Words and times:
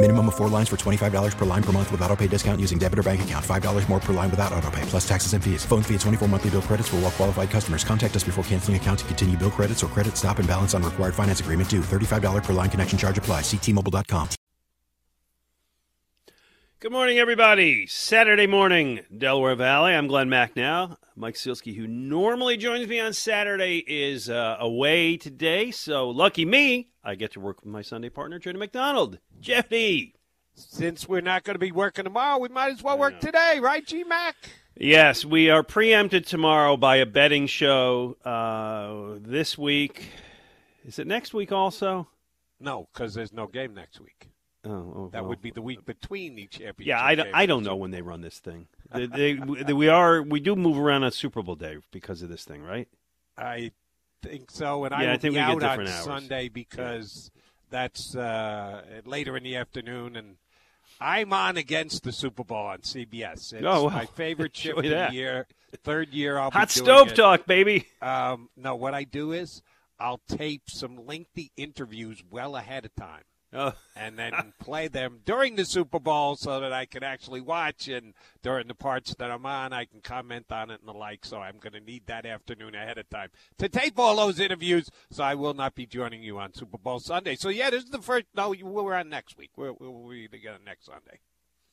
Minimum 0.00 0.28
of 0.28 0.36
four 0.36 0.48
lines 0.48 0.68
for 0.68 0.76
$25 0.76 1.36
per 1.36 1.44
line 1.44 1.62
per 1.62 1.72
month 1.72 1.90
with 1.90 2.00
auto 2.02 2.14
pay 2.14 2.28
discount 2.28 2.60
using 2.60 2.78
debit 2.78 3.00
or 3.00 3.02
bank 3.02 3.22
account. 3.22 3.44
$5 3.44 3.88
more 3.88 3.98
per 3.98 4.12
line 4.12 4.30
without 4.30 4.52
auto 4.52 4.70
pay, 4.70 4.82
plus 4.82 5.06
taxes 5.06 5.32
and 5.32 5.42
fees. 5.42 5.64
Phone 5.64 5.82
fee 5.82 5.94
at 5.94 6.00
24 6.02 6.28
monthly 6.28 6.50
bill 6.50 6.62
credits 6.62 6.88
for 6.88 6.96
all 6.98 7.10
qualified 7.10 7.50
customers. 7.50 7.82
Contact 7.82 8.14
us 8.14 8.22
before 8.22 8.44
canceling 8.44 8.76
account 8.76 9.00
to 9.00 9.04
continue 9.06 9.36
bill 9.36 9.50
credits 9.50 9.82
or 9.82 9.88
credit 9.88 10.16
stop 10.16 10.38
and 10.38 10.46
balance 10.46 10.72
on 10.72 10.84
required 10.84 11.16
finance 11.16 11.40
agreement 11.40 11.68
due. 11.68 11.80
$35 11.80 12.44
per 12.44 12.52
line 12.52 12.70
connection 12.70 12.96
charge 12.96 13.18
apply. 13.18 13.40
Ctmobile.com. 13.40 14.28
Good 16.80 16.92
morning, 16.92 17.18
everybody. 17.18 17.88
Saturday 17.88 18.46
morning, 18.46 19.00
Delaware 19.16 19.56
Valley. 19.56 19.94
I'm 19.94 20.06
Glenn 20.06 20.28
Macnow. 20.28 20.96
Mike 21.16 21.34
Sielski, 21.34 21.74
who 21.74 21.88
normally 21.88 22.56
joins 22.56 22.86
me 22.86 23.00
on 23.00 23.12
Saturday, 23.12 23.78
is 23.78 24.30
uh, 24.30 24.58
away 24.60 25.16
today. 25.16 25.72
So, 25.72 26.08
lucky 26.08 26.44
me, 26.44 26.90
I 27.08 27.14
get 27.14 27.32
to 27.32 27.40
work 27.40 27.62
with 27.64 27.72
my 27.72 27.80
Sunday 27.80 28.10
partner, 28.10 28.38
Jody 28.38 28.58
McDonald. 28.58 29.18
Jeffy. 29.40 30.14
Since 30.54 31.08
we're 31.08 31.22
not 31.22 31.42
going 31.42 31.54
to 31.54 31.58
be 31.58 31.72
working 31.72 32.04
tomorrow, 32.04 32.36
we 32.38 32.48
might 32.50 32.70
as 32.72 32.82
well 32.82 32.98
work 32.98 33.18
today, 33.18 33.60
right, 33.62 33.86
G 33.86 34.04
Mac? 34.04 34.36
Yes, 34.76 35.24
we 35.24 35.48
are 35.48 35.62
preempted 35.62 36.26
tomorrow 36.26 36.76
by 36.76 36.96
a 36.96 37.06
betting 37.06 37.46
show 37.46 38.16
uh, 38.26 39.18
this 39.26 39.56
week. 39.56 40.10
Is 40.84 40.98
it 40.98 41.06
next 41.06 41.32
week 41.32 41.50
also? 41.50 42.08
No, 42.60 42.88
because 42.92 43.14
there's 43.14 43.32
no 43.32 43.46
game 43.46 43.72
next 43.72 44.00
week. 44.00 44.28
Oh, 44.66 44.70
oh 44.70 45.10
That 45.12 45.22
well. 45.22 45.30
would 45.30 45.40
be 45.40 45.50
the 45.50 45.62
week 45.62 45.86
between 45.86 46.34
the 46.34 46.46
championship. 46.48 46.86
Yeah, 46.88 47.02
I, 47.02 47.14
don't- 47.14 47.30
I 47.32 47.46
don't 47.46 47.62
know 47.62 47.76
when 47.76 47.90
they 47.90 48.02
run 48.02 48.20
this 48.20 48.38
thing. 48.38 48.66
They, 48.92 49.06
they, 49.06 49.32
they- 49.64 49.72
we 49.72 49.88
are 49.88 50.20
we 50.22 50.40
do 50.40 50.54
move 50.56 50.76
around 50.78 51.04
on 51.04 51.12
Super 51.12 51.40
Bowl 51.42 51.54
day 51.54 51.78
because 51.90 52.20
of 52.20 52.28
this 52.28 52.44
thing, 52.44 52.62
right? 52.62 52.88
I 53.38 53.70
think 54.22 54.50
so, 54.50 54.84
and 54.84 54.94
I 54.94 55.02
Yeah, 55.02 55.08
I 55.08 55.12
will 55.12 55.18
think 55.18 55.34
be 55.34 55.40
out 55.40 55.62
on 55.62 55.80
hours. 55.80 55.90
Sunday 55.90 56.48
because 56.48 57.30
that's 57.70 58.14
uh, 58.16 58.82
later 59.04 59.36
in 59.36 59.42
the 59.42 59.56
afternoon, 59.56 60.16
and 60.16 60.36
I'm 61.00 61.32
on 61.32 61.56
against 61.56 62.02
the 62.02 62.12
Super 62.12 62.44
Bowl 62.44 62.58
on 62.66 62.78
CBS. 62.78 63.52
It's 63.52 63.64
Oh, 63.64 63.88
my 63.90 64.06
favorite 64.06 64.56
show 64.56 64.78
of 64.78 64.84
the 64.84 65.08
year. 65.12 65.46
Third 65.84 66.08
year 66.14 66.38
I'll 66.38 66.50
Hot 66.50 66.70
stove 66.70 67.08
it. 67.08 67.14
talk, 67.16 67.46
baby. 67.46 67.86
Um, 68.00 68.48
no, 68.56 68.74
what 68.74 68.94
I 68.94 69.04
do 69.04 69.32
is 69.32 69.62
I'll 70.00 70.20
tape 70.28 70.62
some 70.68 71.06
lengthy 71.06 71.52
interviews 71.56 72.22
well 72.30 72.56
ahead 72.56 72.84
of 72.86 72.94
time. 72.94 73.22
Oh. 73.50 73.72
and 73.96 74.18
then 74.18 74.52
play 74.60 74.88
them 74.88 75.20
during 75.24 75.56
the 75.56 75.64
Super 75.64 75.98
Bowl 75.98 76.36
so 76.36 76.60
that 76.60 76.72
I 76.72 76.84
can 76.84 77.02
actually 77.02 77.40
watch 77.40 77.88
and 77.88 78.12
during 78.42 78.68
the 78.68 78.74
parts 78.74 79.14
that 79.14 79.30
I'm 79.30 79.46
on 79.46 79.72
I 79.72 79.86
can 79.86 80.00
comment 80.02 80.46
on 80.50 80.70
it 80.70 80.80
and 80.80 80.88
the 80.88 80.92
like. 80.92 81.24
So 81.24 81.38
I'm 81.38 81.58
going 81.58 81.72
to 81.72 81.80
need 81.80 82.06
that 82.06 82.26
afternoon 82.26 82.74
ahead 82.74 82.98
of 82.98 83.08
time 83.08 83.30
to 83.56 83.68
tape 83.68 83.98
all 83.98 84.16
those 84.16 84.38
interviews. 84.38 84.90
So 85.10 85.24
I 85.24 85.34
will 85.34 85.54
not 85.54 85.74
be 85.74 85.86
joining 85.86 86.22
you 86.22 86.38
on 86.38 86.52
Super 86.52 86.76
Bowl 86.76 87.00
Sunday. 87.00 87.36
So 87.36 87.48
yeah, 87.48 87.70
this 87.70 87.84
is 87.84 87.90
the 87.90 88.02
first. 88.02 88.26
No, 88.34 88.54
we're 88.62 88.94
on 88.94 89.08
next 89.08 89.38
week. 89.38 89.52
We're 89.56 89.72
we're, 89.72 89.90
we're 89.90 90.28
together 90.28 90.58
next 90.64 90.86
Sunday. 90.86 91.20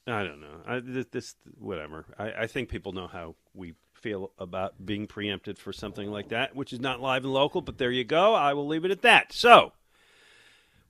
I 0.07 0.23
don't 0.23 0.39
know. 0.39 0.61
I, 0.67 0.79
this, 0.79 1.07
this 1.11 1.35
whatever. 1.57 2.05
I, 2.17 2.43
I 2.43 2.47
think 2.47 2.69
people 2.69 2.91
know 2.91 3.07
how 3.07 3.35
we 3.53 3.73
feel 3.93 4.31
about 4.37 4.85
being 4.85 5.07
preempted 5.07 5.57
for 5.57 5.73
something 5.73 6.11
like 6.11 6.29
that, 6.29 6.55
which 6.55 6.71
is 6.71 6.79
not 6.79 7.01
live 7.01 7.23
and 7.23 7.33
local. 7.33 7.61
But 7.61 7.79
there 7.79 7.91
you 7.91 8.03
go. 8.03 8.33
I 8.33 8.53
will 8.53 8.67
leave 8.67 8.85
it 8.85 8.91
at 8.91 9.01
that. 9.01 9.33
So 9.33 9.73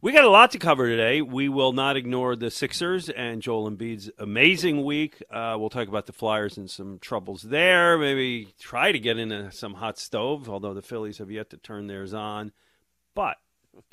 we 0.01 0.11
got 0.11 0.23
a 0.23 0.29
lot 0.29 0.51
to 0.51 0.59
cover 0.59 0.87
today. 0.87 1.21
We 1.21 1.49
will 1.49 1.73
not 1.73 1.97
ignore 1.97 2.35
the 2.35 2.51
Sixers 2.51 3.09
and 3.09 3.41
Joel 3.41 3.69
Embiid's 3.69 4.11
amazing 4.19 4.83
week. 4.83 5.23
Uh, 5.31 5.55
we'll 5.57 5.69
talk 5.69 5.87
about 5.87 6.05
the 6.05 6.13
Flyers 6.13 6.57
and 6.57 6.69
some 6.69 6.99
troubles 6.99 7.41
there. 7.41 7.97
Maybe 7.97 8.53
try 8.59 8.91
to 8.91 8.99
get 8.99 9.17
into 9.17 9.51
some 9.51 9.75
hot 9.75 9.97
stove, 9.97 10.49
although 10.49 10.73
the 10.73 10.81
Phillies 10.81 11.17
have 11.17 11.31
yet 11.31 11.49
to 11.51 11.57
turn 11.57 11.87
theirs 11.87 12.13
on. 12.13 12.51
But 13.15 13.37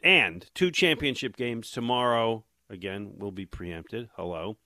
and 0.02 0.46
two 0.54 0.70
championship 0.70 1.36
games 1.36 1.70
tomorrow. 1.70 2.44
Again, 2.68 3.14
will 3.18 3.32
be 3.32 3.46
preempted. 3.46 4.08
Hello. 4.16 4.56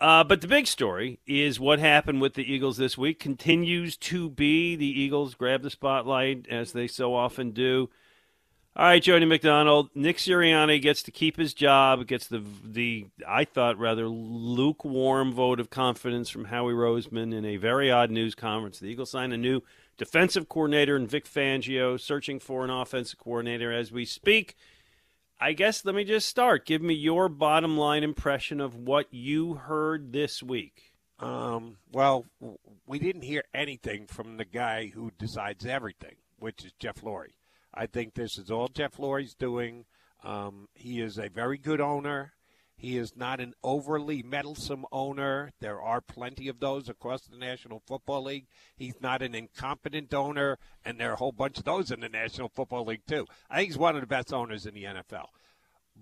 Uh, 0.00 0.24
but 0.24 0.40
the 0.40 0.48
big 0.48 0.66
story 0.66 1.20
is 1.26 1.60
what 1.60 1.78
happened 1.78 2.20
with 2.20 2.34
the 2.34 2.52
Eagles 2.52 2.76
this 2.76 2.98
week. 2.98 3.20
Continues 3.20 3.96
to 3.96 4.28
be 4.28 4.76
the 4.76 5.00
Eagles 5.00 5.34
grab 5.34 5.62
the 5.62 5.70
spotlight 5.70 6.46
as 6.50 6.72
they 6.72 6.86
so 6.88 7.14
often 7.14 7.52
do. 7.52 7.88
All 8.76 8.86
right, 8.86 9.00
Jody 9.00 9.24
McDonald. 9.24 9.90
Nick 9.94 10.16
Sirianni 10.16 10.82
gets 10.82 11.04
to 11.04 11.12
keep 11.12 11.36
his 11.36 11.54
job. 11.54 12.08
Gets 12.08 12.26
the 12.26 12.42
the 12.64 13.06
I 13.26 13.44
thought 13.44 13.78
rather 13.78 14.08
lukewarm 14.08 15.32
vote 15.32 15.60
of 15.60 15.70
confidence 15.70 16.28
from 16.28 16.46
Howie 16.46 16.72
Roseman 16.72 17.32
in 17.32 17.44
a 17.44 17.56
very 17.56 17.92
odd 17.92 18.10
news 18.10 18.34
conference. 18.34 18.80
The 18.80 18.88
Eagles 18.88 19.12
sign 19.12 19.30
a 19.30 19.36
new 19.36 19.60
defensive 19.96 20.48
coordinator 20.48 20.96
in 20.96 21.06
Vic 21.06 21.24
Fangio, 21.24 22.00
searching 22.00 22.40
for 22.40 22.64
an 22.64 22.70
offensive 22.70 23.20
coordinator 23.20 23.70
as 23.72 23.92
we 23.92 24.04
speak. 24.04 24.56
I 25.40 25.52
guess 25.52 25.84
let 25.84 25.94
me 25.94 26.02
just 26.02 26.28
start. 26.28 26.66
Give 26.66 26.82
me 26.82 26.94
your 26.94 27.28
bottom 27.28 27.76
line 27.76 28.02
impression 28.02 28.60
of 28.60 28.74
what 28.74 29.06
you 29.12 29.54
heard 29.54 30.12
this 30.12 30.42
week. 30.42 30.94
Um, 31.20 31.76
well, 31.92 32.26
we 32.88 32.98
didn't 32.98 33.22
hear 33.22 33.44
anything 33.54 34.08
from 34.08 34.36
the 34.36 34.44
guy 34.44 34.88
who 34.88 35.12
decides 35.16 35.64
everything, 35.64 36.16
which 36.40 36.64
is 36.64 36.72
Jeff 36.80 37.02
Lurie. 37.02 37.34
I 37.74 37.86
think 37.86 38.14
this 38.14 38.38
is 38.38 38.50
all 38.50 38.68
Jeff 38.68 38.96
Lurie's 38.98 39.34
doing. 39.34 39.84
Um, 40.22 40.68
he 40.74 41.00
is 41.00 41.18
a 41.18 41.28
very 41.28 41.58
good 41.58 41.80
owner. 41.80 42.32
He 42.76 42.96
is 42.96 43.16
not 43.16 43.40
an 43.40 43.54
overly 43.62 44.22
meddlesome 44.22 44.84
owner. 44.90 45.52
There 45.60 45.80
are 45.80 46.00
plenty 46.00 46.48
of 46.48 46.58
those 46.60 46.88
across 46.88 47.22
the 47.22 47.36
National 47.36 47.82
Football 47.86 48.24
League. 48.24 48.46
He's 48.76 49.00
not 49.00 49.22
an 49.22 49.34
incompetent 49.34 50.12
owner, 50.12 50.58
and 50.84 50.98
there 50.98 51.10
are 51.10 51.14
a 51.14 51.16
whole 51.16 51.32
bunch 51.32 51.58
of 51.58 51.64
those 51.64 51.90
in 51.90 52.00
the 52.00 52.08
National 52.08 52.48
Football 52.48 52.86
League, 52.86 53.06
too. 53.06 53.26
I 53.48 53.58
think 53.58 53.68
he's 53.68 53.78
one 53.78 53.94
of 53.94 54.00
the 54.00 54.06
best 54.06 54.32
owners 54.32 54.66
in 54.66 54.74
the 54.74 54.84
NFL 54.84 55.28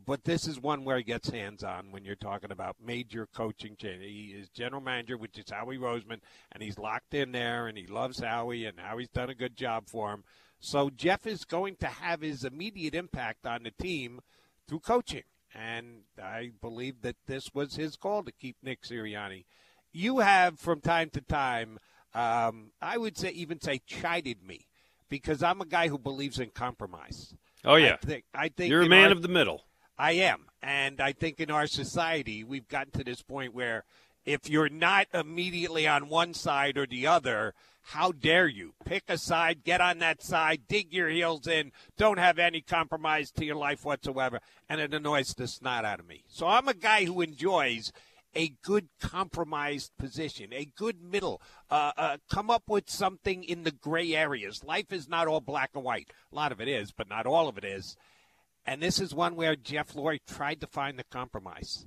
but 0.06 0.24
this 0.24 0.46
is 0.46 0.58
one 0.58 0.84
where 0.84 0.96
he 0.96 1.02
gets 1.02 1.30
hands 1.30 1.62
on 1.62 1.90
when 1.90 2.04
you're 2.04 2.16
talking 2.16 2.50
about 2.50 2.76
major 2.84 3.26
coaching 3.34 3.76
change. 3.76 4.02
He 4.02 4.34
is 4.36 4.48
general 4.48 4.80
manager, 4.80 5.16
which 5.18 5.38
is 5.38 5.50
Howie 5.50 5.78
Roseman, 5.78 6.20
and 6.50 6.62
he's 6.62 6.78
locked 6.78 7.14
in 7.14 7.32
there, 7.32 7.66
and 7.66 7.76
he 7.76 7.86
loves 7.86 8.20
Howie, 8.20 8.64
and 8.64 8.78
Howie's 8.80 9.10
done 9.10 9.30
a 9.30 9.34
good 9.34 9.56
job 9.56 9.88
for 9.88 10.12
him. 10.12 10.24
So 10.64 10.90
Jeff 10.90 11.26
is 11.26 11.44
going 11.44 11.74
to 11.80 11.88
have 11.88 12.20
his 12.20 12.44
immediate 12.44 12.94
impact 12.94 13.46
on 13.46 13.64
the 13.64 13.72
team 13.72 14.20
through 14.68 14.78
coaching, 14.78 15.24
and 15.52 16.02
I 16.22 16.52
believe 16.60 17.02
that 17.02 17.16
this 17.26 17.50
was 17.52 17.74
his 17.74 17.96
call 17.96 18.22
to 18.22 18.30
keep 18.30 18.56
Nick 18.62 18.82
Sirianni. 18.82 19.44
You 19.92 20.20
have 20.20 20.60
from 20.60 20.80
time 20.80 21.10
to 21.10 21.20
time, 21.20 21.78
um, 22.14 22.70
I 22.80 22.96
would 22.96 23.18
say 23.18 23.30
even 23.30 23.60
say 23.60 23.80
chided 23.86 24.44
me 24.46 24.68
because 25.08 25.42
I'm 25.42 25.60
a 25.60 25.66
guy 25.66 25.88
who 25.88 25.98
believes 25.98 26.38
in 26.38 26.50
compromise. 26.50 27.34
Oh 27.64 27.74
yeah, 27.74 27.94
I 28.00 28.06
think 28.06 28.24
I 28.32 28.48
think 28.48 28.70
you're 28.70 28.82
a 28.82 28.88
man 28.88 29.06
our- 29.06 29.12
of 29.12 29.22
the 29.22 29.28
middle. 29.28 29.64
I 29.98 30.12
am. 30.12 30.46
And 30.62 31.00
I 31.00 31.12
think 31.12 31.40
in 31.40 31.50
our 31.50 31.66
society, 31.66 32.44
we've 32.44 32.68
gotten 32.68 32.92
to 32.92 33.04
this 33.04 33.20
point 33.20 33.52
where 33.52 33.84
if 34.24 34.48
you're 34.48 34.68
not 34.68 35.06
immediately 35.12 35.86
on 35.86 36.08
one 36.08 36.34
side 36.34 36.78
or 36.78 36.86
the 36.86 37.06
other, 37.06 37.54
how 37.82 38.12
dare 38.12 38.46
you? 38.46 38.74
Pick 38.84 39.04
a 39.08 39.18
side, 39.18 39.64
get 39.64 39.80
on 39.80 39.98
that 39.98 40.22
side, 40.22 40.62
dig 40.68 40.92
your 40.92 41.08
heels 41.08 41.46
in, 41.46 41.72
don't 41.96 42.18
have 42.18 42.38
any 42.38 42.60
compromise 42.60 43.30
to 43.32 43.44
your 43.44 43.56
life 43.56 43.84
whatsoever. 43.84 44.40
And 44.68 44.80
it 44.80 44.94
annoys 44.94 45.34
the 45.34 45.48
snot 45.48 45.84
out 45.84 46.00
of 46.00 46.06
me. 46.06 46.24
So 46.28 46.46
I'm 46.46 46.68
a 46.68 46.74
guy 46.74 47.04
who 47.04 47.20
enjoys 47.20 47.92
a 48.34 48.54
good 48.62 48.88
compromised 49.00 49.92
position, 49.98 50.52
a 50.52 50.64
good 50.64 51.02
middle. 51.02 51.42
Uh, 51.70 51.92
uh, 51.96 52.16
come 52.30 52.50
up 52.50 52.62
with 52.68 52.88
something 52.88 53.44
in 53.44 53.64
the 53.64 53.72
gray 53.72 54.14
areas. 54.14 54.64
Life 54.64 54.92
is 54.92 55.08
not 55.08 55.26
all 55.26 55.40
black 55.40 55.70
and 55.74 55.84
white. 55.84 56.10
A 56.30 56.34
lot 56.34 56.52
of 56.52 56.60
it 56.60 56.68
is, 56.68 56.92
but 56.92 57.08
not 57.08 57.26
all 57.26 57.48
of 57.48 57.58
it 57.58 57.64
is. 57.64 57.96
And 58.64 58.80
this 58.80 59.00
is 59.00 59.14
one 59.14 59.34
where 59.34 59.56
Jeff 59.56 59.92
Lurie 59.94 60.20
tried 60.26 60.60
to 60.60 60.66
find 60.66 60.98
the 60.98 61.04
compromise. 61.04 61.86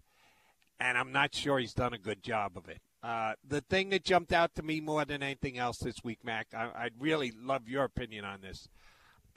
And 0.80 0.98
I'm 0.98 1.12
not 1.12 1.34
sure 1.34 1.60
he's 1.60 1.74
done 1.74 1.94
a 1.94 1.98
good 1.98 2.22
job 2.22 2.58
of 2.58 2.68
it. 2.68 2.82
Uh, 3.02 3.34
the 3.48 3.62
thing 3.62 3.90
that 3.90 4.04
jumped 4.04 4.34
out 4.34 4.56
to 4.56 4.64
me 4.64 4.82
more 4.82 5.06
than 5.06 5.24
anything 5.24 5.58
else 5.58 5.78
this 5.78 6.04
week, 6.04 6.20
Mac, 6.24 6.48
I, 6.54 6.72
I'd 6.76 7.00
really 7.00 7.32
love 7.32 7.70
your 7.70 7.84
opinion 7.84 8.26
on 8.26 8.42
this. 8.42 8.68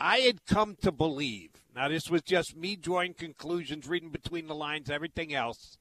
I 0.01 0.19
had 0.19 0.47
come 0.47 0.77
to 0.83 0.93
believe, 0.93 1.51
now 1.75 1.89
this 1.89 2.09
was 2.09 2.23
just 2.23 2.57
me 2.57 2.77
drawing 2.77 3.15
conclusions, 3.15 3.89
reading 3.89 4.11
between 4.11 4.47
the 4.47 4.55
lines, 4.55 4.91
everything 4.91 5.35
else, 5.35 5.77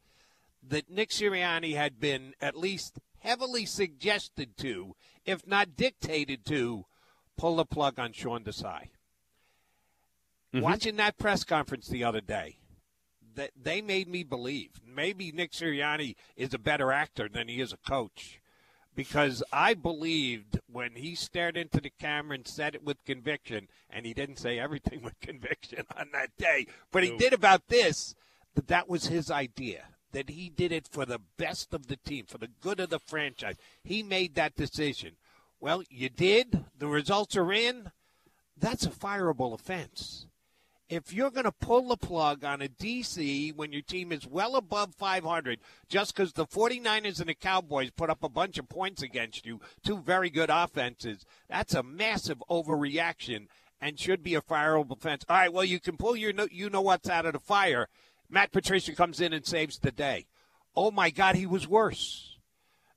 that 0.68 0.89
Nick 0.89 1.12
Sirianni 1.12 1.75
had 1.75 2.00
been 2.00 2.33
at 2.42 2.57
least 2.57 3.00
heavily 3.19 3.65
suggested 3.65 4.57
to, 4.57 4.95
if 5.25 5.45
not 5.48 5.75
dictated 5.75 6.45
to, 6.45 6.86
pull 7.38 7.57
the 7.57 7.65
plug 7.65 8.00
on 8.00 8.12
Sean 8.12 8.44
Desai. 8.44 8.89
Mm-hmm. 10.53 10.62
Watching 10.62 10.95
that 10.98 11.18
press 11.18 11.44
conference 11.44 11.88
the 11.88 12.03
other 12.03 12.21
day, 12.21 12.57
that 13.38 13.51
they 13.56 13.81
made 13.81 14.10
me 14.10 14.24
believe 14.24 14.72
maybe 14.86 15.31
Nick 15.31 15.54
Sirianni 15.54 16.16
is 16.36 16.54
a 16.54 16.60
better 16.60 16.92
actor 16.92 17.30
than 17.30 17.48
he 17.48 17.62
is 17.62 17.72
a 17.72 17.89
coach. 17.89 18.42
Because 18.95 19.44
I 19.54 19.75
believed 19.75 20.60
when 20.72 20.95
he 20.95 21.13
stared 21.13 21.56
into 21.56 21.80
the 21.80 21.92
camera 21.92 22.34
and 22.36 22.48
said 22.48 22.74
it 22.74 22.84
with 22.84 23.06
conviction, 23.06 23.68
and 23.92 24.07
he 24.07 24.13
didn't 24.16 24.39
say 24.39 24.57
everything 24.57 25.01
with 25.04 25.19
conviction 25.22 25.86
on 25.95 26.10
that 26.13 26.36
day, 26.38 26.66
but 26.92 27.04
he 27.04 27.16
did 27.16 27.31
about 27.31 27.68
this, 27.68 28.16
that 28.56 28.68
that 28.68 28.89
was 28.89 29.07
his 29.07 29.30
idea 29.31 29.86
that 30.13 30.30
he 30.30 30.50
did 30.50 30.72
it 30.72 30.88
for 30.88 31.06
the 31.06 31.19
best 31.38 31.74
of 31.75 31.88
the 31.88 31.98
team, 31.98 32.25
for 32.25 32.39
the 32.39 32.50
good 32.62 32.80
of 32.80 32.89
the 32.89 32.98
franchise. 32.98 33.57
He 33.84 34.01
made 34.01 34.34
that 34.34 34.56
decision. 34.56 35.12
Well, 35.60 35.84
you 35.89 36.10
did. 36.10 36.63
The 36.80 36.88
results 36.88 37.36
are 37.36 37.54
in. 37.54 37.92
That's 38.57 38.86
a 38.86 38.89
fireable 38.89 39.54
offense 39.54 40.26
if 40.89 41.12
you're 41.12 41.31
going 41.31 41.45
to 41.45 41.51
pull 41.51 41.89
the 41.89 41.98
plug 41.98 42.44
on 42.44 42.62
a 42.62 42.68
DC 42.68 43.56
when 43.56 43.72
your 43.72 43.81
team 43.81 44.12
is 44.12 44.25
well 44.25 44.56
above 44.56 44.95
500 44.95 45.60
just 45.89 46.16
because 46.16 46.34
the 46.34 46.45
49ers 46.45 47.19
and 47.19 47.30
the 47.30 47.36
Cowboys 47.36 47.92
put 47.92 48.10
up 48.10 48.24
a 48.24 48.30
bunch 48.30 48.57
of 48.57 48.69
points 48.69 49.01
against 49.01 49.45
you, 49.45 49.60
two 49.84 49.98
very 49.98 50.30
good 50.30 50.50
offenses, 50.50 51.25
that's 51.50 51.74
a 51.74 51.84
massive 51.84 52.42
overreaction 52.50 53.48
and 53.81 54.00
should 54.00 54.24
be 54.24 54.36
a 54.36 54.42
fireable 54.42 54.98
offense. 54.98 55.24
All 55.28 55.38
right, 55.38 55.54
well, 55.54 55.66
you 55.66 55.80
can 55.80 55.98
pull 55.98 56.16
your 56.16 56.34
you 56.51 56.69
know 56.69 56.81
what's 56.81 57.10
out 57.10 57.25
of 57.25 57.34
the 57.34 57.39
fire. 57.39 57.88
Matt 58.30 58.51
Patricia 58.51 58.95
comes 58.95 59.22
in 59.22 59.34
and 59.34 59.45
saves 59.45 59.80
the 59.80 59.92
day. 59.92 60.28
Oh 60.75 60.92
my 60.92 61.10
God, 61.10 61.36
he 61.36 61.45
was 61.45 61.68
worse. 61.68 62.38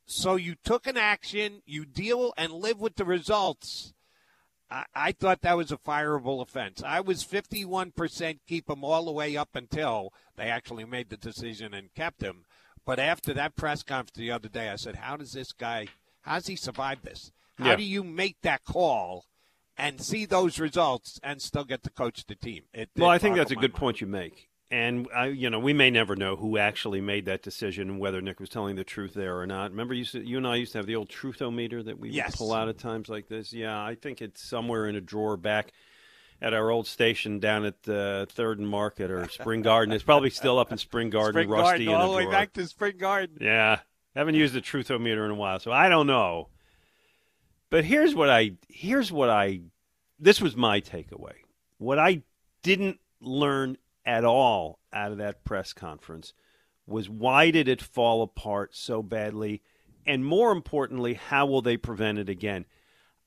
So 0.07 0.37
you 0.37 0.57
took 0.65 0.87
an 0.87 0.97
action, 0.97 1.63
you 1.67 1.85
deal 1.85 2.33
and 2.37 2.53
live 2.53 2.81
with 2.81 2.97
the 2.97 3.05
results 3.05 3.95
I, 4.71 4.85
I 4.95 5.13
thought 5.13 5.43
that 5.43 5.57
was 5.57 5.73
a 5.73 5.77
fireable 5.77 6.41
offense. 6.41 6.83
I 6.83 7.01
was 7.01 7.25
51% 7.25 8.39
keep 8.47 8.69
him 8.69 8.85
all 8.85 9.05
the 9.05 9.13
way 9.13 9.37
up 9.37 9.51
until 9.55 10.13
they 10.37 10.45
actually 10.45 10.85
made 10.85 11.11
the 11.11 11.17
decision 11.17 11.75
and 11.75 11.95
kept 11.95 12.23
him. 12.23 12.45
But 12.87 12.99
after 12.99 13.35
that 13.35 13.57
press 13.57 13.83
conference 13.83 14.17
the 14.17 14.31
other 14.31 14.49
day, 14.49 14.69
I 14.69 14.77
said, 14.77 14.97
how 14.97 15.17
does 15.17 15.33
this 15.33 15.53
guy, 15.53 15.89
how 16.23 16.37
does 16.37 16.47
he 16.47 16.57
survive 16.57 17.03
this? 17.03 17.33
How 17.59 17.71
yeah. 17.71 17.77
do 17.77 17.83
you 17.83 18.03
make 18.03 18.37
that 18.43 18.65
call 18.65 19.27
and 19.77 20.01
see 20.01 20.25
those 20.25 20.59
results 20.59 21.21
and 21.23 21.43
still 21.43 21.65
get 21.65 21.83
to 21.83 21.91
coach 21.91 22.27
the 22.27 22.35
team? 22.35 22.65
It, 22.73 22.91
well, 22.97 23.11
I 23.11 23.19
think 23.19 23.37
that's 23.37 23.51
a 23.51 23.57
good 23.57 23.73
mind. 23.73 23.81
point 23.81 24.01
you 24.01 24.07
make 24.07 24.50
and 24.71 25.09
I, 25.15 25.27
you 25.27 25.51
know, 25.51 25.59
we 25.59 25.73
may 25.73 25.91
never 25.91 26.15
know 26.15 26.37
who 26.37 26.57
actually 26.57 27.01
made 27.01 27.25
that 27.25 27.43
decision, 27.43 27.99
whether 27.99 28.21
Nick 28.21 28.39
was 28.39 28.49
telling 28.49 28.77
the 28.77 28.85
truth 28.85 29.15
there 29.15 29.39
or 29.39 29.47
not. 29.47 29.73
Remember, 29.73 29.95
you, 29.95 30.05
you 30.13 30.37
and 30.37 30.47
I 30.47 30.57
used 30.57 30.73
to 30.73 30.79
have 30.79 30.87
the 30.87 30.95
old 30.95 31.09
truthometer 31.09 31.85
that 31.85 31.99
we 31.99 32.11
yes. 32.11 32.37
pull 32.37 32.53
out 32.53 32.69
at 32.69 32.79
times 32.79 33.09
like 33.09 33.29
this. 33.29 33.53
Yeah, 33.53 33.83
I 33.83 33.97
think 33.97 34.23
it's 34.23 34.43
somewhere 34.43 34.87
in 34.87 34.95
a 34.95 35.01
drawer 35.01 35.37
back 35.37 35.73
at 36.41 36.55
our 36.55 36.71
old 36.71 36.87
station 36.87 37.41
down 37.41 37.65
at 37.65 37.89
uh, 37.89 38.27
Third 38.27 38.61
and 38.61 38.69
Market 38.69 39.11
or 39.11 39.29
Spring 39.29 39.63
Garden. 39.63 39.93
It's 39.93 40.05
probably 40.05 40.31
still 40.31 40.59
up 40.59 40.71
in 40.71 40.79
Spring 40.79 41.11
Garden, 41.11 41.33
Spring 41.33 41.49
rusty 41.49 41.87
Garden, 41.87 42.01
all 42.01 42.13
the 42.13 42.17
way 42.17 42.27
back 42.31 42.53
to 42.53 42.67
Spring 42.67 42.97
Garden. 42.97 43.39
Yeah, 43.41 43.81
haven't 44.15 44.37
used 44.37 44.55
the 44.55 44.61
truthometer 44.61 45.25
in 45.25 45.33
a 45.33 45.35
while, 45.35 45.59
so 45.59 45.73
I 45.73 45.89
don't 45.89 46.07
know. 46.07 46.49
But 47.71 47.85
here's 47.85 48.15
what 48.15 48.31
I 48.31 48.53
here's 48.69 49.11
what 49.11 49.31
I 49.31 49.63
this 50.19 50.41
was 50.41 50.57
my 50.57 50.81
takeaway. 50.81 51.35
What 51.79 51.99
I 51.99 52.23
didn't 52.63 53.01
learn 53.21 53.77
at 54.05 54.25
all 54.25 54.79
out 54.93 55.13
of 55.13 55.19
that 55.19 55.45
press 55.45 55.73
conference 55.73 56.33
was 56.87 57.09
why 57.09 57.51
did 57.51 57.69
it 57.69 57.81
fall 57.81 58.23
apart 58.23 58.75
so 58.75 59.03
badly? 59.03 59.63
And 60.07 60.25
more 60.25 60.53
importantly, 60.53 61.15
how 61.15 61.47
will 61.47 61.63
they 61.63 61.77
prevent 61.77 62.19
it 62.19 62.29
again? 62.29 62.67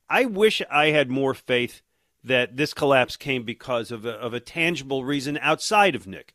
I 0.10 0.26
wish 0.26 0.62
I 0.70 0.88
had 0.88 1.10
more 1.10 1.34
faith 1.34 1.82
that 2.24 2.58
this 2.58 2.74
collapse 2.74 3.16
came 3.16 3.44
because 3.44 3.92
of 3.92 4.06
a, 4.06 4.12
of 4.12 4.34
a 4.34 4.40
tangible 4.40 5.04
reason 5.04 5.38
outside 5.42 5.96
of 5.96 6.08
Nick. 6.08 6.34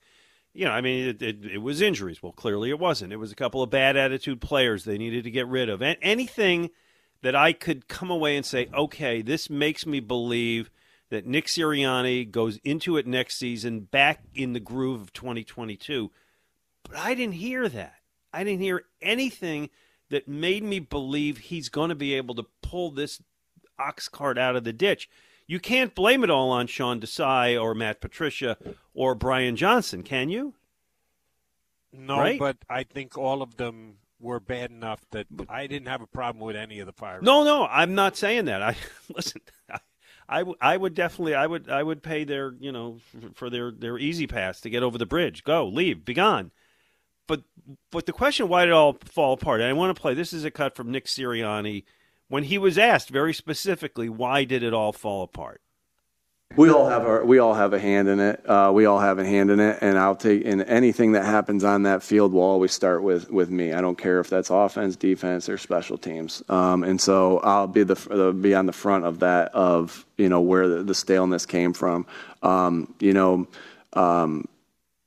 You 0.53 0.65
know, 0.65 0.73
I 0.73 0.81
mean, 0.81 1.09
it, 1.09 1.23
it, 1.23 1.45
it, 1.45 1.59
was 1.59 1.81
injuries. 1.81 2.23
Well, 2.23 2.33
clearly 2.33 2.71
it 2.71 2.79
wasn't. 2.79 3.13
It 3.13 3.19
was 3.19 3.31
a 3.31 3.37
couple 3.37 3.63
of 3.63 3.71
bad 3.71 3.97
attitude 3.97 4.41
players 4.41 4.85
they 4.85 4.99
needed 4.99 5.25
to 5.25 5.31
get 5.31 5.47
rid 5.47 5.69
of. 5.69 5.83
And 5.83 5.97
anything 6.03 6.71
that 7.23 7.35
I 7.35 7.53
could 7.53 7.89
come 7.89 8.11
away 8.11 8.37
and 8.37 8.45
say, 8.45 8.69
okay, 8.75 9.23
this 9.23 9.49
makes 9.49 9.87
me 9.87 10.01
believe 10.01 10.71
that 11.11 11.27
Nick 11.27 11.47
Sirianni 11.47 12.31
goes 12.31 12.59
into 12.65 12.97
it 12.97 13.07
next 13.07 13.37
season 13.37 13.81
back 13.81 14.23
in 14.35 14.53
the 14.53 14.61
groove 14.61 15.01
of 15.01 15.13
2022. 15.13 16.11
But 16.85 16.97
I 16.99 17.15
didn't 17.15 17.35
hear 17.35 17.69
that. 17.69 17.95
I 18.33 18.45
didn't 18.45 18.61
hear 18.61 18.85
anything 19.01 19.71
that 20.11 20.29
made 20.29 20.63
me 20.63 20.81
believe 20.81 21.39
he's 21.39 21.69
going 21.69 21.89
to 21.89 21.95
be 21.95 22.15
able 22.15 22.35
to 22.35 22.47
pull 22.63 22.91
this 22.91 23.23
ox 23.79 24.09
cart 24.09 24.39
out 24.39 24.57
of 24.57 24.65
the 24.65 24.73
ditch. 24.73 25.09
You 25.47 25.61
can't 25.61 25.95
blame 25.95 26.25
it 26.25 26.31
all 26.31 26.51
on 26.51 26.67
Sean 26.67 27.01
Desai 27.01 27.61
or 27.61 27.75
Matt 27.75 28.01
Patricia 28.01 28.59
or 28.93 29.15
Brian 29.15 29.57
Johnson, 29.57 30.03
can 30.03 30.29
you? 30.29 30.55
No, 31.93 32.19
right? 32.19 32.39
but 32.39 32.59
I 32.69 32.83
think 32.83 33.17
all 33.17 33.41
of 33.41 33.57
them 33.57 33.97
were 34.21 34.41
bad 34.41 34.71
enough 34.71 35.01
that 35.13 35.27
I 35.49 35.67
didn't 35.67 35.89
have 35.89 36.03
a 36.03 36.07
problem 36.07 36.45
with 36.45 36.57
any 36.57 36.81
of 36.81 36.87
the 36.87 36.93
Pirates. 36.93 37.25
No, 37.25 37.45
no, 37.45 37.67
I'm 37.67 37.95
not 37.95 38.17
saying 38.17 38.47
that. 38.47 38.63
I 38.63 38.77
listen. 39.15 39.41
I, 39.71 39.79
I, 40.29 40.41
w- 40.41 40.59
I 40.61 40.77
would 40.77 40.95
definitely 40.95 41.35
I 41.35 41.47
would 41.47 41.71
I 41.71 41.83
would 41.83 42.03
pay 42.03 42.25
their 42.25 42.55
you 42.61 42.71
know 42.73 42.99
for 43.35 43.49
their 43.49 43.71
their 43.71 43.99
easy 43.99 44.27
pass 44.27 44.61
to 44.61 44.71
get 44.71 44.83
over 44.83 44.99
the 44.99 45.07
bridge. 45.07 45.45
Go, 45.45 45.67
leave, 45.67 46.05
be 46.05 46.15
gone. 46.15 46.51
But 47.27 47.43
but 47.91 48.07
the 48.07 48.13
question 48.13 48.49
why 48.49 48.65
did 48.65 48.71
it 48.71 48.75
all 48.75 48.99
fall 49.05 49.35
apart? 49.35 49.61
And 49.61 49.69
I 49.69 49.73
want 49.73 49.95
to 49.95 50.01
play. 50.01 50.15
This 50.15 50.33
is 50.33 50.45
a 50.45 50.51
cut 50.51 50.77
from 50.77 50.91
Nick 50.91 51.07
Sirianni 51.07 51.85
when 52.29 52.45
he 52.45 52.59
was 52.59 52.79
asked 52.79 53.09
very 53.09 53.33
specifically 53.33 54.09
why 54.09 54.45
did 54.45 54.63
it 54.63 54.75
all 54.75 54.93
fall 54.93 55.23
apart 55.23 55.63
we 56.57 56.71
all 56.71 56.89
have 56.89 57.07
our, 57.07 57.25
we 57.25 57.39
all 57.39 57.55
have 57.55 57.73
a 57.73 57.79
hand 57.79 58.09
in 58.09 58.19
it. 58.19 58.45
Uh, 58.49 58.73
we 58.75 58.85
all 58.85 58.99
have 58.99 59.21
a 59.21 59.25
hand 59.25 59.51
in 59.51 59.61
it, 59.61 59.79
and 59.81 59.97
I'll 59.97 60.17
take 60.17 60.43
in 60.43 60.63
anything 60.63 61.13
that 61.13 61.25
happens 61.25 61.63
on 61.63 61.85
that 61.85 62.03
field 62.03 62.33
will 62.33 62.43
always 62.43 62.73
start 62.73 63.03
with 63.03 63.31
with 63.31 63.49
me. 63.49 63.73
I 63.73 63.81
don't 63.81 63.97
care 63.97 64.19
if 64.19 64.29
that's 64.29 64.51
offense, 64.51 64.97
defense, 64.97 65.49
or 65.49 65.57
special 65.57 65.97
teams. 65.97 66.43
Um, 66.49 66.83
and 66.83 67.01
so 67.01 67.39
I'll 67.41 67.69
be 67.69 67.85
the 67.85 68.33
be 68.33 68.55
on 68.55 68.67
the 68.67 68.73
front 68.73 69.05
of 69.05 69.21
that 69.21 69.55
of 69.55 70.05
you 70.17 70.29
know 70.29 70.41
where 70.41 70.67
the, 70.67 70.83
the 70.83 70.97
staleness 70.97 71.47
came 71.47 71.73
from. 71.73 72.07
Um, 72.43 72.93
you 72.99 73.13
know. 73.13 73.47
Um, 73.93 74.49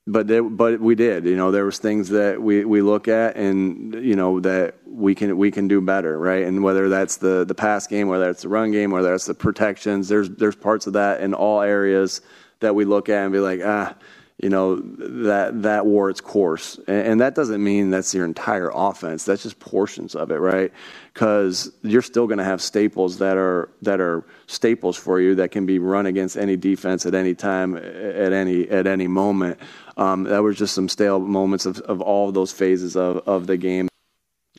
but 0.06 0.26
but 0.56 0.80
we 0.80 0.94
did. 0.94 1.26
You 1.26 1.36
know, 1.36 1.50
there 1.50 1.64
was 1.64 1.78
things 1.78 2.08
that 2.08 2.42
we, 2.42 2.64
we 2.64 2.82
look 2.82 3.06
at 3.08 3.36
and 3.36 3.94
you 3.94 4.16
know 4.16 4.40
that 4.40 4.74
we 4.86 5.14
can 5.14 5.36
we 5.36 5.50
can 5.50 5.68
do 5.68 5.80
better, 5.80 6.18
right? 6.18 6.44
And 6.44 6.62
whether 6.62 6.88
that's 6.88 7.16
the 7.16 7.44
the 7.44 7.54
pass 7.54 7.86
game, 7.86 8.08
whether 8.08 8.28
it's 8.28 8.42
the 8.42 8.48
run 8.48 8.72
game, 8.72 8.90
whether 8.90 9.14
it's 9.14 9.26
the 9.26 9.34
protections, 9.34 10.08
there's 10.08 10.28
there's 10.30 10.56
parts 10.56 10.86
of 10.86 10.94
that 10.94 11.20
in 11.20 11.34
all 11.34 11.60
areas 11.60 12.20
that 12.60 12.74
we 12.74 12.84
look 12.84 13.08
at 13.08 13.24
and 13.24 13.32
be 13.32 13.38
like, 13.38 13.60
ah, 13.64 13.94
you 14.42 14.48
know, 14.48 14.76
that 14.76 15.62
that 15.62 15.86
wore 15.86 16.10
its 16.10 16.20
course. 16.20 16.76
And, 16.88 17.06
and 17.06 17.20
that 17.20 17.36
doesn't 17.36 17.62
mean 17.62 17.90
that's 17.90 18.12
your 18.12 18.24
entire 18.24 18.70
offense. 18.74 19.24
That's 19.24 19.44
just 19.44 19.60
portions 19.60 20.16
of 20.16 20.32
it, 20.32 20.38
right? 20.38 20.72
Because 21.14 21.72
you're 21.82 22.02
still 22.02 22.26
going 22.26 22.38
to 22.38 22.44
have 22.44 22.60
staples 22.60 23.18
that 23.18 23.36
are 23.36 23.70
that 23.82 24.00
are 24.00 24.24
staples 24.48 24.96
for 24.96 25.20
you 25.20 25.36
that 25.36 25.52
can 25.52 25.64
be 25.64 25.78
run 25.78 26.06
against 26.06 26.36
any 26.36 26.56
defense 26.56 27.06
at 27.06 27.14
any 27.14 27.34
time, 27.34 27.76
at 27.76 28.32
any 28.32 28.68
at 28.68 28.88
any 28.88 29.06
moment. 29.06 29.60
Um, 29.96 30.24
that 30.24 30.42
was 30.42 30.58
just 30.58 30.74
some 30.74 30.88
stale 30.88 31.20
moments 31.20 31.64
of, 31.64 31.78
of 31.80 32.00
all 32.00 32.28
of 32.28 32.34
those 32.34 32.50
phases 32.50 32.96
of, 32.96 33.18
of 33.28 33.46
the 33.46 33.56
game. 33.56 33.88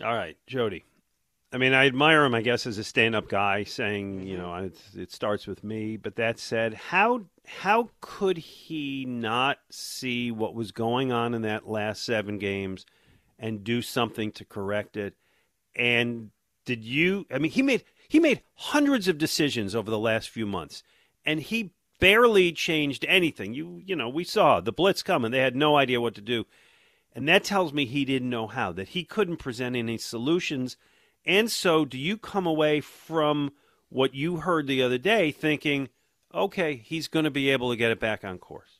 All 0.02 0.14
right, 0.14 0.38
Jody. 0.48 0.86
I 1.54 1.58
mean, 1.58 1.74
I 1.76 1.86
admire 1.86 2.26
him, 2.26 2.34
I 2.34 2.42
guess, 2.42 2.66
as 2.66 2.80
a 2.80 2.84
stand-up 2.84 3.30
guy, 3.30 3.64
saying, 3.64 4.26
you 4.26 4.38
know, 4.38 4.56
it, 4.56 4.76
it 4.96 5.12
starts 5.12 5.46
with 5.46 5.64
me. 5.64 5.98
But 5.98 6.16
that 6.16 6.40
said, 6.40 6.74
how 6.74 7.26
how 7.46 7.92
could 8.02 8.38
he 8.38 9.06
not 9.06 9.60
see 9.70 10.32
what 10.32 10.56
was 10.56 10.72
going 10.72 11.12
on 11.12 11.36
in 11.36 11.44
that 11.44 11.68
last 11.68 12.04
seven 12.04 12.40
games 12.40 12.88
and 13.38 13.64
do 13.64 13.84
something 13.84 14.32
to 14.32 14.46
correct 14.46 14.98
it? 14.98 15.14
And 15.76 16.32
did 16.66 16.84
you? 16.84 17.28
I 17.32 17.38
mean, 17.38 17.52
he 17.52 17.62
made 17.62 17.84
he 18.08 18.20
made 18.20 18.42
hundreds 18.56 19.08
of 19.08 19.20
decisions 19.20 19.76
over 19.76 19.92
the 19.92 20.00
last 20.00 20.30
few 20.30 20.48
months, 20.48 20.82
and 21.24 21.40
he 21.40 21.72
barely 22.00 22.52
changed 22.52 23.06
anything. 23.08 23.54
You 23.54 23.80
you 23.86 23.96
know, 23.96 24.10
we 24.10 24.24
saw 24.24 24.60
the 24.60 24.72
blitz 24.72 25.04
coming; 25.04 25.30
they 25.30 25.40
had 25.40 25.56
no 25.56 25.76
idea 25.76 26.02
what 26.02 26.16
to 26.16 26.22
do, 26.22 26.46
and 27.14 27.28
that 27.28 27.44
tells 27.44 27.74
me 27.74 27.86
he 27.86 28.06
didn't 28.06 28.30
know 28.32 28.48
how. 28.48 28.72
That 28.72 28.90
he 28.90 29.04
couldn't 29.04 29.38
present 29.38 29.76
any 29.76 30.00
solutions. 30.00 30.78
And 31.26 31.50
so, 31.50 31.86
do 31.86 31.98
you 31.98 32.18
come 32.18 32.46
away 32.46 32.82
from 32.82 33.52
what 33.90 34.14
you 34.14 34.38
heard 34.38 34.68
the 34.68 34.82
other 34.84 34.98
day 34.98 35.32
thinking, 35.32 35.90
okay, 36.34 36.76
he's 36.76 37.08
going 37.08 37.26
to 37.26 37.32
be 37.32 37.50
able 37.50 37.70
to 37.70 37.78
get 37.78 37.92
it 37.92 38.00
back 38.00 38.24
on 38.24 38.40
course? 38.40 38.80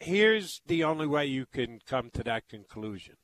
Here's 0.00 0.60
the 0.66 0.84
only 0.84 1.06
way 1.06 1.24
you 1.26 1.46
can 1.46 1.80
come 1.86 2.10
to 2.10 2.22
that 2.24 2.48
conclusion. 2.48 3.16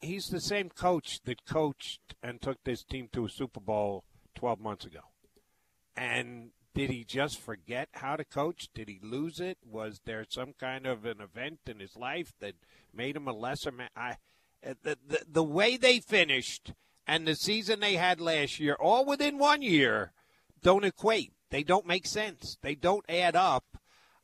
he's 0.00 0.28
the 0.28 0.40
same 0.40 0.68
coach 0.68 1.20
that 1.24 1.44
coached 1.44 2.14
and 2.22 2.40
took 2.40 2.62
this 2.64 2.82
team 2.82 3.08
to 3.12 3.24
a 3.24 3.28
Super 3.28 3.60
Bowl 3.60 4.04
12 4.34 4.60
months 4.60 4.84
ago. 4.84 5.00
And 5.96 6.50
did 6.74 6.90
he 6.90 7.04
just 7.04 7.38
forget 7.40 7.88
how 7.92 8.16
to 8.16 8.24
coach? 8.24 8.68
Did 8.74 8.88
he 8.88 9.00
lose 9.02 9.40
it? 9.40 9.58
Was 9.64 10.00
there 10.04 10.26
some 10.28 10.52
kind 10.58 10.86
of 10.86 11.04
an 11.06 11.20
event 11.20 11.60
in 11.66 11.80
his 11.80 11.96
life 11.96 12.32
that 12.40 12.54
made 12.92 13.16
him 13.16 13.26
a 13.26 13.32
lesser 13.32 13.72
man? 13.72 13.88
I, 13.96 14.16
the, 14.62 14.98
the, 15.06 15.24
the 15.26 15.44
way 15.44 15.76
they 15.76 16.00
finished 16.00 16.72
and 17.06 17.26
the 17.26 17.34
season 17.34 17.80
they 17.80 17.94
had 17.94 18.20
last 18.20 18.58
year, 18.60 18.74
all 18.74 19.04
within 19.04 19.38
one 19.38 19.62
year, 19.62 20.12
don't 20.62 20.84
equate. 20.84 21.32
They 21.50 21.62
don't 21.62 21.86
make 21.86 22.06
sense. 22.06 22.58
They 22.62 22.74
don't 22.74 23.04
add 23.08 23.36
up. 23.36 23.64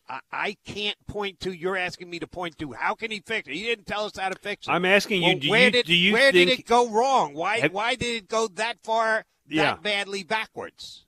I, 0.08 0.20
I 0.32 0.56
can't 0.66 0.96
point 1.06 1.38
to. 1.40 1.52
You're 1.52 1.76
asking 1.76 2.10
me 2.10 2.18
to 2.18 2.26
point 2.26 2.58
to. 2.58 2.72
How 2.72 2.94
can 2.94 3.10
he 3.12 3.20
fix 3.20 3.46
it? 3.48 3.54
He 3.54 3.62
didn't 3.62 3.86
tell 3.86 4.04
us 4.06 4.16
how 4.16 4.28
to 4.28 4.38
fix 4.38 4.66
it. 4.66 4.70
I'm 4.70 4.84
asking 4.84 5.22
Well, 5.22 5.32
you. 5.34 5.40
Do 5.40 5.50
where 5.50 5.64
you 5.66 5.70
did 5.70 5.88
you 5.88 6.12
where 6.12 6.32
did 6.32 6.48
it 6.48 6.66
go 6.66 6.88
wrong? 6.90 7.34
Why 7.34 7.60
Have- 7.60 7.72
why 7.72 7.94
did 7.94 8.16
it 8.24 8.28
go 8.28 8.48
that 8.48 8.78
far 8.82 9.24
Yeah. 9.48 9.62
that 9.74 9.82
badly 9.82 10.24
backwards? 10.24 11.06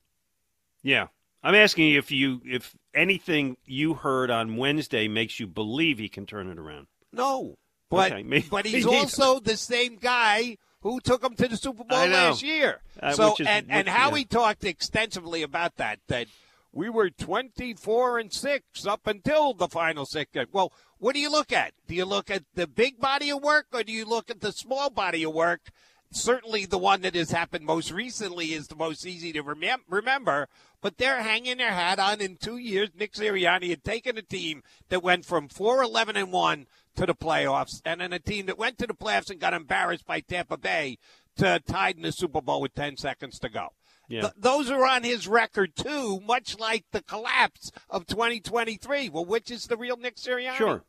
Yeah. 0.82 1.08
I'm 1.42 1.54
asking 1.54 1.88
you 1.88 1.98
if 1.98 2.10
you 2.10 2.40
if 2.46 2.74
anything 2.94 3.56
you 3.66 3.94
heard 3.94 4.30
on 4.30 4.56
Wednesday 4.56 5.08
makes 5.08 5.38
you 5.40 5.46
believe 5.46 5.98
he 5.98 6.08
can 6.08 6.24
turn 6.24 6.48
it 6.48 6.58
around. 6.58 6.86
No, 7.12 7.58
but 7.90 8.12
Okay, 8.12 8.44
but 8.50 8.64
he's 8.64 8.86
also 8.86 9.40
the 9.40 9.56
same 9.56 9.96
guy 9.96 10.56
who 10.84 11.00
took 11.00 11.24
him 11.24 11.34
to 11.34 11.48
the 11.48 11.56
Super 11.56 11.82
Bowl 11.82 12.06
last 12.06 12.42
year. 12.42 12.80
Uh, 13.02 13.12
so 13.12 13.34
is- 13.40 13.46
and 13.46 13.66
and 13.70 13.88
Howie 13.88 14.20
yeah. 14.20 14.26
talked 14.28 14.64
extensively 14.64 15.42
about 15.42 15.76
that 15.76 15.98
that 16.06 16.28
we 16.72 16.90
were 16.90 17.08
24 17.08 18.18
and 18.18 18.32
6 18.32 18.86
up 18.86 19.06
until 19.06 19.54
the 19.54 19.68
final 19.68 20.04
six. 20.04 20.30
Well, 20.52 20.72
what 20.98 21.14
do 21.14 21.20
you 21.20 21.30
look 21.30 21.52
at? 21.52 21.72
Do 21.88 21.94
you 21.94 22.04
look 22.04 22.30
at 22.30 22.42
the 22.54 22.66
big 22.66 23.00
body 23.00 23.30
of 23.30 23.42
work 23.42 23.66
or 23.72 23.82
do 23.82 23.92
you 23.92 24.04
look 24.04 24.28
at 24.30 24.40
the 24.40 24.52
small 24.52 24.90
body 24.90 25.24
of 25.24 25.32
work? 25.32 25.70
Certainly 26.10 26.66
the 26.66 26.78
one 26.78 27.00
that 27.02 27.14
has 27.14 27.30
happened 27.30 27.64
most 27.64 27.90
recently 27.90 28.52
is 28.52 28.68
the 28.68 28.76
most 28.76 29.06
easy 29.06 29.32
to 29.32 29.42
remem- 29.42 29.82
remember, 29.88 30.48
but 30.82 30.98
they're 30.98 31.22
hanging 31.22 31.58
their 31.58 31.72
hat 31.72 31.98
on 31.98 32.20
in 32.20 32.36
2 32.36 32.56
years 32.56 32.90
Nick 32.94 33.14
Sirianni 33.14 33.70
had 33.70 33.84
taken 33.84 34.18
a 34.18 34.22
team 34.22 34.62
that 34.90 35.02
went 35.02 35.24
from 35.24 35.48
4-11 35.48 36.16
and 36.16 36.30
1 36.32 36.66
to 36.96 37.06
the 37.06 37.14
playoffs 37.14 37.80
and 37.84 38.00
then 38.00 38.12
a 38.12 38.18
team 38.18 38.46
that 38.46 38.58
went 38.58 38.78
to 38.78 38.86
the 38.86 38.94
playoffs 38.94 39.30
and 39.30 39.40
got 39.40 39.54
embarrassed 39.54 40.06
by 40.06 40.20
Tampa 40.20 40.56
Bay 40.56 40.98
to 41.36 41.60
tied 41.66 41.96
in 41.96 42.02
the 42.02 42.12
Super 42.12 42.40
Bowl 42.40 42.60
with 42.60 42.74
10 42.74 42.96
seconds 42.96 43.38
to 43.40 43.48
go. 43.48 43.68
Yeah. 44.08 44.22
Th- 44.22 44.32
those 44.36 44.70
are 44.70 44.86
on 44.86 45.02
his 45.02 45.26
record 45.26 45.74
too, 45.76 46.20
much 46.20 46.58
like 46.58 46.84
the 46.92 47.02
collapse 47.02 47.72
of 47.88 48.06
2023. 48.06 49.08
Well, 49.08 49.24
which 49.24 49.50
is 49.50 49.66
the 49.66 49.76
real 49.76 49.96
Nick 49.96 50.16
Sirianni? 50.16 50.56
Sure. 50.56 50.84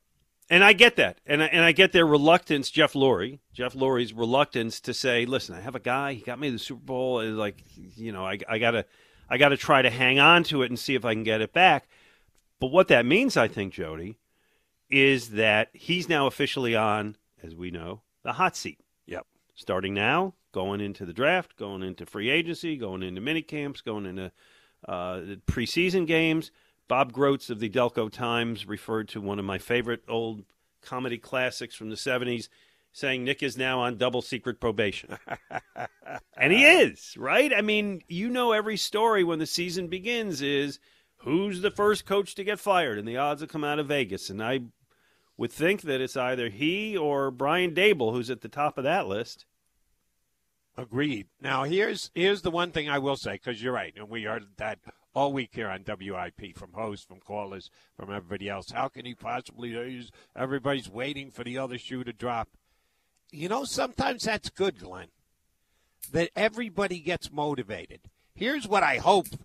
And 0.49 0.63
I 0.63 0.73
get 0.73 0.95
that. 0.97 1.19
And 1.25 1.41
I, 1.41 1.47
and 1.47 1.63
I 1.63 1.71
get 1.71 1.91
their 1.91 2.05
reluctance, 2.05 2.69
Jeff 2.69 2.93
Lurie, 2.93 3.39
Jeff 3.53 3.73
Lurie's 3.73 4.13
reluctance 4.13 4.79
to 4.81 4.93
say, 4.93 5.25
listen, 5.25 5.55
I 5.55 5.61
have 5.61 5.75
a 5.75 5.79
guy, 5.79 6.13
he 6.13 6.21
got 6.21 6.39
me 6.39 6.49
the 6.49 6.59
Super 6.59 6.83
Bowl, 6.83 7.19
and 7.19 7.37
like, 7.37 7.63
you 7.95 8.11
know, 8.11 8.25
I, 8.25 8.37
I 8.47 8.59
gotta 8.59 8.85
I 9.27 9.37
gotta 9.37 9.57
try 9.57 9.81
to 9.81 9.89
hang 9.89 10.19
on 10.19 10.43
to 10.45 10.61
it 10.61 10.69
and 10.69 10.77
see 10.77 10.93
if 10.93 11.03
I 11.03 11.13
can 11.13 11.23
get 11.23 11.41
it 11.41 11.51
back. 11.51 11.87
But 12.59 12.67
what 12.67 12.89
that 12.89 13.05
means, 13.07 13.35
I 13.35 13.47
think, 13.47 13.73
Jody, 13.73 14.19
is 14.89 15.31
that 15.31 15.69
he's 15.73 16.09
now 16.09 16.27
officially 16.27 16.75
on, 16.75 17.15
as 17.41 17.55
we 17.55 17.71
know, 17.71 18.01
the 18.23 18.33
hot 18.33 18.55
seat. 18.55 18.79
Yep. 19.07 19.25
Starting 19.55 19.93
now, 19.93 20.33
going 20.51 20.81
into 20.81 21.05
the 21.05 21.13
draft, 21.13 21.55
going 21.57 21.83
into 21.83 22.05
free 22.05 22.29
agency, 22.29 22.77
going 22.77 23.03
into 23.03 23.21
mini 23.21 23.41
camps, 23.41 23.81
going 23.81 24.05
into 24.05 24.31
uh, 24.87 25.21
preseason 25.47 26.05
games. 26.05 26.51
Bob 26.87 27.11
Grotz 27.13 27.49
of 27.49 27.59
the 27.59 27.69
Delco 27.69 28.11
Times 28.11 28.67
referred 28.67 29.09
to 29.09 29.21
one 29.21 29.39
of 29.39 29.45
my 29.45 29.57
favorite 29.57 30.03
old 30.07 30.43
comedy 30.81 31.17
classics 31.17 31.75
from 31.75 31.89
the 31.89 31.95
70s, 31.95 32.47
saying 32.93 33.23
Nick 33.23 33.41
is 33.41 33.57
now 33.57 33.79
on 33.79 33.97
double 33.97 34.21
secret 34.21 34.59
probation. 34.59 35.17
and 36.37 36.53
he 36.53 36.63
is, 36.63 37.15
right? 37.17 37.51
I 37.53 37.61
mean, 37.61 38.01
you 38.07 38.29
know 38.29 38.51
every 38.51 38.77
story 38.77 39.23
when 39.23 39.39
the 39.39 39.47
season 39.47 39.87
begins 39.87 40.41
is 40.41 40.79
who's 41.25 41.61
the 41.61 41.71
first 41.71 42.05
coach 42.05 42.33
to 42.35 42.43
get 42.43 42.59
fired, 42.59 42.97
and 42.97 43.07
the 43.07 43.17
odds 43.17 43.41
will 43.41 43.47
come 43.49 43.63
out 43.63 43.79
of 43.79 43.87
Vegas. 43.87 44.29
And 44.29 44.41
I 44.41 44.61
would 45.37 45.51
think 45.51 45.81
that 45.81 45.99
it's 45.99 46.15
either 46.15 46.47
he 46.49 46.95
or 46.95 47.29
Brian 47.31 47.75
Daboll 47.75 48.13
who's 48.13 48.29
at 48.29 48.41
the 48.41 48.47
top 48.47 48.77
of 48.77 48.85
that 48.85 49.07
list. 49.07 49.45
Agreed. 50.77 51.27
Now 51.41 51.63
here's 51.63 52.11
here's 52.13 52.41
the 52.41 52.51
one 52.51 52.71
thing 52.71 52.89
I 52.89 52.99
will 52.99 53.15
say 53.15 53.33
because 53.33 53.61
you're 53.61 53.73
right, 53.73 53.93
and 53.95 54.09
we 54.09 54.23
heard 54.23 54.45
that 54.57 54.79
all 55.13 55.31
week 55.31 55.51
here 55.53 55.69
on 55.69 55.83
WIP 55.87 56.57
from 56.57 56.73
hosts, 56.73 57.05
from 57.05 57.19
callers, 57.21 57.69
from 57.97 58.13
everybody 58.13 58.49
else. 58.49 58.71
How 58.71 58.89
can 58.89 59.05
he 59.05 59.15
possibly? 59.15 59.69
he's- 59.71 60.11
Everybody's 60.35 60.89
waiting 60.89 61.31
for 61.31 61.43
the 61.45 61.57
other 61.57 61.77
shoe 61.77 62.03
to 62.03 62.11
drop. 62.11 62.49
You 63.31 63.47
know, 63.47 63.63
sometimes 63.63 64.23
that's 64.23 64.49
good, 64.49 64.79
Glenn. 64.79 65.07
That 66.11 66.29
everybody 66.35 66.99
gets 66.99 67.31
motivated. 67.31 68.01
Here's 68.35 68.67
what 68.67 68.83
I 68.83 68.97
hope 68.97 69.27
uh, 69.31 69.37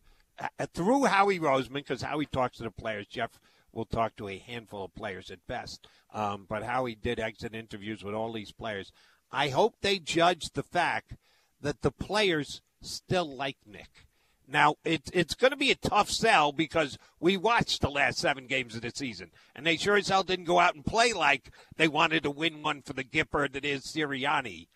through 0.74 1.04
Howie 1.04 1.38
Roseman, 1.38 1.74
because 1.74 2.02
Howie 2.02 2.26
talks 2.26 2.58
to 2.58 2.64
the 2.64 2.70
players. 2.70 3.06
Jeff 3.06 3.38
will 3.72 3.84
talk 3.84 4.16
to 4.16 4.28
a 4.28 4.38
handful 4.38 4.84
of 4.84 4.94
players 4.94 5.30
at 5.30 5.46
best. 5.46 5.86
Um, 6.12 6.46
but 6.48 6.64
Howie 6.64 6.96
did 6.96 7.20
exit 7.20 7.54
interviews 7.54 8.02
with 8.02 8.14
all 8.14 8.32
these 8.32 8.52
players. 8.52 8.92
I 9.30 9.48
hope 9.48 9.76
they 9.80 9.98
judge 9.98 10.50
the 10.50 10.62
fact 10.62 11.14
that 11.60 11.82
the 11.82 11.92
players 11.92 12.62
still 12.82 13.36
like 13.36 13.58
Nick. 13.64 14.06
Now, 14.48 14.74
it, 14.84 15.02
it's 15.12 15.36
going 15.36 15.52
to 15.52 15.56
be 15.56 15.70
a 15.70 15.76
tough 15.76 16.10
sell 16.10 16.50
because 16.50 16.98
we 17.20 17.36
watched 17.36 17.80
the 17.80 17.90
last 17.90 18.18
seven 18.18 18.48
games 18.48 18.74
of 18.74 18.82
the 18.82 18.90
season, 18.90 19.30
and 19.54 19.64
they 19.64 19.76
sure 19.76 19.96
as 19.96 20.08
hell 20.08 20.24
didn't 20.24 20.46
go 20.46 20.58
out 20.58 20.74
and 20.74 20.84
play 20.84 21.12
like 21.12 21.52
they 21.76 21.86
wanted 21.86 22.24
to 22.24 22.30
win 22.30 22.60
one 22.62 22.82
for 22.82 22.92
the 22.92 23.04
Gipper 23.04 23.52
that 23.52 23.64
is 23.64 23.84
Sirianni. 23.84 24.66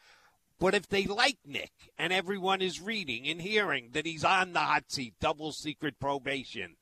But 0.58 0.74
if 0.74 0.88
they 0.88 1.04
like 1.04 1.38
Nick 1.44 1.72
and 1.98 2.12
everyone 2.12 2.62
is 2.62 2.80
reading 2.80 3.26
and 3.28 3.42
hearing 3.42 3.90
that 3.92 4.06
he's 4.06 4.24
on 4.24 4.52
the 4.52 4.60
hot 4.60 4.90
seat, 4.90 5.14
double 5.20 5.52
secret 5.52 5.98
probation, 5.98 6.76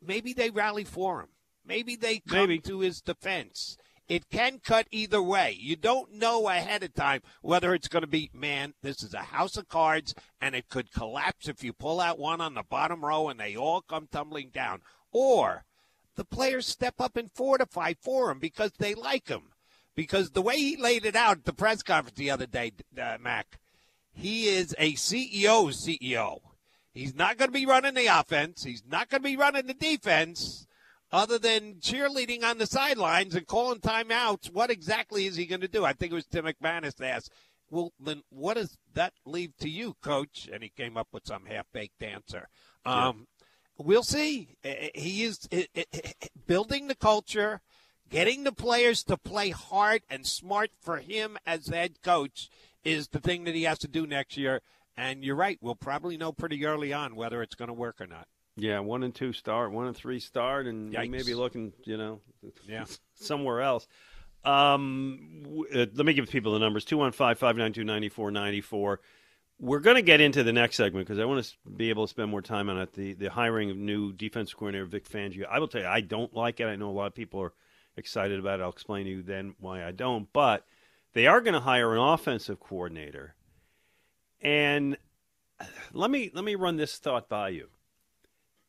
maybe 0.00 0.32
they 0.32 0.50
rally 0.50 0.84
for 0.84 1.20
him. 1.20 1.28
Maybe 1.64 1.96
they 1.96 2.20
come 2.20 2.48
Maybe. 2.48 2.58
to 2.60 2.80
his 2.80 3.00
defense. 3.00 3.76
It 4.08 4.28
can 4.28 4.58
cut 4.58 4.88
either 4.90 5.22
way. 5.22 5.56
You 5.58 5.76
don't 5.76 6.14
know 6.14 6.48
ahead 6.48 6.82
of 6.82 6.94
time 6.94 7.20
whether 7.42 7.74
it's 7.74 7.86
going 7.86 8.02
to 8.02 8.08
be, 8.08 8.30
man, 8.32 8.74
this 8.82 9.02
is 9.04 9.14
a 9.14 9.18
house 9.18 9.56
of 9.56 9.68
cards 9.68 10.14
and 10.40 10.54
it 10.54 10.68
could 10.68 10.92
collapse 10.92 11.48
if 11.48 11.62
you 11.62 11.72
pull 11.72 12.00
out 12.00 12.18
one 12.18 12.40
on 12.40 12.54
the 12.54 12.64
bottom 12.64 13.04
row 13.04 13.28
and 13.28 13.38
they 13.38 13.54
all 13.54 13.82
come 13.82 14.08
tumbling 14.10 14.50
down. 14.52 14.80
Or 15.12 15.64
the 16.16 16.24
players 16.24 16.66
step 16.66 17.00
up 17.00 17.16
and 17.16 17.30
fortify 17.32 17.94
for 18.00 18.30
him 18.30 18.40
because 18.40 18.72
they 18.78 18.94
like 18.94 19.28
him. 19.28 19.52
Because 20.00 20.30
the 20.30 20.40
way 20.40 20.56
he 20.56 20.78
laid 20.78 21.04
it 21.04 21.14
out 21.14 21.36
at 21.36 21.44
the 21.44 21.52
press 21.52 21.82
conference 21.82 22.16
the 22.16 22.30
other 22.30 22.46
day, 22.46 22.72
uh, 22.98 23.18
Mac, 23.20 23.60
he 24.14 24.48
is 24.48 24.74
a 24.78 24.94
CEO 24.94 25.68
CEO. 25.74 26.38
He's 26.94 27.14
not 27.14 27.36
going 27.36 27.50
to 27.50 27.52
be 27.52 27.66
running 27.66 27.92
the 27.92 28.06
offense. 28.06 28.64
He's 28.64 28.82
not 28.88 29.10
going 29.10 29.22
to 29.22 29.28
be 29.28 29.36
running 29.36 29.66
the 29.66 29.74
defense. 29.74 30.66
Other 31.12 31.38
than 31.38 31.80
cheerleading 31.82 32.42
on 32.42 32.56
the 32.56 32.64
sidelines 32.64 33.34
and 33.34 33.46
calling 33.46 33.80
timeouts, 33.80 34.50
what 34.50 34.70
exactly 34.70 35.26
is 35.26 35.36
he 35.36 35.44
going 35.44 35.60
to 35.60 35.68
do? 35.68 35.84
I 35.84 35.92
think 35.92 36.12
it 36.12 36.14
was 36.14 36.24
Tim 36.24 36.46
McManus 36.46 36.96
that 36.96 37.16
asked, 37.16 37.32
well, 37.68 37.92
then 38.00 38.22
what 38.30 38.54
does 38.54 38.78
that 38.94 39.12
leave 39.26 39.54
to 39.58 39.68
you, 39.68 39.96
coach? 40.02 40.48
And 40.50 40.62
he 40.62 40.70
came 40.70 40.96
up 40.96 41.08
with 41.12 41.26
some 41.26 41.44
half 41.44 41.66
baked 41.74 42.02
answer. 42.02 42.48
Um, 42.86 43.26
We'll 43.82 44.02
see. 44.02 44.56
He 44.94 45.22
is 45.22 45.48
building 46.46 46.88
the 46.88 46.94
culture, 46.94 47.62
getting 48.10 48.44
the 48.44 48.52
players 48.52 49.02
to 49.04 49.16
play 49.16 49.50
hard 49.50 50.02
and 50.10 50.26
smart 50.26 50.70
for 50.80 50.98
him 50.98 51.38
as 51.46 51.68
head 51.68 52.02
coach 52.02 52.50
is 52.84 53.08
the 53.08 53.20
thing 53.20 53.44
that 53.44 53.54
he 53.54 53.62
has 53.62 53.78
to 53.78 53.88
do 53.88 54.06
next 54.06 54.36
year. 54.36 54.60
And 54.96 55.24
you're 55.24 55.36
right. 55.36 55.58
We'll 55.62 55.74
probably 55.76 56.16
know 56.16 56.32
pretty 56.32 56.64
early 56.66 56.92
on 56.92 57.14
whether 57.16 57.42
it's 57.42 57.54
going 57.54 57.68
to 57.68 57.74
work 57.74 58.00
or 58.00 58.06
not. 58.06 58.26
Yeah, 58.56 58.80
one 58.80 59.02
and 59.02 59.14
two 59.14 59.32
start, 59.32 59.72
one 59.72 59.86
and 59.86 59.96
three 59.96 60.20
start, 60.20 60.66
and 60.66 60.90
we 60.94 61.08
may 61.08 61.22
be 61.22 61.34
looking, 61.34 61.72
you 61.84 61.96
know, 61.96 62.20
Yeah. 62.66 62.84
somewhere 63.14 63.62
else. 63.62 63.86
Um, 64.44 65.64
uh, 65.74 65.86
let 65.94 66.04
me 66.06 66.12
give 66.12 66.28
people 66.28 66.52
the 66.52 66.58
numbers 66.58 66.84
215 66.84 67.36
592 67.36 67.84
9494. 67.84 69.00
We're 69.60 69.80
going 69.80 69.96
to 69.96 70.02
get 70.02 70.20
into 70.20 70.42
the 70.42 70.52
next 70.52 70.76
segment 70.76 71.06
because 71.06 71.18
I 71.18 71.26
want 71.26 71.44
to 71.44 71.70
be 71.70 71.90
able 71.90 72.06
to 72.06 72.10
spend 72.10 72.30
more 72.30 72.40
time 72.42 72.70
on 72.70 72.78
it. 72.78 72.94
The, 72.94 73.12
the 73.12 73.28
hiring 73.30 73.70
of 73.70 73.76
new 73.76 74.12
defensive 74.12 74.56
coordinator 74.56 74.86
Vic 74.86 75.08
Fangio. 75.08 75.44
I 75.50 75.58
will 75.58 75.68
tell 75.68 75.82
you, 75.82 75.86
I 75.86 76.00
don't 76.00 76.34
like 76.34 76.60
it. 76.60 76.64
I 76.66 76.76
know 76.76 76.88
a 76.88 76.92
lot 76.92 77.06
of 77.06 77.14
people 77.14 77.40
are 77.40 77.52
excited 77.96 78.38
about 78.38 78.60
it. 78.60 78.62
I'll 78.62 78.70
explain 78.70 79.04
to 79.04 79.10
you 79.10 79.22
then 79.22 79.54
why 79.58 79.84
I 79.84 79.92
don't. 79.92 80.32
But 80.32 80.66
they 81.12 81.26
are 81.26 81.40
going 81.40 81.54
to 81.54 81.60
hire 81.60 81.94
an 81.94 82.00
offensive 82.00 82.60
coordinator. 82.60 83.34
And 84.40 84.96
let 85.92 86.10
me 86.10 86.30
let 86.32 86.44
me 86.44 86.54
run 86.54 86.76
this 86.76 86.96
thought 86.96 87.28
by 87.28 87.50
you 87.50 87.68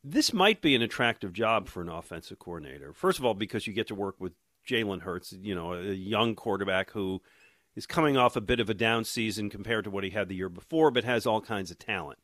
this 0.04 0.32
might 0.32 0.60
be 0.60 0.74
an 0.74 0.82
attractive 0.82 1.32
job 1.32 1.68
for 1.68 1.80
an 1.80 1.88
offensive 1.88 2.38
coordinator. 2.38 2.92
First 2.92 3.18
of 3.18 3.24
all, 3.24 3.34
because 3.34 3.66
you 3.66 3.72
get 3.72 3.86
to 3.88 3.94
work 3.94 4.16
with 4.18 4.32
Jalen 4.68 5.02
Hurts, 5.02 5.32
you 5.32 5.54
know, 5.54 5.74
a 5.74 5.92
young 5.92 6.34
quarterback 6.34 6.90
who 6.90 7.22
is 7.76 7.86
coming 7.86 8.16
off 8.16 8.36
a 8.36 8.40
bit 8.40 8.60
of 8.60 8.68
a 8.68 8.74
down 8.74 9.04
season 9.04 9.48
compared 9.48 9.84
to 9.84 9.90
what 9.90 10.04
he 10.04 10.10
had 10.10 10.28
the 10.28 10.34
year 10.34 10.48
before, 10.48 10.90
but 10.90 11.04
has 11.04 11.26
all 11.26 11.40
kinds 11.40 11.70
of 11.70 11.78
talent. 11.78 12.18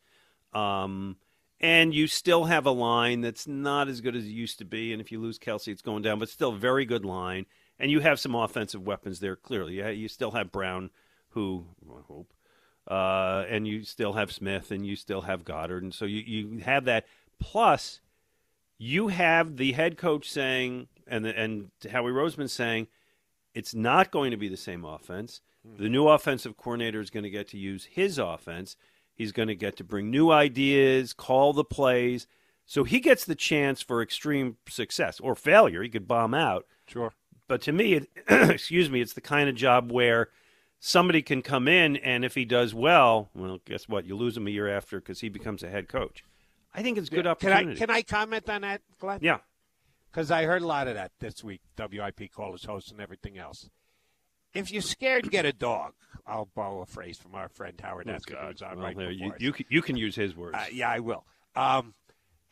Um, 0.53 1.17
and 1.61 1.93
you 1.93 2.07
still 2.07 2.45
have 2.45 2.67
a 2.67 2.71
line 2.71 3.21
that's 3.21 3.47
not 3.47 3.89
as 3.89 4.01
good 4.01 4.15
as 4.15 4.25
it 4.25 4.31
used 4.31 4.59
to 4.59 4.65
be. 4.65 4.93
And 4.93 5.01
if 5.01 5.11
you 5.11 5.21
lose 5.21 5.39
Kelce, 5.39 5.69
it's 5.69 5.83
going 5.83 6.03
down, 6.03 6.19
but 6.19 6.29
still 6.29 6.53
a 6.53 6.59
very 6.59 6.85
good 6.85 7.05
line. 7.05 7.47
And 7.79 7.91
you 7.91 8.01
have 8.01 8.21
some 8.21 8.35
offensive 8.35 8.87
weapons 8.87 9.21
there, 9.21 9.37
clearly. 9.37 9.79
Yeah, 9.79 9.91
you 9.91 10.09
still 10.09 10.33
have 10.33 10.53
Brown, 10.53 10.91
who 11.31 11.67
I 11.89 12.01
hope, 12.07 12.33
uh, 12.89 13.45
and 13.49 13.67
you 13.67 13.85
still 13.85 14.15
have 14.15 14.33
Smith 14.33 14.71
and 14.71 14.87
you 14.87 14.97
still 14.97 15.23
have 15.23 15.45
Goedert, 15.45 15.83
and 15.83 15.95
so 15.95 16.05
you 16.05 16.23
you 16.27 16.59
have 16.61 16.87
that. 16.87 17.07
Plus, 17.39 18.01
you 18.79 19.09
have 19.09 19.57
the 19.57 19.73
head 19.73 19.97
coach 19.97 20.29
saying, 20.29 20.89
and 21.07 21.25
the, 21.25 21.39
and 21.39 21.71
Howie 21.89 22.11
Roseman 22.11 22.51
saying, 22.51 22.89
it's 23.55 23.75
not 23.75 24.11
going 24.11 24.31
to 24.33 24.37
be 24.37 24.49
the 24.49 24.57
same 24.57 24.85
offense. 24.85 25.41
The 25.65 25.89
new 25.89 26.09
offensive 26.09 26.57
coordinator 26.57 27.01
is 27.01 27.11
going 27.11 27.25
to 27.25 27.31
get 27.31 27.49
to 27.49 27.59
use 27.59 27.85
his 27.85 28.19
offense. 28.19 28.77
He's 29.19 29.33
going 29.33 29.49
to 29.49 29.55
get 29.57 29.77
to 29.79 29.85
bring 29.85 30.11
new 30.11 30.31
ideas, 30.31 31.13
call 31.13 31.53
the 31.53 31.65
plays. 31.65 32.27
So 32.65 32.85
he 32.85 33.01
gets 33.01 33.25
the 33.25 33.35
chance 33.35 33.83
for 33.83 34.01
extreme 34.01 34.57
success 34.69 35.19
or 35.21 35.35
failure. 35.35 35.83
He 35.83 35.89
could 35.89 36.07
bomb 36.07 36.35
out. 36.35 36.67
Sure. 36.87 37.13
But 37.49 37.61
to 37.63 37.73
me, 37.73 37.95
it, 37.95 38.09
excuse 38.29 38.89
me, 38.89 39.01
it's 39.01 39.15
the 39.15 39.21
kind 39.21 39.49
of 39.49 39.55
job 39.57 39.91
where 39.91 40.29
somebody 40.79 41.21
can 41.23 41.43
come 41.43 41.67
in 41.67 41.97
and 41.97 42.25
if 42.25 42.35
he 42.37 42.45
does 42.45 42.75
well, 42.75 43.31
well, 43.35 43.59
guess 43.65 43.89
what? 43.89 44.05
You 44.07 44.17
lose 44.17 44.37
him 44.37 44.47
a 44.47 44.51
year 44.51 44.69
after 44.69 45.01
because 45.01 45.21
he 45.21 45.29
becomes 45.29 45.63
a 45.65 45.69
head 45.69 45.89
coach. 45.89 46.23
I 46.73 46.83
think 46.83 46.97
it's 46.99 47.09
good 47.09 47.25
Can 47.25 47.27
I 47.27 47.31
opportunity. 47.31 47.79
can 47.81 47.91
I 47.91 48.03
comment 48.03 48.49
on 48.49 48.61
that, 48.61 48.83
Glenn? 49.01 49.19
yeah. 49.23 49.39
because 50.13 50.31
I 50.31 50.45
heard 50.45 50.63
a 50.63 50.67
lot 50.67 50.87
of 50.87 50.95
that 50.95 51.11
this 51.19 51.43
week. 51.43 51.63
WIP 51.77 52.31
callers, 52.33 52.65
hosts, 52.67 52.93
and 52.93 53.01
everything 53.01 53.37
else. 53.39 53.69
If 54.55 54.71
you're 54.73 54.83
scared, 54.83 55.31
get 55.31 55.45
a 55.45 55.53
dog. 55.53 55.93
I'll 56.27 56.49
borrow 56.55 56.83
a 56.83 56.87
phrase 56.87 57.17
from 57.19 57.35
our 57.35 57.49
friend 57.49 57.81
Howard 57.83 58.09
Oh, 58.09 58.13
who's 58.47 58.63
on 58.63 58.77
Well, 58.77 58.87
right 58.87 58.97
there, 58.97 59.11
you, 59.11 59.33
you, 59.39 59.53
can, 59.53 59.67
you 59.69 59.81
can 59.83 59.97
use 59.97 60.15
his 60.15 60.37
words. 60.37 60.57
Uh, 60.59 60.67
yeah, 60.73 60.91
I 60.91 61.01
will. 61.01 61.25
Um, 61.57 61.95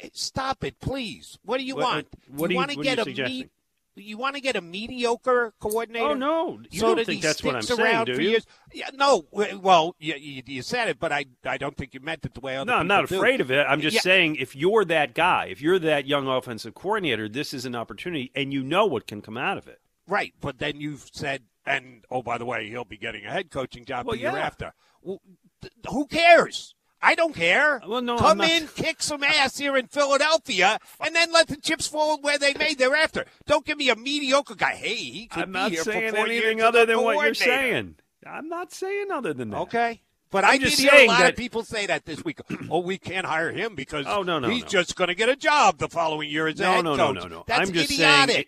eh, 0.00 0.08
stop 0.12 0.64
it, 0.64 0.80
please. 0.80 1.38
What 1.44 1.58
do 1.58 1.64
you 1.64 1.74
What- 1.76 1.84
want? 1.84 2.08
what 2.28 2.48
do 2.48 2.54
you- 2.54 2.58
want 2.58 2.70
to 2.70 2.76
what 2.78 2.86
are 2.86 2.90
you 2.90 3.14
get 3.14 3.46
a 3.46 3.50
you 3.98 4.18
want 4.18 4.34
to 4.36 4.42
get 4.42 4.56
a 4.56 4.60
mediocre 4.60 5.54
coordinator? 5.58 6.04
Oh, 6.06 6.14
no. 6.14 6.60
You 6.70 6.80
so 6.80 6.88
don't 6.88 6.96
that 6.98 7.06
think 7.06 7.22
that's 7.22 7.42
what 7.42 7.56
I'm 7.56 7.62
saying, 7.62 8.04
do 8.04 8.12
you? 8.20 8.30
years. 8.30 8.46
Yeah, 8.72 8.90
no. 8.92 9.26
Well, 9.30 9.96
you, 9.98 10.14
you, 10.16 10.42
you 10.46 10.62
said 10.62 10.88
it, 10.88 10.98
but 10.98 11.12
I 11.12 11.24
I 11.44 11.56
don't 11.56 11.76
think 11.76 11.94
you 11.94 12.00
meant 12.00 12.24
it 12.26 12.34
the 12.34 12.40
way 12.40 12.56
other 12.56 12.66
no, 12.70 12.76
I'm 12.76 12.86
not 12.86 13.08
do. 13.08 13.16
afraid 13.16 13.40
of 13.40 13.50
it. 13.50 13.64
I'm 13.66 13.80
just 13.80 13.94
Yeah. 13.94 14.00
saying 14.02 14.36
if 14.36 14.54
you're 14.54 14.84
that 14.84 15.14
guy, 15.14 15.46
if 15.46 15.62
you're 15.62 15.78
that 15.78 16.06
young 16.06 16.28
offensive 16.28 16.74
coordinator, 16.74 17.26
this 17.28 17.54
is 17.54 17.64
an 17.64 17.74
opportunity, 17.74 18.30
and 18.34 18.52
you 18.52 18.62
know 18.62 18.84
what 18.84 19.06
can 19.06 19.22
come 19.22 19.38
out 19.38 19.56
of 19.56 19.66
it. 19.66 19.80
Right, 20.06 20.34
but 20.40 20.58
then 20.58 20.78
you've 20.80 21.08
said, 21.12 21.44
and 21.66 22.04
oh, 22.11 22.23
by 22.23 22.38
the 22.38 22.44
way, 22.46 22.68
he'll 22.68 22.85
be 22.85 22.96
getting 22.96 23.25
a 23.26 23.30
head 23.30 23.50
coaching 23.50 23.85
job 23.85 24.06
Well, 24.06 24.14
the 24.16 24.23
year 24.23 24.32
yeah. 24.32 24.38
after. 24.46 24.73
Well, 25.02 25.20
th- 25.62 25.73
who 25.90 26.06
cares? 26.06 26.75
I 27.02 27.14
don't 27.14 27.35
care. 27.35 27.82
Well, 27.87 28.00
no, 28.00 28.16
Come 28.16 28.40
in, 28.40 28.66
kick 28.75 29.02
some 29.02 29.23
ass 29.23 29.58
here 29.58 29.76
in 29.76 29.87
Philadelphia, 29.87 30.78
and 30.99 31.14
then 31.14 31.30
let 31.32 31.46
the 31.49 31.56
chips 31.56 31.87
fall 31.87 32.18
where 32.20 32.38
they 32.38 32.54
may 32.54 32.75
thereafter. 32.75 33.26
Don't 33.46 33.66
give 33.66 33.76
me 33.78 33.90
a 33.90 33.96
mediocre 33.96 34.54
guy. 34.54 34.75
Hey, 34.75 34.94
he 34.96 35.26
could 35.26 35.54
I'm 35.54 35.70
be 35.70 35.75
here 35.76 35.85
for 35.85 35.92
four 35.92 36.00
anything 36.26 36.62
other 36.62 36.87
than 36.87 37.02
what 37.02 37.23
you're 37.25 37.35
saying. 37.35 37.96
I'm 38.26 38.49
not 38.49 38.73
saying 38.73 39.11
other 39.12 39.35
than 39.35 39.50
that. 39.50 39.58
Okay. 39.62 40.00
But 40.30 40.42
I'm 40.44 40.50
I 40.54 40.58
did 40.58 40.70
just 40.70 40.80
hear 40.80 40.90
a 40.92 41.06
lot 41.06 41.20
that- 41.20 41.30
of 41.30 41.37
people 41.37 41.62
say 41.62 41.87
that 41.87 42.04
this 42.06 42.25
week. 42.25 42.40
Oh, 42.70 42.80
we 42.80 42.99
can't 42.99 43.26
hire 43.26 43.52
him 43.52 43.76
because 43.76 44.06
Oh, 44.08 44.23
no, 44.23 44.40
no, 44.40 44.49
he's 44.49 44.62
no. 44.64 44.68
just 44.68 44.96
going 44.96 45.06
to 45.08 45.14
get 45.14 45.28
a 45.28 45.37
job 45.37 45.78
the 45.78 45.88
following 45.88 46.28
year 46.28 46.49
as 46.49 46.58
a 46.58 46.62
No, 46.64 46.73
head 46.73 46.85
no, 46.85 46.96
no, 46.96 47.06
coach. 47.12 47.23
no, 47.23 47.28
no. 47.28 47.44
That's 47.46 47.68
I'm 47.68 47.73
just 47.75 47.92
idiotic. 47.92 48.35
saying. 48.35 48.46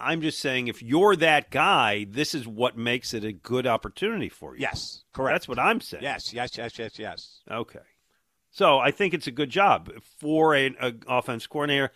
I'm 0.00 0.20
just 0.20 0.38
saying, 0.38 0.68
if 0.68 0.82
you're 0.82 1.16
that 1.16 1.50
guy, 1.50 2.06
this 2.08 2.34
is 2.34 2.46
what 2.46 2.76
makes 2.76 3.14
it 3.14 3.24
a 3.24 3.32
good 3.32 3.66
opportunity 3.66 4.28
for 4.28 4.54
you. 4.54 4.62
yes, 4.62 5.04
correct. 5.12 5.34
That's 5.34 5.48
what 5.48 5.58
I'm 5.58 5.80
saying. 5.80 6.02
Yes, 6.02 6.32
yes, 6.32 6.56
yes, 6.56 6.78
yes, 6.78 6.98
yes. 6.98 7.40
Okay. 7.50 7.80
So 8.50 8.78
I 8.78 8.90
think 8.90 9.14
it's 9.14 9.26
a 9.26 9.32
good 9.32 9.50
job 9.50 9.90
for 10.20 10.54
an 10.54 10.76
offense 11.06 11.46
coordinator. 11.46 11.92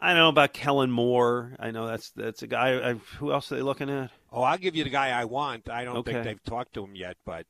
I 0.00 0.08
don't 0.08 0.18
know 0.18 0.28
about 0.28 0.52
Kellen 0.52 0.90
Moore. 0.90 1.56
I 1.58 1.70
know 1.70 1.86
that's 1.86 2.10
that's 2.12 2.42
a 2.42 2.46
guy. 2.46 2.90
I, 2.90 2.92
who 3.18 3.32
else 3.32 3.50
are 3.50 3.56
they 3.56 3.62
looking 3.62 3.90
at? 3.90 4.10
Oh, 4.30 4.42
I'll 4.42 4.58
give 4.58 4.76
you 4.76 4.84
the 4.84 4.90
guy 4.90 5.10
I 5.10 5.24
want. 5.24 5.68
I 5.68 5.84
don't 5.84 6.04
think 6.04 6.24
they've 6.24 6.42
talked 6.44 6.74
to 6.74 6.84
him 6.84 6.94
yet, 6.94 7.16
but 7.24 7.46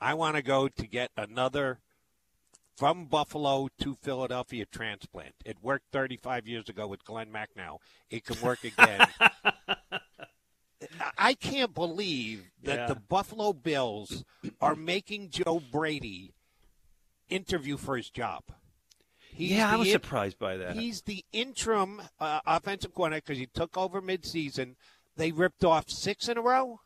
I 0.00 0.14
want 0.14 0.36
to 0.36 0.42
go 0.42 0.68
to 0.68 0.86
get 0.86 1.10
another 1.16 1.80
from 2.80 3.04
Buffalo 3.04 3.68
to 3.78 3.94
Philadelphia 3.94 4.64
transplant. 4.64 5.34
It 5.44 5.58
worked 5.60 5.84
35 5.92 6.48
years 6.48 6.66
ago 6.70 6.86
with 6.86 7.04
Glenn 7.04 7.28
Macnow. 7.30 7.76
It 8.08 8.24
can 8.24 8.40
work 8.40 8.64
again. 8.64 9.06
I- 9.20 9.30
I 11.18 11.34
can't 11.34 11.74
believe 11.74 12.50
that 12.62 12.78
Yeah. 12.78 12.86
the 12.86 12.94
Buffalo 12.94 13.52
Bills 13.52 14.24
are 14.62 14.74
making 14.74 15.28
Joe 15.28 15.60
Brady 15.70 16.32
interview 17.28 17.76
for 17.76 17.98
his 17.98 18.08
job. 18.08 18.44
He's 19.30 19.50
yeah, 19.52 19.70
I 19.72 19.76
was 19.76 19.88
in- 19.88 19.92
surprised 19.92 20.38
by 20.38 20.56
that. 20.56 20.74
He's 20.76 21.02
the 21.02 21.22
interim 21.32 22.00
uh, 22.18 22.40
offensive 22.46 22.94
coordinator 22.94 23.24
because 23.26 23.38
he 23.38 23.46
took 23.46 23.76
over 23.76 24.00
midseason. 24.00 24.76
They 25.16 25.32
ripped 25.32 25.64
off 25.66 25.90
six 25.90 26.30
in 26.30 26.38
a 26.38 26.42
row 26.42 26.80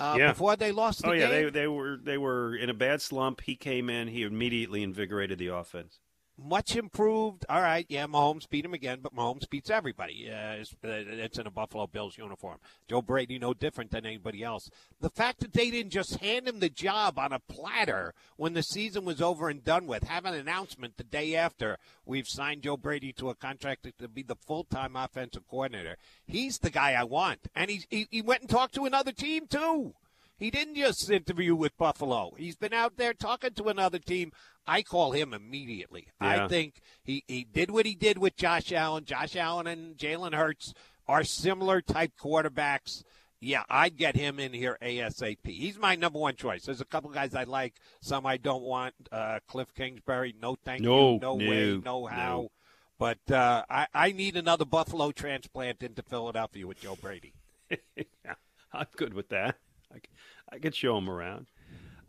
uh, 0.00 0.16
Yeah. 0.18 0.32
before 0.32 0.56
they 0.56 0.72
lost 0.72 1.02
the 1.02 1.08
oh 1.08 1.12
yeah, 1.12 1.28
game. 1.28 1.44
they 1.44 1.50
they 1.50 1.68
were 1.68 1.96
they 2.02 2.18
were 2.18 2.56
in 2.56 2.70
a 2.70 2.74
bad 2.74 3.00
slump. 3.02 3.42
He 3.42 3.54
came 3.56 3.88
in. 3.90 4.08
He 4.08 4.22
immediately 4.22 4.82
invigorated 4.82 5.38
the 5.38 5.48
offense. 5.48 6.00
Much 6.42 6.74
improved. 6.74 7.44
All 7.50 7.60
right, 7.60 7.84
yeah, 7.88 8.06
Mahomes 8.06 8.48
beat 8.48 8.64
him 8.64 8.72
again, 8.72 9.00
but 9.02 9.14
Mahomes 9.14 9.48
beats 9.48 9.68
everybody. 9.68 10.30
Uh, 10.30 10.52
it's, 10.52 10.74
it's 10.82 11.38
in 11.38 11.46
a 11.46 11.50
Buffalo 11.50 11.86
Bills 11.86 12.16
uniform. 12.16 12.58
Joe 12.88 13.02
Brady, 13.02 13.38
no 13.38 13.52
different 13.52 13.90
than 13.90 14.06
anybody 14.06 14.42
else. 14.42 14.70
The 15.00 15.10
fact 15.10 15.40
that 15.40 15.52
they 15.52 15.70
didn't 15.70 15.92
just 15.92 16.16
hand 16.16 16.48
him 16.48 16.60
the 16.60 16.70
job 16.70 17.18
on 17.18 17.32
a 17.34 17.40
platter 17.40 18.14
when 18.36 18.54
the 18.54 18.62
season 18.62 19.04
was 19.04 19.20
over 19.20 19.50
and 19.50 19.62
done 19.62 19.86
with, 19.86 20.04
have 20.04 20.24
an 20.24 20.34
announcement 20.34 20.96
the 20.96 21.04
day 21.04 21.36
after 21.36 21.76
we've 22.06 22.28
signed 22.28 22.62
Joe 22.62 22.78
Brady 22.78 23.12
to 23.14 23.28
a 23.28 23.34
contract 23.34 23.86
to 23.98 24.08
be 24.08 24.22
the 24.22 24.36
full-time 24.36 24.96
offensive 24.96 25.46
coordinator. 25.46 25.96
He's 26.26 26.58
the 26.58 26.70
guy 26.70 26.92
I 26.92 27.04
want, 27.04 27.48
and 27.54 27.70
he, 27.70 28.08
he 28.10 28.22
went 28.22 28.42
and 28.42 28.50
talked 28.50 28.74
to 28.76 28.86
another 28.86 29.12
team 29.12 29.46
too. 29.46 29.94
He 30.40 30.50
didn't 30.50 30.74
just 30.74 31.10
interview 31.10 31.54
with 31.54 31.76
Buffalo. 31.76 32.32
He's 32.38 32.56
been 32.56 32.72
out 32.72 32.96
there 32.96 33.12
talking 33.12 33.52
to 33.52 33.68
another 33.68 33.98
team. 33.98 34.32
I 34.66 34.82
call 34.82 35.12
him 35.12 35.34
immediately. 35.34 36.08
Yeah. 36.20 36.44
I 36.46 36.48
think 36.48 36.80
he, 37.04 37.22
he 37.28 37.44
did 37.44 37.70
what 37.70 37.84
he 37.84 37.94
did 37.94 38.16
with 38.16 38.36
Josh 38.36 38.72
Allen. 38.72 39.04
Josh 39.04 39.36
Allen 39.36 39.66
and 39.66 39.96
Jalen 39.98 40.34
Hurts 40.34 40.72
are 41.06 41.24
similar 41.24 41.82
type 41.82 42.12
quarterbacks. 42.18 43.04
Yeah, 43.38 43.64
I'd 43.68 43.96
get 43.96 44.16
him 44.16 44.38
in 44.38 44.52
here 44.52 44.78
ASAP. 44.82 45.38
He's 45.44 45.78
my 45.78 45.94
number 45.94 46.18
one 46.18 46.36
choice. 46.36 46.64
There's 46.64 46.80
a 46.80 46.86
couple 46.86 47.10
guys 47.10 47.34
I 47.34 47.44
like, 47.44 47.74
some 48.00 48.24
I 48.26 48.36
don't 48.38 48.62
want. 48.62 48.94
Uh, 49.12 49.40
Cliff 49.46 49.74
Kingsbury, 49.74 50.34
no 50.40 50.56
thank 50.64 50.82
No, 50.82 51.14
you, 51.14 51.20
no, 51.20 51.36
no, 51.36 51.50
way, 51.50 51.80
no 51.84 52.06
how. 52.06 52.16
no. 52.42 52.50
But 52.98 53.30
uh, 53.34 53.64
I, 53.68 53.86
I 53.94 54.12
need 54.12 54.36
another 54.36 54.66
Buffalo 54.66 55.10
transplant 55.10 55.82
into 55.82 56.02
Philadelphia 56.02 56.66
with 56.66 56.80
Joe 56.80 56.96
Brady. 57.00 57.32
yeah, 57.70 58.34
I'm 58.74 58.86
good 58.96 59.14
with 59.14 59.30
that. 59.30 59.56
I, 60.50 60.56
c- 60.56 60.56
I 60.56 60.58
could 60.58 60.74
show 60.74 60.94
them 60.94 61.08
around. 61.08 61.46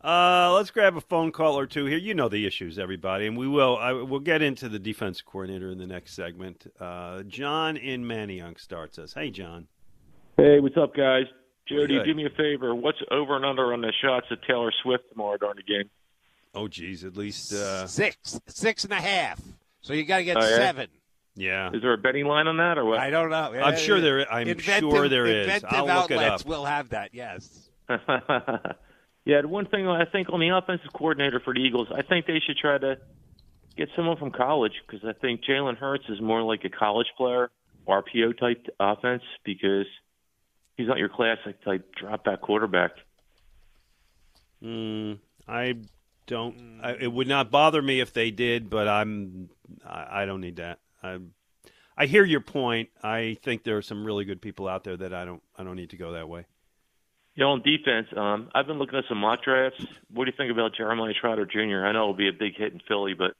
Uh, 0.04 0.52
let's 0.54 0.70
grab 0.72 0.96
a 0.96 1.00
phone 1.00 1.30
call 1.30 1.56
or 1.58 1.66
two 1.66 1.84
here. 1.86 1.98
You 1.98 2.12
know 2.14 2.28
the 2.28 2.44
issues, 2.44 2.78
everybody, 2.78 3.26
and 3.26 3.36
we 3.36 3.46
will. 3.46 3.76
I, 3.78 3.92
we'll 3.92 4.18
get 4.20 4.42
into 4.42 4.68
the 4.68 4.78
defense 4.78 5.22
coordinator 5.22 5.70
in 5.70 5.78
the 5.78 5.86
next 5.86 6.14
segment. 6.14 6.66
Uh, 6.80 7.22
John 7.22 7.76
in 7.76 8.04
Manayunk 8.04 8.58
starts 8.60 8.98
us. 8.98 9.14
Hey, 9.14 9.30
John. 9.30 9.68
Hey, 10.36 10.58
what's 10.58 10.76
up, 10.76 10.94
guys? 10.96 11.26
Jody, 11.68 12.02
do 12.04 12.14
me 12.14 12.26
a 12.26 12.30
favor. 12.30 12.74
What's 12.74 12.98
over 13.12 13.36
and 13.36 13.44
under 13.44 13.72
on 13.72 13.80
the 13.80 13.92
shots 14.02 14.26
of 14.32 14.38
Taylor 14.42 14.72
Swift 14.82 15.04
tomorrow 15.12 15.36
during 15.38 15.56
the 15.56 15.62
game? 15.62 15.88
Oh, 16.54 16.66
geez, 16.66 17.04
at 17.04 17.16
least 17.16 17.52
uh, 17.52 17.86
Six, 17.86 18.40
six 18.48 18.82
and 18.84 18.92
a 18.92 19.00
half. 19.00 19.40
So 19.82 19.92
you 19.92 20.04
got 20.04 20.18
to 20.18 20.24
get 20.24 20.36
Oh, 20.36 20.40
yeah? 20.40 20.56
seven. 20.56 20.88
yeah. 21.36 21.70
Is 21.72 21.80
there 21.80 21.92
a 21.92 21.98
betting 21.98 22.26
line 22.26 22.48
on 22.48 22.56
that 22.56 22.76
or 22.76 22.84
what? 22.84 22.98
I 22.98 23.10
don't 23.10 23.30
know. 23.30 23.54
I'm 23.54 23.76
sure 23.78 24.00
there. 24.00 24.30
I'm 24.30 24.48
Inventive- 24.48 24.90
sure 24.90 25.08
there 25.08 25.26
is. 25.26 25.46
Inventive 25.46 25.68
I'll 25.72 25.86
look 25.86 26.10
it 26.10 26.18
outlets 26.18 26.42
up. 26.42 26.48
will 26.48 26.64
have 26.64 26.88
that. 26.90 27.10
Yes. 27.14 27.70
yeah, 29.24 29.42
one 29.42 29.66
thing 29.66 29.86
I 29.86 30.04
think 30.04 30.28
on 30.30 30.40
the 30.40 30.48
offensive 30.48 30.92
coordinator 30.92 31.40
for 31.40 31.54
the 31.54 31.60
Eagles, 31.60 31.88
I 31.94 32.02
think 32.02 32.26
they 32.26 32.40
should 32.46 32.56
try 32.56 32.78
to 32.78 32.98
get 33.76 33.88
someone 33.96 34.16
from 34.16 34.30
college 34.30 34.72
because 34.86 35.06
I 35.06 35.12
think 35.18 35.42
Jalen 35.44 35.76
Hurts 35.76 36.04
is 36.08 36.20
more 36.20 36.42
like 36.42 36.64
a 36.64 36.70
college 36.70 37.08
player, 37.16 37.50
RPO 37.86 38.38
type 38.38 38.66
offense 38.78 39.22
because 39.44 39.86
he's 40.76 40.88
not 40.88 40.98
your 40.98 41.08
classic 41.08 41.62
type 41.64 41.94
drop 41.94 42.24
back 42.24 42.40
quarterback. 42.40 42.92
Mm, 44.62 45.18
I 45.48 45.74
don't. 46.26 46.80
I, 46.82 46.92
it 46.92 47.12
would 47.12 47.28
not 47.28 47.50
bother 47.50 47.82
me 47.82 48.00
if 48.00 48.12
they 48.12 48.30
did, 48.30 48.70
but 48.70 48.88
I'm. 48.88 49.50
I, 49.84 50.22
I 50.22 50.26
don't 50.26 50.40
need 50.40 50.56
that. 50.56 50.78
I. 51.02 51.18
I 51.96 52.06
hear 52.06 52.24
your 52.24 52.40
point. 52.40 52.88
I 53.02 53.36
think 53.42 53.64
there 53.64 53.76
are 53.76 53.82
some 53.82 54.04
really 54.04 54.24
good 54.24 54.40
people 54.40 54.66
out 54.66 54.84
there 54.84 54.96
that 54.96 55.12
I 55.12 55.24
don't. 55.24 55.42
I 55.56 55.64
don't 55.64 55.76
need 55.76 55.90
to 55.90 55.96
go 55.96 56.12
that 56.12 56.28
way. 56.28 56.46
You 57.34 57.44
know, 57.44 57.52
on 57.52 57.62
defense, 57.62 58.08
um, 58.16 58.50
I've 58.54 58.66
been 58.66 58.78
looking 58.78 58.98
at 58.98 59.04
some 59.08 59.18
mock 59.18 59.42
drafts. 59.42 59.84
What 60.12 60.26
do 60.26 60.30
you 60.30 60.36
think 60.36 60.52
about 60.52 60.74
Jeremiah 60.74 61.14
Trotter 61.18 61.46
Jr.? 61.46 61.86
I 61.86 61.92
know 61.92 62.02
it'll 62.02 62.14
be 62.14 62.28
a 62.28 62.32
big 62.32 62.56
hit 62.56 62.74
in 62.74 62.80
Philly, 62.86 63.14
but 63.14 63.32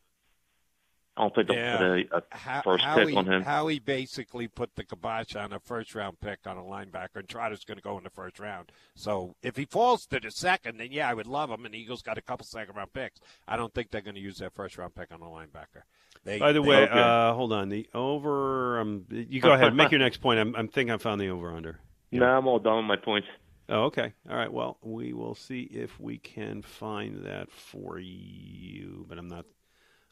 I 1.15 1.21
don't 1.21 1.35
think 1.35 1.49
they'll 1.49 1.57
Yeah. 1.59 1.77
put 1.77 1.87
a, 1.87 2.17
a 2.17 2.23
How, 2.31 2.63
first 2.63 2.85
how 2.85 2.95
pick 2.95 3.09
he, 3.11 3.17
on 3.17 3.27
him. 3.27 3.43
How 3.43 3.67
he 3.67 3.79
basically 3.81 4.49
put 4.49 4.75
the 4.77 4.85
kibosh 4.85 5.37
on 5.37 5.53
a 5.53 5.61
first 5.61 5.95
round 5.95 6.21
pick 6.21 6.39
on 6.47 6.57
a 6.57 6.63
linebacker, 6.63 7.17
and 7.17 7.29
Trotter's 7.29 7.65
going 7.67 7.77
to 7.77 7.83
go 7.83 7.99
in 7.99 8.05
the 8.05 8.09
first 8.11 8.41
round. 8.41 8.73
So 8.95 9.35
if 9.43 9.57
he 9.57 9.67
falls 9.67 10.07
to 10.07 10.19
the 10.21 10.31
second, 10.31 10.79
then 10.79 10.89
yeah, 10.91 11.11
I 11.11 11.13
would 11.13 11.27
love 11.27 11.51
him. 11.51 11.67
And 11.67 11.75
the 11.75 11.79
Eagles 11.79 12.01
got 12.01 12.17
a 12.17 12.23
couple 12.23 12.47
second 12.47 12.75
round 12.77 12.95
picks. 12.95 13.21
I 13.47 13.59
don't 13.59 13.75
think 13.75 13.91
they're 13.91 14.01
going 14.01 14.15
to 14.15 14.23
use 14.23 14.39
that 14.39 14.55
first 14.55 14.79
round 14.79 14.95
pick 14.95 15.13
on 15.13 15.21
a 15.21 15.27
linebacker. 15.27 15.83
They, 16.25 16.39
By 16.39 16.53
the 16.53 16.63
they- 16.63 16.69
way, 16.69 16.83
Okay. 16.85 16.93
uh, 16.99 17.35
hold 17.35 17.53
on. 17.53 17.69
The 17.69 17.87
over. 17.93 18.81
Um, 18.81 19.05
you 19.11 19.43
go 19.43 19.53
ahead. 19.53 19.75
Make 19.75 19.91
your 19.91 20.01
next 20.01 20.23
point. 20.23 20.41
I'm, 20.41 20.57
I'm 20.57 20.69
thinking 20.69 20.95
I 20.95 20.97
found 20.97 21.21
the 21.21 21.29
over 21.29 21.53
under. 21.55 21.79
No, 22.11 22.25
I'm 22.25 22.47
all 22.47 22.59
done 22.59 22.77
with 22.77 22.85
my 22.87 22.97
points. 22.97 23.27
Oh, 23.69 23.85
okay. 23.85 24.13
All 24.29 24.37
right. 24.37 24.53
Well, 24.53 24.79
we 24.83 25.13
will 25.13 25.35
see 25.35 25.63
if 25.63 25.99
we 26.01 26.19
can 26.19 26.63
find 26.63 27.25
that 27.25 27.51
for 27.51 27.99
you, 27.99 29.07
but 29.09 29.19
I'm 29.19 29.29
not. 29.29 29.47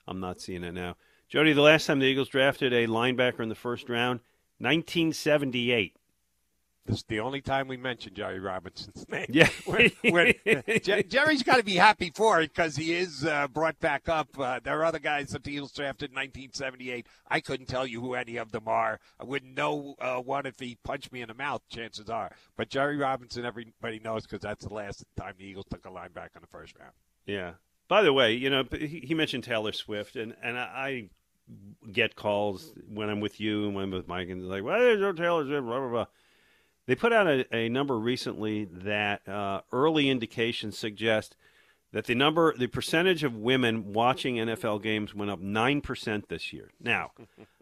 I'm 0.07 0.21
not 0.21 0.41
seeing 0.41 0.65
it 0.65 0.73
now. 0.73 0.97
Jody, 1.29 1.53
the 1.53 1.61
last 1.61 1.87
time 1.87 2.01
the 2.01 2.07
Eagles 2.07 2.29
drafted 2.29 2.73
a 2.73 2.89
linebacker 2.89 3.41
in 3.41 3.49
the 3.49 3.55
first 3.55 3.89
round, 3.89 4.21
1978. 4.59 5.97
This 6.91 6.99
is 6.99 7.05
the 7.05 7.21
only 7.21 7.41
time 7.41 7.69
we 7.69 7.77
mention 7.77 8.15
Jerry 8.15 8.41
Robinson's 8.41 9.07
name. 9.09 9.27
Yeah. 9.29 9.49
When- 9.65 9.93
when- 10.03 10.35
Jer- 10.83 11.03
Jerry's 11.05 11.43
got 11.45 11.57
to 11.59 11.65
be 11.65 11.77
happy 11.77 12.11
for 12.15 12.41
it 12.41 12.53
because 12.53 12.75
he 12.77 12.93
is 12.95 13.25
uh, 13.25 13.47
brought 13.49 13.79
back 13.79 14.09
up. 14.09 14.29
Uh, 14.39 14.59
there 14.63 14.79
are 14.81 14.85
other 14.85 14.99
guys 14.99 15.29
that 15.31 15.45
the 15.45 15.53
Eagles 15.53 15.73
drafted 15.73 16.11
in 16.11 16.17
1978. 16.17 17.07
I 17.29 17.41
couldn't 17.41 17.67
tell 17.67 17.87
you 17.87 18.01
who 18.01 18.15
any 18.15 18.37
of 18.37 18.51
them 18.51 18.65
are. 18.67 18.99
I 19.21 19.25
wouldn't 19.25 19.57
know 19.57 19.95
uh, 20.01 20.17
one 20.17 20.47
if 20.47 20.59
he 20.59 20.79
punched 20.83 21.13
me 21.13 21.23
in 21.23 21.29
the 21.29 21.35
mouth, 21.35 21.63
chances 21.69 22.11
are. 22.11 22.33
But 22.57 22.69
Jerry 22.71 22.97
Robinson, 22.97 23.45
everybody 23.45 24.01
knows 24.01 24.25
because 24.25 24.41
that's 24.41 24.65
the 24.67 24.75
last 24.75 25.05
time 25.17 25.35
the 25.39 25.45
Eagles 25.45 25.67
took 25.71 25.87
a 25.87 25.91
linebacker 25.91 26.37
in 26.37 26.41
the 26.43 26.49
first 26.49 26.77
round. 26.79 26.93
Yeah. 27.27 27.53
By 27.87 28.03
the 28.03 28.13
way, 28.13 28.33
you 28.35 28.51
know, 28.51 28.65
he 28.73 29.15
mentioned 29.15 29.45
Taylor 29.45 29.73
Swift, 29.73 30.17
and 30.17 30.35
and 30.43 30.57
I, 30.59 30.63
I 30.63 31.09
get 31.93 32.15
calls 32.15 32.73
when 32.89 33.09
I'm 33.11 33.19
with 33.21 33.41
you 33.41 33.67
and 33.67 33.75
when 33.75 33.85
I'm 33.85 33.91
with 33.91 34.07
Mike, 34.07 34.29
and 34.29 34.41
they're 34.43 34.49
like, 34.49 34.63
"Well, 34.63 34.79
there's 34.79 35.01
no 35.01 35.13
Taylor 35.13 35.45
Swift." 35.45 35.65
Blah 35.67 35.79
blah 35.81 35.89
blah. 35.89 36.07
They 36.91 36.97
put 36.97 37.13
out 37.13 37.29
a, 37.29 37.47
a 37.55 37.69
number 37.69 37.97
recently 37.97 38.65
that 38.65 39.29
uh, 39.29 39.61
early 39.71 40.11
indications 40.11 40.77
suggest 40.77 41.37
that 41.93 42.07
the 42.07 42.17
number, 42.17 42.53
the 42.59 42.67
percentage 42.67 43.23
of 43.23 43.37
women 43.37 43.93
watching 43.93 44.39
NFL 44.39 44.83
games 44.83 45.15
went 45.15 45.31
up 45.31 45.39
nine 45.39 45.83
percent 45.83 46.29
this 46.29 46.53
year. 46.53 46.73
Now, 46.81 47.13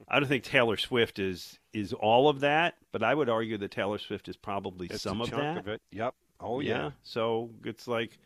I 0.09 0.19
don't 0.19 0.31
think 0.31 0.45
Taylor 0.45 0.79
Swift 0.79 1.19
is 1.19 1.59
is 1.75 1.93
all 1.93 2.31
of 2.31 2.41
that, 2.41 2.77
but 2.91 3.03
I 3.03 3.15
would 3.15 3.29
argue 3.29 3.59
that 3.59 3.71
Taylor 3.71 3.99
Swift 3.99 4.31
is 4.31 4.37
probably 4.39 4.87
It's 4.87 5.03
some 5.03 5.21
a 5.21 5.25
of 5.25 5.29
chunk 5.29 5.43
that. 5.43 5.59
of 5.59 5.69
it. 5.69 5.83
Yep. 5.93 6.15
Oh 6.41 6.61
yeah. 6.61 6.93
So 7.03 7.51
it's 7.67 7.87
like 7.87 8.19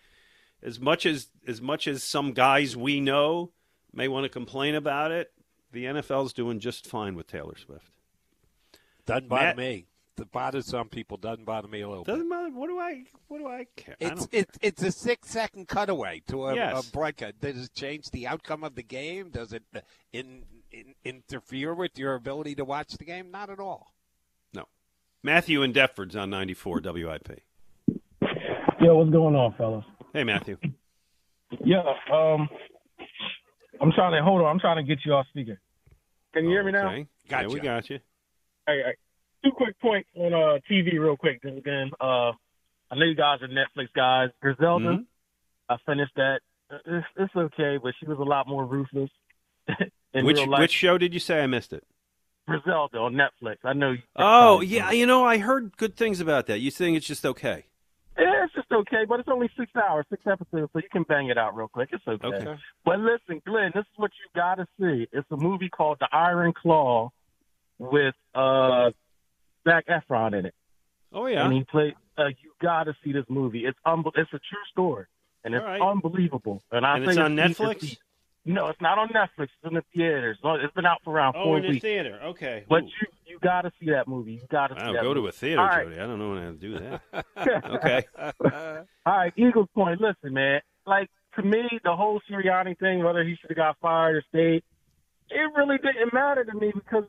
as 0.63 0.79
much 0.79 1.05
as 1.05 1.27
as 1.49 1.61
much 1.61 1.89
as 1.89 2.05
some 2.05 2.31
guys 2.33 2.77
we 2.77 3.01
know 3.01 3.51
may 3.93 4.07
want 4.07 4.23
to 4.23 4.29
complain 4.29 4.77
about 4.77 5.11
it, 5.11 5.33
the 5.73 5.87
NFL's 5.87 6.33
doing 6.33 6.61
just 6.61 6.87
fine 6.87 7.17
with 7.17 7.27
Taylor 7.27 7.57
Swift. 7.59 7.91
Doesn't 9.05 9.29
bother 9.29 9.47
Matt- 9.47 9.57
me. 9.57 9.87
It 10.23 10.33
bothers 10.33 10.67
some 10.67 10.89
people. 10.89 11.17
Doesn't 11.19 11.45
bother 11.45 11.69
me 11.69 11.81
a 11.83 11.89
little 11.89 12.05
bit. 12.05 12.13
Doesn't 12.13 12.29
matter. 12.29 12.49
What 12.55 12.69
do 12.69 12.79
I? 12.79 13.05
What 13.29 13.39
do 13.39 13.49
I 13.49 13.67
care? 13.77 13.97
I 14.01 14.05
It's 14.07 14.27
don't 14.27 14.35
it's 14.35 14.59
it's 14.63 14.83
a 14.83 14.93
six 14.93 15.29
second 15.29 15.69
cutaway 15.69 16.23
to 16.29 16.47
a, 16.47 16.55
Yes. 16.55 16.89
a 16.89 16.93
broadcast. 16.93 17.41
Does 17.41 17.67
it 17.67 17.75
change 17.75 18.11
the 18.11 18.27
outcome 18.27 18.65
of 18.65 18.75
the 18.75 18.83
game? 18.83 19.31
Does 19.31 19.53
it 19.53 19.65
uh, 19.75 19.81
in, 20.13 20.45
in, 20.71 20.95
interfere 21.05 21.75
with 21.75 21.99
your 21.99 22.15
ability 22.15 22.55
to 22.55 22.65
watch 22.65 22.93
the 22.97 23.05
game? 23.05 23.31
Not 23.31 23.51
at 23.51 23.59
all. 23.61 23.93
no. 24.55 24.65
Matthew 25.23 25.63
in 25.63 25.73
Deptford's 25.73 26.17
on 26.17 26.31
ninety 26.31 26.55
four 26.55 26.81
WIP. 26.83 27.41
Yo, 28.81 28.97
what's 28.97 29.11
going 29.11 29.35
on, 29.37 29.55
fellas? 29.59 29.85
Hey 30.13 30.25
Matthew. 30.25 30.57
Yeah, 31.65 31.83
um, 32.13 32.49
I'm 33.81 33.93
trying 33.93 34.13
to 34.13 34.23
hold 34.23 34.41
on. 34.43 34.47
I'm 34.49 34.59
trying 34.61 34.77
to 34.77 34.83
get 34.83 35.05
you 35.05 35.13
off 35.13 35.27
speaker. 35.29 35.61
Can 36.35 36.45
you 36.45 36.51
hear 36.51 36.65
me 36.65 36.73
now? 36.73 36.89
Okay. 36.89 37.07
Yeah, 37.29 37.47
we 37.47 37.61
got 37.61 37.91
you. 37.91 37.99
All 38.67 38.75
right, 38.75 38.81
all 38.81 38.87
right. 38.87 38.97
Two 39.45 39.51
quick 39.53 39.79
points 39.81 40.09
on 40.17 40.33
uh, 40.33 40.59
TV, 40.71 40.99
real 41.01 41.17
quick. 41.17 41.41
Then 41.43 41.59
again, 41.59 41.91
uh, 42.01 42.33
I 42.91 42.95
know 42.97 43.05
you 43.05 43.15
guys 43.15 43.39
are 43.43 43.49
Netflix 43.49 43.93
guys. 43.95 44.31
Griselda, 44.41 44.85
Mhm. 44.99 45.07
I 45.69 45.77
finished 45.87 46.15
that. 46.17 46.41
Uh, 46.71 46.79
It's, 46.87 47.07
it's 47.17 47.37
okay, 47.37 47.79
but 47.83 47.95
she 47.99 48.07
was 48.07 48.19
a 48.19 48.23
lot 48.23 48.47
more 48.47 48.65
ruthless 48.65 49.11
Which 50.15 50.39
which 50.47 50.73
show 50.73 50.99
did 50.99 51.15
you 51.15 51.21
say 51.21 51.43
I 51.43 51.47
missed 51.47 51.73
it? 51.73 51.85
Griselda 52.47 52.99
on 52.99 53.15
Netflix. 53.15 53.59
I 53.65 53.73
know. 53.73 53.95
Oh 54.17 54.61
yeah, 54.61 54.91
you 54.91 55.07
know 55.07 55.25
I 55.25 55.39
heard 55.39 55.77
good 55.77 55.97
things 55.97 56.21
about 56.21 56.47
that. 56.49 56.59
You 56.61 56.71
think 56.71 56.97
it's 56.97 57.07
just 57.07 57.25
okay? 57.25 57.65
Yeah, 58.19 58.45
it's 58.45 58.53
just 58.55 58.71
okay, 58.71 59.05
but 59.09 59.21
it's 59.21 59.29
only 59.29 59.49
six 59.57 59.71
hours, 59.77 60.05
six 60.11 60.23
episodes, 60.27 60.71
so 60.73 60.79
you 60.81 60.89
can 60.93 61.05
bang 61.05 61.29
it 61.29 61.39
out 61.39 61.57
real 61.57 61.69
quick. 61.69 61.89
It's 61.93 62.07
okay. 62.07 62.27
Okay. 62.27 62.57
But 62.85 62.99
listen, 63.01 63.41
Glenn, 63.47 63.71
this 63.75 63.83
is 63.83 63.97
what 63.97 64.11
you 64.21 64.41
got 64.41 64.57
to 64.57 64.67
see. 64.79 65.09
It's 65.13 65.27
a 65.31 65.37
movie 65.37 65.69
called 65.71 65.99
The 66.01 66.09
Iron 66.13 66.53
Claw 66.53 67.11
with 67.79 68.15
uh 68.35 68.91
Zac 69.65 69.87
Efron 69.87 70.39
in 70.39 70.47
it, 70.47 70.55
Oh 71.13 71.27
yeah. 71.27 71.45
and 71.45 71.53
he 71.53 71.65
played. 71.65 71.95
Uh, 72.19 72.27
you 72.43 72.53
got 72.61 72.85
to 72.85 72.95
see 73.05 73.13
this 73.13 73.25
movie. 73.29 73.65
It's 73.65 73.79
un- 73.87 74.05
It's 74.17 74.33
a 74.33 74.39
true 74.39 74.65
story, 74.71 75.07
and 75.45 75.55
it's 75.55 75.63
All 75.63 75.69
right. 75.69 75.81
unbelievable. 75.81 76.63
And 76.71 76.85
I 76.85 76.97
And 76.97 77.05
think 77.07 77.11
it's 77.19 77.25
on 77.25 77.39
it's- 77.39 77.59
Netflix? 77.59 77.77
it's- 77.85 77.97
No, 78.45 78.67
it's 78.69 78.81
not 78.81 78.99
on 78.99 79.09
Netflix. 79.11 79.45
It's 79.45 79.53
in 79.65 79.75
the 79.75 79.85
theaters. 79.95 80.37
It's 80.43 80.75
been 80.75 80.85
out 80.85 81.01
for 81.05 81.13
around 81.15 81.37
Oh, 81.37 81.45
four 81.45 81.59
in 81.59 81.71
the 81.73 81.79
theater. 81.79 82.19
Okay. 82.25 82.65
But 82.69 82.83
Ooh. 82.83 82.87
you 82.87 83.07
you 83.27 83.39
got 83.39 83.63
to 83.63 83.73
see 83.81 83.91
that 83.91 84.09
movie. 84.09 84.33
You 84.33 84.43
got 84.51 84.67
to 84.69 84.75
see 84.75 84.81
I'll 84.83 84.93
that 84.95 85.03
go 85.05 85.15
to 85.15 85.27
a 85.29 85.33
theater, 85.33 85.61
All 85.63 85.69
right. 85.69 85.85
Jody. 85.85 86.01
I 86.01 86.07
don't 86.07 86.19
know 86.19 86.31
when 86.31 86.39
I 86.39 86.45
have 86.47 86.59
to 86.59 86.61
do 86.61 86.79
that. 86.79 87.25
okay. 87.77 88.05
All 89.07 89.17
right, 89.17 89.33
Eagles 89.37 89.69
point. 89.75 90.01
Listen, 90.01 90.35
man. 90.35 90.61
Like 90.87 91.09
to 91.37 91.43
me, 91.43 91.63
the 91.85 91.95
whole 91.97 92.21
Sirianni 92.29 92.77
thing, 92.79 93.03
whether 93.05 93.23
he 93.25 93.37
should 93.37 93.49
have 93.51 93.57
got 93.57 93.77
fired 93.81 94.17
or 94.17 94.23
stayed, 94.29 94.63
it 95.31 95.51
really 95.57 95.79
didn't 95.79 96.13
matter 96.13 96.45
to 96.45 96.55
me 96.55 96.73
because, 96.75 97.05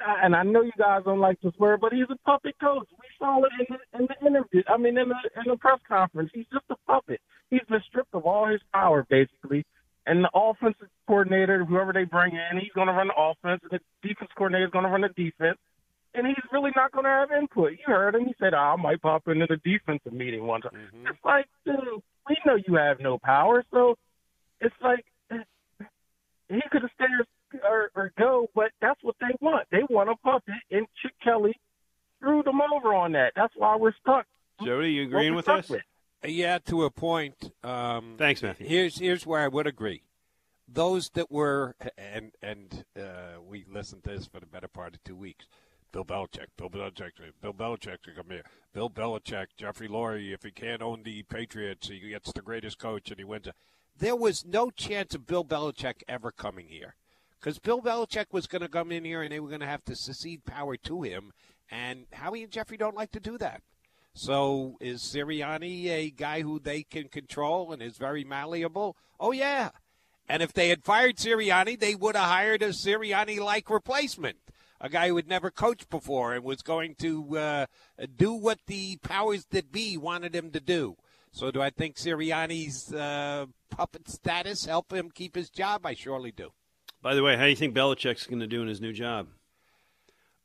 and 0.00 0.34
I 0.34 0.42
know 0.42 0.62
you 0.62 0.72
guys 0.78 1.02
don't 1.04 1.20
like 1.20 1.40
to 1.42 1.52
swear, 1.56 1.76
but 1.76 1.92
he's 1.92 2.10
a 2.10 2.16
puppet 2.24 2.54
coach. 2.60 2.88
We 2.90 3.06
saw 3.18 3.42
it 3.44 3.52
in 3.58 3.66
the, 3.68 3.98
in 3.98 4.08
the 4.08 4.26
interview. 4.26 4.62
I 4.68 4.76
mean, 4.76 4.98
in 4.98 5.08
the 5.08 5.16
in 5.36 5.50
the 5.50 5.56
press 5.56 5.80
conference, 5.86 6.30
he's 6.34 6.46
just 6.52 6.64
a 6.70 6.76
puppet. 6.86 7.20
He's 7.50 7.64
been 7.68 7.82
stripped 7.88 8.14
of 8.14 8.24
all 8.24 8.48
his 8.48 8.60
power, 8.72 9.06
basically. 9.08 9.64
And 10.06 10.24
the 10.24 10.30
offensive 10.34 10.88
coordinator, 11.06 11.64
whoever 11.64 11.92
they 11.92 12.04
bring 12.04 12.32
in, 12.34 12.58
he's 12.58 12.72
going 12.74 12.88
to 12.88 12.92
run 12.92 13.08
the 13.08 13.14
offense, 13.16 13.62
and 13.62 13.78
the 13.78 14.08
defense 14.08 14.30
coordinator 14.36 14.64
is 14.64 14.72
going 14.72 14.84
to 14.84 14.90
run 14.90 15.02
the 15.02 15.08
defense 15.08 15.58
and 16.14 16.26
he's 16.26 16.36
really 16.52 16.70
not 16.76 16.92
going 16.92 17.04
to 17.04 17.10
have 17.10 17.30
input. 17.30 17.72
You 17.72 17.84
heard 17.86 18.14
him. 18.14 18.26
He 18.26 18.34
said, 18.38 18.54
oh, 18.54 18.58
I 18.58 18.76
might 18.76 19.00
pop 19.00 19.26
into 19.28 19.46
the 19.48 19.56
defensive 19.56 20.12
meeting 20.12 20.46
one 20.46 20.60
time. 20.60 20.72
Mm-hmm. 20.74 21.06
It's 21.06 21.24
like, 21.24 21.46
dude, 21.64 22.02
we 22.28 22.36
know 22.44 22.56
you 22.66 22.74
have 22.74 23.00
no 23.00 23.18
power. 23.18 23.64
So 23.70 23.96
it's 24.60 24.74
like 24.82 25.04
he 26.48 26.60
could 26.70 26.82
have 26.82 26.90
stayed 26.94 27.08
or, 27.68 27.90
or 27.94 28.12
go, 28.18 28.48
but 28.54 28.70
that's 28.80 29.02
what 29.02 29.16
they 29.20 29.34
want. 29.40 29.66
They 29.70 29.82
want 29.90 30.10
a 30.10 30.16
puppet, 30.16 30.54
and 30.70 30.86
Chip 31.00 31.12
Kelly 31.22 31.54
threw 32.20 32.42
them 32.42 32.60
over 32.74 32.94
on 32.94 33.12
that. 33.12 33.32
That's 33.36 33.54
why 33.56 33.76
we're 33.76 33.94
stuck. 34.00 34.26
Jody, 34.64 34.92
you 34.92 35.02
What 35.02 35.08
agreeing 35.08 35.34
with 35.34 35.48
us? 35.48 35.68
with. 35.68 35.82
Yeah, 36.24 36.58
to 36.66 36.84
a 36.84 36.90
point. 36.90 37.50
Um, 37.64 38.14
Thanks, 38.16 38.42
Matthew. 38.42 38.66
Here's 38.68 38.98
here's 38.98 39.26
where 39.26 39.40
I 39.40 39.48
would 39.48 39.66
agree. 39.66 40.02
Those 40.68 41.10
that 41.10 41.30
were 41.32 41.74
and 41.98 42.30
and 42.40 42.84
uh, 42.96 43.40
we 43.44 43.64
listened 43.70 44.04
to 44.04 44.10
this 44.10 44.26
for 44.26 44.38
the 44.38 44.46
better 44.46 44.68
part 44.68 44.94
of 44.94 45.02
two 45.04 45.16
weeks. 45.16 45.46
Bill 45.90 46.04
Belichick, 46.04 46.46
Bill 46.56 46.70
Belichick, 46.70 47.10
Bill 47.42 47.52
Belichick 47.52 48.00
to 48.02 48.12
come 48.12 48.30
here. 48.30 48.44
Bill 48.72 48.88
Belichick, 48.88 49.48
Jeffrey 49.58 49.88
Lurie. 49.88 50.32
If 50.32 50.42
he 50.44 50.50
can't 50.50 50.80
own 50.80 51.02
the 51.02 51.22
Patriots, 51.24 51.88
he 51.88 51.98
gets 51.98 52.32
the 52.32 52.40
greatest 52.40 52.78
coach 52.78 53.10
and 53.10 53.18
he 53.18 53.24
wins. 53.24 53.48
it. 53.48 53.54
There 53.98 54.16
was 54.16 54.46
no 54.46 54.70
chance 54.70 55.14
of 55.14 55.26
Bill 55.26 55.44
Belichick 55.44 56.02
ever 56.08 56.30
coming 56.30 56.68
here, 56.68 56.94
because 57.42 57.58
Bill 57.58 57.82
Belichick 57.82 58.26
was 58.30 58.46
going 58.46 58.62
to 58.62 58.68
come 58.68 58.92
in 58.92 59.04
here 59.04 59.22
and 59.22 59.32
they 59.32 59.40
were 59.40 59.48
going 59.48 59.60
to 59.60 59.66
have 59.66 59.84
to 59.86 59.96
secede 59.96 60.44
power 60.44 60.76
to 60.76 61.02
him. 61.02 61.32
And 61.70 62.06
Howie 62.12 62.44
and 62.44 62.52
Jeffrey 62.52 62.76
don't 62.76 62.96
like 62.96 63.10
to 63.12 63.20
do 63.20 63.36
that. 63.38 63.62
So 64.14 64.76
is 64.80 65.02
Sirianni 65.02 65.88
a 65.88 66.10
guy 66.10 66.42
who 66.42 66.60
they 66.60 66.82
can 66.82 67.08
control 67.08 67.72
and 67.72 67.82
is 67.82 67.96
very 67.96 68.24
malleable? 68.24 68.96
Oh 69.18 69.32
yeah. 69.32 69.70
And 70.28 70.42
if 70.42 70.52
they 70.52 70.68
had 70.68 70.84
fired 70.84 71.16
Sirianni, 71.16 71.80
they 71.80 71.94
would 71.94 72.14
have 72.14 72.28
hired 72.28 72.62
a 72.62 72.68
Sirianni-like 72.68 73.68
replacement, 73.68 74.36
a 74.80 74.88
guy 74.88 75.08
who 75.08 75.16
had 75.16 75.28
never 75.28 75.50
coached 75.50 75.90
before 75.90 76.34
and 76.34 76.44
was 76.44 76.62
going 76.62 76.94
to 76.96 77.38
uh, 77.38 77.66
do 78.16 78.34
what 78.34 78.60
the 78.66 78.98
powers 78.98 79.46
that 79.50 79.72
be 79.72 79.96
wanted 79.96 80.34
him 80.34 80.50
to 80.52 80.60
do. 80.60 80.96
So 81.32 81.50
do 81.50 81.60
I 81.60 81.70
think 81.70 81.96
Sirianni's 81.96 82.92
uh, 82.92 83.46
puppet 83.70 84.08
status 84.08 84.66
help 84.66 84.92
him 84.92 85.10
keep 85.10 85.34
his 85.34 85.50
job? 85.50 85.84
I 85.86 85.94
surely 85.94 86.30
do. 86.30 86.52
By 87.02 87.14
the 87.14 87.22
way, 87.22 87.36
how 87.36 87.44
do 87.44 87.50
you 87.50 87.56
think 87.56 87.74
Belichick's 87.74 88.26
going 88.26 88.40
to 88.40 88.46
do 88.46 88.62
in 88.62 88.68
his 88.68 88.80
new 88.80 88.92
job? 88.92 89.26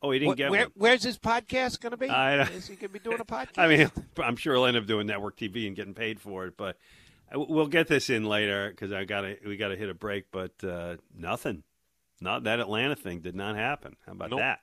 Oh, 0.01 0.11
he 0.11 0.19
didn't 0.19 0.33
Wh- 0.33 0.37
get 0.37 0.51
where- 0.51 0.61
one. 0.65 0.71
where's 0.75 1.03
his 1.03 1.17
podcast 1.17 1.79
going 1.79 1.91
to 1.91 1.97
be? 1.97 2.09
I 2.09 2.37
don't- 2.37 2.51
Is 2.51 2.67
he 2.67 2.75
going 2.75 2.89
to 2.93 2.93
be 2.93 2.99
doing 2.99 3.19
a 3.19 3.25
podcast? 3.25 3.57
I 3.57 3.67
mean, 3.67 3.91
I'm 4.23 4.35
sure 4.35 4.53
he'll 4.55 4.65
end 4.65 4.77
up 4.77 4.85
doing 4.85 5.07
network 5.07 5.37
TV 5.37 5.67
and 5.67 5.75
getting 5.75 5.93
paid 5.93 6.19
for 6.19 6.45
it, 6.45 6.55
but 6.57 6.77
I- 7.31 7.37
we'll 7.37 7.67
get 7.67 7.87
this 7.87 8.09
in 8.09 8.23
later 8.25 8.69
because 8.69 8.91
I 8.91 9.05
got 9.05 9.21
to 9.21 9.37
we 9.45 9.57
got 9.57 9.69
to 9.69 9.75
hit 9.75 9.89
a 9.89 9.93
break. 9.93 10.25
But 10.31 10.63
uh, 10.63 10.97
nothing, 11.15 11.63
not 12.21 12.43
that 12.43 12.59
Atlanta 12.59 12.95
thing 12.95 13.21
did 13.21 13.35
not 13.35 13.55
happen. 13.55 13.95
How 14.05 14.11
about 14.13 14.29
Nope. 14.31 14.39
that? 14.39 14.59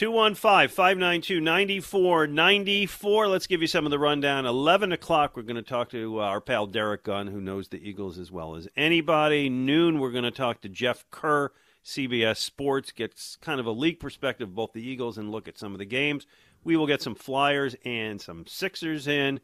215 0.00 0.74
592 0.74 1.42
9494. 1.42 3.28
Let's 3.28 3.46
give 3.46 3.60
you 3.60 3.66
some 3.66 3.84
of 3.84 3.90
the 3.90 3.98
rundown. 3.98 4.46
11 4.46 4.92
o'clock, 4.92 5.36
we're 5.36 5.42
going 5.42 5.56
to 5.56 5.62
talk 5.62 5.90
to 5.90 6.20
uh, 6.20 6.22
our 6.22 6.40
pal 6.40 6.66
Derrick 6.66 7.04
Gunn, 7.04 7.26
who 7.26 7.38
knows 7.38 7.68
the 7.68 7.86
Eagles 7.86 8.18
as 8.18 8.32
well 8.32 8.56
as 8.56 8.66
anybody. 8.78 9.50
Noon, 9.50 10.00
we're 10.00 10.10
going 10.10 10.24
to 10.24 10.30
talk 10.30 10.62
to 10.62 10.70
Jeff 10.70 11.04
Kerr, 11.10 11.52
CBS 11.84 12.38
Sports, 12.38 12.92
gets 12.92 13.36
kind 13.42 13.60
of 13.60 13.66
a 13.66 13.72
league 13.72 14.00
perspective 14.00 14.48
of 14.48 14.54
both 14.54 14.72
the 14.72 14.80
Eagles 14.80 15.18
and 15.18 15.30
look 15.30 15.46
at 15.46 15.58
some 15.58 15.74
of 15.74 15.78
the 15.78 15.84
games. 15.84 16.26
We 16.64 16.78
will 16.78 16.86
get 16.86 17.02
some 17.02 17.14
Flyers 17.14 17.76
and 17.84 18.22
some 18.22 18.46
Sixers 18.46 19.06
in. 19.06 19.38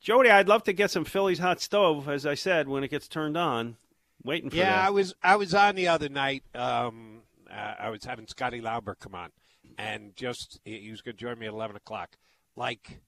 Jody, 0.00 0.30
I'd 0.30 0.48
love 0.48 0.64
to 0.64 0.72
get 0.72 0.90
some 0.90 1.04
Phillies 1.04 1.38
hot 1.38 1.60
stove, 1.60 2.08
as 2.08 2.26
I 2.26 2.34
said, 2.34 2.66
when 2.66 2.82
it 2.82 2.90
gets 2.90 3.06
turned 3.06 3.36
on. 3.36 3.76
Waiting 4.24 4.50
for 4.50 4.56
yeah, 4.56 4.72
that. 4.72 4.86
I 4.86 4.90
was 4.90 5.14
I 5.22 5.36
was 5.36 5.54
on 5.54 5.76
the 5.76 5.86
other 5.86 6.08
night. 6.08 6.42
Um, 6.56 7.20
uh, 7.48 7.74
I 7.78 7.90
was 7.90 8.04
having 8.04 8.26
Scotty 8.26 8.60
Lauber 8.60 8.96
come 8.96 9.14
on, 9.14 9.30
and 9.78 10.14
just 10.16 10.60
he 10.64 10.90
was 10.90 11.00
going 11.02 11.16
to 11.16 11.20
join 11.20 11.38
me 11.38 11.46
at 11.46 11.52
eleven 11.52 11.76
o'clock. 11.76 12.16
Like 12.56 13.00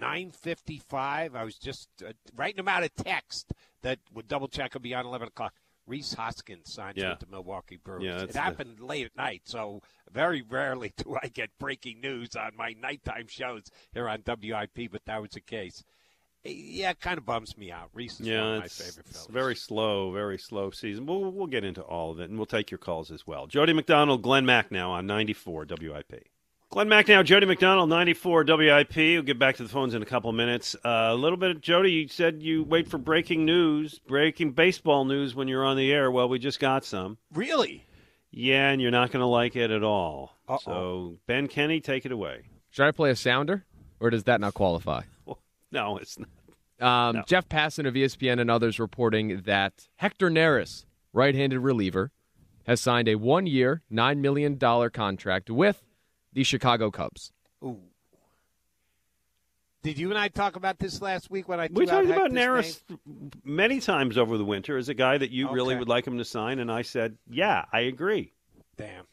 9:55. 0.00 1.34
I 1.34 1.44
was 1.44 1.56
just 1.56 1.88
uh, 2.06 2.12
writing 2.34 2.58
him 2.60 2.68
out 2.68 2.82
a 2.82 2.88
text 2.88 3.52
that 3.82 3.98
would 4.12 4.28
double 4.28 4.48
check 4.48 4.74
would 4.74 4.82
be 4.82 4.94
on 4.94 5.06
11 5.06 5.28
o'clock. 5.28 5.54
Rhys 5.86 6.14
Hoskins 6.14 6.72
signed 6.72 6.96
Yeah. 6.96 7.10
with 7.10 7.20
the 7.20 7.26
Milwaukee 7.26 7.76
Brewers. 7.82 8.04
Yeah, 8.04 8.16
it 8.16 8.18
that's 8.20 8.32
the- 8.34 8.40
happened 8.40 8.80
late 8.80 9.06
at 9.06 9.16
night, 9.16 9.42
so 9.44 9.82
very 10.10 10.42
rarely 10.42 10.92
do 10.96 11.16
I 11.20 11.28
get 11.28 11.50
breaking 11.58 12.00
news 12.00 12.36
on 12.36 12.52
my 12.56 12.74
nighttime 12.80 13.26
shows 13.28 13.64
here 13.92 14.08
on 14.08 14.22
WIP, 14.24 14.90
but 14.90 15.04
that 15.06 15.20
was 15.20 15.30
the 15.32 15.40
case. 15.40 15.82
Yeah, 16.44 16.90
it 16.90 17.00
kind 17.00 17.18
of 17.18 17.26
bums 17.26 17.56
me 17.58 17.70
out. 17.70 17.90
Rhys 17.92 18.14
is 18.14 18.20
one 18.20 18.28
Yeah, 18.28 18.42
of 18.54 18.58
my 18.60 18.64
it's, 18.64 18.78
favorite 18.78 19.06
it's 19.06 19.16
fellas. 19.16 19.30
very 19.30 19.54
slow, 19.56 20.10
very 20.12 20.38
slow 20.38 20.70
season. 20.70 21.04
We'll, 21.06 21.30
we'll 21.30 21.46
get 21.46 21.64
into 21.64 21.82
all 21.82 22.10
of 22.12 22.20
it, 22.20 22.30
and 22.30 22.38
we'll 22.38 22.46
take 22.46 22.70
your 22.70 22.78
calls 22.78 23.10
as 23.10 23.26
well. 23.26 23.46
Jody 23.46 23.72
McDonald, 23.74 24.22
Glenn 24.22 24.46
Macnow 24.46 24.88
on 24.88 25.06
94 25.06 25.66
WIP. 25.68 26.28
Glenn 26.70 26.88
Macnow, 26.88 27.24
Jody 27.24 27.46
McDonald, 27.46 27.90
94 27.90 28.44
WIP. 28.44 28.96
We'll 28.96 29.22
get 29.22 29.38
back 29.38 29.56
to 29.56 29.64
the 29.64 29.68
phones 29.68 29.92
in 29.92 30.02
a 30.02 30.06
couple 30.06 30.30
of 30.30 30.36
minutes. 30.36 30.74
Uh, 30.84 31.08
a 31.10 31.14
little 31.14 31.36
bit, 31.36 31.50
of 31.50 31.60
Jody, 31.60 31.90
you 31.92 32.08
said 32.08 32.42
you 32.42 32.62
wait 32.64 32.88
for 32.88 32.96
breaking 32.96 33.44
news, 33.44 33.98
breaking 33.98 34.52
baseball 34.52 35.04
news 35.04 35.34
when 35.34 35.46
you're 35.48 35.64
on 35.64 35.76
the 35.76 35.92
air. 35.92 36.10
Well, 36.10 36.28
we 36.28 36.38
just 36.38 36.60
got 36.60 36.84
some. 36.84 37.18
Really? 37.34 37.84
Yeah, 38.30 38.70
and 38.70 38.80
you're 38.80 38.92
not 38.92 39.10
going 39.10 39.20
to 39.20 39.26
like 39.26 39.56
it 39.56 39.70
at 39.72 39.82
all. 39.82 40.36
Uh-oh. 40.48 40.58
So, 40.64 41.16
Ben 41.26 41.48
Kenny, 41.48 41.80
take 41.80 42.06
it 42.06 42.12
away. 42.12 42.42
Should 42.70 42.86
I 42.86 42.92
play 42.92 43.10
a 43.10 43.16
sounder, 43.16 43.64
or 43.98 44.08
does 44.10 44.24
that 44.24 44.40
not 44.40 44.54
qualify? 44.54 45.02
No, 45.72 45.98
it's 45.98 46.18
not. 46.18 46.28
Um, 46.80 47.16
No. 47.16 47.22
Jeff 47.26 47.48
Passan 47.48 47.86
of 47.86 47.94
ESPN 47.94 48.40
and 48.40 48.50
others 48.50 48.80
reporting 48.80 49.42
that 49.42 49.88
Hector 49.96 50.30
Neris, 50.30 50.84
right-handed 51.12 51.60
reliever, 51.60 52.10
has 52.66 52.80
signed 52.80 53.06
a 53.08 53.14
one-year, 53.16 53.82
nine 53.90 54.20
million 54.20 54.56
dollar 54.58 54.90
contract 54.90 55.50
with 55.50 55.82
the 56.32 56.42
Chicago 56.42 56.90
Cubs. 56.90 57.32
Ooh. 57.62 57.78
Did 59.82 59.98
you 59.98 60.10
and 60.10 60.18
I 60.18 60.28
talk 60.28 60.56
about 60.56 60.78
this 60.78 61.00
last 61.00 61.30
week 61.30 61.48
when 61.48 61.58
I 61.58 61.68
We 61.72 61.86
threw 61.86 61.96
out 61.96 62.02
talked 62.04 62.10
about 62.10 62.32
Hector's 62.32 62.82
Neris 62.88 62.98
name? 63.08 63.30
many 63.44 63.80
times 63.80 64.18
over 64.18 64.36
the 64.36 64.44
winter 64.44 64.76
as 64.76 64.88
a 64.90 64.94
guy 64.94 65.16
that 65.18 65.30
you 65.30 65.50
really 65.50 65.74
would 65.76 65.88
like 65.88 66.06
him 66.06 66.18
to 66.18 66.24
sign, 66.24 66.58
and 66.58 66.70
I 66.70 66.82
said, 66.82 67.16
"Yeah, 67.30 67.64
I 67.72 67.80
agree." 67.80 68.32
Damn. 68.76 69.04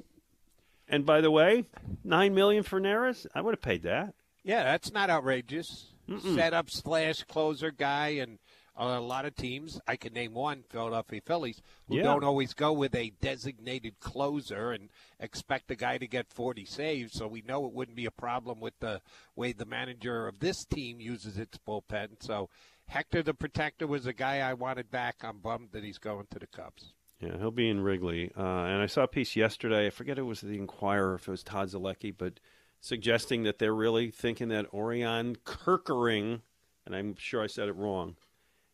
And 0.89 1.05
by 1.05 1.21
the 1.21 1.31
way, 1.31 1.65
nine 2.03 2.33
million 2.35 2.63
for 2.63 2.79
Neris, 2.81 3.25
I 3.33 3.41
would 3.41 3.53
have 3.53 3.61
paid 3.61 3.83
that. 3.83 4.13
Yeah, 4.43 4.63
that's 4.63 4.91
not 4.91 5.09
outrageous. 5.09 5.87
Mm-mm. 6.07 6.35
Setup 6.35 6.69
slash 6.69 7.23
closer 7.23 7.71
guy, 7.71 8.09
and 8.09 8.39
a 8.79 8.99
lot 8.99 9.25
of 9.25 9.35
teams. 9.35 9.79
I 9.87 9.95
can 9.95 10.13
name 10.13 10.33
one, 10.33 10.63
Philadelphia 10.69 11.19
Phillies, 11.25 11.61
who 11.87 11.97
Yeah. 11.97 12.03
don't 12.03 12.23
always 12.23 12.53
go 12.53 12.71
with 12.71 12.93
a 12.93 13.11
designated 13.21 13.99
closer 13.99 14.71
and 14.71 14.89
expect 15.19 15.67
the 15.67 15.75
guy 15.75 15.97
to 15.97 16.07
get 16.07 16.31
40 16.31 16.63
saves. 16.65 17.13
So 17.13 17.27
we 17.27 17.41
know 17.41 17.65
it 17.65 17.73
wouldn't 17.73 17.97
be 17.97 18.05
a 18.05 18.11
problem 18.11 18.59
with 18.59 18.77
the 18.79 19.01
way 19.35 19.51
the 19.51 19.65
manager 19.65 20.27
of 20.27 20.39
this 20.39 20.63
team 20.63 21.01
uses 21.01 21.37
its 21.39 21.57
bullpen. 21.67 22.21
So 22.21 22.49
Hector 22.87 23.23
the 23.23 23.33
Protector 23.33 23.87
was 23.87 24.05
a 24.05 24.13
guy 24.13 24.39
I 24.47 24.53
wanted 24.53 24.91
back. 24.91 25.17
I'm 25.23 25.39
bummed 25.39 25.69
that 25.71 25.83
he's 25.83 25.97
going 25.97 26.27
to 26.29 26.39
the 26.39 26.47
Cubs. 26.47 26.93
Yeah, 27.19 27.35
he'll 27.39 27.49
be 27.49 27.67
in 27.67 27.81
Wrigley. 27.81 28.31
Uh, 28.37 28.41
and 28.43 28.79
I 28.79 28.85
saw 28.85 29.01
a 29.01 29.07
piece 29.07 29.35
yesterday. 29.35 29.87
I 29.87 29.89
forget 29.89 30.19
it 30.19 30.21
was 30.21 30.41
the 30.41 30.55
Inquirer, 30.55 31.15
if 31.15 31.27
it 31.27 31.31
was 31.31 31.41
Todd 31.41 31.69
Zolecki, 31.69 32.13
but 32.15 32.39
suggesting 32.79 33.43
that 33.43 33.59
they're 33.59 33.73
really 33.75 34.11
thinking 34.11 34.49
that 34.49 34.71
Orion 34.73 35.37
Kerkering, 35.45 36.41
and 36.85 36.95
I'm 36.95 37.15
sure 37.17 37.43
I 37.43 37.47
said 37.47 37.67
it 37.69 37.75
wrong, 37.75 38.15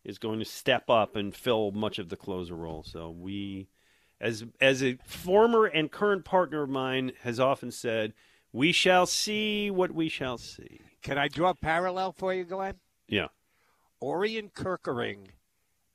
is 0.03 0.17
going 0.17 0.39
to 0.39 0.45
step 0.45 0.89
up 0.89 1.15
and 1.15 1.35
fill 1.35 1.71
much 1.71 1.99
of 1.99 2.09
the 2.09 2.15
closer 2.17 2.55
role. 2.55 2.83
So 2.83 3.09
we, 3.09 3.67
as 4.19 4.45
as 4.59 4.83
a 4.83 4.97
former 5.05 5.65
and 5.65 5.91
current 5.91 6.25
partner 6.25 6.63
of 6.63 6.69
mine 6.69 7.13
has 7.21 7.39
often 7.39 7.71
said, 7.71 8.13
we 8.51 8.71
shall 8.71 9.05
see 9.05 9.71
what 9.71 9.91
we 9.91 10.09
shall 10.09 10.37
see. 10.37 10.81
Can 11.01 11.17
I 11.17 11.27
draw 11.27 11.49
a 11.49 11.55
parallel 11.55 12.11
for 12.11 12.33
you, 12.33 12.43
Glenn? 12.43 12.75
Yeah. 13.07 13.27
Orion 14.01 14.49
Kerkering 14.49 15.29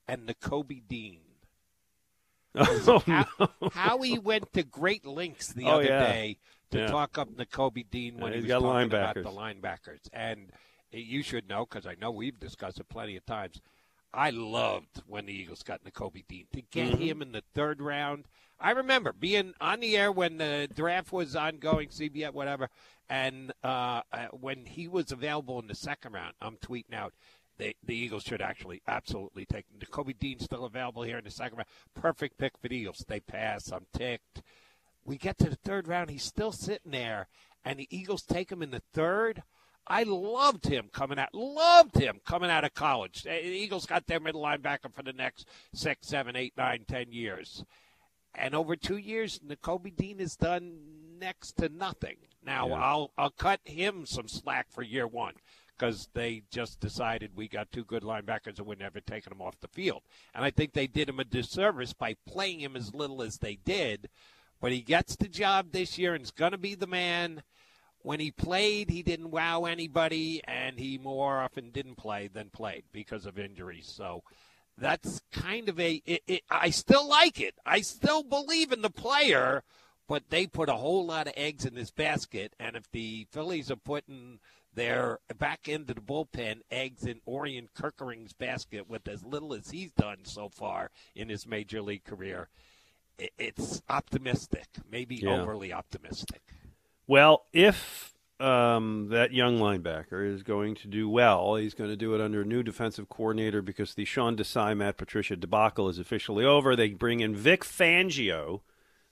and 0.08 0.34
Kobe 0.40 0.80
Dean. 0.86 1.20
Oh, 2.60 3.02
how, 3.06 3.26
no. 3.38 3.48
how 3.72 4.02
he 4.02 4.18
went 4.18 4.52
to 4.54 4.64
great 4.64 5.06
lengths 5.06 5.52
the 5.52 5.66
Oh, 5.66 5.74
other 5.76 5.84
yeah. 5.84 6.00
day 6.00 6.38
to 6.70 6.78
Yeah. 6.78 6.86
talk 6.88 7.18
up 7.18 7.28
Kobe 7.50 7.82
Dean 7.82 8.18
when 8.18 8.32
Yeah, 8.32 8.38
he 8.38 8.44
he's 8.44 8.52
was 8.54 8.62
talking 8.62 8.86
about 8.86 9.14
the 9.14 9.22
linebackers. 9.24 10.08
And 10.12 10.52
you 10.90 11.22
should 11.22 11.48
know 11.48 11.66
because 11.66 11.86
I 11.86 11.94
know 11.94 12.10
we've 12.10 12.38
discussed 12.38 12.78
it 12.80 12.88
plenty 12.88 13.16
of 13.16 13.24
times. 13.26 13.60
I 14.12 14.30
loved 14.30 15.02
when 15.06 15.26
the 15.26 15.32
Eagles 15.34 15.62
got 15.62 15.80
Kobe 15.92 16.22
Dean 16.28 16.46
to 16.52 16.62
get 16.62 16.92
Mhm. 16.94 16.98
him 16.98 17.22
in 17.22 17.32
the 17.32 17.42
third 17.54 17.80
round. 17.82 18.26
I 18.58 18.70
remember 18.70 19.12
being 19.12 19.54
on 19.60 19.80
the 19.80 19.96
air 19.96 20.10
when 20.10 20.38
the 20.38 20.68
draft 20.74 21.12
was 21.12 21.36
ongoing, 21.36 21.90
CBS, 21.90 22.32
whatever, 22.32 22.70
and 23.08 23.52
uh, 23.62 24.02
uh, 24.12 24.26
when 24.28 24.66
he 24.66 24.88
was 24.88 25.12
available 25.12 25.58
in 25.60 25.66
the 25.68 25.74
second 25.74 26.12
round. 26.12 26.34
I'm 26.40 26.56
tweeting 26.56 26.94
out 26.94 27.12
the, 27.58 27.76
the 27.84 27.94
Eagles 27.94 28.22
should 28.24 28.40
actually 28.40 28.82
absolutely 28.86 29.44
take 29.44 29.66
him. 29.68 29.80
Kobe 29.90 30.12
Dean 30.14 30.38
still 30.40 30.64
available 30.64 31.02
here 31.02 31.18
in 31.18 31.24
the 31.24 31.30
second 31.30 31.58
round. 31.58 31.68
Perfect 31.94 32.38
pick 32.38 32.56
for 32.58 32.68
the 32.68 32.76
Eagles. 32.76 33.04
They 33.06 33.20
pass. 33.20 33.70
I'm 33.70 33.86
ticked. 33.92 34.42
We 35.08 35.16
get 35.16 35.38
to 35.38 35.48
the 35.48 35.56
third 35.56 35.88
round. 35.88 36.10
He's 36.10 36.22
still 36.22 36.52
sitting 36.52 36.92
there, 36.92 37.28
and 37.64 37.78
the 37.78 37.88
Eagles 37.90 38.22
take 38.22 38.52
him 38.52 38.62
in 38.62 38.70
the 38.70 38.82
third. 38.92 39.42
I 39.86 40.02
loved 40.02 40.66
him 40.66 40.90
coming 40.92 41.18
out. 41.18 41.32
Loved 41.32 41.96
him 41.96 42.20
coming 42.26 42.50
out 42.50 42.64
of 42.64 42.74
college. 42.74 43.22
The 43.22 43.42
Eagles 43.42 43.86
got 43.86 44.06
their 44.06 44.20
middle 44.20 44.42
linebacker 44.42 44.92
for 44.92 45.02
the 45.02 45.14
next 45.14 45.48
six, 45.72 46.08
seven, 46.08 46.36
eight, 46.36 46.52
nine, 46.58 46.84
ten 46.86 47.10
years. 47.10 47.64
And 48.34 48.54
over 48.54 48.76
two 48.76 48.98
years, 48.98 49.38
Nakobe 49.38 49.96
Dean 49.96 50.18
has 50.18 50.36
done 50.36 50.76
next 51.18 51.52
to 51.52 51.70
nothing. 51.70 52.16
Now 52.44 52.68
Yeah. 52.68 52.74
I'll 52.74 53.10
I'll 53.16 53.30
cut 53.30 53.60
him 53.64 54.04
some 54.04 54.28
slack 54.28 54.66
for 54.70 54.82
year 54.82 55.06
one 55.06 55.36
because 55.76 56.10
they 56.12 56.42
just 56.50 56.80
decided 56.80 57.30
we 57.34 57.48
got 57.48 57.72
two 57.72 57.84
good 57.84 58.02
linebackers 58.02 58.58
and 58.58 58.66
we're 58.66 58.74
never 58.74 59.00
taking 59.00 59.30
them 59.30 59.40
off 59.40 59.58
the 59.60 59.68
field. 59.68 60.02
And 60.34 60.44
I 60.44 60.50
think 60.50 60.74
they 60.74 60.86
did 60.86 61.08
him 61.08 61.18
a 61.18 61.24
disservice 61.24 61.94
by 61.94 62.16
playing 62.26 62.60
him 62.60 62.76
as 62.76 62.94
little 62.94 63.22
as 63.22 63.38
they 63.38 63.56
did. 63.64 64.10
But 64.60 64.72
he 64.72 64.80
gets 64.80 65.16
the 65.16 65.28
job 65.28 65.72
this 65.72 65.98
year 65.98 66.14
and 66.14 66.24
is 66.24 66.30
going 66.30 66.52
to 66.52 66.58
be 66.58 66.74
the 66.74 66.86
man. 66.86 67.42
When 68.02 68.20
he 68.20 68.30
played, 68.30 68.90
he 68.90 69.02
didn't 69.02 69.30
wow 69.30 69.64
anybody, 69.64 70.40
and 70.44 70.78
he 70.78 70.98
more 70.98 71.40
often 71.40 71.70
didn't 71.70 71.96
play 71.96 72.28
than 72.28 72.50
played 72.50 72.84
because 72.92 73.26
of 73.26 73.38
injuries. 73.38 73.92
So 73.92 74.22
that's 74.76 75.20
kind 75.32 75.68
of 75.68 75.78
a. 75.78 76.02
It, 76.06 76.22
it, 76.26 76.42
I 76.50 76.70
still 76.70 77.08
like 77.08 77.40
it. 77.40 77.54
I 77.66 77.80
still 77.80 78.22
believe 78.22 78.72
in 78.72 78.82
the 78.82 78.90
player, 78.90 79.62
but 80.06 80.30
they 80.30 80.46
put 80.46 80.68
a 80.68 80.74
whole 80.74 81.04
lot 81.06 81.26
of 81.26 81.34
eggs 81.36 81.64
in 81.64 81.74
this 81.74 81.90
basket. 81.90 82.54
And 82.58 82.76
if 82.76 82.90
the 82.90 83.26
Phillies 83.30 83.70
are 83.70 83.76
putting 83.76 84.38
their 84.74 85.18
back 85.36 85.68
end 85.68 85.90
of 85.90 85.96
the 85.96 86.02
bullpen 86.02 86.60
eggs 86.70 87.04
in 87.04 87.20
Orion 87.26 87.68
Kerkering's 87.76 88.32
basket 88.32 88.88
with 88.88 89.08
as 89.08 89.24
little 89.24 89.52
as 89.52 89.70
he's 89.70 89.90
done 89.90 90.18
so 90.22 90.48
far 90.48 90.90
in 91.16 91.28
his 91.28 91.46
major 91.46 91.82
league 91.82 92.04
career, 92.04 92.48
it's 93.38 93.82
optimistic, 93.88 94.66
maybe 94.90 95.16
Yeah. 95.16 95.40
overly 95.42 95.72
optimistic. 95.72 96.42
Well, 97.06 97.46
if 97.52 98.14
um, 98.40 99.08
that 99.10 99.32
young 99.32 99.58
linebacker 99.58 100.24
is 100.32 100.42
going 100.42 100.76
to 100.76 100.86
do 100.88 101.08
well, 101.08 101.56
he's 101.56 101.74
going 101.74 101.90
to 101.90 101.96
do 101.96 102.14
it 102.14 102.20
under 102.20 102.42
a 102.42 102.44
new 102.44 102.62
defensive 102.62 103.08
coordinator 103.08 103.62
because 103.62 103.94
the 103.94 104.04
Sean 104.04 104.36
Desai, 104.36 104.76
Matt 104.76 104.96
Patricia 104.96 105.34
debacle 105.34 105.88
is 105.88 105.98
officially 105.98 106.44
over. 106.44 106.76
They 106.76 106.90
bring 106.90 107.20
in 107.20 107.34
Vic 107.34 107.64
Fangio, 107.64 108.60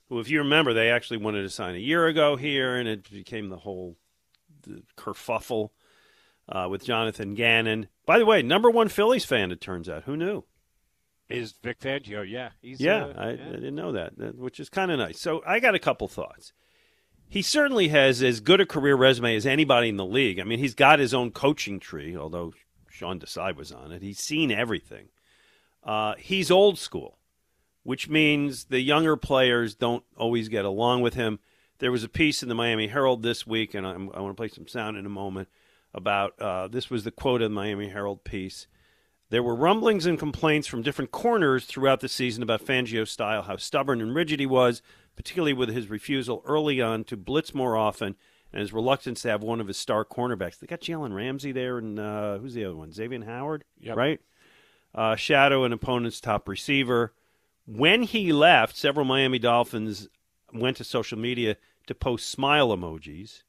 who, 0.09 0.21
if 0.21 0.31
you 0.31 0.39
remember, 0.39 0.73
they 0.73 0.91
actually 0.91 1.17
wanted 1.17 1.43
to 1.43 1.51
sign 1.51 1.75
a 1.75 1.79
year 1.79 2.07
ago 2.07 2.37
here, 2.37 2.77
and 2.77 2.89
it 2.89 3.11
became 3.11 3.49
the 3.49 3.59
whole 3.59 3.97
the 4.63 4.83
kerfuffle 4.97 5.71
uh, 6.49 6.69
with 6.71 6.85
Jonathan 6.85 7.35
Gannon. 7.35 7.89
By 8.05 8.19
the 8.19 8.27
way, 8.27 8.43
number 8.43 8.71
one 8.71 8.89
Phillies 8.89 9.25
fan, 9.25 9.51
it 9.51 9.61
turns 9.61 9.89
out. 9.89 10.05
Who 10.05 10.17
knew? 10.17 10.45
Is 11.29 11.55
Vic 11.63 11.81
Fangio? 11.81 12.29
Yeah, 12.29 12.51
he's 12.63 12.81
yeah, 12.81 13.07
uh, 13.07 13.13
I, 13.17 13.31
yeah. 13.33 13.49
I 13.49 13.53
didn't 13.53 13.75
know 13.75 13.93
that, 13.93 14.37
which 14.37 14.61
is 14.61 14.69
kind 14.69 14.91
of 14.91 14.99
nice. 14.99 15.21
So 15.21 15.43
I 15.47 15.59
got 15.59 15.75
a 15.75 15.81
couple 15.81 16.07
thoughts. 16.07 16.53
He 17.29 17.43
certainly 17.43 17.89
has 17.89 18.23
as 18.23 18.39
good 18.39 18.61
a 18.61 18.67
career 18.67 18.95
resume 18.95 19.35
as 19.35 19.47
anybody 19.47 19.89
in 19.89 19.97
the 19.97 20.05
league. 20.07 20.39
I 20.39 20.45
mean, 20.45 20.61
he's 20.61 20.75
got 20.75 21.01
his 21.01 21.13
own 21.13 21.33
coaching 21.33 21.81
tree, 21.81 22.17
although 22.17 22.53
Sean 22.89 23.19
Desai 23.19 23.55
was 23.57 23.73
on 23.73 23.91
it. 23.91 24.03
He's 24.03 24.21
seen 24.21 24.53
everything. 24.53 25.09
Uh, 25.83 26.15
he's 26.19 26.51
old 26.51 26.79
school, 26.79 27.19
which 27.83 28.09
means 28.09 28.67
the 28.67 28.81
younger 28.81 29.17
players 29.17 29.75
don't 29.75 30.05
always 30.17 30.49
get 30.49 30.65
along 30.65 31.01
with 31.03 31.15
him. 31.15 31.41
There 31.79 31.93
was 31.93 32.05
a 32.05 32.09
piece 32.09 32.43
in 32.43 32.49
the 32.49 32.55
Miami 32.55 32.87
Herald 32.87 33.23
this 33.23 33.47
week, 33.47 33.75
and 33.75 33.87
I'm, 33.87 34.11
I 34.15 34.21
want 34.21 34.37
to 34.37 34.41
play 34.41 34.49
some 34.49 34.69
sound 34.69 34.97
in 34.97 35.05
a 35.05 35.11
moment 35.11 35.49
about 35.93 36.41
uh, 36.41 36.69
this 36.69 36.91
was 36.91 37.05
the 37.05 37.11
quote 37.11 37.43
in 37.43 37.51
the 37.51 37.61
Miami 37.61 37.89
Herald 37.89 38.23
piece. 38.23 38.69
There 39.29 39.43
were 39.43 39.55
rumblings 39.57 40.07
and 40.07 40.19
complaints 40.19 40.69
from 40.69 40.83
different 40.83 41.11
corners 41.11 41.65
throughout 41.65 42.01
the 42.01 42.09
season 42.09 42.43
about 42.43 42.65
Fangio's 42.65 43.11
style, 43.11 43.43
how 43.43 43.57
stubborn 43.57 44.01
and 44.01 44.15
rigid 44.15 44.39
he 44.39 44.47
was, 44.47 44.83
particularly 45.17 45.53
with 45.53 45.69
his 45.71 45.91
refusal 45.91 46.43
early 46.45 46.81
on 46.81 47.03
to 47.05 47.17
blitz 47.17 47.53
more 47.55 47.77
often 47.77 48.15
and 48.53 48.61
his 48.61 48.73
reluctance 48.73 49.23
to 49.23 49.29
have 49.29 49.43
one 49.43 49.61
of 49.61 49.67
his 49.67 49.77
star 49.77 50.05
cornerbacks. 50.05 50.59
They 50.61 50.69
got 50.69 50.81
Jalen 50.81 51.15
Ramsey 51.15 51.51
there, 51.51 51.79
and 51.79 51.99
uh, 51.99 52.39
who's 52.39 52.55
the 52.55 52.65
other 52.65 52.77
one? 52.77 52.93
Xavier 52.93 53.25
Howard, 53.25 53.65
Yep. 53.81 53.97
right? 53.97 54.21
Uh, 54.95 55.17
shadow 55.17 55.65
an 55.65 55.73
opponent's 55.73 56.21
top 56.21 56.49
receiver. 56.49 57.13
When 57.67 58.05
he 58.05 58.33
left, 58.33 58.77
several 58.77 59.05
Miami 59.05 59.41
Dolphins 59.41 60.09
went 60.55 60.77
to 60.77 60.85
social 60.85 61.19
media 61.19 61.57
to 61.89 61.95
post 61.95 62.31
smile 62.31 62.69
emojis. 62.69 63.43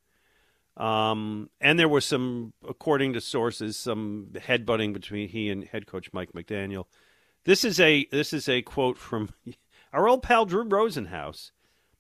Um, 0.78 1.50
and 1.60 1.80
there 1.80 1.90
was 1.90 2.06
some, 2.06 2.54
according 2.68 3.14
to 3.14 3.22
sources, 3.22 3.78
some 3.78 4.28
headbutting 4.36 4.94
between 4.94 5.28
he 5.28 5.50
and 5.50 5.64
head 5.64 5.88
coach 5.88 6.14
Mike 6.14 6.34
McDaniel. 6.34 6.86
This 7.46 7.64
is 7.64 7.80
a 7.80 8.06
this 8.12 8.32
is 8.32 8.48
a 8.48 8.62
quote 8.62 8.98
from 8.98 9.30
our 9.94 10.08
old 10.08 10.22
pal 10.22 10.46
Drew 10.46 10.64
Rosenhaus. 10.64 11.52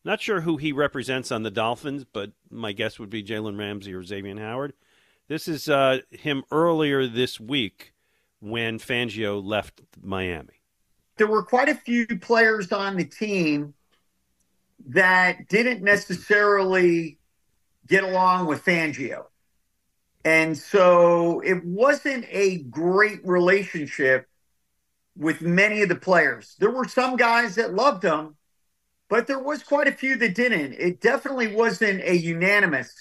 Not 0.04 0.22
sure 0.22 0.42
who 0.42 0.58
he 0.58 0.72
represents 0.72 1.32
on 1.32 1.44
the 1.44 1.52
Dolphins, 1.52 2.06
but 2.06 2.32
my 2.50 2.72
guess 2.72 3.00
would 3.00 3.10
be 3.10 3.24
Jalen 3.24 3.58
Ramsey 3.58 3.94
or 3.94 4.04
Xavier 4.04 4.38
Howard. 4.40 4.74
This 5.28 5.48
is 5.48 5.68
uh, 5.68 6.00
him 6.12 6.44
earlier 6.52 7.08
this 7.08 7.40
week 7.40 7.94
when 8.40 8.80
Fangio 8.80 9.44
left 9.44 9.82
Miami. 10.02 10.62
There 11.18 11.28
were 11.28 11.44
quite 11.44 11.68
a 11.68 11.76
few 11.76 12.06
players 12.06 12.72
on 12.72 12.96
the 12.96 13.04
team 13.04 13.74
that 14.86 15.50
didn't 15.50 15.82
necessarily 15.82 17.18
get 17.88 18.04
along 18.04 18.48
with 18.48 18.64
Fangio. 18.64 19.26
And 20.26 20.58
so 20.58 21.40
it 21.42 21.64
wasn't 21.64 22.26
a 22.30 22.58
great 22.58 23.26
relationship 23.26 24.28
with 25.16 25.42
many 25.42 25.82
of 25.82 25.90
the 25.90 25.96
players. 25.96 26.56
There 26.60 26.70
were 26.70 26.88
some 26.88 27.16
guys 27.16 27.56
that 27.56 27.74
loved 27.74 28.04
him, 28.04 28.36
but 29.10 29.28
there 29.28 29.40
was 29.40 29.64
quite 29.64 29.88
a 29.88 29.92
few 29.92 30.18
that 30.18 30.36
didn't. 30.36 30.74
It 30.74 31.02
definitely 31.02 31.56
wasn't 31.56 32.02
a 32.02 32.16
unanimous 32.16 32.94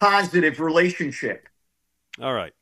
positive 0.00 0.58
relationship. 0.58 1.48
All 2.20 2.32
right. 2.32 2.52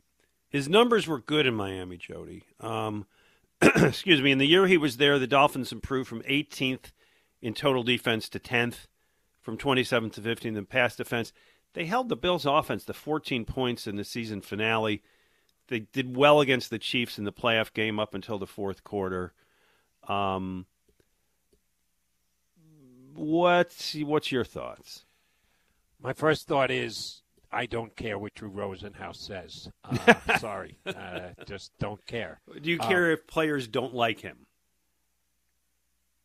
His 0.48 0.68
numbers 0.68 1.06
were 1.06 1.20
good 1.20 1.46
in 1.46 1.54
Miami, 1.54 1.96
Jody. 1.96 2.42
Um, 2.58 3.06
excuse 3.62 4.20
me. 4.20 4.32
In 4.32 4.38
the 4.38 4.46
year 4.46 4.66
he 4.66 4.76
was 4.76 4.96
there, 4.96 5.18
the 5.18 5.26
Dolphins 5.26 5.72
improved 5.72 6.08
from 6.08 6.22
18th 6.22 6.92
in 7.40 7.54
total 7.54 7.82
defense 7.82 8.28
to 8.30 8.38
10th, 8.38 8.86
from 9.40 9.56
27th 9.56 10.12
to 10.14 10.20
15th 10.20 10.56
in 10.56 10.66
pass 10.66 10.96
defense. 10.96 11.32
They 11.72 11.86
held 11.86 12.08
the 12.08 12.16
Bills' 12.16 12.46
offense 12.46 12.84
to 12.84 12.92
14 12.92 13.44
points 13.44 13.86
in 13.86 13.96
the 13.96 14.04
season 14.04 14.40
finale. 14.40 15.02
They 15.68 15.80
did 15.80 16.16
well 16.16 16.40
against 16.40 16.70
the 16.70 16.78
Chiefs 16.78 17.16
in 17.16 17.24
the 17.24 17.32
playoff 17.32 17.72
game 17.72 18.00
up 18.00 18.14
until 18.14 18.38
the 18.38 18.46
fourth 18.46 18.82
quarter. 18.82 19.32
Um, 20.08 20.66
what's 23.14 23.94
what's 23.94 24.32
your 24.32 24.44
thoughts? 24.44 25.04
My 26.02 26.12
first 26.12 26.48
thought 26.48 26.72
is 26.72 27.22
I 27.52 27.66
don't 27.66 27.94
care 27.94 28.18
what 28.18 28.34
Drew 28.34 28.50
Rosenhaus 28.50 29.16
says. 29.16 29.70
Uh, 30.06 30.38
sorry, 30.38 30.78
uh, 30.86 31.30
just 31.46 31.72
don't 31.78 32.04
care. 32.06 32.40
Do 32.62 32.70
you 32.70 32.78
care 32.78 33.10
if 33.10 33.26
players 33.26 33.66
don't 33.68 33.94
like 33.94 34.20
him? 34.20 34.46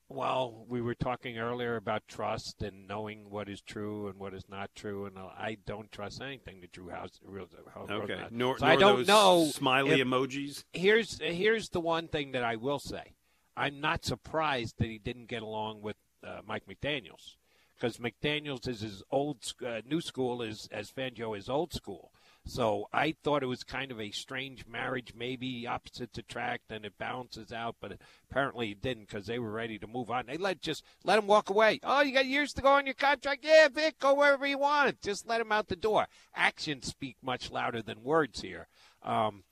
Well, 0.08 0.66
we 0.68 0.82
were 0.82 0.94
talking 0.94 1.40
earlier 1.40 1.76
about 1.78 2.08
trust 2.08 2.62
and 2.62 2.88
knowing 2.88 3.30
what 3.32 3.50
is 3.50 3.62
true 3.62 4.08
and 4.08 4.20
what 4.20 4.36
is 4.36 4.44
not 4.48 4.70
true, 4.76 5.06
and 5.06 5.18
I 5.18 5.58
don't 5.66 5.92
trust 5.92 6.22
anything 6.22 6.62
that 6.62 6.72
Drew 6.72 6.90
House. 6.90 7.20
Okay, 7.28 8.24
nor, 8.30 8.58
so 8.60 8.66
nor 8.66 8.74
I 8.74 8.76
don't 8.76 9.08
know 9.08 9.46
smiley 9.52 10.00
if- 10.00 10.08
emojis. 10.08 10.64
Here's 10.74 11.20
here's 11.20 11.70
the 11.70 11.80
one 11.82 12.08
thing 12.08 12.34
that 12.34 12.44
I 12.44 12.56
will 12.56 12.80
say: 12.80 13.16
I'm 13.58 13.82
not 13.82 14.06
surprised 14.06 14.76
that 14.78 14.88
he 14.88 15.00
didn't 15.00 15.26
get 15.26 15.42
along 15.42 15.82
with 15.82 15.96
uh, 16.24 16.42
Mike 16.46 16.66
McDaniel's 16.68 17.38
because 17.76 17.98
McDaniel's 17.98 18.68
is 18.68 18.82
his 18.82 19.02
old 19.10 19.38
uh, 19.66 19.82
new 19.90 20.02
school 20.02 20.44
is 20.44 20.70
as 20.72 20.92
Fangio 20.92 21.36
is 21.36 21.50
old 21.50 21.74
school. 21.74 22.12
So 22.48 22.88
I 22.94 23.16
thought 23.24 23.42
it 23.42 23.48
was 23.48 23.64
kind 23.64 23.92
of 23.92 24.00
a 24.00 24.12
strange 24.12 24.68
marriage, 24.68 25.14
maybe 25.18 25.66
opposites 25.66 26.18
attract, 26.20 26.72
and 26.72 26.86
it 26.86 26.98
balances 26.98 27.52
out. 27.52 27.76
But 27.82 27.98
apparently 28.30 28.72
it 28.72 28.82
didn't 28.82 29.08
because 29.08 29.26
they 29.26 29.40
were 29.40 29.52
ready 29.52 29.80
to 29.80 29.88
move 29.88 30.12
on. 30.12 30.28
They 30.28 30.38
let 30.38 30.62
just 30.62 30.84
let 31.04 31.18
him 31.18 31.26
walk 31.26 31.50
away. 31.50 31.80
Oh, 31.84 32.02
you 32.02 32.14
got 32.14 32.28
years 32.28 32.54
to 32.54 32.62
go 32.62 32.74
on 32.74 32.86
your 32.86 32.94
contract. 32.94 33.44
Yeah, 33.44 33.68
Vic, 33.70 33.98
go 33.98 34.14
wherever 34.14 34.46
you 34.46 34.60
want. 34.60 35.02
Just 35.02 35.28
let 35.28 35.42
him 35.42 35.52
out 35.52 35.70
the 35.70 35.76
door. 35.76 36.08
Actions 36.36 36.86
speak 36.86 37.18
much 37.24 37.50
louder 37.50 37.82
than 37.82 38.04
words 38.04 38.42
here. 38.42 38.68
Um, 39.02 39.44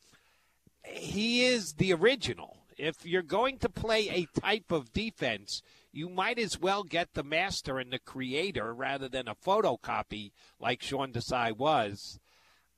he 0.84 1.46
is 1.46 1.74
the 1.74 1.94
original. 1.94 2.58
If 2.78 3.06
you're 3.06 3.22
going 3.24 3.58
to 3.60 3.70
play 3.70 4.10
a 4.10 4.40
type 4.40 4.72
of 4.72 4.94
defense, 4.94 5.64
you 5.92 6.10
might 6.10 6.38
as 6.38 6.60
well 6.60 6.84
get 6.84 7.14
the 7.14 7.24
master 7.24 7.80
and 7.80 7.92
the 7.92 8.00
creator 8.00 8.74
rather 8.74 9.08
than 9.08 9.28
a 9.28 9.36
photocopy 9.36 10.32
like 10.60 10.82
Sean 10.82 11.12
Desai 11.12 11.56
was. 11.56 12.20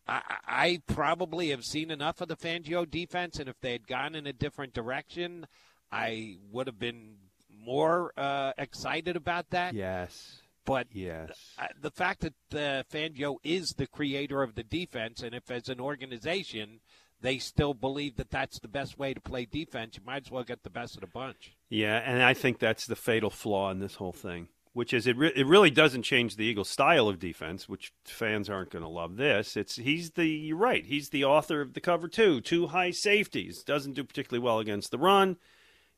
I, 0.08 0.22
I 0.48 0.82
probably 0.88 1.50
have 1.50 1.64
seen 1.64 1.92
enough 1.92 2.22
of 2.22 2.28
the 2.28 2.38
Fangio 2.38 2.90
defense, 2.90 3.40
and 3.40 3.50
if 3.50 3.60
they 3.62 3.72
had 3.72 3.88
gone 3.88 4.16
in 4.16 4.28
a 4.28 4.34
different 4.34 4.74
direction, 4.74 5.48
I 5.92 6.38
would 6.52 6.68
have 6.68 6.80
been 6.80 7.16
more 7.50 8.14
uh, 8.18 8.54
excited 8.58 9.16
about 9.16 9.50
that. 9.52 9.74
Yes. 9.74 10.42
But 10.66 10.88
yes, 10.92 11.30
the 11.80 11.92
fact 11.92 12.22
that 12.22 12.34
uh, 12.52 12.84
Fangio 12.92 13.36
is 13.44 13.76
the 13.78 13.86
creator 13.86 14.42
of 14.42 14.56
the 14.56 14.64
defense, 14.64 15.22
and 15.22 15.36
if 15.36 15.52
as 15.52 15.70
an 15.70 15.80
organization 15.80 16.80
they 17.22 17.38
still 17.38 17.74
believe 17.74 18.18
that 18.18 18.30
that's 18.30 18.60
the 18.60 18.68
best 18.68 19.00
way 19.00 19.14
to 19.14 19.22
play 19.22 19.46
defense, 19.46 19.96
you 19.96 20.04
might 20.06 20.26
as 20.26 20.32
well 20.32 20.44
get 20.44 20.64
the 20.64 20.70
best 20.70 20.96
of 20.96 21.02
the 21.02 21.08
bunch. 21.08 21.56
Yeah, 21.70 21.98
and 21.98 22.22
I 22.22 22.34
think 22.34 22.60
that's 22.60 22.86
the 22.88 22.96
fatal 22.96 23.30
flaw 23.30 23.72
in 23.72 23.80
this 23.80 23.96
whole 23.96 24.12
thing, 24.12 24.48
which 24.76 24.94
is 24.94 25.08
it. 25.08 25.18
Re- 25.18 25.32
it 25.34 25.48
really 25.48 25.72
doesn't 25.72 26.04
change 26.04 26.36
the 26.36 26.44
Eagles' 26.44 26.68
style 26.68 27.08
of 27.08 27.18
defense, 27.18 27.70
which 27.70 27.94
fans 28.04 28.50
aren't 28.50 28.72
going 28.72 28.84
to 28.84 28.90
love. 28.90 29.16
This, 29.16 29.56
it's 29.56 29.78
he's 29.78 30.12
the 30.12 30.28
you're 30.28 30.58
right. 30.58 30.86
He's 30.86 31.10
the 31.10 31.24
author 31.24 31.62
of 31.62 31.74
the 31.74 31.80
cover 31.80 32.10
two, 32.10 32.42
two 32.42 32.68
high 32.68 32.92
safeties. 32.92 33.64
Doesn't 33.64 33.94
do 33.94 34.04
particularly 34.04 34.44
well 34.44 34.60
against 34.60 34.92
the 34.92 34.98
run. 34.98 35.38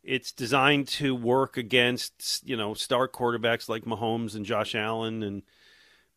It's 0.03 0.31
designed 0.31 0.87
to 0.89 1.15
work 1.15 1.57
against 1.57 2.47
you 2.47 2.55
know 2.55 2.75
star 2.75 3.07
quarterbacks 3.07 3.67
like 3.67 3.83
Mahomes 3.83 4.35
and 4.35 4.45
Josh 4.45 4.75
Allen 4.75 5.23
and 5.23 5.41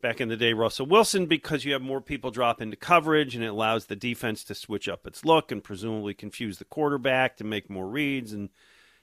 back 0.02 0.20
in 0.20 0.28
the 0.28 0.36
day 0.36 0.52
Russell 0.52 0.84
Wilson 0.84 1.24
because 1.24 1.64
you 1.64 1.72
have 1.72 1.80
more 1.80 2.02
people 2.02 2.30
drop 2.30 2.60
into 2.60 2.76
coverage 2.76 3.34
and 3.34 3.42
it 3.42 3.48
allows 3.48 3.86
the 3.86 3.96
defense 3.96 4.44
to 4.44 4.54
switch 4.54 4.86
up 4.86 5.06
its 5.06 5.24
look 5.24 5.50
and 5.50 5.64
presumably 5.64 6.12
confuse 6.12 6.58
the 6.58 6.64
quarterback 6.66 7.38
to 7.38 7.44
make 7.44 7.70
more 7.70 7.88
reads 7.88 8.34
and 8.34 8.50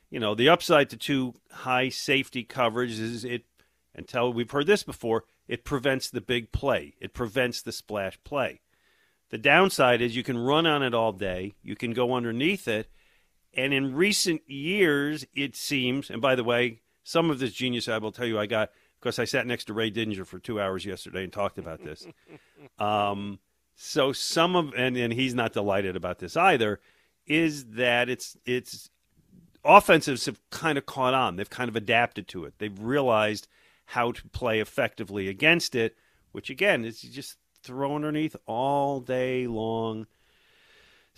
you 0.09 0.19
know 0.19 0.35
the 0.35 0.49
upside 0.49 0.89
to 0.89 0.97
two 0.97 1.35
high 1.51 1.89
safety 1.89 2.43
coverage 2.43 2.99
is 2.99 3.23
it 3.23 3.43
until 3.95 4.31
we've 4.31 4.51
heard 4.51 4.67
this 4.67 4.83
before 4.83 5.23
it 5.47 5.63
prevents 5.63 6.09
the 6.09 6.21
big 6.21 6.51
play 6.51 6.95
it 6.99 7.13
prevents 7.13 7.61
the 7.61 7.71
splash 7.71 8.17
play 8.23 8.61
the 9.29 9.37
downside 9.37 10.01
is 10.01 10.15
you 10.15 10.23
can 10.23 10.37
run 10.37 10.65
on 10.65 10.83
it 10.83 10.93
all 10.93 11.11
day 11.11 11.53
you 11.61 11.75
can 11.75 11.91
go 11.91 12.13
underneath 12.13 12.67
it 12.67 12.89
and 13.53 13.73
in 13.73 13.95
recent 13.95 14.41
years 14.49 15.25
it 15.33 15.55
seems 15.55 16.09
and 16.09 16.21
by 16.21 16.35
the 16.35 16.43
way 16.43 16.81
some 17.07 17.31
of 17.31 17.39
this 17.39 17.53
genius 17.53 17.87
I 17.87 17.97
will 17.99 18.11
tell 18.11 18.25
you 18.25 18.37
I 18.37 18.47
got 18.47 18.69
because 18.99 19.17
I 19.17 19.23
sat 19.23 19.47
next 19.47 19.65
to 19.65 19.73
Ray 19.73 19.89
Didinger 19.89 20.25
for 20.25 20.39
two 20.39 20.59
hours 20.59 20.85
yesterday 20.85 21.23
and 21.23 21.31
talked 21.31 21.57
about 21.57 21.81
this. 21.81 22.05
um, 22.79 23.39
so 23.75 24.11
some 24.11 24.55
of 24.57 24.73
and, 24.75 24.97
and 24.97 25.13
he's 25.13 25.33
not 25.33 25.53
delighted 25.53 25.95
about 25.95 26.19
this 26.19 26.35
either. 26.35 26.81
Is 27.25 27.65
that 27.71 28.09
it's 28.09 28.35
it's 28.45 28.89
offensives 29.67 30.25
have 30.25 30.39
kind 30.49 30.77
of 30.77 30.85
caught 30.85 31.13
on. 31.13 31.35
They've 31.35 31.49
kind 31.49 31.69
of 31.69 31.75
adapted 31.75 32.27
to 32.29 32.45
it. 32.45 32.55
They've 32.57 32.79
realized 32.79 33.47
how 33.85 34.11
to 34.11 34.27
play 34.29 34.59
effectively 34.59 35.27
against 35.27 35.75
it, 35.75 35.95
which 36.31 36.49
again 36.49 36.85
is 36.85 37.01
just 37.01 37.37
throw 37.63 37.95
underneath 37.95 38.35
all 38.45 38.99
day 38.99 39.47
long. 39.47 40.07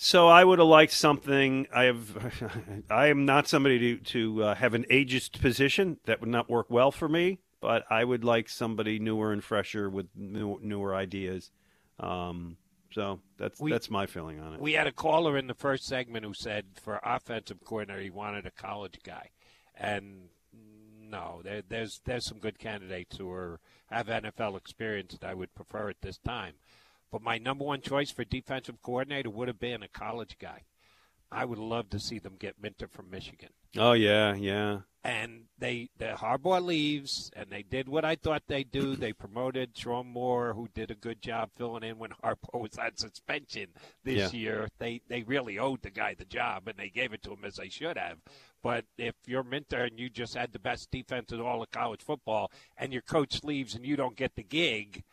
So 0.02 0.28
I 0.28 0.44
would 0.44 0.60
have 0.60 0.68
liked 0.68 0.94
something. 0.94 1.68
I 1.74 1.84
have. 1.84 2.86
I 2.90 3.08
am 3.08 3.26
not 3.26 3.48
somebody 3.48 3.98
to 3.98 4.04
to 4.06 4.44
uh, 4.44 4.56
have 4.56 4.74
an 4.74 4.86
ageist 4.90 5.42
position. 5.42 5.98
That 6.06 6.22
would 6.22 6.30
not 6.30 6.50
work 6.50 6.68
well 6.70 6.92
for 6.92 7.10
me. 7.10 7.40
But 7.62 7.84
I 7.90 8.06
would 8.06 8.24
like 8.24 8.48
somebody 8.48 9.00
newer 9.00 9.34
and 9.34 9.44
fresher 9.44 9.90
with 9.90 10.08
new, 10.16 10.58
newer 10.62 10.96
ideas. 10.96 11.52
Um, 12.00 12.56
so 12.92 13.20
that's 13.38 13.60
We- 13.60 13.72
that's 13.72 13.90
my 13.90 14.06
feeling 14.06 14.40
on 14.40 14.54
it. 14.54 14.60
We 14.62 14.74
had 14.74 14.88
a 14.88 14.92
caller 14.92 15.38
in 15.38 15.48
the 15.48 15.54
first 15.54 15.86
segment 15.86 16.26
who 16.26 16.34
said 16.34 16.66
for 16.82 17.00
offensive 17.04 17.64
coordinator 17.64 18.02
he 18.02 18.10
wanted 18.10 18.46
a 18.46 18.52
college 18.52 19.00
guy, 19.04 19.32
and 19.76 20.30
no, 20.54 21.42
there, 21.44 21.64
there's 21.68 22.02
there's 22.06 22.26
some 22.26 22.40
good 22.40 22.60
candidates 22.60 23.18
who 23.18 23.32
are 23.32 23.60
have 23.88 24.08
NFL 24.08 24.58
experience 24.58 25.14
that 25.18 25.28
I 25.28 25.34
would 25.34 25.56
prefer 25.56 25.90
at 25.90 26.02
this 26.02 26.18
time. 26.20 26.54
But 27.12 27.24
my 27.24 27.40
number 27.40 27.66
one 27.66 27.82
choice 27.82 28.12
for 28.12 28.24
defensive 28.24 28.82
coordinator 28.84 29.32
would 29.32 29.48
have 29.48 29.60
been 29.60 29.82
a 29.82 29.88
college 29.88 30.38
guy. 30.40 30.66
I 31.32 31.46
would 31.46 31.60
love 31.60 31.90
to 31.92 32.00
see 32.00 32.20
them 32.20 32.36
get 32.40 32.62
Minter 32.62 32.88
from 32.88 33.10
Michigan. 33.10 33.50
oh 33.78 33.94
yeah, 33.94 34.34
yeah. 34.36 34.80
And 35.02 35.44
they 35.58 35.90
the 35.98 36.16
Harbaugh 36.18 36.62
leaves, 36.64 37.32
and 37.36 37.50
they 37.50 37.64
did 37.64 37.88
what 37.88 38.04
I 38.04 38.16
thought 38.16 38.44
they'd 38.48 38.70
do. 38.72 38.96
They 39.00 39.14
promoted 39.14 39.74
Sherrone 39.76 40.08
Moore, 40.08 40.54
who 40.54 40.68
did 40.74 40.92
a 40.92 40.96
good 40.96 41.22
job 41.22 41.52
filling 41.56 41.84
in 41.84 41.98
when 42.00 42.12
Harbaugh 42.24 42.60
was 42.60 42.78
on 42.78 42.98
suspension 42.98 43.68
this 44.04 44.34
Yeah. 44.34 44.40
year. 44.40 44.68
They 44.80 45.02
they 45.08 45.24
really 45.24 45.58
owed 45.60 45.84
the 45.84 45.90
guy 45.92 46.16
the 46.16 46.26
job, 46.26 46.68
and 46.68 46.78
they 46.78 46.90
gave 46.90 47.14
it 47.14 47.22
to 47.24 47.32
him 47.32 47.46
as 47.46 47.56
they 47.56 47.70
should 47.70 47.98
have. 47.98 48.18
But 48.62 48.86
if 48.98 49.16
you're 49.26 49.44
Minter 49.44 49.84
and 49.86 49.98
you 49.98 50.10
just 50.10 50.36
had 50.36 50.52
the 50.52 50.60
best 50.60 50.92
defense 50.92 51.32
in 51.32 51.40
all 51.40 51.64
of 51.64 51.72
college 51.72 52.02
football, 52.04 52.52
and 52.76 52.92
your 52.92 53.02
coach 53.04 53.42
leaves 53.44 53.74
and 53.76 53.86
you 53.86 53.96
don't 53.96 54.18
get 54.18 54.36
the 54.36 54.44
gig, 54.44 55.04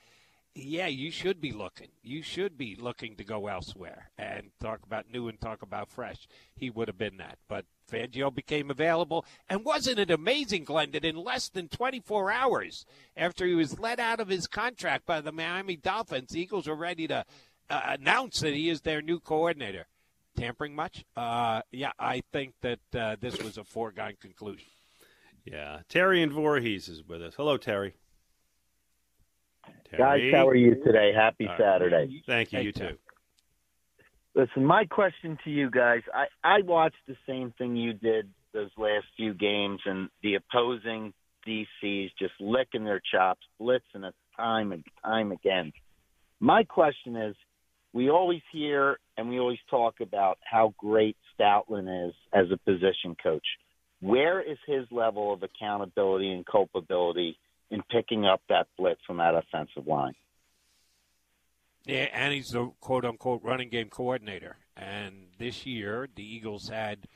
yeah, 0.56 0.86
you 0.86 1.10
should 1.10 1.40
be 1.40 1.52
looking. 1.52 1.88
You 2.02 2.22
should 2.22 2.56
be 2.56 2.76
looking 2.76 3.16
to 3.16 3.24
go 3.24 3.46
elsewhere 3.46 4.10
and 4.16 4.50
talk 4.60 4.80
about 4.84 5.10
new 5.10 5.28
and 5.28 5.38
talk 5.38 5.60
about 5.60 5.90
fresh. 5.90 6.26
He 6.54 6.70
would 6.70 6.88
have 6.88 6.96
been 6.96 7.18
that. 7.18 7.38
But 7.46 7.66
Fangio 7.90 8.34
became 8.34 8.70
available. 8.70 9.26
And 9.50 9.64
wasn't 9.64 9.98
it 9.98 10.10
amazing, 10.10 10.64
Glenn, 10.64 10.92
that 10.92 11.04
in 11.04 11.16
less 11.16 11.50
than 11.50 11.68
24 11.68 12.30
hours 12.30 12.86
after 13.16 13.46
he 13.46 13.54
was 13.54 13.78
let 13.78 14.00
out 14.00 14.18
of 14.18 14.28
his 14.28 14.46
contract 14.46 15.04
by 15.04 15.20
the 15.20 15.30
Miami 15.30 15.76
Dolphins, 15.76 16.30
the 16.30 16.40
Eagles 16.40 16.66
were 16.66 16.74
ready 16.74 17.06
to 17.08 17.24
uh, 17.68 17.80
announce 17.84 18.40
that 18.40 18.54
he 18.54 18.70
is 18.70 18.80
their 18.80 19.02
new 19.02 19.20
coordinator? 19.20 19.86
Tampering 20.36 20.74
much? 20.74 21.04
Uh, 21.16 21.60
yeah, 21.70 21.92
I 21.98 22.22
think 22.32 22.54
that 22.62 22.80
uh, 22.94 23.16
this 23.20 23.42
was 23.42 23.58
a 23.58 23.64
foregone 23.64 24.14
conclusion. 24.20 24.68
Yeah. 25.44 25.80
Terry 25.88 26.22
and 26.22 26.32
Voorhees 26.32 26.88
is 26.88 27.04
with 27.04 27.22
us. 27.22 27.34
Hello, 27.36 27.56
Terry. 27.58 27.94
Guys, 29.96 30.20
how 30.32 30.48
are 30.48 30.54
you 30.54 30.74
today? 30.76 31.12
Happy 31.14 31.46
All 31.46 31.52
right. 31.52 31.60
Saturday. 31.60 32.22
Thank 32.26 32.52
you. 32.52 32.60
You 32.60 32.72
too. 32.72 32.98
Listen, 34.34 34.64
my 34.64 34.84
question 34.84 35.38
to 35.44 35.50
you 35.50 35.70
guys 35.70 36.02
I, 36.12 36.26
I 36.44 36.60
watched 36.62 36.96
the 37.08 37.16
same 37.26 37.54
thing 37.56 37.74
you 37.74 37.94
did 37.94 38.28
those 38.52 38.70
last 38.78 39.06
few 39.16 39.34
games, 39.34 39.80
and 39.84 40.08
the 40.22 40.36
opposing 40.36 41.12
DCs 41.46 42.10
just 42.18 42.32
licking 42.40 42.84
their 42.84 43.00
chops, 43.12 43.42
blitzing 43.60 44.04
us 44.04 44.14
time 44.36 44.72
and 44.72 44.84
time 45.04 45.30
again. 45.30 45.72
My 46.40 46.64
question 46.64 47.16
is 47.16 47.36
we 47.92 48.10
always 48.10 48.42
hear 48.52 48.98
and 49.16 49.28
we 49.28 49.38
always 49.38 49.58
talk 49.70 50.00
about 50.00 50.38
how 50.42 50.74
great 50.78 51.16
Stoutland 51.38 52.08
is 52.08 52.14
as 52.32 52.46
a 52.50 52.56
position 52.58 53.16
coach. 53.22 53.46
Where 54.00 54.40
is 54.40 54.58
his 54.66 54.86
level 54.90 55.32
of 55.32 55.42
accountability 55.42 56.32
and 56.32 56.44
culpability 56.44 57.38
in 57.70 57.82
picking 57.90 58.24
up 58.24 58.42
that 58.48 58.68
blitz 58.76 59.00
from 59.06 59.18
that 59.18 59.34
offensive 59.34 59.86
line? 59.86 60.14
Yeah, 61.84 62.08
and 62.12 62.34
he's 62.34 62.48
the 62.48 62.72
quote 62.80 63.04
unquote 63.04 63.42
running 63.42 63.68
game 63.68 63.88
coordinator. 63.88 64.56
And 64.76 65.28
this 65.38 65.64
year, 65.64 66.08
the 66.14 66.22
Eagles 66.22 66.68
had 66.68 67.06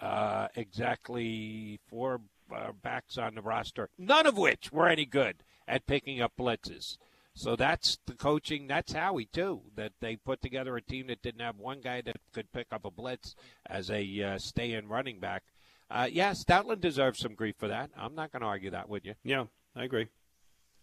uh, 0.00 0.48
exactly 0.54 1.80
four 1.88 2.20
uh, 2.54 2.72
backs 2.82 3.18
on 3.18 3.34
the 3.34 3.42
roster, 3.42 3.88
none 3.98 4.26
of 4.26 4.36
which 4.36 4.70
were 4.70 4.88
any 4.88 5.06
good 5.06 5.36
at 5.66 5.86
picking 5.86 6.20
up 6.20 6.32
blitzes. 6.38 6.98
So 7.34 7.54
that's 7.56 7.98
the 8.06 8.14
coaching. 8.14 8.66
That's 8.66 8.92
Howie 8.92 9.28
too. 9.32 9.62
That 9.76 9.92
they 10.00 10.16
put 10.16 10.42
together 10.42 10.76
a 10.76 10.82
team 10.82 11.06
that 11.06 11.22
didn't 11.22 11.40
have 11.40 11.56
one 11.56 11.80
guy 11.80 12.00
that 12.02 12.16
could 12.32 12.52
pick 12.52 12.66
up 12.72 12.84
a 12.84 12.90
blitz 12.90 13.34
as 13.64 13.90
a 13.90 14.22
uh, 14.22 14.38
stay-in 14.38 14.88
running 14.88 15.20
back. 15.20 15.44
Uh, 15.90 16.08
yeah, 16.10 16.32
Stoutland 16.32 16.80
deserves 16.80 17.20
some 17.20 17.34
grief 17.34 17.54
for 17.56 17.68
that. 17.68 17.90
I'm 17.96 18.14
not 18.14 18.32
going 18.32 18.42
to 18.42 18.48
argue 18.48 18.70
that 18.70 18.88
with 18.88 19.06
you. 19.06 19.14
Yeah, 19.22 19.44
I 19.76 19.84
agree. 19.84 20.06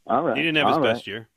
All 0.08 0.24
right. 0.24 0.38
He 0.38 0.44
didn't 0.44 0.58
have 0.58 0.68
his 0.68 0.78
all 0.78 0.84
best 0.84 1.00
right. 1.00 1.08
year. 1.08 1.30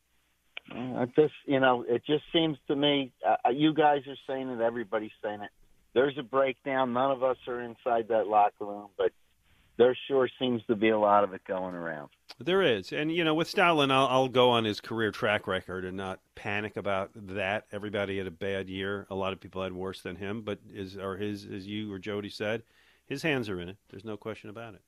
Uh, 0.71 1.03
It 1.03 1.15
just, 1.17 1.35
you 1.47 1.61
know, 1.61 1.85
it 1.89 2.05
just 2.07 2.25
seems 2.33 2.59
to 2.69 2.77
me. 2.77 3.13
Uh, 3.27 3.51
you 3.51 3.73
guys 3.73 4.03
are 4.07 4.17
saying 4.27 4.49
it. 4.49 4.61
Everybody's 4.61 5.11
saying 5.23 5.41
it. 5.41 5.51
There's 5.95 6.19
a 6.19 6.23
breakdown. 6.23 6.93
None 6.93 7.11
of 7.11 7.23
us 7.23 7.39
are 7.47 7.61
inside 7.61 8.09
that 8.09 8.27
locker 8.27 8.67
room, 8.67 8.89
but 8.97 9.13
there 9.79 9.97
sure 10.07 10.29
seems 10.39 10.63
to 10.67 10.77
be 10.77 10.91
a 10.91 10.99
lot 10.99 11.25
of 11.25 11.33
it 11.33 11.41
going 11.47 11.75
around. 11.75 12.11
There 12.41 12.63
is, 12.63 12.93
and 12.93 13.11
you 13.11 13.25
know, 13.25 13.35
with 13.35 13.53
Stoutland, 13.53 13.91
I'll, 13.91 14.07
I'll 14.07 14.29
go 14.29 14.51
on 14.51 14.65
his 14.65 14.81
career 14.81 15.11
track 15.11 15.47
record 15.47 15.85
and 15.85 15.97
not 15.97 16.21
panic 16.35 16.77
about 16.77 17.11
that. 17.15 17.67
Everybody 17.73 18.19
had 18.19 18.27
a 18.27 18.33
bad 18.33 18.69
year. 18.69 19.07
A 19.11 19.15
lot 19.15 19.33
of 19.33 19.41
people 19.41 19.63
had 19.63 19.73
worse 19.73 20.03
than 20.03 20.17
him, 20.17 20.43
but 20.43 20.59
is 20.73 20.97
or 20.97 21.17
his, 21.17 21.47
as 21.47 21.67
you 21.67 21.93
or 21.93 21.99
Jody 21.99 22.29
said, 22.29 22.63
his 23.07 23.23
hands 23.23 23.49
are 23.49 23.61
in 23.61 23.71
it. 23.71 23.77
There's 23.89 24.05
no 24.05 24.17
question 24.17 24.51
about 24.51 24.75
it. 24.75 24.83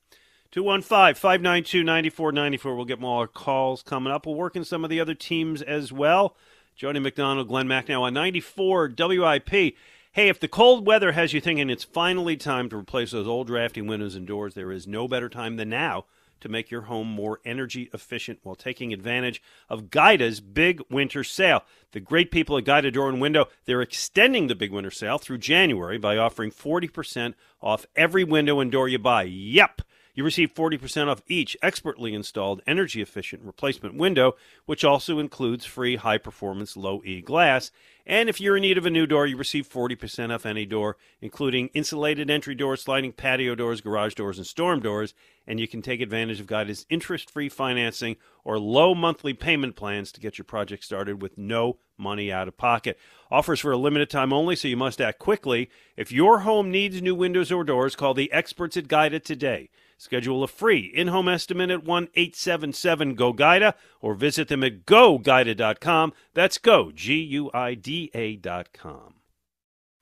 215-592-9494. 0.51 2.75
We'll 2.75 2.85
get 2.85 2.99
more 2.99 3.27
calls 3.27 3.83
coming 3.83 4.11
up. 4.11 4.25
We'll 4.25 4.33
work 4.35 4.55
in 4.55 4.65
some 4.65 4.83
of 4.83 4.89
the 4.89 4.99
other 4.99 5.13
teams 5.13 5.61
as 5.61 5.93
well. 5.93 6.35
Jody 6.75 6.99
McDonald, 6.99 7.47
Glenn 7.47 7.67
Macnow 7.67 8.01
on 8.01 8.13
94 8.13 8.91
WIP. 8.97 9.49
Hey, 9.49 10.27
if 10.27 10.41
the 10.41 10.49
cold 10.49 10.85
weather 10.85 11.13
has 11.13 11.31
you 11.31 11.39
thinking 11.39 11.69
it's 11.69 11.85
finally 11.85 12.35
time 12.35 12.67
to 12.69 12.77
replace 12.77 13.11
those 13.11 13.27
old 13.27 13.47
drafty 13.47 13.81
windows 13.81 14.15
and 14.15 14.27
doors, 14.27 14.53
there 14.53 14.71
is 14.71 14.85
no 14.85 15.07
better 15.07 15.29
time 15.29 15.55
than 15.55 15.69
now 15.69 16.05
to 16.41 16.49
make 16.49 16.69
your 16.69 16.81
home 16.81 17.07
more 17.07 17.39
energy 17.45 17.89
efficient 17.93 18.39
while 18.43 18.55
taking 18.55 18.91
advantage 18.91 19.41
of 19.69 19.89
Guida's 19.89 20.41
big 20.41 20.81
winter 20.89 21.23
sale. 21.23 21.63
The 21.93 22.01
great 22.01 22.31
people 22.31 22.57
at 22.57 22.65
Guida 22.65 22.91
Door 22.91 23.09
and 23.09 23.21
Window, 23.21 23.47
they're 23.65 23.81
extending 23.81 24.47
the 24.47 24.55
big 24.55 24.71
winter 24.71 24.91
sale 24.91 25.17
through 25.17 25.37
January 25.37 25.97
by 25.97 26.17
offering 26.17 26.51
40% 26.51 27.35
off 27.61 27.85
every 27.95 28.25
window 28.25 28.59
and 28.59 28.71
door 28.71 28.89
you 28.89 28.99
buy. 28.99 29.23
Yep. 29.23 29.83
You 30.21 30.25
receive 30.25 30.53
40% 30.53 31.07
off 31.07 31.23
each 31.27 31.57
expertly 31.63 32.13
installed 32.13 32.61
energy 32.67 33.01
efficient 33.01 33.41
replacement 33.41 33.95
window, 33.95 34.35
which 34.67 34.85
also 34.85 35.17
includes 35.17 35.65
free 35.65 35.95
high 35.95 36.19
performance 36.19 36.77
low 36.77 37.01
E 37.03 37.21
glass. 37.21 37.71
And 38.05 38.29
if 38.29 38.39
you're 38.39 38.57
in 38.57 38.61
need 38.61 38.77
of 38.77 38.85
a 38.85 38.91
new 38.91 39.07
door, 39.07 39.25
you 39.25 39.35
receive 39.35 39.67
40% 39.67 40.31
off 40.31 40.45
any 40.45 40.67
door, 40.67 40.97
including 41.21 41.69
insulated 41.73 42.29
entry 42.29 42.53
doors, 42.53 42.83
sliding 42.83 43.13
patio 43.13 43.55
doors, 43.55 43.81
garage 43.81 44.13
doors, 44.13 44.37
and 44.37 44.45
storm 44.45 44.79
doors. 44.79 45.15
And 45.47 45.59
you 45.59 45.67
can 45.67 45.81
take 45.81 46.01
advantage 46.01 46.39
of 46.39 46.45
Guida's 46.45 46.85
interest 46.87 47.31
free 47.31 47.49
financing 47.49 48.15
or 48.43 48.59
low 48.59 48.93
monthly 48.93 49.33
payment 49.33 49.75
plans 49.75 50.11
to 50.11 50.21
get 50.21 50.37
your 50.37 50.45
project 50.45 50.83
started 50.83 51.19
with 51.19 51.35
no 51.35 51.79
money 51.97 52.31
out 52.31 52.47
of 52.47 52.57
pocket. 52.57 52.99
Offers 53.31 53.59
for 53.59 53.71
a 53.71 53.77
limited 53.77 54.11
time 54.11 54.31
only, 54.31 54.55
so 54.55 54.67
you 54.67 54.77
must 54.77 55.01
act 55.01 55.17
quickly. 55.17 55.71
If 55.97 56.11
your 56.11 56.41
home 56.41 56.69
needs 56.69 57.01
new 57.01 57.15
windows 57.15 57.51
or 57.51 57.63
doors, 57.63 57.95
call 57.95 58.13
the 58.13 58.31
experts 58.31 58.77
at 58.77 58.87
Guida 58.87 59.19
today. 59.19 59.69
Schedule 60.01 60.43
a 60.43 60.47
free 60.47 60.91
in 60.95 61.09
home 61.09 61.27
estimate 61.27 61.69
at 61.69 61.83
1 61.83 62.07
877 62.15 63.13
GO 63.13 63.33
GUIDA 63.33 63.75
or 64.01 64.15
visit 64.15 64.47
them 64.47 64.63
at 64.63 64.83
goguida.com. 64.83 66.13
That's 66.33 66.57
go, 66.57 66.91
G 66.91 67.21
U 67.21 67.51
I 67.53 67.75
D 67.75 68.09
A.com. 68.15 69.13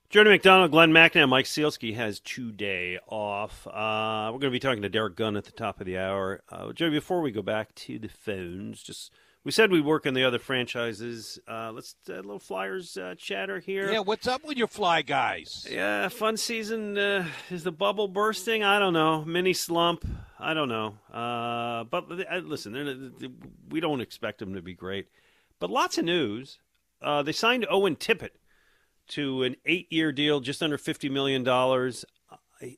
Jody 0.08 0.30
McDonald, 0.30 0.70
Glenn 0.70 0.90
Macnow, 0.90 1.28
Mike 1.28 1.44
Sielski 1.44 1.96
has 1.96 2.18
today 2.18 2.98
off. 3.08 3.66
Uh, 3.66 4.30
we're 4.32 4.38
going 4.38 4.50
to 4.50 4.50
be 4.50 4.58
talking 4.58 4.80
to 4.80 4.88
Derrick 4.88 5.16
Gunn 5.16 5.36
at 5.36 5.44
the 5.44 5.52
top 5.52 5.80
of 5.80 5.86
the 5.86 5.98
hour. 5.98 6.40
Uh, 6.48 6.72
before 6.72 7.20
we 7.20 7.30
go 7.30 7.42
back 7.42 7.74
to 7.74 7.98
the 7.98 8.08
phones, 8.08 8.82
just 8.82 9.12
we 9.44 9.50
said 9.50 9.70
we'd 9.70 9.84
work 9.84 10.06
on 10.06 10.14
the 10.14 10.24
other 10.24 10.38
franchises. 10.38 11.38
Uh, 11.48 11.72
let's 11.72 11.94
uh, 12.08 12.14
a 12.14 12.16
little 12.16 12.38
Flyers 12.38 12.96
uh, 12.96 13.14
chatter 13.16 13.58
here. 13.58 13.90
Yeah, 13.90 14.00
what's 14.00 14.26
up 14.26 14.44
with 14.44 14.58
your 14.58 14.66
fly 14.66 15.02
guys? 15.02 15.66
Yeah, 15.70 16.08
fun 16.08 16.36
season. 16.36 16.98
Uh, 16.98 17.26
is 17.50 17.64
the 17.64 17.72
bubble 17.72 18.08
bursting? 18.08 18.62
I 18.64 18.78
don't 18.78 18.92
know. 18.92 19.24
Mini 19.24 19.52
slump. 19.52 20.04
I 20.38 20.54
don't 20.54 20.68
know. 20.68 20.94
Uh, 21.12 21.84
but 21.84 22.04
uh, 22.30 22.38
listen, 22.38 22.72
they're- 22.72 23.30
we 23.68 23.80
don't 23.80 24.00
expect 24.00 24.38
them 24.40 24.54
to 24.54 24.62
be 24.62 24.74
great. 24.74 25.08
But 25.58 25.70
lots 25.70 25.98
of 25.98 26.04
news. 26.04 26.58
Uh, 27.02 27.22
they 27.22 27.32
signed 27.32 27.66
Owen 27.70 27.96
Tippett 27.96 28.30
to 29.08 29.42
an 29.42 29.56
eight-year 29.66 30.12
deal, 30.12 30.40
just 30.40 30.62
under 30.62 30.76
fifty 30.78 31.08
million 31.08 31.42
dollars. 31.44 32.04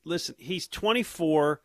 Listen, 0.05 0.37
he's 0.39 0.69
24. 0.69 1.61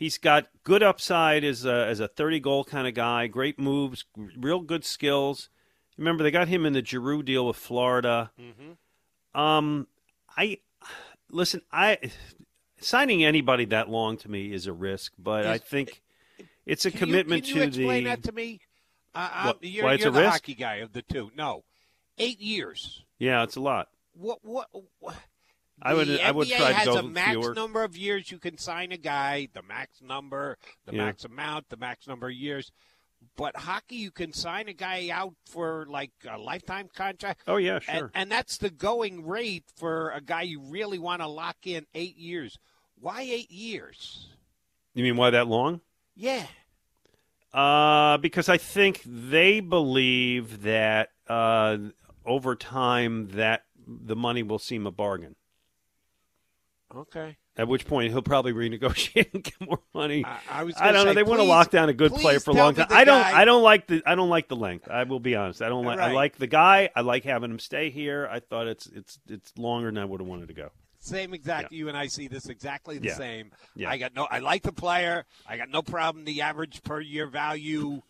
He's 0.00 0.16
got 0.16 0.46
good 0.64 0.82
upside 0.82 1.44
as 1.44 1.66
a, 1.66 1.86
as 1.86 2.00
a 2.00 2.08
30 2.08 2.40
goal 2.40 2.64
kind 2.64 2.88
of 2.88 2.94
guy. 2.94 3.26
Great 3.26 3.58
moves, 3.58 4.06
real 4.16 4.60
good 4.60 4.82
skills. 4.82 5.50
Remember, 5.98 6.22
they 6.24 6.30
got 6.30 6.48
him 6.48 6.64
in 6.64 6.72
the 6.72 6.82
Giroux 6.82 7.22
deal 7.22 7.46
with 7.46 7.56
Florida. 7.58 8.30
Um, 9.34 9.86
I 10.36 10.58
listen. 11.30 11.60
I 11.70 11.98
signing 12.80 13.22
anybody 13.22 13.66
that 13.66 13.90
long 13.90 14.16
to 14.18 14.30
me 14.30 14.52
is 14.54 14.66
a 14.66 14.72
risk, 14.72 15.12
but 15.18 15.44
I 15.46 15.58
think 15.58 16.00
it's 16.64 16.86
a 16.86 16.90
Can 16.90 17.00
you- 17.00 17.06
commitment 17.06 17.44
can 17.44 17.54
you 17.56 17.60
to 17.60 17.66
explain 17.68 18.04
the. 18.04 18.10
that 18.10 18.22
to 18.24 18.32
me? 18.32 18.60
Uh, 19.14 19.42
What, 19.52 19.62
you're 19.62 19.84
why 19.84 19.94
it's 19.94 20.02
you're 20.04 20.12
a 20.12 20.14
the 20.14 20.20
risk? 20.20 20.32
hockey 20.32 20.54
guy 20.54 20.76
of 20.76 20.92
the 20.94 21.02
two. 21.02 21.30
No, 21.36 21.64
eight 22.16 22.40
years. 22.40 23.04
Yeah, 23.18 23.42
it's 23.42 23.56
a 23.56 23.60
lot. 23.60 23.88
What? 24.14 24.38
What? 24.42 24.68
what 24.98 25.16
I 25.82 25.94
would- 25.94 26.08
the 26.08 26.22
I 26.24 26.30
would 26.30 26.48
NBA 26.48 26.56
try 26.58 26.68
to 26.68 26.74
has 26.74 26.86
go 26.86 26.98
a 26.98 27.02
max 27.02 27.30
fewer. 27.30 27.54
number 27.54 27.82
of 27.84 27.96
years 27.96 28.30
you 28.30 28.38
can 28.38 28.58
sign 28.58 28.92
a 28.92 28.96
guy. 28.96 29.48
The 29.52 29.62
max 29.62 30.00
number, 30.02 30.58
the 30.86 30.94
Yeah. 30.94 31.06
max 31.06 31.24
amount, 31.24 31.68
the 31.68 31.76
max 31.76 32.06
number 32.06 32.28
of 32.28 32.34
years. 32.34 32.70
But 33.36 33.54
hockey, 33.56 33.96
you 33.96 34.10
can 34.10 34.32
sign 34.32 34.68
a 34.68 34.72
guy 34.72 35.10
out 35.10 35.34
for 35.46 35.84
like 35.88 36.12
a 36.28 36.38
lifetime 36.38 36.88
contract. 36.94 37.42
Oh 37.46 37.56
yeah, 37.56 37.80
And, 37.88 37.98
sure. 37.98 38.10
and 38.14 38.30
that's 38.32 38.56
the 38.58 38.70
going 38.70 39.26
rate 39.26 39.64
for 39.76 40.10
a 40.10 40.20
guy 40.22 40.42
you 40.42 40.60
really 40.60 40.98
want 40.98 41.20
to 41.22 41.26
lock 41.28 41.66
in 41.66 41.86
eight 41.94 42.16
years. 42.16 42.58
Why 42.98 43.22
eight 43.22 43.50
years? 43.50 44.28
you 44.94 45.02
mean 45.04 45.16
why 45.16 45.30
that 45.30 45.46
long? 45.48 45.80
Yeah. 46.14 46.46
Uh, 47.52 48.16
because 48.18 48.48
I 48.48 48.58
think 48.58 49.02
they 49.04 49.60
believe 49.60 50.62
that 50.62 51.10
uh, 51.28 51.78
over 52.24 52.54
time 52.54 53.28
that 53.30 53.64
the 53.86 54.14
money 54.16 54.42
will 54.42 54.58
seem 54.58 54.86
a 54.86 54.90
bargain. 54.92 55.34
Okay. 56.94 57.36
At 57.56 57.68
which 57.68 57.86
point 57.86 58.10
he'll 58.10 58.22
probably 58.22 58.52
renegotiate 58.52 59.32
and 59.34 59.44
get 59.44 59.60
more 59.60 59.80
money. 59.94 60.24
I, 60.24 60.38
I 60.50 60.64
was. 60.64 60.74
I 60.78 60.92
don't 60.92 61.06
know. 61.06 61.14
They 61.14 61.22
want 61.22 61.40
to 61.40 61.44
lock 61.46 61.70
down 61.70 61.88
a 61.88 61.92
good 61.92 62.12
player 62.12 62.40
for 62.40 62.50
a 62.52 62.54
long 62.54 62.74
time. 62.74 62.86
I 62.90 63.04
don't. 63.04 63.20
guy- 63.22 63.40
I 63.40 63.44
don't 63.44 63.62
like 63.62 63.86
the. 63.86 64.02
I 64.06 64.14
don't 64.14 64.30
like 64.30 64.48
the 64.48 64.56
length. 64.56 64.88
I 64.88 65.04
will 65.04 65.20
be 65.20 65.36
honest. 65.36 65.62
I 65.62 65.68
don't 65.68 65.84
like. 65.84 65.98
I 65.98 66.12
like 66.12 66.36
the 66.36 66.46
guy. 66.46 66.88
I 66.96 67.02
like 67.02 67.24
having 67.24 67.50
him 67.50 67.58
stay 67.58 67.90
here. 67.90 68.28
I 68.30 68.40
thought 68.40 68.66
it's 68.66 68.86
it's 68.86 69.18
it's 69.28 69.52
longer 69.58 69.88
than 69.88 69.98
I 69.98 70.04
would 70.04 70.20
have 70.20 70.28
wanted 70.28 70.48
to 70.48 70.54
go. 70.54 70.70
Same 70.98 71.32
exact. 71.32 71.72
You 71.72 71.88
and 71.88 71.96
I 71.96 72.08
see 72.08 72.28
this 72.28 72.46
exactly 72.48 72.98
the 72.98 73.08
Yeah. 73.08 73.14
same. 73.14 73.52
Yeah. 73.76 73.90
I 73.90 73.96
got 73.98 74.14
no. 74.14 74.26
I 74.30 74.40
like 74.40 74.62
the 74.62 74.72
player. 74.72 75.24
I 75.46 75.56
got 75.56 75.68
no 75.70 75.82
problem. 75.82 76.24
The 76.24 76.40
average 76.42 76.82
per 76.82 77.00
year 77.00 77.26
value, 77.26 78.02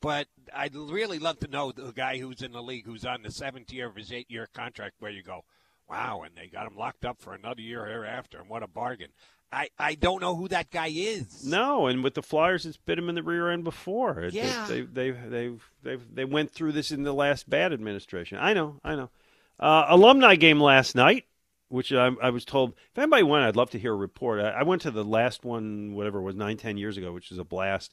But 0.00 0.26
I'd 0.54 0.74
really 0.74 1.18
love 1.20 1.38
to 1.40 1.48
know 1.48 1.70
the 1.72 1.92
guy 1.92 2.18
who's 2.18 2.42
in 2.42 2.52
the 2.52 2.62
league 2.62 2.84
who's 2.86 3.04
on 3.04 3.22
the 3.22 3.30
seventh 3.30 3.72
year 3.72 3.86
of 3.88 3.94
his 3.96 4.12
eight 4.12 4.30
year 4.30 4.48
contract 4.52 4.96
where 4.98 5.10
you 5.12 5.22
go, 5.22 5.44
wow, 5.92 6.22
and 6.24 6.34
they 6.34 6.46
got 6.48 6.66
him 6.66 6.76
locked 6.76 7.04
up 7.04 7.20
for 7.20 7.34
another 7.34 7.60
year 7.60 7.84
thereafter, 7.86 8.38
and 8.40 8.48
what 8.48 8.62
a 8.62 8.66
bargain. 8.66 9.10
I, 9.54 9.68
I 9.78 9.94
don't 9.96 10.22
know 10.22 10.34
who 10.34 10.48
that 10.48 10.70
guy 10.70 10.86
is. 10.90 11.44
No, 11.46 11.86
and 11.86 12.02
with 12.02 12.14
the 12.14 12.22
Flyers, 12.22 12.64
it's 12.64 12.78
bit 12.78 12.98
him 12.98 13.10
in 13.10 13.14
the 13.14 13.22
rear 13.22 13.50
end 13.50 13.64
before. 13.64 14.20
It- 14.20 14.32
Yeah. 14.32 14.66
they 14.66 14.80
they 14.80 15.10
they 15.10 15.50
they 15.82 15.96
they 15.96 16.24
went 16.24 16.50
through 16.50 16.72
this 16.72 16.90
in 16.90 17.02
the 17.02 17.12
last 17.12 17.50
bad 17.50 17.72
administration. 17.72 18.38
I 18.40 18.54
know, 18.54 18.80
I 18.82 18.94
know. 18.96 19.10
Uh, 19.60 19.84
alumni 19.88 20.36
game 20.36 20.58
last 20.58 20.94
night, 20.96 21.26
which 21.68 21.92
I, 21.92 22.10
I 22.22 22.30
was 22.30 22.46
told 22.46 22.70
if 22.92 22.98
anybody 22.98 23.22
went, 23.24 23.44
I'd 23.44 23.54
love 23.56 23.70
to 23.72 23.78
hear 23.78 23.92
a 23.92 23.96
report. 23.96 24.40
I, 24.40 24.48
I 24.50 24.62
went 24.62 24.80
to 24.82 24.90
the 24.90 25.04
last 25.04 25.44
one, 25.44 25.94
whatever 25.94 26.20
it 26.20 26.22
was, 26.22 26.34
nine 26.34 26.56
ten 26.56 26.78
years 26.78 26.96
ago, 26.96 27.12
which 27.12 27.30
is 27.30 27.36
a 27.38 27.44
blast. 27.44 27.92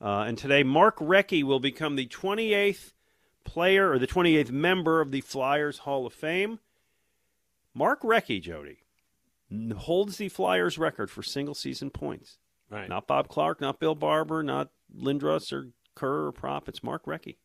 Uh, 0.00 0.24
and 0.26 0.36
today, 0.36 0.64
Mark 0.64 0.98
Recchi 0.98 1.42
will 1.44 1.60
become 1.60 1.94
the 1.96 2.06
28th 2.06 2.92
player 3.44 3.90
or 3.90 3.98
the 3.98 4.06
28th 4.06 4.50
member 4.50 5.00
of 5.00 5.10
the 5.12 5.20
Flyers 5.20 5.78
Hall 5.78 6.06
of 6.06 6.12
Fame. 6.12 6.58
Mark 7.74 8.02
Recchi, 8.02 8.40
Jody, 8.40 8.78
holds 9.76 10.16
the 10.16 10.28
Flyers 10.28 10.78
record 10.78 11.10
for 11.10 11.22
single 11.22 11.54
season 11.54 11.90
points. 11.90 12.38
Right. 12.70 12.88
Not 12.88 13.06
Bob 13.06 13.28
Clarke, 13.28 13.60
not 13.60 13.80
Bill 13.80 13.94
Barber, 13.94 14.42
not 14.42 14.70
Lindros 14.94 15.52
or 15.52 15.70
Kerr 15.94 16.26
or 16.26 16.32
Propp. 16.32 16.68
It's 16.68 16.82
Mark 16.82 17.06
Recchi. 17.06 17.36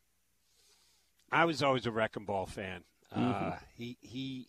I 1.31 1.45
was 1.45 1.63
always 1.63 1.85
a 1.85 1.91
wrecking 1.91 2.25
ball 2.25 2.45
fan. 2.45 2.83
Uh, 3.11 3.19
Mhm. 3.19 3.59
he 3.75 3.97
he, 4.01 4.47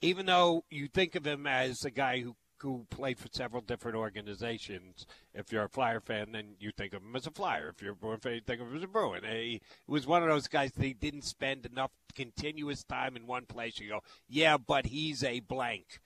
even 0.00 0.26
though 0.26 0.64
you 0.70 0.88
think 0.88 1.14
of 1.16 1.26
him 1.26 1.46
as 1.46 1.84
a 1.84 1.90
guy 1.90 2.20
who 2.20 2.34
who 2.62 2.86
played 2.90 3.18
for 3.18 3.28
several 3.32 3.62
different 3.62 3.96
organizations. 3.96 5.06
If 5.34 5.52
you're 5.52 5.64
a 5.64 5.68
Flyer 5.68 6.00
fan, 6.00 6.32
then 6.32 6.54
you 6.58 6.70
think 6.70 6.92
of 6.92 7.02
him 7.02 7.16
as 7.16 7.26
a 7.26 7.30
Flyer. 7.30 7.68
If 7.68 7.82
you're 7.82 7.92
a 7.92 7.96
Bruin 7.96 8.20
fan, 8.20 8.34
you 8.34 8.40
think 8.40 8.60
of 8.60 8.68
him 8.68 8.76
as 8.76 8.82
a 8.82 8.88
Bruin. 8.88 9.24
He 9.24 9.60
was 9.86 10.06
one 10.06 10.22
of 10.22 10.28
those 10.28 10.48
guys 10.48 10.72
that 10.72 10.84
he 10.84 10.94
didn't 10.94 11.24
spend 11.24 11.66
enough 11.66 11.90
continuous 12.14 12.82
time 12.82 13.16
in 13.16 13.26
one 13.26 13.46
place. 13.46 13.78
You 13.78 13.88
go, 13.88 14.00
yeah, 14.28 14.56
but 14.56 14.86
he's 14.86 15.24
a 15.24 15.40
blank. 15.40 16.00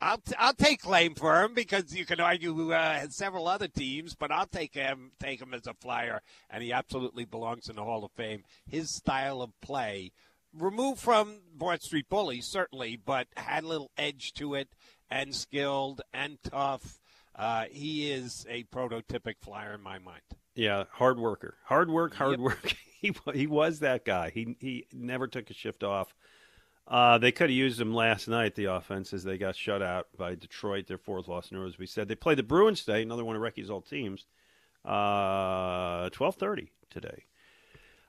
I'll 0.00 0.18
t- 0.18 0.34
I'll 0.38 0.54
take 0.54 0.82
claim 0.82 1.14
for 1.14 1.42
him 1.42 1.54
because 1.54 1.92
you 1.94 2.04
can 2.04 2.20
argue 2.20 2.72
uh, 2.72 3.08
several 3.08 3.48
other 3.48 3.66
teams, 3.66 4.14
but 4.14 4.30
I'll 4.30 4.46
take 4.46 4.74
him 4.74 5.10
take 5.18 5.42
him 5.42 5.52
as 5.52 5.66
a 5.66 5.74
flyer, 5.74 6.22
and 6.48 6.62
he 6.62 6.72
absolutely 6.72 7.24
belongs 7.24 7.68
in 7.68 7.74
the 7.74 7.82
Hall 7.82 8.04
of 8.04 8.12
Fame. 8.12 8.44
His 8.64 8.94
style 8.94 9.42
of 9.42 9.60
play, 9.60 10.12
removed 10.56 11.00
from 11.00 11.40
Broad 11.54 11.82
Street 11.82 12.08
Bullies, 12.08 12.46
certainly, 12.46 12.96
but 12.96 13.26
had 13.36 13.64
a 13.64 13.68
little 13.68 13.90
edge 13.98 14.32
to 14.34 14.54
it, 14.54 14.68
and 15.10 15.34
skilled 15.34 16.00
and 16.12 16.38
tough. 16.42 16.98
Uh, 17.34 17.64
he 17.70 18.10
is 18.10 18.46
a 18.48 18.64
prototypic 18.64 19.34
flyer 19.40 19.74
in 19.74 19.80
my 19.80 19.98
mind. 19.98 20.22
Yeah, 20.54 20.84
hard 20.90 21.18
worker, 21.20 21.56
hard 21.64 21.88
work, 21.90 22.14
hard 22.14 22.40
work. 22.40 22.74
he 23.00 23.14
he 23.32 23.46
was 23.46 23.78
that 23.80 24.04
guy. 24.04 24.30
He 24.30 24.56
he 24.58 24.86
never 24.92 25.28
took 25.28 25.48
a 25.50 25.54
shift 25.54 25.84
off. 25.84 26.14
Uh, 26.86 27.18
they 27.18 27.30
could 27.30 27.50
have 27.50 27.56
used 27.56 27.80
him 27.80 27.94
last 27.94 28.28
night. 28.28 28.54
The 28.54 28.64
offense 28.64 29.12
as 29.12 29.22
they 29.22 29.38
got 29.38 29.54
shut 29.54 29.82
out 29.82 30.08
by 30.16 30.34
Detroit, 30.34 30.86
their 30.86 30.98
fourth 30.98 31.28
loss 31.28 31.50
in 31.50 31.56
a 31.56 31.60
row. 31.60 31.66
As 31.66 31.78
we 31.78 31.86
said, 31.86 32.08
they 32.08 32.14
play 32.14 32.34
the 32.34 32.42
Bruins 32.42 32.84
today. 32.84 33.02
Another 33.02 33.24
one 33.24 33.36
of 33.36 33.42
Recchi's 33.42 33.70
old 33.70 33.86
teams. 33.86 34.26
Uh, 34.84 36.08
twelve 36.10 36.36
thirty 36.36 36.72
today. 36.90 37.24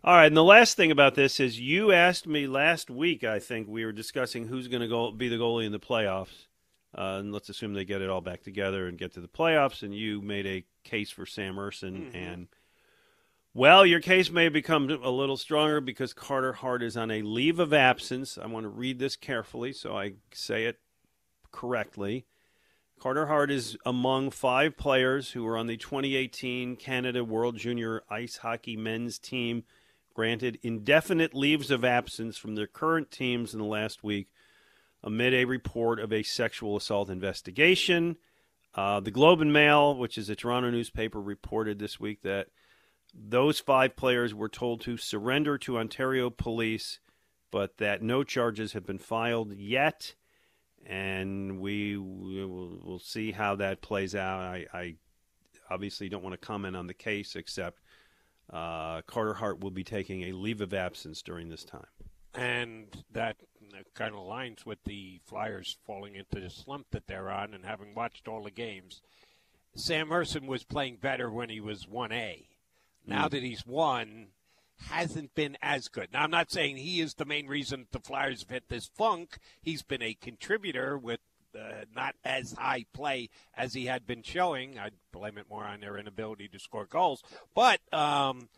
All 0.02 0.16
right, 0.16 0.28
and 0.28 0.38
the 0.38 0.44
last 0.44 0.78
thing 0.78 0.92
about 0.92 1.16
this 1.16 1.42
is 1.42 1.60
you 1.60 1.92
asked 1.92 2.26
me 2.26 2.48
last 2.48 2.90
week. 2.90 3.26
I 3.26 3.38
think 3.38 3.68
we 3.68 3.84
were 3.84 3.92
discussing 3.92 4.48
who's 4.48 4.70
going 4.70 4.82
to 4.82 4.88
go 4.88 5.12
be 5.12 5.28
the 5.28 5.36
goalie 5.36 5.66
in 5.66 5.74
the 5.74 5.80
playoffs. 5.80 6.48
Uh, 6.98 7.18
and 7.20 7.32
let's 7.32 7.50
assume 7.50 7.74
they 7.74 7.86
get 7.86 8.02
it 8.02 8.10
all 8.10 8.22
back 8.22 8.42
together 8.42 8.88
and 8.88 8.98
get 8.98 9.14
to 9.14 9.22
the 9.22 9.28
playoffs. 9.28 9.84
And 9.84 9.94
you 9.94 10.22
made 10.22 10.48
a 10.48 10.66
case 10.84 11.12
for 11.12 11.26
Sam 11.26 11.56
Ersson, 11.56 12.16
and 12.16 12.48
well, 13.54 13.86
your 13.86 14.00
case 14.00 14.30
may 14.30 14.50
become 14.50 14.90
a 14.90 15.10
little 15.10 15.38
stronger 15.38 15.82
because 15.82 16.14
Carter 16.14 16.54
Hart 16.54 16.84
is 16.84 16.96
on 16.96 17.12
a 17.12 17.22
leave 17.22 17.60
of 17.60 17.74
absence. 17.74 18.38
I 18.38 18.48
want 18.48 18.64
to 18.64 18.70
read 18.70 19.00
this 19.00 19.16
carefully 19.16 19.74
so 19.74 19.98
I 19.98 20.14
say 20.32 20.66
it 20.66 20.80
correctly. 21.52 22.26
Carter 23.00 23.28
Hart 23.28 23.50
is 23.50 23.78
among 23.86 24.32
five 24.32 24.76
players 24.78 25.32
who 25.32 25.44
were 25.44 25.58
on 25.58 25.68
the 25.68 25.78
2018 25.78 26.76
Canada 26.76 27.24
World 27.24 27.58
Junior 27.58 28.04
Ice 28.10 28.38
Hockey 28.38 28.76
men's 28.76 29.18
team 29.18 29.64
granted 30.14 30.60
indefinite 30.64 31.34
leaves 31.34 31.72
of 31.72 31.86
absence 31.86 32.38
from 32.38 32.56
their 32.56 32.68
current 32.68 33.10
teams 33.10 33.54
in 33.54 33.60
the 33.60 33.66
last 33.66 34.04
week 34.04 34.28
amid 35.04 35.34
a 35.34 35.46
report 35.46 36.00
of 36.00 36.12
a 36.12 36.24
sexual 36.24 36.76
assault 36.76 37.10
investigation. 37.10 38.18
Uh, 38.76 39.00
the 39.00 39.12
Globe 39.12 39.42
and 39.42 39.52
Mail, 39.52 39.96
which 39.96 40.18
is 40.18 40.30
a 40.30 40.36
Toronto 40.36 40.70
newspaper, 40.70 41.22
reported 41.22 41.80
this 41.80 42.00
week 42.00 42.22
that 42.22 42.48
those 43.14 43.60
five 43.60 43.96
players 43.96 44.36
were 44.36 44.50
told 44.50 44.82
to 44.82 44.98
surrender 44.98 45.58
to 45.58 45.80
Ontario 45.80 46.30
police, 46.30 47.00
but 47.52 47.78
that 47.78 48.04
no 48.04 48.24
charges 48.24 48.74
have 48.74 48.86
been 48.86 49.00
filed 49.00 49.54
yet. 49.54 50.16
And 50.86 51.60
we 51.60 51.98
will 51.98 52.80
we'll 52.84 53.00
see 53.00 53.32
how 53.32 53.56
that 53.56 53.82
plays 53.82 54.16
out. 54.16 54.42
I, 54.42 54.66
I 54.74 54.96
obviously 55.70 56.10
don't 56.10 56.24
want 56.24 56.40
to 56.40 56.46
comment 56.46 56.76
on 56.76 56.88
the 56.88 56.94
case, 56.94 57.36
except 57.36 57.82
uh, 58.52 59.02
Carter 59.02 59.34
Hart 59.34 59.60
will 59.60 59.72
be 59.72 59.84
taking 59.84 60.24
a 60.24 60.32
leave 60.32 60.62
of 60.62 60.74
absence 60.74 61.22
during 61.22 61.50
this 61.50 61.64
time. 61.64 61.86
and 62.34 63.04
that 63.12 63.38
kind 63.94 64.14
of 64.14 64.20
aligns 64.22 64.66
with 64.66 64.84
the 64.84 65.20
Flyers 65.26 65.78
falling 65.86 66.16
into 66.16 66.40
the 66.40 66.50
slump 66.50 66.88
that 66.92 67.08
they're 67.08 67.30
on. 67.30 67.54
And 67.54 67.66
having 67.66 67.96
watched 67.96 68.28
all 68.28 68.44
the 68.44 68.52
games, 68.52 69.02
Sam 69.76 70.10
Ersson 70.10 70.48
was 70.48 70.64
playing 70.64 70.98
better 70.98 71.30
when 71.32 71.50
he 71.50 71.60
was 71.60 71.88
one 71.88 72.12
A. 72.12 72.48
Now 73.06 73.28
Mm. 73.28 73.32
that 73.32 73.44
he's 73.44 73.66
one, 73.66 74.28
hasn't 74.90 75.36
been 75.36 75.58
as 75.62 75.88
good. 75.88 76.12
Now 76.14 76.24
I'm 76.24 76.32
not 76.32 76.52
saying 76.52 76.78
he 76.78 77.02
is 77.02 77.16
the 77.16 77.26
main 77.26 77.48
reason 77.48 77.88
the 77.92 78.00
Flyers 78.00 78.42
have 78.42 78.50
hit 78.50 78.70
this 78.70 78.88
funk. 78.88 79.38
He's 79.62 79.82
been 79.84 80.02
a 80.02 80.14
contributor 80.14 80.98
with. 80.98 81.20
Uh, 81.60 81.84
not 81.96 82.14
as 82.24 82.52
high 82.52 82.86
play 82.94 83.28
as 83.56 83.74
he 83.74 83.88
had 83.88 84.06
been 84.06 84.22
showing. 84.22 84.78
I'd 84.78 84.94
blame 85.12 85.36
it 85.36 85.50
more 85.50 85.64
on 85.64 85.80
their 85.80 85.98
inability 85.98 86.48
to 86.50 86.60
score 86.60 86.86
goals. 86.86 87.24
But 87.56 87.80
um, 87.92 88.50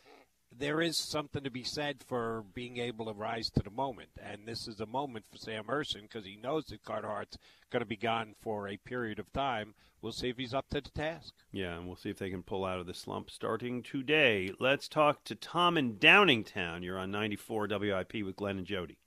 there 0.57 0.81
is 0.81 0.97
something 0.97 1.43
to 1.43 1.49
be 1.49 1.63
said 1.63 2.03
for 2.05 2.43
being 2.53 2.77
able 2.77 3.05
to 3.05 3.13
rise 3.13 3.49
to 3.51 3.63
the 3.63 3.71
moment. 3.71 4.09
And 4.21 4.45
this 4.45 4.67
is 4.67 4.79
a 4.79 4.85
moment 4.85 5.25
for 5.31 5.37
Sam 5.37 5.65
Ersson 5.65 6.03
because 6.03 6.25
he 6.25 6.35
knows 6.35 6.65
that 6.65 6.83
Carter 6.83 7.07
Hart's 7.07 7.37
going 7.71 7.81
to 7.81 7.85
be 7.85 7.95
gone 7.95 8.35
for 8.39 8.67
a 8.67 8.77
period 8.77 9.19
of 9.19 9.31
time. 9.33 9.73
We'll 10.01 10.11
see 10.11 10.29
if 10.29 10.37
he's 10.37 10.53
up 10.53 10.69
to 10.71 10.81
the 10.81 10.89
task. 10.89 11.33
Yeah, 11.51 11.77
and 11.77 11.85
we'll 11.85 11.95
see 11.95 12.09
if 12.09 12.17
they 12.17 12.29
can 12.29 12.43
pull 12.43 12.65
out 12.65 12.79
of 12.79 12.87
the 12.87 12.93
slump 12.93 13.29
starting 13.29 13.83
today. 13.83 14.51
Let's 14.59 14.87
talk 14.87 15.23
to 15.25 15.35
Tom 15.35 15.77
in 15.77 15.95
Downingtown. 15.95 16.83
You're 16.83 16.97
on 16.97 17.11
94 17.11 17.67
WIP 17.69 18.25
with 18.25 18.35
Glenn 18.35 18.57
and 18.57 18.67
Jody. 18.67 18.97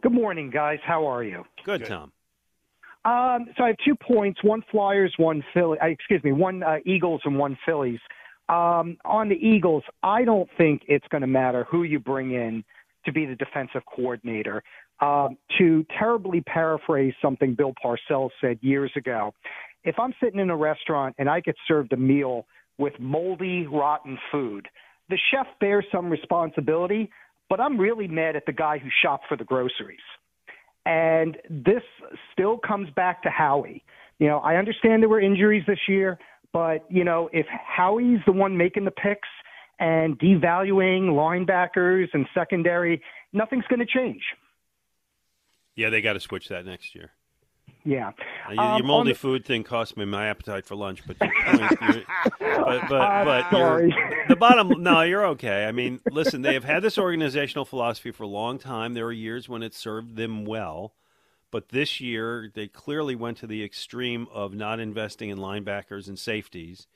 Good 0.00 0.12
morning, 0.12 0.50
guys. 0.50 0.78
How 0.84 1.06
are 1.06 1.24
you? 1.24 1.44
Good, 1.64 1.86
Tom. 1.86 2.12
Um, 3.04 3.46
so 3.56 3.64
I 3.64 3.68
have 3.68 3.76
two 3.84 3.94
points: 3.96 4.44
one 4.44 4.62
Flyers, 4.70 5.14
one 5.16 5.42
Philly. 5.54 5.78
Uh, 5.80 5.86
excuse 5.86 6.22
me, 6.22 6.32
one 6.32 6.62
uh, 6.62 6.76
Eagles 6.84 7.22
and 7.24 7.38
one 7.38 7.56
Phillies. 7.64 8.00
Um, 8.48 8.96
on 9.04 9.28
the 9.28 9.34
Eagles, 9.34 9.82
I 10.02 10.24
don't 10.24 10.48
think 10.56 10.82
it's 10.88 11.06
going 11.08 11.20
to 11.20 11.26
matter 11.26 11.66
who 11.70 11.82
you 11.82 11.98
bring 11.98 12.32
in 12.32 12.64
to 13.04 13.12
be 13.12 13.26
the 13.26 13.34
defensive 13.34 13.82
coordinator. 13.94 14.62
Um, 15.00 15.36
to 15.58 15.86
terribly 15.96 16.40
paraphrase 16.40 17.14
something 17.22 17.54
Bill 17.54 17.72
Parcells 17.84 18.30
said 18.40 18.58
years 18.62 18.90
ago, 18.96 19.32
if 19.84 19.94
I'm 19.98 20.12
sitting 20.22 20.40
in 20.40 20.50
a 20.50 20.56
restaurant 20.56 21.14
and 21.18 21.28
I 21.28 21.40
get 21.40 21.54
served 21.68 21.92
a 21.92 21.96
meal 21.96 22.46
with 22.78 22.94
moldy, 22.98 23.66
rotten 23.66 24.18
food, 24.32 24.66
the 25.08 25.18
chef 25.30 25.46
bears 25.60 25.84
some 25.92 26.10
responsibility, 26.10 27.10
but 27.48 27.60
I'm 27.60 27.78
really 27.78 28.08
mad 28.08 28.34
at 28.34 28.44
the 28.46 28.52
guy 28.52 28.78
who 28.78 28.88
shopped 29.02 29.26
for 29.28 29.36
the 29.36 29.44
groceries. 29.44 29.98
And 30.84 31.36
this 31.48 31.82
still 32.32 32.58
comes 32.58 32.88
back 32.90 33.22
to 33.22 33.30
Howie. 33.30 33.84
You 34.18 34.26
know, 34.26 34.38
I 34.38 34.56
understand 34.56 35.02
there 35.02 35.08
were 35.08 35.20
injuries 35.20 35.64
this 35.66 35.78
year, 35.88 36.18
but, 36.52 36.84
you 36.90 37.04
know, 37.04 37.28
if 37.32 37.46
Howie's 37.46 38.20
the 38.26 38.32
one 38.32 38.56
making 38.56 38.84
the 38.84 38.90
picks 38.90 39.28
and 39.78 40.18
devaluing 40.18 41.10
linebackers 41.10 42.08
and 42.12 42.26
secondary, 42.34 43.02
nothing's 43.32 43.64
going 43.68 43.80
to 43.80 43.86
change. 43.86 44.22
Yeah, 45.76 45.90
they 45.90 46.00
got 46.00 46.14
to 46.14 46.20
switch 46.20 46.48
that 46.48 46.66
next 46.66 46.94
year. 46.94 47.12
Yeah. 47.84 48.10
Uh, 48.48 48.52
your, 48.52 48.60
Um, 48.62 48.78
your 48.78 48.86
moldy 48.86 49.12
the- 49.12 49.18
food 49.18 49.44
thing 49.44 49.62
cost 49.62 49.96
me 49.96 50.04
my 50.04 50.26
appetite 50.26 50.64
for 50.66 50.74
lunch, 50.74 51.02
but 51.06 51.16
your 51.20 51.30
but 52.40 52.88
but, 52.88 53.50
but 53.50 53.50
the 54.28 54.36
bottom. 54.36 54.82
No, 54.82 55.02
you're 55.02 55.26
okay. 55.28 55.64
I 55.66 55.72
mean, 55.72 56.00
listen, 56.10 56.42
they 56.42 56.54
have 56.54 56.64
had 56.64 56.82
this 56.82 56.98
organizational 56.98 57.64
philosophy 57.64 58.10
for 58.10 58.24
a 58.24 58.28
long 58.28 58.58
time. 58.58 58.94
There 58.94 59.06
are 59.06 59.12
years 59.12 59.48
when 59.48 59.62
it 59.62 59.74
served 59.74 60.16
them 60.16 60.44
well, 60.44 60.92
but 61.50 61.70
this 61.70 62.00
year 62.00 62.50
they 62.54 62.66
clearly 62.68 63.14
went 63.16 63.38
to 63.38 63.46
the 63.46 63.62
extreme 63.64 64.26
of 64.32 64.54
not 64.54 64.80
investing 64.80 65.30
in 65.30 65.38
linebackers 65.38 66.08
and 66.08 66.18
safeties, 66.18 66.86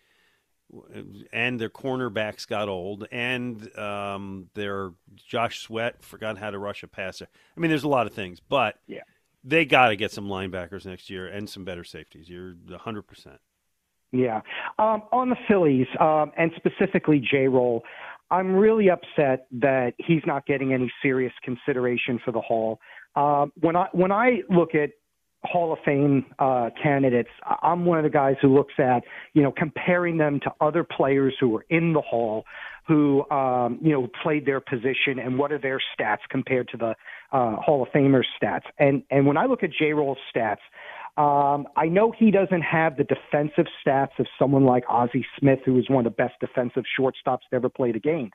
and 1.33 1.61
their 1.61 1.69
cornerbacks 1.69 2.47
got 2.49 2.69
old, 2.69 3.07
and 3.13 3.77
um, 3.79 4.49
their 4.55 4.93
Josh 5.15 5.61
Sweat 5.61 6.03
forgot 6.03 6.39
how 6.39 6.51
to 6.51 6.59
rush 6.59 6.83
a 6.83 6.89
passer. 6.89 7.27
I 7.57 7.61
mean, 7.61 7.71
there's 7.71 7.85
a 7.85 7.89
lot 7.89 8.07
of 8.07 8.15
things, 8.15 8.41
but 8.41 8.79
Yeah. 8.87 9.03
they 9.45 9.65
got 9.67 9.89
to 9.89 9.97
get 9.97 10.13
some 10.13 10.29
linebackers 10.29 10.87
next 10.87 11.11
year 11.11 11.27
and 11.27 11.49
some 11.49 11.65
better 11.65 11.85
safeties. 11.85 12.29
You're 12.31 12.55
100. 12.69 13.03
percent 13.03 13.39
Yeah. 14.13 14.41
Um, 14.79 15.03
on 15.13 15.29
the 15.29 15.37
Phillies, 15.47 15.89
um, 16.01 16.33
and 16.39 16.53
specifically 16.57 17.21
J. 17.21 17.49
Roll, 17.49 17.83
I'm 18.31 18.55
really 18.57 18.89
upset 18.89 19.47
that 19.53 19.93
he's 19.99 20.23
not 20.27 20.47
getting 20.47 20.73
any 20.73 20.91
serious 21.03 21.35
consideration 21.43 22.19
for 22.25 22.33
the 22.33 22.41
Hall. 22.41 22.81
Uh, 23.15 23.47
when 23.61 23.77
I 23.77 23.89
when 23.93 24.13
I 24.13 24.43
look 24.49 24.75
at 24.75 24.91
Hall 25.45 25.73
of 25.73 25.79
Fame 25.85 26.27
uh, 26.39 26.71
candidates, 26.83 27.29
I'm 27.63 27.85
one 27.85 27.99
of 27.99 28.05
the 28.05 28.11
guys 28.11 28.37
who 28.41 28.55
looks 28.55 28.75
at 28.79 29.03
you 29.35 29.43
know 29.43 29.53
comparing 29.53 30.17
them 30.17 30.41
to 30.41 30.53
other 30.61 30.85
players 30.85 31.35
who 31.41 31.49
were 31.49 31.67
in 31.69 31.93
the 31.93 32.01
Hall, 32.01 32.45
who 32.87 33.29
um, 33.31 33.79
you 33.83 33.93
know 33.93 34.09
played 34.23 34.47
their 34.47 34.61
position, 34.61 35.19
and 35.19 35.39
what 35.39 35.53
are 35.53 35.59
their 35.59 35.81
stats 35.99 36.21
compared 36.31 36.69
to 36.69 36.77
the 36.77 36.95
uh, 37.33 37.57
Hall 37.57 37.83
of 37.83 37.89
Famers 37.91 38.25
stats. 38.41 38.65
And 38.79 39.03
and 39.11 39.27
when 39.27 39.37
I 39.37 39.47
look 39.47 39.63
at 39.63 39.71
J. 39.73 39.93
Roll's 39.93 40.19
stats. 40.35 40.59
Um, 41.19 41.69
I 41.77 41.89
know 41.89 42.11
he 42.19 42.31
doesn't 42.31 42.63
have 42.63 42.97
the 42.97 43.05
defensive 43.05 43.67
stats 43.87 44.19
of 44.19 44.27
someone 44.39 44.65
like 44.65 44.85
Ozzie 44.89 45.27
Smith, 45.39 45.59
who 45.67 45.79
is 45.79 45.91
one 45.91 46.07
of 46.07 46.11
the 46.11 46.17
best 46.17 46.41
defensive 46.41 46.85
shortstops 46.99 47.41
to 47.51 47.57
ever 47.57 47.69
play 47.69 47.93
the 47.93 48.01
game. 48.01 48.31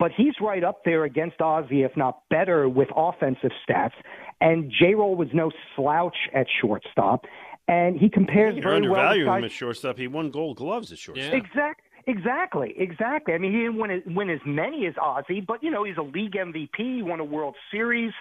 But 0.00 0.10
he's 0.16 0.32
right 0.40 0.64
up 0.64 0.82
there 0.84 1.04
against 1.04 1.40
Ozzie, 1.40 1.82
if 1.82 1.96
not 1.96 2.22
better, 2.30 2.68
with 2.68 2.88
offensive 2.96 3.50
stats. 3.68 3.92
And 4.40 4.72
J. 4.80 4.94
Roll 4.94 5.14
was 5.14 5.28
no 5.34 5.52
slouch 5.76 6.16
at 6.34 6.46
shortstop. 6.60 7.26
And 7.68 7.96
he 7.96 8.08
compares 8.08 8.54
You're 8.56 8.64
very 8.64 8.88
well. 8.88 8.98
undervaluing 8.98 9.28
with 9.28 9.38
him 9.38 9.44
at 9.44 9.52
shortstop. 9.52 9.98
He 9.98 10.08
won 10.08 10.30
Gold 10.30 10.56
Gloves 10.56 10.90
at 10.90 10.98
shortstop. 10.98 11.34
Exact, 11.34 11.82
exactly, 12.06 12.74
exactly. 12.78 13.34
I 13.34 13.38
mean, 13.38 13.52
he 13.52 13.58
didn't 13.58 13.76
win, 13.78 13.90
as- 13.92 14.02
win 14.06 14.30
as 14.30 14.40
many 14.44 14.86
as 14.86 14.94
Ozzie, 15.00 15.40
but 15.40 15.62
you 15.62 15.70
know, 15.70 15.84
he's 15.84 15.98
a 15.98 16.02
league 16.02 16.34
MVP. 16.34 16.96
He 16.96 17.02
won 17.02 17.20
a 17.20 17.24
World 17.24 17.54
Series, 17.70 18.12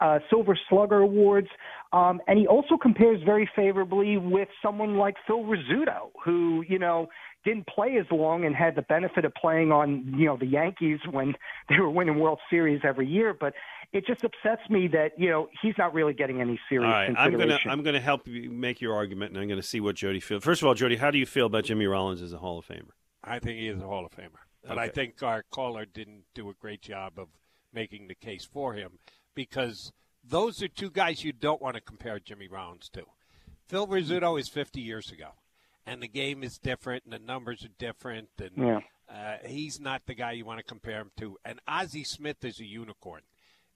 uh, 0.00 0.18
Silver 0.28 0.58
Slugger 0.68 1.00
awards, 1.00 1.48
um, 1.92 2.20
and 2.26 2.38
he 2.38 2.46
also 2.48 2.76
compares 2.76 3.22
very 3.22 3.48
favorably 3.54 4.16
with 4.16 4.48
someone 4.62 4.96
like 4.96 5.16
Phil 5.26 5.44
Rizzuto, 5.44 6.10
who 6.24 6.64
you 6.68 6.78
know 6.78 7.08
didn't 7.44 7.66
play 7.66 7.96
as 7.98 8.06
long 8.10 8.44
and 8.44 8.54
had 8.54 8.74
the 8.74 8.82
benefit 8.82 9.24
of 9.24 9.34
playing 9.34 9.72
on 9.72 10.14
you 10.16 10.26
know 10.26 10.36
the 10.36 10.46
Yankees 10.46 11.00
when 11.10 11.34
they 11.68 11.78
were 11.78 11.90
winning 11.90 12.18
World 12.18 12.38
Series 12.48 12.80
every 12.84 13.06
year. 13.06 13.34
But 13.38 13.54
it 13.92 14.06
just 14.06 14.22
upsets 14.24 14.68
me 14.68 14.88
that 14.88 15.12
you 15.18 15.30
know 15.30 15.48
he's 15.62 15.74
not 15.78 15.94
really 15.94 16.14
getting 16.14 16.40
any 16.40 16.58
serious 16.68 16.86
All 16.86 16.92
right, 16.92 17.08
I'm 17.10 17.30
consideration. 17.32 17.60
gonna 17.64 17.72
I'm 17.72 17.82
gonna 17.82 18.00
help 18.00 18.28
you 18.28 18.50
make 18.50 18.80
your 18.80 18.94
argument, 18.94 19.32
and 19.32 19.42
I'm 19.42 19.48
gonna 19.48 19.62
see 19.62 19.80
what 19.80 19.96
Jody 19.96 20.20
feels. 20.20 20.44
First 20.44 20.62
of 20.62 20.68
all, 20.68 20.74
Jody, 20.74 20.96
how 20.96 21.10
do 21.10 21.18
you 21.18 21.26
feel 21.26 21.46
about 21.46 21.64
Jimmy 21.64 21.86
Rollins 21.86 22.22
as 22.22 22.32
a 22.32 22.38
Hall 22.38 22.58
of 22.58 22.66
Famer? 22.66 22.90
I 23.22 23.38
think 23.38 23.58
he 23.58 23.68
is 23.68 23.80
a 23.80 23.86
Hall 23.86 24.04
of 24.04 24.12
Famer. 24.12 24.40
But 24.66 24.78
I 24.78 24.88
think 24.88 25.22
our 25.22 25.42
caller 25.50 25.86
didn't 25.86 26.24
do 26.34 26.50
a 26.50 26.54
great 26.54 26.82
job 26.82 27.14
of 27.16 27.28
making 27.72 28.08
the 28.08 28.14
case 28.14 28.44
for 28.44 28.74
him 28.74 28.98
because 29.34 29.92
those 30.22 30.62
are 30.62 30.68
two 30.68 30.90
guys 30.90 31.24
you 31.24 31.32
don't 31.32 31.62
want 31.62 31.76
to 31.76 31.80
compare 31.80 32.18
Jimmy 32.20 32.48
Rollins 32.48 32.90
to. 32.90 33.04
Phil 33.68 33.86
Rizzuto 33.86 34.38
is 34.38 34.48
50 34.48 34.80
years 34.80 35.10
ago, 35.10 35.28
and 35.90 36.00
the 36.00 36.08
game 36.08 36.44
is 36.44 36.56
different, 36.58 37.02
and 37.04 37.12
the 37.12 37.18
numbers 37.18 37.64
are 37.64 37.74
different, 37.78 38.28
and 38.38 38.56
Yeah. 38.56 38.80
uh, 39.08 39.38
he's 39.44 39.80
not 39.80 40.06
the 40.06 40.14
guy 40.14 40.32
you 40.32 40.44
want 40.44 40.58
to 40.58 40.64
compare 40.64 41.00
him 41.00 41.10
to. 41.16 41.36
And 41.44 41.58
Ozzie 41.66 42.04
Smith 42.04 42.44
is 42.44 42.60
a 42.60 42.64
unicorn. 42.64 43.22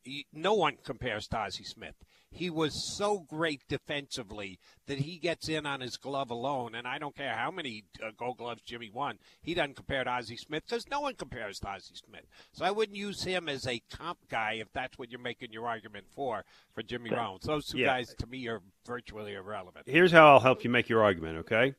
He, 0.05 0.27
no 0.33 0.55
one 0.55 0.77
compares 0.77 1.27
to 1.29 1.39
Ozzie 1.39 1.65
Smith. 1.65 1.97
He 2.31 2.51
was 2.51 2.95
so 2.97 3.21
great 3.21 3.63
defensively 3.69 4.59
that 4.87 4.99
he 4.99 5.19
gets 5.19 5.49
in 5.49 5.67
on 5.67 5.81
his 5.81 5.97
glove 5.97 6.31
alone. 6.31 6.75
And 6.75 6.87
I 6.87 6.99
don't 6.99 7.17
care 7.17 7.35
how 7.35 7.51
many 7.51 7.85
uh, 8.03 8.11
Gold 8.17 8.37
Gloves 8.39 8.61
Jimmy 8.63 8.91
won, 8.91 9.19
he 9.43 9.55
doesn't 9.55 9.77
compare 9.77 10.05
to 10.05 10.11
Ozzie 10.11 10.37
Smith 10.37 10.65
because 10.67 10.89
no 10.91 11.01
one 11.01 11.15
compares 11.15 11.59
to 11.61 11.69
Ozzie 11.69 11.95
Smith. 11.95 12.27
So 12.53 12.65
I 12.65 12.71
wouldn't 12.71 12.99
use 12.99 13.23
him 13.25 13.49
as 13.49 13.67
a 13.67 13.81
comp 13.91 14.19
guy 14.29 14.55
if 14.61 14.71
that's 14.73 14.99
what 14.99 15.11
you're 15.11 15.21
making 15.21 15.53
your 15.53 15.67
argument 15.67 16.07
for 16.15 16.45
for 16.75 16.83
Jimmy 16.83 17.11
Rollins. 17.11 17.45
Those 17.45 17.67
two 17.67 17.79
Yeah. 17.79 17.87
guys 17.87 18.15
to 18.19 18.27
me 18.27 18.47
are 18.49 18.61
virtually 18.85 19.35
irrelevant. 19.35 19.89
Here's 19.89 20.13
how 20.13 20.29
I'll 20.29 20.41
help 20.41 20.65
you 20.65 20.71
make 20.71 20.89
your 20.89 21.03
argument, 21.03 21.39
okay? 21.39 21.75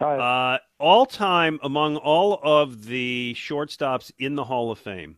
Uh, 0.00 0.58
all 0.78 1.06
time 1.06 1.58
among 1.62 1.96
all 1.96 2.38
of 2.42 2.86
the 2.86 3.34
shortstops 3.36 4.12
in 4.18 4.36
the 4.36 4.44
Hall 4.44 4.70
of 4.70 4.78
Fame, 4.78 5.16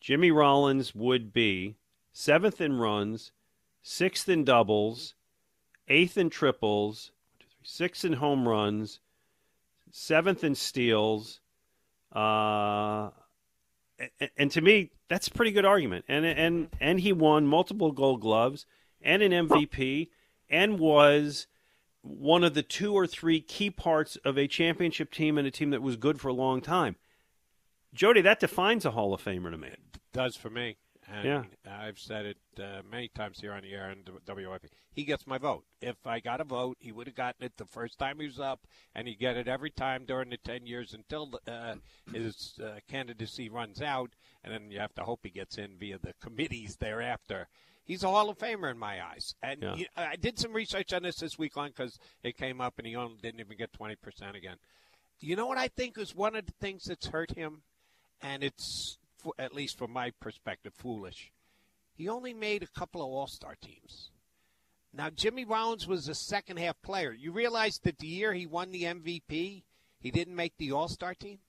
Jimmy 0.00 0.30
Rollins 0.30 0.94
would 0.94 1.32
be 1.32 1.76
seventh 2.12 2.60
in 2.60 2.78
runs, 2.78 3.32
sixth 3.82 4.28
in 4.28 4.44
doubles, 4.44 5.14
eighth 5.88 6.16
in 6.16 6.30
triples, 6.30 7.12
sixth 7.62 8.04
in 8.04 8.14
home 8.14 8.48
runs, 8.48 9.00
seventh 9.90 10.42
in 10.42 10.54
steals. 10.54 11.40
Uh, 12.14 13.10
and, 13.98 14.30
and 14.38 14.50
to 14.50 14.60
me, 14.60 14.90
that's 15.08 15.28
a 15.28 15.32
pretty 15.32 15.52
good 15.52 15.64
argument. 15.64 16.04
And 16.08 16.24
and 16.24 16.68
and 16.80 17.00
he 17.00 17.12
won 17.12 17.46
multiple 17.46 17.92
Gold 17.92 18.20
Gloves 18.20 18.64
and 19.02 19.22
an 19.22 19.48
MVP, 19.48 20.08
and 20.48 20.78
was 20.78 21.46
one 22.04 22.44
of 22.44 22.52
the 22.52 22.62
two 22.62 22.92
or 22.92 23.06
three 23.06 23.40
key 23.40 23.70
parts 23.70 24.16
of 24.24 24.36
a 24.36 24.46
championship 24.46 25.10
team 25.10 25.38
and 25.38 25.46
a 25.46 25.50
team 25.50 25.70
that 25.70 25.82
was 25.82 25.96
good 25.96 26.20
for 26.20 26.28
a 26.28 26.34
long 26.34 26.60
time. 26.60 26.96
Jody, 27.94 28.20
that 28.20 28.40
defines 28.40 28.84
a 28.84 28.90
Hall 28.90 29.14
of 29.14 29.24
Famer 29.24 29.50
to 29.50 29.56
me. 29.56 29.70
does 30.12 30.36
for 30.36 30.50
me. 30.50 30.76
And 31.08 31.24
Yeah. 31.24 31.44
I've 31.70 31.98
said 31.98 32.26
it 32.26 32.38
uh, 32.58 32.82
many 32.90 33.08
times 33.08 33.40
here 33.40 33.52
on 33.52 33.62
the 33.62 33.72
air 33.72 33.90
and 33.90 34.08
WIP. 34.26 34.66
He 34.92 35.04
gets 35.04 35.26
my 35.26 35.38
vote. 35.38 35.64
If 35.80 36.06
I 36.06 36.20
got 36.20 36.40
a 36.40 36.44
vote, 36.44 36.76
he 36.80 36.92
would 36.92 37.06
have 37.06 37.16
gotten 37.16 37.44
it 37.44 37.56
the 37.56 37.66
first 37.66 37.98
time 37.98 38.20
he 38.20 38.26
was 38.26 38.40
up, 38.40 38.66
and 38.94 39.06
he 39.08 39.14
get 39.14 39.36
it 39.36 39.48
every 39.48 39.70
time 39.70 40.04
during 40.06 40.30
the 40.30 40.36
10 40.38 40.66
years 40.66 40.94
until 40.94 41.30
uh, 41.46 41.74
his 42.12 42.54
uh, 42.62 42.78
candidacy 42.88 43.48
runs 43.48 43.82
out, 43.82 44.10
and 44.42 44.52
then 44.52 44.70
you 44.70 44.78
have 44.78 44.94
to 44.94 45.02
hope 45.02 45.20
he 45.22 45.30
gets 45.30 45.58
in 45.58 45.76
via 45.78 45.98
the 45.98 46.14
committees 46.22 46.76
thereafter. 46.76 47.48
He's 47.84 48.02
a 48.02 48.08
Hall 48.08 48.30
of 48.30 48.38
Famer 48.38 48.70
in 48.70 48.78
my 48.78 49.04
eyes. 49.04 49.34
And 49.42 49.62
Yeah. 49.62 49.74
you- 49.76 49.86
I 49.96 50.16
did 50.16 50.38
some 50.38 50.52
research 50.52 50.92
on 50.92 51.02
this 51.02 51.16
this 51.16 51.38
week 51.38 51.54
long 51.56 51.68
because 51.68 51.98
it 52.22 52.36
came 52.36 52.60
up, 52.60 52.78
and 52.78 52.86
he 52.86 52.96
only 52.96 53.18
didn't 53.20 53.40
even 53.40 53.56
get 53.58 53.72
20% 53.72 54.34
again. 54.36 54.58
You 55.20 55.36
know 55.36 55.46
what 55.46 55.58
I 55.58 55.68
think 55.68 55.96
is 55.98 56.14
one 56.14 56.34
of 56.34 56.46
the 56.46 56.52
things 56.52 56.84
that's 56.84 57.06
hurt 57.06 57.32
him? 57.32 57.62
and 58.22 58.42
it's 58.42 58.96
at 59.38 59.52
least 59.52 59.76
from 59.76 59.90
my 59.90 60.10
perspective 60.12 60.72
foolish. 60.72 61.30
He 61.94 62.08
only 62.08 62.32
made 62.32 62.62
a 62.62 62.66
couple 62.66 63.02
of 63.02 63.08
All 63.08 63.26
Star 63.26 63.54
teams. 63.56 64.10
Now 64.94 65.10
Jimmy 65.10 65.44
Rollins 65.44 65.86
was 65.86 66.08
a 66.08 66.14
second 66.14 66.58
half 66.58 66.80
player. 66.80 67.12
You 67.12 67.32
realize 67.32 67.78
that 67.80 67.98
the 67.98 68.06
year 68.06 68.32
he 68.32 68.46
won 68.46 68.70
the 68.70 68.84
MVP, 68.84 69.64
he 69.98 70.10
didn't 70.10 70.36
make 70.36 70.56
the 70.56 70.72
All 70.72 70.88
Star 70.88 71.14
team. 71.14 71.40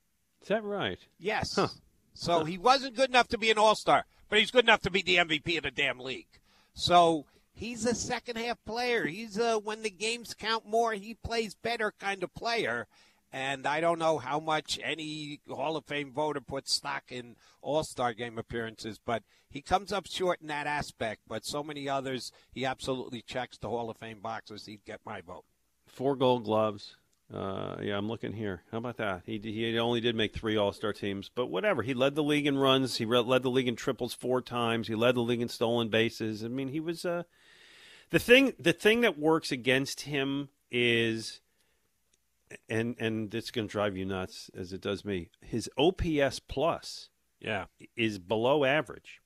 Is 0.41 0.49
that 0.49 0.63
right? 0.63 0.99
Yes. 1.17 1.55
Huh. 1.55 1.69
So 2.13 2.43
he 2.43 2.57
wasn't 2.57 2.95
good 2.97 3.09
enough 3.09 3.29
to 3.29 3.37
be 3.37 3.51
an 3.51 3.57
All 3.57 3.75
Star, 3.75 4.05
but 4.29 4.39
he's 4.39 4.51
good 4.51 4.65
enough 4.65 4.81
to 4.81 4.91
be 4.91 5.01
the 5.01 5.17
MVP 5.17 5.57
of 5.57 5.63
the 5.63 5.71
damn 5.71 5.99
league. 5.99 6.39
So 6.73 7.25
he's 7.53 7.85
a 7.85 7.95
second 7.95 8.37
half 8.37 8.57
player. 8.65 9.05
He's 9.05 9.37
a 9.37 9.57
when 9.57 9.81
the 9.81 9.89
games 9.89 10.33
count 10.33 10.67
more, 10.67 10.93
he 10.93 11.13
plays 11.13 11.55
better 11.55 11.93
kind 11.99 12.23
of 12.23 12.33
player. 12.33 12.87
And 13.31 13.67
I 13.67 13.81
don't 13.81 13.99
know 13.99 14.17
how 14.17 14.39
much 14.39 14.79
any 14.81 15.41
Hall 15.49 15.75
of 15.75 15.83
Fame 15.85 16.13
voter 16.13 16.39
puts 16.39 16.71
stock 16.71 17.03
in 17.09 17.35
All 17.61 17.83
Star 17.83 18.13
game 18.13 18.37
appearances, 18.37 18.97
but 19.03 19.23
he 19.49 19.61
comes 19.61 19.91
up 19.91 20.07
short 20.07 20.39
in 20.41 20.47
that 20.47 20.67
aspect. 20.67 21.21
But 21.27 21.43
so 21.43 21.61
many 21.61 21.89
others, 21.89 22.31
he 22.53 22.65
absolutely 22.65 23.21
checks 23.21 23.57
the 23.57 23.67
Hall 23.67 23.89
of 23.89 23.97
Fame 23.97 24.21
boxes. 24.21 24.67
He'd 24.67 24.85
get 24.85 25.01
my 25.05 25.19
vote. 25.19 25.43
Four 25.85 26.15
Gold 26.15 26.45
Gloves. 26.45 26.95
Uh, 27.33 27.77
yeah, 27.81 27.97
I'm 27.97 28.07
looking 28.07 28.33
here. 28.33 28.61
How 28.71 28.77
about 28.77 28.97
that? 28.97 29.23
He 29.25 29.39
he 29.39 29.79
only 29.79 29.99
did 29.99 30.15
make 30.15 30.33
three 30.33 30.57
All 30.57 30.71
Star 30.71 30.93
teams, 30.93 31.29
but 31.33 31.47
whatever. 31.47 31.81
He 31.81 31.93
led 31.93 32.13
the 32.15 32.23
league 32.23 32.45
in 32.45 32.57
runs. 32.57 32.97
He 32.97 33.05
re- 33.05 33.19
led 33.19 33.41
the 33.41 33.49
league 33.49 33.67
in 33.67 33.75
triples 33.75 34.13
four 34.13 34.41
times. 34.41 34.87
He 34.87 34.95
led 34.95 35.15
the 35.15 35.21
league 35.21 35.41
in 35.41 35.49
stolen 35.49 35.89
bases. 35.89 36.43
I 36.43 36.49
mean, 36.49 36.67
he 36.67 36.79
was 36.79 37.03
uh, 37.03 37.23
the 38.11 38.19
thing. 38.19 38.53
The 38.59 38.73
thing 38.73 39.01
that 39.01 39.17
works 39.17 39.51
against 39.51 40.01
him 40.01 40.49
is, 40.69 41.41
and 42.69 42.95
and 42.99 43.33
it's 43.33 43.49
going 43.49 43.67
to 43.67 43.71
drive 43.71 43.97
you 43.97 44.05
nuts 44.05 44.51
as 44.55 44.71
it 44.71 44.81
does 44.81 45.03
me. 45.03 45.29
His 45.41 45.67
OPS 45.79 46.39
plus, 46.39 47.09
Yeah, 47.39 47.65
is 47.97 48.19
below 48.19 48.65
average. 48.65 49.19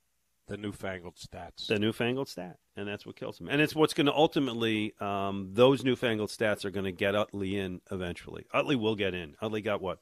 The 0.49 0.57
newfangled 0.57 1.15
stats. 1.15 1.67
The 1.67 1.79
newfangled 1.79 2.27
stat, 2.27 2.57
and 2.75 2.87
that's 2.87 3.05
what 3.05 3.15
kills 3.15 3.39
him. 3.39 3.47
And 3.47 3.61
it's 3.61 3.73
what's 3.75 3.93
going 3.93 4.07
to 4.07 4.13
ultimately 4.13 4.93
um, 4.99 5.51
those 5.53 5.83
newfangled 5.83 6.29
stats 6.29 6.65
are 6.65 6.71
going 6.71 6.85
to 6.85 6.91
get 6.91 7.15
Utley 7.15 7.57
in 7.57 7.79
eventually. 7.91 8.45
Utley 8.53 8.75
will 8.75 8.95
get 8.95 9.13
in. 9.13 9.35
Utley 9.41 9.61
got 9.61 9.81
what, 9.81 9.99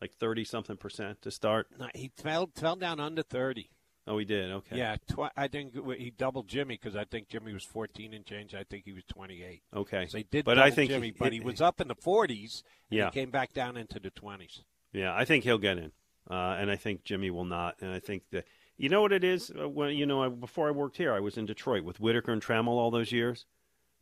like 0.00 0.14
thirty 0.14 0.44
something 0.44 0.76
percent 0.76 1.22
to 1.22 1.30
start. 1.30 1.68
No, 1.78 1.88
he 1.94 2.10
fell 2.16 2.50
fell 2.56 2.74
down 2.76 2.98
under 2.98 3.22
thirty. 3.22 3.70
Oh, 4.04 4.18
he 4.18 4.24
did. 4.24 4.50
Okay. 4.50 4.78
Yeah, 4.78 4.96
tw- 5.08 5.30
I 5.36 5.46
think 5.46 5.74
he 5.96 6.10
doubled 6.10 6.48
Jimmy 6.48 6.74
because 6.80 6.96
I 6.96 7.04
think 7.04 7.28
Jimmy 7.28 7.52
was 7.52 7.62
14 7.62 8.12
and 8.14 8.26
change. 8.26 8.52
I 8.52 8.64
think 8.64 8.82
he 8.84 8.92
was 8.92 9.04
28. 9.04 9.62
Okay. 9.76 10.06
So 10.08 10.18
he 10.18 10.24
did 10.24 10.44
But 10.44 10.54
double 10.54 10.66
I 10.66 10.70
think 10.72 10.90
Jimmy, 10.90 11.06
he- 11.06 11.12
but 11.16 11.32
he 11.32 11.38
was 11.38 11.60
up 11.60 11.80
in 11.80 11.86
the 11.86 11.94
40s. 11.94 12.64
And 12.90 12.98
Yeah. 12.98 13.04
He 13.04 13.20
came 13.20 13.30
back 13.30 13.52
down 13.52 13.76
into 13.76 14.00
the 14.00 14.10
20s. 14.10 14.62
Yeah, 14.92 15.14
I 15.14 15.24
think 15.24 15.44
he'll 15.44 15.56
get 15.56 15.78
in, 15.78 15.92
uh, 16.28 16.34
and 16.58 16.68
I 16.68 16.74
think 16.74 17.04
Jimmy 17.04 17.30
will 17.30 17.44
not. 17.44 17.76
And 17.80 17.92
I 17.92 18.00
think 18.00 18.24
that 18.32 18.44
you 18.76 18.88
know 18.88 19.02
what 19.02 19.12
it 19.12 19.24
is. 19.24 19.50
Uh, 19.58 19.68
when 19.68 19.94
you 19.96 20.06
know, 20.06 20.22
I, 20.22 20.28
before 20.28 20.68
I 20.68 20.70
worked 20.72 20.96
here, 20.96 21.12
I 21.12 21.20
was 21.20 21.36
in 21.36 21.46
Detroit 21.46 21.84
with 21.84 22.00
Whitaker 22.00 22.32
and 22.32 22.42
Trammell 22.42 22.68
all 22.68 22.90
those 22.90 23.12
years. 23.12 23.44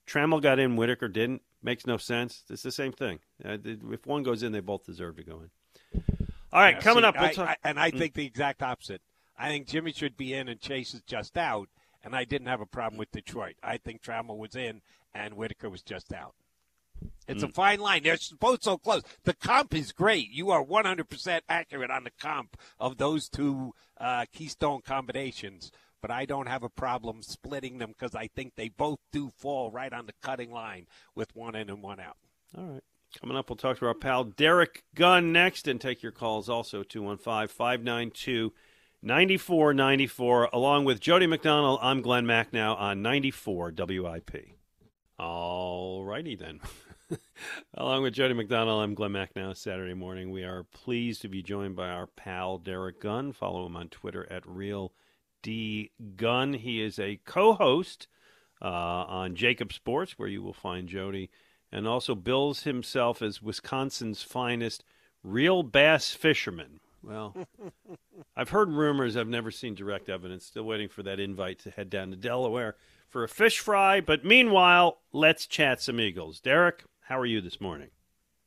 Trammell 0.06 0.40
got 0.42 0.58
in, 0.58 0.76
Whitaker 0.76 1.08
didn't. 1.08 1.42
Makes 1.62 1.86
no 1.86 1.98
sense. 1.98 2.42
It's 2.48 2.62
the 2.62 2.72
same 2.72 2.92
thing. 2.92 3.18
Uh, 3.44 3.58
if 3.64 4.06
one 4.06 4.22
goes 4.22 4.42
in, 4.42 4.52
they 4.52 4.60
both 4.60 4.84
deserve 4.86 5.16
to 5.16 5.22
go 5.22 5.42
in. 5.42 6.02
All 6.52 6.60
right, 6.60 6.74
Yeah, 6.76 6.80
coming 6.80 7.02
see, 7.02 7.08
up, 7.08 7.14
we'll 7.16 7.24
I- 7.24 7.32
talk- 7.32 7.48
I- 7.50 7.56
and 7.68 7.78
I 7.78 7.90
Mm. 7.90 7.98
think 7.98 8.14
the 8.14 8.24
exact 8.26 8.62
opposite. 8.62 9.02
I 9.38 9.48
think 9.48 9.68
Jimmy 9.68 9.92
should 9.92 10.16
be 10.16 10.32
in 10.34 10.48
and 10.48 10.60
Chase 10.60 10.94
is 10.94 11.02
just 11.02 11.36
out. 11.36 11.68
And 12.02 12.16
I 12.16 12.24
didn't 12.24 12.46
have 12.48 12.62
a 12.62 12.66
problem 12.66 12.98
with 12.98 13.10
Detroit. 13.12 13.56
I 13.62 13.76
think 13.76 14.02
Trammell 14.02 14.38
was 14.38 14.56
in 14.56 14.80
and 15.14 15.34
Whitaker 15.34 15.68
was 15.68 15.82
just 15.82 16.12
out. 16.14 16.34
It's 17.28 17.44
Mm. 17.44 17.48
a 17.50 17.52
fine 17.52 17.80
line. 17.80 18.02
They're 18.02 18.18
both 18.38 18.62
so 18.62 18.76
close. 18.78 19.02
The 19.24 19.34
comp 19.34 19.74
is 19.74 19.92
great. 19.92 20.30
You 20.30 20.50
are 20.50 20.62
100% 20.62 21.44
accurate 21.48 21.90
on 21.90 22.04
the 22.04 22.10
comp 22.10 22.56
of 22.78 22.96
those 22.98 23.28
two 23.28 23.74
uh, 23.98 24.24
keystone 24.32 24.80
combinations. 24.82 25.70
But 26.02 26.10
I 26.10 26.24
don't 26.24 26.48
have 26.48 26.62
a 26.62 26.70
problem 26.70 27.22
splitting 27.22 27.76
them 27.78 27.90
because 27.90 28.14
I 28.14 28.26
think 28.28 28.54
they 28.56 28.70
both 28.70 28.98
do 29.12 29.28
fall 29.36 29.70
right 29.70 29.92
on 29.92 30.06
the 30.06 30.14
cutting 30.22 30.50
line 30.50 30.86
with 31.14 31.36
one 31.36 31.54
in 31.54 31.68
and 31.68 31.82
one 31.82 32.00
out. 32.00 32.16
All 32.56 32.64
right. 32.64 32.82
Coming 33.20 33.36
up, 33.36 33.50
we'll 33.50 33.56
talk 33.56 33.78
to 33.80 33.86
our 33.86 33.94
pal 33.94 34.24
Derrick 34.24 34.82
Gunn 34.94 35.32
next 35.32 35.68
and 35.68 35.80
take 35.80 36.02
your 36.02 36.12
calls 36.12 36.48
also 36.48 36.82
215 36.82 37.48
592 37.48 38.52
9494. 39.02 40.48
Along 40.52 40.84
with 40.84 41.00
Jody 41.00 41.26
McDonald, 41.26 41.80
I'm 41.82 42.00
Glenn 42.02 42.24
Macnow 42.24 42.78
on 42.78 43.02
94 43.02 43.72
WIP. 43.76 44.30
All 45.18 46.04
righty 46.04 46.34
then. 46.36 46.60
Along 47.74 48.02
with 48.02 48.14
Jody 48.14 48.34
McDonald, 48.34 48.82
I'm 48.82 48.94
Glenn 48.94 49.12
Macnow. 49.12 49.56
Saturday 49.56 49.94
morning, 49.94 50.30
we 50.30 50.44
are 50.44 50.64
pleased 50.64 51.22
to 51.22 51.28
be 51.28 51.42
joined 51.42 51.76
by 51.76 51.88
our 51.88 52.06
pal 52.06 52.58
Derrick 52.58 53.00
Gunn. 53.00 53.32
Follow 53.32 53.66
him 53.66 53.76
on 53.76 53.88
Twitter 53.88 54.26
at 54.30 54.46
Real 54.46 54.92
D 55.42 55.90
Gunn. 56.16 56.54
He 56.54 56.82
is 56.82 56.98
a 56.98 57.20
co-host 57.24 58.06
uh, 58.62 58.64
on 58.64 59.34
JAKIB 59.34 59.72
Sports, 59.72 60.18
where 60.18 60.28
you 60.28 60.42
will 60.42 60.52
find 60.52 60.88
Jody, 60.88 61.30
and 61.72 61.86
also 61.86 62.14
bills 62.14 62.62
himself 62.62 63.22
as 63.22 63.42
Wisconsin's 63.42 64.22
finest 64.22 64.84
real 65.22 65.62
bass 65.62 66.12
fisherman. 66.12 66.80
Well, 67.02 67.34
I've 68.36 68.50
heard 68.50 68.70
rumors. 68.70 69.16
I've 69.16 69.28
never 69.28 69.50
seen 69.50 69.74
direct 69.74 70.08
evidence. 70.08 70.44
Still 70.44 70.64
waiting 70.64 70.88
for 70.88 71.02
that 71.02 71.20
invite 71.20 71.60
to 71.60 71.70
head 71.70 71.90
down 71.90 72.10
to 72.10 72.16
Delaware 72.16 72.76
for 73.08 73.24
a 73.24 73.28
fish 73.28 73.58
fry. 73.58 74.00
But 74.00 74.24
meanwhile, 74.24 75.00
let's 75.12 75.46
chat 75.46 75.80
some 75.80 75.98
Eagles. 75.98 76.40
Derrick, 76.40 76.84
how 77.10 77.18
are 77.18 77.26
you 77.26 77.40
this 77.40 77.60
morning? 77.60 77.88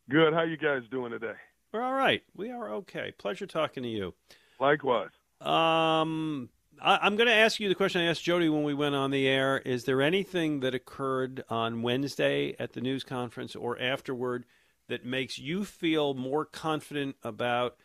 Good. 0.09 0.33
How 0.33 0.43
you 0.43 0.55
guys 0.55 0.83
doing 0.89 1.11
today? 1.11 1.33
We're 1.73 1.81
all 1.81 1.93
right. 1.93 2.23
We 2.33 2.49
are 2.49 2.75
okay. 2.75 3.11
Pleasure 3.17 3.45
talking 3.45 3.83
to 3.83 3.89
you. 3.89 4.13
Likewise. 4.57 5.09
Um, 5.41 6.47
I, 6.81 6.99
I'm 7.01 7.17
going 7.17 7.27
to 7.27 7.33
ask 7.33 7.59
you 7.59 7.67
the 7.67 7.75
question 7.75 7.99
I 7.99 8.05
asked 8.05 8.23
Jody 8.23 8.47
when 8.47 8.63
we 8.63 8.73
went 8.73 8.95
on 8.95 9.11
the 9.11 9.27
air. 9.27 9.57
Is 9.57 9.83
there 9.83 10.01
anything 10.01 10.61
that 10.61 10.73
occurred 10.73 11.43
on 11.49 11.81
Wednesday 11.81 12.55
at 12.57 12.71
the 12.71 12.79
news 12.79 13.03
conference 13.03 13.53
or 13.53 13.77
afterward 13.81 14.45
that 14.87 15.05
makes 15.05 15.37
you 15.37 15.65
feel 15.65 16.13
more 16.13 16.45
confident 16.45 17.17
about 17.21 17.75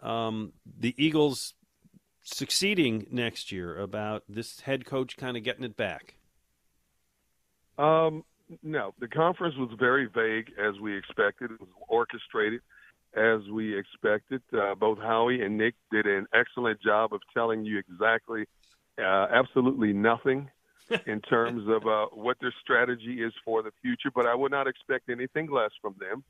um, 0.00 0.52
the 0.64 0.94
Eagles 0.96 1.54
succeeding 2.22 3.08
next 3.10 3.50
year? 3.50 3.76
About 3.76 4.22
this 4.28 4.60
head 4.60 4.84
coach 4.84 5.16
kind 5.16 5.36
of 5.36 5.42
getting 5.42 5.64
it 5.64 5.76
back? 5.76 6.14
Um, 7.76 8.22
no, 8.62 8.94
the 8.98 9.08
conference 9.08 9.56
was 9.56 9.70
very 9.78 10.06
vague 10.06 10.52
as 10.58 10.78
we 10.80 10.96
expected. 10.96 11.50
It 11.52 11.60
was 11.60 11.68
orchestrated 11.88 12.60
as 13.14 13.40
we 13.50 13.76
expected. 13.76 14.42
Uh, 14.52 14.74
both 14.74 14.98
Howie 14.98 15.42
and 15.42 15.58
Nick 15.58 15.74
did 15.90 16.06
an 16.06 16.26
excellent 16.32 16.80
job 16.80 17.12
of 17.12 17.20
telling 17.34 17.64
you 17.64 17.78
exactly, 17.78 18.46
uh, 18.98 19.26
absolutely 19.32 19.92
nothing 19.92 20.50
in 21.06 21.20
terms 21.20 21.68
of 21.68 21.86
uh, 21.86 22.06
what 22.12 22.36
their 22.40 22.54
strategy 22.60 23.22
is 23.22 23.32
for 23.44 23.62
the 23.62 23.70
future. 23.82 24.10
But 24.14 24.26
I 24.26 24.34
would 24.34 24.52
not 24.52 24.66
expect 24.66 25.08
anything 25.08 25.50
less 25.50 25.70
from 25.80 25.94
them. 25.98 26.24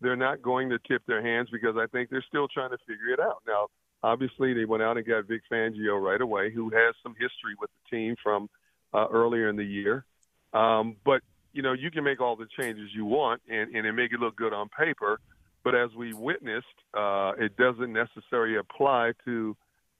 They're 0.00 0.16
not 0.16 0.42
going 0.42 0.68
to 0.70 0.78
tip 0.86 1.02
their 1.06 1.22
hands 1.22 1.48
because 1.50 1.76
I 1.76 1.86
think 1.86 2.10
they're 2.10 2.24
still 2.28 2.48
trying 2.48 2.70
to 2.70 2.78
figure 2.86 3.08
it 3.12 3.20
out. 3.20 3.42
Now, 3.46 3.68
obviously, 4.02 4.52
they 4.52 4.66
went 4.66 4.82
out 4.82 4.98
and 4.98 5.06
got 5.06 5.26
Vic 5.26 5.42
Fangio 5.50 6.02
right 6.02 6.20
away, 6.20 6.50
who 6.50 6.70
has 6.70 6.94
some 7.02 7.14
history 7.14 7.54
with 7.58 7.70
the 7.70 7.96
team 7.96 8.14
from 8.22 8.50
uh, 8.92 9.06
earlier 9.10 9.48
in 9.48 9.56
the 9.56 9.64
year. 9.64 10.04
Um, 10.52 10.96
but 11.04 11.22
you 11.56 11.62
know, 11.62 11.72
you 11.72 11.90
can 11.90 12.04
make 12.04 12.20
all 12.20 12.36
the 12.36 12.46
changes 12.58 12.90
you 12.94 13.06
want 13.06 13.40
and, 13.48 13.74
and 13.74 13.86
it 13.86 13.92
make 13.92 14.12
it 14.12 14.20
look 14.20 14.36
good 14.36 14.52
on 14.52 14.68
paper. 14.68 15.18
But 15.64 15.74
as 15.74 15.90
we 15.96 16.12
witnessed, 16.12 16.66
uh, 16.96 17.32
it 17.38 17.56
doesn't 17.56 17.92
necessarily 17.92 18.56
apply 18.56 19.12
to 19.24 19.56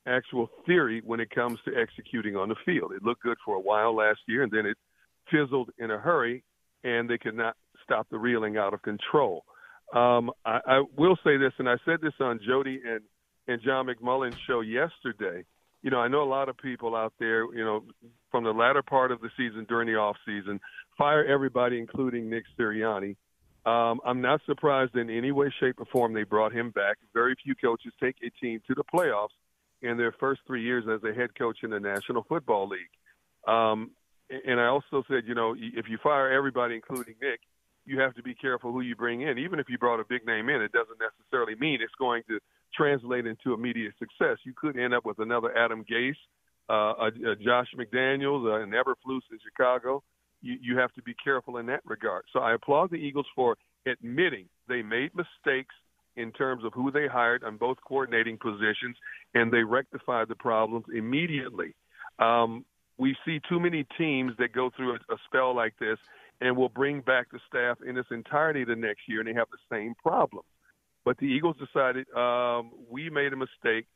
actual 0.06 0.48
theory 0.66 1.02
when 1.04 1.18
it 1.18 1.30
comes 1.30 1.58
to 1.64 1.72
executing 1.74 2.36
on 2.36 2.50
the 2.50 2.54
field. 2.64 2.92
It 2.92 3.02
looked 3.02 3.22
good 3.22 3.38
for 3.44 3.56
a 3.56 3.60
while 3.60 3.96
last 3.96 4.20
year, 4.28 4.42
and 4.42 4.52
then 4.52 4.66
it 4.66 4.76
fizzled 5.30 5.70
in 5.78 5.90
a 5.90 5.98
hurry, 5.98 6.44
and 6.84 7.10
they 7.10 7.18
could 7.18 7.34
not 7.34 7.56
stop 7.82 8.06
the 8.10 8.18
reeling 8.18 8.56
out 8.56 8.74
of 8.74 8.82
control. 8.82 9.44
Um, 9.94 10.30
I, 10.44 10.60
I 10.66 10.84
will 10.96 11.16
say 11.24 11.36
this, 11.38 11.52
and 11.58 11.68
I 11.68 11.76
said 11.84 12.00
this 12.02 12.14
on 12.20 12.38
Jody 12.46 12.80
and, 12.86 13.00
and 13.48 13.62
John 13.62 13.86
McMullen's 13.86 14.36
show 14.46 14.60
yesterday. 14.60 15.44
You 15.82 15.90
know, 15.90 15.98
I 15.98 16.08
know 16.08 16.22
a 16.22 16.28
lot 16.28 16.48
of 16.48 16.56
people 16.58 16.94
out 16.94 17.14
there, 17.18 17.42
you 17.54 17.64
know, 17.64 17.84
from 18.30 18.44
the 18.44 18.50
latter 18.50 18.82
part 18.82 19.10
of 19.12 19.20
the 19.20 19.30
season 19.36 19.66
during 19.68 19.86
the 19.86 19.94
off 19.94 20.16
season, 20.26 20.60
fire 20.96 21.24
everybody, 21.24 21.78
including 21.78 22.28
Nick 22.30 22.44
Sirianni. 22.58 23.16
Um, 23.64 24.00
I'm 24.06 24.20
not 24.20 24.40
surprised 24.46 24.94
in 24.94 25.10
any 25.10 25.32
way, 25.32 25.52
shape, 25.58 25.80
or 25.80 25.86
form 25.86 26.14
they 26.14 26.22
brought 26.22 26.52
him 26.52 26.70
back. 26.70 26.98
Very 27.12 27.34
few 27.42 27.54
coaches 27.56 27.92
take 28.00 28.16
a 28.22 28.30
team 28.40 28.60
to 28.68 28.74
the 28.74 28.84
playoffs 28.84 29.34
in 29.82 29.96
their 29.96 30.12
first 30.12 30.40
three 30.46 30.62
years 30.62 30.84
as 30.88 31.02
a 31.02 31.12
head 31.12 31.30
coach 31.36 31.58
in 31.62 31.70
the 31.70 31.80
National 31.80 32.24
Football 32.28 32.68
League. 32.68 33.52
Um, 33.52 33.90
and 34.30 34.60
I 34.60 34.66
also 34.66 35.02
said, 35.08 35.24
you 35.26 35.34
know, 35.34 35.54
if 35.58 35.88
you 35.88 35.98
fire 36.02 36.30
everybody, 36.32 36.74
including 36.74 37.14
Nick, 37.20 37.40
you 37.84 38.00
have 38.00 38.14
to 38.14 38.22
be 38.22 38.34
careful 38.34 38.72
who 38.72 38.80
you 38.80 38.96
bring 38.96 39.22
in. 39.22 39.38
Even 39.38 39.60
if 39.60 39.66
you 39.68 39.78
brought 39.78 40.00
a 40.00 40.04
big 40.04 40.26
name 40.26 40.48
in, 40.48 40.60
it 40.60 40.72
doesn't 40.72 40.98
necessarily 40.98 41.54
mean 41.54 41.80
it's 41.80 41.94
going 41.98 42.22
to 42.28 42.40
translate 42.74 43.26
into 43.26 43.54
immediate 43.54 43.94
success. 43.98 44.38
You 44.44 44.52
could 44.56 44.76
end 44.76 44.94
up 44.94 45.04
with 45.04 45.18
another 45.20 45.56
Adam 45.56 45.84
Gase, 45.84 46.14
uh, 46.68 47.08
a, 47.08 47.30
a 47.32 47.36
Josh 47.36 47.68
McDaniels, 47.76 48.44
uh, 48.44 48.62
an 48.62 48.70
Eberflus 48.70 49.22
in 49.30 49.38
Chicago. 49.44 50.02
You, 50.42 50.56
you 50.60 50.78
have 50.78 50.92
to 50.94 51.02
be 51.02 51.14
careful 51.14 51.56
in 51.58 51.66
that 51.66 51.80
regard. 51.84 52.24
So 52.32 52.40
I 52.40 52.54
applaud 52.54 52.90
the 52.90 52.96
Eagles 52.96 53.26
for 53.34 53.56
admitting 53.86 54.46
they 54.68 54.82
made 54.82 55.12
mistakes 55.14 55.74
in 56.16 56.32
terms 56.32 56.64
of 56.64 56.72
who 56.72 56.90
they 56.90 57.06
hired 57.06 57.44
on 57.44 57.56
both 57.56 57.76
coordinating 57.86 58.38
positions, 58.38 58.96
and 59.34 59.52
they 59.52 59.62
rectified 59.62 60.28
the 60.28 60.34
problems 60.34 60.86
immediately. 60.94 61.74
Um, 62.18 62.64
we 62.96 63.14
see 63.24 63.40
too 63.48 63.60
many 63.60 63.84
teams 63.98 64.32
that 64.38 64.52
go 64.52 64.70
through 64.74 64.92
a, 64.94 65.14
a 65.14 65.16
spell 65.26 65.54
like 65.54 65.74
this 65.78 65.98
and 66.40 66.56
will 66.56 66.70
bring 66.70 67.00
back 67.00 67.30
the 67.30 67.40
staff 67.48 67.78
in 67.86 67.96
its 67.96 68.08
entirety 68.10 68.64
the 68.64 68.76
next 68.76 69.02
year, 69.08 69.20
and 69.20 69.28
they 69.28 69.34
have 69.34 69.48
the 69.50 69.74
same 69.74 69.94
problem. 69.94 70.42
But 71.04 71.18
the 71.18 71.26
Eagles 71.26 71.56
decided 71.58 72.06
um, 72.14 72.72
we 72.90 73.10
made 73.10 73.32
a 73.32 73.36
mistake, 73.36 73.86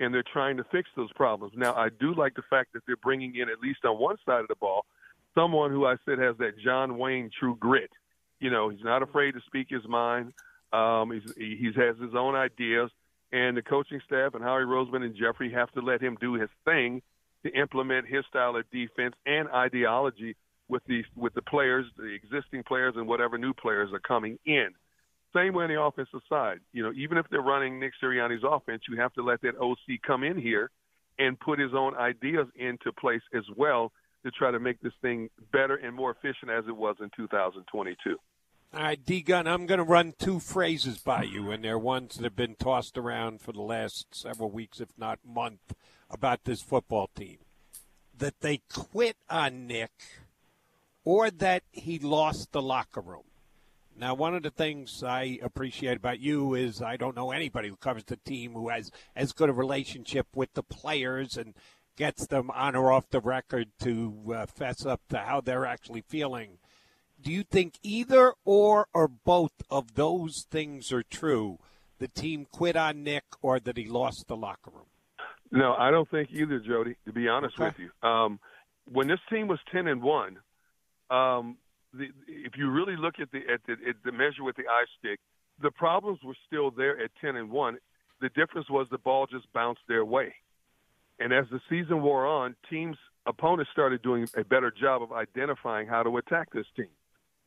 and 0.00 0.12
they're 0.12 0.24
trying 0.32 0.56
to 0.58 0.64
fix 0.64 0.88
those 0.96 1.12
problems. 1.12 1.54
Now, 1.56 1.74
I 1.74 1.88
do 1.88 2.14
like 2.14 2.34
the 2.34 2.42
fact 2.50 2.72
that 2.74 2.82
they're 2.86 2.96
bringing 2.96 3.36
in, 3.36 3.48
at 3.48 3.60
least 3.60 3.84
on 3.84 3.98
one 3.98 4.16
side 4.26 4.40
of 4.40 4.48
the 4.48 4.56
ball, 4.56 4.84
someone 5.38 5.70
who 5.70 5.86
I 5.86 5.96
said 6.04 6.18
has 6.18 6.36
that 6.38 6.58
John 6.58 6.98
Wayne 6.98 7.30
true 7.38 7.56
grit. 7.56 7.90
You 8.40 8.50
know, 8.50 8.68
he's 8.68 8.84
not 8.84 9.02
afraid 9.02 9.32
to 9.32 9.40
speak 9.46 9.68
his 9.70 9.86
mind. 9.88 10.32
Um, 10.72 11.12
he's, 11.12 11.34
he 11.36 11.70
has 11.76 11.96
his 11.98 12.14
own 12.16 12.34
ideas, 12.34 12.90
and 13.32 13.56
the 13.56 13.62
coaching 13.62 14.00
staff 14.04 14.34
and 14.34 14.42
Howie 14.42 14.62
Roseman 14.62 15.02
and 15.02 15.14
Jeffrey 15.16 15.52
have 15.52 15.70
to 15.72 15.80
let 15.80 16.00
him 16.00 16.16
do 16.20 16.34
his 16.34 16.50
thing 16.64 17.02
to 17.44 17.52
implement 17.52 18.06
his 18.06 18.24
style 18.28 18.56
of 18.56 18.68
defense 18.70 19.14
and 19.26 19.48
ideology 19.48 20.36
with 20.68 20.82
the 20.86 21.02
with 21.16 21.34
the 21.34 21.42
players, 21.42 21.86
the 21.96 22.14
existing 22.14 22.62
players, 22.64 22.94
and 22.96 23.08
whatever 23.08 23.38
new 23.38 23.54
players 23.54 23.90
are 23.92 24.00
coming 24.00 24.38
in. 24.44 24.68
Same 25.34 25.54
way 25.54 25.64
on 25.64 25.70
the 25.70 25.80
offensive 25.80 26.20
side. 26.28 26.58
You 26.72 26.82
know, 26.82 26.92
even 26.96 27.16
if 27.16 27.26
they're 27.30 27.40
running 27.40 27.80
Nick 27.80 27.92
Sirianni's 28.02 28.44
offense, 28.48 28.82
you 28.88 29.00
have 29.00 29.12
to 29.14 29.22
let 29.22 29.40
that 29.42 29.56
OC 29.60 30.00
come 30.06 30.24
in 30.24 30.38
here 30.38 30.70
and 31.18 31.38
put 31.38 31.58
his 31.58 31.72
own 31.74 31.96
ideas 31.96 32.46
into 32.56 32.92
place 32.92 33.22
as 33.34 33.44
well 33.56 33.92
to 34.24 34.30
try 34.30 34.50
to 34.50 34.58
make 34.58 34.80
this 34.80 34.92
thing 35.00 35.28
better 35.52 35.76
and 35.76 35.94
more 35.94 36.10
efficient 36.10 36.50
as 36.50 36.64
it 36.66 36.76
was 36.76 36.96
in 37.00 37.10
2022. 37.16 38.16
All 38.74 38.82
right, 38.82 39.02
D 39.02 39.22
Gunn, 39.22 39.46
I'm 39.46 39.64
going 39.64 39.78
to 39.78 39.84
run 39.84 40.12
two 40.18 40.40
phrases 40.40 40.98
by 40.98 41.22
you, 41.22 41.50
and 41.50 41.64
they're 41.64 41.78
ones 41.78 42.16
that 42.16 42.24
have 42.24 42.36
been 42.36 42.54
tossed 42.54 42.98
around 42.98 43.40
for 43.40 43.52
the 43.52 43.62
last 43.62 44.14
several 44.14 44.50
weeks, 44.50 44.80
if 44.80 44.90
not 44.98 45.20
month, 45.26 45.74
about 46.10 46.44
this 46.44 46.60
football 46.60 47.08
team. 47.14 47.38
That 48.16 48.40
they 48.40 48.60
quit 48.68 49.16
on 49.30 49.66
Nick 49.66 49.92
or 51.04 51.30
that 51.30 51.62
he 51.72 51.98
lost 51.98 52.52
the 52.52 52.60
locker 52.60 53.00
room. 53.00 53.22
Now, 53.96 54.12
one 54.12 54.34
of 54.34 54.42
the 54.42 54.50
things 54.50 55.02
I 55.02 55.38
appreciate 55.42 55.96
about 55.96 56.20
you 56.20 56.54
is 56.54 56.82
I 56.82 56.98
don't 56.98 57.16
know 57.16 57.32
anybody 57.32 57.68
who 57.68 57.76
covers 57.76 58.04
the 58.04 58.16
team 58.16 58.52
who 58.52 58.68
has 58.68 58.92
as 59.16 59.32
good 59.32 59.48
a 59.48 59.52
relationship 59.54 60.26
with 60.36 60.52
the 60.52 60.62
players 60.62 61.38
and 61.38 61.54
gets 61.98 62.28
them 62.28 62.48
on 62.54 62.76
or 62.76 62.92
off 62.92 63.10
the 63.10 63.20
record 63.20 63.68
to 63.80 64.14
uh, 64.32 64.46
fess 64.46 64.86
up 64.86 65.00
to 65.08 65.18
how 65.18 65.40
they're 65.40 65.66
actually 65.66 66.00
feeling. 66.00 66.58
Do 67.20 67.32
you 67.32 67.42
think 67.42 67.74
either 67.82 68.32
or 68.44 68.86
or 68.94 69.08
both 69.08 69.50
of 69.68 69.94
those 69.94 70.46
things 70.48 70.92
are 70.92 71.02
true? 71.02 71.58
The 71.98 72.06
team 72.06 72.46
quit 72.50 72.76
on 72.76 73.02
Nick 73.02 73.24
or 73.42 73.58
that 73.58 73.76
he 73.76 73.86
lost 73.88 74.28
the 74.28 74.36
locker 74.36 74.70
room? 74.70 74.86
No, 75.50 75.74
I 75.74 75.90
don't 75.90 76.08
think 76.08 76.28
either, 76.30 76.60
Jody. 76.60 76.94
To 77.06 77.12
be 77.12 77.26
honest 77.26 77.56
Okay. 77.56 77.64
with 77.64 77.78
you, 77.80 78.08
um, 78.08 78.38
when 78.84 79.08
this 79.08 79.18
team 79.28 79.48
was 79.48 79.58
ten 79.72 79.88
and 79.88 80.00
one, 80.00 80.38
um, 81.10 81.56
the, 81.92 82.06
if 82.28 82.56
you 82.56 82.70
really 82.70 82.96
look 82.96 83.18
at 83.18 83.32
the 83.32 83.38
at 83.52 83.60
the, 83.66 83.72
at 83.88 83.96
the 84.04 84.12
measure 84.12 84.44
with 84.44 84.54
the 84.54 84.68
eye 84.68 84.84
stick, 85.00 85.18
the 85.60 85.72
problems 85.72 86.20
were 86.22 86.36
still 86.46 86.70
there 86.70 86.96
at 87.02 87.10
ten 87.20 87.34
and 87.34 87.50
one. 87.50 87.78
The 88.20 88.28
difference 88.28 88.70
was 88.70 88.86
the 88.90 88.98
ball 88.98 89.26
just 89.26 89.52
bounced 89.52 89.80
their 89.88 90.04
way, 90.04 90.34
and 91.18 91.32
as 91.32 91.46
the 91.50 91.60
season 91.68 92.02
wore 92.02 92.26
on, 92.26 92.54
teams 92.70 92.96
opponents 93.26 93.70
started 93.72 94.02
doing 94.02 94.26
a 94.36 94.44
better 94.44 94.70
job 94.70 95.02
of 95.02 95.12
identifying 95.12 95.86
how 95.86 96.02
to 96.02 96.16
attack 96.16 96.48
this 96.52 96.66
team. 96.76 96.88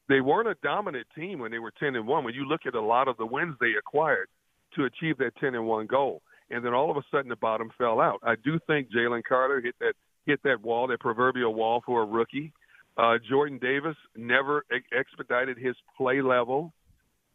they 0.09 0.21
weren't 0.21 0.47
a 0.47 0.55
dominant 0.61 1.07
team 1.15 1.39
when 1.39 1.51
they 1.51 1.59
were 1.59 1.71
10 1.79 1.95
and 1.95 2.05
1. 2.05 2.23
When 2.23 2.33
you 2.33 2.45
look 2.45 2.61
at 2.65 2.75
a 2.75 2.81
lot 2.81 3.07
of 3.07 3.17
the 3.17 3.25
wins 3.25 3.55
they 3.59 3.73
acquired 3.79 4.27
to 4.75 4.85
achieve 4.85 5.17
that 5.17 5.35
10 5.37 5.55
and 5.55 5.65
1 5.65 5.87
goal, 5.87 6.21
and 6.49 6.63
then 6.65 6.73
all 6.73 6.91
of 6.91 6.97
a 6.97 7.03
sudden 7.09 7.29
the 7.29 7.35
bottom 7.35 7.71
fell 7.77 7.99
out. 7.99 8.19
I 8.23 8.35
do 8.35 8.59
think 8.67 8.89
Jalen 8.91 9.23
Carter 9.23 9.61
hit 9.61 9.75
that 9.79 9.93
hit 10.25 10.43
that 10.43 10.61
wall, 10.61 10.87
that 10.87 10.99
proverbial 10.99 11.53
wall 11.53 11.81
for 11.85 12.03
a 12.03 12.05
rookie. 12.05 12.53
Uh, 12.97 13.17
Jordan 13.27 13.57
Davis 13.57 13.95
never 14.15 14.65
ex- 14.71 14.85
expedited 14.91 15.57
his 15.57 15.75
play 15.97 16.21
level 16.21 16.73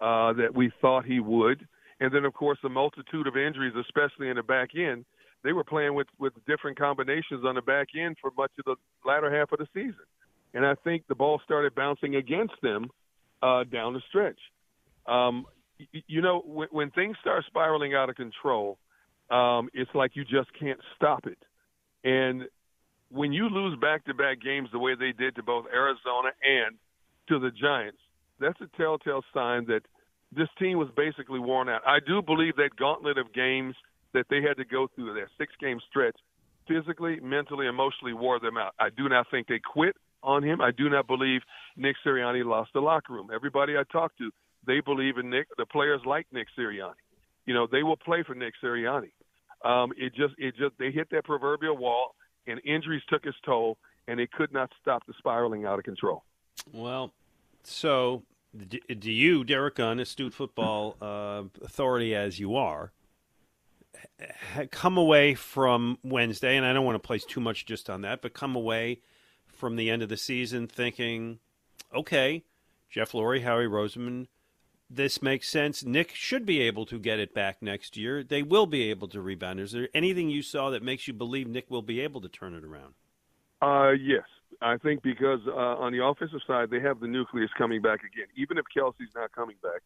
uh, 0.00 0.34
that 0.34 0.54
we 0.54 0.70
thought 0.80 1.04
he 1.04 1.18
would, 1.18 1.66
and 1.98 2.12
then 2.12 2.24
of 2.24 2.34
course 2.34 2.58
a 2.64 2.68
multitude 2.68 3.26
of 3.26 3.36
injuries, 3.36 3.74
especially 3.80 4.28
in 4.28 4.36
the 4.36 4.42
back 4.42 4.70
end. 4.76 5.04
They 5.46 5.54
were 5.54 5.64
playing 5.64 5.94
with 5.94 6.08
with 6.18 6.34
different 6.46 6.78
combinations 6.78 7.44
on 7.46 7.54
the 7.54 7.62
back 7.62 7.88
end 7.98 8.16
for 8.20 8.30
much 8.36 8.50
of 8.58 8.64
the 8.66 8.76
latter 9.08 9.34
half 9.34 9.52
of 9.52 9.60
the 9.60 9.68
season 9.72 10.04
and 10.56 10.64
I 10.64 10.74
think 10.84 11.06
the 11.06 11.14
ball 11.14 11.38
started 11.44 11.74
bouncing 11.74 12.16
against 12.16 12.54
them 12.62 12.88
uh, 13.42 13.64
down 13.64 13.92
the 13.92 14.00
stretch. 14.08 14.38
Um, 15.06 15.44
you, 15.78 16.02
you 16.06 16.22
know, 16.22 16.42
when, 16.46 16.68
when 16.70 16.90
things 16.92 17.16
start 17.20 17.44
spiraling 17.46 17.94
out 17.94 18.08
of 18.08 18.16
control, 18.16 18.78
um, 19.30 19.68
it's 19.74 19.90
like 19.94 20.12
you 20.14 20.24
just 20.24 20.48
can't 20.58 20.80
stop 20.96 21.26
it. 21.26 21.36
And 22.04 22.44
when 23.10 23.34
you 23.34 23.50
lose 23.50 23.78
back-to-back 23.78 24.40
games 24.40 24.70
the 24.72 24.78
way 24.78 24.94
they 24.94 25.12
did 25.12 25.36
to 25.36 25.42
both 25.42 25.66
Arizona 25.72 26.30
and 26.42 26.76
to 27.28 27.38
the 27.38 27.50
Giants, 27.50 27.98
that's 28.40 28.58
a 28.62 28.76
telltale 28.78 29.22
sign 29.34 29.66
that 29.66 29.82
this 30.34 30.48
team 30.58 30.78
was 30.78 30.88
basically 30.96 31.38
worn 31.38 31.68
out. 31.68 31.82
I 31.86 31.98
do 32.04 32.22
believe 32.22 32.56
that 32.56 32.70
gauntlet 32.78 33.18
of 33.18 33.34
games 33.34 33.74
that 34.16 34.26
they 34.28 34.42
had 34.42 34.56
to 34.56 34.64
go 34.64 34.88
through, 34.94 35.14
that 35.14 35.28
six-game 35.38 35.80
stretch, 35.88 36.16
physically, 36.66 37.20
mentally, 37.20 37.66
emotionally 37.66 38.12
wore 38.12 38.40
them 38.40 38.56
out. 38.56 38.74
I 38.78 38.88
do 38.90 39.08
not 39.08 39.26
think 39.30 39.46
they 39.46 39.60
quit 39.60 39.94
on 40.22 40.42
him. 40.42 40.60
I 40.60 40.72
do 40.72 40.88
not 40.90 41.06
believe 41.06 41.42
Nick 41.76 41.96
Sirianni 42.04 42.44
lost 42.44 42.70
the 42.74 42.80
locker 42.80 43.12
room. 43.12 43.28
Everybody 43.32 43.76
I 43.76 43.84
talked 43.84 44.18
to, 44.18 44.30
they 44.66 44.80
believe 44.80 45.16
in 45.18 45.30
Nick. 45.30 45.46
The 45.56 45.66
players 45.66 46.00
like 46.04 46.26
Nick 46.32 46.48
Sirianni. 46.58 46.94
You 47.46 47.54
know, 47.54 47.68
they 47.70 47.84
will 47.84 47.96
play 47.96 48.24
for 48.24 48.34
Nick 48.34 48.54
Sirianni. 48.62 49.12
Um, 49.64 49.92
it 49.96 50.14
just, 50.14 50.34
it 50.38 50.56
just, 50.56 50.76
they 50.78 50.90
hit 50.90 51.08
that 51.12 51.24
proverbial 51.24 51.76
wall, 51.76 52.16
and 52.46 52.60
injuries 52.64 53.02
took 53.08 53.24
its 53.24 53.36
toll, 53.44 53.78
and 54.08 54.18
they 54.18 54.26
could 54.26 54.52
not 54.52 54.70
stop 54.80 55.06
the 55.06 55.14
spiraling 55.18 55.64
out 55.64 55.78
of 55.78 55.84
control. 55.84 56.24
Well, 56.72 57.12
so 57.62 58.22
do 58.68 59.12
you, 59.12 59.44
Derrick 59.44 59.76
Gunn, 59.76 60.00
astute 60.00 60.34
football 60.34 60.96
uh, 61.00 61.44
authority 61.62 62.14
as 62.14 62.40
you 62.40 62.56
are, 62.56 62.92
come 64.70 64.96
away 64.96 65.34
from 65.34 65.98
Wednesday, 66.02 66.56
and 66.56 66.64
I 66.64 66.72
don't 66.72 66.84
want 66.84 66.96
to 66.96 67.06
place 67.06 67.24
too 67.24 67.40
much 67.40 67.66
just 67.66 67.90
on 67.90 68.02
that, 68.02 68.22
but 68.22 68.34
come 68.34 68.56
away 68.56 69.00
from 69.46 69.76
the 69.76 69.90
end 69.90 70.02
of 70.02 70.08
the 70.08 70.16
season 70.16 70.66
thinking, 70.66 71.38
okay, 71.94 72.44
Jeff 72.90 73.12
Lurie, 73.12 73.42
Howie 73.42 73.66
Roseman, 73.66 74.26
this 74.88 75.20
makes 75.20 75.48
sense. 75.48 75.84
Nick 75.84 76.14
should 76.14 76.46
be 76.46 76.60
able 76.60 76.86
to 76.86 76.98
get 76.98 77.18
it 77.18 77.34
back 77.34 77.60
next 77.60 77.96
year. 77.96 78.22
They 78.22 78.42
will 78.42 78.66
be 78.66 78.88
able 78.90 79.08
to 79.08 79.20
rebound. 79.20 79.58
Is 79.58 79.72
there 79.72 79.88
anything 79.92 80.30
you 80.30 80.42
saw 80.42 80.70
that 80.70 80.82
makes 80.82 81.08
you 81.08 81.14
believe 81.14 81.48
Nick 81.48 81.70
will 81.70 81.82
be 81.82 82.00
able 82.00 82.20
to 82.20 82.28
turn 82.28 82.54
it 82.54 82.64
around? 82.64 82.94
Uh, 83.60 83.92
yes. 83.92 84.22
I 84.62 84.76
think 84.78 85.02
because 85.02 85.40
uh, 85.46 85.52
on 85.52 85.92
the 85.92 86.04
offensive 86.04 86.40
side, 86.46 86.70
they 86.70 86.80
have 86.80 87.00
the 87.00 87.06
nucleus 87.06 87.50
coming 87.58 87.82
back 87.82 88.00
again. 88.00 88.26
Even 88.36 88.58
if 88.58 88.64
Kelce's 88.74 89.12
not 89.14 89.32
coming 89.32 89.56
back, 89.62 89.82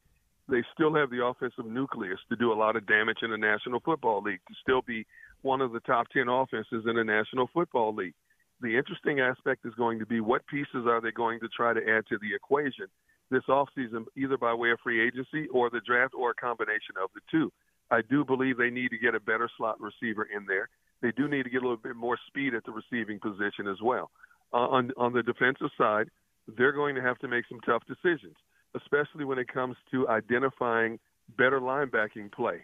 they 0.51 0.63
still 0.75 0.95
have 0.95 1.11
the 1.11 1.25
offensive 1.25 1.67
nucleus 1.67 2.19
to 2.29 2.37
do 2.37 2.53
a 2.53 2.55
lot 2.55 2.77
of 2.77 2.87
damage 2.87 3.19
in 3.23 3.31
the 3.31 3.39
National 3.39 3.81
Football 3.81 4.23
League, 4.23 4.41
to 4.49 4.55
still 4.61 4.83
be 4.83 5.07
one 5.43 5.61
of 5.61 5.73
the 5.73 5.81
top 5.81 6.09
10 6.13 6.29
offenses 6.29 6.85
in 6.87 6.97
the 6.97 7.05
National 7.05 7.49
Football 7.53 7.95
League 7.95 8.15
the 8.61 8.77
interesting 8.77 9.21
aspect 9.21 9.65
is 9.65 9.75
going 9.75 9.99
to 9.99 10.07
be 10.07 10.21
what 10.21 10.47
pieces 10.47 10.87
are 10.87 11.01
they 11.01 11.11
going 11.11 11.41
to 11.41 11.49
try 11.49 11.73
to 11.73 11.81
add 11.81 12.07
to 12.09 12.19
the 12.19 12.35
equation 12.35 12.87
this 13.31 13.43
offseason, 13.49 14.05
either 14.17 14.37
by 14.37 14.53
way 14.53 14.71
of 14.71 14.79
free 14.83 15.07
agency 15.07 15.47
or 15.49 15.71
the 15.71 15.81
draft 15.87 16.15
or 16.19 16.31
a 16.31 16.35
combination 16.35 16.97
of 17.03 17.11
the 17.15 17.21
two. 17.31 17.51
I 17.91 18.03
do 18.03 18.25
believe 18.25 18.57
they 18.57 18.71
need 18.71 18.91
to 18.91 18.99
get 18.99 19.15
a 19.15 19.21
better 19.21 19.49
slot 19.57 19.81
receiver 19.81 20.29
in 20.35 20.47
there. 20.47 20.69
They 21.01 21.13
do 21.13 21.29
need 21.29 21.45
to 21.45 21.51
get 21.51 21.63
a 21.63 21.67
little 21.67 21.77
bit 21.77 21.97
more 21.97 22.19
speed 22.27 22.55
at 22.55 22.65
the 22.65 22.73
receiving 22.73 23.19
position 23.19 23.67
as 23.67 23.81
well. 23.83 24.11
Uh, 24.53 24.69
on 24.69 24.91
on 24.97 25.13
the 25.13 25.23
defensive 25.23 25.71
side, 25.79 26.11
they're 26.59 26.73
going 26.73 26.95
to 26.97 27.03
have 27.03 27.19
to 27.21 27.29
make 27.29 27.45
some 27.49 27.61
tough 27.61 27.83
decisions, 27.87 28.35
especially 28.75 29.25
when 29.25 29.39
it 29.39 29.49
comes 29.53 29.77
to 29.91 30.09
identifying 30.09 30.99
better 31.37 31.61
linebacking 31.61 32.33
play. 32.33 32.61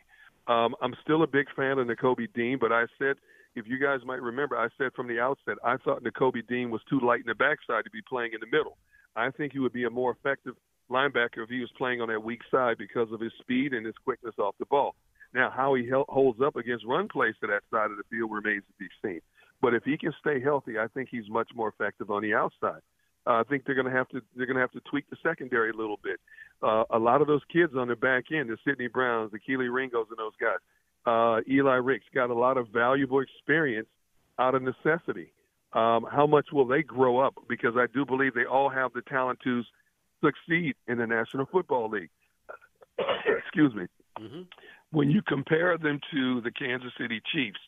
Um, 0.47 0.75
I'm 0.81 0.95
still 1.03 1.23
a 1.23 1.27
big 1.27 1.47
fan 1.57 1.79
of 1.79 1.87
Nakobe 1.87 2.33
Dean, 2.35 2.59
but 2.61 2.73
I 2.73 2.87
said– 2.99 3.17
if 3.57 3.67
you 3.67 3.79
guys 3.79 4.01
might 4.05 4.21
remember, 4.21 4.57
I 4.57 4.69
said 4.77 4.93
from 4.95 5.09
the 5.09 5.19
outset, 5.19 5.57
I 5.65 5.79
thought 5.79 6.05
Nakobe 6.05 6.47
Dean 6.47 6.71
was 6.71 6.83
too 6.89 7.01
light 7.01 7.21
in 7.21 7.27
the 7.27 7.35
backside 7.35 7.85
to 7.85 7.91
be 7.91 8.03
playing 8.07 8.33
in 8.35 8.41
the 8.41 8.57
middle. 8.57 8.77
I 9.17 9.31
think 9.31 9.55
he 9.55 9.59
would 9.59 9.73
be 9.73 9.85
a 9.85 9.91
more 9.91 10.13
effective 10.13 10.55
linebacker 10.91 11.43
if 11.43 11.49
he 11.49 11.61
was 11.61 11.71
playing 11.79 12.03
on 12.03 12.09
that 12.09 12.23
weak 12.23 12.43
side 12.51 12.77
because 12.79 13.11
of 13.11 13.21
his 13.21 13.33
speed 13.41 13.73
and 13.73 13.85
his 13.85 13.95
quickness 14.05 14.35
off 14.39 14.55
the 14.59 14.67
ball. 14.67 14.95
Now, 15.35 15.51
how 15.51 15.75
he 15.75 15.89
holds 15.91 16.41
up 16.43 16.57
against 16.57 16.85
run 16.85 17.09
plays 17.09 17.35
to 17.41 17.47
that 17.47 17.63
side 17.71 17.91
of 17.91 17.97
the 17.97 18.05
field 18.11 18.31
remains 18.31 18.63
to 18.69 18.75
be 18.79 18.89
seen. 19.03 19.21
But 19.63 19.73
if 19.73 19.85
he 19.85 19.97
can 19.97 20.13
stay 20.21 20.39
healthy, 20.39 20.79
I 20.79 20.87
think 20.89 21.09
he's 21.11 21.29
much 21.31 21.49
more 21.55 21.69
effective 21.69 22.11
on 22.11 22.23
the 22.23 22.35
outside. 22.35 22.83
Uh, 23.27 23.41
I 23.41 23.43
think 23.49 23.65
they're 23.65 23.75
going 23.75 23.91
to 23.91 23.97
have 23.97 24.09
to 24.11 24.21
they're 24.37 24.47
going 24.47 24.57
to 24.57 24.61
have 24.61 24.73
to 24.73 24.81
tweak 24.89 25.09
the 25.11 25.17
secondary 25.23 25.71
a 25.71 25.77
little 25.77 25.99
bit. 26.03 26.21
Uh, 26.63 26.85
a 26.91 26.99
lot 26.99 27.21
of 27.21 27.27
those 27.27 27.43
kids 27.53 27.73
on 27.77 27.89
the 27.89 27.97
back 27.97 28.27
end, 28.33 28.49
the 28.49 28.57
Sydney 28.67 28.87
Browns, 28.89 29.33
the 29.33 29.39
Kelee 29.39 29.73
Ringos, 29.73 30.07
and 30.11 30.19
those 30.19 30.33
guys, 30.41 30.59
uh, 31.07 31.41
Eli 31.51 31.75
Ricks 31.75 32.07
got 32.15 32.31
a 32.31 32.35
lot 32.35 32.57
of 32.57 32.69
valuable 32.69 33.21
experience 33.21 33.89
out 34.39 34.55
of 34.55 34.63
necessity. 34.63 35.33
Um, 35.73 36.07
how 36.11 36.27
much 36.27 36.47
will 36.53 36.67
they 36.67 36.83
grow 36.83 37.19
up? 37.19 37.35
Because 37.49 37.75
I 37.77 37.87
do 37.93 38.05
believe 38.05 38.35
they 38.35 38.45
all 38.45 38.71
have 38.71 38.93
the 38.93 39.03
talent 39.03 39.41
to 39.45 39.63
succeed 40.25 40.75
in 40.89 40.99
the 40.99 41.07
National 41.07 41.47
Football 41.47 41.91
League. 41.91 42.11
Excuse 42.99 43.75
me. 43.75 43.85
Mm-hmm. 44.19 44.43
When 44.93 45.11
you 45.11 45.21
compare 45.21 45.77
them 45.77 46.01
to 46.13 46.41
the 46.41 46.51
Kansas 46.51 46.93
City 46.99 47.21
Chiefs, 47.33 47.59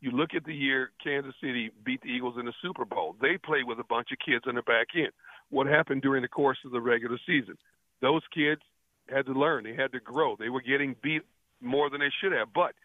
you 0.00 0.10
look 0.10 0.30
at 0.34 0.44
the 0.44 0.54
year 0.54 0.90
Kansas 1.02 1.34
City 1.40 1.70
beat 1.84 2.02
the 2.02 2.08
Eagles 2.08 2.36
in 2.38 2.46
the 2.46 2.52
Super 2.62 2.84
Bowl. 2.84 3.16
They 3.20 3.36
played 3.36 3.64
with 3.66 3.78
a 3.78 3.84
bunch 3.84 4.08
of 4.12 4.18
kids 4.24 4.44
on 4.46 4.54
the 4.54 4.62
back 4.62 4.88
end. 4.94 5.12
What 5.50 5.66
happened 5.66 6.02
during 6.02 6.22
the 6.22 6.28
course 6.28 6.58
of 6.64 6.72
the 6.72 6.80
regular 6.80 7.18
season? 7.26 7.56
Those 8.00 8.22
kids 8.32 8.60
had 9.08 9.26
to 9.26 9.32
learn. 9.32 9.64
They 9.64 9.74
had 9.74 9.92
to 9.92 10.00
grow. 10.00 10.36
They 10.36 10.50
were 10.50 10.60
getting 10.60 10.94
beat 11.02 11.22
more 11.60 11.90
than 11.90 12.00
they 12.00 12.12
should 12.20 12.32
have. 12.32 12.48
But– 12.54 12.72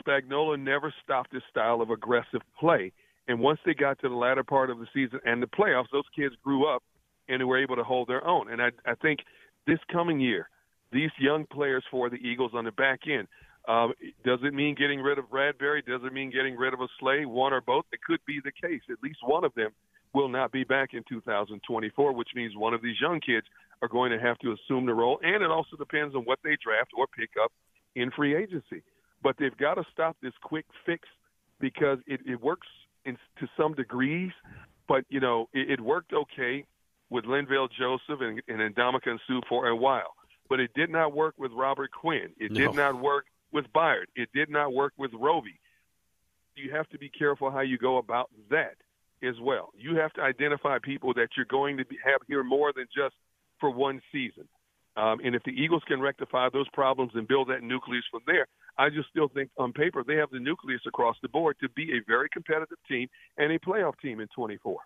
Spagnuolo 0.00 0.58
never 0.58 0.92
stopped 1.02 1.32
his 1.32 1.42
style 1.50 1.80
of 1.80 1.90
aggressive 1.90 2.40
play. 2.58 2.92
And 3.28 3.38
once 3.38 3.60
they 3.64 3.74
got 3.74 4.00
to 4.00 4.08
the 4.08 4.14
latter 4.14 4.42
part 4.42 4.70
of 4.70 4.78
the 4.78 4.86
season 4.92 5.20
and 5.24 5.42
the 5.42 5.46
playoffs, 5.46 5.86
those 5.92 6.04
kids 6.14 6.34
grew 6.42 6.66
up 6.66 6.82
and 7.28 7.40
they 7.40 7.44
were 7.44 7.62
able 7.62 7.76
to 7.76 7.84
hold 7.84 8.08
their 8.08 8.26
own. 8.26 8.50
And 8.50 8.60
I, 8.60 8.70
I 8.84 8.94
think 8.96 9.20
this 9.66 9.78
coming 9.90 10.20
year, 10.20 10.48
these 10.92 11.10
young 11.18 11.46
players 11.46 11.84
for 11.90 12.10
the 12.10 12.16
Eagles 12.16 12.52
on 12.54 12.64
the 12.64 12.72
back 12.72 13.00
end, 13.06 13.28
um, 13.68 13.92
does 14.24 14.40
it 14.42 14.54
mean 14.54 14.74
getting 14.74 15.00
rid 15.00 15.18
of 15.18 15.26
Bradberry? 15.26 15.84
Does 15.84 16.00
it 16.04 16.12
mean 16.12 16.30
getting 16.30 16.56
rid 16.56 16.74
of 16.74 16.80
a 16.80 16.88
Slay? 16.98 17.24
One 17.24 17.52
or 17.52 17.60
both? 17.60 17.84
It 17.92 18.00
could 18.06 18.20
be 18.26 18.40
the 18.44 18.52
case. 18.52 18.82
At 18.90 19.02
least 19.02 19.18
one 19.22 19.44
of 19.44 19.54
them 19.54 19.70
will 20.14 20.28
not 20.28 20.52
be 20.52 20.64
back 20.64 20.90
in 20.94 21.02
2024, 21.08 22.12
which 22.12 22.28
means 22.34 22.56
one 22.56 22.74
of 22.74 22.82
these 22.82 23.00
young 23.00 23.20
kids 23.20 23.46
are 23.80 23.88
going 23.88 24.10
to 24.12 24.18
have 24.18 24.38
to 24.40 24.52
assume 24.52 24.86
the 24.86 24.94
role. 24.94 25.18
And 25.22 25.42
it 25.42 25.50
also 25.50 25.76
depends 25.76 26.14
on 26.14 26.22
what 26.22 26.38
they 26.44 26.56
draft 26.62 26.90
or 26.96 27.06
pick 27.06 27.30
up 27.42 27.52
in 27.94 28.10
free 28.10 28.36
agency 28.36 28.82
but 29.22 29.36
they've 29.38 29.56
got 29.56 29.74
to 29.74 29.84
stop 29.92 30.16
this 30.22 30.32
quick 30.42 30.66
fix 30.84 31.08
because 31.60 31.98
it, 32.06 32.20
it 32.26 32.40
works 32.40 32.66
in, 33.04 33.16
to 33.38 33.48
some 33.56 33.74
degrees, 33.74 34.32
but 34.88 35.04
you 35.08 35.20
know 35.20 35.48
it, 35.52 35.70
it 35.70 35.80
worked 35.80 36.12
okay 36.12 36.64
with 37.10 37.24
Linval 37.24 37.68
Joseph 37.78 38.20
and, 38.20 38.42
and 38.48 38.74
Ndamukong 38.74 39.18
Suh 39.26 39.40
for 39.48 39.68
a 39.68 39.76
while, 39.76 40.14
but 40.48 40.60
it 40.60 40.70
did 40.74 40.90
not 40.90 41.14
work 41.14 41.34
with 41.38 41.52
Robert 41.52 41.90
Quinn. 41.92 42.30
It 42.38 42.52
no. 42.52 42.60
did 42.60 42.74
not 42.74 43.00
work 43.00 43.26
with 43.52 43.66
Byard. 43.74 44.06
It 44.16 44.28
did 44.34 44.50
not 44.50 44.72
work 44.72 44.92
with 44.96 45.12
Roby. 45.14 45.58
You 46.54 46.72
have 46.72 46.88
to 46.90 46.98
be 46.98 47.08
careful 47.08 47.50
how 47.50 47.60
you 47.60 47.78
go 47.78 47.98
about 47.98 48.30
that 48.50 48.76
as 49.22 49.34
well. 49.40 49.70
You 49.76 49.96
have 49.96 50.12
to 50.14 50.22
identify 50.22 50.78
people 50.82 51.14
that 51.14 51.28
you're 51.36 51.46
going 51.46 51.76
to 51.78 51.84
be, 51.84 51.96
have 52.04 52.20
here 52.26 52.42
more 52.42 52.72
than 52.74 52.86
just 52.94 53.14
for 53.60 53.70
one 53.70 54.00
season. 54.10 54.48
Um, 54.96 55.20
and 55.24 55.34
if 55.34 55.42
the 55.44 55.52
Eagles 55.52 55.82
can 55.86 56.00
rectify 56.00 56.48
those 56.52 56.68
problems 56.70 57.12
and 57.14 57.26
build 57.26 57.48
that 57.48 57.62
nucleus 57.62 58.04
from 58.10 58.20
there, 58.26 58.46
I 58.76 58.90
just 58.90 59.08
still 59.08 59.28
think 59.28 59.50
on 59.56 59.72
paper 59.72 60.04
they 60.06 60.16
have 60.16 60.30
the 60.30 60.38
nucleus 60.38 60.82
across 60.86 61.16
the 61.22 61.28
board 61.28 61.56
to 61.60 61.68
be 61.70 61.92
a 61.92 62.02
very 62.06 62.28
competitive 62.30 62.78
team 62.88 63.08
and 63.38 63.52
a 63.52 63.58
playoff 63.58 63.94
team 64.02 64.20
in 64.20 64.28
24. 64.34 64.78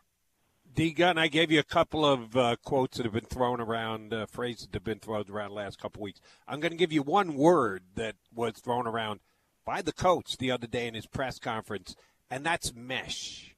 D 0.76 0.92
Gunn, 0.92 1.16
I 1.16 1.28
gave 1.28 1.50
you 1.50 1.58
a 1.58 1.62
couple 1.64 2.04
of 2.04 2.36
uh, 2.36 2.56
quotes 2.62 2.98
that 2.98 3.04
have 3.04 3.14
been 3.14 3.24
thrown 3.24 3.62
around, 3.62 4.12
uh, 4.12 4.26
phrases 4.26 4.66
that 4.66 4.74
have 4.74 4.84
been 4.84 4.98
thrown 4.98 5.24
around 5.30 5.48
the 5.48 5.56
last 5.56 5.80
couple 5.80 6.00
of 6.00 6.04
weeks. 6.04 6.20
I'm 6.46 6.60
going 6.60 6.72
to 6.72 6.76
give 6.76 6.92
you 6.92 7.00
one 7.00 7.34
word 7.34 7.84
that 7.94 8.16
was 8.34 8.52
thrown 8.58 8.86
around 8.86 9.20
by 9.64 9.80
the 9.80 9.94
coach 9.94 10.36
the 10.36 10.50
other 10.50 10.66
day 10.66 10.86
in 10.86 10.92
his 10.92 11.06
press 11.06 11.38
conference, 11.38 11.96
and 12.30 12.44
that's 12.44 12.74
mesh. 12.74 13.54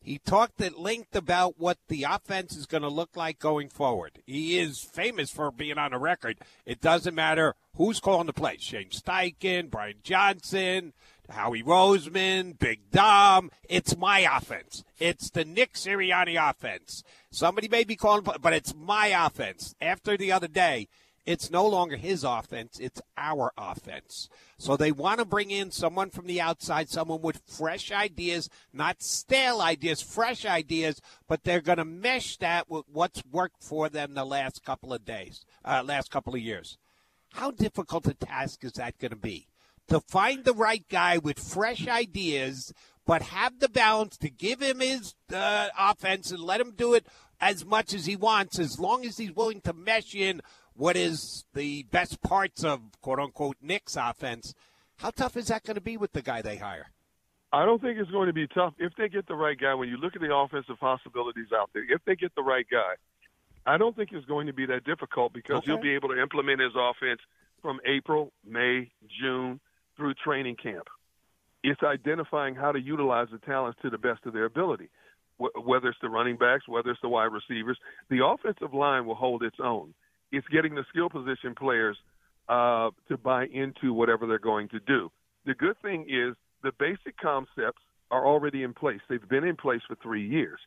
He 0.00 0.18
talked 0.18 0.60
at 0.60 0.76
length 0.76 1.14
about 1.14 1.60
what 1.60 1.78
the 1.86 2.02
offense 2.02 2.56
is 2.56 2.66
going 2.66 2.82
to 2.82 2.88
look 2.88 3.16
like 3.16 3.38
going 3.38 3.68
forward. 3.68 4.20
He 4.26 4.58
is 4.58 4.80
famous 4.80 5.30
for 5.30 5.52
being 5.52 5.78
on 5.78 5.92
a 5.92 5.98
record. 5.98 6.38
It 6.66 6.80
doesn't 6.80 7.14
matter 7.14 7.54
who's 7.76 8.00
calling 8.00 8.26
the 8.26 8.32
plays. 8.32 8.62
Shane 8.62 8.90
Steichen, 8.90 9.70
Brian 9.70 9.98
Johnson, 10.02 10.92
Howie 11.30 11.62
Roseman, 11.62 12.58
Big 12.58 12.90
Dom. 12.90 13.50
It's 13.68 13.96
my 13.96 14.20
offense. 14.20 14.84
It's 14.98 15.30
the 15.30 15.44
Nick 15.44 15.74
Sirianni 15.74 16.38
offense. 16.50 17.04
Somebody 17.30 17.68
may 17.68 17.84
be 17.84 17.96
calling, 17.96 18.24
but 18.24 18.52
it's 18.52 18.74
my 18.74 19.08
offense. 19.08 19.74
After 19.80 20.16
the 20.16 20.32
other 20.32 20.48
day, 20.48 20.88
it's 21.28 21.50
no 21.50 21.66
longer 21.66 21.96
his 21.96 22.24
offense, 22.24 22.78
it's 22.80 23.02
our 23.18 23.52
offense. 23.58 24.30
So 24.56 24.78
they 24.78 24.92
want 24.92 25.18
to 25.18 25.26
bring 25.26 25.50
in 25.50 25.70
someone 25.70 26.08
from 26.08 26.26
the 26.26 26.40
outside, 26.40 26.88
someone 26.88 27.20
with 27.20 27.42
fresh 27.44 27.92
ideas, 27.92 28.48
not 28.72 29.02
stale 29.02 29.60
ideas, 29.60 30.00
fresh 30.00 30.46
ideas, 30.46 31.02
but 31.28 31.44
they're 31.44 31.60
going 31.60 31.76
to 31.76 31.84
mesh 31.84 32.38
that 32.38 32.70
with 32.70 32.86
what's 32.90 33.22
worked 33.30 33.62
for 33.62 33.90
them 33.90 34.14
the 34.14 34.24
last 34.24 34.64
couple 34.64 34.94
of 34.94 35.04
days, 35.04 35.44
uh, 35.66 35.82
last 35.84 36.10
couple 36.10 36.34
of 36.34 36.40
years. 36.40 36.78
How 37.34 37.50
difficult 37.50 38.06
a 38.06 38.14
task 38.14 38.64
is 38.64 38.72
that 38.72 38.98
going 38.98 39.10
to 39.10 39.16
be? 39.16 39.48
To 39.88 40.00
find 40.00 40.44
the 40.44 40.52
right 40.52 40.84
guy 40.90 41.16
with 41.16 41.38
fresh 41.38 41.88
ideas, 41.88 42.74
but 43.06 43.22
have 43.22 43.58
the 43.58 43.70
balance 43.70 44.18
to 44.18 44.28
give 44.28 44.60
him 44.60 44.80
his 44.80 45.14
uh, 45.32 45.68
offense 45.78 46.30
and 46.30 46.40
let 46.42 46.60
him 46.60 46.72
do 46.76 46.92
it 46.92 47.06
as 47.40 47.64
much 47.64 47.94
as 47.94 48.04
he 48.04 48.14
wants, 48.14 48.58
as 48.58 48.78
long 48.78 49.06
as 49.06 49.16
he's 49.16 49.32
willing 49.32 49.62
to 49.62 49.72
mesh 49.72 50.14
in 50.14 50.42
what 50.74 50.94
is 50.94 51.46
the 51.54 51.84
best 51.84 52.20
parts 52.20 52.62
of 52.62 52.82
quote 53.00 53.18
unquote 53.18 53.56
Nick's 53.62 53.96
offense. 53.96 54.52
How 54.98 55.08
tough 55.10 55.38
is 55.38 55.46
that 55.48 55.64
going 55.64 55.76
to 55.76 55.80
be 55.80 55.96
with 55.96 56.12
the 56.12 56.20
guy 56.22 56.42
they 56.42 56.56
hire? 56.56 56.90
I 57.50 57.64
don't 57.64 57.80
think 57.80 57.98
it's 57.98 58.10
going 58.10 58.26
to 58.26 58.34
be 58.34 58.46
tough 58.46 58.74
if 58.78 58.92
they 58.98 59.08
get 59.08 59.26
the 59.26 59.36
right 59.36 59.58
guy. 59.58 59.72
When 59.72 59.88
you 59.88 59.96
look 59.96 60.14
at 60.14 60.20
the 60.20 60.34
offensive 60.34 60.78
possibilities 60.78 61.46
out 61.54 61.70
there, 61.72 61.84
if 61.90 62.04
they 62.04 62.14
get 62.14 62.34
the 62.34 62.42
right 62.42 62.66
guy, 62.70 62.92
I 63.64 63.78
don't 63.78 63.96
think 63.96 64.10
it's 64.12 64.26
going 64.26 64.48
to 64.48 64.52
be 64.52 64.66
that 64.66 64.84
difficult 64.84 65.32
because 65.32 65.58
Okay. 65.58 65.66
he'll 65.72 65.80
be 65.80 65.94
able 65.94 66.10
to 66.10 66.20
implement 66.20 66.60
his 66.60 66.72
offense 66.76 67.20
from 67.62 67.80
April, 67.86 68.32
May, 68.46 68.90
June 69.20 69.60
through 69.98 70.14
training 70.14 70.56
camp. 70.56 70.86
It's 71.62 71.82
identifying 71.82 72.54
how 72.54 72.72
to 72.72 72.80
utilize 72.80 73.28
the 73.30 73.38
talents 73.38 73.78
to 73.82 73.90
the 73.90 73.98
best 73.98 74.24
of 74.24 74.32
their 74.32 74.46
ability, 74.46 74.88
Wh- 75.38 75.66
whether 75.66 75.88
it's 75.88 75.98
the 76.00 76.08
running 76.08 76.38
backs, 76.38 76.66
whether 76.66 76.90
it's 76.90 77.00
the 77.02 77.08
wide 77.10 77.32
receivers. 77.32 77.76
The 78.08 78.24
offensive 78.24 78.72
line 78.72 79.04
will 79.04 79.16
hold 79.16 79.42
its 79.42 79.58
own. 79.62 79.92
It's 80.32 80.46
getting 80.48 80.74
the 80.74 80.84
skill 80.88 81.10
position 81.10 81.54
players 81.54 81.98
uh, 82.48 82.90
to 83.08 83.18
buy 83.18 83.46
into 83.46 83.92
whatever 83.92 84.26
they're 84.26 84.38
going 84.38 84.68
to 84.68 84.80
do. 84.80 85.10
The 85.44 85.54
good 85.54 85.76
thing 85.82 86.06
is 86.08 86.34
the 86.62 86.72
basic 86.78 87.18
concepts 87.20 87.82
are 88.10 88.26
already 88.26 88.62
in 88.62 88.72
place. 88.72 89.00
They've 89.08 89.28
been 89.28 89.44
in 89.44 89.56
place 89.56 89.80
for 89.86 89.96
three 90.02 90.26
years. 90.26 90.60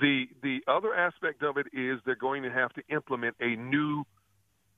The 0.00 0.24
the 0.42 0.60
other 0.66 0.94
aspect 0.94 1.42
of 1.42 1.58
it 1.58 1.66
is 1.72 2.00
they're 2.06 2.16
going 2.16 2.42
to 2.42 2.50
have 2.50 2.72
to 2.74 2.82
implement 2.88 3.36
a 3.40 3.56
new 3.56 4.04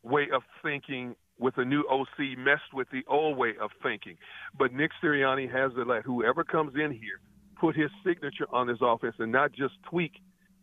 way 0.02 0.26
of 0.34 0.42
thinking 0.62 1.14
with 1.38 1.56
a 1.58 1.64
new 1.64 1.84
OC 1.90 2.36
messed 2.38 2.72
with 2.72 2.88
the 2.90 3.04
old 3.08 3.36
way 3.36 3.54
of 3.60 3.70
thinking. 3.82 4.16
But 4.58 4.72
Nick 4.72 4.90
Sirianni 5.02 5.50
has 5.50 5.72
to 5.74 5.84
let 5.84 6.02
whoever 6.02 6.44
comes 6.44 6.74
in 6.74 6.90
here 6.90 7.20
put 7.60 7.76
his 7.76 7.90
signature 8.04 8.46
on 8.52 8.68
his 8.68 8.78
offense 8.80 9.16
and 9.18 9.32
not 9.32 9.52
just 9.52 9.74
tweak 9.88 10.12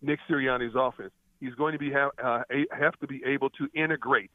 Nick 0.02 0.20
Sirianni's 0.30 0.76
offense. 0.76 1.12
He's 1.40 1.56
going 1.56 1.74
to 1.74 1.80
be 1.80 1.92
have, 1.92 2.12
uh, 2.24 2.42
have 2.72 2.98
to 3.00 3.08
be 3.08 3.22
able 3.26 3.50
to 3.52 3.68
integrate 3.74 4.32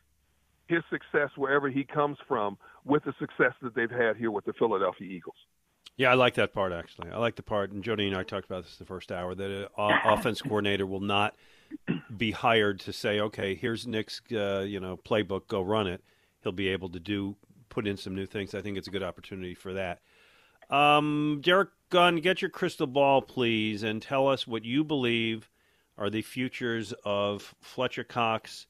his 0.68 0.82
success 0.90 1.30
wherever 1.36 1.68
he 1.68 1.84
comes 1.84 2.18
from 2.28 2.56
with 2.84 3.04
the 3.04 3.12
success 3.18 3.52
that 3.62 3.74
they've 3.74 3.90
had 3.90 4.16
here 4.16 4.30
with 4.30 4.44
the 4.44 4.52
Philadelphia 4.52 5.08
Eagles. 5.08 5.36
Yeah, 5.96 6.12
I 6.12 6.14
like 6.14 6.34
that 6.34 6.54
part 6.54 6.72
actually. 6.72 7.10
I 7.10 7.18
like 7.18 7.36
the 7.36 7.42
part, 7.42 7.72
and 7.72 7.82
Jody 7.82 8.06
and 8.06 8.16
I 8.16 8.22
talked 8.22 8.46
about 8.46 8.64
this 8.64 8.76
the 8.76 8.84
first 8.84 9.10
hour 9.12 9.34
that 9.34 9.50
an 9.50 9.68
offense 10.04 10.40
coordinator 10.40 10.86
will 10.86 11.00
not 11.00 11.34
be 12.16 12.30
hired 12.30 12.80
to 12.80 12.92
say, 12.92 13.20
"Okay, 13.20 13.54
here's 13.54 13.86
Nick's 13.86 14.22
uh, 14.32 14.60
you 14.60 14.80
know 14.80 14.96
playbook, 14.96 15.48
go 15.48 15.60
run 15.60 15.86
it." 15.86 16.02
He'll 16.42 16.52
be 16.52 16.68
able 16.68 16.88
to 16.90 17.00
do 17.00 17.36
put 17.68 17.86
in 17.86 17.96
some 17.96 18.14
new 18.14 18.26
things. 18.26 18.54
I 18.54 18.60
think 18.60 18.76
it's 18.76 18.88
a 18.88 18.90
good 18.90 19.02
opportunity 19.02 19.54
for 19.54 19.72
that. 19.74 20.00
Um, 20.68 21.40
Derrick 21.42 21.70
Gunn, 21.88 22.16
get 22.16 22.42
your 22.42 22.50
crystal 22.50 22.86
ball, 22.86 23.22
please, 23.22 23.82
and 23.82 24.00
tell 24.00 24.28
us 24.28 24.46
what 24.46 24.64
you 24.64 24.84
believe 24.84 25.50
are 25.98 26.10
the 26.10 26.22
futures 26.22 26.92
of 27.04 27.54
Fletcher 27.60 28.04
Cox, 28.04 28.66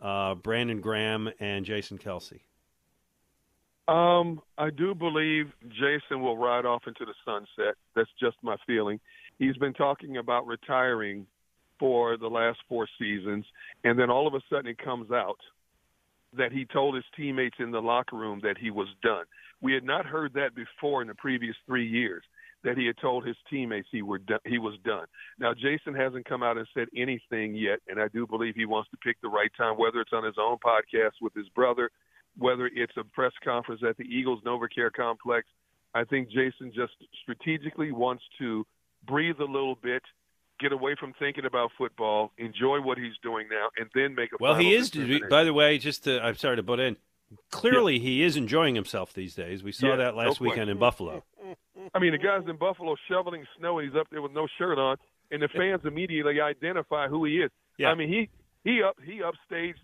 uh, 0.00 0.34
Brandon 0.34 0.80
Graham, 0.80 1.30
and 1.40 1.64
Jason 1.64 1.98
Kelce. 1.98 2.40
Um, 3.88 4.40
I 4.58 4.70
do 4.70 4.94
believe 4.94 5.52
Jason 5.68 6.22
will 6.22 6.36
ride 6.36 6.64
off 6.64 6.82
into 6.86 7.04
the 7.04 7.14
sunset. 7.24 7.74
That's 7.94 8.10
just 8.18 8.36
my 8.42 8.56
feeling. 8.66 9.00
He's 9.38 9.56
been 9.56 9.74
talking 9.74 10.16
about 10.16 10.46
retiring 10.46 11.26
for 11.78 12.16
the 12.16 12.28
last 12.28 12.60
four 12.68 12.88
seasons, 12.98 13.44
and 13.84 13.98
then 13.98 14.08
all 14.08 14.26
of 14.26 14.34
a 14.34 14.40
sudden 14.48 14.68
it 14.68 14.78
comes 14.78 15.10
out 15.10 15.38
that 16.36 16.52
he 16.52 16.64
told 16.64 16.94
his 16.94 17.04
teammates 17.16 17.56
in 17.58 17.70
the 17.70 17.80
locker 17.80 18.16
room 18.16 18.40
that 18.42 18.58
he 18.58 18.70
was 18.70 18.88
done. 19.02 19.24
We 19.60 19.72
had 19.72 19.84
not 19.84 20.06
heard 20.06 20.32
that 20.34 20.54
before 20.54 21.02
in 21.02 21.08
the 21.08 21.14
previous 21.14 21.56
three 21.66 21.86
years 21.86 22.24
that 22.64 22.78
he 22.78 22.86
had 22.86 22.96
told 22.98 23.26
his 23.26 23.36
teammates 23.50 23.88
he 23.90 24.02
were 24.02 24.18
done, 24.18 24.38
he 24.46 24.58
was 24.58 24.78
done. 24.84 25.06
Now 25.38 25.52
Jason 25.52 25.94
hasn't 25.94 26.28
come 26.28 26.42
out 26.42 26.56
and 26.56 26.66
said 26.74 26.88
anything 26.96 27.54
yet, 27.54 27.80
and 27.88 28.00
I 28.00 28.08
do 28.08 28.26
believe 28.26 28.54
he 28.54 28.66
wants 28.66 28.90
to 28.90 28.96
pick 28.98 29.20
the 29.20 29.28
right 29.28 29.50
time, 29.56 29.76
whether 29.78 30.00
it's 30.00 30.12
on 30.12 30.24
his 30.24 30.36
own 30.40 30.58
podcast 30.64 31.12
with 31.20 31.34
his 31.34 31.48
brother, 31.50 31.90
whether 32.38 32.66
it's 32.66 32.96
a 32.96 33.04
press 33.04 33.32
conference 33.44 33.82
at 33.86 33.96
the 33.96 34.04
Eagles 34.04 34.40
NovaCare 34.46 34.92
complex. 34.92 35.46
I 35.94 36.04
think 36.04 36.28
Jason 36.28 36.72
just 36.74 36.94
strategically 37.22 37.92
wants 37.92 38.22
to 38.38 38.64
breathe 39.06 39.40
a 39.40 39.44
little 39.44 39.76
bit, 39.82 40.02
get 40.62 40.72
away 40.72 40.94
from 40.98 41.12
thinking 41.18 41.44
about 41.44 41.70
football, 41.76 42.32
enjoy 42.38 42.80
what 42.80 42.96
he's 42.96 43.14
doing 43.22 43.48
now, 43.50 43.68
and 43.76 43.88
then 43.94 44.14
make 44.14 44.30
a 44.32 44.36
Well, 44.40 44.54
he 44.54 44.74
is. 44.74 44.90
By 45.28 45.44
the 45.44 45.52
way, 45.52 45.76
just 45.78 46.04
to, 46.04 46.22
I'm 46.24 46.36
sorry 46.36 46.56
to 46.56 46.62
butt 46.62 46.80
in. 46.80 46.96
Clearly, 47.50 47.98
he 47.98 48.22
is 48.22 48.36
enjoying 48.36 48.74
himself 48.74 49.12
these 49.14 49.34
days. 49.34 49.62
We 49.62 49.72
saw 49.72 49.88
Yeah, 49.88 49.96
that 49.96 50.16
last 50.16 50.38
question. 50.38 50.46
weekend 50.46 50.70
in 50.70 50.78
Buffalo. 50.78 51.24
I 51.94 51.98
mean, 51.98 52.12
the 52.12 52.18
guy's 52.18 52.46
in 52.48 52.56
Buffalo 52.56 52.94
shoveling 53.08 53.44
snow, 53.58 53.78
and 53.78 53.88
he's 53.90 53.98
up 53.98 54.06
there 54.10 54.22
with 54.22 54.32
no 54.32 54.46
shirt 54.58 54.78
on, 54.78 54.96
and 55.30 55.42
the 55.42 55.48
fans 55.48 55.80
immediately 55.84 56.40
identify 56.40 57.08
who 57.08 57.24
he 57.24 57.38
is. 57.38 57.50
Yeah. 57.78 57.90
I 57.90 57.94
mean, 57.94 58.08
he 58.08 58.28
he 58.64 58.82
up 58.82 58.96
he 59.04 59.20
upstaged 59.20 59.80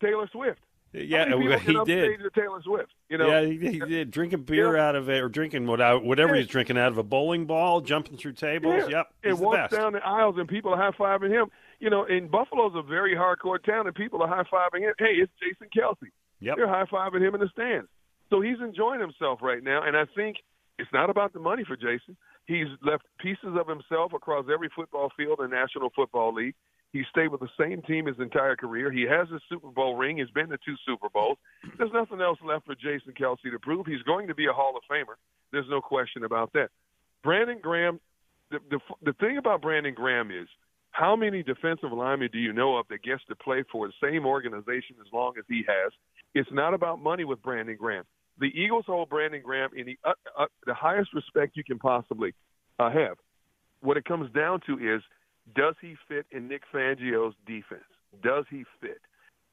Taylor 0.00 0.28
Swift. 0.32 0.60
Yeah, 0.92 1.26
people 1.26 1.84
he 1.84 1.92
did. 1.92 2.24
at 2.24 2.34
Taylor 2.34 2.62
Swift. 2.62 2.92
You 3.10 3.18
know, 3.18 3.28
yeah, 3.28 3.40
he, 3.42 3.58
he 3.58 3.78
did. 3.78 4.10
Drinking 4.10 4.42
beer 4.44 4.76
out 4.76 4.96
of 4.96 5.08
it, 5.10 5.22
or 5.22 5.28
drinking 5.28 5.66
what, 5.66 5.80
whatever 6.04 6.34
Yeah. 6.34 6.40
he's 6.42 6.50
drinking 6.50 6.78
out 6.78 6.88
of 6.88 6.98
a 6.98 7.02
bowling 7.02 7.44
ball, 7.46 7.80
jumping 7.82 8.16
through 8.16 8.32
tables. 8.32 8.84
Yeah. 8.88 8.98
Yep, 8.98 9.06
and 9.24 9.38
walks 9.40 9.56
best. 9.58 9.72
down 9.72 9.92
the 9.92 10.04
aisles, 10.04 10.36
and 10.38 10.48
people 10.48 10.72
are 10.72 10.76
high 10.78 10.90
fiving 10.96 11.30
him. 11.30 11.48
You 11.80 11.90
know, 11.90 12.04
and 12.04 12.30
Buffalo's 12.30 12.72
a 12.74 12.82
very 12.82 13.14
hardcore 13.14 13.62
town, 13.62 13.86
and 13.86 13.94
people 13.94 14.22
are 14.22 14.28
high 14.28 14.44
fiving 14.44 14.80
him. 14.82 14.94
Hey, 14.98 15.14
it's 15.16 15.32
Jason 15.40 15.68
Kelce. 15.76 16.08
Yep. 16.40 16.56
They're 16.56 16.68
high 16.68 16.84
fiving 16.84 17.20
him 17.26 17.34
in 17.34 17.40
the 17.40 17.48
stands. 17.52 17.88
So 18.30 18.40
he's 18.40 18.58
enjoying 18.60 19.00
himself 19.00 19.40
right 19.42 19.62
now, 19.62 19.82
and 19.82 19.96
I 19.96 20.04
think 20.16 20.36
it's 20.78 20.92
not 20.92 21.10
about 21.10 21.32
the 21.32 21.38
money 21.40 21.64
for 21.64 21.76
Jason. 21.76 22.16
He's 22.46 22.66
left 22.82 23.04
pieces 23.20 23.56
of 23.58 23.68
himself 23.68 24.12
across 24.14 24.46
every 24.52 24.70
football 24.74 25.10
field 25.16 25.40
in 25.40 25.50
the 25.50 25.56
National 25.56 25.90
Football 25.94 26.34
League. 26.34 26.54
He 26.92 27.02
stayed 27.10 27.28
with 27.28 27.40
the 27.40 27.48
same 27.60 27.82
team 27.82 28.06
his 28.06 28.18
entire 28.18 28.56
career. 28.56 28.90
He 28.90 29.02
has 29.02 29.28
a 29.30 29.40
Super 29.48 29.68
Bowl 29.68 29.96
ring. 29.96 30.18
He's 30.18 30.30
been 30.30 30.48
to 30.48 30.58
two 30.64 30.74
Super 30.86 31.08
Bowls. 31.10 31.36
There's 31.76 31.92
nothing 31.92 32.20
else 32.20 32.38
left 32.42 32.64
for 32.64 32.74
Jason 32.74 33.12
Kelce 33.18 33.50
to 33.50 33.58
prove. 33.60 33.86
He's 33.86 34.02
going 34.02 34.26
to 34.28 34.34
be 34.34 34.46
a 34.46 34.52
Hall 34.52 34.74
of 34.74 34.82
Famer. 34.90 35.16
There's 35.52 35.68
no 35.68 35.80
question 35.80 36.24
about 36.24 36.52
that. 36.54 36.70
Brandon 37.22 37.58
Graham, 37.60 38.00
the, 38.50 38.58
the, 38.70 38.78
the 39.04 39.12
thing 39.14 39.36
about 39.36 39.60
Brandon 39.60 39.92
Graham 39.94 40.30
is 40.30 40.48
how 40.90 41.14
many 41.14 41.42
defensive 41.42 41.92
linemen 41.92 42.30
do 42.32 42.38
you 42.38 42.52
know 42.52 42.76
of 42.76 42.86
that 42.88 43.02
gets 43.02 43.22
to 43.28 43.36
play 43.36 43.64
for 43.70 43.86
the 43.86 43.92
same 44.02 44.24
organization 44.24 44.96
as 45.00 45.12
long 45.12 45.34
as 45.38 45.44
he 45.48 45.64
has? 45.68 45.92
It's 46.34 46.48
not 46.52 46.74
about 46.74 47.02
money 47.02 47.24
with 47.24 47.42
Brandon 47.42 47.76
Graham. 47.76 48.04
The 48.40 48.46
Eagles 48.46 48.84
hold 48.86 49.10
Brandon 49.10 49.42
Graham 49.42 49.70
in 49.76 49.86
the, 49.86 49.98
uh, 50.04 50.12
uh, 50.38 50.46
the 50.66 50.74
highest 50.74 51.12
respect 51.12 51.56
you 51.56 51.64
can 51.64 51.78
possibly 51.78 52.32
uh, 52.78 52.90
have. 52.90 53.16
What 53.80 53.96
it 53.96 54.04
comes 54.04 54.32
down 54.32 54.60
to 54.66 54.78
is 54.78 55.02
does 55.54 55.74
he 55.80 55.96
fit 56.08 56.26
in 56.30 56.48
Nick 56.48 56.62
Fangio's 56.72 57.34
defense? 57.46 57.88
Does 58.22 58.44
he 58.50 58.64
fit? 58.80 59.00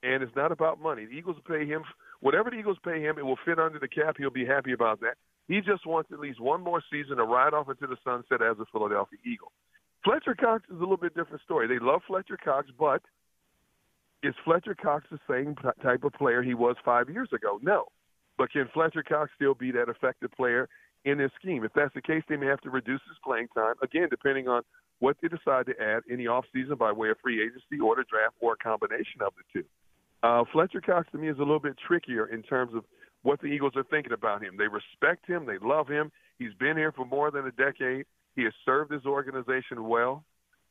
And 0.03 0.21
it's 0.21 0.35
not 0.35 0.51
about 0.51 0.81
money. 0.81 1.05
The 1.05 1.13
Eagles 1.13 1.37
pay 1.47 1.65
him 1.65 1.83
whatever 2.25 2.49
the 2.49 2.57
Eagles 2.57 2.77
pay 2.83 3.01
him. 3.01 3.17
It 3.17 3.25
will 3.25 3.37
fit 3.45 3.59
under 3.59 3.79
the 3.79 3.87
cap. 3.87 4.15
He'll 4.17 4.29
be 4.29 4.45
happy 4.45 4.73
about 4.73 4.99
that. 5.01 5.15
He 5.47 5.61
just 5.61 5.85
wants 5.85 6.09
at 6.11 6.19
least 6.19 6.39
one 6.39 6.61
more 6.61 6.81
season 6.91 7.17
to 7.17 7.23
ride 7.23 7.53
off 7.53 7.69
into 7.69 7.85
the 7.85 7.97
sunset 8.03 8.41
as 8.41 8.57
a 8.59 8.65
Philadelphia 8.71 9.19
Eagle. 9.23 9.51
Fletcher 10.03 10.35
Cox 10.35 10.63
is 10.69 10.77
a 10.77 10.79
little 10.79 10.97
bit 10.97 11.15
different 11.15 11.43
story. 11.43 11.67
They 11.67 11.79
love 11.79 12.01
Fletcher 12.07 12.37
Cox, 12.43 12.67
but 12.77 13.01
is 14.23 14.33
Fletcher 14.43 14.75
Cox 14.75 15.05
the 15.11 15.19
same 15.29 15.55
type 15.83 16.03
of 16.03 16.13
player 16.13 16.41
he 16.41 16.55
was 16.55 16.75
five 16.83 17.09
years 17.09 17.29
ago? 17.31 17.59
No. 17.61 17.85
But 18.37 18.51
can 18.51 18.67
Fletcher 18.73 19.03
Cox 19.03 19.31
still 19.35 19.53
be 19.53 19.71
that 19.71 19.87
effective 19.87 20.31
player 20.31 20.67
in 21.05 21.19
this 21.19 21.31
scheme? 21.39 21.63
If 21.63 21.73
that's 21.73 21.93
the 21.93 22.01
case, 22.01 22.23
they 22.27 22.37
may 22.37 22.47
have 22.47 22.61
to 22.61 22.71
reduce 22.71 23.01
his 23.07 23.17
playing 23.23 23.47
time, 23.55 23.75
again, 23.83 24.07
depending 24.09 24.47
on 24.47 24.63
what 24.99 25.17
they 25.21 25.27
decide 25.27 25.65
to 25.67 25.73
add 25.81 26.03
in 26.09 26.17
the 26.17 26.25
offseason 26.25 26.77
by 26.77 26.91
way 26.91 27.09
of 27.09 27.17
free 27.21 27.41
agency 27.41 27.79
or 27.83 27.95
the 27.95 28.05
draft 28.09 28.35
or 28.39 28.53
a 28.53 28.57
combination 28.57 29.21
of 29.21 29.33
the 29.35 29.61
two. 29.61 29.65
Uh, 30.23 30.43
Fletcher 30.51 30.81
Cox 30.81 31.07
to 31.11 31.17
me 31.17 31.29
is 31.29 31.37
a 31.37 31.41
little 31.41 31.59
bit 31.59 31.75
trickier 31.87 32.27
in 32.27 32.41
terms 32.41 32.73
of 32.73 32.83
what 33.23 33.41
the 33.41 33.47
Eagles 33.47 33.73
are 33.75 33.83
thinking 33.83 34.13
about 34.13 34.43
him. 34.43 34.55
They 34.57 34.67
respect 34.67 35.27
him, 35.27 35.45
they 35.45 35.57
love 35.61 35.87
him. 35.87 36.11
He's 36.39 36.53
been 36.59 36.77
here 36.77 36.91
for 36.91 37.05
more 37.05 37.31
than 37.31 37.45
a 37.45 37.51
decade. 37.51 38.05
He 38.35 38.43
has 38.43 38.53
served 38.65 38.91
his 38.91 39.05
organization 39.05 39.87
well. 39.87 40.23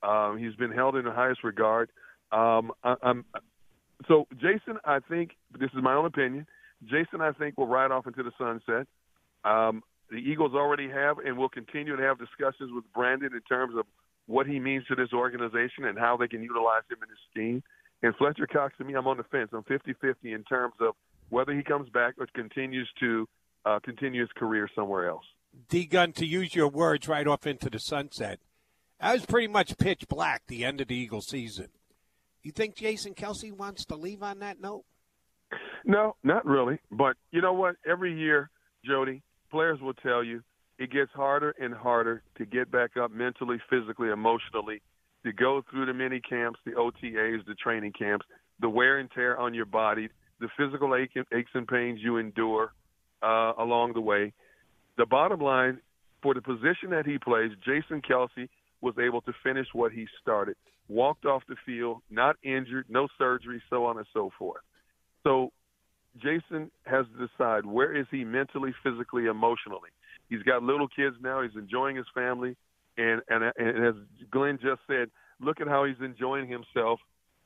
Um, 0.03 0.39
he's 0.39 0.55
been 0.57 0.73
held 0.73 0.97
in 0.97 1.05
the 1.05 1.13
highest 1.13 1.43
regard. 1.45 1.91
Um, 2.31 2.73
I, 2.83 2.95
I'm, 3.03 3.25
so, 4.07 4.27
Jason, 4.35 4.79
I 4.85 4.99
think 5.01 5.37
this 5.59 5.71
is 5.75 5.83
my 5.83 5.95
own 5.95 6.07
opinion. 6.07 6.47
Jason, 6.85 7.21
I 7.21 7.33
think, 7.33 7.57
will 7.57 7.67
ride 7.67 7.91
off 7.91 8.07
into 8.07 8.23
the 8.23 8.33
sunset. 8.37 8.87
Um, 9.45 9.83
the 10.11 10.17
Eagles 10.17 10.53
already 10.55 10.89
have 10.91 11.19
and 11.19 11.39
will 11.39 11.49
continue 11.49 11.97
to 11.97 12.03
have 12.03 12.19
discussions 12.19 12.71
with 12.75 12.85
Brandon 12.93 13.33
in 13.33 13.41
terms 13.41 13.75
of 13.77 13.87
what 14.27 14.47
he 14.47 14.59
means 14.59 14.87
to 14.87 14.95
this 14.95 15.13
organization 15.13 15.85
and 15.85 15.99
how 15.99 16.17
they 16.17 16.29
can 16.29 16.43
utilize 16.43 16.83
him 16.91 16.99
in 17.03 17.09
his 17.09 17.19
scheme. 17.31 17.63
And 18.03 18.15
Fletcher 18.17 18.47
Cox, 18.47 18.75
to 18.79 18.85
me, 18.85 18.95
I'm 18.95 19.07
on 19.07 19.17
the 19.17 19.25
fence. 19.25 19.51
I'm 19.53 19.63
50-50 19.63 20.15
in 20.35 20.45
terms 20.45 20.75
of 20.81 20.95
whether 21.31 21.55
he 21.55 21.63
comes 21.63 21.89
back 21.91 22.15
or 22.19 22.27
continues 22.35 22.89
to 23.01 23.29
uh, 23.65 23.79
continue 23.83 24.21
his 24.21 24.31
career 24.37 24.69
somewhere 24.75 25.09
else. 25.09 25.25
D 25.69 25.87
Gunn, 25.87 26.13
to 26.15 26.27
use 26.27 26.55
your 26.55 26.69
words 26.69 27.09
right 27.09 27.27
off 27.27 27.47
into 27.47 27.71
the 27.71 27.79
sunset, 27.79 28.41
that 29.01 29.13
was 29.13 29.27
pretty 29.27 29.49
much 29.49 29.77
pitch 29.79 30.07
black 30.09 30.43
the 30.47 30.65
end 30.65 30.81
of 30.81 30.89
the 30.89 30.95
Eagle 30.95 31.21
season. 31.21 31.69
You 32.43 32.53
think 32.53 32.77
Jason 32.77 33.15
Kelce 33.15 33.53
wants 33.53 33.85
to 33.87 33.97
leave 33.97 34.23
on 34.23 34.41
that 34.41 34.61
note? 34.61 34.85
No, 35.85 36.17
not 36.23 36.45
really. 36.45 36.79
But 36.91 37.17
you 37.31 37.41
know 37.41 37.53
what? 37.53 37.77
Every 37.87 38.19
year, 38.19 38.51
Jody, 38.85 39.23
players 39.51 39.81
will 39.81 39.95
tell 39.95 40.23
you 40.23 40.43
it 40.79 40.91
gets 40.91 41.11
harder 41.13 41.55
and 41.59 41.75
harder 41.75 42.23
to 42.39 42.45
get 42.45 42.71
back 42.71 42.97
up 42.97 43.11
mentally, 43.11 43.59
physically, 43.71 44.09
emotionally, 44.09 44.83
to 45.25 45.33
go 45.33 45.63
through 45.71 45.87
the 45.87 45.95
mini 45.95 46.21
camps, 46.21 46.59
the 46.65 46.73
OTAs, 46.73 47.45
the 47.47 47.55
training 47.55 47.93
camps, 47.99 48.27
the 48.61 48.69
wear 48.69 48.99
and 48.99 49.11
tear 49.13 49.39
on 49.39 49.55
your 49.55 49.67
body, 49.67 50.09
the 50.41 50.49
physical 50.57 50.95
ache, 50.95 51.13
aches 51.33 51.51
and 51.55 51.67
pains 51.67 52.01
you 52.03 52.19
endure 52.19 52.73
uh, 53.23 53.53
along 53.59 53.93
the 53.95 54.01
way. 54.01 54.33
The 54.97 55.07
bottom 55.07 55.41
line, 55.41 55.79
for 56.23 56.35
the 56.35 56.43
position 56.43 56.91
that 56.91 57.07
he 57.07 57.19
plays, 57.19 57.51
Jason 57.65 58.03
Kelce 58.03 58.49
was 58.81 58.95
able 58.99 59.21
to 59.23 59.33
finish 59.43 59.67
what 59.73 59.93
he 59.93 60.07
started, 60.21 60.57
walked 60.89 61.25
off 61.25 61.43
the 61.49 61.57
field, 61.65 62.03
not 62.11 62.37
injured, 62.43 62.87
no 62.89 63.09
surgery, 63.17 63.63
so 63.71 63.85
on 63.87 63.97
and 63.97 64.07
so 64.13 64.31
forth. 64.39 64.63
So 65.23 65.53
Jason 66.17 66.71
has 66.85 67.07
to 67.17 67.27
decide 67.27 67.67
where 67.67 67.97
is 67.97 68.07
he 68.11 68.25
mentally, 68.25 68.75
physically, 68.83 69.27
emotionally. 69.27 69.91
He's 70.29 70.43
got 70.43 70.63
little 70.63 70.89
kids 70.89 71.17
now. 71.21 71.43
He's 71.43 71.57
enjoying 71.57 71.97
his 71.97 72.07
family, 72.15 72.57
and 72.97 73.23
and, 73.29 73.45
and 73.57 73.85
as 73.85 73.95
Glenn 74.31 74.59
just 74.63 74.81
said, 74.87 75.11
look 75.41 75.61
at 75.61 75.69
how 75.69 75.85
he's 75.85 76.01
enjoying 76.01 76.49
himself. 76.49 77.01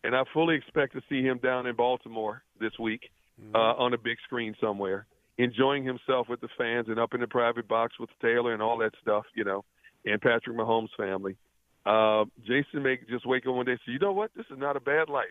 And 0.05 0.15
I 0.15 0.23
fully 0.33 0.55
expect 0.55 0.93
to 0.93 1.03
see 1.09 1.23
him 1.23 1.39
down 1.39 1.67
in 1.67 1.75
Baltimore 1.75 2.43
this 2.61 2.79
week 2.79 3.11
mm-hmm. 3.41 3.55
uh, 3.55 3.75
on 3.75 3.95
a 3.95 3.99
big 3.99 4.19
screen 4.25 4.55
somewhere, 4.61 5.07
enjoying 5.39 5.85
himself 5.85 6.29
with 6.29 6.41
the 6.41 6.49
fans 6.57 6.87
and 6.89 7.01
up 7.01 7.15
in 7.15 7.21
the 7.21 7.27
private 7.27 7.67
box 7.67 7.99
with 7.99 8.11
Taylor 8.23 8.53
and 8.53 8.63
all 8.63 8.79
that 8.79 8.93
stuff, 9.03 9.25
you 9.35 9.43
know, 9.43 9.65
and 10.05 10.21
Patrick 10.21 10.57
Mahomes' 10.57 10.91
family. 10.97 11.37
Uh, 11.85 12.27
Jason 12.47 12.83
may 12.83 12.99
just 13.09 13.27
wake 13.27 13.47
up 13.47 13.55
one 13.55 13.67
day 13.67 13.73
and 13.73 13.81
say, 13.85 13.93
you 13.93 13.99
know 13.99 14.13
what, 14.13 14.31
this 14.37 14.47
is 14.51 14.59
not 14.59 14.77
a 14.77 14.81
bad 14.81 15.09
life. 15.09 15.27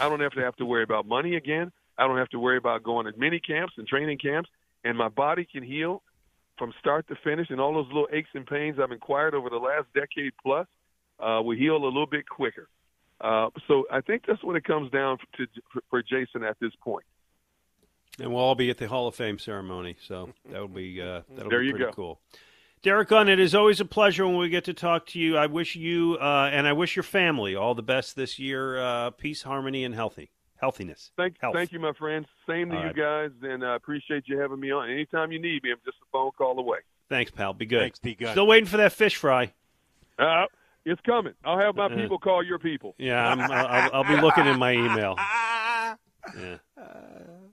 I 0.00 0.08
don't 0.08 0.20
have 0.20 0.32
to 0.32 0.40
have 0.40 0.56
to 0.56 0.66
worry 0.66 0.82
about 0.82 1.06
money 1.06 1.36
again. 1.36 1.72
I 1.98 2.06
don't 2.06 2.18
have 2.18 2.28
to 2.30 2.38
worry 2.38 2.56
about 2.56 2.82
going 2.82 3.06
to 3.06 3.18
mini 3.18 3.40
camps 3.40 3.74
and 3.76 3.86
training 3.86 4.18
camps, 4.18 4.48
and 4.84 4.96
my 4.96 5.08
body 5.08 5.46
can 5.50 5.62
heal 5.62 6.02
from 6.58 6.72
start 6.78 7.08
to 7.08 7.16
finish. 7.24 7.50
And 7.50 7.60
all 7.60 7.74
those 7.74 7.86
little 7.88 8.08
aches 8.12 8.30
and 8.34 8.46
pains 8.46 8.78
I've 8.80 8.90
acquired 8.90 9.34
over 9.34 9.50
the 9.50 9.56
last 9.56 9.86
decade 9.94 10.32
plus 10.42 10.66
uh, 11.18 11.40
will 11.42 11.56
heal 11.56 11.76
a 11.76 11.84
little 11.84 12.06
bit 12.06 12.28
quicker. 12.28 12.68
Uh, 13.20 13.50
so 13.68 13.84
I 13.90 14.00
think 14.00 14.24
that's 14.26 14.42
what 14.42 14.56
it 14.56 14.64
comes 14.64 14.90
down 14.90 15.18
to 15.36 15.46
for 15.88 16.02
Jason 16.02 16.42
at 16.42 16.58
this 16.60 16.72
point. 16.82 17.04
And 18.18 18.32
we'll 18.32 18.42
all 18.42 18.54
be 18.54 18.68
at 18.68 18.78
the 18.78 18.88
Hall 18.88 19.06
of 19.06 19.14
Fame 19.14 19.38
ceremony, 19.38 19.96
so 20.06 20.30
that'll 20.50 20.68
be 20.68 21.00
uh, 21.00 21.22
that'll 21.34 21.48
there 21.48 21.60
be 21.60 21.66
you 21.66 21.72
pretty 21.72 21.86
go. 21.86 21.92
cool. 21.92 22.20
Derrick 22.82 23.08
Gunn, 23.08 23.28
it 23.28 23.38
is 23.38 23.54
always 23.54 23.78
a 23.78 23.84
pleasure 23.84 24.26
when 24.26 24.38
we 24.38 24.48
get 24.48 24.64
to 24.64 24.74
talk 24.74 25.06
to 25.06 25.20
you. 25.20 25.36
I 25.36 25.46
wish 25.46 25.76
you 25.76 26.18
uh, 26.20 26.50
and 26.52 26.66
I 26.66 26.72
wish 26.72 26.96
your 26.96 27.04
family 27.04 27.54
all 27.54 27.76
the 27.76 27.82
best 27.82 28.16
this 28.16 28.40
year. 28.40 28.80
Uh, 28.80 29.10
peace, 29.10 29.42
harmony, 29.42 29.84
and 29.84 29.94
healthy 29.94 30.30
healthiness. 30.66 31.10
Thank, 31.16 31.36
Health. 31.40 31.54
thank 31.54 31.72
you, 31.72 31.80
my 31.80 31.92
friends. 31.92 32.26
Same 32.48 32.70
to 32.70 32.76
All 32.76 32.80
you 32.82 32.86
right. 32.88 32.96
guys, 32.96 33.30
and 33.42 33.64
I 33.64 33.74
appreciate 33.74 34.24
you 34.28 34.38
having 34.38 34.60
me 34.60 34.70
on. 34.70 34.88
Anytime 34.88 35.32
you 35.32 35.40
need 35.42 35.62
me, 35.64 35.72
I'm 35.72 35.78
just 35.84 35.98
a 35.98 36.06
phone 36.12 36.30
call 36.38 36.58
away. 36.58 36.78
Thanks, 37.10 37.30
pal. 37.30 37.52
Be 37.52 37.66
good. 37.66 37.80
Thanks, 37.80 37.98
D-Gun. 37.98 38.30
Still 38.32 38.46
waiting 38.46 38.66
for 38.68 38.76
that 38.78 38.92
fish 38.92 39.16
fry. 39.16 39.52
Uh, 40.18 40.46
it's 40.86 41.00
coming. 41.02 41.34
I'll 41.44 41.58
have 41.58 41.74
my 41.74 41.86
Uh, 41.86 41.96
people 41.96 42.18
call 42.18 42.42
your 42.44 42.58
people. 42.60 42.94
Yeah, 42.96 43.26
I'm, 43.28 43.40
I'll, 43.40 43.90
I'll 44.02 44.04
be 44.16 44.20
looking 44.22 44.46
in 44.46 44.58
my 44.58 44.72
email. 44.72 45.16
Yeah. 46.38 46.58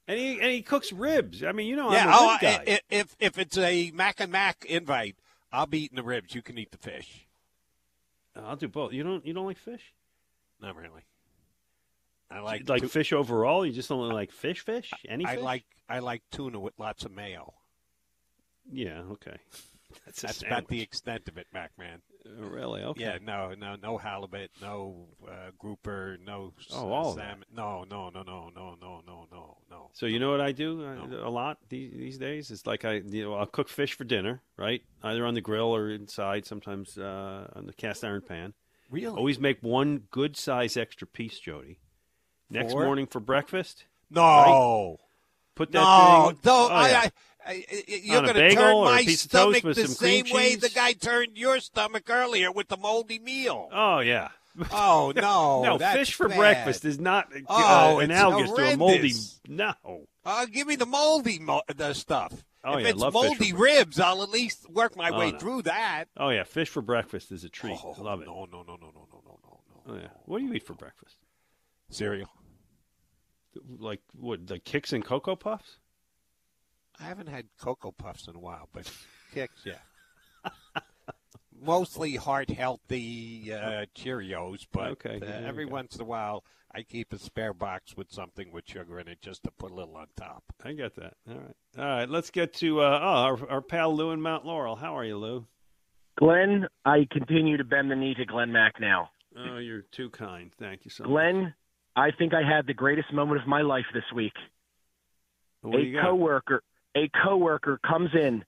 And 0.07 0.17
he, 0.19 0.39
and 0.39 0.51
he 0.51 0.61
cooks 0.61 0.91
ribs. 0.93 1.43
I 1.43 1.51
mean, 1.51 1.67
you 1.67 1.75
know, 1.75 1.91
yeah. 1.91 2.03
I'm 2.05 2.09
a 2.09 2.15
Oh, 2.17 2.31
rib 2.33 2.41
guy. 2.41 2.63
i- 2.67 2.71
i- 2.75 2.79
if 2.89 3.15
if 3.19 3.37
it's 3.37 3.57
a 3.57 3.91
Mac 3.91 4.19
and 4.19 4.31
Mac 4.31 4.65
invite, 4.65 5.15
I'll 5.51 5.65
be 5.67 5.83
eating 5.83 5.97
the 5.97 6.03
ribs. 6.03 6.33
You 6.33 6.41
can 6.41 6.57
eat 6.57 6.71
the 6.71 6.77
fish. 6.77 7.27
I'll 8.35 8.55
do 8.55 8.67
both. 8.67 8.91
You 8.93 9.03
don't 9.03 9.23
you 9.25 9.33
don't 9.33 9.45
like 9.45 9.57
fish? 9.59 9.93
Not 10.61 10.75
really. 10.75 11.01
I 12.31 12.39
like 12.39 12.69
like 12.69 12.81
tu- 12.81 12.87
fish 12.87 13.13
overall. 13.13 13.65
You 13.65 13.71
just 13.71 13.89
don't 13.89 14.09
like 14.09 14.31
fish. 14.31 14.63
Fish? 14.63 14.91
Any 15.07 15.25
I 15.25 15.35
fish? 15.35 15.43
like 15.43 15.65
I 15.87 15.99
like 15.99 16.21
tuna 16.31 16.59
with 16.59 16.73
lots 16.77 17.05
of 17.05 17.11
mayo. 17.11 17.53
Yeah. 18.71 19.01
Okay. 19.11 19.37
That's, 20.05 20.21
That's 20.21 20.43
about 20.43 20.67
the 20.67 20.81
extent 20.81 21.27
of 21.27 21.37
it, 21.39 21.47
Mac 21.51 21.71
man. 21.77 22.01
Uh, 22.25 22.43
really? 22.45 22.83
Okay. 22.83 23.01
Yeah, 23.01 23.17
no, 23.23 23.55
no, 23.57 23.75
no 23.81 23.97
halibut, 23.97 24.51
no 24.61 25.07
uh, 25.27 25.49
grouper, 25.57 26.17
no 26.23 26.53
Oh, 26.73 26.91
all 26.91 27.13
that. 27.15 27.21
salmon. 27.21 27.45
No, 27.51 27.85
no, 27.89 28.09
no, 28.09 28.21
no, 28.21 28.51
no, 28.55 28.75
no, 28.79 29.01
no, 29.07 29.25
no, 29.31 29.57
no. 29.71 29.89
So 29.93 30.05
you 30.05 30.19
know 30.19 30.29
what 30.29 30.41
I 30.41 30.51
do 30.51 30.85
uh, 30.85 31.27
a 31.27 31.29
lot 31.29 31.57
these 31.69 31.91
these 31.93 32.17
days? 32.19 32.51
It's 32.51 32.67
like 32.67 32.85
I 32.85 33.01
you 33.05 33.23
know 33.23 33.33
I'll 33.33 33.47
cook 33.47 33.67
fish 33.69 33.93
for 33.93 34.03
dinner, 34.03 34.41
right? 34.57 34.83
Either 35.01 35.25
on 35.25 35.33
the 35.33 35.41
grill 35.41 35.75
or 35.75 35.89
inside, 35.89 36.45
sometimes 36.45 36.97
uh, 36.97 37.47
on 37.55 37.65
the 37.65 37.73
cast 37.73 38.03
iron 38.03 38.21
pan. 38.21 38.53
Really? 38.91 39.15
Always 39.15 39.39
make 39.39 39.61
one 39.61 40.03
good 40.11 40.35
size 40.37 40.77
extra 40.77 41.07
piece, 41.07 41.39
Jody. 41.39 41.79
Next 42.49 42.73
For? 42.73 42.83
morning 42.83 43.07
for 43.07 43.19
breakfast. 43.19 43.85
No. 44.09 44.21
right? 44.21 44.97
Put 45.55 45.71
that 45.71 45.79
no, 45.79 46.29
thing. 46.29 46.39
no, 46.45 46.51
oh, 46.53 46.67
I, 46.71 46.89
yeah. 46.89 47.09
I, 47.45 47.51
I, 47.51 47.83
you're 47.87 48.21
going 48.21 48.33
to 48.33 48.55
turn 48.55 48.83
my 48.83 49.03
piece 49.03 49.25
of 49.25 49.31
toast 49.31 49.59
stomach 49.59 49.75
the 49.75 49.87
same 49.87 50.25
way 50.31 50.55
the 50.55 50.69
guy 50.69 50.93
turned 50.93 51.37
your 51.37 51.59
stomach 51.59 52.09
earlier 52.09 52.51
with 52.51 52.69
the 52.69 52.77
moldy 52.77 53.19
meal. 53.19 53.69
Oh 53.71 53.99
yeah. 53.99 54.29
Oh 54.71 55.11
no, 55.15 55.63
no, 55.63 55.77
fish 55.77 56.13
for 56.13 56.27
bad. 56.27 56.37
breakfast 56.37 56.85
is 56.85 56.99
not 56.99 57.27
uh, 57.35 57.39
Oh, 57.49 57.99
it's 57.99 58.05
analogous 58.05 58.51
to 58.51 58.73
a 58.73 58.77
moldy. 58.77 59.13
No. 59.47 59.73
Uh, 60.25 60.45
give 60.45 60.67
me 60.67 60.75
the 60.75 60.85
moldy 60.85 61.39
mo- 61.39 61.61
the 61.75 61.93
stuff. 61.93 62.33
Oh, 62.63 62.77
if 62.77 62.83
yeah, 62.83 62.89
it's 62.89 63.13
moldy 63.13 63.53
ribs, 63.53 63.99
I'll 63.99 64.21
at 64.21 64.29
least 64.29 64.69
work 64.69 64.97
my 64.97 65.09
Oh, 65.09 65.17
way 65.17 65.31
no. 65.31 65.37
through 65.39 65.61
that. 65.63 66.05
Oh 66.17 66.29
yeah, 66.29 66.43
fish 66.43 66.69
for 66.69 66.81
breakfast 66.81 67.31
is 67.31 67.43
a 67.43 67.49
treat. 67.49 67.79
Oh, 67.83 67.95
I 67.97 68.01
love 68.01 68.21
it. 68.21 68.27
No, 68.27 68.47
no, 68.51 68.63
no, 68.63 68.75
no, 68.75 68.91
no, 68.93 69.07
no, 69.11 69.21
no, 69.25 69.39
no, 69.43 69.59
Oh 69.87 69.95
yeah. 69.95 70.09
What 70.25 70.39
do 70.39 70.45
you 70.45 70.53
eat 70.53 70.63
for 70.63 70.73
breakfast? 70.73 71.15
Cereal. 71.89 72.29
Like 73.79 74.01
what? 74.13 74.49
Like 74.49 74.63
Kix 74.63 74.93
and 74.93 75.03
cocoa 75.03 75.35
puffs? 75.35 75.77
I 76.99 77.03
haven't 77.03 77.27
had 77.29 77.45
cocoa 77.59 77.91
puffs 77.91 78.27
in 78.27 78.35
a 78.35 78.39
while, 78.39 78.67
but 78.73 78.91
Kix, 79.35 79.49
yeah. 79.65 79.75
Mostly 81.61 82.15
heart 82.15 82.49
healthy 82.49 83.51
uh, 83.53 83.85
Cheerios, 83.95 84.65
but 84.71 84.91
Okay, 84.91 85.19
uh, 85.21 85.25
every 85.47 85.65
go. 85.65 85.73
once 85.73 85.95
in 85.95 86.01
a 86.01 86.05
while 86.05 86.43
I 86.73 86.83
keep 86.83 87.11
a 87.11 87.17
spare 87.17 87.53
box 87.53 87.97
with 87.97 88.11
something 88.11 88.51
with 88.53 88.63
sugar 88.67 88.99
in 88.99 89.07
it 89.09 89.21
just 89.21 89.43
to 89.43 89.51
put 89.51 89.71
a 89.71 89.73
little 89.73 89.97
on 89.97 90.07
top. 90.15 90.43
I 90.63 90.71
get 90.73 90.95
that. 90.95 91.15
All 91.27 91.35
right. 91.35 91.55
All 91.77 91.83
right. 91.85 92.09
Let's 92.09 92.29
get 92.29 92.53
to 92.55 92.79
uh, 92.81 92.99
oh 93.01 93.07
our, 93.07 93.49
our 93.49 93.61
pal 93.61 93.93
Lou 93.95 94.11
in 94.11 94.21
Mount 94.21 94.45
Laurel. 94.45 94.75
How 94.77 94.97
are 94.97 95.03
you, 95.03 95.17
Lou? 95.17 95.47
Glenn, 96.17 96.67
I 96.85 97.07
continue 97.11 97.57
to 97.57 97.63
bend 97.63 97.89
the 97.91 97.95
knee 97.95 98.13
to 98.15 98.25
Glenn 98.25 98.51
Macnow. 98.51 99.07
Oh, 99.37 99.57
you're 99.57 99.83
too 99.91 100.09
kind. 100.09 100.51
Thank 100.59 100.85
you 100.85 100.91
so 100.91 101.03
much. 101.03 101.09
Glenn, 101.11 101.53
I 101.99 102.11
think 102.11 102.33
I 102.33 102.43
had 102.43 102.65
the 102.65 102.73
greatest 102.73 103.11
moment 103.11 103.41
of 103.41 103.47
my 103.47 103.61
life 103.61 103.85
this 103.93 104.05
week. 104.15 104.33
What 105.61 105.81
a 105.81 105.83
you 105.83 105.93
got? 105.93 106.05
coworker, 106.05 106.63
a 106.95 107.09
coworker 107.23 107.77
comes 107.85 108.11
in, 108.13 108.45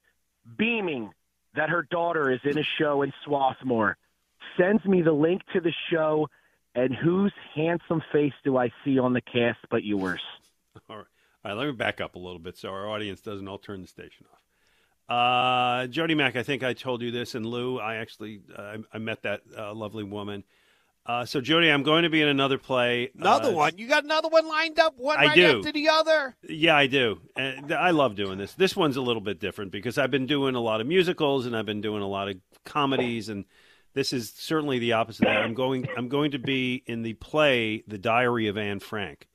beaming 0.58 1.12
that 1.56 1.70
her 1.70 1.86
daughter 1.92 2.32
is 2.32 2.40
in 2.46 2.58
a 2.58 2.64
show 2.80 3.02
in 3.02 3.12
Swarthmore, 3.26 3.98
sends 4.58 4.86
me 4.86 5.02
the 5.02 5.12
link 5.12 5.42
to 5.52 5.60
the 5.60 5.74
show, 5.92 6.30
and 6.76 6.96
whose 6.96 7.34
handsome 7.54 8.02
face 8.14 8.34
do 8.46 8.56
I 8.56 8.72
see 8.86 8.98
on 8.98 9.12
the 9.12 9.22
cast 9.22 9.60
but 9.70 9.84
yours? 9.84 10.22
All 10.90 10.96
right. 10.98 11.06
All 11.44 11.52
right. 11.52 11.58
Let 11.58 11.68
me 11.68 11.74
back 11.74 12.00
up 12.00 12.16
a 12.16 12.20
little 12.20 12.40
bit 12.40 12.58
so 12.58 12.70
our 12.70 12.88
audience 12.88 13.20
doesn't 13.20 13.48
all 13.48 13.58
turn 13.58 13.82
the 13.82 13.88
station 13.88 14.28
off. 14.32 14.40
Uh, 15.10 15.88
Jody 15.88 16.16
Mack, 16.16 16.38
I 16.38 16.44
think 16.44 16.64
I 16.64 16.74
told 16.74 17.02
you 17.02 17.12
this, 17.12 17.36
and 17.36 17.46
Lou, 17.46 17.80
I 17.80 17.96
actually 17.96 18.42
uh, 18.58 18.62
I, 18.62 18.78
I 18.94 18.98
met 19.00 19.24
that 19.24 19.42
uh, 19.58 19.74
lovely 19.74 20.04
woman. 20.04 20.46
Uh, 21.06 21.26
so 21.26 21.42
Jody, 21.42 21.70
I'm 21.70 21.84
going 21.84 22.04
to 22.04 22.10
be 22.10 22.22
in 22.22 22.28
another 22.28 22.58
play. 22.58 23.10
Another 23.18 23.50
uh, 23.50 23.54
one. 23.54 23.78
You 23.78 23.88
got 23.88 24.04
another 24.04 24.30
one 24.30 24.48
lined 24.48 24.80
up, 24.80 24.96
one 24.98 25.18
I 25.18 25.26
right 25.26 25.36
do. 25.36 25.58
after 25.58 25.72
the 25.72 25.90
other. 25.90 26.36
Yeah, 26.48 26.76
I 26.76 26.88
do. 26.88 27.20
And 27.36 27.72
I 27.72 27.90
love 27.90 28.16
doing 28.16 28.38
this. 28.38 28.54
This 28.54 28.76
one's 28.76 28.98
a 28.98 29.02
little 29.02 29.22
bit 29.22 29.40
different 29.40 29.72
because 29.72 29.98
I've 29.98 30.12
been 30.12 30.28
doing 30.28 30.56
a 30.56 30.60
lot 30.60 30.80
of 30.80 30.88
musicals 30.88 31.46
and 31.46 31.58
I've 31.58 31.66
been 31.66 31.82
doing 31.82 32.04
a 32.04 32.08
lot 32.08 32.28
of 32.28 32.38
comedies 32.66 33.30
and 33.30 33.46
this 33.94 34.14
is 34.14 34.32
certainly 34.32 34.80
the 34.80 34.94
opposite 34.94 35.28
of 35.28 35.34
that. 35.34 35.44
I'm 35.44 35.54
going 35.54 35.88
I'm 35.98 36.08
going 36.08 36.32
to 36.32 36.40
be 36.40 36.84
in 36.86 37.02
the 37.02 37.14
play 37.14 37.84
The 37.88 37.98
Diary 37.98 38.48
of 38.48 38.58
Anne 38.58 38.80
Frank, 38.80 39.28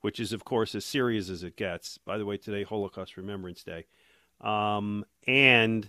which 0.00 0.20
is 0.20 0.32
of 0.32 0.44
course 0.44 0.74
as 0.74 0.84
serious 0.84 1.30
as 1.30 1.42
it 1.42 1.56
gets. 1.56 1.98
By 1.98 2.18
the 2.18 2.26
way, 2.26 2.36
today 2.36 2.64
Holocaust 2.64 3.16
Remembrance 3.16 3.62
Day. 3.62 3.86
Um, 4.40 5.04
and 5.26 5.88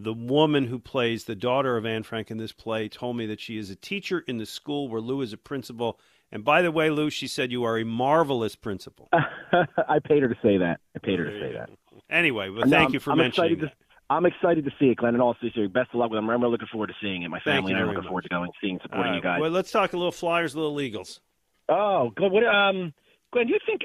the 0.00 0.14
woman 0.14 0.66
who 0.68 0.78
plays 0.78 1.24
the 1.24 1.34
daughter 1.34 1.76
of 1.76 1.84
Anne 1.84 2.04
Frank 2.04 2.30
in 2.30 2.38
this 2.38 2.52
play 2.52 2.88
told 2.88 3.16
me 3.16 3.26
that 3.26 3.40
she 3.40 3.58
is 3.58 3.68
a 3.68 3.74
teacher 3.74 4.20
in 4.28 4.38
the 4.38 4.46
school 4.46 4.88
where 4.88 5.00
Lou 5.00 5.22
is 5.22 5.32
a 5.32 5.36
principal. 5.36 5.98
And 6.30 6.44
by 6.44 6.62
the 6.62 6.70
way, 6.70 6.88
Lou, 6.88 7.10
she 7.10 7.26
said 7.26 7.50
you 7.50 7.64
are 7.64 7.78
a 7.78 7.84
marvelous 7.84 8.54
principal. 8.54 9.08
I 9.52 9.98
paid 9.98 10.22
her 10.22 10.28
to 10.28 10.36
say 10.40 10.56
that. 10.58 10.78
I 10.94 11.00
paid 11.00 11.18
her 11.18 11.24
to 11.24 11.40
say 11.40 11.52
that. 11.54 11.70
Anyway, 12.08 12.48
No, 12.48 12.60
thank 12.60 12.74
I'm- 12.74 12.90
you 12.94 13.00
for 13.00 13.10
I'm 13.10 13.18
mentioning 13.18 13.52
excited 13.54 13.70
that. 13.70 13.74
I'm 14.10 14.24
excited 14.24 14.64
to 14.64 14.70
see 14.78 14.86
it, 14.86 14.96
Glenn, 14.96 15.14
and 15.14 15.22
all 15.22 15.34
seriously, 15.40 15.66
best 15.66 15.90
of 15.92 15.96
luck 15.96 16.10
with 16.10 16.16
them. 16.16 16.30
I'm 16.30 16.40
really 16.40 16.52
looking 16.52 16.68
forward 16.68 16.86
to 16.86 16.94
seeing 17.02 17.24
it. 17.24 17.28
My 17.28 17.40
family 17.40 17.72
and 17.72 17.80
I 17.80 17.84
are 17.84 17.86
looking 17.88 18.04
forward 18.04 18.22
to 18.22 18.28
going, 18.30 18.50
seeing, 18.58 18.78
supporting 18.82 19.12
you 19.14 19.20
guys. 19.20 19.38
Well, 19.38 19.50
let's 19.50 19.70
talk 19.70 19.92
a 19.92 19.96
little 19.98 20.12
Flyers, 20.12 20.54
a 20.54 20.60
little 20.60 20.80
Eagles. 20.80 21.20
Oh, 21.68 22.10
Glenn, 22.16 22.32
what, 22.32 22.46
um, 22.46 22.94
Glenn, 23.32 23.48
do 23.48 23.52
you 23.52 23.58
think? 23.66 23.82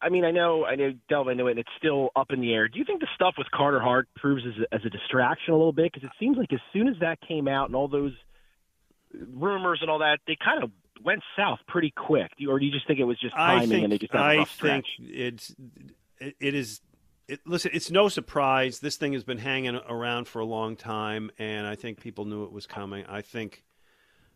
I 0.00 0.08
mean, 0.08 0.24
I 0.24 0.30
know, 0.30 0.64
I 0.64 0.74
know, 0.74 0.92
delve 1.08 1.28
into 1.28 1.46
it, 1.46 1.52
and 1.52 1.60
it's 1.60 1.70
still 1.78 2.10
up 2.16 2.30
in 2.30 2.40
the 2.40 2.52
air. 2.52 2.68
Do 2.68 2.78
you 2.78 2.84
think 2.84 3.00
the 3.00 3.08
stuff 3.14 3.34
with 3.38 3.50
Carter 3.50 3.80
Hart 3.80 4.08
proves 4.16 4.42
as 4.46 4.54
a, 4.62 4.74
as 4.74 4.80
a 4.84 4.90
distraction 4.90 5.54
a 5.54 5.56
little 5.56 5.72
bit? 5.72 5.92
Because 5.92 6.04
it 6.04 6.12
seems 6.18 6.36
like 6.36 6.52
as 6.52 6.60
soon 6.72 6.88
as 6.88 6.96
that 7.00 7.18
came 7.26 7.48
out 7.48 7.68
and 7.68 7.76
all 7.76 7.88
those 7.88 8.12
rumors 9.32 9.78
and 9.80 9.90
all 9.90 10.00
that, 10.00 10.18
they 10.26 10.36
kind 10.42 10.62
of 10.62 10.70
went 11.04 11.22
south 11.36 11.58
pretty 11.68 11.90
quick. 11.90 12.30
Do 12.36 12.44
you, 12.44 12.50
or 12.50 12.58
do 12.58 12.66
you 12.66 12.72
just 12.72 12.86
think 12.86 12.98
it 12.98 13.04
was 13.04 13.18
just 13.20 13.34
timing 13.34 13.68
think, 13.68 13.84
and 13.84 13.92
they 13.92 13.98
just 13.98 14.12
had 14.12 14.22
I 14.22 14.36
think 14.44 14.48
stretch? 14.50 14.86
it's 15.00 15.54
it, 16.18 16.36
it 16.40 16.54
is. 16.54 16.80
It, 17.28 17.40
listen, 17.46 17.70
it's 17.72 17.90
no 17.90 18.08
surprise. 18.08 18.80
This 18.80 18.96
thing 18.96 19.12
has 19.12 19.24
been 19.24 19.38
hanging 19.38 19.76
around 19.76 20.26
for 20.26 20.40
a 20.40 20.44
long 20.44 20.76
time, 20.76 21.30
and 21.38 21.66
I 21.66 21.76
think 21.76 22.00
people 22.00 22.24
knew 22.24 22.44
it 22.44 22.52
was 22.52 22.66
coming. 22.66 23.06
I 23.06 23.22
think, 23.22 23.62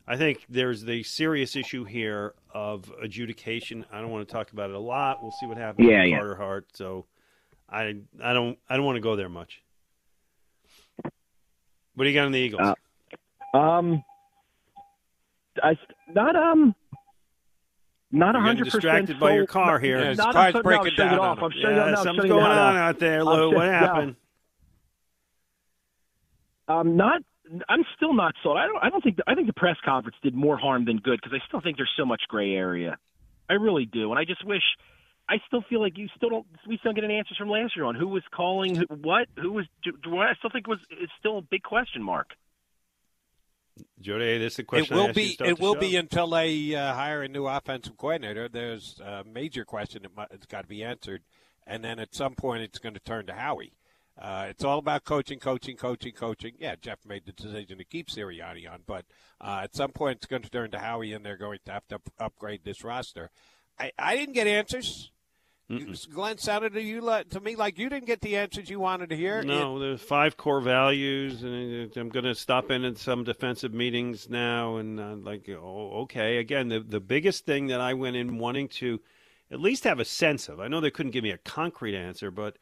I 0.08 0.16
think 0.16 0.44
there's 0.48 0.82
the 0.84 1.02
serious 1.02 1.56
issue 1.56 1.84
here 1.84 2.34
of 2.54 2.92
adjudication. 3.02 3.84
I 3.92 4.00
don't 4.00 4.10
want 4.10 4.28
to 4.28 4.32
talk 4.32 4.52
about 4.52 4.70
it 4.70 4.76
a 4.76 4.80
lot. 4.80 5.18
We'll 5.22 5.32
see 5.32 5.46
what 5.46 5.56
happens 5.58 5.88
Yeah, 5.88 6.02
with 6.02 6.10
yeah. 6.10 6.18
Carter 6.18 6.36
Hart. 6.36 6.66
So, 6.74 7.06
I, 7.68 7.96
I 8.22 8.32
don't, 8.32 8.56
I 8.68 8.76
don't 8.76 8.84
want 8.86 8.96
to 8.96 9.00
go 9.00 9.16
there 9.16 9.28
much. 9.28 9.62
What 11.02 12.04
do 12.04 12.08
you 12.08 12.14
got 12.14 12.26
on 12.26 12.32
the 12.32 12.38
Eagles? 12.38 12.74
Um, 13.54 14.04
I 15.62 15.76
not 16.12 16.36
um. 16.36 16.74
Not 18.12 18.34
You're 18.34 18.42
a 18.42 18.44
getting 18.44 18.46
hundred 18.46 18.64
percent. 18.66 18.82
distracted 18.82 19.18
by 19.20 19.34
your 19.34 19.46
car 19.46 19.78
here. 19.80 19.98
Yeah, 19.98 20.08
his 20.10 20.18
not 20.18 20.32
car's 20.34 20.54
I'm 20.54 20.62
breaking 20.62 20.92
shutting 20.96 21.06
it 21.06 21.16
down 21.16 21.18
off. 21.18 21.38
on 21.38 21.44
I'm 21.44 21.50
him. 21.52 21.58
Yeah, 21.76 21.88
it 21.88 21.90
no, 21.92 22.02
something's 22.04 22.28
going 22.28 22.44
out. 22.44 22.50
on 22.52 22.76
out 22.76 22.98
there, 22.98 23.24
Lou. 23.24 23.48
What 23.54 23.64
no. 23.66 23.72
happened? 23.72 24.16
Um, 26.68 26.96
not. 26.96 27.22
I'm 27.68 27.84
still 27.96 28.12
not 28.14 28.34
sold. 28.42 28.56
I 28.56 28.66
don't. 28.66 28.82
I 28.82 28.90
don't 28.90 29.02
think. 29.02 29.18
I 29.26 29.34
think 29.34 29.46
the 29.46 29.52
press 29.52 29.76
conference 29.84 30.16
did 30.22 30.34
more 30.34 30.56
harm 30.56 30.84
than 30.84 30.98
good 30.98 31.20
because 31.22 31.38
I 31.40 31.46
still 31.46 31.60
think 31.60 31.76
there's 31.76 31.92
so 31.96 32.04
much 32.04 32.22
gray 32.28 32.54
area. 32.54 32.98
I 33.48 33.54
really 33.54 33.86
do, 33.86 34.10
and 34.10 34.18
I 34.18 34.24
just 34.24 34.44
wish. 34.44 34.62
I 35.28 35.38
still 35.48 35.62
feel 35.68 35.80
like 35.80 35.98
you 35.98 36.08
still 36.16 36.28
don't. 36.30 36.46
We 36.68 36.78
still 36.78 36.90
don't 36.90 36.96
get 36.96 37.04
any 37.04 37.16
answers 37.18 37.36
from 37.36 37.48
last 37.50 37.74
year 37.76 37.84
on 37.84 37.94
who 37.96 38.06
was 38.08 38.22
calling, 38.32 38.76
who, 38.76 38.84
what, 38.88 39.26
who 39.36 39.52
was. 39.52 39.66
Do, 39.82 39.92
do 40.02 40.18
I 40.18 40.34
still 40.38 40.50
think 40.50 40.66
it 40.66 40.70
was. 40.70 40.78
It's 40.90 41.12
still 41.18 41.38
a 41.38 41.42
big 41.42 41.62
question 41.62 42.02
mark. 42.02 42.28
Jody, 44.00 44.38
this 44.38 44.54
is 44.54 44.56
the 44.58 44.62
question. 44.64 44.96
It 44.96 45.00
will 45.00 45.08
asked 45.08 45.16
be. 45.16 45.28
start 45.28 45.50
It 45.50 45.58
will 45.60 45.74
show. 45.74 45.80
be 45.80 45.96
until 45.96 46.28
they 46.30 46.74
uh, 46.74 46.94
hire 46.94 47.22
a 47.22 47.28
new 47.28 47.46
offensive 47.46 47.96
coordinator. 47.96 48.48
There's 48.48 49.00
a 49.00 49.22
major 49.24 49.64
question 49.64 50.02
that 50.02 50.16
mu- 50.16 50.24
it's 50.30 50.46
got 50.46 50.62
to 50.62 50.68
be 50.68 50.82
answered, 50.82 51.22
and 51.66 51.84
then 51.84 51.98
at 51.98 52.14
some 52.14 52.34
point 52.34 52.62
it's 52.62 52.78
going 52.78 52.94
to 52.94 53.00
turn 53.00 53.26
to 53.26 53.34
Howie. 53.34 53.72
Uh, 54.18 54.46
it's 54.48 54.64
all 54.64 54.78
about 54.78 55.04
coaching, 55.04 55.38
coaching, 55.38 55.76
coaching, 55.76 56.12
coaching. 56.12 56.54
Yeah, 56.58 56.74
Jeff 56.80 56.98
made 57.06 57.26
the 57.26 57.32
decision 57.32 57.78
to 57.78 57.84
keep 57.84 58.08
Sirianni 58.08 58.70
on, 58.70 58.80
but 58.86 59.04
uh, 59.40 59.60
at 59.64 59.74
some 59.76 59.92
point 59.92 60.16
it's 60.16 60.26
going 60.26 60.42
to 60.42 60.50
turn 60.50 60.70
to 60.70 60.78
Howie, 60.78 61.12
and 61.12 61.24
they're 61.24 61.36
going 61.36 61.58
to 61.66 61.72
have 61.72 61.86
to 61.88 62.00
upgrade 62.18 62.62
this 62.64 62.82
roster. 62.82 63.30
I, 63.78 63.92
I 63.98 64.16
didn't 64.16 64.34
get 64.34 64.46
answers. 64.46 65.10
You- 65.68 65.94
Glenn 66.14 66.38
sounded 66.38 66.74
to 66.74 66.80
you 66.80 67.00
to 67.00 67.40
me 67.40 67.56
like 67.56 67.76
you 67.76 67.88
didn't 67.90 68.06
get 68.06 68.20
the 68.20 68.36
answers 68.36 68.70
you 68.70 68.78
wanted 68.78 69.10
to 69.10 69.16
hear. 69.16 69.40
It- 69.40 69.46
No, 69.46 69.78
there's 69.80 70.00
five 70.00 70.36
core 70.36 70.60
values, 70.60 71.42
and 71.42 71.90
I'm 71.96 72.08
going 72.08 72.24
to 72.24 72.34
stop 72.36 72.70
in 72.70 72.84
at 72.84 72.96
some 72.98 73.24
defensive 73.24 73.74
meetings 73.74 74.30
now. 74.30 74.76
And 74.76 74.98
uh, 75.00 75.16
like, 75.16 75.46
oh, 75.50 75.90
okay. 76.04 76.38
Again, 76.38 76.68
the 76.68 76.80
the 76.80 77.00
biggest 77.00 77.44
thing 77.44 77.66
that 77.66 77.80
I 77.80 77.94
went 77.94 78.14
in 78.16 78.38
wanting 78.38 78.68
to 78.80 79.00
at 79.50 79.60
least 79.60 79.84
have 79.84 79.98
a 80.00 80.04
sense 80.04 80.48
of. 80.48 80.58
I 80.60 80.68
know 80.68 80.80
they 80.80 80.90
couldn't 80.90 81.12
give 81.12 81.24
me 81.24 81.32
a 81.32 81.38
concrete 81.38 81.96
answer, 81.96 82.30
but 82.30 82.56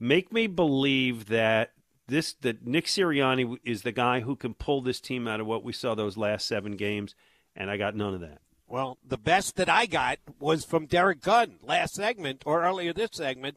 make 0.00 0.32
me 0.32 0.46
believe 0.46 1.26
that 1.26 1.72
this 2.08 2.34
that 2.40 2.66
Nick 2.66 2.86
Sirianni 2.86 3.58
is 3.64 3.82
the 3.82 3.92
guy 3.92 4.20
who 4.20 4.34
can 4.34 4.54
pull 4.54 4.82
this 4.82 5.00
team 5.00 5.28
out 5.28 5.40
of 5.40 5.46
what 5.46 5.62
we 5.62 5.72
saw 5.72 5.94
those 5.94 6.16
last 6.16 6.46
seven 6.46 6.76
games, 6.76 7.14
and 7.54 7.70
I 7.70 7.76
got 7.76 7.94
none 7.94 8.14
of 8.14 8.20
that. 8.20 8.40
Well, 8.66 8.98
the 9.06 9.18
best 9.18 9.56
that 9.56 9.68
I 9.68 9.86
got 9.86 10.18
was 10.38 10.64
from 10.64 10.86
Derrick 10.86 11.20
Gunn 11.20 11.58
last 11.62 11.94
segment 11.94 12.42
or 12.46 12.62
earlier 12.62 12.92
this 12.92 13.10
segment. 13.12 13.56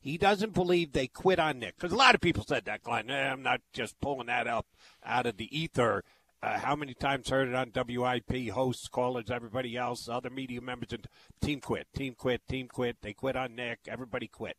He 0.00 0.16
doesn't 0.16 0.54
believe 0.54 0.92
they 0.92 1.08
quit 1.08 1.38
on 1.38 1.58
Nick 1.58 1.76
because 1.76 1.92
a 1.92 1.96
lot 1.96 2.14
of 2.14 2.20
people 2.20 2.44
said 2.46 2.64
that, 2.64 2.82
Glenn. 2.82 3.10
Eh, 3.10 3.30
I'm 3.30 3.42
not 3.42 3.60
just 3.72 4.00
pulling 4.00 4.28
that 4.28 4.46
up 4.46 4.66
out 5.04 5.26
of 5.26 5.36
the 5.36 5.56
ether. 5.56 6.04
Uh, 6.42 6.58
how 6.58 6.74
many 6.74 6.94
times 6.94 7.28
heard 7.28 7.48
it 7.48 7.54
on 7.54 7.70
WIP, 7.74 8.48
hosts, 8.50 8.88
callers, 8.88 9.30
everybody 9.30 9.76
else, 9.76 10.08
other 10.08 10.30
media 10.30 10.62
members, 10.62 10.92
and 10.92 11.06
team 11.42 11.60
quit, 11.60 11.86
team 11.94 12.14
quit, 12.14 12.40
team 12.48 12.66
quit. 12.66 12.96
They 13.02 13.12
quit 13.12 13.36
on 13.36 13.54
Nick. 13.54 13.80
Everybody 13.86 14.26
quit. 14.26 14.56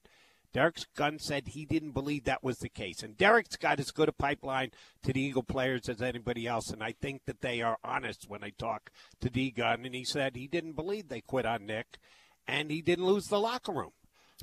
Derrick 0.54 0.78
Gunn 0.96 1.20
said 1.20 1.50
he 1.50 1.66
didn't 1.66 1.92
believe 1.92 2.26
that 2.26 2.44
was 2.44 2.58
the 2.60 2.70
case. 2.70 3.04
And 3.04 3.18
Derrick's 3.18 3.56
got 3.56 3.80
as 3.80 3.92
good 3.92 4.10
a 4.10 4.14
pipeline 4.14 4.72
to 5.04 5.14
the 5.14 5.22
Eagle 5.22 5.44
players 5.44 5.88
as 5.88 6.02
anybody 6.02 6.46
else. 6.48 6.70
And 6.70 6.84
I 6.84 6.92
think 6.92 7.22
that 7.26 7.42
they 7.42 7.62
are 7.62 7.78
honest 7.84 8.30
when 8.30 8.42
they 8.42 8.52
talk 8.52 8.92
to 9.22 9.30
D 9.30 9.52
Gunn. 9.52 9.86
And 9.86 9.96
he 9.96 10.04
said 10.04 10.36
he 10.36 10.48
didn't 10.48 10.74
believe 10.74 11.08
they 11.08 11.22
quit 11.22 11.46
on 11.46 11.66
Nick 11.66 11.98
and 12.48 12.70
he 12.70 12.82
didn't 12.82 13.06
lose 13.06 13.28
the 13.28 13.40
locker 13.40 13.72
room. 13.72 13.92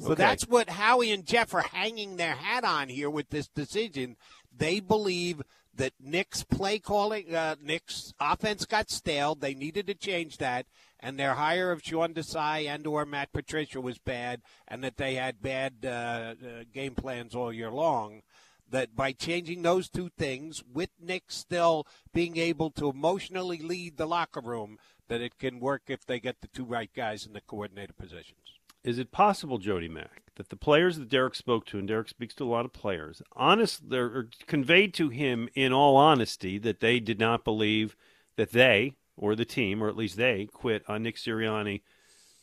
So 0.00 0.12
Okay. 0.12 0.22
that's 0.22 0.46
what 0.46 0.70
Howie 0.70 1.10
and 1.10 1.26
Jeff 1.26 1.52
are 1.54 1.62
hanging 1.62 2.16
their 2.16 2.36
hat 2.36 2.64
on 2.64 2.88
here 2.88 3.10
with 3.10 3.30
this 3.30 3.48
decision. 3.48 4.16
They 4.56 4.80
believe 4.80 5.42
that 5.74 5.92
Nick's 6.00 6.44
play 6.44 6.78
calling, 6.78 7.34
uh, 7.34 7.56
Nick's 7.60 8.12
offense 8.20 8.64
got 8.64 8.90
stale. 8.90 9.34
They 9.34 9.54
needed 9.54 9.86
to 9.88 9.94
change 9.94 10.38
that, 10.38 10.66
and 11.00 11.18
their 11.18 11.34
hire 11.34 11.70
of 11.70 11.82
Sean 11.82 12.14
Desai 12.14 12.66
and 12.66 12.86
or 12.86 13.04
Matt 13.04 13.32
Patricia 13.32 13.80
was 13.80 13.98
bad, 13.98 14.42
and 14.66 14.82
that 14.82 14.96
they 14.96 15.14
had 15.14 15.42
bad 15.42 15.74
uh, 15.84 15.88
uh, 15.88 16.34
game 16.72 16.94
plans 16.94 17.34
all 17.34 17.52
year 17.52 17.70
long. 17.70 18.22
That 18.70 18.94
by 18.94 19.12
changing 19.12 19.62
those 19.62 19.88
two 19.88 20.10
things, 20.18 20.62
with 20.70 20.90
Nick 21.00 21.24
still 21.28 21.86
being 22.12 22.36
able 22.36 22.70
to 22.72 22.90
emotionally 22.90 23.58
lead 23.58 23.96
the 23.96 24.06
locker 24.06 24.42
room, 24.42 24.78
that 25.08 25.22
it 25.22 25.38
can 25.38 25.58
work 25.58 25.82
if 25.88 26.04
they 26.04 26.20
get 26.20 26.42
the 26.42 26.48
two 26.48 26.64
right 26.64 26.90
guys 26.94 27.24
in 27.24 27.32
the 27.32 27.40
coordinator 27.40 27.94
positions. 27.94 28.58
Is 28.84 28.98
it 28.98 29.10
possible, 29.10 29.58
Jody 29.58 29.88
Mack, 29.88 30.22
that 30.36 30.50
the 30.50 30.56
players 30.56 30.98
that 30.98 31.08
Derrick 31.08 31.34
spoke 31.34 31.66
to, 31.66 31.78
and 31.78 31.88
Derrick 31.88 32.08
speaks 32.08 32.34
to 32.34 32.44
a 32.44 32.46
lot 32.46 32.64
of 32.64 32.72
players, 32.72 33.22
honest, 33.32 33.88
they're 33.90 34.28
conveyed 34.46 34.94
to 34.94 35.08
him 35.08 35.48
in 35.54 35.72
all 35.72 35.96
honesty 35.96 36.58
that 36.58 36.80
they 36.80 37.00
did 37.00 37.18
not 37.18 37.44
believe 37.44 37.96
that 38.36 38.52
they 38.52 38.94
or 39.18 39.34
the 39.34 39.44
team, 39.44 39.82
or 39.82 39.88
at 39.88 39.96
least 39.96 40.16
they, 40.16 40.46
quit 40.52 40.82
on 40.88 41.02
Nick 41.02 41.16
Sirianni. 41.16 41.82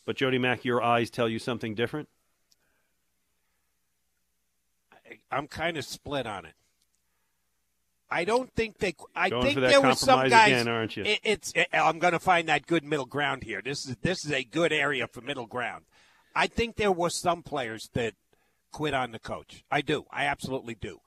But 0.06 0.18
Jody 0.18 0.38
Mack, 0.38 0.64
your 0.64 0.84
eyes 0.84 1.10
tell 1.10 1.28
you 1.28 1.40
something 1.40 1.74
different. 1.74 2.10
I'm 5.32 5.48
kind 5.48 5.78
of 5.78 5.86
split 5.86 6.28
on 6.28 6.46
it. 6.46 6.54
I 8.10 8.24
don't 8.24 8.54
think 8.54 8.78
they. 8.78 8.96
I 9.16 9.30
Going 9.30 9.44
think 9.44 9.60
there 9.60 9.82
was 9.82 10.00
some 10.00 10.30
guys. 10.30 10.48
again, 10.48 10.68
aren't 10.68 10.96
you? 10.96 11.04
It, 11.04 11.20
it's. 11.24 11.52
It, 11.56 11.68
I'm 11.74 12.00
going 12.00 12.14
to 12.14 12.20
find 12.20 12.48
that 12.50 12.68
good 12.68 12.84
middle 12.84 13.06
ground 13.06 13.44
here. 13.44 13.62
This 13.64 13.86
is 13.86 13.96
this 14.02 14.26
is 14.26 14.32
a 14.32 14.44
good 14.44 14.72
area 14.72 15.08
for 15.08 15.22
middle 15.22 15.48
ground. 15.48 15.86
I 16.36 16.48
think 16.48 16.76
there 16.76 16.92
were 16.92 17.10
some 17.10 17.42
players 17.42 17.90
that 17.94 18.14
quit 18.72 18.94
on 18.94 19.12
the 19.12 19.20
coach. 19.20 19.64
I 19.72 19.82
do. 19.82 20.06
I 20.12 20.26
absolutely 20.26 20.76
do. 20.76 21.00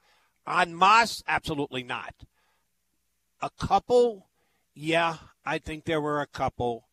On 0.46 0.74
Moss, 0.74 1.22
absolutely 1.28 1.82
not. 1.82 2.14
A 3.42 3.50
couple, 3.50 4.26
yeah. 4.74 5.16
I 5.48 5.56
think 5.56 5.86
there 5.86 6.00
were 6.00 6.20
a 6.20 6.26
couple. 6.26 6.84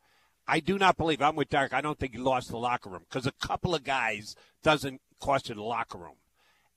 I 0.48 0.62
do 0.62 0.78
not 0.78 0.96
believe. 0.96 1.22
I'm 1.22 1.36
with 1.36 1.50
Derrick. 1.50 1.74
I 1.74 1.82
don't 1.82 2.00
think 2.00 2.14
he 2.14 2.20
lost 2.20 2.50
the 2.50 2.58
locker 2.58 2.90
room 2.90 3.04
because 3.10 3.28
a 3.28 3.34
couple 3.34 3.76
of 3.76 3.84
guys 3.84 4.34
doesn't 4.64 5.02
cost 5.20 5.50
you 5.50 5.56
the 5.56 5.62
locker 5.62 5.98
room. 5.98 6.16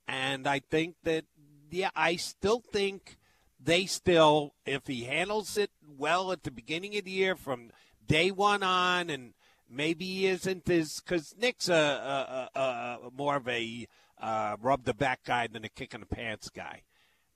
And 0.08 0.48
I 0.48 0.58
think 0.58 0.96
that, 1.04 1.26
yeah, 1.70 1.90
I 1.94 2.16
still 2.16 2.60
think 2.60 3.16
they 3.62 3.86
still, 3.86 4.54
if 4.66 4.88
he 4.88 5.04
handles 5.04 5.56
it 5.56 5.70
well 5.86 6.32
at 6.32 6.42
the 6.42 6.50
beginning 6.50 6.96
of 6.96 7.04
the 7.04 7.12
year 7.12 7.36
from 7.36 7.70
day 8.04 8.32
one 8.32 8.64
on, 8.64 9.08
and 9.08 9.34
maybe 9.70 10.04
he 10.04 10.26
isn't 10.26 10.68
as, 10.68 10.98
because 11.00 11.36
Nick's 11.38 11.68
a, 11.68 12.48
a, 12.54 12.58
a, 12.58 12.62
a 12.62 13.10
more 13.16 13.36
of 13.36 13.46
a 13.46 13.86
uh, 14.20 14.56
rub 14.60 14.82
the 14.82 14.94
back 14.94 15.20
guy 15.24 15.46
than 15.46 15.64
a 15.64 15.68
kick 15.68 15.94
in 15.94 16.00
the 16.00 16.06
pants 16.06 16.50
guy. 16.50 16.82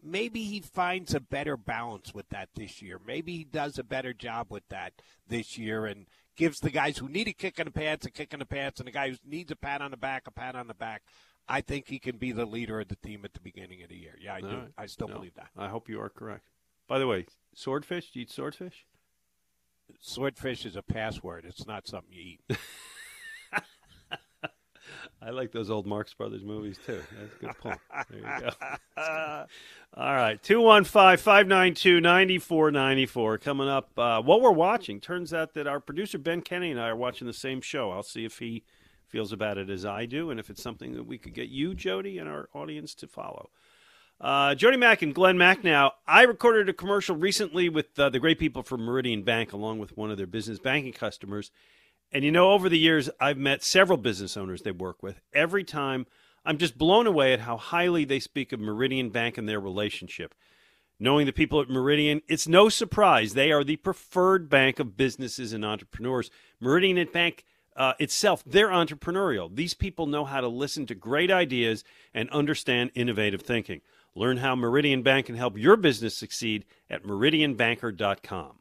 Maybe 0.02 0.42
he 0.42 0.60
finds 0.60 1.14
a 1.14 1.20
better 1.20 1.56
balance 1.56 2.12
with 2.12 2.28
that 2.30 2.48
this 2.56 2.82
year. 2.82 3.00
Maybe 3.04 3.36
he 3.36 3.44
does 3.44 3.78
a 3.78 3.84
better 3.84 4.12
job 4.12 4.48
with 4.50 4.68
that 4.68 4.94
this 5.28 5.56
year 5.56 5.86
and 5.86 6.06
gives 6.36 6.58
the 6.60 6.70
guys 6.70 6.98
who 6.98 7.08
need 7.08 7.28
a 7.28 7.32
kick 7.32 7.58
in 7.60 7.66
the 7.66 7.70
pants 7.70 8.04
a 8.06 8.10
kick 8.10 8.32
in 8.32 8.40
the 8.40 8.46
pants, 8.46 8.80
and 8.80 8.86
the 8.88 8.92
guy 8.92 9.10
who 9.10 9.16
needs 9.24 9.52
a 9.52 9.56
pat 9.56 9.80
on 9.80 9.90
the 9.92 9.96
back 9.96 10.26
a 10.26 10.30
pat 10.32 10.56
on 10.56 10.66
the 10.66 10.74
back. 10.74 11.02
I 11.48 11.60
think 11.60 11.88
he 11.88 11.98
can 11.98 12.16
be 12.18 12.32
the 12.32 12.46
leader 12.46 12.80
of 12.80 12.88
the 12.88 12.96
team 12.96 13.24
at 13.24 13.34
the 13.34 13.40
beginning 13.40 13.82
of 13.82 13.88
the 13.88 13.96
year. 13.96 14.16
Yeah, 14.20 14.34
I 14.34 14.40
do. 14.40 14.46
All 14.48 14.54
right. 14.54 14.68
I 14.78 14.86
still 14.86 15.08
No, 15.08 15.14
believe 15.14 15.34
that. 15.34 15.48
I 15.56 15.68
hope 15.68 15.88
you 15.88 16.00
are 16.00 16.08
correct. 16.08 16.44
By 16.88 16.98
the 16.98 17.06
way, 17.06 17.26
swordfish? 17.54 18.10
Do 18.10 18.18
you 18.20 18.24
eat 18.24 18.30
swordfish? 18.30 18.86
Swordfish 20.00 20.64
is 20.64 20.76
a 20.76 20.82
password. 20.82 21.44
It's 21.44 21.66
not 21.66 21.86
something 21.86 22.12
you 22.12 22.36
eat. 22.48 22.58
I 25.24 25.30
like 25.30 25.52
those 25.52 25.70
old 25.70 25.86
Marx 25.86 26.12
Brothers 26.14 26.42
movies 26.42 26.78
too. 26.84 27.00
That's 27.18 27.34
a 27.34 27.38
good 27.38 27.58
point. 27.58 27.78
There 28.10 28.18
you 28.18 28.50
go. 28.50 28.50
All 29.96 30.14
right. 30.14 30.42
215 30.42 31.16
592 31.18 32.00
9494. 32.00 33.38
Coming 33.38 33.68
up, 33.68 33.90
uh, 33.96 34.20
what 34.20 34.40
we're 34.40 34.50
watching. 34.50 35.00
Turns 35.00 35.32
out 35.32 35.54
that 35.54 35.66
our 35.68 35.78
producer 35.78 36.18
Ben 36.18 36.40
Kenny 36.40 36.72
and 36.72 36.80
I 36.80 36.88
are 36.88 36.96
watching 36.96 37.26
the 37.26 37.32
same 37.32 37.60
show. 37.60 37.92
I'll 37.92 38.02
see 38.02 38.24
if 38.24 38.38
he 38.38 38.64
feels 39.06 39.32
about 39.32 39.58
it 39.58 39.70
as 39.70 39.84
I 39.84 40.06
do 40.06 40.30
and 40.30 40.40
if 40.40 40.50
it's 40.50 40.62
something 40.62 40.94
that 40.94 41.06
we 41.06 41.18
could 41.18 41.34
get 41.34 41.48
you, 41.48 41.74
Jody, 41.74 42.18
and 42.18 42.28
our 42.28 42.48
audience 42.54 42.94
to 42.96 43.06
follow. 43.06 43.50
Uh, 44.20 44.54
Jody 44.54 44.76
Mack 44.76 45.02
and 45.02 45.14
Glenn 45.14 45.36
Mack. 45.36 45.62
Now, 45.62 45.92
I 46.06 46.22
recorded 46.22 46.68
a 46.68 46.72
commercial 46.72 47.16
recently 47.16 47.68
with 47.68 47.98
uh, 47.98 48.08
the 48.08 48.20
great 48.20 48.38
people 48.38 48.62
from 48.62 48.82
Meridian 48.82 49.22
Bank, 49.22 49.52
along 49.52 49.78
with 49.78 49.96
one 49.96 50.10
of 50.10 50.16
their 50.16 50.26
business 50.26 50.58
banking 50.58 50.92
customers. 50.92 51.50
And 52.12 52.24
you 52.24 52.30
know, 52.30 52.52
over 52.52 52.68
the 52.68 52.78
years, 52.78 53.08
I've 53.18 53.38
met 53.38 53.62
several 53.62 53.96
business 53.96 54.36
owners 54.36 54.62
they 54.62 54.70
work 54.70 55.02
with. 55.02 55.20
Every 55.32 55.64
time, 55.64 56.06
I'm 56.44 56.58
just 56.58 56.76
blown 56.76 57.06
away 57.06 57.32
at 57.32 57.40
how 57.40 57.56
highly 57.56 58.04
they 58.04 58.20
speak 58.20 58.52
of 58.52 58.60
Meridian 58.60 59.10
Bank 59.10 59.38
and 59.38 59.48
their 59.48 59.60
relationship. 59.60 60.34
Knowing 61.00 61.26
the 61.26 61.32
people 61.32 61.60
at 61.60 61.70
Meridian, 61.70 62.20
it's 62.28 62.46
no 62.46 62.68
surprise 62.68 63.34
they 63.34 63.50
are 63.50 63.64
the 63.64 63.76
preferred 63.76 64.48
bank 64.48 64.78
of 64.78 64.96
businesses 64.96 65.52
and 65.52 65.64
entrepreneurs. 65.64 66.30
Meridian 66.60 67.08
Bank 67.12 67.44
uh, 67.74 67.94
itself, 67.98 68.44
they're 68.44 68.68
entrepreneurial. 68.68 69.54
These 69.54 69.74
people 69.74 70.06
know 70.06 70.24
how 70.24 70.40
to 70.40 70.48
listen 70.48 70.84
to 70.86 70.94
great 70.94 71.30
ideas 71.30 71.82
and 72.12 72.28
understand 72.30 72.90
innovative 72.94 73.42
thinking. 73.42 73.80
Learn 74.14 74.36
how 74.36 74.54
Meridian 74.54 75.02
Bank 75.02 75.26
can 75.26 75.36
help 75.36 75.56
your 75.56 75.76
business 75.76 76.16
succeed 76.16 76.66
at 76.90 77.04
meridianbanker.com. 77.04 78.58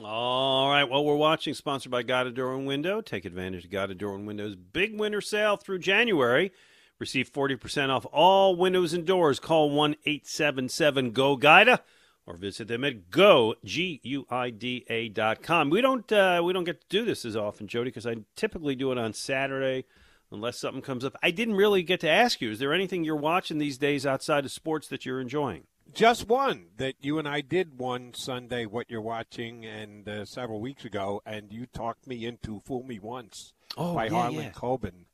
All 0.00 0.70
right, 0.70 0.84
well, 0.84 1.04
we're 1.04 1.16
watching, 1.16 1.52
sponsored 1.52 1.92
by 1.92 2.02
Guida 2.02 2.30
Door 2.30 2.54
and 2.54 2.66
Window. 2.66 3.02
Take 3.02 3.26
advantage 3.26 3.66
of 3.66 3.70
Guida 3.70 3.94
Door 3.94 4.16
and 4.16 4.26
Window's 4.26 4.56
big 4.56 4.98
winter 4.98 5.20
sale 5.20 5.58
through 5.58 5.80
January. 5.80 6.50
Receive 6.98 7.30
40% 7.30 7.90
off 7.90 8.06
all 8.06 8.56
windows 8.56 8.94
and 8.94 9.04
doors. 9.04 9.38
Call 9.38 9.70
1 9.70 9.96
877 10.06 11.10
GO 11.10 11.36
GUIDA 11.36 11.80
or 12.26 12.36
visit 12.36 12.68
them 12.68 12.84
at 12.84 13.10
go 13.10 13.54
g 13.64 14.00
u 14.04 14.24
i 14.30 14.48
d 14.48 14.86
a 14.88 15.08
dot 15.10 15.42
com. 15.42 15.68
We 15.68 15.82
don't 15.82 16.10
uh, 16.10 16.40
we 16.42 16.52
don't 16.52 16.64
get 16.64 16.80
to 16.80 16.86
do 16.88 17.04
this 17.04 17.26
as 17.26 17.36
often, 17.36 17.66
Jody, 17.66 17.90
because 17.90 18.06
I 18.06 18.16
typically 18.34 18.74
do 18.74 18.92
it 18.92 18.98
on 18.98 19.12
Saturday, 19.12 19.84
unless 20.30 20.58
something 20.58 20.82
comes 20.82 21.04
up. 21.04 21.16
I 21.22 21.32
didn't 21.32 21.56
really 21.56 21.82
get 21.82 22.00
to 22.00 22.08
ask 22.08 22.40
you. 22.40 22.50
Is 22.50 22.58
there 22.58 22.72
anything 22.72 23.04
you're 23.04 23.16
watching 23.16 23.58
these 23.58 23.76
days 23.76 24.06
outside 24.06 24.44
of 24.44 24.52
sports 24.52 24.88
that 24.88 25.04
you're 25.04 25.20
enjoying? 25.20 25.64
Just 25.94 26.26
one 26.26 26.68
that 26.78 26.94
you 27.00 27.18
and 27.18 27.28
I 27.28 27.42
did 27.42 27.78
one 27.78 28.14
Sunday. 28.14 28.64
What 28.64 28.90
you're 28.90 29.02
watching, 29.02 29.66
and 29.66 30.08
uh, 30.08 30.24
several 30.24 30.60
weeks 30.60 30.84
ago, 30.84 31.20
and 31.26 31.52
you 31.52 31.66
talked 31.66 32.06
me 32.06 32.24
into 32.24 32.60
"Fool 32.60 32.82
Me 32.82 32.98
Once" 32.98 33.52
Oh, 33.76 33.94
by 33.94 34.04
yeah, 34.04 34.10
Harlan 34.10 34.44
yeah. 34.44 34.50
Coben, 34.52 35.04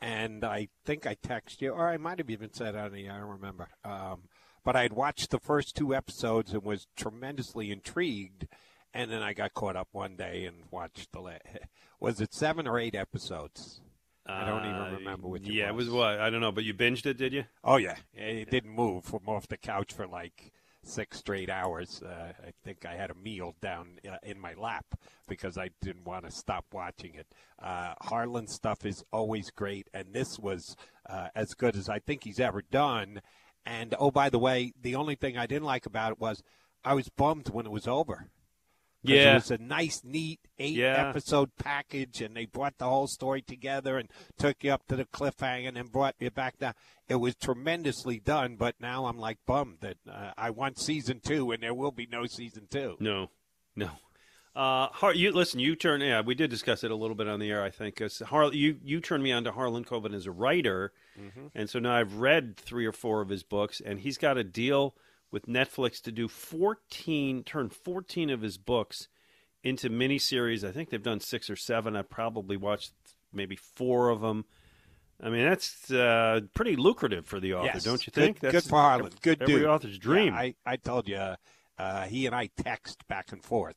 and 0.00 0.44
I 0.44 0.68
think 0.84 1.06
I 1.06 1.14
texted 1.14 1.62
you, 1.62 1.70
or 1.70 1.88
I 1.88 1.96
might 1.96 2.18
have 2.18 2.28
even 2.28 2.52
said 2.52 2.76
on 2.76 2.92
the 2.92 3.08
I 3.08 3.18
don't 3.18 3.28
remember. 3.28 3.68
Um, 3.84 4.24
but 4.62 4.76
I 4.76 4.82
had 4.82 4.92
watched 4.92 5.30
the 5.30 5.38
first 5.38 5.74
two 5.74 5.94
episodes 5.94 6.52
and 6.52 6.62
was 6.62 6.86
tremendously 6.96 7.70
intrigued, 7.70 8.46
and 8.92 9.10
then 9.10 9.22
I 9.22 9.32
got 9.32 9.54
caught 9.54 9.76
up 9.76 9.88
one 9.92 10.16
day 10.16 10.44
and 10.44 10.64
watched 10.70 11.12
the. 11.12 11.20
La- 11.20 11.32
was 12.00 12.20
it 12.20 12.34
seven 12.34 12.66
or 12.66 12.78
eight 12.78 12.94
episodes? 12.94 13.80
I 14.28 14.44
don't 14.44 14.64
Uh, 14.64 14.68
even 14.68 14.90
remember 14.90 15.28
which. 15.28 15.48
Yeah, 15.48 15.68
it 15.68 15.68
it 15.68 15.74
was. 15.74 15.86
was 15.86 15.94
what 15.94 16.18
I 16.20 16.30
don't 16.30 16.40
know, 16.40 16.52
but 16.52 16.64
you 16.64 16.74
binged 16.74 17.06
it, 17.06 17.16
did 17.16 17.32
you? 17.32 17.44
Oh 17.64 17.76
yeah, 17.76 17.96
it 18.14 18.50
didn't 18.50 18.70
move 18.70 19.04
from 19.04 19.28
off 19.28 19.46
the 19.48 19.56
couch 19.56 19.92
for 19.92 20.06
like 20.06 20.52
six 20.82 21.18
straight 21.18 21.50
hours. 21.50 22.02
Uh, 22.02 22.32
I 22.46 22.52
think 22.64 22.84
I 22.86 22.94
had 22.96 23.10
a 23.10 23.14
meal 23.14 23.54
down 23.60 23.98
uh, 24.08 24.16
in 24.22 24.38
my 24.38 24.54
lap 24.54 24.86
because 25.28 25.58
I 25.58 25.70
didn't 25.80 26.04
want 26.04 26.24
to 26.24 26.30
stop 26.30 26.66
watching 26.72 27.14
it. 27.14 27.26
Uh, 27.60 27.94
Harlan's 28.02 28.52
stuff 28.52 28.84
is 28.86 29.04
always 29.12 29.50
great, 29.50 29.88
and 29.94 30.12
this 30.12 30.38
was 30.38 30.76
uh, 31.08 31.28
as 31.34 31.54
good 31.54 31.76
as 31.76 31.88
I 31.88 31.98
think 31.98 32.24
he's 32.24 32.40
ever 32.40 32.62
done. 32.62 33.20
And 33.64 33.94
oh, 33.98 34.10
by 34.12 34.30
the 34.30 34.38
way, 34.38 34.72
the 34.80 34.94
only 34.94 35.16
thing 35.16 35.36
I 35.36 35.46
didn't 35.46 35.64
like 35.64 35.86
about 35.86 36.12
it 36.12 36.20
was 36.20 36.42
I 36.84 36.94
was 36.94 37.08
bummed 37.08 37.48
when 37.48 37.66
it 37.66 37.72
was 37.72 37.88
over. 37.88 38.28
Yeah. 39.02 39.32
it 39.32 39.34
was 39.34 39.50
a 39.52 39.58
nice, 39.58 40.02
neat 40.04 40.40
eight 40.58 40.74
Yeah. 40.76 41.08
episode 41.10 41.50
package, 41.56 42.20
and 42.20 42.34
they 42.36 42.44
brought 42.46 42.78
the 42.78 42.86
whole 42.86 43.06
story 43.06 43.40
together 43.42 43.98
and 43.98 44.10
took 44.38 44.64
you 44.64 44.72
up 44.72 44.86
to 44.88 44.96
the 44.96 45.04
cliffhanger 45.04 45.68
and 45.68 45.76
then 45.76 45.86
brought 45.86 46.16
you 46.18 46.30
back 46.30 46.58
down. 46.58 46.74
It 47.08 47.16
was 47.16 47.36
tremendously 47.36 48.18
done, 48.18 48.56
but 48.56 48.74
now 48.80 49.06
I'm 49.06 49.18
like 49.18 49.38
bummed 49.46 49.78
that 49.80 49.98
uh, 50.10 50.32
I 50.36 50.50
want 50.50 50.78
season 50.80 51.20
two, 51.20 51.52
and 51.52 51.62
there 51.62 51.74
will 51.74 51.92
be 51.92 52.06
no 52.10 52.26
season 52.26 52.66
two. 52.70 52.96
No, 52.98 53.30
no. 53.76 53.90
Uh, 54.56 54.88
Har- 54.88 55.14
you 55.14 55.30
listen. 55.32 55.60
You 55.60 55.76
turn. 55.76 56.00
Yeah, 56.00 56.22
we 56.22 56.34
did 56.34 56.48
discuss 56.48 56.82
it 56.82 56.90
a 56.90 56.96
little 56.96 57.14
bit 57.14 57.28
on 57.28 57.38
the 57.40 57.50
air. 57.50 57.62
I 57.62 57.68
think 57.68 58.00
Har- 58.24 58.52
you 58.54 58.80
you 58.82 59.00
turned 59.00 59.22
me 59.22 59.30
on 59.30 59.44
to 59.44 59.52
Harlan 59.52 59.84
Coben 59.84 60.14
as 60.14 60.24
a 60.24 60.30
writer, 60.32 60.92
Mhm. 61.20 61.50
and 61.54 61.68
so 61.68 61.78
now 61.78 61.94
I've 61.94 62.14
read 62.14 62.56
three 62.56 62.86
or 62.86 62.92
four 62.92 63.20
of 63.20 63.28
his 63.28 63.42
books, 63.42 63.82
and 63.84 64.00
he's 64.00 64.16
got 64.16 64.38
a 64.38 64.42
deal 64.44 64.96
with 65.30 65.46
Netflix 65.46 66.00
to 66.02 66.12
do 66.12 66.28
fourteen, 66.28 67.42
turn 67.44 67.68
fourteen 67.68 68.30
of 68.30 68.42
his 68.42 68.58
books 68.58 69.08
into 69.62 69.90
miniseries. 69.90 70.66
I 70.66 70.72
think 70.72 70.90
they've 70.90 71.02
done 71.02 71.20
six 71.20 71.50
or 71.50 71.56
seven. 71.56 71.96
I 71.96 72.02
probably 72.02 72.56
watched 72.56 72.92
maybe 73.32 73.56
four 73.56 74.08
of 74.10 74.20
them. 74.20 74.44
I 75.22 75.30
mean, 75.30 75.44
that's 75.48 75.90
uh, 75.90 76.40
pretty 76.54 76.76
lucrative 76.76 77.24
for 77.26 77.40
the 77.40 77.54
author, 77.54 77.70
Yes. 77.74 77.84
don't 77.84 78.06
you 78.06 78.10
think? 78.10 78.38
Good, 78.40 78.52
That's 78.52 78.68
for 78.68 78.78
Harlan. 78.78 79.12
Good 79.22 79.40
every 79.40 79.54
dude. 79.54 79.64
author's 79.64 79.98
dream. 79.98 80.34
Yeah, 80.34 80.40
I, 80.40 80.54
I 80.66 80.76
told 80.76 81.08
you, 81.08 81.16
uh, 81.16 81.36
uh, 81.78 82.02
he 82.02 82.26
and 82.26 82.34
I 82.34 82.50
text 82.62 83.06
back 83.08 83.32
and 83.32 83.42
forth 83.42 83.76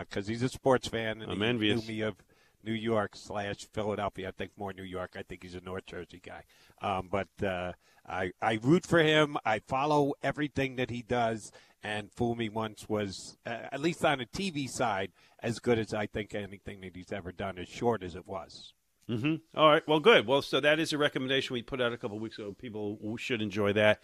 because 0.00 0.26
he's 0.26 0.42
a 0.42 0.48
sports 0.48 0.88
fan 0.88 1.22
and 1.22 1.30
I'm 1.30 1.40
he 1.40 1.46
envious. 1.46 1.80
knew 1.86 1.94
me 1.94 2.00
of 2.00 2.16
New 2.64 2.72
York 2.72 3.12
slash 3.14 3.68
Philadelphia. 3.72 4.28
I 4.28 4.30
think 4.32 4.50
more 4.56 4.72
New 4.72 4.82
York. 4.82 5.14
I 5.16 5.22
think 5.22 5.44
he's 5.44 5.54
a 5.54 5.60
North 5.60 5.86
Jersey 5.86 6.20
guy. 6.24 6.42
Um, 6.82 7.08
but 7.08 7.28
uh, 7.46 7.72
I 8.06 8.32
I 8.40 8.58
root 8.62 8.86
for 8.86 9.00
him. 9.00 9.36
I 9.44 9.60
follow 9.60 10.14
everything 10.22 10.76
that 10.76 10.90
he 10.90 11.02
does. 11.02 11.52
And 11.82 12.10
Fool 12.10 12.34
Me 12.34 12.48
Once 12.48 12.88
was, 12.88 13.36
uh, 13.44 13.58
at 13.70 13.78
least 13.78 14.02
on 14.06 14.16
the 14.16 14.24
TV 14.24 14.66
side, 14.66 15.12
as 15.42 15.58
good 15.58 15.78
as 15.78 15.92
I 15.92 16.06
think 16.06 16.34
anything 16.34 16.80
that 16.80 16.96
he's 16.96 17.12
ever 17.12 17.30
done, 17.30 17.58
as 17.58 17.68
short 17.68 18.02
as 18.02 18.14
it 18.14 18.26
was. 18.26 18.72
Mm-hmm. 19.08 19.34
All 19.54 19.68
right. 19.68 19.86
Well, 19.86 20.00
good. 20.00 20.26
Well, 20.26 20.40
so 20.40 20.60
that 20.60 20.80
is 20.80 20.94
a 20.94 20.98
recommendation 20.98 21.52
we 21.52 21.62
put 21.62 21.82
out 21.82 21.92
a 21.92 21.98
couple 21.98 22.18
weeks 22.18 22.38
ago. 22.38 22.54
People 22.58 22.98
should 23.18 23.42
enjoy 23.42 23.74
that. 23.74 24.00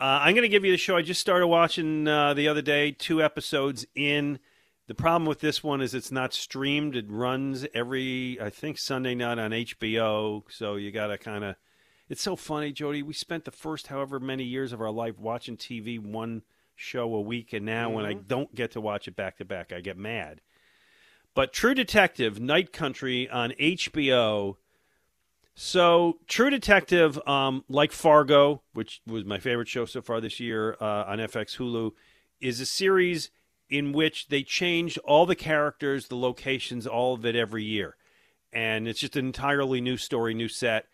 Uh, 0.00 0.18
I'm 0.22 0.34
going 0.34 0.42
to 0.42 0.48
give 0.48 0.64
you 0.64 0.72
the 0.72 0.78
show. 0.78 0.96
I 0.96 1.02
just 1.02 1.20
started 1.20 1.46
watching 1.46 2.08
uh, 2.08 2.34
the 2.34 2.48
other 2.48 2.62
day, 2.62 2.90
two 2.90 3.22
episodes 3.22 3.86
in. 3.94 4.40
The 4.88 4.94
problem 4.94 5.26
with 5.26 5.40
this 5.40 5.64
one 5.64 5.80
is 5.80 5.94
it's 5.94 6.12
not 6.12 6.34
streamed. 6.34 6.96
It 6.96 7.06
runs 7.08 7.66
every, 7.72 8.38
I 8.40 8.50
think, 8.50 8.78
Sunday 8.78 9.14
night 9.14 9.38
on 9.38 9.52
HBO. 9.52 10.42
So 10.48 10.74
you 10.74 10.90
got 10.90 11.08
to 11.08 11.18
kind 11.18 11.44
of. 11.44 11.56
It's 12.08 12.22
so 12.22 12.36
funny, 12.36 12.72
Jody. 12.72 13.02
We 13.02 13.14
spent 13.14 13.44
the 13.44 13.50
first 13.50 13.88
however 13.88 14.20
many 14.20 14.44
years 14.44 14.72
of 14.72 14.80
our 14.80 14.90
life 14.90 15.18
watching 15.18 15.56
TV 15.56 15.98
one 15.98 16.42
show 16.76 17.12
a 17.14 17.20
week, 17.20 17.52
and 17.52 17.66
now 17.66 17.90
when 17.90 18.04
I 18.04 18.12
don't 18.12 18.54
get 18.54 18.72
to 18.72 18.80
watch 18.80 19.08
it 19.08 19.16
back 19.16 19.38
to 19.38 19.44
back, 19.44 19.72
I 19.72 19.80
get 19.80 19.96
mad. 19.96 20.40
But 21.34 21.52
True 21.52 21.74
Detective, 21.74 22.40
Night 22.40 22.72
Country 22.72 23.28
on 23.28 23.50
HBO. 23.60 24.56
So 25.54 26.18
True 26.28 26.50
Detective, 26.50 27.18
um, 27.26 27.64
like 27.68 27.90
Fargo, 27.90 28.62
which 28.72 29.02
was 29.06 29.24
my 29.24 29.38
favorite 29.38 29.68
show 29.68 29.84
so 29.84 30.00
far 30.00 30.20
this 30.20 30.38
year 30.38 30.76
uh, 30.80 31.04
on 31.06 31.18
FX 31.18 31.56
Hulu, 31.56 31.92
is 32.40 32.60
a 32.60 32.66
series 32.66 33.30
in 33.68 33.92
which 33.92 34.28
they 34.28 34.42
change 34.42 34.96
all 34.98 35.26
the 35.26 35.34
characters, 35.34 36.06
the 36.06 36.16
locations, 36.16 36.86
all 36.86 37.14
of 37.14 37.26
it 37.26 37.34
every 37.34 37.64
year, 37.64 37.96
and 38.52 38.86
it's 38.86 39.00
just 39.00 39.16
an 39.16 39.26
entirely 39.26 39.80
new 39.80 39.96
story, 39.96 40.34
new 40.34 40.46
set. 40.46 40.86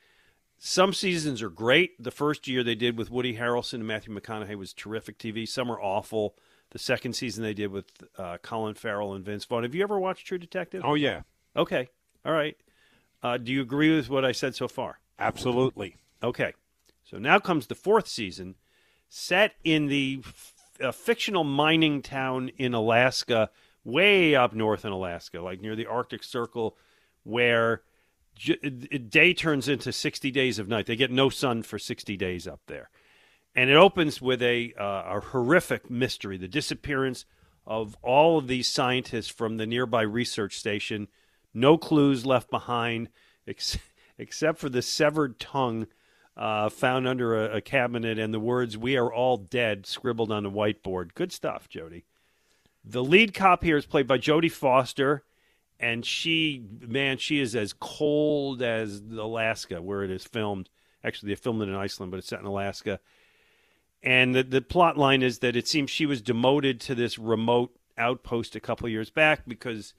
Some 0.64 0.92
seasons 0.92 1.42
are 1.42 1.50
great. 1.50 2.00
The 2.00 2.12
first 2.12 2.46
year 2.46 2.62
they 2.62 2.76
did 2.76 2.96
with 2.96 3.10
Woody 3.10 3.36
Harrelson 3.36 3.74
and 3.74 3.86
Matthew 3.86 4.14
McConaughey 4.14 4.54
was 4.54 4.72
terrific 4.72 5.18
TV. 5.18 5.46
Some 5.46 5.68
are 5.72 5.80
awful. 5.80 6.36
The 6.70 6.78
second 6.78 7.14
season 7.14 7.42
they 7.42 7.52
did 7.52 7.72
with 7.72 7.86
uh, 8.16 8.38
Colin 8.42 8.74
Farrell 8.76 9.12
and 9.12 9.24
Vince 9.24 9.44
Vaughn. 9.44 9.64
Have 9.64 9.74
you 9.74 9.82
ever 9.82 9.98
watched 9.98 10.24
True 10.24 10.38
Detective? 10.38 10.82
Oh 10.84 10.94
yeah. 10.94 11.22
Okay. 11.56 11.88
All 12.24 12.32
right. 12.32 12.56
Uh, 13.24 13.38
do 13.38 13.50
you 13.50 13.60
agree 13.60 13.92
with 13.92 14.08
what 14.08 14.24
I 14.24 14.30
said 14.30 14.54
so 14.54 14.68
far? 14.68 15.00
Absolutely. 15.18 15.96
Okay. 16.22 16.52
So 17.02 17.18
now 17.18 17.40
comes 17.40 17.66
the 17.66 17.74
fourth 17.74 18.06
season, 18.06 18.54
set 19.08 19.54
in 19.64 19.88
the 19.88 20.22
f- 20.24 20.54
uh, 20.80 20.92
fictional 20.92 21.42
mining 21.42 22.02
town 22.02 22.52
in 22.56 22.72
Alaska, 22.72 23.50
way 23.82 24.36
up 24.36 24.54
north 24.54 24.84
in 24.84 24.92
Alaska, 24.92 25.40
like 25.40 25.60
near 25.60 25.74
the 25.74 25.86
Arctic 25.86 26.22
Circle, 26.22 26.76
where 27.24 27.82
day 28.36 29.34
turns 29.34 29.68
into 29.68 29.92
60 29.92 30.30
days 30.30 30.58
of 30.58 30.68
night. 30.68 30.86
They 30.86 30.96
get 30.96 31.10
no 31.10 31.28
sun 31.28 31.62
for 31.62 31.78
60 31.78 32.16
days 32.16 32.46
up 32.46 32.60
there. 32.66 32.90
And 33.54 33.68
it 33.68 33.76
opens 33.76 34.22
with 34.22 34.42
a, 34.42 34.72
uh, 34.78 35.16
a 35.16 35.20
horrific 35.20 35.90
mystery 35.90 36.38
the 36.38 36.48
disappearance 36.48 37.24
of 37.66 37.96
all 38.02 38.38
of 38.38 38.48
these 38.48 38.66
scientists 38.66 39.28
from 39.28 39.56
the 39.56 39.66
nearby 39.66 40.02
research 40.02 40.58
station. 40.58 41.08
No 41.54 41.76
clues 41.76 42.26
left 42.26 42.50
behind 42.50 43.08
ex- 43.46 43.78
except 44.18 44.58
for 44.58 44.68
the 44.68 44.82
severed 44.82 45.38
tongue 45.38 45.86
uh, 46.36 46.68
found 46.70 47.06
under 47.06 47.46
a, 47.46 47.56
a 47.56 47.60
cabinet 47.60 48.18
and 48.18 48.32
the 48.32 48.40
words, 48.40 48.78
We 48.78 48.96
are 48.96 49.12
all 49.12 49.36
dead, 49.36 49.86
scribbled 49.86 50.32
on 50.32 50.46
a 50.46 50.50
whiteboard. 50.50 51.14
Good 51.14 51.32
stuff, 51.32 51.68
Jody. 51.68 52.04
The 52.84 53.04
lead 53.04 53.34
cop 53.34 53.62
here 53.62 53.76
is 53.76 53.86
played 53.86 54.06
by 54.06 54.18
Jodie 54.18 54.50
Foster, 54.50 55.24
and 55.82 56.06
she, 56.06 56.64
man, 56.80 57.18
she 57.18 57.40
is 57.40 57.56
as 57.56 57.74
cold 57.74 58.62
as 58.62 59.02
Alaska, 59.10 59.82
where 59.82 60.04
it 60.04 60.10
is 60.10 60.24
filmed. 60.24 60.68
Actually, 61.02 61.30
they 61.30 61.34
filmed 61.34 61.60
it 61.60 61.68
in 61.68 61.74
Iceland, 61.74 62.12
but 62.12 62.18
it's 62.18 62.28
set 62.28 62.38
in 62.38 62.46
Alaska. 62.46 63.00
And 64.00 64.34
the, 64.34 64.44
the 64.44 64.62
plot 64.62 64.96
line 64.96 65.22
is 65.22 65.40
that 65.40 65.56
it 65.56 65.66
seems 65.66 65.90
she 65.90 66.06
was 66.06 66.22
demoted 66.22 66.80
to 66.82 66.94
this 66.94 67.18
remote 67.18 67.76
outpost 67.98 68.54
a 68.54 68.60
couple 68.60 68.86
of 68.86 68.92
years 68.92 69.10
back 69.10 69.42
because 69.46 69.92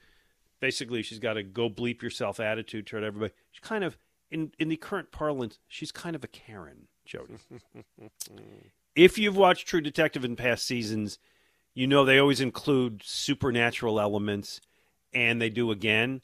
basically 0.61 1.03
she's 1.03 1.19
got 1.19 1.37
a 1.37 1.43
go 1.43 1.69
bleep 1.69 2.01
yourself 2.01 2.39
attitude 2.39 2.87
toward 2.87 3.03
everybody. 3.03 3.33
She's 3.51 3.61
kind 3.61 3.83
of, 3.83 3.97
in, 4.31 4.53
in 4.57 4.69
the 4.69 4.77
current 4.77 5.11
parlance, 5.11 5.59
she's 5.67 5.91
kind 5.91 6.15
of 6.15 6.23
a 6.23 6.27
Karen. 6.27 6.87
Jody. 7.05 7.33
if 8.95 9.17
you've 9.17 9.35
watched 9.35 9.67
True 9.67 9.81
Detective 9.81 10.23
in 10.23 10.37
past 10.37 10.65
seasons, 10.65 11.19
you 11.73 11.87
know 11.87 12.05
they 12.05 12.19
always 12.19 12.39
include 12.39 13.01
supernatural 13.03 13.99
elements, 13.99 14.61
and 15.13 15.41
they 15.41 15.49
do 15.49 15.71
again 15.71 16.21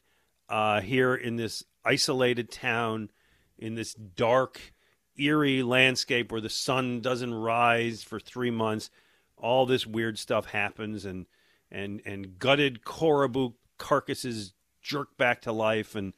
uh, 0.48 0.80
here 0.80 1.14
in 1.14 1.36
this 1.36 1.64
isolated 1.84 2.50
town, 2.50 3.10
in 3.58 3.74
this 3.74 3.94
dark, 3.94 4.60
eerie 5.16 5.62
landscape 5.62 6.32
where 6.32 6.40
the 6.40 6.50
sun 6.50 7.00
doesn't 7.00 7.34
rise 7.34 8.02
for 8.02 8.18
three 8.18 8.50
months. 8.50 8.90
All 9.36 9.66
this 9.66 9.86
weird 9.86 10.18
stuff 10.18 10.46
happens, 10.46 11.04
and 11.04 11.26
and 11.70 12.02
and 12.04 12.38
gutted 12.38 12.84
caribou 12.84 13.52
carcasses 13.78 14.52
jerk 14.82 15.16
back 15.16 15.42
to 15.42 15.52
life, 15.52 15.94
and 15.94 16.12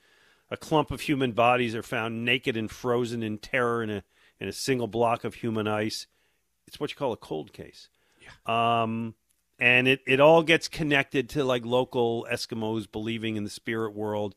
a 0.51 0.57
clump 0.57 0.91
of 0.91 1.03
human 1.03 1.33
bodies 1.33 1.75
are 1.75 1.83
found 1.83 2.25
naked 2.25 2.57
and 2.57 2.71
frozen 2.71 3.23
in 3.23 3.39
terror 3.39 3.83
in 3.83 3.91
a 3.91 4.03
in 4.41 4.49
a 4.49 4.53
single 4.53 4.89
block 4.89 5.25
of 5.25 5.35
human 5.35 5.69
ice. 5.69 6.07
It's 6.67 6.81
what 6.81 6.91
you 6.91 6.97
call 6.97 7.13
a 7.13 7.17
cold 7.17 7.53
case. 7.53 7.89
Yeah. 8.21 8.83
Um, 8.83 9.15
and 9.59 9.87
it, 9.87 10.01
it 10.07 10.21
all 10.21 10.43
gets 10.43 10.69
connected 10.69 11.29
to 11.31 11.45
like 11.45 11.65
local 11.65 12.27
Eskimos 12.31 12.91
believing 12.91 13.37
in 13.37 13.45
the 13.45 13.51
spirit 13.51 13.95
world. 13.95 14.35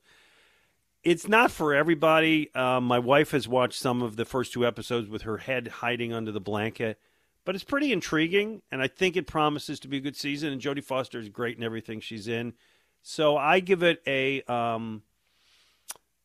It's 1.03 1.27
not 1.27 1.51
for 1.51 1.73
everybody. 1.73 2.53
Um, 2.55 2.85
my 2.85 2.99
wife 2.99 3.31
has 3.31 3.47
watched 3.47 3.79
some 3.79 4.01
of 4.01 4.15
the 4.15 4.25
first 4.25 4.53
two 4.53 4.65
episodes 4.65 5.07
with 5.07 5.23
her 5.23 5.37
head 5.37 5.67
hiding 5.67 6.13
under 6.13 6.31
the 6.31 6.39
blanket, 6.39 6.99
but 7.43 7.53
it's 7.53 7.63
pretty 7.63 7.91
intriguing, 7.91 8.63
and 8.71 8.81
I 8.81 8.87
think 8.87 9.15
it 9.15 9.27
promises 9.27 9.79
to 9.81 9.87
be 9.87 9.97
a 9.97 10.01
good 10.01 10.15
season. 10.15 10.51
And 10.51 10.61
Jodie 10.61 10.83
Foster 10.83 11.19
is 11.19 11.29
great 11.29 11.57
in 11.57 11.63
everything 11.63 11.99
she's 11.99 12.27
in, 12.27 12.53
so 13.03 13.37
I 13.37 13.59
give 13.59 13.83
it 13.83 14.01
a 14.07 14.41
um, 14.51 15.03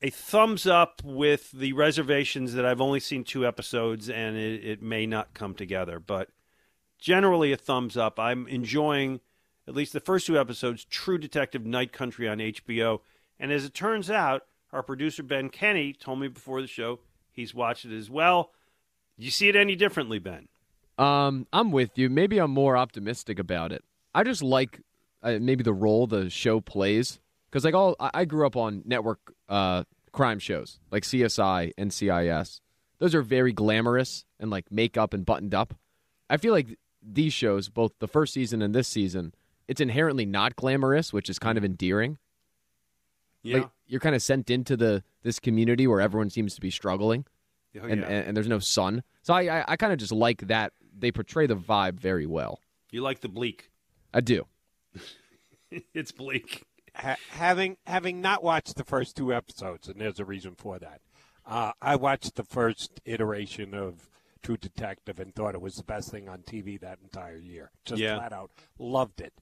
a 0.02 0.10
thumbs 0.10 0.66
up 0.66 1.02
with 1.04 1.50
the 1.52 1.74
reservations 1.74 2.54
that 2.54 2.64
I've 2.64 2.80
only 2.80 3.00
seen 3.00 3.22
two 3.22 3.46
episodes, 3.46 4.08
and 4.08 4.36
it, 4.36 4.64
it 4.64 4.82
may 4.82 5.06
not 5.06 5.34
come 5.34 5.54
together, 5.54 6.00
but 6.00 6.30
generally 7.00 7.52
a 7.52 7.56
thumbs 7.56 7.96
up. 7.96 8.18
I'm 8.18 8.46
enjoying 8.48 9.20
at 9.66 9.74
least 9.74 9.92
the 9.92 10.00
first 10.00 10.26
two 10.26 10.38
episodes, 10.38 10.84
True 10.84 11.18
Detective 11.18 11.64
Night 11.64 11.92
Country 11.92 12.28
on 12.28 12.38
HBO. 12.38 13.00
And 13.38 13.52
as 13.52 13.64
it 13.64 13.74
turns 13.74 14.10
out, 14.10 14.42
our 14.72 14.82
producer 14.82 15.22
Ben 15.22 15.48
Kenny 15.48 15.92
told 15.92 16.20
me 16.20 16.28
before 16.28 16.60
the 16.60 16.66
show 16.66 17.00
he's 17.30 17.54
watched 17.54 17.84
it 17.84 17.96
as 17.96 18.10
well. 18.10 18.52
You 19.16 19.30
see 19.30 19.48
it 19.48 19.56
any 19.56 19.76
differently, 19.76 20.18
Ben? 20.18 20.48
Um, 20.98 21.46
I'm 21.52 21.72
with 21.72 21.96
you. 21.96 22.10
Maybe 22.10 22.38
I'm 22.38 22.50
more 22.50 22.76
optimistic 22.76 23.38
about 23.38 23.72
it. 23.72 23.84
I 24.14 24.22
just 24.24 24.42
like 24.42 24.80
uh, 25.22 25.38
maybe 25.40 25.62
the 25.62 25.72
role 25.72 26.06
the 26.06 26.30
show 26.30 26.60
plays 26.60 27.20
because 27.50 27.64
like 27.64 27.74
all 27.74 27.96
I 28.00 28.24
grew 28.24 28.46
up 28.46 28.56
on 28.56 28.82
network 28.84 29.34
uh, 29.48 29.84
crime 30.12 30.38
shows 30.38 30.78
like 30.90 31.04
CSI 31.04 31.72
and 31.78 31.92
CIS. 31.92 32.60
Those 32.98 33.14
are 33.14 33.22
very 33.22 33.52
glamorous 33.52 34.24
and 34.38 34.50
like 34.50 34.70
makeup 34.70 35.14
and 35.14 35.24
buttoned 35.24 35.54
up. 35.54 35.74
I 36.28 36.36
feel 36.36 36.52
like 36.52 36.78
these 37.02 37.32
shows, 37.32 37.68
both 37.68 37.92
the 37.98 38.08
first 38.08 38.32
season 38.34 38.62
and 38.62 38.74
this 38.74 38.88
season, 38.88 39.34
it's 39.68 39.80
inherently 39.80 40.26
not 40.26 40.56
glamorous, 40.56 41.12
which 41.12 41.28
is 41.30 41.38
kind 41.38 41.56
of 41.58 41.64
endearing. 41.64 42.18
Yeah, 43.42 43.58
like, 43.58 43.68
you're 43.86 44.00
kind 44.00 44.14
of 44.14 44.22
sent 44.22 44.50
into 44.50 44.76
the 44.76 45.02
this 45.22 45.38
community 45.38 45.86
where 45.86 46.00
everyone 46.00 46.28
seems 46.30 46.54
to 46.56 46.60
be 46.60 46.70
struggling, 46.70 47.24
Oh, 47.80 47.86
and, 47.86 48.00
yeah. 48.00 48.06
and 48.08 48.26
and 48.28 48.36
there's 48.36 48.48
no 48.48 48.58
sun. 48.58 49.02
So 49.22 49.32
I 49.32 49.60
I, 49.60 49.64
I 49.68 49.76
kind 49.76 49.92
of 49.92 49.98
just 49.98 50.12
like 50.12 50.46
that 50.48 50.72
they 50.98 51.10
portray 51.10 51.46
the 51.46 51.56
vibe 51.56 51.94
very 51.94 52.26
well. 52.26 52.60
You 52.90 53.00
like 53.02 53.20
the 53.20 53.28
bleak. 53.28 53.70
I 54.12 54.20
do. 54.20 54.46
it's 55.94 56.12
bleak. 56.12 56.64
Ha- 56.96 57.16
having 57.30 57.76
having 57.86 58.20
not 58.20 58.42
watched 58.42 58.76
the 58.76 58.84
first 58.84 59.16
two 59.16 59.32
episodes, 59.32 59.88
and 59.88 60.00
there's 60.00 60.18
a 60.20 60.24
reason 60.24 60.54
for 60.56 60.78
that. 60.78 61.00
Uh, 61.46 61.72
I 61.80 61.96
watched 61.96 62.34
the 62.36 62.44
first 62.44 63.00
iteration 63.04 63.72
of 63.74 64.08
True 64.42 64.56
Detective 64.56 65.18
and 65.20 65.34
thought 65.34 65.54
it 65.54 65.60
was 65.60 65.76
the 65.76 65.82
best 65.84 66.10
thing 66.10 66.28
on 66.28 66.42
TV 66.42 66.80
that 66.80 66.98
entire 67.02 67.36
year. 67.36 67.70
Just 67.84 68.00
Yeah. 68.00 68.16
flat 68.16 68.32
out 68.32 68.50
loved 68.78 69.20
it. 69.20 69.34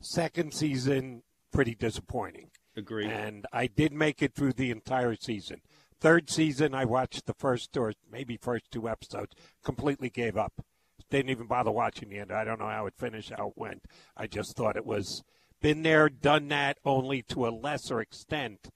Second 0.00 0.54
season, 0.54 1.22
pretty 1.52 1.74
disappointing. 1.74 2.50
Agreed. 2.76 3.10
And 3.10 3.46
I 3.52 3.66
did 3.66 3.92
make 3.92 4.22
it 4.22 4.34
through 4.34 4.52
the 4.52 4.70
entire 4.70 5.16
season. 5.16 5.62
Third 6.00 6.30
season, 6.30 6.74
I 6.74 6.84
watched 6.84 7.26
the 7.26 7.34
first 7.34 7.76
or 7.76 7.92
maybe 8.08 8.36
first 8.36 8.70
two 8.70 8.88
episodes, 8.88 9.34
completely 9.64 10.08
gave 10.10 10.36
up. 10.36 10.64
Didn't 11.10 11.30
even 11.30 11.46
bother 11.46 11.70
watching 11.72 12.10
the 12.10 12.18
end. 12.18 12.30
I 12.30 12.44
don't 12.44 12.60
know 12.60 12.68
how 12.68 12.86
it 12.86 12.94
finished, 12.96 13.30
how 13.36 13.48
it 13.48 13.58
went. 13.58 13.84
I 14.16 14.26
just 14.26 14.56
thought 14.56 14.76
it 14.76 14.86
was 14.86 15.24
been 15.60 15.82
there, 15.82 16.08
done 16.08 16.46
that, 16.48 16.78
only 16.84 17.22
to 17.22 17.48
a 17.48 17.50
lesser 17.50 18.00
extent. 18.00 18.70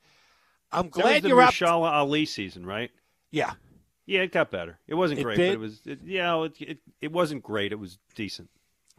I'm 0.72 0.86
That 0.86 0.96
was 0.96 1.02
glad 1.02 1.22
the 1.22 1.28
you're 1.28 1.40
up. 1.40 1.50
Mahershala 1.54 1.92
Ali 1.92 2.24
season, 2.24 2.66
right? 2.66 2.90
Yeah. 3.30 3.52
Yeah, 4.06 4.22
it 4.22 4.32
got 4.32 4.50
better. 4.50 4.78
It 4.86 4.94
wasn't 4.94 5.20
It 5.20 5.22
great, 5.22 5.36
did? 5.36 5.48
but 5.50 5.54
it 5.54 5.60
was. 5.60 5.80
It, 5.86 6.00
yeah, 6.04 6.42
it, 6.44 6.52
it 6.60 6.78
it 7.00 7.12
wasn't 7.12 7.42
great. 7.42 7.72
It 7.72 7.78
was 7.78 7.98
decent. 8.14 8.50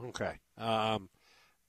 Okay. 0.01 0.39
Um, 0.57 1.09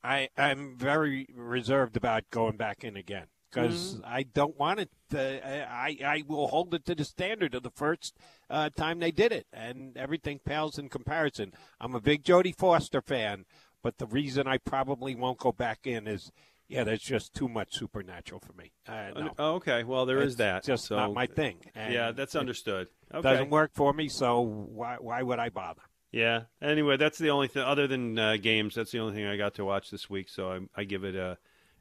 I 0.03 0.29
I'm 0.37 0.77
very 0.77 1.27
reserved 1.35 1.97
about 1.97 2.31
going 2.31 2.57
back 2.57 2.85
in 2.85 2.97
again 2.97 3.27
because 3.51 3.95
Mm-hmm. 3.95 4.05
I 4.07 4.23
don't 4.25 4.59
want 4.59 4.81
it. 4.81 4.91
To, 5.11 5.71
I 5.73 5.99
I 6.05 6.23
will 6.27 6.49
hold 6.49 6.75
it 6.75 6.85
to 6.87 6.95
the 6.95 7.05
standard 7.05 7.55
of 7.55 7.63
the 7.63 7.71
first 7.71 8.17
uh, 8.51 8.71
time 8.71 8.99
they 9.01 9.11
did 9.13 9.33
it, 9.33 9.47
and 9.53 9.97
everything 9.97 10.39
pales 10.45 10.79
in 10.79 10.89
comparison. 10.89 11.53
I'm 11.81 11.95
a 11.95 12.01
big 12.01 12.23
Jodie 12.25 12.57
Foster 12.57 13.01
fan, 13.03 13.45
but 13.83 13.99
the 13.99 14.07
reason 14.07 14.47
I 14.47 14.59
probably 14.59 15.15
won't 15.15 15.39
go 15.39 15.53
back 15.53 15.87
in 15.87 16.07
is. 16.07 16.31
Yeah, 16.69 16.85
there's 16.85 17.03
just 17.03 17.35
too 17.35 17.49
much 17.49 17.75
supernatural 17.75 18.41
for 18.41 18.53
me. 18.55 18.73
Uh, 18.89 19.11
no. 19.21 19.31
Oh, 19.39 19.55
okay. 19.57 19.85
Well, 19.85 20.07
there 20.07 20.19
is 20.19 20.33
It's 20.33 20.37
that. 20.37 20.65
just 20.65 20.87
so, 20.87 20.97
not 20.97 21.13
my 21.13 21.27
thing. 21.27 21.57
And 21.75 21.93
yeah, 21.93 22.13
that's 22.13 22.35
understood. 22.35 22.89
Okay. 23.13 23.23
Doesn't 23.23 23.51
work 23.51 23.73
for 23.75 23.93
me, 23.93 24.09
so 24.09 24.41
why 24.41 24.97
why 24.99 25.23
would 25.23 25.39
I 25.39 25.51
bother? 25.51 25.83
Yeah. 26.11 26.43
Anyway, 26.63 26.97
that's 26.97 27.19
the 27.19 27.31
only 27.31 27.49
thing 27.49 27.63
other 27.63 27.87
than 27.87 28.19
uh, 28.19 28.37
games. 28.41 28.75
That's 28.75 28.93
the 28.93 29.01
only 29.01 29.15
thing 29.15 29.27
I 29.27 29.37
got 29.37 29.55
to 29.55 29.65
watch 29.65 29.91
this 29.91 30.09
week. 30.09 30.29
So 30.29 30.51
I, 30.51 30.61
I 30.81 30.85
give 30.85 31.05
it 31.05 31.17
a, 31.17 31.37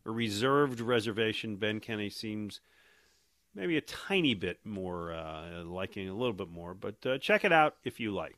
a 0.05 0.11
reserved 0.11 0.80
reservation. 0.80 1.55
Ben 1.55 1.80
Kenny 1.80 2.10
seems 2.10 2.60
maybe 3.55 3.77
a 3.77 3.81
tiny 3.81 4.34
bit 4.34 4.60
more 4.65 5.14
uh, 5.14 5.64
liking 5.64 6.10
a 6.10 6.14
little 6.15 6.34
bit 6.34 6.49
more, 6.49 6.73
but 6.73 6.95
uh, 7.05 7.18
check 7.19 7.45
it 7.45 7.53
out 7.53 7.76
if 7.84 7.99
you 7.99 8.11
like. 8.11 8.35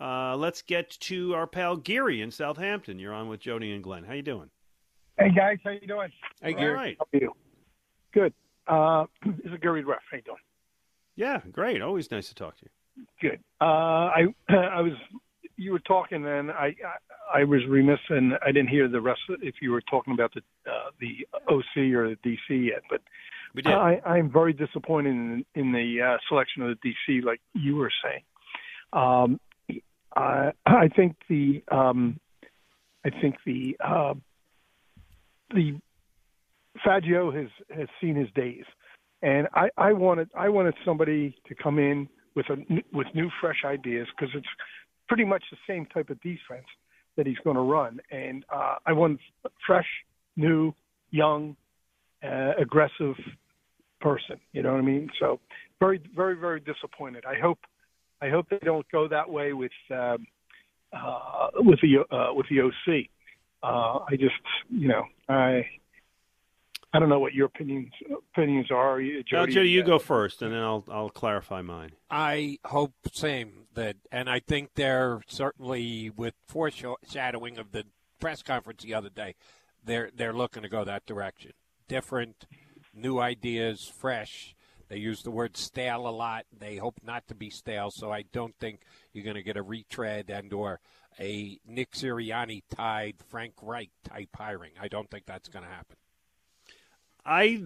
Uh, 0.00 0.36
let's 0.36 0.62
get 0.62 0.90
to 1.00 1.34
our 1.34 1.46
pal 1.46 1.76
Geary 1.76 2.20
in 2.22 2.30
Southampton. 2.30 2.98
You're 2.98 3.14
on 3.14 3.28
with 3.28 3.40
Jody 3.40 3.72
and 3.72 3.82
Glenn. 3.82 4.04
How 4.04 4.12
you 4.12 4.22
doing? 4.22 4.50
Hey 5.18 5.30
guys, 5.34 5.58
how 5.64 5.70
you 5.70 5.86
doing? 5.86 6.10
Hey, 6.42 6.52
Gary. 6.52 6.68
All 6.68 6.74
right. 6.74 6.96
How 6.98 7.06
are 7.14 7.20
you? 7.20 7.32
Good. 8.12 8.34
Uh, 8.66 9.06
this 9.24 9.52
is 9.52 9.58
Gary 9.62 9.82
Ruff. 9.82 10.02
How 10.10 10.18
you 10.18 10.22
doing? 10.22 10.36
Yeah, 11.16 11.40
great. 11.52 11.80
Always 11.80 12.10
nice 12.10 12.28
to 12.28 12.34
talk 12.34 12.56
to 12.58 12.66
you. 12.66 13.04
Good. 13.20 13.40
Uh, 13.60 13.64
I 13.64 14.26
I 14.48 14.82
was 14.82 14.92
you 15.56 15.72
were 15.72 15.78
talking 15.80 16.26
and 16.26 16.50
I, 16.50 16.74
I 17.32 17.40
I 17.40 17.44
was 17.44 17.64
remiss 17.66 17.98
and 18.10 18.34
I 18.44 18.52
didn't 18.52 18.68
hear 18.68 18.88
the 18.88 19.00
rest 19.00 19.20
of, 19.30 19.42
if 19.42 19.54
you 19.62 19.72
were 19.72 19.80
talking 19.90 20.12
about 20.12 20.34
the 20.34 20.42
uh, 20.70 20.90
the 21.00 21.26
OC 21.48 21.94
or 21.94 22.10
the 22.10 22.18
DC 22.22 22.66
yet, 22.66 22.82
but 22.90 23.00
we 23.54 23.62
did. 23.62 23.72
I 23.72 24.02
I'm 24.04 24.30
very 24.30 24.52
disappointed 24.52 25.10
in, 25.10 25.44
in 25.54 25.72
the 25.72 26.02
uh, 26.02 26.16
selection 26.28 26.62
of 26.62 26.76
the 26.82 26.94
DC, 27.10 27.24
like 27.24 27.40
you 27.54 27.76
were 27.76 27.92
saying. 28.04 28.22
Um, 28.92 29.40
I 30.14 30.52
I 30.66 30.88
think 30.94 31.16
the 31.30 31.62
um, 31.72 32.20
I 33.02 33.08
think 33.08 33.36
the 33.46 33.78
uh, 33.82 34.14
the 35.50 35.78
Fangio 36.84 37.34
has 37.34 37.48
has 37.76 37.88
seen 38.00 38.16
his 38.16 38.28
days, 38.34 38.64
and 39.22 39.48
I, 39.54 39.68
I 39.76 39.92
wanted 39.92 40.28
I 40.36 40.48
wanted 40.48 40.74
somebody 40.84 41.36
to 41.48 41.54
come 41.54 41.78
in 41.78 42.08
with 42.34 42.46
a 42.50 42.56
with 42.92 43.06
new 43.14 43.30
fresh 43.40 43.62
ideas 43.64 44.06
because 44.16 44.34
it's 44.34 44.46
pretty 45.08 45.24
much 45.24 45.42
the 45.50 45.56
same 45.66 45.86
type 45.86 46.10
of 46.10 46.20
defense 46.20 46.66
that 47.16 47.26
he's 47.26 47.38
going 47.44 47.56
to 47.56 47.62
run, 47.62 47.98
and 48.10 48.44
uh, 48.54 48.76
I 48.84 48.92
want 48.92 49.20
fresh, 49.66 49.86
new, 50.36 50.74
young, 51.10 51.56
uh, 52.22 52.52
aggressive 52.58 53.14
person. 54.00 54.38
You 54.52 54.62
know 54.62 54.72
what 54.72 54.78
I 54.78 54.84
mean? 54.84 55.08
So 55.18 55.40
very 55.80 56.00
very 56.14 56.34
very 56.34 56.60
disappointed. 56.60 57.24
I 57.24 57.40
hope 57.40 57.58
I 58.20 58.28
hope 58.28 58.46
they 58.50 58.58
don't 58.62 58.86
go 58.90 59.08
that 59.08 59.28
way 59.28 59.52
with 59.52 59.72
um, 59.90 60.26
uh, 60.92 61.48
with 61.56 61.78
the 61.80 62.04
uh, 62.14 62.34
with 62.34 62.46
the 62.50 62.60
OC. 62.60 63.08
Uh, 63.62 64.00
I 64.08 64.16
just 64.16 64.34
you 64.70 64.88
know 64.88 65.04
I 65.28 65.66
I 66.92 66.98
don't 66.98 67.08
know 67.08 67.18
what 67.18 67.34
your 67.34 67.46
opinions 67.46 67.92
opinions 68.32 68.70
are. 68.70 69.00
You- 69.00 69.16
Well, 69.16 69.22
Jody, 69.46 69.52
Jody, 69.54 69.70
you 69.70 69.82
uh, 69.82 69.86
go 69.86 69.98
first, 69.98 70.42
and 70.42 70.52
then 70.52 70.60
I'll 70.60 70.84
I'll 70.90 71.10
clarify 71.10 71.62
mine. 71.62 71.92
I 72.10 72.58
hope 72.64 72.92
same 73.12 73.66
that, 73.74 73.96
and 74.10 74.30
I 74.30 74.40
think 74.40 74.70
they're 74.74 75.20
certainly 75.26 76.10
with 76.10 76.34
foreshadowing 76.46 77.58
of 77.58 77.72
the 77.72 77.84
press 78.20 78.42
conference 78.42 78.82
the 78.82 78.94
other 78.94 79.10
day. 79.10 79.34
They're 79.84 80.10
they're 80.14 80.32
looking 80.32 80.62
to 80.62 80.68
go 80.68 80.84
that 80.84 81.06
direction. 81.06 81.52
Different, 81.88 82.46
new 82.94 83.18
ideas, 83.20 83.86
fresh. 83.94 84.55
They 84.88 84.98
use 84.98 85.22
the 85.22 85.30
word 85.30 85.56
stale 85.56 86.06
a 86.06 86.10
lot. 86.10 86.46
They 86.56 86.76
hope 86.76 87.00
not 87.04 87.26
to 87.28 87.34
be 87.34 87.50
stale, 87.50 87.90
so 87.90 88.10
I 88.12 88.22
don't 88.32 88.54
think 88.58 88.80
you're 89.12 89.24
going 89.24 89.36
to 89.36 89.42
get 89.42 89.56
a 89.56 89.62
retread 89.62 90.30
and 90.30 90.52
or 90.52 90.80
a 91.18 91.58
Nick 91.66 91.92
Sirianni 91.92 92.62
tied 92.74 93.16
Frank 93.28 93.54
Reich 93.62 93.90
type 94.04 94.28
hiring. 94.34 94.72
I 94.80 94.88
don't 94.88 95.10
think 95.10 95.26
that's 95.26 95.48
going 95.48 95.64
to 95.64 95.70
happen. 95.70 95.96
I 97.24 97.64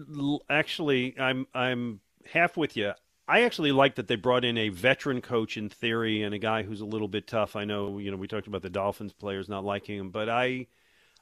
actually, 0.49 1.19
I'm 1.19 1.45
I'm 1.53 1.99
half 2.31 2.57
with 2.57 2.75
you. 2.75 2.93
I 3.27 3.43
actually 3.43 3.71
like 3.71 3.95
that 3.95 4.07
they 4.07 4.15
brought 4.15 4.43
in 4.43 4.57
a 4.57 4.69
veteran 4.69 5.21
coach 5.21 5.55
in 5.55 5.69
theory 5.69 6.23
and 6.23 6.33
a 6.33 6.39
guy 6.39 6.63
who's 6.63 6.81
a 6.81 6.85
little 6.85 7.07
bit 7.07 7.27
tough. 7.27 7.55
I 7.55 7.63
know, 7.63 7.99
you 7.99 8.11
know, 8.11 8.17
we 8.17 8.27
talked 8.27 8.47
about 8.47 8.63
the 8.63 8.69
Dolphins 8.69 9.13
players 9.13 9.47
not 9.47 9.63
liking 9.63 9.97
him, 9.99 10.09
but 10.09 10.27
I 10.27 10.67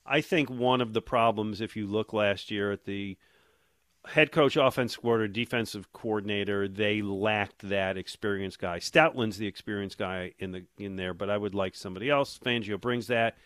I 0.05 0.21
think 0.21 0.49
one 0.49 0.81
of 0.81 0.93
the 0.93 1.01
problems 1.01 1.61
if 1.61 1.75
you 1.75 1.85
look 1.85 2.13
last 2.13 2.49
year 2.49 2.71
at 2.71 2.85
the 2.85 3.17
head 4.09 4.31
coach, 4.31 4.57
offense 4.57 4.95
coordinator, 4.95 5.31
defensive 5.31 5.91
coordinator, 5.93 6.67
they 6.67 7.01
lacked 7.01 7.69
that 7.69 7.97
experienced 7.97 8.59
guy. 8.59 8.79
Stoutland's 8.79 9.37
the 9.37 9.47
experienced 9.47 9.97
guy 9.97 10.33
in 10.39 10.51
the 10.51 10.65
in 10.77 10.95
there, 10.95 11.13
but 11.13 11.29
I 11.29 11.37
would 11.37 11.55
like 11.55 11.75
somebody 11.75 12.09
else. 12.09 12.39
Fangio 12.43 12.79
brings 12.79 13.07
that. 13.07 13.37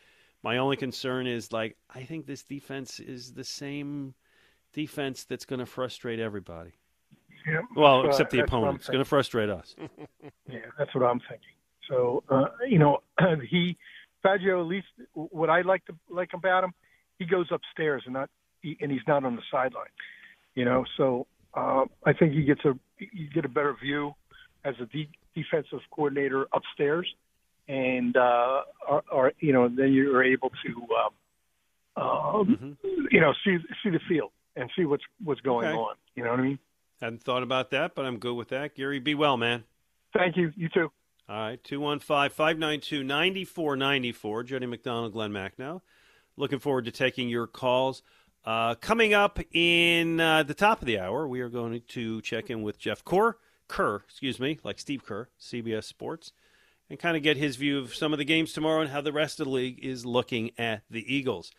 My 0.42 0.58
only 0.58 0.76
concern 0.76 1.28
is 1.28 1.52
like 1.52 1.78
I 1.94 2.04
think 2.04 2.26
this 2.26 2.44
defense 2.44 3.00
is 3.00 3.34
the 3.34 3.44
same 3.44 4.14
defense 4.74 5.24
that's 5.24 5.46
going 5.46 5.60
to 5.60 5.66
frustrate 5.66 6.20
everybody. 6.20 6.72
Yeah, 7.48 7.62
Well, 7.76 8.04
that's, 8.04 8.16
except 8.16 8.32
the 8.32 8.38
that's 8.38 8.52
what 8.52 8.58
I'm 8.58 8.64
opponent. 8.64 8.82
It's 8.82 8.90
going 8.90 9.04
to 9.04 9.06
frustrate 9.06 9.50
us. 9.50 9.76
Yeah, 10.50 10.60
that's 10.78 10.94
what 10.94 11.04
I'm 11.04 11.20
thinking. 11.22 11.48
So, 11.90 12.24
uh, 12.30 12.46
you 12.68 12.78
know, 12.78 13.00
he 13.50 13.78
Fangio. 14.24 14.60
At 14.62 14.68
least 14.68 14.88
what 15.14 15.50
I 15.50 15.62
like 15.62 15.86
to 15.86 15.96
like 16.10 16.32
about 16.34 16.64
him, 16.64 16.74
he 17.18 17.26
goes 17.26 17.48
upstairs 17.52 18.04
and 18.06 18.14
not, 18.14 18.30
he, 18.62 18.78
and 18.82 18.92
he's 18.92 19.02
not 19.08 19.24
on 19.24 19.36
the 19.36 19.42
sideline. 19.52 19.88
You 20.56 20.66
know, 20.66 20.86
so 20.98 21.28
uh, 21.54 21.86
I 22.06 22.14
think 22.14 22.34
he 22.34 22.44
gets 22.44 22.64
a 22.66 22.74
you 23.00 23.28
get 23.34 23.46
a 23.46 23.50
better 23.50 23.76
view 23.82 24.14
as 24.64 24.76
a 24.82 24.86
de- 24.86 25.10
defensive 25.36 25.80
coordinator 25.92 26.48
upstairs, 26.54 27.08
and 27.68 28.16
uh, 28.16 28.62
are, 28.88 29.04
are 29.12 29.34
you 29.40 29.52
know 29.54 29.68
then 29.68 29.94
you're 29.94 30.24
able 30.24 30.52
to 30.66 30.88
um, 31.98 32.04
um, 32.04 32.78
you 33.12 33.20
know 33.20 33.34
see 33.44 33.58
see 33.84 33.90
the 33.90 34.00
field 34.08 34.32
and 34.56 34.70
see 34.76 34.86
what's 34.86 35.04
what's 35.24 35.42
going 35.42 35.68
Okay. 35.68 35.78
on. 35.78 35.96
You 36.16 36.24
know 36.24 36.32
what 36.32 36.40
I 36.40 36.44
mean? 36.44 36.60
Hadn't 37.02 37.24
thought 37.24 37.44
about 37.44 37.72
that, 37.72 37.96
but 37.96 38.06
I'm 38.06 38.18
good 38.18 38.36
with 38.36 38.50
that. 38.50 38.76
Gary, 38.76 39.00
be 39.00 39.16
well, 39.16 39.36
man. 39.38 39.64
Thank 40.16 40.38
you. 40.38 40.52
You 40.56 40.70
too. 40.70 40.92
All 41.28 41.36
right, 41.38 41.64
215 41.64 42.30
592 42.30 43.04
9494. 43.04 44.44
Jody 44.44 44.66
McDonald, 44.66 45.14
Glenn 45.14 45.32
Macnow. 45.32 45.82
Looking 46.36 46.60
forward 46.60 46.86
to 46.86 46.92
taking 46.92 47.30
your 47.30 47.48
calls. 47.48 48.04
Uh, 48.46 48.76
coming 48.76 49.14
up 49.14 49.40
in 49.54 50.20
uh, 50.20 50.44
the 50.44 50.54
top 50.54 50.82
of 50.82 50.86
the 50.86 51.00
hour, 51.00 51.26
we 51.26 51.40
are 51.40 51.50
going 51.50 51.82
to 51.88 52.22
check 52.22 52.50
in 52.50 52.62
with 52.62 52.78
Jeff 52.78 53.04
Kerr, 53.06 53.38
Kerr, 53.70 54.02
excuse 54.06 54.38
me, 54.38 54.60
like 54.64 54.80
Steve 54.80 55.06
Kerr, 55.06 55.30
CBS 55.40 55.86
Sports, 55.86 56.34
and 56.90 57.00
kind 57.00 57.16
of 57.16 57.24
get 57.24 57.38
his 57.38 57.56
view 57.56 57.80
of 57.80 57.96
some 57.96 58.12
of 58.12 58.20
the 58.20 58.26
games 58.26 58.52
tomorrow 58.52 58.82
and 58.82 58.92
how 58.92 59.00
the 59.00 59.14
rest 59.14 59.40
of 59.40 59.46
the 59.46 59.52
league 59.52 59.80
is 59.82 60.06
looking 60.06 60.52
at 60.58 60.82
the 60.90 61.14
Eagles. 61.14 61.52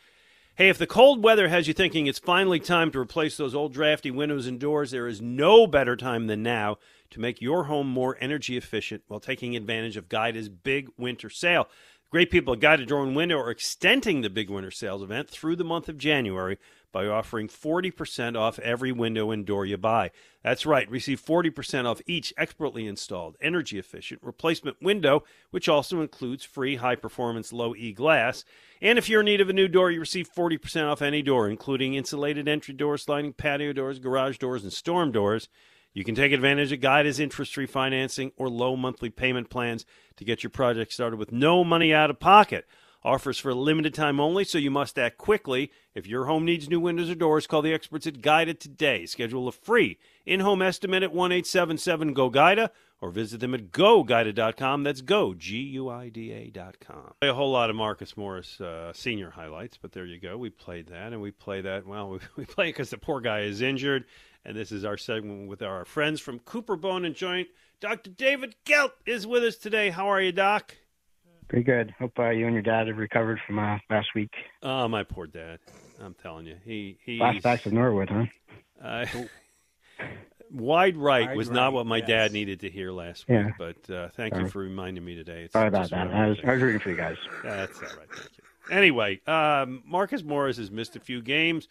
Hey, 0.57 0.69
if 0.69 0.77
the 0.77 0.87
cold 0.87 1.25
weather 1.25 1.49
has 1.49 1.67
you 1.67 1.75
thinking 1.75 2.07
it's 2.07 2.19
finally 2.19 2.61
time 2.61 2.91
to 2.93 3.01
replace 3.01 3.37
those 3.37 3.55
old 3.55 3.73
drafty 3.73 4.11
windows 4.11 4.47
and 4.47 4.61
doors, 4.61 4.91
there 4.91 5.09
is 5.09 5.23
no 5.23 5.67
better 5.67 5.97
time 5.97 6.27
than 6.27 6.43
now 6.43 6.77
to 7.11 7.19
make 7.19 7.41
your 7.41 7.65
home 7.65 7.89
more 7.89 8.17
energy 8.21 8.57
efficient 8.57 9.03
while 9.09 9.21
taking 9.21 9.57
advantage 9.57 9.97
of 9.97 10.09
Guida's 10.09 10.49
big 10.49 10.91
winter 10.99 11.31
sale. 11.31 11.67
Great 12.15 12.31
people 12.31 12.55
at 12.55 12.61
Guida 12.61 12.87
Door 12.87 13.07
and 13.07 13.17
Window 13.17 13.41
are 13.41 13.51
extending 13.51 14.21
the 14.21 14.31
big 14.31 14.49
winter 14.49 14.71
sales 14.71 15.03
event 15.03 15.29
through 15.29 15.57
the 15.57 15.65
month 15.65 15.89
of 15.89 15.99
January 15.99 16.59
by 16.93 17.09
offering 17.09 17.49
40% 17.49 18.39
off 18.39 18.61
every 18.61 18.93
window 18.93 19.33
and 19.33 19.45
door 19.45 19.67
you 19.67 19.77
buy. 19.77 20.13
That's 20.45 20.65
right, 20.65 20.89
receive 20.89 21.21
40% 21.21 21.87
off 21.87 22.01
each 22.07 22.33
expertly 22.39 22.87
installed, 22.87 23.37
energy 23.41 23.81
efficient 23.81 24.23
replacement 24.23 24.81
window, 24.81 25.25
which 25.51 25.69
also 25.69 26.03
includes 26.03 26.45
free 26.45 26.77
high 26.77 26.95
performance 26.95 27.53
low 27.53 27.75
E 27.75 27.93
glass. 27.93 28.45
And 28.81 28.97
if 28.97 29.09
you're 29.09 29.23
in 29.23 29.27
need 29.27 29.41
of 29.41 29.51
a 29.51 29.53
new 29.53 29.67
door, 29.67 29.91
you 29.91 29.99
receive 29.99 30.33
40% 30.33 30.89
off 30.89 31.03
any 31.03 31.21
door, 31.21 31.49
including 31.49 31.95
insulated 31.95 32.47
entry 32.47 32.75
doors, 32.75 33.03
sliding 33.03 33.33
patio 33.33 33.73
doors, 33.73 33.99
garage 33.99 34.39
doors, 34.39 34.63
and 34.63 34.73
storm 34.73 35.11
doors. 35.11 35.49
You 35.95 36.03
can 36.03 36.17
take 36.17 36.33
advantage 36.33 36.73
of 36.73 36.81
Guida's 36.81 37.21
interest 37.21 37.55
free 37.55 37.67
financing 37.67 38.33
or 38.37 38.49
low 38.49 38.75
monthly 38.75 39.11
payment 39.11 39.49
plans 39.49 39.87
to 40.17 40.25
get 40.25 40.43
your 40.43 40.51
project 40.51 40.93
started 40.93 41.17
with 41.17 41.31
no 41.31 41.63
money 41.63 41.95
out 41.95 42.11
of 42.11 42.19
pocket. 42.19 42.67
Offers 43.05 43.39
for 43.39 43.51
a 43.51 43.55
limited 43.55 43.95
time 43.95 44.19
only, 44.19 44.45
so 44.45 44.57
you 44.57 44.71
must 44.71 44.99
act 44.99 45.19
quickly. 45.19 45.71
If 45.95 46.07
your 46.07 46.25
home 46.25 46.45
needs 46.45 46.69
new 46.69 46.81
windows 46.81 47.11
or 47.11 47.15
doors, 47.15 47.47
call 47.47 47.63
the 47.63 47.75
experts 47.75 48.07
at 48.07 48.23
Guida 48.23 48.55
today. 48.55 49.07
Schedule 49.07 49.47
a 49.47 49.53
free 49.53 49.99
in 50.25 50.41
home 50.41 50.63
estimate 50.63 51.03
at 51.03 51.13
1 51.13 51.31
877 51.31 52.15
GO 52.15 52.31
GUIDA 52.31 52.71
or 53.03 53.11
visit 53.11 53.41
them 53.41 53.53
at 53.53 53.71
goguida.com. 53.71 54.83
That's 54.83 55.03
go, 55.03 55.35
G 55.35 55.59
U 55.59 55.91
I 55.91 56.09
D 56.09 56.33
A.com. 56.33 57.13
A 57.21 57.35
whole 57.35 57.53
lot 57.53 57.69
of 57.69 57.77
Marcus 57.77 58.17
Morris 58.17 58.59
uh, 58.59 58.95
senior 58.95 59.29
highlights, 59.29 59.77
but 59.77 59.93
there 59.93 60.07
you 60.07 60.19
go. 60.19 60.39
We 60.39 60.49
played 60.49 60.87
that, 60.87 61.13
and 61.13 61.21
we 61.21 61.31
play 61.31 61.61
that. 61.61 61.87
Well, 61.87 62.09
we, 62.09 62.19
we 62.37 62.45
play 62.47 62.69
it 62.69 62.73
because 62.73 62.89
the 62.89 62.97
poor 62.97 63.21
guy 63.21 63.41
is 63.41 63.61
injured. 63.61 64.07
And 64.47 64.57
this 64.57 64.73
is 64.73 64.85
our 64.85 64.99
segment 64.99 65.49
with 65.49 65.63
our 65.63 65.87
friends 65.87 66.21
from 66.21 66.39
Cooper 66.41 66.77
Bone 66.77 67.07
and 67.07 67.15
Joint. 67.15 67.49
Dr. 67.81 68.11
David 68.11 68.55
Gelt 68.65 68.93
is 69.07 69.27
with 69.27 69.43
us 69.43 69.57
today. 69.57 69.89
How 69.89 70.09
are 70.09 70.21
you, 70.21 70.33
Doc? 70.33 70.77
Pretty 71.49 71.65
good. 71.65 71.95
Hope 71.99 72.19
uh, 72.19 72.29
you 72.29 72.45
and 72.45 72.53
your 72.53 72.63
dad 72.63 72.89
have 72.89 72.99
recovered 72.99 73.41
from 73.47 73.59
uh, 73.59 73.79
last 73.89 74.09
week. 74.15 74.35
Oh, 74.63 74.87
my 74.89 75.03
poor 75.03 75.27
dad. 75.27 75.61
I'm 75.99 76.15
telling 76.15 76.47
you, 76.47 76.57
he 76.65 76.99
he. 77.05 77.19
Flashbacks 77.19 77.65
of 77.67 77.73
Norwood, 77.73 78.11
huh? 78.11 78.25
Uh, 78.83 79.07
wide 80.51 80.97
right 80.97 81.29
Wide 81.29 81.37
was 81.37 81.51
not 81.51 81.73
what 81.73 81.87
my 81.87 81.99
yes. 81.99 82.09
dad 82.09 82.33
needed 82.33 82.61
to 82.61 82.71
hear 82.71 82.91
last 82.91 83.29
week. 83.29 83.39
Yeah. 83.39 83.51
But 83.59 83.91
uh, 83.91 84.09
thank 84.11 84.37
you 84.37 84.49
for 84.49 84.59
reminding 84.59 85.05
me 85.05 85.15
today. 85.15 85.45
It's 85.45 85.53
Sorry 85.53 85.69
about 85.69 85.91
that. 85.91 86.09
I 86.09 86.29
was, 86.29 86.37
those 86.39 86.47
I 86.47 86.53
was 86.53 86.63
rooting 86.63 86.81
for 86.81 86.91
you 86.91 86.97
guys. 86.97 87.17
That's 87.43 87.77
all 87.79 87.97
right. 87.97 88.09
Thank 88.15 88.31
you. 88.37 88.75
Anyway, 88.75 89.21
um, 89.27 89.83
Marcus 89.87 90.23
Morris 90.23 90.57
has 90.57 90.71
missed 90.71 90.97
a 90.97 91.01
few 91.01 91.23
games 91.23 91.69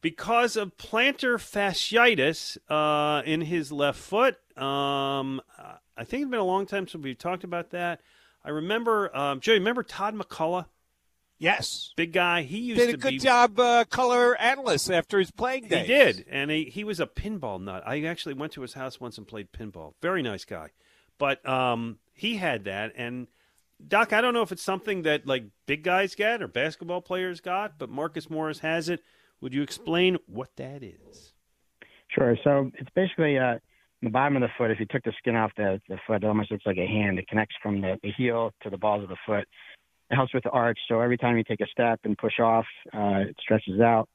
because 0.00 0.56
of 0.56 0.76
plantar 0.76 1.34
fasciitis 1.36 2.58
uh, 2.68 3.22
in 3.24 3.42
his 3.42 3.70
left 3.72 3.98
foot. 3.98 4.36
Um, 4.56 5.40
I 5.96 6.04
think 6.04 6.22
it's 6.22 6.30
been 6.30 6.40
a 6.40 6.44
long 6.44 6.66
time 6.66 6.88
since 6.88 7.02
we've 7.02 7.18
talked 7.18 7.44
about 7.44 7.70
that. 7.70 8.00
I 8.44 8.50
remember, 8.50 9.14
um, 9.16 9.40
Joey, 9.40 9.58
remember 9.58 9.82
Todd 9.82 10.14
MacCulloch? 10.14 10.66
Yes. 11.38 11.92
Big 11.96 12.12
guy. 12.12 12.42
He 12.42 12.58
used 12.58 12.80
Did 12.80 12.94
a 12.94 12.98
good 12.98 13.10
be 13.10 13.18
job, 13.18 13.58
uh, 13.58 13.84
color 13.86 14.36
analyst 14.36 14.90
after 14.90 15.18
his 15.18 15.30
playing 15.30 15.68
days. 15.68 15.86
he 15.86 15.92
did, 15.92 16.26
and 16.30 16.50
he, 16.50 16.64
he 16.64 16.84
was 16.84 17.00
a 17.00 17.06
pinball 17.06 17.60
nut. 17.60 17.82
I 17.86 18.02
actually 18.02 18.34
went 18.34 18.52
to 18.52 18.62
his 18.62 18.74
house 18.74 19.00
once 19.00 19.16
and 19.16 19.26
played 19.26 19.50
pinball. 19.50 19.94
Very 20.02 20.22
nice 20.22 20.44
guy, 20.44 20.68
but 21.18 21.46
um, 21.48 21.98
he 22.12 22.36
had 22.36 22.64
that. 22.64 22.92
And 22.94 23.26
Doc, 23.86 24.12
I 24.12 24.20
don't 24.20 24.34
know 24.34 24.42
if 24.42 24.52
it's 24.52 24.62
something 24.62 25.02
that 25.02 25.26
like 25.26 25.44
big 25.64 25.82
guys 25.82 26.14
get 26.14 26.42
or 26.42 26.48
basketball 26.48 27.00
players 27.00 27.40
got, 27.40 27.78
but 27.78 27.88
Marcus 27.88 28.28
Morris 28.28 28.58
has 28.58 28.90
it. 28.90 29.02
Would 29.40 29.54
you 29.54 29.62
explain 29.62 30.16
what 30.26 30.48
that 30.56 30.82
is? 30.82 31.32
Sure. 32.08 32.36
So 32.44 32.70
it's 32.74 32.90
basically 32.94 33.38
uh, 33.38 33.58
the 34.02 34.10
bottom 34.10 34.36
of 34.36 34.42
the 34.42 34.48
foot. 34.58 34.70
If 34.70 34.80
you 34.80 34.86
took 34.90 35.02
the 35.04 35.12
skin 35.18 35.36
off 35.36 35.52
the, 35.56 35.80
the 35.88 35.98
foot, 36.06 36.22
it 36.22 36.26
almost 36.26 36.50
looks 36.50 36.66
like 36.66 36.76
a 36.76 36.86
hand. 36.86 37.18
It 37.18 37.28
connects 37.28 37.54
from 37.62 37.80
the, 37.80 37.98
the 38.02 38.12
heel 38.16 38.52
to 38.62 38.70
the 38.70 38.78
balls 38.78 39.02
of 39.02 39.08
the 39.08 39.16
foot. 39.26 39.46
It 40.10 40.16
helps 40.16 40.34
with 40.34 40.42
the 40.42 40.50
arch. 40.50 40.78
So 40.88 41.00
every 41.00 41.16
time 41.16 41.36
you 41.36 41.44
take 41.44 41.60
a 41.60 41.66
step 41.66 42.00
and 42.04 42.18
push 42.18 42.40
off, 42.40 42.66
uh, 42.92 43.28
it 43.28 43.36
stretches 43.40 43.80
out. 43.80 44.08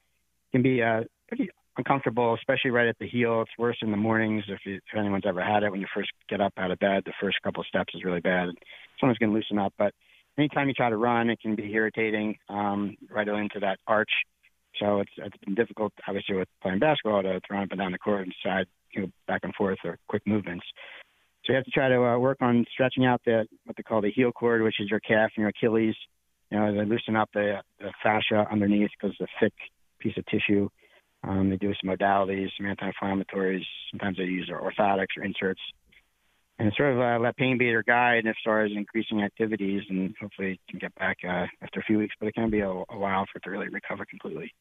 It 0.50 0.58
can 0.58 0.62
be 0.62 0.84
uh, 0.84 1.04
pretty 1.28 1.50
uncomfortable, 1.78 2.34
especially 2.36 2.72
right 2.72 2.88
at 2.88 2.98
the 3.00 3.08
heel. 3.08 3.42
It's 3.42 3.52
worse 3.58 3.78
in 3.82 3.92
the 3.92 3.98
mornings 3.98 4.44
if, 4.48 4.60
you, 4.66 4.76
if 4.76 4.98
anyone's 4.98 5.26
ever 5.26 5.44
had 5.44 5.64
it. 5.64 5.72
When 5.72 5.80
you 5.80 5.88
first 5.94 6.10
get 6.30 6.42
up 6.42 6.54
out 6.58 6.72
of 6.72 6.80
bed, 6.80 7.04
the 7.06 7.14
first 7.22 7.38
couple 7.44 7.62
of 7.62 7.68
steps 7.68 7.94
is 7.96 8.04
really 8.04 8.22
bad. 8.22 8.50
Someone's 9.00 9.18
going 9.18 9.32
to 9.32 9.36
loosen 9.36 9.58
up. 9.58 9.74
But 9.78 9.94
anytime 10.38 10.68
you 10.68 10.74
try 10.74 10.90
to 10.90 10.98
run, 10.98 11.30
it 11.30 11.40
can 11.40 11.56
be 11.56 11.72
irritating 11.74 12.38
um, 12.50 12.96
right 13.10 13.28
into 13.28 13.60
that 13.62 13.80
arch. 13.88 14.12
So 14.80 15.00
it's 15.00 15.12
it's 15.18 15.38
been 15.38 15.56
difficult, 15.56 15.94
obviously, 16.08 16.36
with 16.36 16.48
playing 16.62 16.80
basketball 16.80 17.24
to 17.24 17.40
run 17.50 17.64
up 17.64 17.72
and 17.72 17.80
down 17.80 17.92
the 17.92 17.98
court 17.98 18.24
and 18.24 18.34
side, 18.44 18.66
you 18.92 19.02
know, 19.02 19.08
back 19.28 19.42
and 19.44 19.54
forth 19.56 19.80
or 19.84 19.98
quick 20.08 20.24
movements. 20.26 20.66
So 21.46 21.54
you 21.54 21.58
have 21.58 21.66
to 21.66 21.72
try 21.72 21.90
to 21.90 22.04
uh, 22.04 22.18
work 22.18 22.38
on 22.42 22.66
stretching 22.74 23.06
out 23.06 23.22
the 23.26 23.46
what 23.66 23.78
they 23.78 23.84
call 23.84 24.02
the 24.02 24.12
heel 24.12 24.32
cord, 24.32 24.64
which 24.64 24.80
is 24.80 24.90
your 24.90 25.00
calf 25.00 25.32
and 25.36 25.44
your 25.44 25.50
Achilles. 25.50 25.96
You 26.52 26.60
know, 26.60 26.76
they 26.76 26.86
loosen 26.86 27.16
up 27.16 27.30
the, 27.34 27.62
the 27.80 27.92
fascia 28.04 28.48
underneath 28.52 28.92
because 29.00 29.16
it's 29.20 29.30
a 29.32 29.40
thick 29.44 29.54
piece 30.00 30.18
of 30.18 30.26
tissue. 30.26 30.70
Um, 31.24 31.50
they 31.50 31.58
do 31.58 31.74
some 31.82 31.90
modalities, 31.90 32.50
some 32.58 32.68
anti-inflammatories. 32.68 33.64
Sometimes 33.92 34.18
they 34.18 34.24
use 34.24 34.48
their 34.48 34.62
orthotics 34.62 35.18
or 35.18 35.24
inserts, 35.24 35.62
and 36.60 36.72
sort 36.78 36.94
of 36.94 37.00
uh, 37.00 37.20
let 37.20 37.36
pain 37.36 37.58
be 37.58 37.66
their 37.66 37.84
guide 37.84 38.28
as 38.28 38.36
far 38.44 38.64
as 38.64 38.72
increasing 38.76 39.24
activities, 39.24 39.82
and 39.90 40.16
hopefully 40.22 40.52
you 40.52 40.58
can 40.70 40.80
get 40.80 40.94
back 40.96 41.18
uh, 41.28 41.46
after 41.62 41.80
a 41.80 41.84
few 41.84 41.98
weeks. 41.98 42.16
But 42.20 42.28
it 42.28 42.36
can 42.36 42.50
be 42.50 42.60
a, 42.60 42.70
a 42.70 42.98
while 42.98 43.26
for 43.32 43.38
it 43.38 43.44
to 43.44 43.50
really 43.50 43.70
recover 43.70 44.06
completely. 44.06 44.52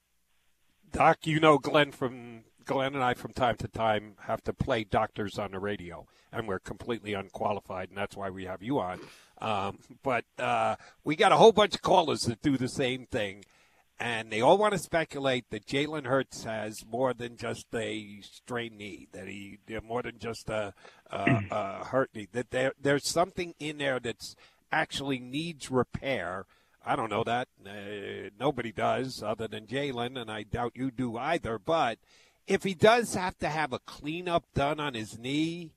Doc, 0.95 1.27
you 1.27 1.41
know 1.41 1.59
Glenn 1.59 1.91
from 1.91 2.45
Glenn 2.65 2.95
and 2.95 3.03
I 3.03 3.15
from 3.15 3.33
time 3.33 3.57
to 3.57 3.67
time 3.67 4.15
have 4.21 4.45
to 4.45 4.53
play 4.53 4.85
doctors 4.85 5.41
on 5.41 5.51
the 5.51 5.59
radio, 5.59 6.07
and 6.33 6.47
we're 6.47 6.61
completely 6.61 7.15
unqualified, 7.15 7.89
and 7.89 7.99
that's 7.99 8.17
why 8.17 8.31
we 8.31 8.45
have 8.45 8.63
you 8.63 8.79
on. 8.79 9.01
Um, 9.41 9.81
but 10.05 10.25
uh, 10.39 10.77
we 11.03 11.17
got 11.17 11.33
a 11.33 11.37
whole 11.37 11.51
bunch 11.51 11.75
of 11.75 11.83
callers 11.83 12.23
that 12.23 12.43
do 12.43 12.57
the 12.57 12.69
same 12.69 13.07
thing, 13.07 13.45
and 13.99 14.31
they 14.31 14.41
all 14.41 14.57
want 14.57 14.73
to 14.73 14.79
speculate 14.79 15.51
that 15.51 15.67
Jalen 15.67 16.07
Hurts 16.07 16.45
has 16.45 16.87
more 16.87 17.13
than 17.13 17.37
just 17.37 17.67
a 17.75 18.21
strained 18.21 18.79
knee, 18.79 19.09
that 19.11 19.27
he 19.27 19.59
more 19.83 20.03
than 20.03 20.21
just 20.21 20.49
a, 20.49 20.75
a, 21.11 21.43
a 21.51 21.85
hurt 21.87 22.11
knee, 22.15 22.29
that 22.31 22.53
there 22.53 22.73
there's 22.81 23.09
something 23.09 23.55
in 23.59 23.79
there 23.79 23.99
that's 23.99 24.37
actually 24.71 25.19
needs 25.19 25.73
repair. 25.73 26.47
I 26.87 26.97
don't 26.97 27.11
know 27.11 27.25
that. 27.25 27.49
Uh, 27.65 28.31
nobody 28.39 28.71
does 28.73 29.23
other 29.23 29.49
than 29.49 29.67
Jalen, 29.67 30.21
and 30.21 30.31
I 30.31 30.43
doubt 30.43 30.73
you 30.77 30.91
do 30.91 31.17
either. 31.17 31.59
But 31.59 31.99
if 32.47 32.63
he 32.63 32.75
does 32.75 33.15
have 33.15 33.39
to 33.39 33.49
have 33.49 33.73
a 33.73 33.79
cleanup 33.79 34.45
done 34.55 34.79
on 34.81 34.95
his 34.95 35.19
knee, 35.19 35.73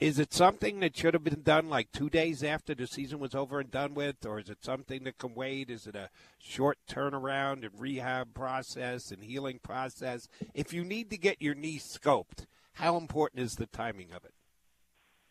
Is 0.00 0.18
it 0.18 0.34
something 0.34 0.80
that 0.80 0.96
should 0.96 1.14
have 1.14 1.22
been 1.22 1.42
done 1.42 1.70
like 1.70 1.92
two 1.92 2.10
days 2.10 2.42
after 2.42 2.74
the 2.74 2.86
season 2.86 3.20
was 3.20 3.34
over 3.34 3.60
and 3.60 3.70
done 3.70 3.94
with, 3.94 4.26
or 4.26 4.40
is 4.40 4.50
it 4.50 4.64
something 4.64 5.04
that 5.04 5.18
can 5.18 5.34
wait? 5.34 5.70
Is 5.70 5.86
it 5.86 5.94
a 5.94 6.10
short 6.36 6.78
turnaround 6.90 7.64
and 7.64 7.70
rehab 7.78 8.34
process 8.34 9.12
and 9.12 9.22
healing 9.22 9.60
process? 9.62 10.28
If 10.52 10.72
you 10.72 10.84
need 10.84 11.10
to 11.10 11.16
get 11.16 11.40
your 11.40 11.54
knee 11.54 11.78
scoped, 11.78 12.46
how 12.74 12.96
important 12.96 13.40
is 13.40 13.54
the 13.54 13.66
timing 13.66 14.12
of 14.12 14.24
it? 14.24 14.34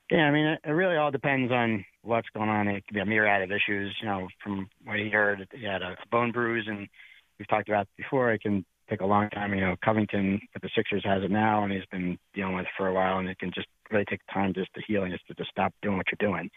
Yeah, 0.09 0.27
I 0.27 0.31
mean, 0.31 0.45
it, 0.45 0.59
it 0.63 0.71
really 0.71 0.95
all 0.95 1.11
depends 1.11 1.51
on 1.51 1.83
what's 2.03 2.27
going 2.35 2.49
on. 2.49 2.67
It 2.67 2.85
could 2.85 2.93
be 2.93 2.99
a 2.99 3.05
myriad 3.05 3.41
of 3.41 3.51
issues. 3.51 3.95
You 4.01 4.07
know, 4.07 4.27
from 4.43 4.69
what 4.83 4.99
he 4.99 5.09
heard, 5.09 5.47
he 5.53 5.65
had 5.65 5.81
a 5.81 5.95
bone 6.11 6.31
bruise, 6.31 6.65
and 6.67 6.87
we've 7.39 7.47
talked 7.47 7.69
about 7.69 7.87
before. 7.97 8.31
It 8.31 8.41
can 8.41 8.65
take 8.89 9.01
a 9.01 9.05
long 9.05 9.29
time. 9.29 9.53
You 9.53 9.61
know, 9.61 9.75
Covington 9.83 10.39
with 10.53 10.61
the 10.61 10.69
Sixers 10.75 11.03
has 11.05 11.23
it 11.23 11.31
now, 11.31 11.63
and 11.63 11.73
he's 11.73 11.85
been 11.91 12.17
dealing 12.33 12.55
with 12.55 12.65
it 12.65 12.71
for 12.77 12.87
a 12.87 12.93
while, 12.93 13.17
and 13.17 13.29
it 13.29 13.39
can 13.39 13.51
just 13.53 13.67
really 13.91 14.05
take 14.05 14.19
time 14.31 14.53
just 14.53 14.73
to 14.75 14.81
heal 14.85 15.03
and 15.03 15.11
just 15.11 15.25
to 15.27 15.33
just 15.33 15.49
stop 15.49 15.73
doing 15.81 15.97
what 15.97 16.05
you're 16.11 16.29
doing. 16.29 16.49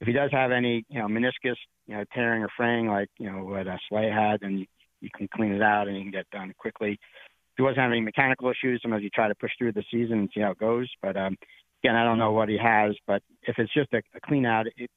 If 0.00 0.06
he 0.08 0.12
does 0.12 0.30
have 0.32 0.50
any, 0.50 0.84
you 0.88 0.98
know, 0.98 1.06
meniscus, 1.06 1.56
you 1.86 1.94
know, 1.94 2.04
tearing 2.12 2.42
or 2.42 2.48
fraying 2.56 2.88
like 2.88 3.08
you 3.18 3.30
know 3.30 3.44
what 3.44 3.68
uh, 3.68 3.76
Slay 3.88 4.10
had, 4.10 4.40
then 4.40 4.58
you, 4.58 4.66
you 5.00 5.10
can 5.16 5.28
clean 5.34 5.52
it 5.52 5.62
out 5.62 5.86
and 5.86 5.96
you 5.96 6.02
can 6.02 6.10
get 6.10 6.30
done 6.30 6.52
quickly. 6.58 6.92
If 6.92 7.56
he 7.58 7.62
wasn't 7.62 7.80
having 7.80 8.04
mechanical 8.04 8.50
issues, 8.50 8.80
sometimes 8.82 9.04
you 9.04 9.10
try 9.10 9.28
to 9.28 9.34
push 9.34 9.52
through 9.58 9.72
the 9.72 9.84
season 9.90 10.20
and 10.20 10.30
see 10.34 10.40
how 10.40 10.52
it 10.52 10.58
goes. 10.58 10.88
But 11.02 11.16
um, 11.16 11.36
again, 11.82 11.96
I 11.96 12.04
don't 12.04 12.18
know 12.18 12.32
what 12.32 12.48
he 12.48 12.58
has. 12.58 12.94
But 13.06 13.22
if 13.42 13.58
it's 13.58 13.72
just 13.72 13.92
a, 13.92 14.02
a 14.14 14.20
clean 14.20 14.46
out, 14.46 14.66
it, 14.66 14.74
it 14.76 14.90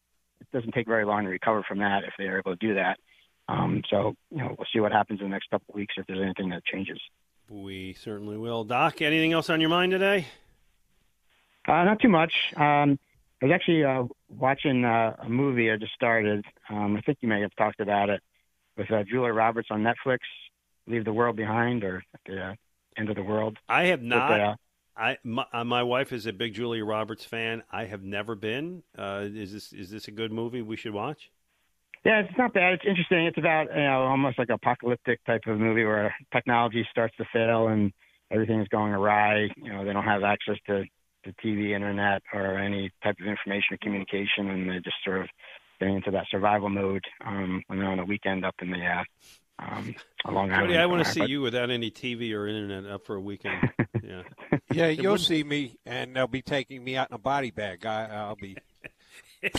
doesn't 0.54 0.74
take 0.74 0.88
very 0.88 1.06
long 1.06 1.24
to 1.24 1.30
recover 1.30 1.64
from 1.64 1.80
that 1.80 2.04
if 2.04 2.14
they 2.18 2.26
are 2.26 2.38
able 2.38 2.56
to 2.56 2.68
do 2.68 2.76
that. 2.76 3.00
Um, 3.48 3.84
so 3.90 4.16
you 4.32 4.38
know, 4.38 4.56
we'll 4.58 4.68
see 4.74 4.80
what 4.80 4.92
happens 4.92 5.20
in 5.20 5.28
the 5.28 5.32
next 5.32 5.50
couple 5.50 5.66
of 5.70 5.76
weeks 5.76 5.96
if 5.98 6.08
there's 6.08 6.22
anything 6.22 6.50
that 6.50 6.66
changes. 6.66 7.00
We 7.50 7.94
certainly 7.94 8.38
will. 8.38 8.64
Doc, 8.64 9.02
anything 9.02 9.34
else 9.34 9.50
on 9.50 9.62
your 9.62 9.70
mind 9.70 9.92
today? 9.92 10.26
Uh, 11.68 11.84
not 11.84 12.00
too 12.00 12.10
much. 12.10 12.34
Um, 12.56 13.00
I 13.42 13.46
was 13.46 13.54
actually 13.54 13.84
uh, 13.84 14.04
watching 14.30 14.86
uh, 14.86 15.16
a 15.20 15.30
movie 15.30 15.72
I 15.72 15.78
just 15.78 15.94
started. 15.94 16.46
Um, 16.70 16.96
I 16.96 17.02
think 17.02 17.20
you 17.22 17.28
may 17.28 17.42
have 17.42 17.56
talked 17.56 17.80
about 17.80 18.10
it 18.10 18.22
with 18.78 18.92
uh, 18.92 19.04
Julia 19.04 19.32
Roberts 19.34 19.68
on 19.72 19.84
Netflix. 19.84 20.20
Leave 20.88 21.06
the 21.06 21.14
World 21.14 21.36
Behind 21.36 21.84
or 21.84 22.04
at 22.14 22.20
the 22.26 22.42
uh, 22.42 22.54
End 22.98 23.10
of 23.10 23.16
the 23.16 23.24
World. 23.24 23.58
I 23.68 23.86
have 23.86 24.02
not. 24.02 24.30
With, 24.32 24.42
uh, 24.42 24.56
I 24.98 25.18
my, 25.24 25.46
uh, 25.52 25.64
my 25.64 25.84
wife 25.84 26.14
is 26.14 26.26
a 26.26 26.34
big 26.34 26.54
Julia 26.54 26.86
Roberts 26.86 27.26
fan. 27.26 27.64
I 27.72 27.86
have 27.86 28.04
never 28.04 28.36
been. 28.36 28.84
Uh, 28.98 29.26
is 29.26 29.52
this 29.52 29.74
is 29.74 29.90
this 29.90 30.08
a 30.08 30.12
good 30.12 30.32
movie 30.32 30.62
we 30.62 30.76
should 30.76 30.94
watch? 30.94 31.32
Yeah, 32.06 32.20
it's 32.20 32.38
not 32.38 32.54
bad. 32.54 32.74
It's 32.74 32.86
interesting. 32.88 33.26
It's 33.26 33.38
about 33.38 33.68
you 33.76 33.82
know 33.82 34.04
almost 34.04 34.40
like 34.40 34.50
apocalyptic 34.50 35.24
type 35.26 35.42
of 35.48 35.60
movie 35.60 35.84
where 35.84 36.14
technology 36.32 36.88
starts 36.92 37.16
to 37.18 37.26
fail 37.34 37.68
and 37.68 37.92
everything 38.32 38.62
is 38.62 38.68
going 38.70 38.94
awry. 38.94 39.50
You 39.58 39.74
know, 39.74 39.86
they 39.86 39.94
don't 39.94 40.04
have 40.04 40.24
access 40.24 40.58
to 40.68 40.84
to 41.26 41.34
TV, 41.44 41.72
internet, 41.72 42.22
or 42.34 42.58
any 42.58 42.92
type 43.04 43.16
of 43.20 43.28
information 43.28 43.74
or 43.74 43.78
communication, 43.82 44.50
and 44.50 44.70
they 44.70 44.76
just 44.76 44.98
sort 45.04 45.22
of 45.22 45.28
get 45.80 45.90
into 45.90 46.12
that 46.12 46.26
survival 46.30 46.70
mode 46.70 47.04
um, 47.26 47.64
when 47.68 47.80
they're 47.80 47.90
on 47.90 48.00
a 48.00 48.06
weekend 48.06 48.46
up 48.46 48.56
in 48.62 48.70
the 48.70 48.86
uh, 48.86 49.04
um, 49.60 49.96
Long 50.28 50.52
Island. 50.52 50.70
Jody, 50.70 50.78
I 50.78 50.86
want 50.86 51.06
to 51.06 51.12
see 51.12 51.22
But- 51.22 51.30
you 51.30 51.42
without 51.42 51.70
any 51.70 51.90
TV 51.92 52.34
or 52.34 52.48
internet 52.48 52.92
up 52.92 53.06
for 53.06 53.16
a 53.16 53.22
weekend. 53.22 53.70
Yeah, 54.04 54.22
Yeah, 54.72 54.88
you'll 54.90 55.14
would- 55.14 55.22
see 55.22 55.44
me, 55.44 55.78
and 55.86 56.16
they'll 56.16 56.28
be 56.28 56.44
taking 56.44 56.84
me 56.84 56.96
out 56.96 57.10
in 57.10 57.16
a 57.16 57.18
body 57.18 57.50
bag. 57.50 57.86
I, 57.88 58.06
I'll 58.06 58.36
be. 58.36 58.56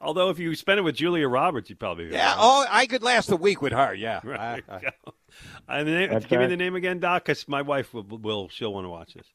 Although 0.00 0.28
if 0.30 0.38
you 0.38 0.54
spend 0.54 0.78
it 0.78 0.82
with 0.82 0.96
Julia 0.96 1.26
Roberts, 1.26 1.70
you'd 1.70 1.78
probably 1.80 2.06
be 2.06 2.12
Yeah. 2.12 2.34
all 2.36 2.60
right. 2.62 2.68
Oh, 2.70 2.74
I 2.76 2.86
could 2.86 3.02
last 3.02 3.30
a 3.30 3.36
week 3.36 3.62
with 3.62 3.72
her. 3.72 3.94
Yeah. 3.94 4.20
Right. 4.22 4.62
I- 4.68 4.74
I- 5.68 5.78
And 5.78 5.88
name, 5.88 6.10
That's 6.10 6.26
give 6.26 6.40
me 6.40 6.46
the 6.46 6.56
name 6.56 6.74
again, 6.76 7.00
Doc, 7.00 7.24
because 7.24 7.48
my 7.48 7.62
wife 7.62 7.94
will, 7.94 8.02
will 8.04 8.48
she'll 8.50 8.72
want 8.74 8.84
to 8.84 8.90
watch 8.90 9.14
this. 9.14 9.26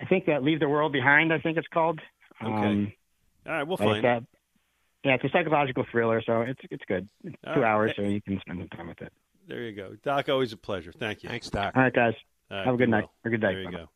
I 0.00 0.06
think 0.06 0.24
that 0.26 0.42
Leave 0.42 0.60
the 0.60 0.68
World 0.68 0.92
Behind. 0.92 1.32
I 1.32 1.38
think 1.38 1.58
it's 1.58 1.68
called. 1.68 2.00
Okay. 2.42 2.50
Um, 2.52 2.92
All 3.46 3.52
right, 3.52 3.62
we'll 3.64 3.76
but 3.76 3.88
it's, 3.88 4.02
find. 4.02 4.06
uh, 4.06 4.20
yeah, 5.04 5.14
it's 5.14 5.24
a 5.24 5.28
psychological 5.30 5.84
thriller, 5.90 6.22
so 6.24 6.42
it's 6.42 6.60
it's 6.70 6.84
good. 6.86 7.08
It's 7.24 7.36
All 7.46 7.54
two 7.54 7.60
right. 7.60 7.70
hours, 7.70 7.92
so 7.96 8.02
you 8.02 8.20
can 8.22 8.40
spend 8.40 8.58
some 8.60 8.68
time 8.68 8.88
with 8.88 9.00
it. 9.02 9.12
There 9.48 9.62
you 9.62 9.72
go, 9.74 9.96
Doc. 10.02 10.28
Always 10.28 10.52
a 10.52 10.56
pleasure. 10.56 10.92
Thank 10.92 11.22
you. 11.22 11.28
Thanks, 11.28 11.50
Doc. 11.50 11.72
All 11.76 11.82
right, 11.82 11.92
guys. 11.92 12.14
All 12.50 12.56
right, 12.58 12.66
Have 12.66 12.74
a 12.74 12.78
good 12.78 12.88
night. 12.88 13.02
well. 13.04 13.12
Or 13.24 13.30
good 13.30 13.40
day. 13.40 13.48
There 13.54 13.60
you 13.62 13.70
Bye-bye. 13.70 13.78
go. 13.78 13.88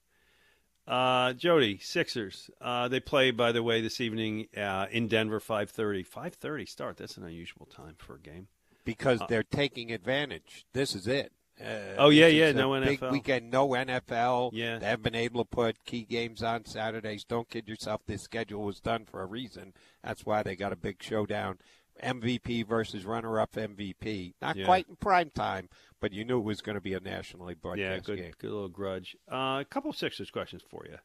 Uh, 0.87 1.33
Jody, 1.33 1.79
Sixers. 1.79 2.51
Uh, 2.61 2.89
they 2.89 3.01
play, 3.01 3.31
by 3.31 3.53
the 3.53 3.63
way, 3.63 3.81
this 3.81 4.01
evening 4.01 4.49
uh, 4.57 4.87
in 4.91 5.09
Denver, 5.09 5.41
five 5.41 5.71
thirty. 5.71 6.03
Five 6.03 6.35
thirty 6.35 6.67
start. 6.67 6.97
That's 6.97 7.17
an 7.17 7.25
unusual 7.25 7.67
time 7.67 7.95
for 7.99 8.17
a 8.17 8.21
game. 8.21 8.49
because 8.85 9.21
Uh, 9.23 9.27
they're 9.29 9.43
taking 9.43 9.93
advantage. 9.93 10.67
This 10.75 10.95
is 10.95 11.07
it. 11.07 11.33
Uh, 11.61 11.95
Oh, 11.99 12.09
yeah, 12.11 12.27
yeah, 12.27 12.51
no 12.53 12.79
big 12.81 13.01
NFL. 13.01 13.13
weekend, 13.13 13.51
no 13.51 13.69
NFL. 13.69 14.51
Yeah. 14.53 14.79
they 14.79 14.87
have 14.87 15.03
been 15.03 15.15
able 15.15 15.45
to 15.45 15.49
put 15.49 15.85
key 15.85 16.05
games 16.05 16.43
on 16.43 16.65
Saturdays. 16.65 17.25
Don't 17.25 17.49
kid 17.49 17.69
yourself. 17.69 18.01
This 18.07 18.23
schedule 18.23 18.63
was 18.65 18.81
done 18.81 19.05
for 19.05 19.23
a 19.23 19.27
reason. 19.27 19.73
That's 20.03 20.27
why 20.27 20.43
they 20.43 20.57
got 20.57 20.73
a 20.73 20.77
big 20.77 21.03
showdown. 21.03 21.59
MVP 22.03 22.67
versus 22.67 23.05
runner-up 23.05 23.53
MVP. 23.53 24.35
Not 24.43 24.57
Yeah. 24.57 24.65
quite 24.65 24.89
in 24.89 24.97
prime 24.97 25.31
time, 25.31 25.69
but 26.01 26.13
you 26.13 26.25
knew 26.25 26.39
it 26.39 26.45
was 26.45 26.61
going 26.61 26.75
to 26.75 26.81
be 26.81 26.95
a 26.95 26.99
nationally 27.01 27.55
Yeah, 27.55 27.61
broadcast 27.63 28.05
good, 28.07 28.19
game. 28.19 28.33
good 28.39 28.51
little 28.51 28.69
grudge. 28.69 29.17
Uh, 29.31 29.59
a 29.61 29.67
couple 29.69 29.91
of 29.91 29.97
Sixers 29.97 30.33
questions 30.33 30.63
for 30.69 30.85
you. 30.87 30.99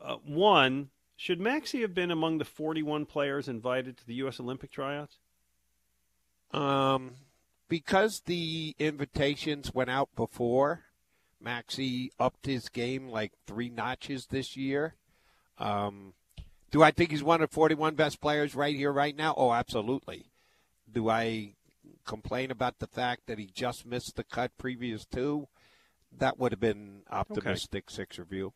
Uh, 0.00 0.16
one, 0.26 0.90
should 1.16 1.40
Maxey 1.40 1.82
have 1.82 1.94
been 1.94 2.10
among 2.10 2.38
the 2.38 2.44
forty-one 2.44 3.06
players 3.06 3.46
invited 3.46 3.96
to 3.98 4.04
the 4.04 4.14
U.S. 4.14 4.40
Olympic 4.40 4.72
tryouts? 4.72 5.18
Um, 6.50 7.12
because 7.72 8.20
the 8.26 8.76
invitations 8.78 9.72
went 9.72 9.88
out 9.88 10.10
before, 10.14 10.82
Maxey 11.40 12.12
upped 12.20 12.44
his 12.44 12.68
game 12.68 13.08
like 13.08 13.32
three 13.46 13.70
notches 13.70 14.26
this 14.26 14.58
year. 14.58 14.94
Um, 15.56 16.12
do 16.70 16.82
I 16.82 16.90
think 16.90 17.12
he's 17.12 17.22
one 17.22 17.40
of 17.40 17.50
41 17.50 17.94
best 17.94 18.20
players 18.20 18.54
right 18.54 18.76
here, 18.76 18.92
right 18.92 19.16
now? 19.16 19.32
Oh, 19.38 19.54
absolutely. 19.54 20.26
Do 20.92 21.08
I 21.08 21.54
complain 22.04 22.50
about 22.50 22.78
the 22.78 22.86
fact 22.86 23.22
that 23.26 23.38
he 23.38 23.46
just 23.46 23.86
missed 23.86 24.16
the 24.16 24.24
cut 24.24 24.50
previous 24.58 25.06
to? 25.06 25.48
That 26.14 26.38
would 26.38 26.52
have 26.52 26.60
been 26.60 27.04
optimistic 27.10 27.88
Sixer 27.88 28.24
view. 28.24 28.52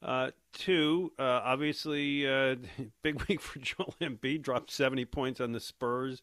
Uh, 0.00 0.30
two, 0.52 1.10
uh, 1.18 1.40
obviously, 1.42 2.24
uh, 2.24 2.54
big 3.02 3.20
week 3.24 3.40
for 3.40 3.58
Joel 3.58 3.96
Embiid. 4.00 4.42
Dropped 4.42 4.70
70 4.70 5.06
points 5.06 5.40
on 5.40 5.50
the 5.50 5.58
Spurs 5.58 6.22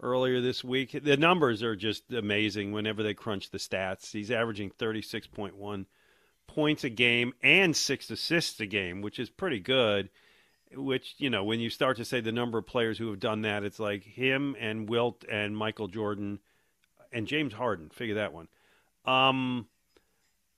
earlier 0.00 0.40
this 0.40 0.64
week. 0.64 0.98
The 1.02 1.16
numbers 1.16 1.62
are 1.62 1.76
just 1.76 2.12
amazing 2.12 2.72
whenever 2.72 3.02
they 3.02 3.14
crunch 3.14 3.50
the 3.50 3.58
stats. 3.58 4.12
He's 4.12 4.30
averaging 4.30 4.70
36.1 4.78 5.86
points 6.46 6.84
a 6.84 6.90
game 6.90 7.32
and 7.42 7.76
six 7.76 8.10
assists 8.10 8.60
a 8.60 8.66
game, 8.66 9.02
which 9.02 9.18
is 9.18 9.30
pretty 9.30 9.60
good. 9.60 10.10
Which, 10.72 11.14
you 11.18 11.30
know, 11.30 11.42
when 11.42 11.58
you 11.58 11.68
start 11.68 11.96
to 11.96 12.04
say 12.04 12.20
the 12.20 12.30
number 12.30 12.58
of 12.58 12.66
players 12.66 12.96
who 12.98 13.08
have 13.10 13.18
done 13.18 13.42
that, 13.42 13.64
it's 13.64 13.80
like 13.80 14.04
him 14.04 14.56
and 14.58 14.88
Wilt 14.88 15.24
and 15.30 15.56
Michael 15.56 15.88
Jordan 15.88 16.38
and 17.12 17.26
James 17.26 17.52
Harden. 17.52 17.90
Figure 17.90 18.14
that 18.16 18.32
one. 18.32 18.46
Um, 19.04 19.66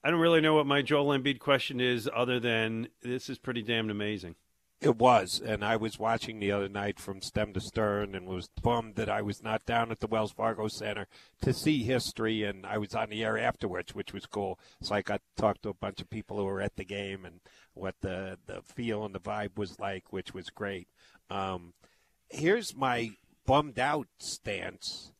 I 0.04 0.10
don't 0.10 0.20
really 0.20 0.40
know 0.40 0.54
what 0.54 0.66
my 0.66 0.82
Joel 0.82 1.16
Embiid 1.16 1.38
question 1.38 1.80
is, 1.80 2.10
other 2.14 2.40
than 2.40 2.88
this 3.02 3.30
is 3.30 3.38
pretty 3.38 3.62
damn 3.62 3.88
amazing. 3.88 4.34
It 4.82 4.96
was, 4.96 5.40
and 5.40 5.64
I 5.64 5.76
was 5.76 6.00
watching 6.00 6.40
the 6.40 6.50
other 6.50 6.68
night 6.68 6.98
from 6.98 7.22
stem 7.22 7.52
to 7.52 7.60
stern, 7.60 8.16
and 8.16 8.26
was 8.26 8.48
bummed 8.60 8.96
that 8.96 9.08
I 9.08 9.22
was 9.22 9.40
not 9.40 9.64
down 9.64 9.92
at 9.92 10.00
the 10.00 10.08
Wells 10.08 10.32
Fargo 10.32 10.66
Center 10.66 11.06
to 11.42 11.52
see 11.52 11.84
history. 11.84 12.42
And 12.42 12.66
I 12.66 12.78
was 12.78 12.92
on 12.92 13.08
the 13.08 13.22
air 13.22 13.38
afterwards, 13.38 13.94
which 13.94 14.12
was 14.12 14.26
cool. 14.26 14.58
So 14.80 14.96
I 14.96 15.02
got 15.02 15.20
to 15.20 15.40
talk 15.40 15.62
to 15.62 15.68
a 15.68 15.74
bunch 15.74 16.00
of 16.00 16.10
people 16.10 16.36
who 16.36 16.46
were 16.46 16.60
at 16.60 16.74
the 16.74 16.84
game 16.84 17.24
and 17.24 17.38
what 17.74 17.94
the 18.00 18.38
the 18.46 18.60
feel 18.60 19.04
and 19.04 19.14
the 19.14 19.20
vibe 19.20 19.56
was 19.56 19.78
like, 19.78 20.12
which 20.12 20.34
was 20.34 20.50
great. 20.50 20.88
Um, 21.30 21.74
here's 22.28 22.74
my 22.74 23.12
bummed 23.46 23.78
out 23.78 24.08
stance, 24.18 25.12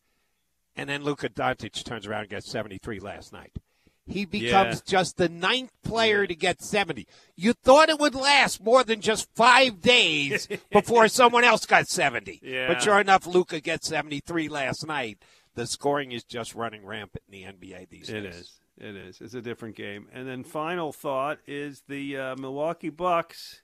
and 0.75 0.91
then 0.91 1.05
Luka 1.05 1.29
Doncic 1.29 1.85
turns 1.85 2.09
around 2.09 2.23
and 2.23 2.31
gets 2.31 2.51
73 2.51 2.99
last 2.99 3.33
night. 3.33 3.53
He 4.13 4.25
becomes 4.25 4.77
Yeah. 4.87 4.91
just 4.91 5.17
the 5.17 5.29
ninth 5.29 5.73
player 5.83 6.27
to 6.27 6.35
get 6.35 6.63
70. 6.63 7.07
You 7.37 7.53
thought 7.53 7.89
it 7.89 7.99
would 7.99 8.15
last 8.15 8.63
more 8.63 8.85
than 8.85 9.01
just 9.01 9.29
five 9.35 9.81
days 9.81 10.49
before 10.71 11.09
someone 11.09 11.45
else 11.45 11.67
got 11.67 11.89
70. 11.89 12.41
Yeah. 12.43 12.69
But 12.69 12.83
sure 12.83 13.01
enough, 13.01 13.27
Luka 13.27 13.61
gets 13.61 13.89
73 13.89 14.49
last 14.49 14.87
night. 14.87 15.19
The 15.55 15.67
scoring 15.67 16.13
is 16.13 16.25
just 16.25 16.55
running 16.55 16.85
rampant 16.87 17.25
in 17.29 17.33
the 17.33 17.45
NBA 17.45 17.89
these 17.91 18.09
It 18.09 18.23
days. 18.23 18.25
It 18.25 18.39
is. 18.39 18.59
It 18.79 18.97
is. 18.97 19.21
It's 19.21 19.35
a 19.35 19.43
different 19.43 19.77
game. 19.77 20.09
And 20.13 20.27
then 20.27 20.45
final 20.45 20.93
thought 20.93 21.39
is 21.47 21.83
the 21.89 22.17
uh, 22.17 22.37
Milwaukee 22.37 22.89
Bucks 22.89 23.63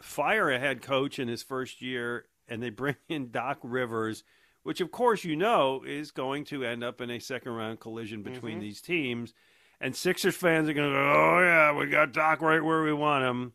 fire 0.00 0.50
a 0.50 0.58
head 0.58 0.82
coach 0.82 1.18
in 1.18 1.28
his 1.28 1.42
first 1.42 1.80
year, 1.82 2.26
and 2.48 2.62
they 2.62 2.70
bring 2.70 2.96
in 3.08 3.30
Doc 3.30 3.58
Rivers, 3.62 4.22
which 4.62 4.80
of 4.80 4.90
course 4.90 5.24
you 5.24 5.34
know 5.34 5.82
is 5.86 6.10
going 6.10 6.44
to 6.46 6.64
end 6.64 6.84
up 6.84 7.00
in 7.00 7.10
a 7.10 7.18
second 7.18 7.52
round 7.52 7.80
collision 7.80 8.22
between 8.22 8.58
Mhm. 8.58 8.62
these 8.62 8.80
teams. 8.80 9.32
And 9.80 9.94
Sixers 9.94 10.34
fans 10.34 10.68
are 10.68 10.72
going 10.72 10.90
to 10.90 10.94
go, 10.94 11.00
"Oh 11.00 11.40
yeah, 11.40 11.72
we 11.72 11.86
got 11.86 12.12
Doc 12.12 12.42
right 12.42 12.62
where 12.62 12.82
we 12.82 12.92
want 12.92 13.24
him." 13.24 13.52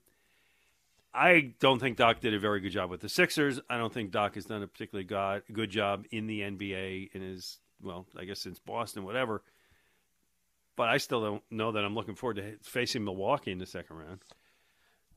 I 1.13 1.53
don't 1.59 1.79
think 1.79 1.97
Doc 1.97 2.21
did 2.21 2.33
a 2.33 2.39
very 2.39 2.59
good 2.59 2.71
job 2.71 2.89
with 2.89 3.01
the 3.01 3.09
Sixers. 3.09 3.59
I 3.69 3.77
don't 3.77 3.93
think 3.93 4.11
Doc 4.11 4.35
has 4.35 4.45
done 4.45 4.63
a 4.63 4.67
particularly 4.67 5.41
good 5.51 5.69
job 5.69 6.05
in 6.11 6.25
the 6.25 6.41
NBA 6.41 7.09
in 7.13 7.21
his 7.21 7.59
well, 7.81 8.07
I 8.17 8.25
guess 8.25 8.39
since 8.39 8.59
Boston, 8.59 9.03
whatever. 9.03 9.43
But 10.75 10.89
I 10.89 10.97
still 10.97 11.21
don't 11.21 11.43
know 11.51 11.73
that 11.73 11.83
I'm 11.83 11.93
looking 11.93 12.15
forward 12.15 12.37
to 12.37 12.55
facing 12.63 13.03
Milwaukee 13.03 13.51
in 13.51 13.59
the 13.59 13.65
second 13.65 13.97
round. 13.97 14.19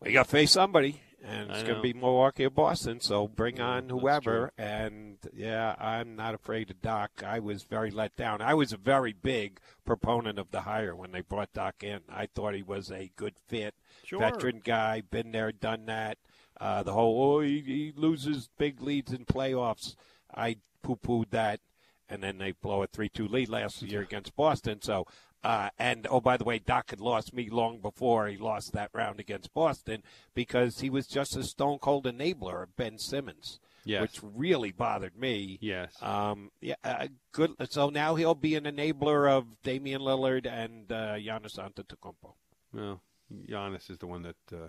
We 0.00 0.12
got 0.12 0.24
to 0.24 0.30
face 0.30 0.52
somebody, 0.52 1.00
and 1.26 1.50
it's 1.50 1.62
going 1.62 1.76
to 1.76 1.82
be 1.82 1.92
Milwaukee 1.92 2.44
or 2.44 2.50
Boston. 2.50 3.00
So 3.00 3.26
bring 3.26 3.60
on 3.60 3.88
whoever. 3.88 4.52
And 4.56 5.18
yeah, 5.34 5.74
I'm 5.78 6.16
not 6.16 6.34
afraid 6.34 6.70
of 6.70 6.80
Doc. 6.80 7.22
I 7.26 7.40
was 7.40 7.64
very 7.64 7.90
let 7.90 8.16
down. 8.16 8.40
I 8.40 8.54
was 8.54 8.72
a 8.72 8.76
very 8.76 9.12
big 9.12 9.58
proponent 9.84 10.38
of 10.38 10.50
the 10.50 10.62
hire 10.62 10.94
when 10.94 11.12
they 11.12 11.20
brought 11.20 11.52
Doc 11.52 11.82
in. 11.82 12.00
I 12.08 12.26
thought 12.26 12.54
he 12.54 12.62
was 12.62 12.90
a 12.90 13.10
good 13.16 13.34
fit, 13.48 13.74
Sure. 14.04 14.20
veteran 14.20 14.60
guy, 14.64 15.00
been 15.00 15.32
there, 15.32 15.52
done 15.52 15.86
that. 15.86 16.18
Uh, 16.60 16.82
the 16.82 16.92
whole 16.92 17.36
oh 17.36 17.40
he, 17.40 17.60
he 17.60 17.92
loses 17.94 18.48
big 18.56 18.80
leads 18.80 19.12
in 19.12 19.24
playoffs. 19.26 19.94
I 20.34 20.56
poo-pooed 20.82 21.30
that, 21.30 21.60
and 22.08 22.22
then 22.22 22.38
they 22.38 22.52
blow 22.52 22.82
a 22.82 22.86
three-two 22.86 23.26
lead 23.28 23.48
last 23.48 23.82
year 23.82 24.00
against 24.00 24.36
Boston. 24.36 24.80
So. 24.80 25.06
Uh, 25.44 25.70
and 25.78 26.06
oh, 26.10 26.20
by 26.20 26.36
the 26.36 26.44
way, 26.44 26.58
Doc 26.58 26.90
had 26.90 27.00
lost 27.00 27.32
me 27.32 27.48
long 27.48 27.78
before 27.78 28.26
he 28.26 28.36
lost 28.36 28.72
that 28.72 28.90
round 28.92 29.20
against 29.20 29.54
Boston 29.54 30.02
because 30.34 30.80
he 30.80 30.90
was 30.90 31.06
just 31.06 31.36
a 31.36 31.44
stone 31.44 31.78
cold 31.78 32.04
enabler 32.04 32.64
of 32.64 32.74
Ben 32.76 32.98
Simmons, 32.98 33.60
Yes. 33.84 34.02
which 34.02 34.20
really 34.22 34.72
bothered 34.72 35.16
me. 35.16 35.58
Yes. 35.60 35.94
Um, 36.02 36.50
yeah. 36.60 36.74
Uh, 36.82 37.06
good. 37.32 37.52
So 37.70 37.90
now 37.90 38.16
he'll 38.16 38.34
be 38.34 38.56
an 38.56 38.64
enabler 38.64 39.30
of 39.30 39.62
Damian 39.62 40.00
Lillard 40.02 40.46
and 40.46 40.90
uh, 40.90 41.14
Giannis 41.14 41.58
Antetokounmpo. 41.58 42.32
Well, 42.72 43.00
Giannis 43.48 43.88
is 43.90 43.98
the 43.98 44.06
one 44.08 44.22
that 44.22 44.36
uh, 44.52 44.68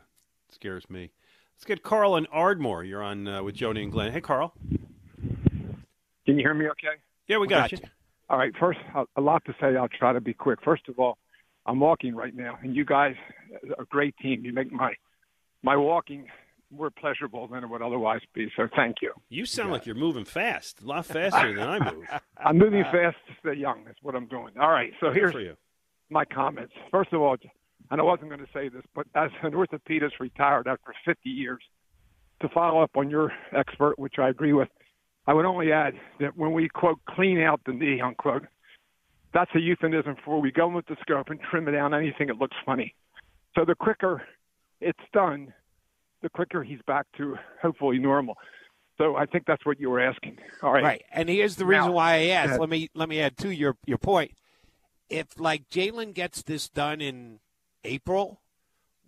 scares 0.52 0.88
me. 0.90 1.12
Let's 1.56 1.66
get 1.66 1.82
Carl 1.82 2.16
and 2.16 2.28
Ardmore. 2.32 2.84
You're 2.84 3.02
on 3.02 3.28
uh, 3.28 3.42
with 3.42 3.56
Jody 3.56 3.82
and 3.82 3.92
Glenn. 3.92 4.12
Hey, 4.12 4.22
Carl. 4.22 4.54
Can 6.26 6.38
you 6.38 6.44
hear 6.44 6.54
me 6.54 6.68
okay? 6.70 6.98
Yeah, 7.28 7.38
we 7.40 7.48
got 7.48 7.72
you. 7.72 7.80
All 8.30 8.38
right. 8.38 8.52
First, 8.60 8.80
a- 8.96 9.06
a 9.16 9.22
lot 9.22 9.44
to 9.46 9.54
say. 9.60 9.76
I'll 9.76 9.88
try 9.88 10.14
to 10.14 10.22
be 10.22 10.34
quick. 10.34 10.60
First 10.64 10.88
of 10.90 11.00
all, 11.00 11.18
I'm 11.66 11.80
walking 11.80 12.16
right 12.16 12.36
now, 12.36 12.58
and 12.62 12.76
you 12.76 12.86
guys 12.86 13.16
are 13.78 13.84
a 13.84 13.86
great 13.86 14.16
team. 14.18 14.44
You 14.46 14.54
make 14.54 14.72
my 14.72 14.94
my 15.64 15.76
walking 15.76 16.28
more 16.70 16.90
pleasurable 16.92 17.48
than 17.48 17.64
it 17.64 17.68
would 17.70 17.82
otherwise 17.82 18.22
be. 18.34 18.52
So 18.56 18.68
thank 18.76 18.98
you. 19.02 19.14
You 19.30 19.46
sound 19.46 19.72
like 19.72 19.86
you're 19.86 19.96
moving 19.96 20.26
fast, 20.26 20.82
a 20.82 20.86
lot 20.86 21.06
faster 21.06 21.56
than 21.56 21.68
I 21.68 21.92
move. 21.92 22.06
I'm 22.38 22.58
moving 22.58 22.84
fast 22.84 23.16
to 23.28 23.34
stay 23.40 23.60
young. 23.60 23.84
That's 23.86 23.98
what 24.02 24.16
I'm 24.16 24.28
doing. 24.28 24.54
All 24.60 24.70
right. 24.70 24.92
So 25.00 25.08
Good 25.08 25.16
here's 25.16 25.32
for 25.32 25.40
you. 25.40 25.56
my 26.10 26.26
comments. 26.26 26.74
First 26.92 27.14
of 27.14 27.22
all, 27.22 27.38
and 27.90 28.02
I 28.02 28.04
wasn't 28.04 28.30
going 28.30 28.42
to 28.42 28.52
say 28.54 28.68
this, 28.68 28.84
but 28.94 29.08
as 29.16 29.32
an 29.44 29.54
orthopedist 29.54 30.20
retired 30.20 30.68
after 30.68 30.94
50 31.06 31.30
years, 31.30 31.62
to 32.42 32.50
follow 32.50 32.82
up 32.82 32.92
on 32.96 33.10
your 33.10 33.32
expert, 33.56 33.98
which 33.98 34.16
I 34.20 34.28
agree 34.30 34.54
with, 34.54 34.68
I 35.28 35.34
would 35.34 35.46
only 35.46 35.72
add 35.72 35.94
that 36.20 36.38
when 36.38 36.54
we 36.54 36.70
quote 36.70 37.00
clean 37.10 37.42
out 37.42 37.62
the 37.66 37.74
knee 37.74 38.02
unquote, 38.02 38.46
that's 39.34 39.52
a 39.54 39.60
euphemism 39.60 40.16
for 40.24 40.40
we 40.40 40.52
go 40.52 40.68
with 40.70 40.86
the 40.88 40.96
scope 41.02 41.30
and 41.30 41.40
trim 41.52 41.68
it 41.68 41.72
down 41.72 41.94
anything 41.94 42.28
that 42.28 42.38
looks 42.38 42.56
funny. 42.66 42.96
So 43.56 43.66
the 43.66 43.76
quicker 43.76 44.24
it's 44.80 45.00
done, 45.14 45.54
the 46.22 46.30
quicker 46.30 46.64
he's 46.64 46.82
back 46.88 47.06
to 47.18 47.36
hopefully 47.62 48.00
normal. 48.00 48.36
So 48.98 49.16
I 49.16 49.26
think 49.26 49.46
that's 49.46 49.66
what 49.66 49.80
you 49.80 49.90
were 49.90 50.00
asking. 50.00 50.38
All 50.64 50.72
right. 50.72 50.84
Right. 50.84 51.06
And 51.12 51.30
here's 51.30 51.56
the 51.56 51.66
reason 51.66 51.88
Now- 51.88 51.92
why 51.92 52.14
I 52.14 52.26
asked. 52.28 52.60
Let 52.60 52.70
me 52.70 52.90
let 52.96 53.10
me 53.10 53.20
add 53.20 53.38
to 53.40 53.54
your 53.54 53.76
your 53.86 53.98
point. 53.98 54.32
If 55.10 55.40
like 55.40 55.70
Jalen 55.70 56.14
gets 56.14 56.42
this 56.42 56.70
done 56.70 57.02
in 57.02 57.40
April, 57.84 58.42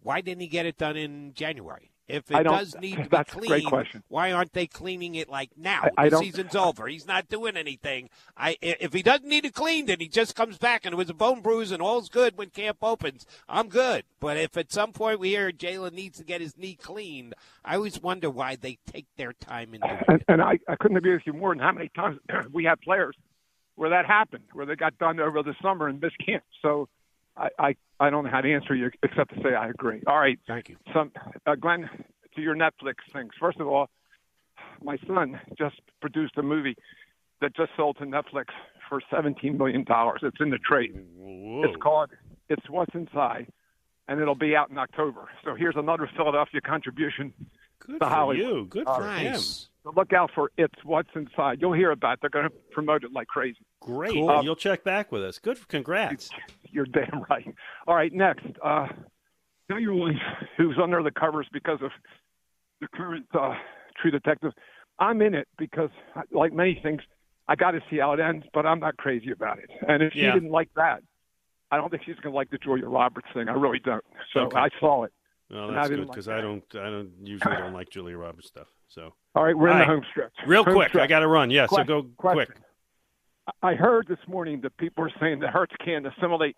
why 0.01 0.21
didn't 0.21 0.41
he 0.41 0.47
get 0.47 0.65
it 0.65 0.77
done 0.77 0.95
in 0.95 1.33
January? 1.33 1.91
If 2.09 2.31
it 2.31 2.37
does 2.43 2.75
need 2.81 2.95
to 2.95 3.03
be 3.03 3.07
cleaned, 3.27 4.03
why 4.07 4.31
aren't 4.31 4.53
they 4.53 4.65
cleaning 4.67 5.15
it 5.15 5.29
like 5.29 5.51
now? 5.55 5.81
I- 5.83 6.05
I 6.05 6.09
the 6.09 6.17
season's 6.19 6.55
over. 6.55 6.87
He's 6.87 7.05
not 7.07 7.29
doing 7.29 7.55
anything. 7.55 8.09
I 8.35 8.57
if 8.61 8.93
he 8.93 9.01
doesn't 9.03 9.27
need 9.29 9.45
it 9.45 9.53
cleaned 9.53 9.89
and 9.89 10.01
he 10.01 10.07
just 10.07 10.35
comes 10.35 10.57
back 10.57 10.85
and 10.85 10.93
it 10.93 10.97
was 10.97 11.09
a 11.09 11.13
bone 11.13 11.41
bruise 11.41 11.71
and 11.71 11.81
all's 11.81 12.09
good 12.09 12.37
when 12.37 12.49
camp 12.49 12.79
opens, 12.81 13.25
I'm 13.47 13.69
good. 13.69 14.03
But 14.19 14.37
if 14.37 14.57
at 14.57 14.71
some 14.71 14.91
point 14.91 15.19
we 15.19 15.29
hear 15.29 15.51
Jalen 15.51 15.93
needs 15.93 16.17
to 16.17 16.25
get 16.25 16.41
his 16.41 16.57
knee 16.57 16.75
cleaned, 16.75 17.35
I 17.63 17.75
always 17.75 18.01
wonder 18.01 18.29
why 18.29 18.55
they 18.55 18.79
take 18.91 19.05
their 19.15 19.33
time 19.33 19.73
in 19.75 19.81
doing 19.81 19.93
it. 19.93 20.05
And, 20.07 20.23
and 20.27 20.41
I, 20.41 20.59
I 20.67 20.75
couldn't 20.77 20.97
agree 20.97 21.13
with 21.13 21.27
you 21.27 21.33
more 21.33 21.53
than 21.53 21.63
how 21.63 21.71
many 21.71 21.89
times 21.95 22.19
we 22.51 22.63
had 22.63 22.81
players 22.81 23.15
where 23.75 23.91
that 23.91 24.05
happened, 24.05 24.43
where 24.53 24.65
they 24.65 24.75
got 24.75 24.97
done 24.97 25.19
over 25.19 25.41
the 25.43 25.55
summer 25.61 25.87
and 25.87 26.01
missed 26.01 26.17
camp. 26.25 26.43
So 26.61 26.89
I, 27.39 27.49
I, 27.57 27.75
I 27.99 28.09
don't 28.09 28.25
know 28.25 28.29
how 28.29 28.41
to 28.41 28.53
answer 28.53 28.75
you 28.75 28.91
except 29.01 29.33
to 29.33 29.41
say 29.41 29.55
I 29.55 29.69
agree. 29.69 30.01
All 30.05 30.19
right. 30.19 30.37
Thank 30.47 30.69
you. 30.69 30.77
Some, 30.93 31.11
uh, 31.45 31.55
Glenn, 31.55 31.89
to 32.35 32.41
your 32.41 32.55
Netflix 32.55 32.95
things. 33.13 33.31
First 33.39 33.59
of 33.59 33.67
all, 33.67 33.89
my 34.83 34.97
son 35.07 35.39
just 35.57 35.79
produced 36.01 36.37
a 36.37 36.43
movie 36.43 36.75
that 37.41 37.55
just 37.55 37.71
sold 37.77 37.97
to 37.97 38.05
Netflix 38.05 38.45
for 38.89 39.01
$17 39.11 39.57
million. 39.57 39.85
It's 39.87 40.37
in 40.39 40.49
the 40.49 40.57
trade. 40.57 41.05
It's 41.63 41.75
called 41.81 42.09
It's 42.49 42.69
What's 42.69 42.93
Inside, 42.93 43.47
and 44.07 44.19
it'll 44.19 44.35
be 44.35 44.55
out 44.55 44.69
in 44.69 44.77
October. 44.77 45.29
So 45.45 45.55
here's 45.55 45.75
another 45.77 46.09
Philadelphia 46.15 46.59
contribution 46.61 47.33
Good 47.79 47.93
to 47.93 47.99
for 47.99 48.05
Hollywood. 48.05 48.45
you. 48.45 48.65
Good 48.69 48.85
for 48.85 49.09
him. 49.09 49.35
So 49.39 49.93
look 49.95 50.11
out 50.11 50.31
for 50.35 50.51
It's 50.57 50.83
What's 50.83 51.09
Inside. 51.15 51.59
You'll 51.61 51.73
hear 51.73 51.91
about 51.91 52.13
it. 52.15 52.19
They're 52.21 52.29
going 52.29 52.49
to 52.49 52.55
promote 52.71 53.03
it 53.03 53.13
like 53.13 53.27
crazy. 53.27 53.59
Great. 53.79 54.13
Cool. 54.13 54.29
And 54.29 54.43
you'll 54.43 54.55
check 54.55 54.83
back 54.83 55.11
with 55.11 55.23
us. 55.23 55.39
Good. 55.39 55.65
Congrats. 55.69 56.29
You're 56.71 56.85
damn 56.85 57.23
right. 57.29 57.45
All 57.87 57.95
right, 57.95 58.13
next. 58.13 58.45
Uh, 58.63 58.87
tell 59.69 59.79
your 59.79 59.95
wife 59.95 60.15
who's 60.57 60.77
under 60.81 61.01
the 61.03 61.11
covers 61.11 61.47
because 61.51 61.79
of 61.81 61.91
the 62.81 62.87
current 62.95 63.25
uh, 63.33 63.53
True 64.01 64.11
Detective. 64.11 64.51
I'm 64.99 65.21
in 65.21 65.33
it 65.33 65.47
because, 65.57 65.89
like 66.31 66.53
many 66.53 66.79
things, 66.83 67.01
I 67.47 67.55
got 67.55 67.71
to 67.71 67.79
see 67.89 67.97
how 67.97 68.13
it 68.13 68.19
ends, 68.19 68.45
but 68.53 68.65
I'm 68.65 68.79
not 68.79 68.97
crazy 68.97 69.31
about 69.31 69.57
it. 69.59 69.69
And 69.87 70.03
if 70.03 70.15
Yeah. 70.15 70.31
she 70.33 70.39
didn't 70.39 70.51
like 70.51 70.69
that, 70.75 71.01
I 71.71 71.77
don't 71.77 71.89
think 71.89 72.03
she's 72.05 72.15
going 72.17 72.33
to 72.33 72.35
like 72.35 72.49
the 72.49 72.57
Julia 72.57 72.87
Roberts 72.87 73.27
thing. 73.33 73.47
I 73.47 73.53
really 73.53 73.79
don't. 73.79 74.03
So 74.33 74.41
Okay. 74.41 74.57
I 74.57 74.69
saw 74.79 75.03
it. 75.03 75.13
Well, 75.49 75.71
that's 75.71 75.89
good 75.89 75.99
like 75.99 76.09
because 76.09 76.25
that. 76.25 76.37
I 76.37 76.41
don't. 76.41 76.63
I 76.75 76.89
don't 76.89 77.11
usually 77.23 77.55
don't 77.55 77.73
like 77.73 77.89
Julia 77.89 78.17
Roberts 78.17 78.47
stuff. 78.47 78.67
So. 78.87 79.13
All 79.35 79.43
right, 79.43 79.57
we're 79.57 79.67
in 79.69 79.73
All 79.73 79.79
the 79.79 79.85
home 79.85 80.03
stretch. 80.11 80.31
Real 80.45 80.63
Home 80.63 80.73
quick, 80.75 80.95
I 80.95 81.07
got 81.07 81.19
to 81.19 81.27
run. 81.27 81.49
Yeah, 81.49 81.65
so 81.67 81.83
go 81.83 82.03
question. 82.17 82.45
quick. 82.53 82.57
I 83.61 83.73
heard 83.75 84.07
this 84.07 84.19
morning 84.27 84.61
that 84.61 84.75
people 84.77 85.03
are 85.03 85.11
saying 85.19 85.39
that 85.39 85.49
Hurts 85.51 85.73
can't 85.83 86.05
assimilate 86.07 86.55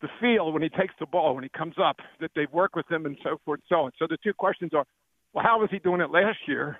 the 0.00 0.08
feel 0.20 0.52
when 0.52 0.62
he 0.62 0.68
takes 0.68 0.94
the 1.00 1.06
ball, 1.06 1.34
when 1.34 1.42
he 1.44 1.50
comes 1.50 1.74
up, 1.82 1.96
that 2.20 2.30
they 2.36 2.46
work 2.52 2.76
with 2.76 2.90
him 2.90 3.06
and 3.06 3.16
so 3.22 3.40
forth 3.44 3.60
and 3.60 3.66
so 3.68 3.76
on. 3.84 3.92
So 3.98 4.06
the 4.08 4.18
two 4.22 4.34
questions 4.34 4.72
are, 4.74 4.84
well, 5.32 5.44
how 5.44 5.58
was 5.60 5.70
he 5.70 5.78
doing 5.78 6.00
it 6.00 6.10
last 6.10 6.38
year? 6.46 6.78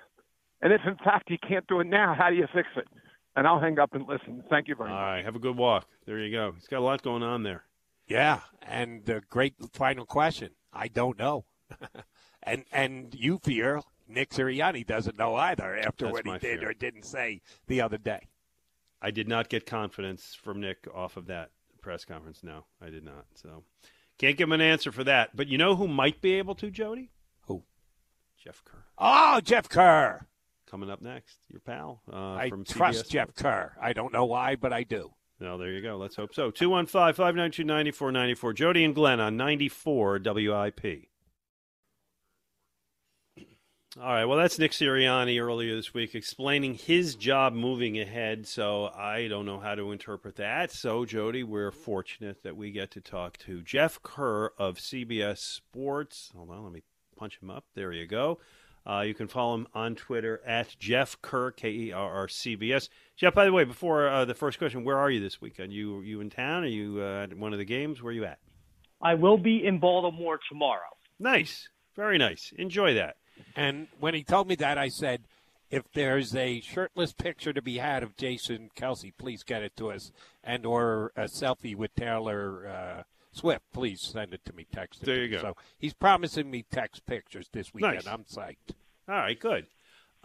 And 0.61 0.71
if 0.73 0.81
in 0.85 0.95
fact 0.97 1.25
he 1.29 1.37
can't 1.37 1.65
do 1.67 1.79
it 1.79 1.87
now, 1.87 2.15
how 2.17 2.29
do 2.29 2.35
you 2.35 2.47
fix 2.53 2.67
it? 2.75 2.87
And 3.35 3.45
I'll 3.47 3.59
hang 3.59 3.77
up 3.79 3.93
and 3.93 4.07
listen. 4.07 4.43
Thank 4.49 4.67
you 4.67 4.75
very 4.75 4.89
All 4.89 4.95
much. 4.95 5.01
right. 5.03 5.25
Have 5.25 5.35
a 5.35 5.39
good 5.39 5.57
walk. 5.57 5.87
There 6.05 6.19
you 6.19 6.31
go. 6.31 6.53
He's 6.55 6.67
got 6.67 6.79
a 6.79 6.85
lot 6.85 7.01
going 7.03 7.21
on 7.23 7.43
there. 7.43 7.63
Yeah, 8.07 8.39
and 8.63 9.05
the 9.05 9.21
great 9.29 9.53
final 9.73 10.05
question. 10.05 10.51
I 10.73 10.87
don't 10.87 11.19
know, 11.19 11.45
and 12.43 12.63
and 12.71 13.13
you 13.13 13.37
fear 13.43 13.81
Nick 14.07 14.29
Sirianni 14.29 14.87
doesn't 14.87 15.17
know 15.19 15.35
either 15.35 15.75
after 15.77 16.05
That's 16.05 16.13
what 16.13 16.25
he 16.25 16.31
did 16.33 16.59
fear. 16.61 16.69
or 16.69 16.73
didn't 16.73 17.03
say 17.03 17.41
the 17.67 17.81
other 17.81 17.97
day. 17.97 18.27
I 19.01 19.11
did 19.11 19.27
not 19.27 19.49
get 19.49 19.65
confidence 19.65 20.35
from 20.35 20.61
Nick 20.61 20.87
off 20.93 21.17
of 21.17 21.27
that 21.27 21.51
press 21.81 22.05
conference. 22.05 22.43
No, 22.43 22.65
I 22.81 22.89
did 22.89 23.03
not. 23.03 23.25
So 23.35 23.63
can't 24.17 24.37
give 24.37 24.47
him 24.47 24.53
an 24.53 24.61
answer 24.61 24.91
for 24.91 25.03
that. 25.03 25.35
But 25.35 25.47
you 25.47 25.57
know 25.57 25.75
who 25.75 25.87
might 25.87 26.21
be 26.21 26.33
able 26.33 26.55
to, 26.55 26.71
Jody? 26.71 27.11
Who? 27.47 27.63
Jeff 28.43 28.63
Kerr. 28.65 28.83
Oh, 28.97 29.39
Jeff 29.41 29.69
Kerr. 29.69 30.25
Coming 30.69 30.89
up 30.89 31.01
next, 31.01 31.37
your 31.47 31.61
pal 31.61 32.01
uh, 32.11 32.33
I 32.33 32.49
from 32.49 32.65
trust 32.65 33.05
CBS 33.05 33.09
Jeff 33.09 33.35
Kerr. 33.35 33.73
I 33.81 33.93
don't 33.93 34.11
know 34.11 34.25
why, 34.25 34.55
but 34.55 34.73
I 34.73 34.83
do. 34.83 35.11
Well, 35.39 35.57
there 35.57 35.71
you 35.71 35.81
go. 35.81 35.97
Let's 35.97 36.15
hope 36.15 36.33
so. 36.33 36.51
215 36.51 37.13
592 37.13 37.63
9494. 37.63 38.53
Jody 38.53 38.83
and 38.83 38.95
Glenn 38.95 39.19
on 39.19 39.37
94 39.37 40.19
WIP. 40.25 41.07
All 43.95 44.03
right. 44.11 44.25
Well, 44.25 44.37
that's 44.37 44.59
Nick 44.59 44.73
Sirianni 44.73 45.41
earlier 45.41 45.75
this 45.75 45.93
week 45.93 46.13
explaining 46.13 46.75
his 46.75 47.15
job 47.15 47.53
moving 47.53 47.99
ahead. 47.99 48.45
So 48.45 48.87
I 48.87 49.27
don't 49.27 49.45
know 49.45 49.59
how 49.59 49.75
to 49.75 49.91
interpret 49.91 50.35
that. 50.35 50.71
So, 50.71 51.05
Jody, 51.05 51.43
we're 51.43 51.71
fortunate 51.71 52.43
that 52.43 52.57
we 52.57 52.71
get 52.71 52.91
to 52.91 53.01
talk 53.01 53.37
to 53.39 53.61
Jeff 53.61 54.03
Kerr 54.03 54.51
of 54.57 54.77
CBS 54.77 55.37
Sports. 55.37 56.31
Hold 56.35 56.51
on. 56.51 56.63
Let 56.63 56.73
me 56.73 56.83
punch 57.15 57.39
him 57.41 57.49
up. 57.49 57.63
There 57.75 57.91
you 57.91 58.05
go. 58.05 58.39
Uh, 58.85 59.01
you 59.01 59.13
can 59.13 59.27
follow 59.27 59.55
him 59.55 59.67
on 59.73 59.95
Twitter 59.95 60.41
at 60.45 60.75
Jeff 60.79 61.19
Kerr, 61.21 61.51
K 61.51 61.69
E 61.69 61.91
R 61.91 62.09
R 62.09 62.27
C 62.27 62.55
B 62.55 62.71
S. 62.73 62.89
Jeff, 63.15 63.33
by 63.33 63.45
the 63.45 63.51
way, 63.51 63.63
before 63.63 64.07
uh, 64.07 64.25
the 64.25 64.33
first 64.33 64.59
question, 64.59 64.83
where 64.83 64.97
are 64.97 65.09
you 65.09 65.19
this 65.19 65.41
weekend? 65.41 65.73
You 65.73 66.01
you 66.01 66.21
in 66.21 66.29
town? 66.29 66.63
Are 66.63 66.67
you 66.67 67.01
uh, 67.01 67.23
at 67.23 67.37
one 67.37 67.51
of 67.51 67.59
the 67.59 67.65
games? 67.65 68.01
Where 68.01 68.11
are 68.11 68.15
you 68.15 68.25
at? 68.25 68.39
I 69.01 69.15
will 69.15 69.37
be 69.37 69.65
in 69.65 69.79
Baltimore 69.79 70.39
tomorrow. 70.47 70.95
Nice. 71.19 71.67
Very 71.95 72.17
nice. 72.17 72.53
Enjoy 72.57 72.93
that. 72.93 73.17
And 73.55 73.87
when 73.99 74.13
he 74.13 74.23
told 74.23 74.47
me 74.47 74.55
that, 74.55 74.77
I 74.77 74.89
said, 74.89 75.21
if 75.69 75.83
there's 75.93 76.35
a 76.35 76.61
shirtless 76.61 77.11
picture 77.11 77.53
to 77.53 77.61
be 77.61 77.77
had 77.77 78.03
of 78.03 78.15
Jason 78.15 78.69
Kelce, 78.75 79.11
please 79.17 79.43
get 79.43 79.63
it 79.63 79.75
to 79.77 79.91
us, 79.91 80.11
and 80.43 80.65
or 80.65 81.11
a 81.15 81.23
selfie 81.23 81.75
with 81.75 81.93
Taylor 81.95 82.67
uh, 82.67 83.03
Swift, 83.31 83.63
please 83.73 84.01
send 84.01 84.33
it 84.33 84.45
to 84.45 84.53
me. 84.53 84.65
Text 84.73 85.03
it. 85.03 85.05
There 85.05 85.23
you 85.23 85.29
me. 85.29 85.35
go. 85.35 85.41
So 85.41 85.57
he's 85.77 85.93
promising 85.93 86.49
me 86.49 86.65
text 86.71 87.05
pictures 87.05 87.49
this 87.51 87.73
weekend. 87.73 88.05
Nice. 88.05 88.07
I'm 88.07 88.23
psyched. 88.23 88.75
All 89.09 89.15
right, 89.15 89.39
good. 89.39 89.65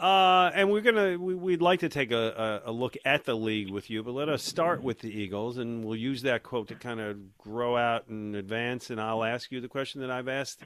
Uh, 0.03 0.51
and 0.57 0.69
we're 0.69 0.81
gonna 0.81 1.17
we, 1.17 1.33
we'd 1.33 1.63
like 1.63 1.79
to 1.79 1.89
take 1.89 2.11
a, 2.11 2.61
a, 2.65 2.71
a 2.71 2.73
look 2.73 2.97
at 3.05 3.25
the 3.25 3.37
league 3.37 3.71
with 3.71 3.89
you, 3.89 4.03
but 4.03 4.11
let 4.11 4.29
us 4.29 4.43
start 4.43 4.83
with 4.83 4.99
the 4.99 5.09
Eagles, 5.09 5.59
and 5.59 5.85
we'll 5.85 5.95
use 5.95 6.23
that 6.23 6.43
quote 6.43 6.67
to 6.67 6.75
kind 6.75 6.99
of 6.99 7.39
grow 7.39 7.77
out 7.77 8.09
and 8.09 8.35
advance. 8.35 8.91
And 8.91 9.01
I'll 9.01 9.23
ask 9.23 9.53
you 9.53 9.61
the 9.61 9.69
question 9.69 10.01
that 10.01 10.11
I've 10.11 10.27
asked 10.27 10.61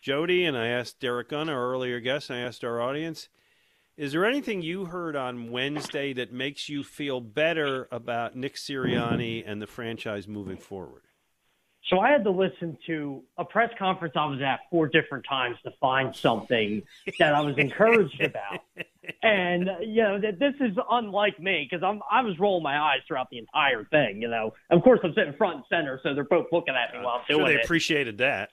Jody, 0.00 0.46
and 0.46 0.56
I 0.56 0.68
asked 0.68 0.98
Derrick 0.98 1.28
Gunn, 1.28 1.50
our 1.50 1.70
earlier 1.70 2.00
guest, 2.00 2.30
and 2.30 2.38
I 2.38 2.42
asked 2.42 2.64
our 2.64 2.80
audience. 2.80 3.28
Is 3.98 4.12
there 4.12 4.24
anything 4.24 4.62
you 4.62 4.86
heard 4.86 5.14
on 5.14 5.50
Wednesday 5.50 6.14
that 6.14 6.32
makes 6.32 6.70
you 6.70 6.82
feel 6.82 7.20
better 7.20 7.86
about 7.92 8.34
Nick 8.34 8.54
Sirianni 8.54 9.44
and 9.44 9.60
the 9.60 9.66
franchise 9.66 10.26
moving 10.26 10.56
forward? 10.56 11.02
So 11.90 11.98
I 11.98 12.10
had 12.10 12.22
to 12.24 12.30
listen 12.30 12.78
to 12.86 13.22
a 13.36 13.44
press 13.44 13.70
conference 13.76 14.14
I 14.16 14.24
was 14.26 14.40
at 14.40 14.60
four 14.70 14.86
different 14.86 15.24
times 15.28 15.56
to 15.64 15.72
find 15.80 16.14
something 16.14 16.82
that 17.18 17.34
I 17.34 17.40
was 17.40 17.58
encouraged 17.58 18.20
about. 18.20 18.60
And 19.24 19.68
you 19.82 20.02
know 20.02 20.20
that 20.20 20.38
this 20.38 20.54
is 20.60 20.76
unlike 20.88 21.40
me 21.40 21.66
because 21.68 21.82
I'm 21.84 22.00
I 22.10 22.22
was 22.22 22.38
rolling 22.38 22.62
my 22.62 22.78
eyes 22.78 23.00
throughout 23.08 23.28
the 23.30 23.38
entire 23.38 23.84
thing. 23.84 24.22
You 24.22 24.28
know, 24.28 24.54
of 24.70 24.82
course 24.82 25.00
I'm 25.02 25.12
sitting 25.14 25.32
front 25.34 25.56
and 25.56 25.64
center, 25.68 25.98
so 26.04 26.14
they're 26.14 26.22
both 26.22 26.46
looking 26.52 26.74
at 26.76 26.94
me 26.96 27.04
while 27.04 27.16
I'm 27.18 27.24
Sure, 27.28 27.38
doing 27.38 27.48
they 27.54 27.60
it. 27.60 27.64
appreciated 27.64 28.18
that. 28.18 28.50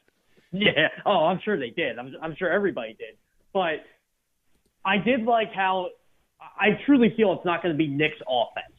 Yeah. 0.51 0.87
Oh, 1.05 1.25
I'm 1.25 1.39
sure 1.43 1.59
they 1.59 1.69
did. 1.69 1.99
I'm, 1.99 2.15
I'm 2.21 2.35
sure 2.35 2.49
everybody 2.49 2.93
did. 2.93 3.17
But 3.53 3.85
I 4.83 4.97
did 4.97 5.23
like 5.25 5.53
how 5.53 5.89
I 6.39 6.79
truly 6.85 7.13
feel 7.15 7.33
it's 7.33 7.45
not 7.45 7.61
going 7.61 7.73
to 7.73 7.77
be 7.77 7.87
Nick's 7.87 8.17
offense. 8.27 8.73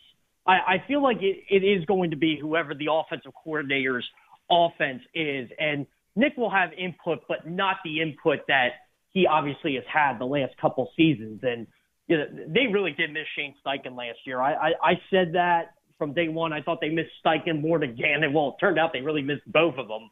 I, 0.47 0.53
I 0.53 0.85
feel 0.89 1.03
like 1.03 1.19
it, 1.21 1.45
it 1.51 1.63
is 1.63 1.85
going 1.85 2.11
to 2.11 2.17
be 2.17 2.39
whoever 2.41 2.75
the 2.75 2.89
offensive 2.91 3.33
coordinator's 3.45 4.09
offense 4.51 5.03
is. 5.15 5.51
And 5.59 5.87
Nick 6.17 6.37
will 6.37 6.51
have 6.51 6.71
input, 6.73 7.21
but 7.29 7.49
not 7.49 7.77
the 7.85 8.01
input 8.01 8.41
that 8.49 8.71
he 9.11 9.27
obviously 9.27 9.75
has 9.75 9.85
had 9.93 10.19
the 10.19 10.25
last 10.25 10.57
couple 10.61 10.91
seasons. 10.97 11.41
And 11.43 11.67
you 12.07 12.19
know, 12.19 12.25
they 12.47 12.67
really 12.73 12.93
did 12.93 13.13
miss 13.13 13.27
Shane 13.37 13.55
Steichen 13.65 13.97
last 13.97 14.19
year. 14.25 14.41
I, 14.41 14.53
I, 14.55 14.69
I 14.83 14.93
said 15.11 15.35
that 15.35 15.75
from 15.99 16.15
day 16.15 16.29
one. 16.29 16.53
I 16.53 16.63
thought 16.63 16.81
they 16.81 16.89
missed 16.89 17.11
Steichen 17.25 17.61
more 17.61 17.79
than 17.79 17.95
Gannon. 17.95 18.33
Well, 18.33 18.49
it 18.49 18.61
turned 18.61 18.79
out 18.79 18.93
they 18.93 19.01
really 19.01 19.23
missed 19.23 19.43
both 19.47 19.77
of 19.77 19.89
them. 19.89 20.11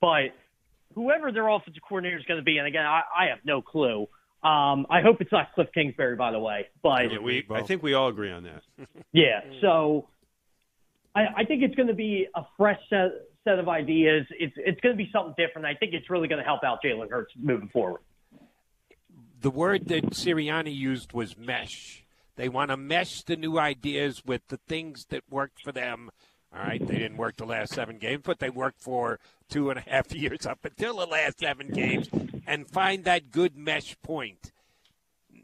But 0.00 0.34
whoever 0.94 1.32
their 1.32 1.48
offensive 1.48 1.82
coordinator 1.88 2.18
is 2.18 2.24
going 2.24 2.38
to 2.38 2.44
be, 2.44 2.58
and 2.58 2.66
again, 2.66 2.84
I, 2.84 3.02
I 3.16 3.26
have 3.30 3.38
no 3.44 3.62
clue. 3.62 4.06
Um, 4.42 4.86
I 4.88 5.00
hope 5.02 5.20
it's 5.20 5.32
not 5.32 5.52
Cliff 5.54 5.68
Kingsbury, 5.74 6.16
by 6.16 6.30
the 6.30 6.38
way. 6.38 6.68
But 6.82 7.10
Yeah, 7.10 7.18
we, 7.18 7.44
I 7.50 7.62
think 7.62 7.82
we 7.82 7.94
all 7.94 8.08
agree 8.08 8.30
on 8.30 8.44
that. 8.44 8.62
yeah, 9.12 9.40
so 9.60 10.08
I, 11.14 11.26
I 11.38 11.44
think 11.44 11.62
it's 11.62 11.74
going 11.74 11.88
to 11.88 11.94
be 11.94 12.28
a 12.34 12.42
fresh 12.56 12.78
set, 12.88 13.10
set 13.44 13.58
of 13.58 13.68
ideas. 13.68 14.26
It's 14.38 14.54
it's 14.56 14.80
going 14.80 14.96
to 14.96 15.02
be 15.02 15.10
something 15.12 15.34
different. 15.36 15.66
I 15.66 15.74
think 15.74 15.94
it's 15.94 16.10
really 16.10 16.28
going 16.28 16.40
to 16.40 16.44
help 16.44 16.64
out 16.64 16.80
Jalen 16.84 17.10
Hurts 17.10 17.32
moving 17.36 17.68
forward. 17.68 18.00
The 19.40 19.50
word 19.50 19.86
that 19.86 20.10
Sirianni 20.10 20.74
used 20.74 21.12
was 21.12 21.36
mesh. 21.38 22.04
They 22.36 22.48
want 22.48 22.70
to 22.70 22.76
mesh 22.76 23.22
the 23.22 23.36
new 23.36 23.58
ideas 23.58 24.24
with 24.24 24.46
the 24.48 24.58
things 24.68 25.06
that 25.10 25.22
worked 25.30 25.62
for 25.62 25.72
them. 25.72 26.10
All 26.54 26.62
right, 26.62 26.84
they 26.84 26.98
didn't 26.98 27.18
work 27.18 27.36
the 27.36 27.44
last 27.44 27.74
seven 27.74 27.98
games, 27.98 28.22
but 28.24 28.38
they 28.38 28.48
worked 28.48 28.80
for 28.80 29.18
two 29.48 29.70
and 29.70 29.78
a 29.78 29.82
half 29.82 30.12
years 30.14 30.46
up 30.46 30.64
until 30.64 30.96
the 30.96 31.06
last 31.06 31.40
seven 31.40 31.68
games, 31.68 32.08
and 32.46 32.68
find 32.68 33.04
that 33.04 33.30
good 33.30 33.56
mesh 33.56 33.96
point. 34.02 34.52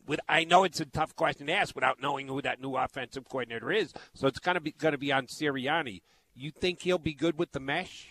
With, 0.07 0.21
I 0.29 0.45
know 0.45 0.65
it's 0.65 0.81
a 0.81 0.87
tough 0.87 1.16
question 1.16 1.47
to 1.47 1.53
ask 1.53 1.75
without 1.75 2.01
knowing 2.01 2.29
who 2.29 2.41
that 2.43 2.61
new 2.61 2.77
offensive 2.77 3.29
coordinator 3.29 3.73
is, 3.73 3.93
so 4.15 4.27
it's 4.27 4.39
going 4.39 4.55
to 4.55 4.61
be 4.61 4.73
going 4.73 4.93
to 4.93 4.99
be 4.99 5.12
on 5.12 5.27
Sirianni. 5.27 6.01
You 6.35 6.51
think 6.51 6.82
he'll 6.82 6.98
be 6.98 7.15
good 7.15 7.39
with 7.39 7.52
the 7.52 7.61
mesh? 7.61 8.09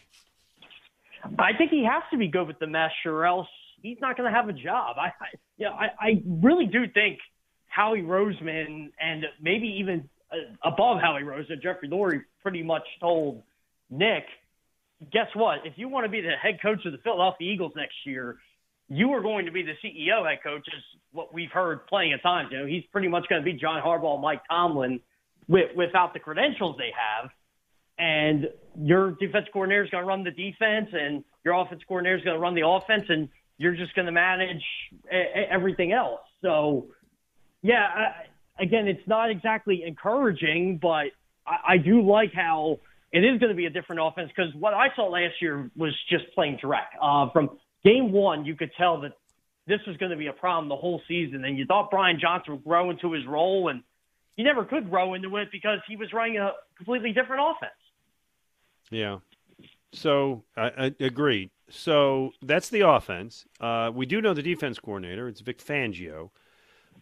I 1.40 1.54
think 1.58 1.72
he 1.72 1.86
has 1.86 2.04
to 2.12 2.18
be 2.18 2.28
good 2.28 2.48
with 2.48 2.60
the 2.60 2.68
mesh, 2.68 3.06
or 3.06 3.26
else 3.26 3.48
he's 3.82 3.98
not 4.02 4.18
going 4.18 4.32
to 4.32 4.36
have 4.36 4.50
a 4.50 4.54
job. 4.54 4.98
I, 4.98 5.08
I 5.08 5.28
yeah, 5.58 5.70
I, 5.70 5.88
I 6.00 6.24
really 6.26 6.66
do 6.66 6.88
think 6.94 7.20
Howie 7.68 8.02
Roseman 8.02 8.92
and 9.00 9.26
maybe 9.42 9.78
even 9.80 10.10
uh, 10.32 10.36
above 10.64 11.00
Howie 11.02 11.24
Roseman, 11.24 11.62
Jeffrey 11.62 11.90
Lurie 11.90 12.22
pretty 12.42 12.64
much 12.64 12.84
told 13.00 13.44
Nick, 13.90 14.26
guess 15.12 15.28
what? 15.34 15.60
If 15.66 15.74
you 15.78 15.90
want 15.90 16.06
to 16.06 16.10
be 16.10 16.22
the 16.22 16.32
head 16.42 16.60
coach 16.62 16.86
of 16.86 16.92
the 16.92 16.98
Philadelphia 17.00 17.52
Eagles 17.52 17.74
next 17.76 17.96
year, 18.06 18.38
you 18.90 19.12
are 19.14 19.22
going 19.22 19.46
to 19.46 19.52
be 19.52 19.64
the 19.64 19.74
CEO 19.84 20.28
head 20.28 20.40
coach, 20.44 20.68
is 20.68 20.84
what 21.12 21.34
we've 21.34 21.52
heard 21.52 21.88
plenty 21.88 22.14
of 22.14 22.22
times. 22.22 22.50
You 22.52 22.60
know, 22.60 22.66
he's 22.66 22.84
pretty 22.92 23.08
much 23.08 23.28
going 23.28 23.42
to 23.42 23.46
be 23.46 23.54
John 23.54 23.82
Harbaugh, 23.82 24.22
Mike 24.22 24.42
Tomlin, 24.50 25.00
with, 25.48 25.76
without 25.76 26.14
the 26.14 26.20
credentials 26.20 26.76
they 26.78 26.92
have. 26.96 27.30
And 27.98 28.50
your 28.80 29.12
defense 29.12 29.48
coordinator 29.54 29.84
is 29.84 29.90
going 29.90 30.04
to 30.04 30.08
run 30.08 30.24
the 30.24 30.32
defense, 30.32 30.90
and 30.94 31.24
your 31.46 31.54
offense 31.54 31.82
coordinator 31.88 32.18
is 32.18 32.24
going 32.24 32.36
to 32.36 32.40
run 32.40 32.56
the 32.56 32.68
offense, 32.68 33.06
and 33.10 33.30
you're 33.58 33.76
just 33.76 33.94
going 33.96 34.08
to 34.08 34.12
manage 34.12 34.64
everything 35.50 35.92
else. 35.92 36.22
So, 36.42 36.88
yeah, 37.62 37.86
I, 37.86 38.64
again, 38.64 38.88
it's 38.88 39.08
not 39.08 39.30
exactly 39.30 39.84
encouraging, 39.86 40.80
but 40.82 41.08
I, 41.46 41.74
I 41.74 41.78
do 41.78 42.02
like 42.02 42.34
how 42.34 42.80
it 43.12 43.20
is 43.20 43.40
going 43.40 43.52
to 43.52 43.56
be 43.56 43.68
a 43.68 43.70
different 43.70 44.02
offense 44.04 44.32
because 44.36 44.54
what 44.56 44.74
I 44.74 44.88
saw 44.96 45.04
last 45.04 45.36
year 45.40 45.70
was 45.76 45.94
just 46.10 46.26
plain 46.34 46.58
direct. 46.60 46.96
Uh, 47.02 47.30
from 47.30 47.60
game 47.86 48.12
one, 48.12 48.44
you 48.46 48.56
could 48.56 48.72
tell 48.78 49.02
that 49.02 49.12
this 49.68 49.80
was 49.88 49.96
going 49.98 50.12
to 50.12 50.18
be 50.18 50.28
a 50.28 50.34
problem 50.34 50.68
the 50.68 50.76
whole 50.76 51.02
season, 51.08 51.46
and 51.46 51.58
you 51.58 51.66
thought 51.66 51.92
Brian 51.92 52.20
Johnson 52.20 52.54
would 52.54 52.64
grow 52.64 52.90
into 52.90 53.14
his 53.14 53.26
role, 53.26 53.70
and 53.70 53.84
he 54.36 54.44
never 54.44 54.66
could 54.66 54.90
grow 54.90 55.14
into 55.14 55.38
it 55.38 55.50
because 55.52 55.80
he 55.88 55.96
was 55.96 56.12
running 56.12 56.38
a 56.38 56.52
completely 56.76 57.14
different 57.14 57.42
offense. 57.42 57.72
Yeah. 58.94 59.20
So 59.92 60.44
I, 60.56 60.72
I 60.78 60.96
agreed. 61.00 61.50
So 61.70 62.32
that's 62.42 62.70
the 62.70 62.82
offense. 62.82 63.46
Uh, 63.60 63.92
we 63.94 64.06
do 64.06 64.22
know 64.22 64.34
the 64.34 64.44
defense 64.44 64.80
coordinator. 64.80 65.28
It's 65.28 65.42
Vic 65.42 65.60
Fangio. 65.60 66.30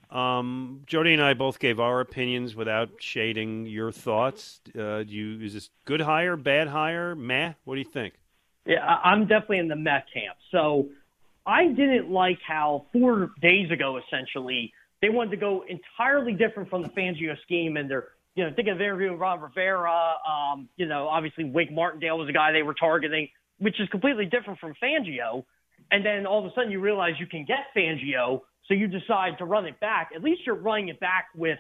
Um, 0.09 0.81
Jody 0.85 1.13
and 1.13 1.22
I 1.22 1.34
both 1.34 1.59
gave 1.59 1.80
our 1.80 1.99
opinions 2.01 2.55
without 2.55 2.89
shading 2.99 3.65
your 3.65 3.91
thoughts. 3.91 4.61
Uh, 4.77 4.99
you 4.99 5.39
is 5.41 5.53
this 5.53 5.69
good 5.85 6.01
hire, 6.01 6.35
bad 6.35 6.68
hire, 6.68 7.15
meh? 7.15 7.53
What 7.63 7.76
do 7.76 7.80
you 7.80 7.85
think? 7.85 8.13
Yeah, 8.65 8.85
I'm 8.85 9.22
definitely 9.22 9.59
in 9.59 9.68
the 9.68 9.76
Met 9.76 10.05
camp. 10.13 10.38
So 10.51 10.89
I 11.45 11.68
didn't 11.68 12.11
like 12.11 12.39
how 12.45 12.85
four 12.93 13.31
days 13.41 13.72
ago, 13.72 13.99
essentially, 14.05 14.73
they 15.01 15.09
wanted 15.09 15.31
to 15.31 15.38
go 15.38 15.63
entirely 15.68 16.34
different 16.34 16.69
from 16.69 16.84
the 16.84 16.89
Fangio 16.89 17.39
scheme, 17.43 17.77
and 17.77 17.89
they're 17.89 18.09
you 18.36 18.44
know 18.44 18.52
thinking 18.56 18.74
of 18.74 18.82
interviewing 18.82 19.18
Ron 19.18 19.40
Rivera. 19.40 20.16
Um, 20.28 20.70
you 20.78 20.88
know, 20.88 21.08
obviously 21.08 21.44
Wink 21.45 21.72
Martindale 21.72 22.18
was 22.18 22.30
a 22.30 22.34
guy 22.34 22.52
they 22.52 22.64
were 22.64 22.74
targeting, 22.74 23.30
which 23.60 23.80
is 23.80 23.90
completely 23.90 24.26
different 24.26 24.60
from 24.60 24.74
Fangio. 24.82 25.45
And 25.91 26.06
then 26.06 26.26
all 26.26 26.40
of 26.40 26.45
a 26.45 26.56
sudden 26.56 26.72
you 26.72 26.80
realize 26.80 27.14
you 27.20 27.28
can 27.28 27.45
get 27.45 27.68
Fangio, 27.76 28.41
so 28.68 28.74
you 28.74 28.88
decide 28.88 29.38
to 29.40 29.45
run 29.45 29.66
it 29.66 29.80
back. 29.80 30.12
At 30.16 30.24
least 30.24 30.41
you're 30.45 30.56
running 30.56 30.90
it 30.90 30.99
back 30.99 31.28
with 31.36 31.60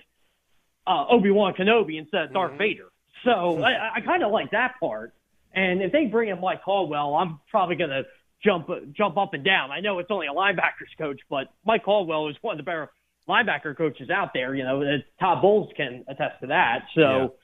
uh, 0.87 1.05
Obi 1.09 1.31
Wan 1.31 1.53
Kenobi 1.53 1.97
instead 1.97 2.23
of 2.23 2.33
Darth 2.33 2.57
Vader. 2.57 2.87
So 3.25 3.61
I, 3.61 3.95
I 3.95 4.01
kind 4.01 4.23
of 4.23 4.31
like 4.31 4.51
that 4.51 4.75
part. 4.79 5.13
And 5.53 5.81
if 5.81 5.91
they 5.91 6.05
bring 6.05 6.29
in 6.29 6.39
Mike 6.39 6.63
Caldwell, 6.63 7.15
I'm 7.15 7.39
probably 7.49 7.75
going 7.75 7.89
to 7.89 8.03
jump 8.43 8.69
jump 8.93 9.17
up 9.17 9.33
and 9.33 9.43
down. 9.43 9.71
I 9.71 9.81
know 9.81 9.99
it's 9.99 10.09
only 10.09 10.27
a 10.27 10.33
linebackers 10.33 10.97
coach, 10.97 11.19
but 11.29 11.47
Mike 11.65 11.83
Caldwell 11.83 12.29
is 12.29 12.35
one 12.41 12.53
of 12.53 12.57
the 12.57 12.63
better 12.63 12.89
linebacker 13.27 13.75
coaches 13.77 14.09
out 14.09 14.31
there. 14.33 14.55
You 14.55 14.63
know, 14.63 14.81
uh, 14.81 14.97
Todd 15.19 15.41
Bowles 15.41 15.71
can 15.75 16.03
attest 16.07 16.41
to 16.41 16.47
that. 16.47 16.85
So, 16.95 17.35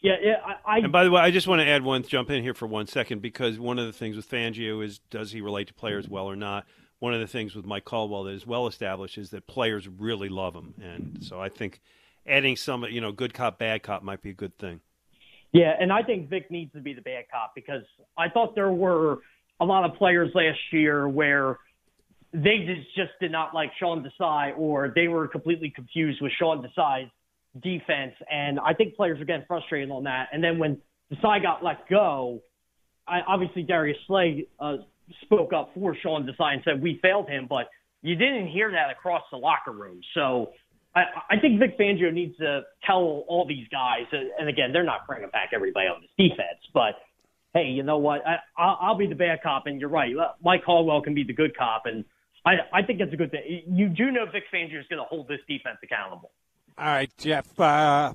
yeah, 0.00 0.16
yeah 0.22 0.34
I, 0.44 0.76
I 0.76 0.78
And 0.78 0.92
by 0.92 1.04
the 1.04 1.10
way, 1.10 1.20
I 1.20 1.30
just 1.30 1.46
want 1.46 1.60
to 1.60 1.66
add 1.66 1.82
one 1.82 2.02
jump 2.02 2.30
in 2.30 2.42
here 2.42 2.54
for 2.54 2.66
one 2.66 2.86
second 2.86 3.22
because 3.22 3.58
one 3.58 3.78
of 3.78 3.86
the 3.86 3.92
things 3.92 4.16
with 4.16 4.28
Fangio 4.28 4.84
is 4.84 4.98
does 5.10 5.32
he 5.32 5.40
relate 5.40 5.68
to 5.68 5.74
players 5.74 6.08
well 6.08 6.26
or 6.26 6.36
not? 6.36 6.66
One 7.00 7.14
of 7.14 7.20
the 7.20 7.28
things 7.28 7.54
with 7.54 7.64
Mike 7.64 7.84
Caldwell 7.84 8.24
that 8.24 8.32
is 8.32 8.46
well 8.46 8.66
established 8.66 9.18
is 9.18 9.30
that 9.30 9.46
players 9.46 9.86
really 9.86 10.28
love 10.28 10.54
him, 10.54 10.74
and 10.82 11.18
so 11.22 11.40
I 11.40 11.48
think 11.48 11.80
adding 12.26 12.56
some, 12.56 12.84
you 12.84 13.00
know, 13.00 13.12
good 13.12 13.32
cop, 13.32 13.58
bad 13.58 13.84
cop 13.84 14.02
might 14.02 14.20
be 14.20 14.30
a 14.30 14.34
good 14.34 14.58
thing. 14.58 14.80
Yeah, 15.52 15.74
and 15.80 15.92
I 15.92 16.02
think 16.02 16.28
Vic 16.28 16.50
needs 16.50 16.72
to 16.72 16.80
be 16.80 16.92
the 16.92 17.00
bad 17.00 17.24
cop 17.30 17.54
because 17.54 17.82
I 18.18 18.28
thought 18.28 18.54
there 18.54 18.70
were 18.70 19.18
a 19.60 19.64
lot 19.64 19.88
of 19.88 19.96
players 19.96 20.30
last 20.34 20.58
year 20.72 21.08
where 21.08 21.58
they 22.32 22.58
just, 22.66 22.94
just 22.94 23.10
did 23.20 23.32
not 23.32 23.54
like 23.54 23.70
Sean 23.78 24.04
Desai 24.04 24.56
or 24.58 24.92
they 24.94 25.08
were 25.08 25.28
completely 25.28 25.72
confused 25.74 26.20
with 26.20 26.32
Sean 26.38 26.62
Desai's 26.62 27.10
defense. 27.62 28.14
And 28.30 28.60
I 28.60 28.74
think 28.74 28.96
players 28.96 29.20
are 29.20 29.24
getting 29.24 29.46
frustrated 29.46 29.90
on 29.90 30.04
that. 30.04 30.28
And 30.32 30.44
then 30.44 30.58
when 30.58 30.78
Desai 31.12 31.42
got 31.42 31.64
let 31.64 31.88
go, 31.88 32.40
I, 33.06 33.20
obviously 33.26 33.62
Darius 33.62 33.96
Slay 34.06 34.46
uh, 34.60 34.76
spoke 35.22 35.52
up 35.52 35.70
for 35.74 35.96
Sean 36.02 36.24
Desai 36.26 36.52
and 36.54 36.62
said, 36.64 36.82
we 36.82 36.98
failed 37.00 37.28
him, 37.28 37.46
but 37.48 37.68
you 38.02 38.14
didn't 38.14 38.48
hear 38.48 38.70
that 38.70 38.90
across 38.90 39.22
the 39.30 39.38
locker 39.38 39.72
room. 39.72 40.00
So 40.14 40.50
I, 40.94 41.04
I 41.30 41.40
think 41.40 41.58
Vic 41.58 41.78
Fangio 41.78 42.12
needs 42.12 42.36
to 42.38 42.62
tell 42.84 43.24
all 43.28 43.46
these 43.48 43.66
guys, 43.68 44.04
and 44.12 44.48
again, 44.48 44.72
they're 44.72 44.84
not 44.84 45.06
bringing 45.06 45.30
back 45.30 45.50
everybody 45.54 45.86
on 45.86 46.02
this 46.02 46.10
defense, 46.30 46.60
but 46.74 46.94
hey, 47.54 47.64
you 47.64 47.82
know 47.82 47.98
what? 47.98 48.20
I, 48.26 48.36
I'll, 48.56 48.78
I'll 48.80 48.98
be 48.98 49.06
the 49.06 49.14
bad 49.14 49.38
cop, 49.42 49.66
and 49.66 49.80
you're 49.80 49.88
right. 49.88 50.12
Mike 50.44 50.64
Caldwell 50.64 51.00
can 51.00 51.14
be 51.14 51.24
the 51.24 51.32
good 51.32 51.56
cop, 51.56 51.84
and 51.86 52.04
I, 52.44 52.52
I 52.72 52.82
think 52.82 52.98
that's 52.98 53.12
a 53.12 53.16
good 53.16 53.30
thing. 53.30 53.62
You 53.66 53.88
do 53.88 54.10
know 54.10 54.24
Vic 54.32 54.44
Fangio 54.52 54.78
is 54.80 54.86
going 54.88 54.98
to 55.00 55.04
hold 55.08 55.28
this 55.28 55.40
defense 55.48 55.78
accountable. 55.82 56.30
All 56.78 56.86
right, 56.86 57.10
Jeff. 57.18 57.58
Uh, 57.58 58.12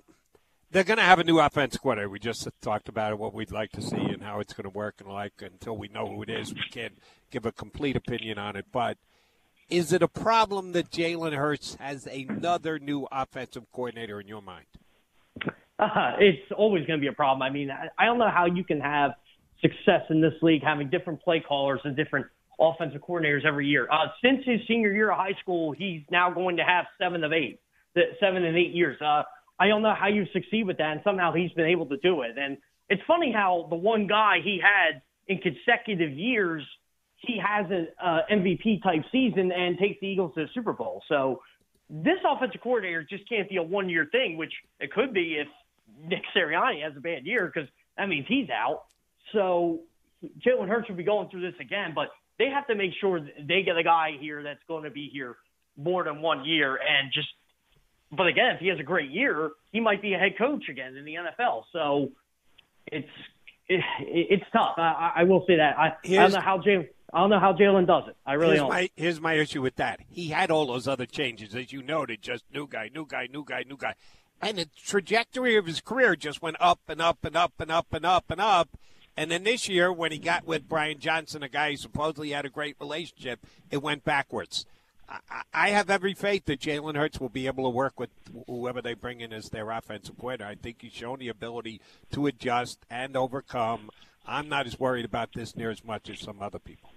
they're 0.71 0.83
going 0.83 0.97
to 0.97 1.03
have 1.03 1.19
a 1.19 1.23
new 1.23 1.39
offense 1.39 1.77
coordinator. 1.77 2.09
We 2.09 2.17
just 2.19 2.47
talked 2.61 2.89
about 2.89 3.11
it, 3.11 3.19
what 3.19 3.33
we'd 3.33 3.51
like 3.51 3.71
to 3.73 3.81
see 3.81 3.97
and 3.97 4.23
how 4.23 4.39
it's 4.39 4.53
going 4.53 4.63
to 4.63 4.75
work 4.75 4.95
and 4.99 5.09
like. 5.09 5.33
Until 5.41 5.77
we 5.77 5.87
know 5.89 6.07
who 6.07 6.23
it 6.23 6.29
is, 6.29 6.53
we 6.53 6.63
can't 6.71 6.97
give 7.29 7.45
a 7.45 7.51
complete 7.51 7.95
opinion 7.95 8.39
on 8.39 8.55
it. 8.55 8.65
But 8.71 8.97
Is 9.69 9.93
it 9.93 10.01
a 10.01 10.07
problem 10.07 10.73
that 10.73 10.91
Jalen 10.91 11.35
Hurts 11.35 11.75
has 11.75 12.05
another 12.05 12.79
new 12.79 13.07
offensive 13.11 13.71
coordinator 13.71 14.19
in 14.19 14.27
your 14.27 14.41
mind? 14.41 14.65
Uh, 15.79 16.13
it's 16.19 16.51
always 16.55 16.85
going 16.85 16.99
to 16.99 17.01
be 17.01 17.07
a 17.07 17.13
problem. 17.13 17.41
I 17.41 17.49
mean, 17.49 17.71
I, 17.71 17.87
I 17.97 18.05
don't 18.05 18.17
know 18.17 18.29
how 18.29 18.45
you 18.45 18.63
can 18.63 18.79
have 18.81 19.11
success 19.61 20.01
in 20.09 20.21
this 20.21 20.33
league 20.41 20.63
having 20.63 20.89
different 20.89 21.21
play 21.21 21.39
callers 21.39 21.81
and 21.83 21.95
different 21.95 22.27
offensive 22.59 23.01
coordinators 23.01 23.45
every 23.45 23.67
year. 23.67 23.87
Uh, 23.91 24.07
since 24.23 24.45
his 24.45 24.59
senior 24.67 24.93
year 24.93 25.11
of 25.11 25.17
high 25.17 25.35
school, 25.41 25.71
he's 25.71 26.01
now 26.11 26.31
going 26.31 26.57
to 26.57 26.63
have 26.63 26.85
seven 27.01 27.23
of 27.23 27.33
eight, 27.33 27.59
the 27.95 28.01
seven 28.19 28.43
and 28.43 28.57
eight 28.57 28.73
years. 28.73 28.99
Uh, 29.01 29.23
I 29.59 29.67
don't 29.67 29.81
know 29.81 29.93
how 29.97 30.07
you 30.07 30.25
succeed 30.33 30.65
with 30.65 30.77
that, 30.77 30.91
and 30.91 31.01
somehow 31.03 31.33
he's 31.33 31.51
been 31.51 31.67
able 31.67 31.85
to 31.87 31.97
do 31.97 32.21
it. 32.21 32.37
And 32.37 32.57
it's 32.89 33.01
funny 33.07 33.31
how 33.31 33.67
the 33.69 33.75
one 33.75 34.07
guy 34.07 34.37
he 34.43 34.59
had 34.61 35.01
in 35.27 35.39
consecutive 35.39 36.11
years, 36.11 36.63
he 37.17 37.39
has 37.43 37.65
an 37.71 37.87
uh, 38.03 38.19
MVP 38.31 38.83
type 38.83 39.03
season 39.11 39.51
and 39.51 39.77
takes 39.77 39.99
the 40.01 40.07
Eagles 40.07 40.33
to 40.35 40.41
the 40.41 40.49
Super 40.53 40.73
Bowl. 40.73 41.01
So 41.07 41.41
this 41.89 42.17
offensive 42.29 42.61
coordinator 42.61 43.05
just 43.07 43.27
can't 43.29 43.49
be 43.49 43.57
a 43.57 43.63
one 43.63 43.89
year 43.89 44.07
thing, 44.11 44.37
which 44.37 44.53
it 44.79 44.91
could 44.91 45.13
be 45.13 45.37
if 45.39 45.47
Nick 46.01 46.23
Sirianni 46.35 46.83
has 46.83 46.93
a 46.97 46.99
bad 46.99 47.25
year 47.25 47.51
because 47.53 47.69
that 47.97 48.09
means 48.09 48.25
he's 48.27 48.49
out. 48.49 48.83
So 49.31 49.81
Jalen 50.45 50.67
Hurts 50.67 50.89
will 50.89 50.95
be 50.95 51.03
going 51.03 51.29
through 51.29 51.41
this 51.41 51.59
again, 51.59 51.93
but 51.93 52.09
they 52.39 52.49
have 52.49 52.67
to 52.67 52.75
make 52.75 52.91
sure 52.99 53.19
they 53.19 53.63
get 53.63 53.77
a 53.77 53.83
guy 53.83 54.11
here 54.19 54.43
that's 54.43 54.63
going 54.67 54.83
to 54.83 54.89
be 54.89 55.09
here 55.11 55.35
more 55.77 56.03
than 56.03 56.21
one 56.21 56.45
year 56.45 56.75
and 56.75 57.11
just. 57.13 57.27
But 58.11 58.27
again, 58.27 58.55
if 58.55 58.59
he 58.59 58.67
has 58.67 58.79
a 58.79 58.83
great 58.83 59.09
year, 59.09 59.51
he 59.71 59.79
might 59.79 60.01
be 60.01 60.13
a 60.13 60.19
head 60.19 60.37
coach 60.37 60.69
again 60.69 60.95
in 60.95 61.05
the 61.05 61.15
NFL. 61.15 61.63
So 61.71 62.11
it's 62.87 63.07
it, 63.67 63.81
it's 63.99 64.43
tough. 64.51 64.75
I, 64.77 65.13
I 65.17 65.23
will 65.23 65.45
say 65.47 65.57
that. 65.57 65.77
I, 65.77 65.93
I 66.03 66.07
don't 66.07 66.33
know 66.33 66.41
how 66.41 66.57
Jalen. 66.59 66.87
I 67.13 67.19
don't 67.19 67.29
know 67.29 67.39
how 67.39 67.53
Jalen 67.53 67.85
does 67.85 68.05
it. 68.07 68.15
I 68.25 68.33
really 68.33 68.53
here's 68.53 68.59
don't. 68.61 68.69
My, 68.69 68.89
here's 68.95 69.21
my 69.21 69.33
issue 69.33 69.61
with 69.61 69.75
that. 69.75 69.99
He 70.09 70.29
had 70.29 70.49
all 70.49 70.65
those 70.65 70.87
other 70.87 71.05
changes, 71.05 71.53
as 71.53 71.71
you 71.71 71.83
noted, 71.83 72.23
just 72.23 72.43
new 72.51 72.67
guy, 72.67 72.89
new 72.93 73.05
guy, 73.05 73.27
new 73.31 73.45
guy, 73.45 73.63
new 73.67 73.77
guy. 73.77 73.93
And 74.41 74.57
the 74.57 74.67
trajectory 74.83 75.55
of 75.55 75.67
his 75.67 75.79
career 75.79 76.15
just 76.15 76.41
went 76.41 76.57
up 76.59 76.79
and 76.87 77.01
up 77.01 77.23
and 77.23 77.35
up 77.35 77.53
and 77.59 77.71
up 77.71 77.93
and 77.93 78.05
up 78.05 78.25
and 78.29 78.41
up. 78.41 78.69
And 79.15 79.29
then 79.29 79.43
this 79.43 79.69
year, 79.69 79.93
when 79.93 80.11
he 80.11 80.17
got 80.17 80.45
with 80.45 80.67
Brian 80.67 80.99
Johnson, 80.99 81.43
a 81.43 81.49
guy 81.49 81.71
he 81.71 81.75
supposedly 81.75 82.31
had 82.31 82.45
a 82.45 82.49
great 82.49 82.75
relationship, 82.79 83.39
it 83.69 83.81
went 83.81 84.03
backwards. 84.03 84.65
I, 85.07 85.41
I 85.53 85.69
have 85.69 85.89
every 85.89 86.13
faith 86.13 86.45
that 86.45 86.59
Jalen 86.59 86.95
Hurts 86.95 87.19
will 87.19 87.29
be 87.29 87.45
able 87.45 87.65
to 87.65 87.69
work 87.69 87.99
with 87.99 88.09
whoever 88.47 88.81
they 88.81 88.95
bring 88.95 89.21
in 89.21 89.31
as 89.31 89.49
their 89.49 89.69
offensive 89.69 90.17
coordinator. 90.17 90.49
I 90.49 90.55
think 90.55 90.77
he's 90.81 90.93
shown 90.93 91.19
the 91.19 91.29
ability 91.29 91.81
to 92.11 92.25
adjust 92.25 92.79
and 92.89 93.15
overcome. 93.15 93.91
I'm 94.25 94.49
not 94.49 94.65
as 94.65 94.79
worried 94.79 95.05
about 95.05 95.33
this 95.33 95.55
near 95.55 95.69
as 95.69 95.83
much 95.83 96.09
as 96.09 96.19
some 96.19 96.41
other 96.41 96.59
people. 96.59 96.89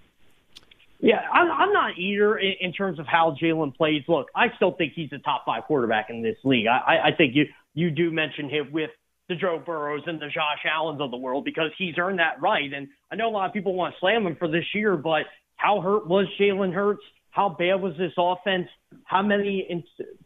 Yeah, 1.00 1.20
I'm, 1.30 1.72
not 1.72 1.98
either 1.98 2.38
in, 2.38 2.54
in 2.60 2.72
terms 2.72 2.98
of 2.98 3.06
how 3.06 3.36
Jalen 3.40 3.76
plays. 3.76 4.02
Look, 4.08 4.28
I 4.34 4.46
still 4.56 4.72
think 4.72 4.94
he's 4.94 5.12
a 5.12 5.18
top 5.18 5.44
five 5.44 5.64
quarterback 5.64 6.08
in 6.08 6.22
this 6.22 6.36
league. 6.42 6.66
I, 6.66 7.08
I 7.08 7.12
think 7.12 7.34
you 7.34 7.44
you 7.74 7.90
do 7.90 8.10
mention 8.10 8.48
him 8.48 8.72
with 8.72 8.90
the 9.28 9.34
Joe 9.34 9.62
Burrows 9.64 10.02
and 10.06 10.20
the 10.20 10.28
Josh 10.28 10.64
Allens 10.70 11.00
of 11.00 11.10
the 11.10 11.16
world 11.16 11.44
because 11.44 11.70
he's 11.78 11.94
earned 11.98 12.18
that 12.18 12.40
right. 12.40 12.72
And 12.72 12.88
I 13.10 13.16
know 13.16 13.28
a 13.28 13.30
lot 13.30 13.46
of 13.46 13.52
people 13.52 13.74
want 13.74 13.94
to 13.94 14.00
slam 14.00 14.26
him 14.26 14.36
for 14.36 14.48
this 14.48 14.64
year, 14.74 14.96
but 14.96 15.22
how 15.56 15.80
hurt 15.80 16.06
was 16.06 16.26
Jalen 16.40 16.72
Hurts? 16.72 17.02
How 17.30 17.48
bad 17.50 17.82
was 17.82 17.94
this 17.98 18.12
offense? 18.16 18.68
How 19.04 19.22
many 19.22 19.66
in, 19.68 19.82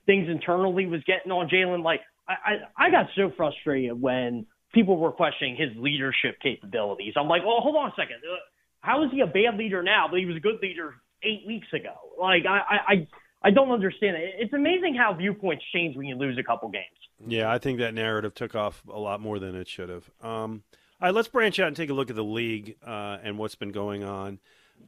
things 0.06 0.28
internally 0.28 0.86
was 0.86 1.02
getting 1.06 1.32
on 1.32 1.48
Jalen? 1.48 1.82
Like 1.82 2.00
I, 2.28 2.32
I, 2.32 2.86
I 2.86 2.90
got 2.90 3.06
so 3.16 3.32
frustrated 3.36 4.00
when 4.00 4.46
people 4.72 4.96
were 4.96 5.12
questioning 5.12 5.56
his 5.56 5.70
leadership 5.76 6.38
capabilities. 6.42 7.14
I'm 7.16 7.28
like, 7.28 7.42
well, 7.42 7.60
hold 7.60 7.76
on 7.76 7.88
a 7.88 7.92
second. 7.96 8.16
Uh, 8.22 8.36
how 8.80 9.02
is 9.04 9.10
he 9.12 9.20
a 9.20 9.26
bad 9.26 9.58
leader 9.58 9.82
now, 9.82 10.06
but 10.10 10.20
he 10.20 10.26
was 10.26 10.36
a 10.36 10.40
good 10.40 10.58
leader 10.62 10.94
eight 11.22 11.42
weeks 11.46 11.66
ago? 11.72 11.94
Like 12.20 12.44
I, 12.48 12.58
I, 12.58 12.92
I 12.92 13.08
don't 13.48 13.70
understand 13.70 14.18
it. 14.18 14.34
It's 14.38 14.52
amazing 14.52 14.94
how 14.94 15.14
viewpoints 15.14 15.64
change 15.72 15.96
when 15.96 16.06
you 16.06 16.14
lose 16.14 16.36
a 16.36 16.42
couple 16.42 16.68
games. 16.68 16.84
Yeah, 17.26 17.50
I 17.50 17.56
think 17.56 17.78
that 17.78 17.94
narrative 17.94 18.34
took 18.34 18.54
off 18.54 18.82
a 18.92 18.98
lot 18.98 19.20
more 19.20 19.38
than 19.38 19.54
it 19.54 19.66
should 19.66 19.88
have. 19.88 20.10
Um, 20.20 20.62
all 21.00 21.08
right, 21.08 21.14
let's 21.14 21.28
branch 21.28 21.58
out 21.58 21.68
and 21.68 21.76
take 21.76 21.88
a 21.88 21.94
look 21.94 22.10
at 22.10 22.16
the 22.16 22.24
league 22.24 22.76
uh, 22.86 23.16
and 23.22 23.38
what's 23.38 23.54
been 23.54 23.72
going 23.72 24.04
on. 24.04 24.40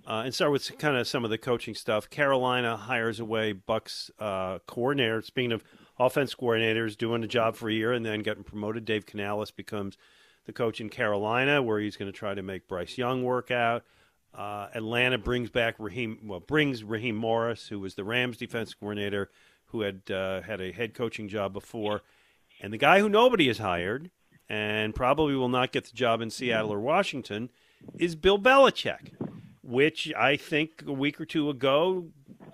Uh, 0.07 0.23
and 0.25 0.35
start 0.35 0.53
with 0.53 0.79
kind 0.79 0.97
of 0.97 1.09
some 1.09 1.25
of 1.25 1.31
the 1.31 1.39
coaching 1.39 1.75
stuff. 1.75 2.11
Carolina 2.11 2.77
hires 2.77 3.21
away 3.21 3.53
Bucks 3.53 4.11
uh, 4.19 4.59
coordinator. 4.67 5.23
Speaking 5.23 5.53
of 5.53 5.65
offense 5.99 6.35
coordinators, 6.35 6.97
doing 6.97 7.23
a 7.23 7.27
job 7.27 7.57
for 7.57 7.69
a 7.69 7.73
year 7.73 7.93
and 7.93 8.05
then 8.05 8.21
getting 8.21 8.45
promoted. 8.45 8.85
Dave 8.85 9.07
Canales 9.07 9.51
becomes 9.51 9.97
the 10.45 10.53
coach 10.53 10.81
in 10.81 10.89
Carolina, 10.89 11.63
where 11.63 11.79
he's 11.79 11.97
going 11.97 12.11
to 12.11 12.17
try 12.17 12.35
to 12.35 12.43
make 12.43 12.67
Bryce 12.67 12.99
Young 12.99 13.23
work 13.23 13.51
out. 13.51 13.85
Uh, 14.35 14.69
Atlanta 14.75 15.19
brings 15.19 15.51
back 15.51 15.75
Raheem, 15.79 16.19
well, 16.25 16.41
brings 16.41 16.83
Raheem 16.83 17.17
Morris, 17.17 17.69
who 17.69 17.79
was 17.81 17.95
the 17.95 18.05
Rams 18.05 18.37
defense 18.37 18.73
coordinator, 18.73 19.31
who 19.67 19.83
had 19.83 20.11
uh, 20.11 20.43
had 20.43 20.61
a 20.61 20.73
head 20.73 20.95
coaching 20.95 21.29
job 21.29 21.53
before, 21.53 22.03
and 22.61 22.73
the 22.73 22.79
guy 22.79 23.01
who 23.01 23.09
nobody 23.09 23.49
has 23.49 23.59
hired, 23.59 24.11
and 24.49 24.95
probably 24.95 25.35
will 25.35 25.49
not 25.49 25.73
get 25.73 25.85
the 25.85 25.95
job 25.95 26.21
in 26.21 26.31
Seattle 26.31 26.73
or 26.73 26.81
Washington, 26.81 27.51
is 27.99 28.15
Bill 28.15 28.39
Belichick 28.39 29.13
which 29.63 30.13
I 30.15 30.37
think 30.37 30.85
a 30.87 30.93
week 30.93 31.21
or 31.21 31.25
two 31.25 31.49
ago, 31.49 32.09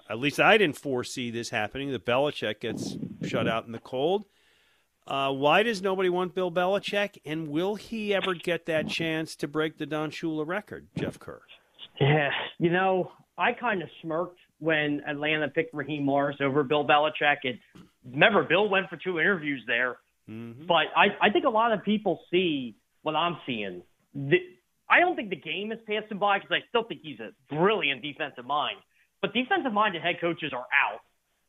at 0.08 0.18
least 0.18 0.38
I 0.38 0.56
didn't 0.58 0.78
foresee 0.78 1.30
this 1.30 1.50
happening. 1.50 1.90
That 1.90 2.06
Belichick 2.06 2.60
gets 2.60 2.96
shut 3.24 3.48
out 3.48 3.66
in 3.66 3.72
the 3.72 3.78
cold. 3.78 4.26
Uh, 5.06 5.32
why 5.32 5.62
does 5.62 5.80
nobody 5.80 6.10
want 6.10 6.34
Bill 6.34 6.52
Belichick? 6.52 7.16
And 7.24 7.48
will 7.48 7.76
he 7.76 8.14
ever 8.14 8.34
get 8.34 8.66
that 8.66 8.88
chance 8.88 9.34
to 9.36 9.48
break 9.48 9.78
the 9.78 9.86
Don 9.86 10.10
Shula 10.10 10.46
record, 10.46 10.86
Jeff 10.96 11.18
Kerr? 11.18 11.40
Yeah, 12.00 12.30
you 12.58 12.70
know, 12.70 13.10
I 13.36 13.52
kind 13.52 13.82
of 13.82 13.88
smirked 14.02 14.38
when 14.58 15.02
Atlanta 15.06 15.48
picked 15.48 15.74
Raheem 15.74 16.04
Morris 16.04 16.36
over 16.40 16.62
Bill 16.62 16.86
Belichick. 16.86 17.38
And 17.44 17.58
remember, 18.10 18.42
Bill 18.42 18.68
went 18.68 18.88
for 18.88 18.96
two 18.96 19.20
interviews 19.20 19.62
there. 19.66 19.96
Mm-hmm. 20.28 20.66
But 20.66 20.86
I, 20.96 21.06
I 21.22 21.30
think 21.30 21.44
a 21.44 21.50
lot 21.50 21.72
of 21.72 21.82
people 21.84 22.20
see 22.30 22.76
what 23.02 23.14
I'm 23.14 23.38
seeing. 23.46 23.82
The, 24.14 24.36
I 24.90 25.00
don't 25.00 25.16
think 25.16 25.30
the 25.30 25.36
game 25.36 25.70
has 25.70 25.78
passed 25.86 26.10
him 26.10 26.18
by 26.18 26.38
because 26.38 26.52
I 26.52 26.68
still 26.68 26.84
think 26.84 27.00
he's 27.02 27.20
a 27.20 27.30
brilliant 27.54 28.02
defensive 28.02 28.44
mind. 28.44 28.78
But 29.20 29.32
defensive 29.32 29.72
minded 29.72 30.02
head 30.02 30.16
coaches 30.20 30.52
are 30.52 30.66
out. 30.72 31.00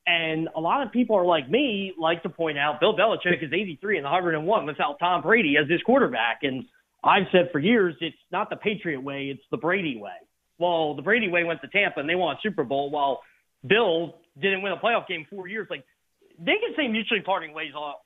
And 0.07 0.49
a 0.55 0.59
lot 0.59 0.85
of 0.85 0.91
people 0.91 1.15
are 1.15 1.25
like 1.25 1.49
me, 1.49 1.93
like 1.99 2.23
to 2.23 2.29
point 2.29 2.57
out 2.57 2.79
Bill 2.79 2.95
Belichick 2.95 3.43
is 3.43 3.53
83 3.53 3.97
and 3.97 4.03
101 4.05 4.65
without 4.65 4.97
Tom 4.99 5.21
Brady 5.21 5.55
as 5.61 5.69
his 5.69 5.81
quarterback. 5.83 6.39
And 6.41 6.65
I've 7.03 7.27
said 7.31 7.49
for 7.51 7.59
years, 7.59 7.95
it's 8.01 8.17
not 8.31 8.49
the 8.49 8.55
Patriot 8.55 9.01
way, 9.01 9.25
it's 9.25 9.43
the 9.51 9.57
Brady 9.57 9.97
way. 9.97 10.11
Well, 10.59 10.95
the 10.95 11.01
Brady 11.01 11.29
way 11.29 11.43
went 11.43 11.61
to 11.61 11.67
Tampa 11.67 11.99
and 12.01 12.09
they 12.09 12.15
won 12.15 12.35
a 12.35 12.39
Super 12.43 12.63
Bowl 12.63 12.91
while 12.91 13.21
Bill 13.65 14.15
didn't 14.39 14.61
win 14.61 14.73
a 14.73 14.77
playoff 14.77 15.07
game 15.07 15.25
four 15.29 15.47
years. 15.47 15.67
Like, 15.69 15.85
they 16.37 16.53
can 16.53 16.73
say 16.77 16.87
mutually 16.87 17.21
parting 17.21 17.53
ways 17.53 17.71
all, 17.75 18.01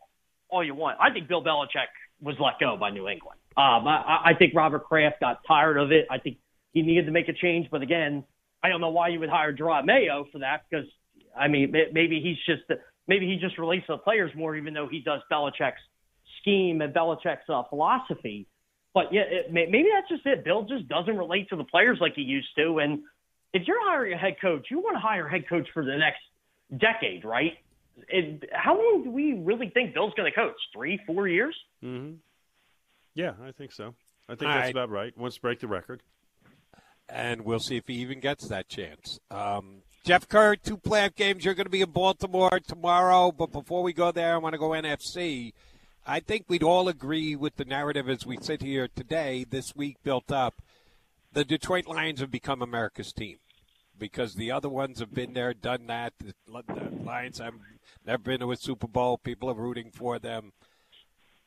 all 0.49 0.63
you 0.63 0.75
want. 0.75 0.97
I 1.01 1.11
think 1.11 1.27
Bill 1.27 1.43
Belichick 1.43 1.89
was 2.21 2.35
let 2.39 2.59
go 2.59 2.77
by 2.77 2.89
New 2.89 3.07
England. 3.07 3.39
Um, 3.57 3.87
I, 3.87 4.21
I 4.25 4.31
think 4.37 4.53
Robert 4.55 4.85
Kraft 4.85 5.19
got 5.19 5.41
tired 5.47 5.77
of 5.77 5.91
it. 5.91 6.07
I 6.09 6.17
think 6.19 6.37
he 6.71 6.81
needed 6.81 7.05
to 7.05 7.11
make 7.11 7.27
a 7.27 7.33
change. 7.33 7.67
But 7.69 7.81
again, 7.81 8.23
I 8.63 8.69
don't 8.69 8.81
know 8.81 8.89
why 8.89 9.09
you 9.09 9.19
would 9.19 9.29
hire 9.29 9.53
Jerod 9.53 9.85
Mayo 9.85 10.25
for 10.31 10.39
that 10.39 10.61
because, 10.69 10.85
I 11.37 11.47
mean, 11.47 11.71
maybe 11.91 12.21
he's 12.21 12.37
just 12.45 12.69
maybe 13.07 13.27
he 13.27 13.37
just 13.37 13.57
releases 13.57 13.87
the 13.87 13.97
players 13.97 14.31
more, 14.35 14.55
even 14.55 14.73
though 14.73 14.87
he 14.89 15.01
does 15.01 15.21
Belichick's 15.31 15.81
scheme 16.41 16.81
and 16.81 16.93
Belichick's 16.93 17.49
uh, 17.49 17.63
philosophy. 17.69 18.47
But 18.93 19.11
yeah, 19.11 19.21
it, 19.21 19.51
maybe 19.51 19.87
that's 19.93 20.09
just 20.09 20.25
it. 20.25 20.43
Bill 20.43 20.63
just 20.63 20.87
doesn't 20.87 21.17
relate 21.17 21.49
to 21.49 21.55
the 21.55 21.63
players 21.63 21.97
like 21.99 22.13
he 22.15 22.21
used 22.21 22.49
to. 22.57 22.79
And 22.79 22.99
if 23.53 23.67
you're 23.67 23.83
hiring 23.89 24.13
a 24.13 24.17
head 24.17 24.35
coach, 24.41 24.67
you 24.69 24.79
want 24.79 24.95
to 24.95 24.99
hire 24.99 25.27
a 25.27 25.31
head 25.31 25.47
coach 25.49 25.67
for 25.73 25.83
the 25.83 25.97
next 25.97 26.21
decade, 26.77 27.25
right? 27.25 27.53
It, 28.07 28.49
how 28.51 28.75
long 28.77 29.03
do 29.03 29.09
we 29.11 29.33
really 29.33 29.69
think 29.69 29.93
Bill's 29.93 30.13
going 30.15 30.31
to 30.31 30.35
coach? 30.35 30.55
Three, 30.73 30.99
four 31.07 31.27
years? 31.27 31.55
Mm-hmm. 31.83 32.15
Yeah, 33.15 33.33
I 33.43 33.51
think 33.51 33.71
so. 33.71 33.93
I 34.29 34.35
think 34.35 34.49
All 34.49 34.55
that's 34.55 34.65
right. 34.65 34.71
about 34.71 34.89
right. 34.89 35.17
Wants 35.17 35.35
to 35.35 35.41
break 35.41 35.59
the 35.59 35.67
record. 35.67 36.01
and 37.09 37.41
we'll 37.41 37.59
see 37.59 37.77
if 37.77 37.87
he 37.87 37.95
even 37.95 38.19
gets 38.19 38.47
that 38.47 38.69
chance. 38.69 39.19
Um, 39.29 39.81
Jeff 40.05 40.27
Kerr, 40.27 40.55
two 40.55 40.77
playoff 40.77 41.15
games. 41.15 41.45
You're 41.45 41.53
going 41.53 41.65
to 41.65 41.69
be 41.71 41.81
in 41.81 41.91
Baltimore 41.91 42.59
tomorrow, 42.67 43.31
but 43.31 43.51
before 43.51 43.83
we 43.83 43.93
go 43.93 44.11
there, 44.11 44.33
I 44.33 44.37
want 44.37 44.53
to 44.53 44.59
go 44.59 44.69
NFC. 44.69 45.53
I 46.05 46.19
think 46.19 46.45
we'd 46.47 46.63
all 46.63 46.89
agree 46.89 47.33
with 47.35 47.55
the 47.55 47.63
narrative 47.63 48.09
as 48.09 48.25
we 48.25 48.37
sit 48.37 48.61
here 48.61 48.89
today, 48.93 49.45
this 49.49 49.73
week 49.73 49.97
built 50.03 50.31
up. 50.31 50.55
The 51.31 51.45
Detroit 51.45 51.87
Lions 51.87 52.19
have 52.19 52.29
become 52.29 52.61
America's 52.61 53.13
team 53.13 53.37
because 53.97 54.35
the 54.35 54.51
other 54.51 54.67
ones 54.67 54.99
have 54.99 55.13
been 55.13 55.33
there, 55.33 55.53
done 55.53 55.87
that. 55.87 56.13
The 56.19 56.33
Lions 57.01 57.39
have 57.39 57.53
never 58.05 58.21
been 58.21 58.41
to 58.41 58.51
a 58.51 58.57
Super 58.57 58.87
Bowl. 58.87 59.17
People 59.17 59.49
are 59.49 59.55
rooting 59.55 59.91
for 59.91 60.19
them. 60.19 60.51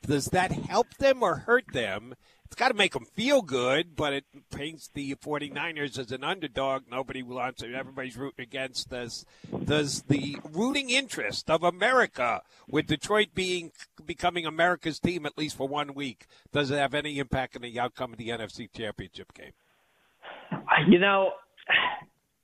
Does 0.06 0.26
that 0.26 0.52
help 0.52 0.94
them 0.98 1.22
or 1.22 1.36
hurt 1.36 1.72
them? 1.72 2.14
It's 2.46 2.54
got 2.54 2.68
to 2.68 2.74
make 2.74 2.92
them 2.92 3.04
feel 3.04 3.42
good, 3.42 3.96
but 3.96 4.12
it 4.12 4.24
paints 4.54 4.88
the 4.94 5.16
49ers 5.16 5.98
as 5.98 6.12
an 6.12 6.22
underdog. 6.22 6.84
Nobody 6.88 7.20
wants 7.20 7.60
it. 7.60 7.74
Everybody's 7.74 8.16
rooting 8.16 8.44
against 8.44 8.92
us. 8.92 9.24
Does 9.64 10.02
the 10.02 10.38
rooting 10.52 10.90
interest 10.90 11.50
of 11.50 11.64
America, 11.64 12.42
with 12.68 12.86
Detroit 12.86 13.28
being 13.34 13.72
becoming 14.04 14.46
America's 14.46 15.00
team 15.00 15.26
at 15.26 15.36
least 15.36 15.56
for 15.56 15.66
one 15.66 15.92
week, 15.92 16.26
does 16.52 16.70
it 16.70 16.78
have 16.78 16.94
any 16.94 17.18
impact 17.18 17.56
on 17.56 17.62
the 17.62 17.80
outcome 17.80 18.12
of 18.12 18.18
the 18.18 18.28
NFC 18.28 18.68
Championship 18.72 19.34
game? 19.34 19.52
You 20.86 21.00
know, 21.00 21.32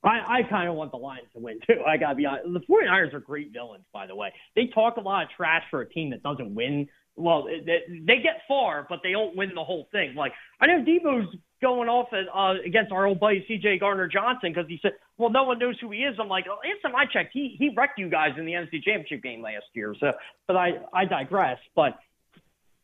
I, 0.03 0.39
I 0.39 0.43
kind 0.49 0.67
of 0.67 0.75
want 0.75 0.91
the 0.91 0.97
Lions 0.97 1.27
to 1.33 1.39
win 1.39 1.59
too. 1.65 1.81
I 1.87 1.95
gotta 1.95 2.15
be 2.15 2.25
honest. 2.25 2.45
The 2.51 2.59
49ers 2.59 3.13
are 3.13 3.21
great 3.21 3.53
villains, 3.53 3.85
by 3.93 4.05
the 4.05 4.15
way. 4.15 4.33
They 4.53 4.67
talk 4.67 4.97
a 4.97 5.01
lot 5.01 5.23
of 5.23 5.29
trash 5.37 5.63
for 5.71 5.81
a 5.81 5.89
team 5.89 6.09
that 6.09 6.21
doesn't 6.23 6.53
win. 6.53 6.89
Well, 7.15 7.45
they, 7.45 7.81
they 7.89 8.21
get 8.21 8.41
far, 8.47 8.87
but 8.89 8.99
they 9.03 9.11
don't 9.11 9.35
win 9.35 9.51
the 9.53 9.63
whole 9.63 9.87
thing. 9.91 10.15
Like 10.15 10.33
I 10.59 10.67
know 10.67 10.83
Debo's 10.83 11.35
going 11.61 11.87
off 11.87 12.07
at, 12.11 12.25
uh, 12.33 12.59
against 12.65 12.91
our 12.91 13.05
old 13.05 13.19
buddy 13.19 13.45
C.J. 13.47 13.79
Gardner 13.79 14.07
Johnson 14.07 14.51
because 14.53 14.67
he 14.67 14.79
said, 14.81 14.93
"Well, 15.17 15.29
no 15.29 15.43
one 15.43 15.59
knows 15.59 15.75
who 15.79 15.91
he 15.91 15.99
is." 15.99 16.15
I'm 16.19 16.27
like, 16.27 16.45
oh, 16.49 16.57
I 16.95 17.05
checked, 17.11 17.31
he 17.33 17.55
he 17.59 17.71
wrecked 17.75 17.99
you 17.99 18.09
guys 18.09 18.31
in 18.37 18.45
the 18.45 18.53
NFC 18.53 18.83
Championship 18.83 19.21
game 19.21 19.41
last 19.41 19.65
year. 19.73 19.95
So, 19.99 20.11
but 20.47 20.55
I 20.55 20.71
I 20.91 21.05
digress. 21.05 21.59
But 21.75 21.99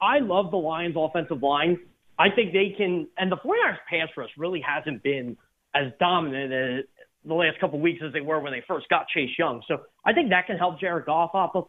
I 0.02 0.20
love 0.20 0.52
the 0.52 0.58
Lions' 0.58 0.96
offensive 0.98 1.42
line. 1.42 1.80
I 2.18 2.30
think 2.30 2.54
they 2.54 2.74
can, 2.76 3.08
and 3.18 3.32
the 3.32 3.38
49ers 3.38 3.78
pass 3.90 4.10
rush 4.18 4.30
really 4.38 4.62
hasn't 4.62 5.04
been 5.04 5.38
as 5.74 5.92
dominant 6.00 6.54
as 6.54 6.86
the 7.26 7.34
last 7.34 7.60
couple 7.60 7.78
of 7.78 7.82
weeks 7.82 8.02
as 8.06 8.14
they 8.14 8.22
were 8.22 8.40
when 8.40 8.52
they 8.52 8.64
first 8.68 8.88
got 8.90 9.08
Chase 9.08 9.32
Young. 9.38 9.62
So 9.68 9.82
I 10.06 10.14
think 10.14 10.30
that 10.30 10.48
can 10.48 10.58
help 10.58 10.80
Jared 10.80 11.06
Goff 11.06 11.32
a, 11.34 11.62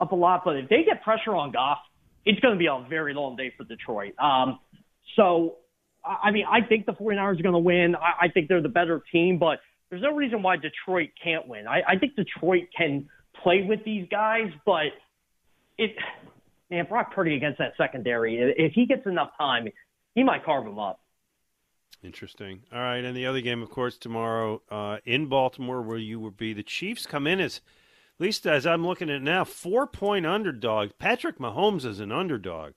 up 0.00 0.12
a 0.12 0.14
lot. 0.14 0.42
But 0.44 0.56
if 0.56 0.68
they 0.68 0.84
get 0.84 1.02
pressure 1.02 1.34
on 1.34 1.52
Goff, 1.52 1.78
it's 2.24 2.40
going 2.40 2.54
to 2.54 2.58
be 2.58 2.66
a 2.66 2.84
very 2.88 3.14
long 3.14 3.36
day 3.36 3.52
for 3.56 3.64
Detroit. 3.64 4.14
Um, 4.18 4.58
so, 5.14 5.56
I 6.04 6.30
mean, 6.30 6.44
I 6.50 6.60
think 6.60 6.86
the 6.86 6.92
49ers 6.92 7.38
are 7.38 7.42
going 7.42 7.52
to 7.52 7.58
win. 7.58 7.96
I, 7.96 8.26
I 8.26 8.28
think 8.28 8.48
they're 8.48 8.62
the 8.62 8.68
better 8.68 9.02
team, 9.12 9.38
but 9.38 9.60
there's 9.90 10.02
no 10.02 10.14
reason 10.14 10.42
why 10.42 10.56
Detroit 10.56 11.10
can't 11.22 11.46
win. 11.46 11.66
I, 11.66 11.82
I 11.88 11.98
think 11.98 12.16
Detroit 12.16 12.64
can 12.76 13.08
play 13.42 13.62
with 13.68 13.84
these 13.84 14.06
guys, 14.10 14.50
but 14.64 14.86
it– 15.78 15.92
man, 16.70 16.86
Brock 16.88 17.14
Purdy 17.14 17.36
against 17.36 17.58
that 17.58 17.74
secondary, 17.76 18.54
if 18.56 18.72
he 18.72 18.86
gets 18.86 19.06
enough 19.06 19.30
time, 19.38 19.68
he 20.14 20.22
might 20.22 20.44
carve 20.44 20.64
them 20.64 20.78
up. 20.78 21.00
Interesting. 22.02 22.62
All 22.72 22.80
right, 22.80 23.04
and 23.04 23.16
the 23.16 23.26
other 23.26 23.40
game, 23.40 23.62
of 23.62 23.70
course, 23.70 23.96
tomorrow 23.96 24.62
uh, 24.70 24.98
in 25.04 25.26
Baltimore, 25.26 25.82
where 25.82 25.98
you 25.98 26.20
will 26.20 26.30
be. 26.30 26.52
The 26.52 26.62
Chiefs 26.62 27.06
come 27.06 27.26
in 27.26 27.40
as, 27.40 27.60
least 28.20 28.46
as 28.46 28.66
I'm 28.66 28.86
looking 28.86 29.10
at 29.10 29.22
now, 29.22 29.44
four 29.44 29.86
point 29.86 30.26
underdog. 30.26 30.90
Patrick 30.98 31.38
Mahomes 31.38 31.84
is 31.84 32.00
an 32.00 32.12
underdog. 32.12 32.72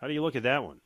How 0.00 0.08
do 0.08 0.14
you 0.14 0.22
look 0.22 0.36
at 0.36 0.42
that 0.42 0.64
one? 0.64 0.80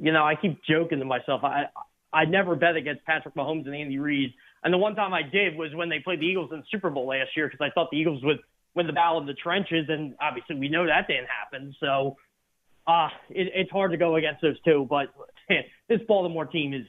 You 0.00 0.12
know, 0.12 0.24
I 0.24 0.34
keep 0.34 0.62
joking 0.64 0.98
to 1.00 1.04
myself. 1.04 1.44
I 1.44 1.66
I 2.12 2.24
never 2.24 2.56
bet 2.56 2.76
against 2.76 3.04
Patrick 3.04 3.34
Mahomes 3.34 3.66
and 3.66 3.74
Andy 3.74 3.98
Reid. 3.98 4.32
And 4.64 4.72
the 4.72 4.78
one 4.78 4.94
time 4.94 5.12
I 5.12 5.22
did 5.22 5.56
was 5.56 5.74
when 5.74 5.88
they 5.88 6.00
played 6.00 6.20
the 6.20 6.26
Eagles 6.26 6.50
in 6.52 6.58
the 6.58 6.64
Super 6.70 6.90
Bowl 6.90 7.06
last 7.06 7.36
year 7.36 7.46
because 7.46 7.60
I 7.60 7.70
thought 7.72 7.90
the 7.90 7.98
Eagles 7.98 8.22
would 8.24 8.38
win 8.74 8.86
the 8.86 8.92
battle 8.92 9.18
of 9.18 9.26
the 9.26 9.34
trenches, 9.34 9.86
and 9.88 10.14
obviously 10.20 10.56
we 10.56 10.68
know 10.68 10.86
that 10.86 11.06
didn't 11.06 11.28
happen. 11.28 11.74
So 11.80 12.16
uh, 12.86 13.08
it, 13.30 13.48
it's 13.54 13.70
hard 13.70 13.90
to 13.92 13.96
go 13.96 14.16
against 14.16 14.42
those 14.42 14.60
two. 14.62 14.86
But 14.88 15.08
man, 15.48 15.64
this 15.88 16.00
Baltimore 16.08 16.46
team 16.46 16.74
is 16.74 16.86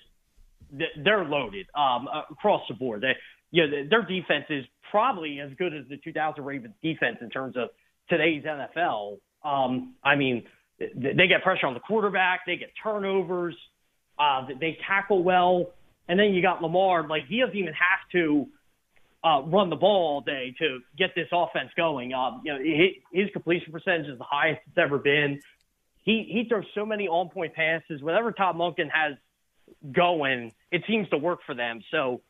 they're 1.03 1.25
loaded 1.25 1.67
um, 1.75 2.07
across 2.31 2.61
the 2.69 2.75
board. 2.75 3.01
They, 3.01 3.15
you 3.51 3.67
know, 3.67 3.87
their 3.89 4.03
defense 4.03 4.45
is 4.49 4.65
probably 4.91 5.39
as 5.39 5.51
good 5.57 5.73
as 5.73 5.87
the 5.89 5.97
2000 5.97 6.43
Ravens 6.43 6.73
defense 6.81 7.17
in 7.21 7.29
terms 7.29 7.55
of 7.57 7.69
today's 8.09 8.43
NFL. 8.43 9.17
Um, 9.43 9.95
I 10.03 10.15
mean, 10.15 10.43
they 10.79 11.27
get 11.27 11.43
pressure 11.43 11.67
on 11.67 11.73
the 11.73 11.79
quarterback, 11.79 12.41
they 12.45 12.57
get 12.57 12.69
turnovers, 12.81 13.55
uh, 14.17 14.47
they 14.59 14.77
tackle 14.87 15.23
well, 15.23 15.71
and 16.07 16.19
then 16.19 16.33
you 16.33 16.41
got 16.41 16.61
Lamar. 16.61 17.07
Like 17.07 17.23
he 17.27 17.39
doesn't 17.39 17.55
even 17.55 17.73
have 17.73 18.09
to 18.13 18.47
uh, 19.23 19.41
run 19.45 19.69
the 19.69 19.75
ball 19.75 20.15
all 20.15 20.21
day 20.21 20.53
to 20.59 20.79
get 20.97 21.11
this 21.15 21.27
offense 21.31 21.69
going. 21.75 22.13
Um, 22.13 22.41
you 22.45 22.53
know, 22.53 22.59
his, 23.11 23.29
completion 23.31 23.71
percentage 23.71 24.07
is 24.07 24.17
the 24.17 24.25
highest 24.25 24.61
it's 24.67 24.77
ever 24.77 24.97
been. 24.97 25.41
He 26.03 26.27
he 26.31 26.47
throws 26.47 26.65
so 26.73 26.85
many 26.85 27.07
on 27.07 27.29
point 27.29 27.53
passes. 27.53 28.01
Whatever 28.01 28.31
Todd 28.31 28.55
Monken 28.55 28.89
has 28.91 29.15
going, 29.91 30.51
it 30.71 30.83
seems 30.87 31.07
to 31.09 31.17
work 31.17 31.39
for 31.45 31.53
them. 31.53 31.81
So 31.91 32.21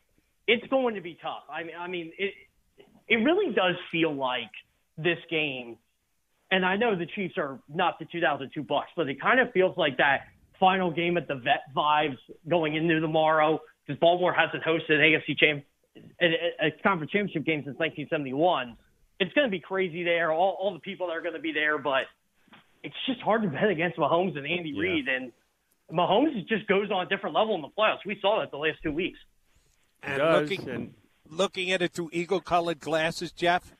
it's 0.50 0.66
going 0.68 0.96
to 0.96 1.00
be 1.00 1.16
tough. 1.22 1.44
I 1.52 1.62
mean, 1.62 1.74
I 1.78 1.86
mean, 1.86 2.12
it 2.18 2.34
it 3.08 3.16
really 3.16 3.54
does 3.54 3.76
feel 3.92 4.14
like 4.14 4.50
this 4.96 5.18
game. 5.30 5.76
And 6.50 6.66
I 6.66 6.76
know 6.76 6.96
the 6.96 7.06
Chiefs 7.06 7.34
are 7.38 7.60
not 7.72 8.00
the 8.00 8.06
2002 8.10 8.64
Bucks, 8.64 8.88
but 8.96 9.08
it 9.08 9.20
kind 9.20 9.38
of 9.38 9.52
feels 9.52 9.76
like 9.76 9.98
that 9.98 10.22
final 10.58 10.90
game 10.90 11.16
at 11.16 11.28
the 11.28 11.36
vet 11.36 11.62
vibes 11.74 12.18
going 12.48 12.74
into 12.74 13.00
tomorrow 13.00 13.60
because 13.86 13.98
Baltimore 14.00 14.34
hasn't 14.34 14.64
hosted 14.64 14.90
an 14.90 15.00
AFC 15.00 15.38
champ 15.38 15.64
a, 16.20 16.66
a 16.66 16.70
conference 16.82 17.12
championship 17.12 17.44
game 17.44 17.60
since 17.60 17.78
1971. 17.78 18.76
It's 19.20 19.32
going 19.34 19.46
to 19.46 19.50
be 19.50 19.60
crazy 19.60 20.02
there. 20.02 20.32
All, 20.32 20.58
all 20.60 20.74
the 20.74 20.80
people 20.80 21.08
that 21.08 21.12
are 21.12 21.22
going 21.22 21.34
to 21.34 21.40
be 21.40 21.52
there, 21.52 21.78
but 21.78 22.04
it's 22.82 22.94
just 23.06 23.20
hard 23.20 23.42
to 23.42 23.48
bet 23.48 23.68
against 23.70 23.98
Mahomes 23.98 24.36
and 24.36 24.46
Andy 24.46 24.72
yeah. 24.74 24.82
Reid. 24.82 25.08
And 25.08 25.32
Mahomes 25.92 26.46
just 26.48 26.66
goes 26.66 26.90
on 26.90 27.06
a 27.06 27.08
different 27.08 27.34
level 27.34 27.54
in 27.54 27.62
the 27.62 27.68
playoffs. 27.68 28.06
We 28.06 28.18
saw 28.20 28.40
that 28.40 28.50
the 28.50 28.58
last 28.58 28.78
two 28.82 28.92
weeks. 28.92 29.18
And 30.02 30.22
looking, 30.22 30.68
and 30.68 30.94
looking 31.28 31.70
at 31.72 31.82
it 31.82 31.92
through 31.92 32.10
eagle-colored 32.12 32.80
glasses, 32.80 33.32
Jeff, 33.32 33.76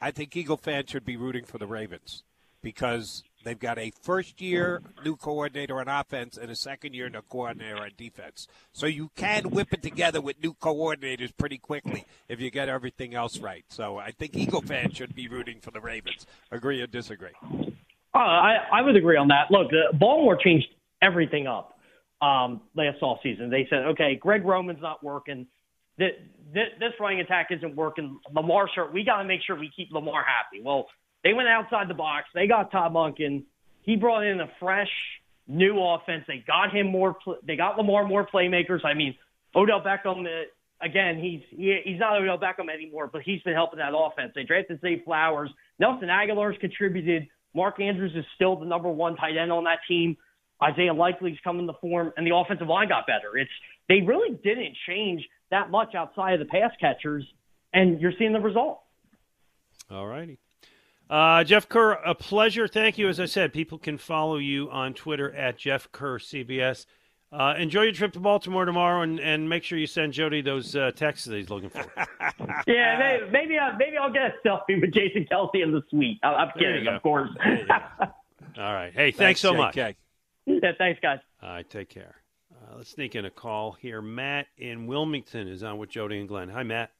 I 0.00 0.10
think 0.10 0.36
Eagle 0.36 0.56
fans 0.56 0.90
should 0.90 1.04
be 1.04 1.16
rooting 1.16 1.44
for 1.44 1.58
the 1.58 1.66
Ravens 1.66 2.22
because 2.62 3.22
They've 3.42 3.58
got 3.58 3.78
a 3.78 3.90
first 4.02 4.40
year 4.40 4.82
new 5.04 5.16
coordinator 5.16 5.80
on 5.80 5.88
offense 5.88 6.36
and 6.36 6.50
a 6.50 6.56
second 6.56 6.94
year 6.94 7.08
new 7.08 7.22
coordinator 7.22 7.78
on 7.78 7.90
defense. 7.96 8.46
So 8.72 8.86
you 8.86 9.10
can 9.16 9.50
whip 9.50 9.72
it 9.72 9.82
together 9.82 10.20
with 10.20 10.42
new 10.42 10.52
coordinators 10.54 11.32
pretty 11.36 11.56
quickly 11.56 12.04
if 12.28 12.40
you 12.40 12.50
get 12.50 12.68
everything 12.68 13.14
else 13.14 13.38
right. 13.38 13.64
So 13.68 13.98
I 13.98 14.10
think 14.10 14.36
Eagle 14.36 14.60
fans 14.60 14.96
should 14.96 15.14
be 15.14 15.26
rooting 15.26 15.60
for 15.60 15.70
the 15.70 15.80
Ravens. 15.80 16.26
Agree 16.50 16.82
or 16.82 16.86
disagree? 16.86 17.30
Uh, 18.14 18.18
I, 18.18 18.56
I 18.72 18.82
would 18.82 18.96
agree 18.96 19.16
on 19.16 19.28
that. 19.28 19.50
Look, 19.50 19.68
uh, 19.68 19.96
Baltimore 19.96 20.36
changed 20.36 20.66
everything 21.00 21.46
up 21.46 21.69
um, 22.22 22.62
last 22.74 23.00
offseason. 23.02 23.50
They 23.50 23.66
said, 23.70 23.80
okay, 23.92 24.16
Greg 24.20 24.44
Roman's 24.44 24.82
not 24.82 25.02
working. 25.02 25.46
This, 25.98 26.12
this 26.52 26.92
running 26.98 27.20
attack 27.20 27.48
isn't 27.50 27.76
working. 27.76 28.18
Lamar, 28.34 28.68
we 28.92 29.04
got 29.04 29.18
to 29.18 29.24
make 29.24 29.40
sure 29.46 29.58
we 29.58 29.70
keep 29.74 29.90
Lamar 29.92 30.24
happy. 30.24 30.62
Well, 30.64 30.86
they 31.22 31.34
went 31.34 31.48
outside 31.48 31.88
the 31.88 31.94
box. 31.94 32.26
They 32.34 32.46
got 32.46 32.70
Todd 32.72 32.92
Monken. 32.92 33.44
He 33.82 33.96
brought 33.96 34.24
in 34.24 34.40
a 34.40 34.50
fresh, 34.58 34.90
new 35.46 35.78
offense. 35.78 36.24
They 36.26 36.42
got 36.46 36.74
him 36.74 36.86
more. 36.86 37.16
They 37.46 37.56
got 37.56 37.76
Lamar 37.76 38.06
more 38.06 38.26
playmakers. 38.26 38.84
I 38.84 38.94
mean, 38.94 39.14
Odell 39.54 39.82
Beckham. 39.82 40.24
Uh, 40.24 40.46
again, 40.82 41.18
he's 41.18 41.40
he, 41.50 41.78
he's 41.84 41.98
not 41.98 42.20
Odell 42.20 42.38
Beckham 42.38 42.72
anymore, 42.72 43.10
but 43.12 43.22
he's 43.22 43.42
been 43.42 43.54
helping 43.54 43.78
that 43.78 43.92
offense. 43.94 44.32
They 44.34 44.44
drafted 44.44 44.80
Zay 44.80 45.02
Flowers. 45.04 45.50
Nelson 45.78 46.08
Agholor's 46.08 46.56
contributed. 46.60 47.28
Mark 47.54 47.80
Andrews 47.80 48.12
is 48.14 48.24
still 48.36 48.56
the 48.56 48.66
number 48.66 48.88
one 48.88 49.16
tight 49.16 49.36
end 49.36 49.52
on 49.52 49.64
that 49.64 49.80
team. 49.88 50.16
Isaiah 50.62 50.94
Likely's 50.94 51.38
coming 51.42 51.66
to 51.66 51.72
form, 51.80 52.12
and 52.16 52.26
the 52.26 52.34
offensive 52.34 52.68
line 52.68 52.88
got 52.88 53.06
better. 53.06 53.36
It's 53.36 53.50
they 53.88 54.00
really 54.00 54.38
didn't 54.42 54.76
change 54.86 55.26
that 55.50 55.70
much 55.70 55.94
outside 55.94 56.34
of 56.34 56.40
the 56.40 56.46
pass 56.46 56.72
catchers, 56.80 57.24
and 57.72 58.00
you're 58.00 58.12
seeing 58.18 58.32
the 58.32 58.40
result. 58.40 58.80
All 59.90 60.06
righty. 60.06 60.38
Uh, 61.08 61.42
Jeff 61.42 61.68
Kerr, 61.68 61.92
a 61.92 62.14
pleasure. 62.14 62.68
Thank 62.68 62.96
you. 62.96 63.08
As 63.08 63.18
I 63.18 63.24
said, 63.24 63.52
people 63.52 63.78
can 63.78 63.98
follow 63.98 64.36
you 64.36 64.70
on 64.70 64.94
Twitter 64.94 65.34
at 65.34 65.58
Jeff 65.58 65.90
Kerr 65.90 66.18
CBS. 66.18 66.86
Uh, 67.32 67.54
enjoy 67.58 67.82
your 67.82 67.92
trip 67.92 68.12
to 68.12 68.20
Baltimore 68.20 68.64
tomorrow, 68.64 69.02
and, 69.02 69.20
and 69.20 69.48
make 69.48 69.62
sure 69.62 69.78
you 69.78 69.86
send 69.86 70.12
Jody 70.12 70.40
those 70.40 70.74
uh, 70.74 70.90
texts 70.94 71.26
that 71.26 71.36
he's 71.36 71.50
looking 71.50 71.70
for. 71.70 71.84
yeah, 72.66 72.98
maybe 72.98 73.30
maybe, 73.30 73.58
uh, 73.58 73.72
maybe 73.78 73.96
I'll 73.96 74.12
get 74.12 74.22
a 74.22 74.48
selfie 74.48 74.80
with 74.80 74.92
Jason 74.92 75.26
Kelce 75.30 75.62
in 75.62 75.72
the 75.72 75.82
suite. 75.90 76.18
I, 76.22 76.42
am 76.42 76.50
kidding, 76.58 76.88
of 76.88 77.02
course. 77.02 77.30
All 78.58 78.74
right. 78.74 78.92
Hey, 78.92 79.12
thanks, 79.12 79.18
thanks 79.18 79.40
so 79.40 79.54
much. 79.54 79.76
Yeah, 80.46 80.72
thanks, 80.78 81.00
guys. 81.00 81.18
All 81.42 81.50
right, 81.50 81.68
take 81.68 81.88
care. 81.88 82.16
Uh, 82.52 82.76
let's 82.78 82.90
sneak 82.90 83.14
in 83.14 83.24
a 83.24 83.30
call 83.30 83.72
here. 83.72 84.02
Matt 84.02 84.46
in 84.58 84.86
Wilmington 84.86 85.48
is 85.48 85.62
on 85.62 85.78
with 85.78 85.90
Jody 85.90 86.18
and 86.18 86.28
Glenn. 86.28 86.48
Hi, 86.48 86.62
Matt. 86.62 86.90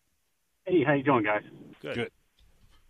Hey, 0.67 0.85
how 0.85 0.93
you 0.93 1.03
doing, 1.03 1.25
guys? 1.25 1.43
Good. 1.83 1.95
Good. 1.95 2.11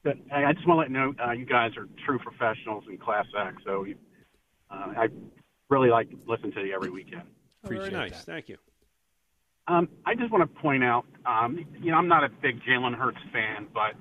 But 0.03 0.17
I 0.33 0.53
just 0.53 0.67
want 0.67 0.77
to 0.77 0.81
let 0.81 0.89
you 0.91 0.95
know 0.95 1.15
uh, 1.25 1.33
you 1.33 1.45
guys 1.45 1.73
are 1.77 1.89
true 2.05 2.19
professionals 2.19 2.85
in 2.89 2.99
class 2.99 3.27
act. 3.39 3.63
So 3.65 3.85
you, 3.85 3.97
uh, 4.71 4.93
I 4.97 5.09
really 5.69 5.91
like 5.91 6.09
listening 6.27 6.53
to 6.53 6.61
you 6.63 6.75
every 6.75 6.91
weekend. 6.91 7.23
Appreciate 7.65 7.91
Very 7.91 8.09
nice. 8.09 8.25
That. 8.25 8.33
Thank 8.33 8.49
you. 8.49 8.57
Um, 9.67 9.89
I 10.07 10.15
just 10.15 10.33
want 10.33 10.43
to 10.43 10.61
point 10.61 10.83
out, 10.83 11.05
um, 11.27 11.65
you 11.81 11.91
know, 11.91 11.99
I'm 11.99 12.09
not 12.09 12.25
a 12.25 12.29
big 12.29 12.61
Jalen 12.63 12.95
Hurts 12.95 13.21
fan, 13.33 13.69
but 13.73 13.93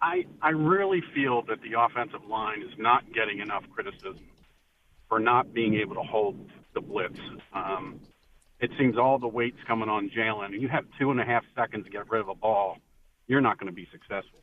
I 0.00 0.24
I 0.40 0.50
really 0.50 1.02
feel 1.14 1.42
that 1.42 1.58
the 1.62 1.78
offensive 1.78 2.24
line 2.28 2.62
is 2.62 2.72
not 2.78 3.04
getting 3.12 3.40
enough 3.40 3.64
criticism 3.70 4.29
for 5.10 5.18
not 5.18 5.52
being 5.52 5.74
able 5.74 5.96
to 5.96 6.02
hold 6.02 6.48
the 6.72 6.80
blitz. 6.80 7.18
Um, 7.52 8.00
it 8.60 8.70
seems 8.78 8.96
all 8.96 9.18
the 9.18 9.28
weight's 9.28 9.58
coming 9.66 9.90
on 9.90 10.08
Jalen, 10.08 10.46
and 10.46 10.62
you 10.62 10.68
have 10.68 10.84
two 10.98 11.10
and 11.10 11.20
a 11.20 11.24
half 11.24 11.44
seconds 11.54 11.84
to 11.84 11.90
get 11.90 12.08
rid 12.08 12.22
of 12.22 12.28
a 12.28 12.34
ball. 12.34 12.78
You're 13.26 13.40
not 13.42 13.58
going 13.58 13.66
to 13.66 13.74
be 13.74 13.88
successful. 13.90 14.40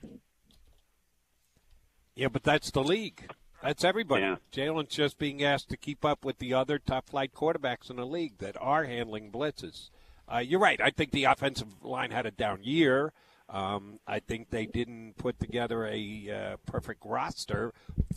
Yeah, 2.16 2.28
but 2.28 2.44
that's 2.44 2.70
the 2.70 2.84
league. 2.84 3.32
That's 3.64 3.84
everybody. 3.84 4.24
Yeah. 4.24 4.36
Jalen's 4.52 4.94
just 4.94 5.18
being 5.18 5.44
asked 5.44 5.70
to 5.70 5.78
keep 5.78 6.04
up 6.04 6.26
with 6.26 6.40
the 6.40 6.54
other 6.54 6.78
top 6.80 7.10
flight 7.10 7.34
quarterbacks 7.34 7.90
in 7.90 7.96
the 7.96 8.06
league 8.06 8.38
that 8.40 8.56
are 8.60 8.84
handling 8.84 9.32
blitzes. 9.32 9.90
Uh, 10.32 10.40
you're 10.40 10.60
right. 10.60 10.82
I 10.82 10.90
think 10.90 11.12
the 11.12 11.24
offensive 11.24 11.84
line 11.84 12.12
had 12.12 12.26
a 12.26 12.32
down 12.32 12.64
year. 12.64 13.14
Um, 13.50 14.00
I 14.06 14.20
think 14.20 14.50
they 14.50 14.66
didn't 14.66 15.16
put 15.18 15.40
together 15.40 15.86
a 15.86 16.30
uh, 16.30 16.58
perfect 16.66 17.04
roster 17.06 17.74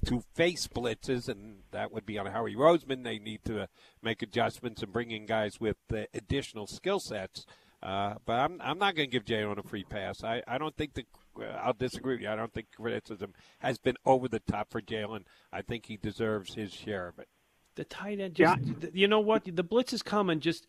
to 0.07 0.24
face 0.35 0.66
blitzes, 0.66 1.28
and 1.28 1.59
that 1.70 1.93
would 1.93 2.05
be 2.05 2.19
on 2.19 2.27
Howie 2.27 2.57
Roseman. 2.57 3.05
They 3.05 3.19
need 3.19 3.44
to 3.44 3.69
make 4.02 4.23
adjustments 4.23 4.82
and 4.82 4.93
bring 4.93 5.12
in 5.12 5.27
guys 5.27 5.61
with 5.61 5.77
uh, 5.94 6.02
additional 6.12 6.66
skill 6.66 6.98
sets. 6.98 7.47
Uh, 7.82 8.15
but 8.27 8.35
I'm 8.35 8.61
I'm 8.61 8.78
not 8.78 8.94
going 8.94 9.09
to 9.09 9.12
give 9.12 9.24
Jalen 9.24 9.59
a 9.59 9.62
free 9.62 9.85
pass. 9.85 10.23
I, 10.23 10.43
I 10.47 10.59
don't 10.59 10.77
think 10.77 10.94
the 10.94 11.05
uh, 11.40 11.44
I'll 11.62 11.73
disagree 11.73 12.15
with 12.15 12.23
you. 12.23 12.28
I 12.28 12.36
don't 12.36 12.52
think 12.52 12.66
criticism 12.77 13.32
has 13.61 13.78
been 13.78 13.97
over 14.05 14.28
the 14.28 14.40
top 14.40 14.70
for 14.70 14.82
Jalen. 14.82 15.24
I 15.52 15.62
think 15.62 15.86
he 15.86 15.97
deserves 15.97 16.55
his 16.55 16.73
share 16.73 17.09
of 17.09 17.19
it. 17.19 17.28
The 17.77 17.85
tight 17.85 18.20
end, 18.20 18.35
just 18.35 18.61
th- 18.81 18.93
you 18.94 19.09
know 19.09 19.20
what? 19.20 19.44
The 19.44 19.62
blitz 19.62 19.93
is 19.93 20.02
coming. 20.02 20.40
Just 20.40 20.66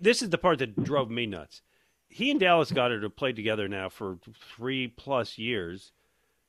this 0.00 0.22
is 0.22 0.30
the 0.30 0.38
part 0.38 0.60
that 0.60 0.82
drove 0.82 1.10
me 1.10 1.26
nuts. 1.26 1.60
He 2.08 2.30
and 2.30 2.40
Dallas 2.40 2.70
Goedert 2.70 3.02
have 3.02 3.16
played 3.16 3.36
together 3.36 3.68
now 3.68 3.88
for 3.88 4.18
three 4.56 4.88
plus 4.88 5.38
years. 5.38 5.92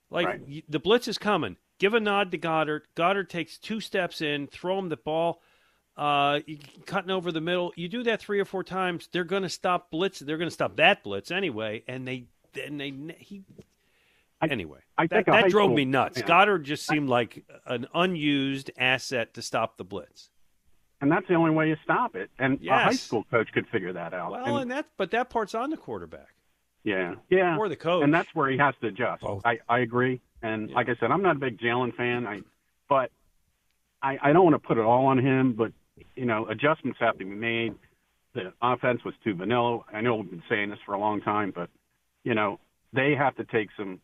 Like 0.09 0.27
Right. 0.27 0.63
the 0.69 0.79
blitz 0.79 1.07
is 1.07 1.17
coming. 1.17 1.57
Give 1.79 1.93
a 1.93 1.99
nod 1.99 2.31
to 2.31 2.37
Goedert. 2.37 2.81
Goedert 2.95 3.29
takes 3.29 3.57
two 3.57 3.79
steps 3.81 4.21
in, 4.21 4.47
throw 4.47 4.79
him 4.79 4.89
the 4.89 4.97
ball, 4.97 5.41
uh, 5.97 6.39
cutting 6.85 7.11
over 7.11 7.31
the 7.31 7.41
middle. 7.41 7.73
You 7.75 7.87
do 7.89 8.03
that 8.03 8.21
three 8.21 8.39
or 8.39 8.45
four 8.45 8.63
times, 8.63 9.09
they're 9.11 9.23
going 9.23 9.43
to 9.43 9.49
stop 9.49 9.91
blitz. 9.91 10.19
They're 10.19 10.37
going 10.37 10.47
to 10.49 10.53
stop 10.53 10.77
that 10.77 11.03
blitz 11.03 11.29
anyway, 11.31 11.83
and 11.87 12.07
they 12.07 12.25
and 12.63 12.79
they 12.79 12.93
he. 13.19 13.43
Anyway, 14.41 14.79
I 14.97 15.07
that, 15.07 15.25
that 15.25 15.49
drove 15.49 15.65
school- 15.69 15.75
me 15.75 15.85
nuts. 15.85 16.19
yeah. 16.19 16.25
Goedert 16.27 16.63
just 16.63 16.85
seemed 16.85 17.09
like 17.09 17.43
an 17.65 17.87
unused 17.93 18.69
asset 18.77 19.33
to 19.33 19.41
stop 19.41 19.77
the 19.77 19.83
blitz. 19.83 20.29
And 20.99 21.11
that's 21.11 21.27
the 21.27 21.35
only 21.35 21.51
way 21.51 21.69
you 21.69 21.77
stop 21.83 22.15
it. 22.15 22.31
And 22.39 22.59
a 22.67 22.73
high 22.73 22.93
school 22.93 23.23
coach 23.29 23.49
could 23.53 23.67
figure 23.67 23.93
that 23.93 24.13
out. 24.13 24.31
Well, 24.31 24.45
And- 24.45 24.61
and 24.63 24.71
that 24.71 24.87
but 24.97 25.11
that 25.11 25.29
part's 25.29 25.53
on 25.55 25.69
the 25.69 25.77
quarterback. 25.77 26.29
Yeah, 26.83 27.15
yeah. 27.29 27.57
Or 27.57 27.67
the 27.69 27.75
coach. 27.75 28.03
and 28.03 28.13
that's 28.13 28.33
where 28.33 28.49
he 28.49 28.57
has 28.57 28.73
to 28.81 28.87
adjust. 28.87 29.23
I, 29.43 29.59
I 29.67 29.79
agree. 29.79 30.21
And 30.41 30.71
like 30.71 30.87
I 30.89 30.95
said, 30.99 31.11
I'm 31.11 31.21
not 31.21 31.35
a 31.35 31.39
big 31.39 31.59
Jalen 31.59 31.95
fan. 31.95 32.25
I, 32.25 32.41
but 32.87 33.11
I, 34.01 34.17
I 34.21 34.31
don't 34.33 34.43
want 34.45 34.53
to 34.61 34.65
put 34.65 34.77
it 34.77 34.85
all 34.85 35.07
on 35.07 35.17
him. 35.19 35.53
But 35.53 35.73
you 36.15 36.25
know, 36.25 36.45
adjustments 36.47 36.99
have 36.99 37.17
to 37.17 37.25
be 37.25 37.31
made. 37.31 37.75
The 38.33 38.53
offense 38.61 39.03
was 39.03 39.15
too 39.23 39.33
vanilla. 39.35 39.81
I 39.91 40.01
know 40.01 40.15
we've 40.15 40.29
been 40.29 40.43
saying 40.47 40.69
this 40.69 40.79
for 40.85 40.93
a 40.93 40.99
long 40.99 41.21
time, 41.21 41.51
but 41.53 41.69
you 42.23 42.33
know, 42.35 42.59
they 42.93 43.15
have 43.15 43.35
to 43.37 43.43
take 43.45 43.69
some 43.75 43.99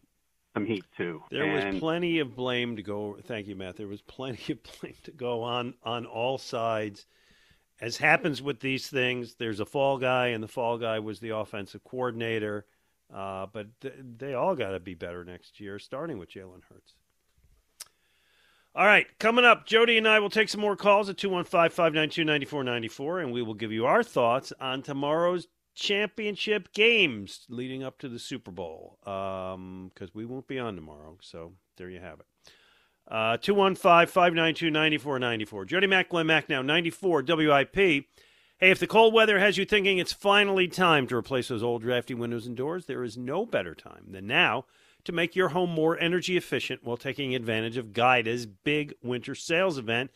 some 0.54 0.66
heat 0.66 0.86
too. 0.96 1.24
There 1.32 1.44
and, 1.44 1.74
was 1.74 1.80
plenty 1.80 2.20
of 2.20 2.36
blame 2.36 2.76
to 2.76 2.84
go. 2.84 3.18
Thank 3.24 3.48
you, 3.48 3.56
Matt. 3.56 3.76
There 3.76 3.88
was 3.88 4.02
plenty 4.02 4.54
of 4.54 4.60
blame 4.82 4.96
to 5.04 5.12
go 5.12 5.44
on 5.44 5.74
on 5.84 6.06
all 6.06 6.38
sides. 6.38 7.06
As 7.82 7.98
happens 7.98 8.42
with 8.42 8.60
these 8.60 8.88
things, 8.88 9.36
there's 9.36 9.60
a 9.60 9.66
fall 9.66 9.98
guy, 9.98 10.28
and 10.28 10.44
the 10.44 10.48
fall 10.48 10.78
guy 10.78 11.00
was 11.00 11.20
the 11.20 11.32
offensive 11.32 11.84
coordinator. 11.84 12.66
Uh, 13.14 13.48
but 13.52 13.68
th- 13.82 13.94
they 14.18 14.34
all 14.34 14.56
got 14.56 14.72
to 14.72 14.80
be 14.80 14.94
better 14.94 15.24
next 15.24 15.60
year, 15.60 15.80
starting 15.80 16.18
with 16.18 16.32
Jalen 16.32 16.62
Hurts. 16.70 16.94
All 18.76 18.86
right, 18.86 19.06
coming 19.20 19.46
up, 19.46 19.68
Jody 19.68 20.00
and 20.00 20.08
I 20.08 20.20
will 20.20 20.32
take 20.32 20.50
some 20.50 20.62
more 20.62 20.76
calls 20.76 21.08
at 21.08 21.18
215 21.18 21.70
592 21.70 22.24
9494, 22.24 23.20
and 23.20 23.32
we 23.32 23.44
will 23.44 23.54
give 23.54 23.72
you 23.72 23.86
our 23.86 24.04
thoughts 24.04 24.52
on 24.60 24.82
tomorrow's 24.82 25.48
championship 25.74 26.74
games 26.74 27.46
leading 27.50 27.84
up 27.84 27.98
to 28.00 28.10
the 28.10 28.20
Super 28.20 28.52
Bowl 28.52 28.98
Um, 29.06 29.92
because 29.94 30.14
we 30.14 30.26
won't 30.26 30.48
be 30.48 30.60
on 30.60 30.76
tomorrow. 30.76 31.18
So 31.22 31.54
there 31.78 31.90
you 31.90 32.00
have 32.00 32.20
it. 32.20 32.26
Uh, 33.08 33.38
215 33.38 34.08
592 34.08 34.70
9494. 34.72 35.66
Jody 35.66 35.88
Mack, 35.88 36.10
Glenn 36.10 36.28
Macnow, 36.28 36.64
94 36.64 37.24
WIP. 37.28 37.76
Hey, 37.76 38.72
if 38.72 38.80
the 38.80 38.88
cold 38.88 39.14
weather 39.14 39.40
has 39.40 39.58
you 39.58 39.66
thinking 39.66 39.98
it's 39.98 40.14
finally 40.14 40.70
time 40.70 41.06
to 41.08 41.18
replace 41.18 41.50
those 41.50 41.64
old 41.64 41.82
drafty 41.82 42.14
windows 42.14 42.48
and 42.48 42.56
doors, 42.56 42.86
there 42.86 43.04
is 43.04 43.18
no 43.18 43.46
better 43.46 43.76
time 43.76 44.06
than 44.12 44.26
now 44.26 44.66
to 45.04 45.12
make 45.12 45.36
your 45.36 45.50
home 45.50 45.70
more 45.70 46.00
energy 46.00 46.38
efficient 46.38 46.82
while 46.84 46.96
taking 46.96 47.36
advantage 47.36 47.76
of 47.76 47.92
Guida's 47.92 48.46
big 48.46 48.94
winter 49.04 49.36
sales 49.36 49.78
event. 49.78 50.12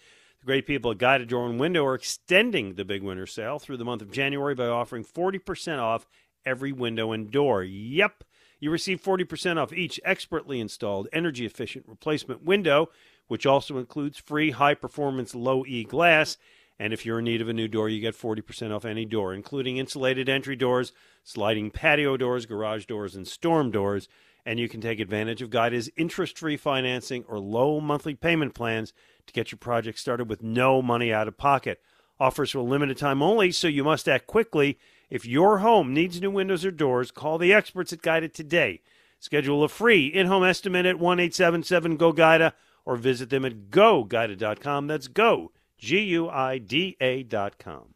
Great 0.47 0.65
people 0.65 0.91
at 0.91 0.97
Guida 0.97 1.25
Door 1.25 1.49
and 1.49 1.59
Window 1.59 1.85
are 1.85 1.93
extending 1.93 2.75
the 2.75 2.85
big 2.85 3.03
winter 3.03 3.27
sale 3.27 3.59
through 3.59 3.75
the 3.75 3.83
month 3.83 4.01
of 4.01 4.13
January 4.13 4.55
by 4.55 4.67
offering 4.67 5.03
40% 5.03 5.79
off 5.79 6.07
every 6.45 6.71
window 6.71 7.11
and 7.11 7.29
door. 7.29 7.65
Yep, 7.65 8.23
you 8.61 8.71
receive 8.71 9.03
40% 9.03 9.57
off 9.57 9.73
each 9.73 9.99
expertly 10.05 10.61
installed 10.61 11.09
energy 11.11 11.45
efficient 11.45 11.83
replacement 11.85 12.45
window, 12.45 12.87
which 13.27 13.45
also 13.45 13.77
includes 13.77 14.19
free 14.19 14.51
high 14.51 14.73
performance 14.73 15.35
low 15.35 15.65
E 15.65 15.83
glass. 15.83 16.37
And 16.79 16.93
if 16.93 17.05
you're 17.05 17.19
in 17.19 17.25
need 17.25 17.41
of 17.41 17.49
a 17.49 17.53
new 17.53 17.67
door, 17.67 17.89
you 17.89 17.99
get 17.99 18.15
40% 18.15 18.73
off 18.73 18.85
any 18.85 19.03
door, 19.03 19.33
including 19.33 19.75
insulated 19.75 20.29
entry 20.29 20.55
doors, 20.55 20.93
sliding 21.25 21.71
patio 21.71 22.15
doors, 22.15 22.45
garage 22.45 22.85
doors, 22.85 23.17
and 23.17 23.27
storm 23.27 23.69
doors. 23.69 24.07
And 24.47 24.61
you 24.61 24.69
can 24.69 24.79
take 24.79 25.01
advantage 25.01 25.41
of 25.41 25.49
Guida's 25.49 25.89
interest 25.97 26.39
free 26.39 26.55
financing 26.55 27.25
or 27.27 27.37
low 27.37 27.81
monthly 27.81 28.15
payment 28.15 28.53
plans 28.53 28.93
to 29.25 29.33
get 29.33 29.51
your 29.51 29.57
project 29.57 29.99
started 29.99 30.29
with 30.29 30.41
no 30.41 30.81
money 30.81 31.11
out 31.11 31.27
of 31.27 31.37
pocket. 31.37 31.81
Offers 32.17 32.51
for 32.51 32.59
a 32.59 32.63
limited 32.63 32.97
time 32.97 33.21
only, 33.21 33.51
so 33.51 33.67
you 33.67 33.83
must 33.83 34.07
act 34.07 34.25
quickly. 34.25 34.79
If 35.09 35.25
your 35.25 35.57
home 35.57 35.93
needs 35.93 36.21
new 36.21 36.31
windows 36.31 36.63
or 36.63 36.71
doors, 36.71 37.11
call 37.11 37.37
the 37.37 37.51
experts 37.51 37.91
at 37.91 38.01
Guida 38.01 38.29
today. 38.29 38.79
Schedule 39.19 39.65
a 39.65 39.67
free 39.67 40.07
in 40.07 40.27
home 40.27 40.45
estimate 40.45 40.85
at 40.85 40.97
1 40.97 41.19
877 41.19 41.97
GO 41.97 42.13
GUIDA 42.13 42.53
or 42.85 42.95
visit 42.95 43.29
them 43.29 43.43
at 43.43 43.69
goguida.com. 43.69 44.87
That's 44.87 45.09
go, 45.09 45.51
G 45.77 45.99
U 45.99 46.29
I 46.29 46.57
D 46.57 46.95
A.com. 47.01 47.95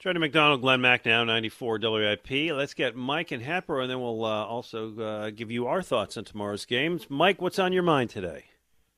To 0.00 0.18
McDonald, 0.18 0.62
Glenn 0.62 0.80
Macnow, 0.80 1.26
94 1.26 1.78
WIP. 1.82 2.52
Let's 2.56 2.72
get 2.72 2.96
Mike 2.96 3.32
and 3.32 3.42
Happer, 3.42 3.82
and 3.82 3.90
then 3.90 4.00
we'll 4.00 4.24
uh, 4.24 4.44
also 4.46 4.98
uh, 4.98 5.30
give 5.30 5.50
you 5.50 5.66
our 5.66 5.82
thoughts 5.82 6.16
on 6.16 6.24
tomorrow's 6.24 6.64
games. 6.64 7.06
Mike, 7.10 7.42
what's 7.42 7.58
on 7.58 7.74
your 7.74 7.82
mind 7.82 8.08
today? 8.08 8.44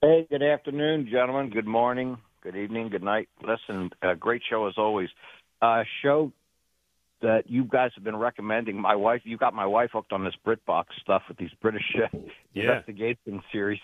Hey, 0.01 0.29
good 0.31 0.45
afternoon, 0.45 1.09
gentlemen. 1.11 1.51
Good 1.51 1.66
morning, 1.66 2.19
good 2.41 2.55
evening, 2.55 2.89
good 2.89 3.03
night. 3.03 3.29
Listen, 3.43 3.91
uh, 4.01 4.15
great 4.15 4.43
show 4.49 4.69
as 4.69 4.74
always. 4.79 5.09
Uh, 5.61 5.83
show 6.03 6.33
that 7.20 7.51
you 7.51 7.65
guys 7.65 7.91
have 7.97 8.05
been 8.05 8.16
recommending. 8.16 8.81
My 8.81 8.95
wife, 8.95 9.23
you 9.24 9.37
got 9.37 9.55
my 9.55 9.66
wife 9.66 9.91
hooked 9.93 10.12
on 10.12 10.24
this 10.24 10.35
BritBox 10.47 10.85
stuff 11.01 11.23
with 11.29 11.37
these 11.37 11.53
British 11.61 11.97
uh, 11.97 12.16
Yeah. 12.55 12.62
investigation 12.62 13.43
series, 13.51 13.81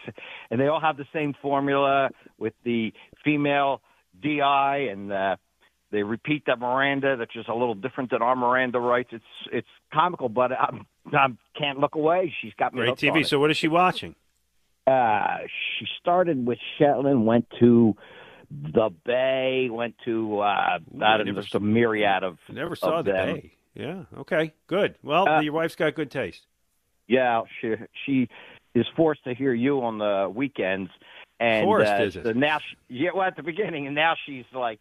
and 0.52 0.60
they 0.60 0.68
all 0.68 0.80
have 0.80 0.96
the 0.96 1.06
same 1.12 1.34
formula 1.42 2.10
with 2.38 2.54
the 2.64 2.92
female 3.24 3.82
DI, 4.22 4.88
and 4.90 5.12
uh, 5.12 5.36
they 5.90 6.02
repeat 6.02 6.44
that 6.46 6.58
Miranda 6.58 7.16
that's 7.16 7.32
just 7.32 7.48
a 7.48 7.54
little 7.54 7.74
different 7.74 8.10
than 8.10 8.22
our 8.22 8.36
Miranda 8.36 8.78
rights. 8.78 9.10
It's 9.12 9.24
it's 9.52 9.68
comical, 9.92 10.28
but 10.28 10.52
I 10.52 10.70
I 11.12 11.26
can't 11.56 11.78
look 11.78 11.94
away. 11.94 12.34
She's 12.40 12.52
got 12.58 12.74
me 12.74 12.80
Great 12.82 12.96
TV. 12.96 13.26
So, 13.26 13.38
what 13.38 13.50
is 13.50 13.56
she 13.56 13.68
watching? 13.68 14.14
Uh, 14.86 15.38
she 15.78 15.86
started 16.00 16.46
with 16.46 16.58
Shetland, 16.78 17.26
went 17.26 17.46
to 17.60 17.94
the 18.50 18.90
Bay, 19.04 19.68
went 19.70 19.94
to 20.06 20.40
uh, 20.40 20.78
I 21.02 21.16
don't 21.18 21.26
know, 21.26 21.60
myriad 21.60 22.22
of. 22.24 22.38
Never 22.48 22.74
saw 22.76 23.00
of 23.00 23.04
the 23.04 23.12
them. 23.12 23.34
Bay. 23.36 23.52
Yeah. 23.74 24.02
Okay. 24.18 24.52
Good. 24.66 24.96
Well, 25.02 25.28
Uh, 25.28 25.40
your 25.40 25.52
wife's 25.52 25.76
got 25.76 25.94
good 25.94 26.10
taste. 26.10 26.46
Yeah, 27.06 27.42
she 27.60 27.74
she 28.04 28.28
is 28.74 28.86
forced 28.96 29.24
to 29.24 29.34
hear 29.34 29.52
you 29.54 29.82
on 29.82 29.98
the 29.98 30.30
weekends, 30.34 30.90
and 31.40 31.64
Forced, 31.64 31.90
uh, 31.92 32.02
is 32.02 32.16
it? 32.16 32.24
so 32.24 32.32
now 32.32 32.58
she, 32.58 32.76
yeah, 32.88 33.10
well 33.14 33.24
at 33.26 33.36
the 33.36 33.42
beginning, 33.42 33.86
and 33.86 33.94
now 33.94 34.14
she's 34.26 34.44
like, 34.54 34.80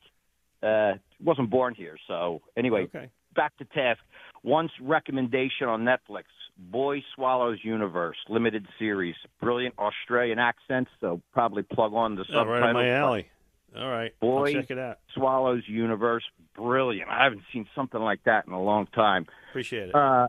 uh, 0.64 0.94
wasn't 1.22 1.50
born 1.50 1.76
here. 1.76 1.98
So 2.08 2.42
anyway, 2.56 2.84
Okay. 2.84 3.10
back 3.36 3.56
to 3.58 3.66
task. 3.66 4.02
One 4.42 4.70
recommendation 4.82 5.68
on 5.68 5.84
Netflix: 5.84 6.24
Boy 6.58 7.04
Swallows 7.16 7.60
Universe 7.64 8.18
limited 8.30 8.68
series. 8.80 9.16
Brilliant 9.42 9.76
Australian 9.78 10.40
accents, 10.40 10.92
so 11.02 11.22
probably 11.34 11.64
plug 11.64 11.94
on 11.94 12.16
the 12.16 12.26
Oh, 12.34 12.46
right 12.46 12.68
in 12.70 12.74
my 12.74 12.90
alley. 12.90 13.30
All 13.76 13.90
right. 13.90 14.14
I'll 14.22 14.30
Boy 14.30 14.54
check 14.54 14.72
it 14.72 14.78
out. 14.80 15.00
Swallows 15.14 15.64
Universe, 15.68 16.24
brilliant. 16.56 17.10
I 17.10 17.24
haven't 17.24 17.44
seen 17.52 17.68
something 17.76 18.00
like 18.00 18.24
that 18.24 18.48
in 18.48 18.54
a 18.54 18.62
long 18.62 18.88
time. 18.88 19.26
Appreciate 19.50 19.90
it. 19.90 19.96
Uh, 19.96 20.28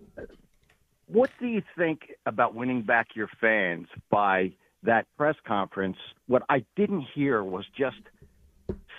what 1.07 1.31
do 1.41 1.47
you 1.47 1.63
think 1.77 2.11
about 2.27 2.55
winning 2.55 2.83
back 2.83 3.15
your 3.15 3.29
fans 3.41 3.87
by 4.11 4.53
that 4.83 5.07
press 5.17 5.37
conference? 5.47 5.97
What 6.27 6.43
I 6.51 6.65
didn't 6.77 7.07
hear 7.15 7.43
was 7.43 7.65
just 7.79 7.97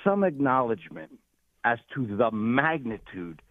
some 0.04 0.24
acknowledgement 0.24 1.19
as 1.64 1.80
to 1.96 2.06
the 2.06 2.32
magnitude 2.32 3.42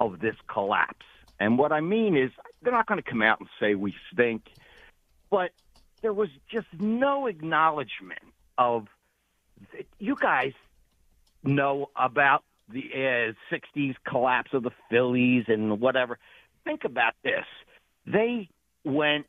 of 0.00 0.20
this 0.20 0.36
collapse. 0.52 1.06
And 1.40 1.58
what 1.58 1.72
I 1.72 1.80
mean 1.80 2.16
is, 2.16 2.30
they're 2.62 2.72
not 2.72 2.86
going 2.86 3.02
to 3.02 3.08
come 3.08 3.22
out 3.22 3.40
and 3.40 3.48
say 3.60 3.74
we 3.74 3.94
stink, 4.12 4.42
but 5.30 5.50
there 6.02 6.12
was 6.12 6.28
just 6.50 6.66
no 6.78 7.26
acknowledgement 7.26 8.20
of 8.56 8.86
you 9.98 10.16
guys 10.20 10.52
know 11.42 11.90
about 11.96 12.44
the 12.70 12.84
uh, 12.94 13.54
60s 13.54 13.94
collapse 14.06 14.50
of 14.52 14.62
the 14.62 14.70
Phillies 14.90 15.44
and 15.48 15.80
whatever. 15.80 16.18
Think 16.64 16.84
about 16.84 17.14
this. 17.22 17.44
They 18.06 18.48
went 18.84 19.26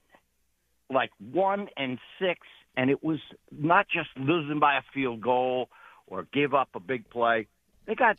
like 0.90 1.12
one 1.32 1.68
and 1.78 1.98
six, 2.20 2.40
and 2.78 2.90
it 2.90 3.04
was 3.04 3.20
not 3.52 3.88
just 3.90 4.10
losing 4.18 4.60
by 4.60 4.78
a 4.78 4.82
field 4.94 5.22
goal 5.22 5.70
or 6.08 6.28
give 6.32 6.54
up 6.54 6.70
a 6.76 6.80
big 6.80 7.10
play. 7.10 7.48
They 7.86 7.96
got 7.96 8.18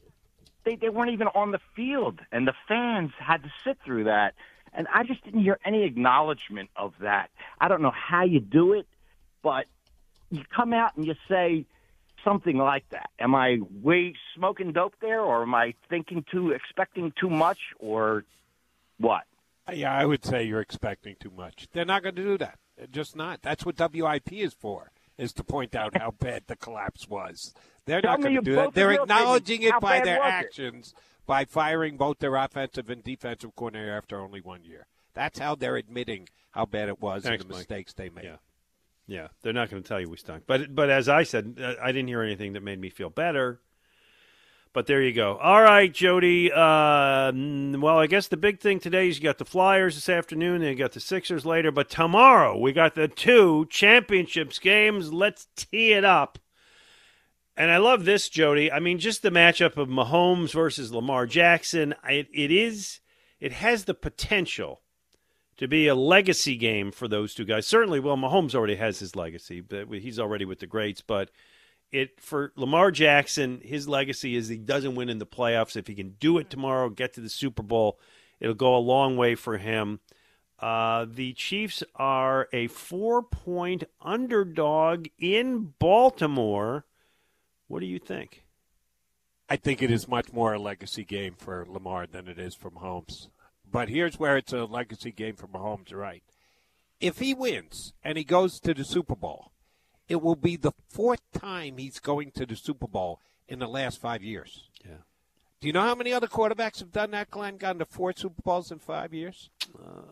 they, 0.67 0.75
they 0.77 0.89
weren't 0.89 1.13
even 1.13 1.29
on 1.29 1.53
the 1.53 1.61
field, 1.75 2.21
and 2.33 2.47
the 2.47 2.55
fans 2.69 3.13
had 3.19 3.43
to 3.45 3.53
sit 3.65 3.79
through 3.85 4.05
that. 4.05 4.35
And 4.75 4.87
I 4.93 5.05
just 5.05 5.25
didn't 5.25 5.41
hear 5.41 5.59
any 5.65 5.85
acknowledgement 5.85 6.69
of 6.77 6.93
that. 7.01 7.31
I 7.59 7.69
don't 7.69 7.81
know 7.81 7.93
how 7.93 8.25
you 8.25 8.41
do 8.41 8.75
it, 8.75 8.87
but 9.43 9.67
you 10.31 10.43
come 10.55 10.75
out 10.75 10.97
and 10.97 11.07
you 11.07 11.15
say 11.29 11.65
something 12.25 12.59
like 12.59 12.87
that. 12.91 13.09
Am 13.19 13.35
I 13.35 13.61
way 13.83 14.15
smoking 14.35 14.73
dope 14.73 14.95
there, 15.01 15.21
or 15.21 15.43
am 15.43 15.55
I 15.55 15.75
thinking 15.89 16.25
too, 16.31 16.51
expecting 16.51 17.13
too 17.19 17.31
much, 17.31 17.59
or 17.79 18.25
what? 18.99 19.23
Yeah, 19.73 19.97
I 19.97 20.05
would 20.05 20.25
say 20.25 20.45
you're 20.45 20.61
expecting 20.61 21.17
too 21.19 21.33
much. 21.35 21.69
They're 21.73 21.85
not 21.85 22.03
going 22.03 22.17
to 22.17 22.23
do 22.23 22.39
that. 22.39 22.59
They're 22.77 22.87
just 22.87 23.17
not. 23.17 23.43
That's 23.43 23.65
what 23.65 23.79
WIP 23.79 24.33
is 24.33 24.53
for, 24.53 24.91
is 25.17 25.33
to 25.35 25.45
point 25.45 25.75
out 25.75 25.97
how 25.97 26.11
bad 26.19 26.45
the 26.49 26.57
collapse 26.57 27.09
was. 27.09 27.55
They're 27.87 28.03
Tell 28.03 28.13
not 28.13 28.23
going 28.23 28.35
to 28.35 28.43
do 28.43 28.57
that. 28.57 28.75
They're 28.75 28.93
acknowledging 28.93 29.63
it 29.63 29.81
by 29.81 30.01
their 30.01 30.19
was 30.19 30.27
it? 30.27 30.33
actions, 30.33 30.95
by 31.27 31.45
firing 31.45 31.97
both 31.97 32.19
their 32.19 32.37
offensive 32.37 32.91
and 32.91 33.03
defensive 33.03 33.55
coordinator 33.57 33.97
after 33.97 34.21
only 34.21 34.41
one 34.41 34.65
year. 34.65 34.87
That's 35.15 35.39
how 35.39 35.55
they're 35.55 35.77
admitting 35.77 36.29
how 36.51 36.67
bad 36.67 36.89
it 36.89 37.01
was 37.01 37.23
Thanks, 37.23 37.43
and 37.43 37.51
the 37.51 37.55
Mike. 37.55 37.61
mistakes 37.61 37.93
they 37.95 38.11
made. 38.11 38.25
Yeah. 38.25 38.37
Yeah, 39.09 39.29
they're 39.43 39.53
not 39.53 39.71
going 39.71 39.83
to 39.83 39.89
tell 39.89 40.01
you 40.01 40.11
we 40.11 40.17
stunk. 40.17 40.43
But 40.49 40.75
but 40.75 40.91
as 40.91 41.09
I 41.09 41.23
said, 41.23 41.59
uh, 41.63 41.75
I 41.81 41.93
didn't 41.93 42.09
hear 42.09 42.23
anything 42.23 42.55
that 42.55 42.63
made 42.63 42.81
me 42.81 42.91
feel 42.91 43.09
better. 43.09 43.61
But 44.73 44.87
there 44.89 45.01
you 45.01 45.13
go. 45.13 45.37
All 45.37 45.63
right, 45.63 45.91
Jody. 45.91 46.51
Uh, 46.53 47.33
well, 47.79 47.99
I 47.99 48.09
guess 48.09 48.29
the 48.29 48.37
big 48.37 48.61
thing 48.61 48.81
today 48.81 49.09
is 49.09 49.17
you 49.17 49.23
got 49.23 49.39
the 49.39 49.45
Flyers 49.45 49.95
this 49.95 50.09
afternoon, 50.09 50.61
then 50.61 50.71
you 50.71 50.75
got 50.77 50.93
the 50.93 51.01
Sixers 51.01 51.47
later. 51.47 51.71
But 51.71 51.89
tomorrow 51.89 52.59
we 52.59 52.73
got 52.73 52.95
the 52.97 53.07
two 53.09 53.67
championships 53.71 54.59
games. 54.59 55.13
Let's 55.13 55.47
tee 55.55 55.93
it 55.93 56.05
up. 56.05 56.39
And 57.57 57.71
I 57.71 57.79
love 57.79 58.05
this, 58.05 58.29
Jody. 58.29 58.71
I 58.71 58.81
mean, 58.81 58.99
just 58.99 59.23
the 59.23 59.31
matchup 59.31 59.79
of 59.79 59.89
Mahomes 59.89 60.53
versus 60.53 60.93
Lamar 60.93 61.27
Jackson. 61.27 61.95
It, 62.05 62.29
it 62.35 62.51
is. 62.51 63.01
It 63.41 63.53
has 63.53 63.85
the 63.85 63.95
potential 63.95 64.83
to 65.57 65.67
be 65.67 65.87
a 65.87 65.95
legacy 65.95 66.57
game 66.57 66.93
for 66.93 67.09
those 67.09 67.35
two 67.35 67.47
guys. 67.47 67.67
Certainly, 67.67 68.01
well, 68.01 68.17
Mahomes 68.17 68.55
already 68.55 68.77
has 68.77 68.99
his 68.99 69.17
legacy, 69.17 69.63
but 69.63 69.89
he's 69.89 70.19
already 70.19 70.45
with 70.45 70.59
the 70.59 70.67
greats. 70.67 71.01
But 71.01 71.31
it 71.91 72.21
for 72.21 72.53
Lamar 72.57 72.91
Jackson, 72.91 73.63
his 73.65 73.89
legacy 73.89 74.37
is 74.37 74.49
he 74.49 74.59
doesn't 74.59 74.95
win 74.95 75.09
in 75.09 75.19
the 75.19 75.27
playoffs. 75.27 75.77
If 75.77 75.87
he 75.87 75.95
can 75.95 76.17
do 76.21 76.37
it 76.37 76.51
tomorrow, 76.51 76.91
get 76.91 77.15
to 77.15 77.21
the 77.23 77.31
Super 77.31 77.63
Bowl, 77.63 77.99
it'll 78.39 78.55
go 78.55 78.77
a 78.77 78.79
long 78.79 79.17
way 79.17 79.35
for 79.35 79.57
him. 79.57 80.01
Uh, 80.59 81.07
the 81.09 81.33
Chiefs 81.35 81.83
are 81.95 82.49
a 82.53 82.67
four-point 82.69 83.85
underdog 84.01 85.07
in 85.19 85.75
Baltimore. 85.79 86.85
What 87.69 87.81
do 87.81 87.87
you 87.87 87.99
think? 87.99 88.45
I 89.49 89.57
think 89.57 89.83
it 89.83 89.91
is 89.91 90.09
much 90.09 90.33
more 90.33 90.55
a 90.55 90.59
legacy 90.59 91.05
game 91.05 91.35
for 91.39 91.65
Lamar 91.69 92.07
than 92.07 92.27
it 92.27 92.39
is 92.39 92.55
for 92.55 92.71
Mahomes. 92.71 93.29
But 93.71 93.89
here's 93.89 94.19
where 94.19 94.37
it's 94.37 94.53
a 94.53 94.65
legacy 94.65 95.13
game 95.13 95.37
for 95.37 95.47
Mahomes, 95.47 95.93
right? 95.95 96.23
If 97.01 97.19
he 97.19 97.35
wins 97.35 97.93
and 98.03 98.17
he 98.17 98.25
goes 98.25 98.59
to 98.61 98.75
the 98.75 98.85
Super 98.85 99.15
Bowl, 99.15 99.53
it 100.09 100.23
will 100.23 100.37
be 100.37 100.57
the 100.57 100.73
fourth 100.89 101.21
time 101.33 101.79
he's 101.79 101.99
going 101.99 102.31
to 102.33 102.47
the 102.47 102.57
Super 102.57 102.87
Bowl 102.87 103.21
in 103.49 103.59
the 103.59 103.69
last 103.69 104.01
five 104.01 104.23
years. 104.23 104.69
Yeah. 104.85 105.03
Do 105.61 105.67
you 105.67 105.73
know 105.73 105.83
how 105.83 105.95
many 105.95 106.13
other 106.13 106.27
quarterbacks 106.27 106.81
have 106.81 106.93
done 106.93 107.11
that, 107.13 107.31
Glenn? 107.31 107.57
Gotten 107.57 107.79
to 107.81 107.85
four 107.85 108.13
Super 108.17 108.43
Bowls 108.43 108.71
in 108.71 108.79
five 108.79 109.13
years? 109.13 109.51
Uh, 109.77 110.03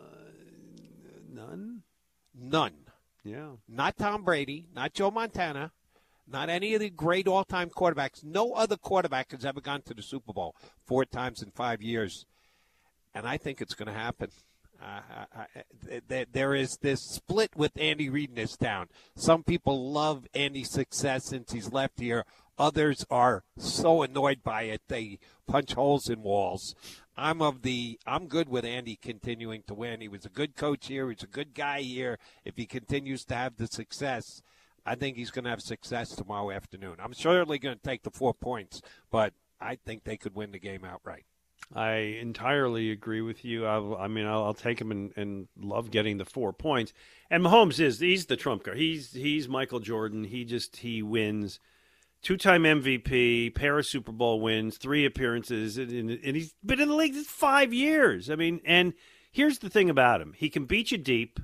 none. 1.33 1.83
None. 2.35 2.75
Yeah. 3.23 3.51
Not 3.69 3.97
Tom 3.97 4.25
Brady, 4.25 4.67
not 4.75 4.95
Joe 4.95 5.11
Montana, 5.11 5.73
not 6.27 6.49
any 6.49 6.75
of 6.75 6.81
the 6.81 6.91
great 6.91 7.29
all 7.29 7.45
time 7.45 7.71
quarterbacks. 7.71 8.25
No 8.25 8.53
other 8.53 8.77
quarterback 8.77 9.33
has 9.33 9.45
ever 9.45 9.61
gone 9.61 9.83
to 9.83 9.95
the 9.95 10.03
Super 10.03 10.33
Bowl 10.33 10.55
four 10.87 11.05
times 11.05 11.43
in 11.43 11.51
five 11.51 11.83
years. 11.83 12.27
And 13.15 13.27
I 13.27 13.37
think 13.37 13.61
it's 13.61 13.75
going 13.75 13.93
to 13.93 13.99
happen. 13.99 14.31
Uh, 14.83 15.01
I, 15.35 15.41
I, 15.41 15.63
there, 16.09 16.27
there 16.31 16.55
is 16.55 16.79
this 16.83 17.01
split 17.01 17.55
with 17.57 17.73
Andy 17.79 18.11
Reid 18.11 18.31
in 18.31 18.35
this 18.37 18.57
town. 18.57 18.89
Some 19.17 19.45
people 19.45 19.93
love 19.93 20.27
Andy's 20.35 20.71
success 20.71 21.27
since 21.27 21.53
he's 21.53 21.73
left 21.73 22.01
here. 22.01 22.25
Others 22.59 23.05
are 23.11 23.45
so 23.57 24.03
annoyed 24.03 24.43
by 24.43 24.63
it 24.63 24.83
they 24.89 25.19
punch 25.47 25.75
holes 25.75 26.09
in 26.09 26.23
walls. 26.23 26.75
I'm 27.17 27.41
of 27.41 27.63
the 27.63 27.99
I'm 28.07 28.27
good 28.27 28.49
with 28.49 28.65
Andy 28.65 28.97
continuing 29.01 29.63
to 29.67 29.75
win. 29.75 30.01
He 30.01 30.09
was 30.09 30.25
a 30.25 30.31
good 30.31 30.57
coach 30.57 30.89
here. 30.89 31.11
He's 31.11 31.23
a 31.23 31.29
good 31.29 31.55
guy 31.55 31.81
here. 31.81 32.19
If 32.45 32.57
he 32.57 32.67
continues 32.67 33.25
to 33.27 33.35
have 33.35 33.57
the 33.57 33.67
success, 33.67 34.43
I 34.87 34.95
think 34.95 35.17
he's 35.17 35.31
going 35.31 35.45
to 35.45 35.51
have 35.51 35.63
success 35.63 36.15
tomorrow 36.15 36.51
afternoon. 36.51 36.97
I'm 36.99 37.15
certainly 37.15 37.59
going 37.59 37.77
to 37.77 37.83
take 37.83 38.03
the 38.03 38.11
four 38.11 38.35
points, 38.35 38.83
but 39.11 39.33
I 39.61 39.77
think 39.77 40.05
they 40.05 40.17
could 40.17 40.35
win 40.35 40.53
the 40.53 40.59
game 40.59 40.85
outright. 40.85 41.25
I 41.75 41.93
entirely 42.21 42.91
agree 42.91 43.23
with 43.23 43.45
you. 43.45 43.67
I'll, 43.67 43.97
I 43.97 44.09
mean, 44.09 44.27
I'll, 44.27 44.45
I'll 44.45 44.55
take 44.55 44.81
him 44.81 44.91
and, 44.91 45.13
and 45.17 45.49
love 45.59 45.91
getting 45.91 46.19
the 46.19 46.25
four 46.25 46.53
points. 46.53 46.93
And 47.31 47.43
Mahomes 47.43 47.81
is 47.81 48.01
he's 48.01 48.27
the 48.27 48.37
trump 48.37 48.65
card. 48.65 48.77
He's 48.77 49.13
he's 49.13 49.49
Michael 49.49 49.81
Jordan. 49.81 50.25
He 50.25 50.45
just 50.45 50.77
he 50.77 51.03
wins. 51.03 51.59
Two 52.23 52.37
time 52.37 52.63
MVP, 52.63 53.55
pair 53.55 53.79
of 53.79 53.87
Super 53.87 54.13
Bowl 54.13 54.41
wins, 54.41 54.79
three 54.79 55.05
appearances, 55.05 55.77
and, 55.77 55.91
and 55.91 56.11
and 56.11 56.37
he's 56.37 56.55
been 56.65 56.81
in 56.81 56.89
the 56.89 56.95
league 56.95 57.15
five 57.15 57.73
years. 57.73 58.31
I 58.31 58.37
mean, 58.37 58.61
and 58.65 58.95
here's 59.31 59.59
the 59.59 59.71
thing 59.71 59.91
about 59.91 60.21
him: 60.21 60.35
he 60.37 60.49
can 60.49 60.65
beat 60.65 60.91
you 60.91 60.99
deep. 60.99 61.41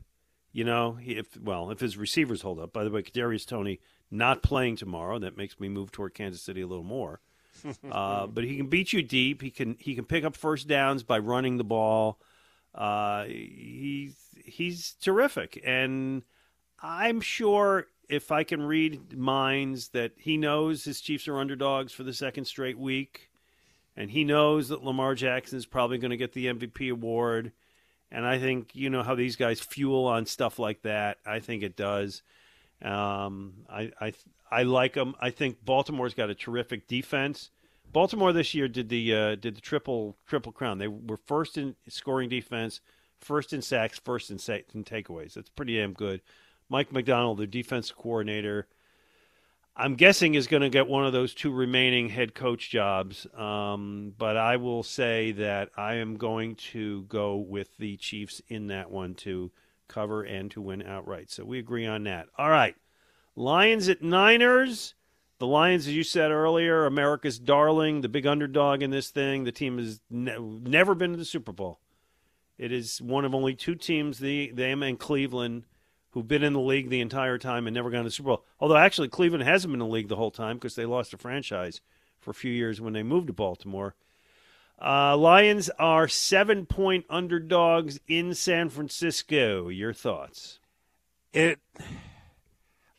You 0.52 0.64
know, 0.64 0.98
if 1.04 1.36
well, 1.40 1.70
if 1.70 1.80
his 1.80 1.96
receivers 1.96 2.42
hold 2.42 2.58
up. 2.58 2.72
By 2.72 2.84
the 2.84 2.90
way, 2.90 3.02
Kadarius 3.02 3.46
Toney 3.46 3.80
not 4.10 4.42
playing 4.42 4.76
tomorrow. 4.76 5.18
That 5.18 5.36
makes 5.36 5.60
me 5.60 5.68
move 5.68 5.92
toward 5.92 6.14
Kansas 6.14 6.42
City 6.42 6.60
a 6.60 6.66
little 6.66 6.84
more. 6.84 7.20
uh, 7.90 8.26
but 8.26 8.44
he 8.44 8.56
can 8.56 8.66
beat 8.66 8.92
you 8.92 9.02
deep. 9.02 9.42
He 9.42 9.50
can 9.50 9.76
he 9.78 9.94
can 9.94 10.04
pick 10.04 10.24
up 10.24 10.36
first 10.36 10.66
downs 10.66 11.02
by 11.02 11.18
running 11.18 11.56
the 11.56 11.64
ball. 11.64 12.18
Uh, 12.74 13.24
he's 13.24 14.16
he's 14.44 14.94
terrific, 15.00 15.60
and 15.64 16.22
I'm 16.82 17.20
sure 17.20 17.86
if 18.08 18.32
I 18.32 18.42
can 18.42 18.62
read 18.62 19.16
minds 19.16 19.88
that 19.90 20.12
he 20.16 20.36
knows 20.36 20.84
his 20.84 21.00
Chiefs 21.00 21.28
are 21.28 21.38
underdogs 21.38 21.92
for 21.92 22.02
the 22.02 22.12
second 22.12 22.46
straight 22.46 22.78
week, 22.78 23.30
and 23.96 24.10
he 24.10 24.24
knows 24.24 24.68
that 24.68 24.82
Lamar 24.82 25.14
Jackson 25.14 25.58
is 25.58 25.66
probably 25.66 25.98
going 25.98 26.10
to 26.10 26.16
get 26.16 26.32
the 26.32 26.46
MVP 26.46 26.90
award. 26.90 27.52
And 28.12 28.26
I 28.26 28.38
think 28.38 28.70
you 28.74 28.90
know 28.90 29.02
how 29.02 29.14
these 29.14 29.36
guys 29.36 29.60
fuel 29.60 30.06
on 30.06 30.26
stuff 30.26 30.58
like 30.58 30.82
that. 30.82 31.18
I 31.24 31.38
think 31.38 31.62
it 31.62 31.76
does. 31.76 32.22
Um, 32.82 33.64
I, 33.68 33.92
I 34.00 34.12
I 34.50 34.62
like 34.64 34.94
them. 34.94 35.14
I 35.20 35.30
think 35.30 35.64
Baltimore's 35.64 36.14
got 36.14 36.30
a 36.30 36.34
terrific 36.34 36.88
defense. 36.88 37.50
Baltimore 37.92 38.32
this 38.32 38.54
year 38.54 38.68
did 38.68 38.88
the 38.88 39.14
uh, 39.14 39.34
did 39.36 39.56
the 39.56 39.60
triple 39.60 40.16
triple 40.26 40.52
crown. 40.52 40.78
They 40.78 40.88
were 40.88 41.18
first 41.26 41.56
in 41.56 41.76
scoring 41.88 42.28
defense, 42.28 42.80
first 43.20 43.52
in 43.52 43.62
sacks, 43.62 43.98
first 43.98 44.30
in, 44.30 44.38
sa- 44.38 44.58
in 44.74 44.84
takeaways. 44.84 45.34
That's 45.34 45.50
pretty 45.50 45.76
damn 45.76 45.92
good. 45.92 46.20
Mike 46.68 46.92
Macdonald, 46.92 47.38
their 47.38 47.46
defensive 47.46 47.96
coordinator, 47.96 48.68
I'm 49.76 49.94
guessing 49.94 50.34
is 50.34 50.46
going 50.46 50.62
to 50.62 50.68
get 50.68 50.88
one 50.88 51.06
of 51.06 51.12
those 51.12 51.32
two 51.32 51.52
remaining 51.52 52.08
head 52.08 52.34
coach 52.34 52.70
jobs. 52.70 53.26
Um, 53.36 54.12
but 54.18 54.36
I 54.36 54.56
will 54.56 54.82
say 54.82 55.32
that 55.32 55.70
I 55.76 55.94
am 55.94 56.16
going 56.16 56.56
to 56.56 57.02
go 57.02 57.36
with 57.36 57.76
the 57.78 57.96
Chiefs 57.96 58.42
in 58.48 58.66
that 58.66 58.90
one 58.90 59.14
to 59.16 59.50
cover 59.88 60.22
and 60.22 60.50
to 60.52 60.60
win 60.60 60.82
outright. 60.82 61.30
So 61.30 61.44
we 61.44 61.58
agree 61.58 61.86
on 61.86 62.04
that. 62.04 62.26
All 62.36 62.50
right. 62.50 62.76
Lions 63.36 63.88
at 63.88 64.02
Niners. 64.02 64.94
The 65.38 65.46
Lions, 65.46 65.86
as 65.86 65.94
you 65.94 66.04
said 66.04 66.30
earlier, 66.30 66.84
America's 66.84 67.38
darling, 67.38 68.02
the 68.02 68.10
big 68.10 68.26
underdog 68.26 68.82
in 68.82 68.90
this 68.90 69.08
thing. 69.08 69.44
The 69.44 69.52
team 69.52 69.78
has 69.78 70.00
ne- 70.10 70.38
never 70.38 70.94
been 70.94 71.12
to 71.12 71.16
the 71.16 71.24
Super 71.24 71.52
Bowl. 71.52 71.80
It 72.58 72.72
is 72.72 73.00
one 73.00 73.24
of 73.24 73.34
only 73.34 73.54
two 73.54 73.74
teams, 73.74 74.18
the 74.18 74.50
them 74.50 74.82
and 74.82 74.98
Cleveland, 74.98 75.64
who've 76.10 76.28
been 76.28 76.42
in 76.42 76.52
the 76.52 76.60
league 76.60 76.90
the 76.90 77.00
entire 77.00 77.38
time 77.38 77.66
and 77.66 77.74
never 77.74 77.90
gone 77.90 78.02
to 78.02 78.08
the 78.08 78.10
Super 78.10 78.28
Bowl. 78.28 78.44
Although 78.58 78.76
actually 78.76 79.08
Cleveland 79.08 79.44
hasn't 79.44 79.72
been 79.72 79.80
in 79.80 79.88
the 79.88 79.92
league 79.92 80.08
the 80.08 80.16
whole 80.16 80.30
time 80.30 80.56
because 80.56 80.74
they 80.74 80.86
lost 80.86 81.12
the 81.12 81.16
franchise 81.16 81.80
for 82.18 82.30
a 82.30 82.34
few 82.34 82.52
years 82.52 82.80
when 82.80 82.92
they 82.92 83.02
moved 83.02 83.28
to 83.28 83.32
Baltimore. 83.32 83.94
Uh, 84.80 85.16
Lions 85.16 85.68
are 85.78 86.08
seven 86.08 86.64
point 86.64 87.04
underdogs 87.10 88.00
in 88.08 88.34
San 88.34 88.70
Francisco. 88.70 89.68
Your 89.68 89.92
thoughts? 89.92 90.58
It. 91.32 91.58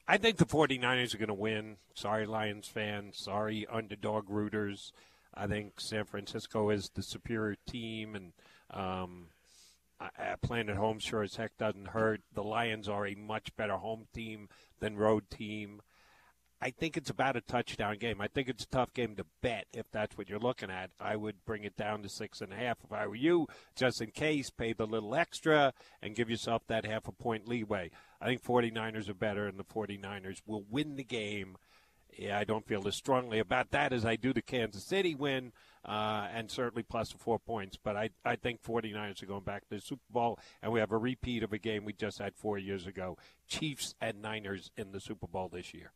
I 0.08 0.18
think 0.18 0.38
the 0.38 0.46
49ers 0.46 1.14
are 1.14 1.18
going 1.18 1.28
to 1.30 1.34
win. 1.34 1.78
Sorry, 1.96 2.26
Lions 2.26 2.68
fans. 2.68 3.18
Sorry, 3.18 3.66
underdog 3.72 4.30
rooters. 4.30 4.92
I 5.34 5.48
think 5.48 5.80
San 5.80 6.06
Francisco 6.06 6.70
is 6.70 6.90
the 6.90 7.02
superior 7.02 7.56
team, 7.68 8.16
and 8.16 8.34
um, 8.70 9.28
I- 10.02 10.32
I- 10.32 10.36
playing 10.42 10.70
at 10.70 10.78
home 10.78 11.00
sure 11.00 11.22
as 11.22 11.36
heck 11.36 11.58
doesn't 11.58 11.90
hurt. 11.90 12.22
The 12.34 12.44
Lions 12.44 12.90
are 12.90 13.06
a 13.06 13.16
much 13.16 13.56
better 13.56 13.78
home 13.78 14.08
team 14.14 14.50
than 14.80 14.98
road 14.98 15.30
team. 15.30 15.82
I 16.64 16.70
think 16.70 16.96
it's 16.96 17.10
about 17.10 17.36
a 17.36 17.42
touchdown 17.42 17.98
game. 17.98 18.22
I 18.22 18.28
think 18.28 18.48
it's 18.48 18.64
a 18.64 18.68
tough 18.68 18.94
game 18.94 19.16
to 19.16 19.26
bet 19.42 19.66
if 19.74 19.90
that's 19.92 20.16
what 20.16 20.30
you're 20.30 20.38
looking 20.38 20.70
at. 20.70 20.92
I 21.00 21.16
would 21.16 21.44
bring 21.44 21.64
it 21.64 21.76
down 21.76 22.04
to 22.04 22.10
six 22.10 22.40
and 22.40 22.54
a 22.54 22.56
half 22.56 22.78
if 22.84 22.92
I 22.92 23.08
were 23.08 23.16
you, 23.16 23.48
just 23.76 24.00
in 24.00 24.12
case, 24.12 24.52
pay 24.52 24.74
the 24.74 24.86
little 24.86 25.16
extra 25.16 25.74
and 26.04 26.16
give 26.16 26.30
yourself 26.30 26.68
that 26.68 26.86
half 26.86 27.08
a 27.08 27.12
point 27.12 27.48
leeway. 27.48 27.90
I 28.20 28.28
think 28.28 28.44
49ers 28.44 29.10
are 29.10 29.16
better, 29.16 29.48
and 29.48 29.58
the 29.58 29.64
49ers 29.64 30.44
will 30.46 30.64
win 30.70 30.98
the 30.98 31.04
game. 31.04 31.58
Yeah, 32.16 32.38
I 32.38 32.44
don't 32.44 32.68
feel 32.68 32.88
as 32.88 32.96
strongly 32.96 33.40
about 33.40 33.72
that 33.72 33.92
as 33.92 34.06
I 34.06 34.16
do 34.16 34.32
the 34.32 34.44
Kansas 34.44 34.84
City 34.84 35.16
win, 35.16 35.54
uh, 35.86 36.28
and 36.34 36.50
certainly 36.52 36.84
plus 36.84 37.12
the 37.12 37.18
four 37.18 37.40
points. 37.40 37.78
But 37.82 37.96
I, 37.96 38.10
I 38.24 38.36
think 38.36 38.62
49ers 38.64 39.24
are 39.24 39.26
going 39.26 39.44
back 39.44 39.68
to 39.70 39.76
the 39.76 39.82
Super 39.82 40.02
Bowl, 40.10 40.40
and 40.62 40.72
we 40.72 40.80
have 40.80 40.92
a 40.92 40.98
repeat 40.98 41.44
of 41.44 41.54
a 41.54 41.58
game 41.58 41.86
we 41.86 41.94
just 41.94 42.20
had 42.20 42.36
four 42.36 42.58
years 42.58 42.86
ago 42.88 43.18
Chiefs 43.48 43.96
and 44.00 44.22
Niners 44.22 44.72
in 44.78 44.92
the 44.92 45.00
Super 45.00 45.28
Bowl 45.28 45.50
this 45.52 45.74
year. 45.74 45.92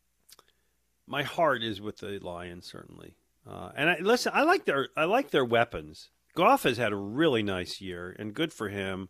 my 1.07 1.23
heart 1.23 1.63
is 1.63 1.79
with 1.81 1.97
the 1.97 2.19
Lions 2.19 2.65
certainly. 2.65 3.15
Uh, 3.47 3.69
and 3.75 3.89
I, 3.89 3.97
listen, 3.99 4.31
I 4.35 4.41
like 4.41 4.65
their 4.65 4.89
I 4.97 5.05
like 5.05 5.29
their 5.29 5.45
weapons. 5.45 6.09
Goff 6.35 6.63
has 6.63 6.77
had 6.77 6.91
a 6.91 6.97
really 6.97 7.43
nice 7.43 7.79
year, 7.79 8.15
and 8.17 8.33
good 8.33 8.51
for 8.51 8.69
him. 8.69 9.09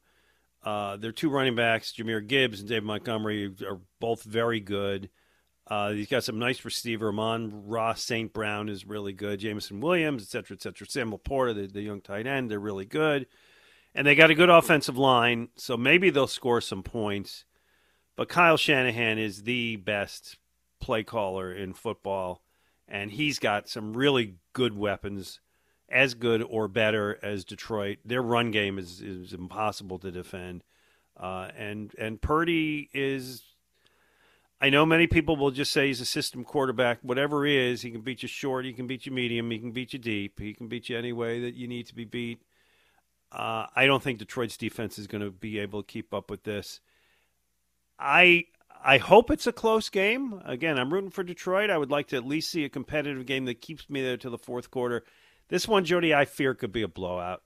Uh, 0.62 0.98
their 0.98 1.12
two 1.12 1.30
running 1.30 1.56
backs, 1.56 1.94
Jahmyr 1.94 2.28
Gibbs 2.28 2.60
and 2.60 2.68
Dave 2.68 2.84
Montgomery, 2.84 3.54
are 3.66 3.80
both 4.00 4.24
very 4.24 4.60
good. 4.60 5.10
Uh, 5.68 5.92
he's 5.92 6.08
got 6.08 6.24
some 6.24 6.38
nice 6.38 6.64
receiver. 6.64 7.10
Amon-Ra 7.10 7.96
St. 7.96 8.32
Brown 8.32 8.70
is 8.70 8.86
really 8.86 9.14
good. 9.14 9.40
Jameson 9.40 9.80
Williams, 9.82 10.24
et 10.24 10.30
cetera, 10.30 10.56
et 10.56 10.62
cetera. 10.62 10.88
Sam 10.88 11.12
LaPorta, 11.12 11.56
the, 11.56 11.68
the 11.68 11.82
young 11.82 12.02
tight 12.02 12.28
end, 12.28 12.52
they're 12.52 12.60
really 12.60 12.86
good. 12.86 13.26
And 13.96 14.06
they 14.06 14.14
got 14.14 14.30
a 14.30 14.36
good 14.36 14.50
offensive 14.50 14.98
line, 14.98 15.48
so 15.56 15.78
maybe 15.78 16.10
they'll 16.10 16.28
score 16.28 16.62
some 16.62 16.84
points. 16.84 17.46
But 18.16 18.30
Kyle 18.30 18.58
Shanahan 18.58 19.18
is 19.18 19.44
the 19.44 19.78
best 19.78 20.38
play 20.80 21.04
caller 21.04 21.52
in 21.52 21.74
football, 21.74 22.44
and 22.88 23.10
he's 23.12 23.40
got 23.40 23.68
some 23.68 23.94
really 23.94 24.36
good 24.54 24.78
weapons, 24.78 25.40
as 25.90 26.14
good 26.14 26.44
or 26.44 26.68
better 26.68 27.18
as 27.24 27.46
Detroit. 27.46 28.00
Their 28.06 28.22
run 28.22 28.52
game 28.52 28.78
is, 28.78 29.02
is 29.02 29.34
impossible 29.34 29.98
to 30.00 30.12
defend. 30.12 30.64
Uh, 31.18 31.50
and 31.58 31.94
and 31.98 32.22
Purdy 32.22 32.90
is 32.94 33.44
I 34.62 34.70
know 34.70 34.86
many 34.86 35.06
people 35.08 35.36
will 35.36 35.52
just 35.52 35.74
say 35.74 35.88
he's 35.88 36.02
a 36.02 36.06
system 36.06 36.44
quarterback. 36.44 37.00
Whatever 37.02 37.46
he 37.46 37.58
is, 37.58 37.82
he 37.82 37.92
can 37.92 38.02
beat 38.02 38.24
you 38.24 38.30
short, 38.30 38.66
he 38.66 38.74
can 38.74 38.88
beat 38.88 39.06
you 39.06 39.12
medium, 39.12 39.52
he 39.52 39.60
can 39.60 39.72
beat 39.72 39.94
you 39.94 40.00
deep, 40.00 40.40
he 40.40 40.54
can 40.54 40.68
beat 40.68 40.90
you 40.90 40.98
any 40.98 41.12
way 41.12 41.42
that 41.42 41.56
you 41.56 41.68
need 41.68 41.88
to 41.88 41.96
be 41.96 42.06
beat. 42.06 42.42
Uh, 43.32 43.66
I 43.76 43.86
don't 43.86 44.02
think 44.02 44.20
Detroit's 44.20 44.56
defense 44.56 44.98
is 44.98 45.08
going 45.08 45.24
to 45.24 45.32
be 45.32 45.60
able 45.60 45.84
to 45.84 45.88
keep 45.88 46.14
up 46.14 46.30
with 46.30 46.44
this. 46.44 46.80
I 48.00 48.46
I 48.84 48.98
hope 48.98 49.30
it's 49.30 49.48
a 49.48 49.52
close 49.52 49.90
game. 49.90 50.42
Again, 50.46 50.78
I'm 50.78 50.94
rooting 50.94 51.10
for 51.10 51.24
Detroit. 51.24 51.70
I 51.70 51.78
would 51.78 51.92
like 51.92 52.08
to 52.10 52.18
at 52.18 52.26
least 52.26 52.52
see 52.52 52.64
a 52.64 52.70
competitive 52.70 53.26
game 53.26 53.46
that 53.46 53.62
keeps 53.62 53.90
me 53.90 54.02
there 54.02 54.18
to 54.18 54.30
the 54.30 54.38
fourth 54.38 54.72
quarter. 54.72 55.04
This 55.50 55.68
one, 55.68 55.86
Jody, 55.86 56.14
I 56.14 56.26
fear 56.26 56.54
could 56.54 56.72
be 56.72 56.84
a 56.84 56.88
blowout. 56.88 57.42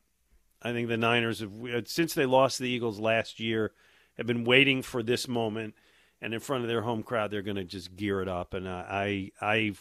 I 0.61 0.73
think 0.73 0.89
the 0.89 0.97
Niners, 0.97 1.39
have, 1.39 1.51
since 1.85 2.13
they 2.13 2.25
lost 2.25 2.59
the 2.59 2.69
Eagles 2.69 2.99
last 2.99 3.39
year, 3.39 3.71
have 4.17 4.27
been 4.27 4.43
waiting 4.43 4.83
for 4.83 5.01
this 5.01 5.27
moment– 5.27 5.73
and 6.21 6.33
in 6.33 6.39
front 6.39 6.63
of 6.63 6.67
their 6.69 6.81
home 6.81 7.03
crowd, 7.03 7.31
they're 7.31 7.41
going 7.41 7.55
to 7.57 7.63
just 7.63 7.95
gear 7.95 8.21
it 8.21 8.27
up. 8.27 8.53
And 8.53 8.67
I, 8.67 9.31
I, 9.41 9.73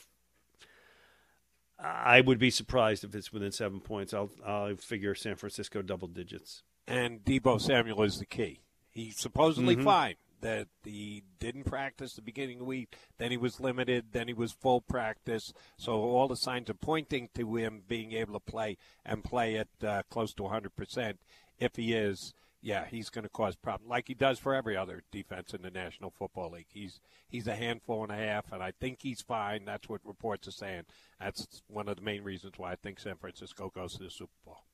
I 1.78 2.20
would 2.20 2.38
be 2.38 2.50
surprised 2.50 3.04
if 3.04 3.14
it's 3.14 3.32
within 3.32 3.52
seven 3.52 3.80
points. 3.80 4.12
I'll, 4.12 4.30
I'll 4.44 4.76
figure 4.76 5.14
San 5.14 5.36
Francisco 5.36 5.82
double 5.82 6.08
digits. 6.08 6.62
And 6.86 7.24
Deebo 7.24 7.60
Samuel 7.60 8.02
is 8.02 8.18
the 8.18 8.26
key. 8.26 8.60
He's 8.90 9.18
supposedly 9.18 9.76
Mhm. 9.76 9.84
fine. 9.84 10.14
That 10.40 10.68
he 10.84 11.24
didn't 11.40 11.64
practice 11.64 12.14
the 12.14 12.22
beginning 12.22 12.58
of 12.58 12.60
the 12.60 12.64
week, 12.66 12.94
then 13.18 13.32
he 13.32 13.36
was 13.36 13.58
limited, 13.58 14.12
then 14.12 14.28
he 14.28 14.34
was 14.34 14.52
full 14.52 14.80
practice. 14.80 15.52
So 15.76 15.94
all 16.00 16.28
the 16.28 16.36
signs 16.36 16.70
are 16.70 16.74
pointing 16.74 17.28
to 17.34 17.56
him 17.56 17.82
being 17.88 18.12
able 18.12 18.34
to 18.34 18.40
play 18.52 18.76
and 19.04 19.24
play 19.24 19.56
at 19.56 19.66
uh, 19.82 20.02
close 20.10 20.32
to 20.34 20.44
100%. 20.44 21.14
If 21.58 21.74
he 21.74 21.92
is, 21.92 22.34
yeah, 22.60 22.86
he's 22.86 23.08
going 23.10 23.24
to 23.24 23.28
cause 23.28 23.56
problems, 23.56 23.88
like 23.88 24.08
he 24.08 24.14
does 24.14 24.38
for 24.38 24.54
every 24.54 24.76
other 24.76 25.02
defense 25.12 25.54
in 25.54 25.62
the 25.62 25.70
National 25.70 26.10
Football 26.10 26.52
League. 26.52 26.66
He's 26.68 27.00
he's 27.28 27.46
a 27.46 27.54
handful 27.54 28.02
and 28.02 28.12
a 28.12 28.16
half, 28.16 28.52
and 28.52 28.62
I 28.62 28.72
think 28.80 28.98
he's 29.02 29.20
fine. 29.20 29.64
That's 29.64 29.88
what 29.88 30.00
reports 30.04 30.48
are 30.48 30.52
saying. 30.52 30.84
That's 31.20 31.62
one 31.68 31.88
of 31.88 31.96
the 31.96 32.02
main 32.02 32.22
reasons 32.22 32.54
why 32.56 32.72
I 32.72 32.76
think 32.76 32.98
San 32.98 33.16
Francisco 33.16 33.70
goes 33.74 33.94
to 33.94 34.02
the 34.02 34.10
Super 34.10 34.32
Bowl. 34.44 34.64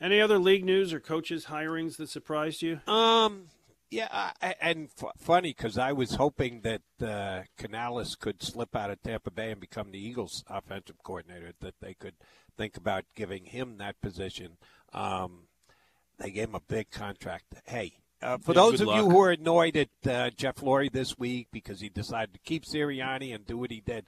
Any 0.00 0.20
other 0.20 0.38
league 0.38 0.64
news 0.64 0.92
or 0.92 1.00
coaches 1.00 1.46
hirings 1.46 1.96
that 1.96 2.08
surprised 2.08 2.62
you? 2.62 2.80
Um, 2.86 3.46
yeah, 3.90 4.08
I, 4.40 4.54
and 4.60 4.88
f- 5.00 5.12
funny 5.18 5.50
because 5.50 5.76
I 5.76 5.92
was 5.92 6.14
hoping 6.14 6.62
that 6.62 6.82
uh, 7.04 7.42
Canales 7.58 8.14
could 8.14 8.42
slip 8.42 8.74
out 8.74 8.90
of 8.90 9.02
Tampa 9.02 9.30
Bay 9.30 9.50
and 9.50 9.60
become 9.60 9.90
the 9.90 10.04
Eagles' 10.04 10.44
offensive 10.48 10.96
coordinator. 11.02 11.52
That 11.60 11.74
they 11.80 11.94
could 11.94 12.14
think 12.56 12.76
about 12.76 13.04
giving 13.14 13.46
him 13.46 13.78
that 13.78 14.00
position. 14.00 14.56
Um, 14.92 15.48
they 16.22 16.30
gave 16.30 16.48
him 16.48 16.54
a 16.54 16.60
big 16.60 16.90
contract. 16.90 17.44
Hey, 17.66 17.92
uh, 18.22 18.38
for 18.38 18.52
Yeah, 18.52 18.60
those 18.60 18.80
of 18.80 18.88
you 18.88 19.10
who 19.10 19.20
are 19.20 19.32
annoyed 19.32 19.76
at 19.76 19.88
uh, 20.06 20.30
Jeff 20.30 20.56
Lurie 20.56 20.92
this 20.92 21.18
week 21.18 21.48
because 21.52 21.80
he 21.80 21.88
decided 21.88 22.32
to 22.34 22.40
keep 22.40 22.64
Sirianni 22.64 23.34
and 23.34 23.44
do 23.44 23.58
what 23.58 23.70
he 23.70 23.80
did, 23.80 24.06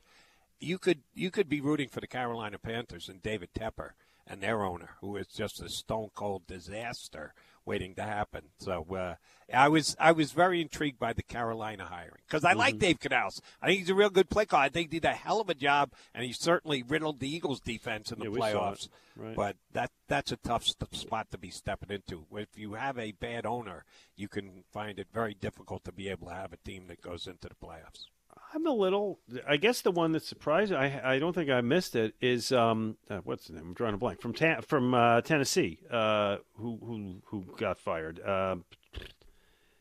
you 0.60 0.78
could 0.78 1.00
you 1.14 1.30
could 1.30 1.48
be 1.48 1.60
rooting 1.60 1.88
for 1.88 2.00
the 2.00 2.06
Carolina 2.06 2.58
Panthers 2.58 3.08
and 3.08 3.22
David 3.22 3.50
Tepper 3.58 3.90
and 4.26 4.40
their 4.40 4.62
owner, 4.62 4.90
who 5.00 5.16
is 5.16 5.26
just 5.26 5.60
a 5.60 5.68
stone 5.68 6.10
cold 6.14 6.46
disaster 6.46 7.34
waiting 7.66 7.94
to 7.94 8.02
happen. 8.02 8.42
So 8.58 8.86
uh, 8.94 9.14
I 9.52 9.68
was 9.68 9.96
I 9.98 10.12
was 10.12 10.32
very 10.32 10.60
intrigued 10.60 10.98
by 10.98 11.12
the 11.12 11.22
Carolina 11.22 11.84
hiring 11.86 12.20
because 12.26 12.44
I 12.44 12.52
like 12.52 12.76
Mhm. 12.76 12.80
Dave 12.80 13.00
Canales. 13.00 13.40
I 13.62 13.66
think 13.66 13.80
he's 13.80 13.90
a 13.90 13.94
real 13.94 14.10
good 14.10 14.28
play 14.30 14.46
caller. 14.46 14.64
I 14.64 14.68
think 14.68 14.92
he 14.92 15.00
did 15.00 15.08
a 15.08 15.14
hell 15.14 15.40
of 15.40 15.48
a 15.48 15.54
job, 15.54 15.92
and 16.14 16.24
he 16.24 16.32
certainly 16.32 16.82
riddled 16.82 17.20
the 17.20 17.34
Eagles' 17.34 17.60
defense 17.60 18.12
in 18.12 18.18
the 18.18 18.26
Yeah, 18.30 18.38
playoffs. 18.38 18.88
Right. 19.16 19.34
But 19.36 19.56
that 19.72 19.90
that's 20.08 20.32
a 20.32 20.36
tough 20.36 20.66
spot 20.92 21.30
to 21.30 21.38
be 21.38 21.50
stepping 21.50 21.90
into. 21.90 22.26
If 22.32 22.56
you 22.56 22.74
have 22.74 22.98
a 22.98 23.12
bad 23.12 23.46
owner, 23.46 23.84
you 24.16 24.28
can 24.28 24.64
find 24.72 24.98
it 24.98 25.08
very 25.12 25.34
difficult 25.34 25.84
to 25.84 25.92
be 25.92 26.08
able 26.08 26.28
to 26.28 26.34
have 26.34 26.52
a 26.52 26.58
team 26.58 26.86
that 26.88 27.00
goes 27.00 27.26
into 27.26 27.48
the 27.48 27.54
playoffs. 27.54 28.08
I'm 28.54 28.66
a 28.66 28.72
little. 28.72 29.18
I 29.48 29.56
guess 29.56 29.80
the 29.80 29.90
one 29.90 30.12
that 30.12 30.22
surprised 30.24 30.72
I 30.72 31.00
I 31.04 31.18
don't 31.18 31.32
think 31.34 31.50
I 31.50 31.60
missed 31.60 31.96
it 31.96 32.14
is 32.20 32.52
um 32.52 32.96
uh, 33.10 33.18
what's 33.24 33.48
the 33.48 33.54
name? 33.54 33.68
I'm 33.68 33.74
drawing 33.74 33.94
a 33.94 33.98
blank 33.98 34.20
from 34.20 34.32
Ta- 34.32 34.60
from 34.60 34.94
uh, 34.94 35.22
Tennessee. 35.22 35.80
Uh, 35.90 36.36
who 36.56 36.78
who 36.84 37.16
who 37.26 37.44
got 37.58 37.78
fired? 37.78 38.20
Uh, 38.20 38.56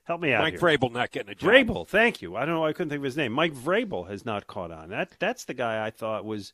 help 0.05 0.21
me 0.21 0.33
out. 0.33 0.41
Mike 0.41 0.53
here. 0.53 0.61
Vrabel 0.61 0.91
not 0.91 1.11
getting 1.11 1.29
a 1.29 1.35
job. 1.35 1.49
Vrabel, 1.49 1.87
thank 1.87 2.21
you. 2.21 2.35
I 2.35 2.45
don't 2.45 2.55
know. 2.55 2.65
I 2.65 2.73
couldn't 2.73 2.89
think 2.89 2.99
of 2.99 3.05
his 3.05 3.17
name. 3.17 3.31
Mike 3.31 3.53
Vrabel 3.53 4.09
has 4.09 4.25
not 4.25 4.47
caught 4.47 4.71
on. 4.71 4.89
That 4.89 5.11
that's 5.19 5.45
the 5.45 5.53
guy 5.53 5.85
I 5.85 5.91
thought 5.91 6.25
was 6.25 6.53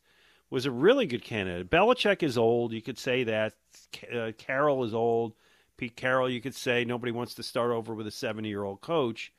was 0.50 0.66
a 0.66 0.70
really 0.70 1.06
good 1.06 1.24
candidate. 1.24 1.70
Belichick 1.70 2.22
is 2.22 2.36
old. 2.36 2.72
You 2.72 2.82
could 2.82 2.98
say 2.98 3.24
that. 3.24 3.54
Uh, 4.12 4.32
Carroll 4.36 4.84
is 4.84 4.92
old. 4.92 5.34
Pete 5.76 5.96
Carroll, 5.96 6.28
you 6.28 6.42
could 6.42 6.54
say 6.54 6.84
nobody 6.84 7.12
wants 7.12 7.34
to 7.36 7.42
start 7.42 7.70
over 7.70 7.94
with 7.94 8.06
a 8.06 8.10
70 8.10 8.46
year 8.46 8.62
old 8.62 8.82
coach. 8.82 9.32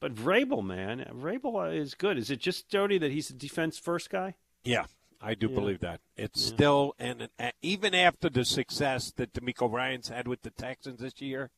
But 0.00 0.14
Vrabel, 0.14 0.64
man, 0.64 1.04
Vrabel 1.12 1.74
is 1.76 1.94
good. 1.94 2.18
Is 2.18 2.30
it 2.30 2.40
just 2.40 2.68
Jody 2.68 2.98
that 2.98 3.10
he's 3.10 3.30
a 3.30 3.34
defense 3.34 3.78
first 3.78 4.10
guy? 4.10 4.34
Yeah, 4.62 4.86
I 5.20 5.34
do 5.34 5.48
Yeah. 5.48 5.54
believe 5.54 5.80
that. 5.80 6.00
It's 6.16 6.40
Yeah. 6.40 6.54
still, 6.54 6.94
and 6.98 7.28
even 7.62 7.94
after 7.94 8.28
the 8.28 8.44
success 8.44 9.10
that 9.12 9.32
DeMeco 9.32 9.70
Ryans 9.72 10.08
had 10.08 10.28
with 10.28 10.42
the 10.42 10.50
Texans 10.50 11.00
this 11.00 11.20
year, 11.20 11.50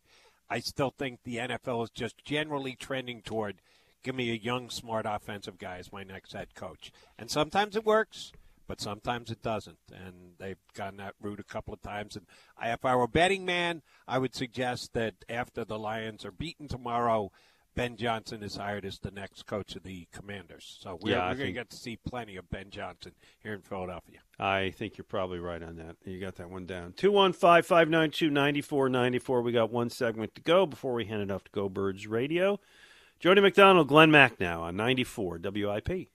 I 0.48 0.60
still 0.60 0.90
think 0.90 1.22
the 1.22 1.38
NFL 1.38 1.82
is 1.84 1.90
just 1.90 2.24
generally 2.24 2.74
trending 2.76 3.22
toward 3.22 3.60
give 4.02 4.14
me 4.14 4.30
a 4.30 4.34
young, 4.34 4.70
smart 4.70 5.04
offensive 5.06 5.58
guy 5.58 5.76
as 5.76 5.92
my 5.92 6.02
next 6.02 6.32
head 6.32 6.54
coach. 6.54 6.90
And 7.18 7.30
sometimes 7.30 7.76
it 7.76 7.84
works, 7.84 8.32
but 8.66 8.80
sometimes 8.80 9.30
it 9.30 9.42
doesn't. 9.42 9.78
And 9.92 10.36
they've 10.38 10.56
gone 10.72 10.96
that 10.96 11.14
route 11.20 11.38
a 11.38 11.44
couple 11.44 11.74
of 11.74 11.82
times. 11.82 12.16
And 12.16 12.26
I, 12.56 12.72
if 12.72 12.82
I 12.86 12.96
were 12.96 13.02
a 13.02 13.08
betting 13.08 13.44
man, 13.44 13.82
I 14.08 14.16
would 14.16 14.34
suggest 14.34 14.94
that 14.94 15.16
after 15.28 15.66
the 15.66 15.78
Lions 15.78 16.24
are 16.24 16.32
beaten 16.32 16.66
tomorrow, 16.66 17.30
Ben 17.74 17.96
Johnson 17.96 18.42
is 18.42 18.56
hired 18.56 18.84
as 18.84 18.98
the 18.98 19.10
next 19.10 19.46
coach 19.46 19.76
of 19.76 19.82
the 19.82 20.06
Commanders. 20.12 20.78
So 20.80 20.98
we're, 21.00 21.12
Yeah, 21.12 21.28
we're 21.28 21.36
going 21.36 21.46
to 21.46 21.52
get 21.52 21.70
to 21.70 21.76
see 21.76 21.96
plenty 21.96 22.36
of 22.36 22.50
Ben 22.50 22.70
Johnson 22.70 23.12
here 23.42 23.54
in 23.54 23.62
Philadelphia. 23.62 24.18
I 24.38 24.70
think 24.70 24.98
you're 24.98 25.04
probably 25.04 25.38
right 25.38 25.62
on 25.62 25.76
that. 25.76 25.96
You 26.04 26.20
got 26.20 26.36
that 26.36 26.50
one 26.50 26.66
down. 26.66 26.94
215 26.96 27.62
592 27.62 28.30
9494. 28.30 29.42
We 29.42 29.52
got 29.52 29.70
one 29.70 29.90
segment 29.90 30.34
to 30.34 30.40
go 30.40 30.66
before 30.66 30.94
we 30.94 31.04
hand 31.04 31.22
it 31.22 31.30
off 31.30 31.44
to 31.44 31.50
Go 31.52 31.68
Birds 31.68 32.06
Radio. 32.06 32.58
Jody 33.20 33.40
McDonald, 33.40 33.88
Glenn 33.88 34.10
Macnow 34.10 34.60
on 34.60 34.76
94 34.76 35.40
WIP. 35.42 36.08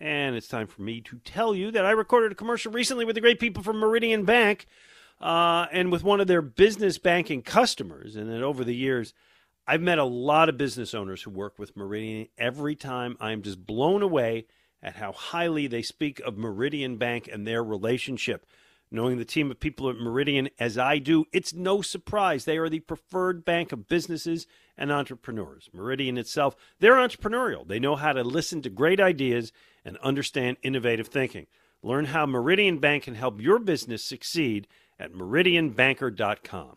And 0.00 0.34
it's 0.34 0.48
time 0.48 0.66
for 0.66 0.80
me 0.80 1.02
to 1.02 1.18
tell 1.18 1.54
you 1.54 1.70
that 1.72 1.84
I 1.84 1.90
recorded 1.90 2.32
a 2.32 2.34
commercial 2.34 2.72
recently 2.72 3.04
with 3.04 3.14
the 3.14 3.20
great 3.20 3.38
people 3.38 3.62
from 3.62 3.76
Meridian 3.78 4.24
Bank 4.24 4.66
uh, 5.20 5.66
and 5.70 5.92
with 5.92 6.02
one 6.02 6.20
of 6.20 6.26
their 6.26 6.40
business 6.40 6.96
banking 6.96 7.42
customers. 7.42 8.16
And 8.16 8.30
then 8.30 8.42
over 8.42 8.64
the 8.64 8.74
years, 8.74 9.12
I've 9.70 9.80
met 9.80 10.00
a 10.00 10.04
lot 10.04 10.48
of 10.48 10.58
business 10.58 10.94
owners 10.94 11.22
who 11.22 11.30
work 11.30 11.56
with 11.56 11.76
Meridian. 11.76 12.26
Every 12.36 12.74
time 12.74 13.16
I'm 13.20 13.40
just 13.40 13.64
blown 13.64 14.02
away 14.02 14.46
at 14.82 14.96
how 14.96 15.12
highly 15.12 15.68
they 15.68 15.80
speak 15.80 16.18
of 16.18 16.36
Meridian 16.36 16.96
Bank 16.96 17.28
and 17.32 17.46
their 17.46 17.62
relationship. 17.62 18.46
Knowing 18.90 19.16
the 19.16 19.24
team 19.24 19.48
of 19.48 19.60
people 19.60 19.88
at 19.88 19.94
Meridian 19.94 20.48
as 20.58 20.76
I 20.76 20.98
do, 20.98 21.24
it's 21.32 21.54
no 21.54 21.82
surprise 21.82 22.44
they 22.44 22.56
are 22.56 22.68
the 22.68 22.80
preferred 22.80 23.44
bank 23.44 23.70
of 23.70 23.86
businesses 23.86 24.48
and 24.76 24.90
entrepreneurs. 24.90 25.70
Meridian 25.72 26.18
itself, 26.18 26.56
they're 26.80 26.94
entrepreneurial. 26.94 27.64
They 27.64 27.78
know 27.78 27.94
how 27.94 28.12
to 28.12 28.24
listen 28.24 28.62
to 28.62 28.70
great 28.70 28.98
ideas 28.98 29.52
and 29.84 29.96
understand 29.98 30.56
innovative 30.64 31.06
thinking. 31.06 31.46
Learn 31.80 32.06
how 32.06 32.26
Meridian 32.26 32.78
Bank 32.78 33.04
can 33.04 33.14
help 33.14 33.40
your 33.40 33.60
business 33.60 34.02
succeed 34.02 34.66
at 34.98 35.12
meridianbanker.com. 35.12 36.76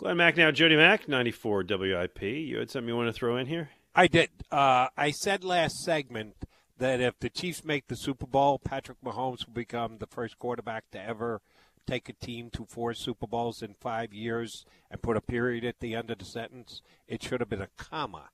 Glenn 0.00 0.16
Macnow, 0.16 0.50
Jody 0.54 0.76
Mack, 0.76 1.08
94 1.08 1.62
WIP. 1.68 2.22
You 2.22 2.58
had 2.58 2.70
something 2.70 2.88
you 2.88 2.96
want 2.96 3.08
to 3.08 3.12
throw 3.12 3.36
in 3.36 3.46
here? 3.46 3.68
I 3.94 4.06
did. 4.06 4.30
Uh, 4.50 4.86
I 4.96 5.10
said 5.10 5.44
last 5.44 5.76
segment 5.84 6.36
that 6.78 7.02
if 7.02 7.18
the 7.18 7.28
Chiefs 7.28 7.66
make 7.66 7.86
the 7.88 7.96
Super 7.96 8.24
Bowl, 8.26 8.58
Patrick 8.58 8.96
Mahomes 9.04 9.46
will 9.46 9.52
become 9.52 9.98
the 9.98 10.06
first 10.06 10.38
quarterback 10.38 10.90
to 10.92 11.02
ever 11.02 11.42
take 11.86 12.08
a 12.08 12.14
team 12.14 12.48
to 12.54 12.64
four 12.64 12.94
Super 12.94 13.26
Bowls 13.26 13.60
in 13.60 13.74
five 13.78 14.14
years 14.14 14.64
and 14.90 15.02
put 15.02 15.18
a 15.18 15.20
period 15.20 15.66
at 15.66 15.80
the 15.80 15.94
end 15.94 16.10
of 16.10 16.16
the 16.16 16.24
sentence. 16.24 16.80
It 17.06 17.22
should 17.22 17.40
have 17.40 17.50
been 17.50 17.60
a 17.60 17.68
comma 17.76 18.30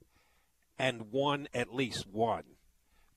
and 0.79 1.11
one, 1.11 1.49
at 1.53 1.75
least 1.75 2.07
one 2.07 2.45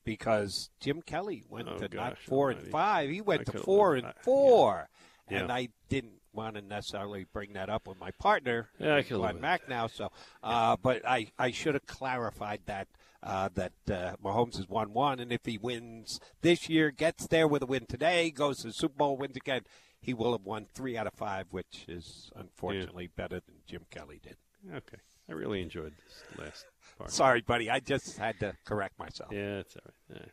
because 0.02 0.70
Jim 0.80 1.02
Kelly 1.02 1.44
went 1.48 1.68
Oh, 1.68 1.76
to 1.76 1.82
not 1.82 1.92
gosh 1.92 2.18
four 2.26 2.50
and 2.50 2.66
five. 2.66 3.10
He 3.10 3.18
I 3.18 3.22
went 3.22 3.46
to 3.46 3.52
could've 3.52 3.64
four 3.64 3.94
and 3.94 4.08
I- 4.08 4.12
four, 4.24 4.88
yeah. 5.30 5.38
and 5.38 5.48
Yeah. 5.48 5.54
I 5.54 5.68
didn't 5.88 6.19
want 6.32 6.56
to 6.56 6.62
necessarily 6.62 7.26
bring 7.32 7.52
that 7.54 7.68
up 7.68 7.86
with 7.86 7.98
my 7.98 8.10
partner, 8.12 8.68
Yeah, 8.78 9.00
Glenn 9.02 9.38
Macnow. 9.38 9.90
So, 9.90 10.10
uh, 10.42 10.76
but 10.82 11.06
I, 11.06 11.32
I 11.38 11.50
should 11.50 11.74
have 11.74 11.86
clarified 11.86 12.60
that 12.66 12.88
uh, 13.22 13.50
that 13.54 13.72
uh, 13.90 14.16
Mahomes 14.24 14.58
is 14.58 14.68
one 14.68 14.92
one, 14.92 15.20
and 15.20 15.32
if 15.32 15.44
he 15.44 15.58
wins 15.58 16.20
this 16.40 16.68
year, 16.68 16.90
gets 16.90 17.26
there 17.26 17.46
with 17.46 17.62
a 17.62 17.66
win 17.66 17.86
today, 17.86 18.30
goes 18.30 18.58
to 18.58 18.68
the 18.68 18.72
Super 18.72 18.94
Bowl, 18.96 19.16
wins 19.16 19.36
again, 19.36 19.62
he 20.00 20.14
will 20.14 20.32
have 20.32 20.44
won 20.46 20.66
three 20.72 20.96
out 20.96 21.06
of 21.06 21.12
five, 21.12 21.46
which 21.50 21.84
is 21.86 22.30
unfortunately 22.34 23.08
better 23.14 23.40
than 23.40 23.56
Jim 23.66 23.82
Kelly 23.90 24.20
did. 24.22 24.36
Okay. 24.74 24.96
I 25.28 25.32
really 25.32 25.62
enjoyed 25.62 25.92
this 25.96 26.22
last 26.38 26.66
part. 26.98 27.10
Sorry, 27.10 27.40
buddy. 27.40 27.70
I 27.70 27.80
just 27.80 28.16
had 28.18 28.40
to 28.40 28.54
correct 28.64 28.98
myself. 28.98 29.30
Yeah, 29.32 29.58
it's 29.58 29.76
all 29.76 29.82
right. 29.86 30.20
Yeah, 30.20 30.28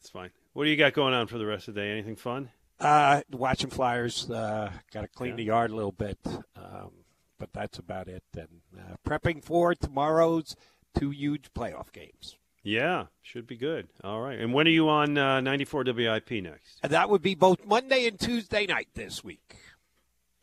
it's 0.00 0.10
fine. 0.10 0.30
What 0.54 0.64
do 0.64 0.70
you 0.70 0.76
got 0.76 0.92
going 0.94 1.14
on 1.14 1.26
for 1.26 1.38
the 1.38 1.46
rest 1.46 1.68
of 1.68 1.74
the 1.74 1.80
day? 1.82 1.90
Anything 1.90 2.16
fun? 2.16 2.50
Uh, 2.80 3.20
watching 3.32 3.70
Flyers. 3.70 4.30
Uh, 4.30 4.72
Got 4.92 5.02
to 5.02 5.08
clean 5.08 5.30
Yeah. 5.32 5.36
the 5.36 5.44
yard 5.44 5.70
a 5.70 5.74
little 5.74 5.92
bit, 5.92 6.18
um, 6.56 6.90
but 7.38 7.52
that's 7.52 7.78
about 7.78 8.08
it. 8.08 8.22
And 8.36 8.48
uh, 8.78 8.96
prepping 9.06 9.44
for 9.44 9.74
tomorrow's 9.74 10.56
two 10.98 11.10
huge 11.10 11.52
playoff 11.52 11.92
games. 11.92 12.36
Yeah, 12.62 13.06
should 13.22 13.46
be 13.46 13.56
good. 13.56 13.88
All 14.04 14.20
right. 14.20 14.38
And 14.38 14.52
when 14.52 14.66
are 14.66 14.70
you 14.70 14.88
on 14.88 15.16
uh, 15.16 15.40
94 15.40 15.84
WIP 15.84 16.30
next? 16.42 16.80
That 16.82 17.08
would 17.08 17.22
be 17.22 17.34
both 17.34 17.64
Monday 17.66 18.06
and 18.06 18.18
Tuesday 18.20 18.66
night 18.66 18.88
this 18.94 19.24
week. 19.24 19.56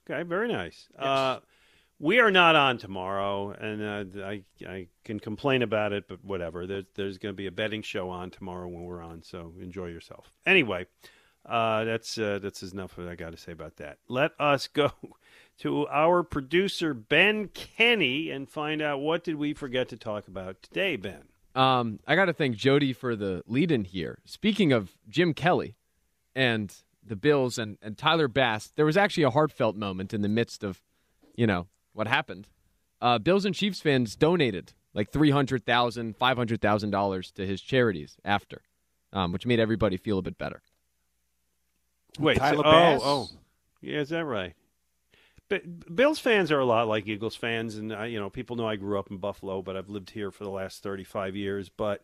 Okay, 0.09 0.23
very 0.23 0.47
nice. 0.47 0.87
Uh, 0.97 1.39
we 1.99 2.19
are 2.19 2.31
not 2.31 2.55
on 2.55 2.77
tomorrow, 2.77 3.51
and 3.51 4.15
uh, 4.19 4.23
I 4.25 4.43
I 4.67 4.87
can 5.03 5.19
complain 5.19 5.61
about 5.63 5.93
it, 5.93 6.07
but 6.07 6.23
whatever. 6.23 6.65
There's 6.65 6.85
there's 6.95 7.17
going 7.17 7.33
to 7.33 7.37
be 7.37 7.47
a 7.47 7.51
betting 7.51 7.81
show 7.81 8.09
on 8.09 8.29
tomorrow 8.31 8.67
when 8.67 8.83
we're 8.83 9.01
on, 9.01 9.21
so 9.23 9.53
enjoy 9.59 9.87
yourself. 9.87 10.31
Anyway, 10.45 10.85
uh, 11.47 11.83
that's 11.85 12.17
uh, 12.17 12.39
that's 12.41 12.61
enough 12.63 12.97
of 12.97 13.07
I 13.07 13.15
got 13.15 13.31
to 13.31 13.37
say 13.37 13.51
about 13.51 13.77
that. 13.77 13.99
Let 14.07 14.31
us 14.39 14.67
go 14.73 14.91
to 15.59 15.87
our 15.87 16.23
producer 16.23 16.93
Ben 16.93 17.47
Kenny 17.49 18.29
and 18.29 18.49
find 18.49 18.81
out 18.81 18.99
what 18.99 19.23
did 19.23 19.35
we 19.35 19.53
forget 19.53 19.89
to 19.89 19.97
talk 19.97 20.27
about 20.27 20.61
today, 20.61 20.95
Ben. 20.95 21.23
Um, 21.55 21.99
I 22.05 22.15
got 22.15 22.25
to 22.25 22.33
thank 22.33 22.55
Jody 22.55 22.93
for 22.93 23.15
the 23.15 23.41
lead 23.47 23.71
in 23.71 23.83
here. 23.83 24.19
Speaking 24.25 24.71
of 24.71 24.95
Jim 25.09 25.33
Kelly 25.33 25.75
and 26.35 26.71
the 27.03 27.15
Bills 27.15 27.57
and, 27.57 27.79
and 27.81 27.97
Tyler 27.97 28.27
Bass, 28.27 28.71
there 28.75 28.85
was 28.85 28.97
actually 28.97 29.23
a 29.23 29.31
heartfelt 29.31 29.75
moment 29.75 30.13
in 30.13 30.21
the 30.21 30.29
midst 30.29 30.63
of, 30.63 30.83
you 31.35 31.47
know, 31.47 31.65
what 31.93 32.07
happened. 32.07 32.47
Uh, 33.01 33.17
Bills 33.17 33.45
and 33.45 33.55
Chiefs 33.55 33.79
fans 33.79 34.15
donated 34.15 34.73
like 34.93 35.11
$300,000, 35.11 36.15
$500,000 36.15 37.33
to 37.33 37.45
his 37.47 37.61
charities 37.61 38.17
after, 38.23 38.61
um, 39.11 39.31
which 39.31 39.47
made 39.47 39.59
everybody 39.59 39.97
feel 39.97 40.19
a 40.19 40.23
bit 40.23 40.37
better. 40.37 40.61
Wait, 42.19 42.37
Tyler 42.37 42.57
so- 42.57 42.63
Bass? 42.63 43.01
oh, 43.03 43.29
oh, 43.31 43.37
yeah, 43.81 43.99
is 43.99 44.09
that 44.09 44.25
right? 44.25 44.53
But 45.49 45.95
Bills 45.95 46.19
fans 46.19 46.51
are 46.51 46.59
a 46.59 46.65
lot 46.65 46.87
like 46.87 47.07
Eagles 47.07 47.35
fans, 47.35 47.77
and 47.77 47.93
I, 47.93 48.07
you 48.07 48.19
know, 48.19 48.29
people 48.29 48.57
know 48.57 48.67
I 48.67 48.75
grew 48.75 48.99
up 48.99 49.09
in 49.09 49.17
Buffalo, 49.17 49.61
but 49.61 49.77
I've 49.77 49.89
lived 49.89 50.09
here 50.09 50.29
for 50.29 50.43
the 50.43 50.49
last 50.49 50.83
thirty-five 50.83 51.35
years. 51.35 51.69
But 51.69 52.03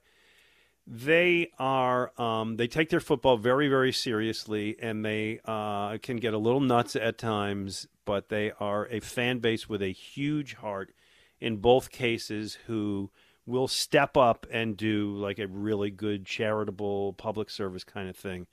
they 0.87 1.51
are, 1.59 2.11
um, 2.21 2.55
they 2.55 2.67
take 2.67 2.89
their 2.89 3.01
football 3.01 3.37
very, 3.37 3.67
very 3.67 3.91
seriously, 3.91 4.77
and 4.81 5.03
they 5.03 5.39
uh, 5.43 5.97
can 5.97 6.17
get 6.17 6.33
a 6.33 6.37
little 6.37 6.61
nuts 6.61 6.95
at 6.95 7.17
times. 7.17 7.85
But 8.05 8.29
they 8.29 8.51
are 8.59 8.87
a 8.87 9.01
fan 9.01 9.39
base 9.39 9.67
with 9.67 9.81
a 9.81 9.91
huge 9.91 10.55
heart, 10.55 10.93
in 11.41 11.57
both 11.57 11.89
cases, 11.91 12.57
who 12.67 13.11
will 13.45 13.67
step 13.67 14.15
up 14.15 14.47
and 14.51 14.77
do 14.77 15.15
like 15.17 15.39
a 15.39 15.47
really 15.47 15.91
good 15.91 16.25
charitable 16.25 17.11
public 17.13 17.49
service 17.49 17.83
kind 17.83 18.07
of 18.07 18.15
thing 18.15 18.47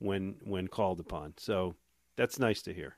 when 0.00 0.36
when 0.42 0.66
called 0.66 0.98
upon. 0.98 1.34
So 1.36 1.76
that's 2.16 2.38
nice 2.38 2.62
to 2.62 2.74
hear. 2.74 2.96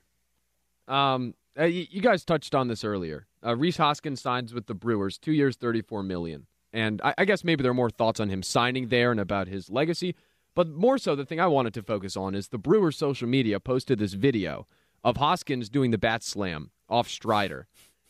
Um, 0.87 1.35
uh, 1.57 1.65
you, 1.65 2.01
guys 2.01 2.25
touched 2.25 2.55
on 2.55 2.67
this 2.67 2.83
earlier. 2.83 3.27
Uh, 3.45 3.55
Rhys 3.55 3.77
Hoskins 3.77 4.19
signs 4.19 4.53
with 4.53 4.65
the 4.65 4.73
Brewers, 4.73 5.17
two 5.17 5.31
years, 5.31 5.55
thirty-four 5.55 6.01
million, 6.03 6.47
and 6.73 6.99
I, 7.03 7.13
I 7.19 7.25
guess 7.25 7.43
maybe 7.43 7.61
there 7.61 7.71
are 7.71 7.75
more 7.75 7.91
thoughts 7.91 8.19
on 8.19 8.29
him 8.29 8.41
signing 8.41 8.87
there 8.87 9.11
and 9.11 9.19
about 9.19 9.47
his 9.47 9.69
legacy. 9.69 10.15
But 10.55 10.69
more 10.69 10.97
so, 10.97 11.15
the 11.15 11.25
thing 11.25 11.39
I 11.39 11.47
wanted 11.47 11.73
to 11.75 11.83
focus 11.83 12.17
on 12.17 12.35
is 12.35 12.47
the 12.47 12.57
Brewers' 12.57 12.97
social 12.97 13.27
media 13.27 13.59
posted 13.59 13.99
this 13.99 14.13
video 14.13 14.67
of 15.03 15.17
Hoskins 15.17 15.69
doing 15.69 15.91
the 15.91 15.97
bat 15.97 16.23
slam 16.23 16.71
off 16.89 17.07
Strider, 17.07 17.67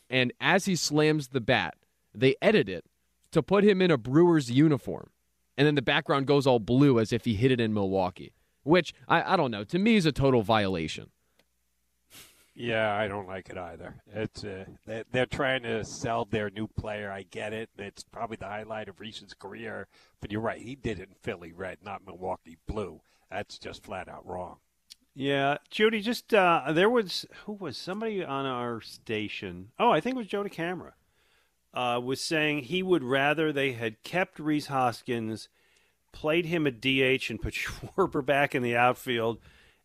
and 0.10 0.32
as 0.40 0.66
he 0.66 0.76
slams 0.76 1.30
the 1.30 1.42
bat, 1.42 1.76
they 2.14 2.36
edit 2.42 2.70
it 2.70 2.86
to 3.32 3.44
put 3.44 3.64
him 3.64 3.82
in 3.82 3.92
a 3.92 3.98
Brewers 3.98 4.50
uniform, 4.52 5.10
and 5.58 5.68
then 5.68 5.76
the 5.76 5.82
background 5.82 6.28
goes 6.28 6.48
all 6.48 6.60
blue 6.60 7.00
as 7.00 7.12
if 7.12 7.26
he 7.26 7.36
hit 7.36 7.52
it 7.52 7.60
in 7.60 7.74
Milwaukee, 7.74 8.34
which 8.64 8.94
I, 9.08 9.34
I 9.34 9.36
don't 9.36 9.52
know. 9.52 9.64
To 9.64 9.80
me, 9.80 9.96
is 9.96 10.06
a 10.06 10.12
total 10.12 10.42
violation. 10.42 11.10
Yeah, 12.56 12.96
I 12.96 13.08
don't 13.08 13.28
like 13.28 13.50
it 13.50 13.58
either. 13.58 13.96
It's 14.14 14.44
uh, 14.44 14.66
they're, 14.86 15.06
they're 15.12 15.26
trying 15.26 15.64
to 15.64 15.84
sell 15.84 16.26
their 16.26 16.52
new 16.52 16.68
player. 16.68 17.12
I 17.12 17.24
get 17.24 17.52
it. 17.52 17.70
It's 17.78 18.04
probably 18.04 18.38
the 18.38 18.46
highlight 18.46 18.90
of 18.90 19.00
Rhys's 19.00 19.34
career. 19.34 19.88
But 20.22 20.32
you're 20.32 20.42
right. 20.42 20.62
He 20.62 20.76
did 20.76 21.00
it 21.00 21.10
in 21.10 21.16
Philly 21.22 21.52
red, 21.52 21.80
not 21.84 22.06
Milwaukee 22.06 22.58
blue. 22.68 23.02
That's 23.32 23.58
just 23.58 23.84
flat 23.84 24.08
out 24.08 24.26
wrong. 24.28 24.58
Yeah, 25.16 25.58
Judy. 25.72 26.02
Just 26.02 26.34
uh, 26.34 26.72
there 26.72 26.90
was 26.90 27.26
who 27.46 27.54
was 27.54 27.78
somebody 27.78 28.24
on 28.24 28.46
our 28.46 28.82
station. 28.82 29.72
Oh, 29.80 29.92
I 29.92 30.00
think 30.00 30.16
it 30.16 30.20
was 30.20 30.28
Joe 30.28 30.44
DeCamara. 30.44 30.94
Uh, 31.74 32.00
was 32.04 32.22
saying 32.22 32.64
he 32.64 32.84
would 32.84 33.04
rather 33.04 33.52
they 33.52 33.72
had 33.72 34.04
kept 34.04 34.38
Rhys 34.38 34.68
Hoskins, 34.68 35.50
played 36.14 36.46
him 36.46 36.66
at 36.66 36.80
DH, 36.80 37.30
and 37.30 37.42
put 37.42 37.54
Schwarber 37.54 38.26
back 38.26 38.56
in 38.56 38.64
the 38.64 38.78
outfield, 38.78 39.40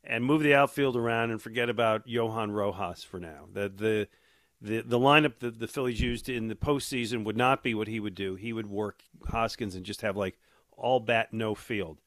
and 0.05 0.25
move 0.25 0.43
the 0.43 0.55
outfield 0.55 0.97
around 0.97 1.33
and 1.33 1.43
forget 1.43 1.69
about 1.69 2.07
Johan 2.07 2.53
Rojas 2.53 3.03
for 3.03 3.19
now. 3.19 3.47
The 3.53 3.69
the 3.69 4.09
the, 4.61 4.81
the 4.81 4.99
lineup 4.99 5.39
that 5.41 5.61
the 5.61 5.69
Phillies 5.69 6.01
used 6.01 6.29
in 6.29 6.49
the 6.49 6.55
postseason 6.55 7.25
would 7.25 7.37
not 7.37 7.63
be 7.63 7.75
what 7.75 7.89
he 7.89 8.01
would 8.01 8.15
do. 8.15 8.35
He 8.35 8.53
would 8.53 8.69
work 8.69 9.03
Hoskins 9.29 9.75
and 9.75 9.85
just 9.85 10.03
have 10.03 10.17
like 10.17 10.37
all 10.77 11.01
bat 11.01 11.33
no 11.33 11.55
field. 11.55 12.01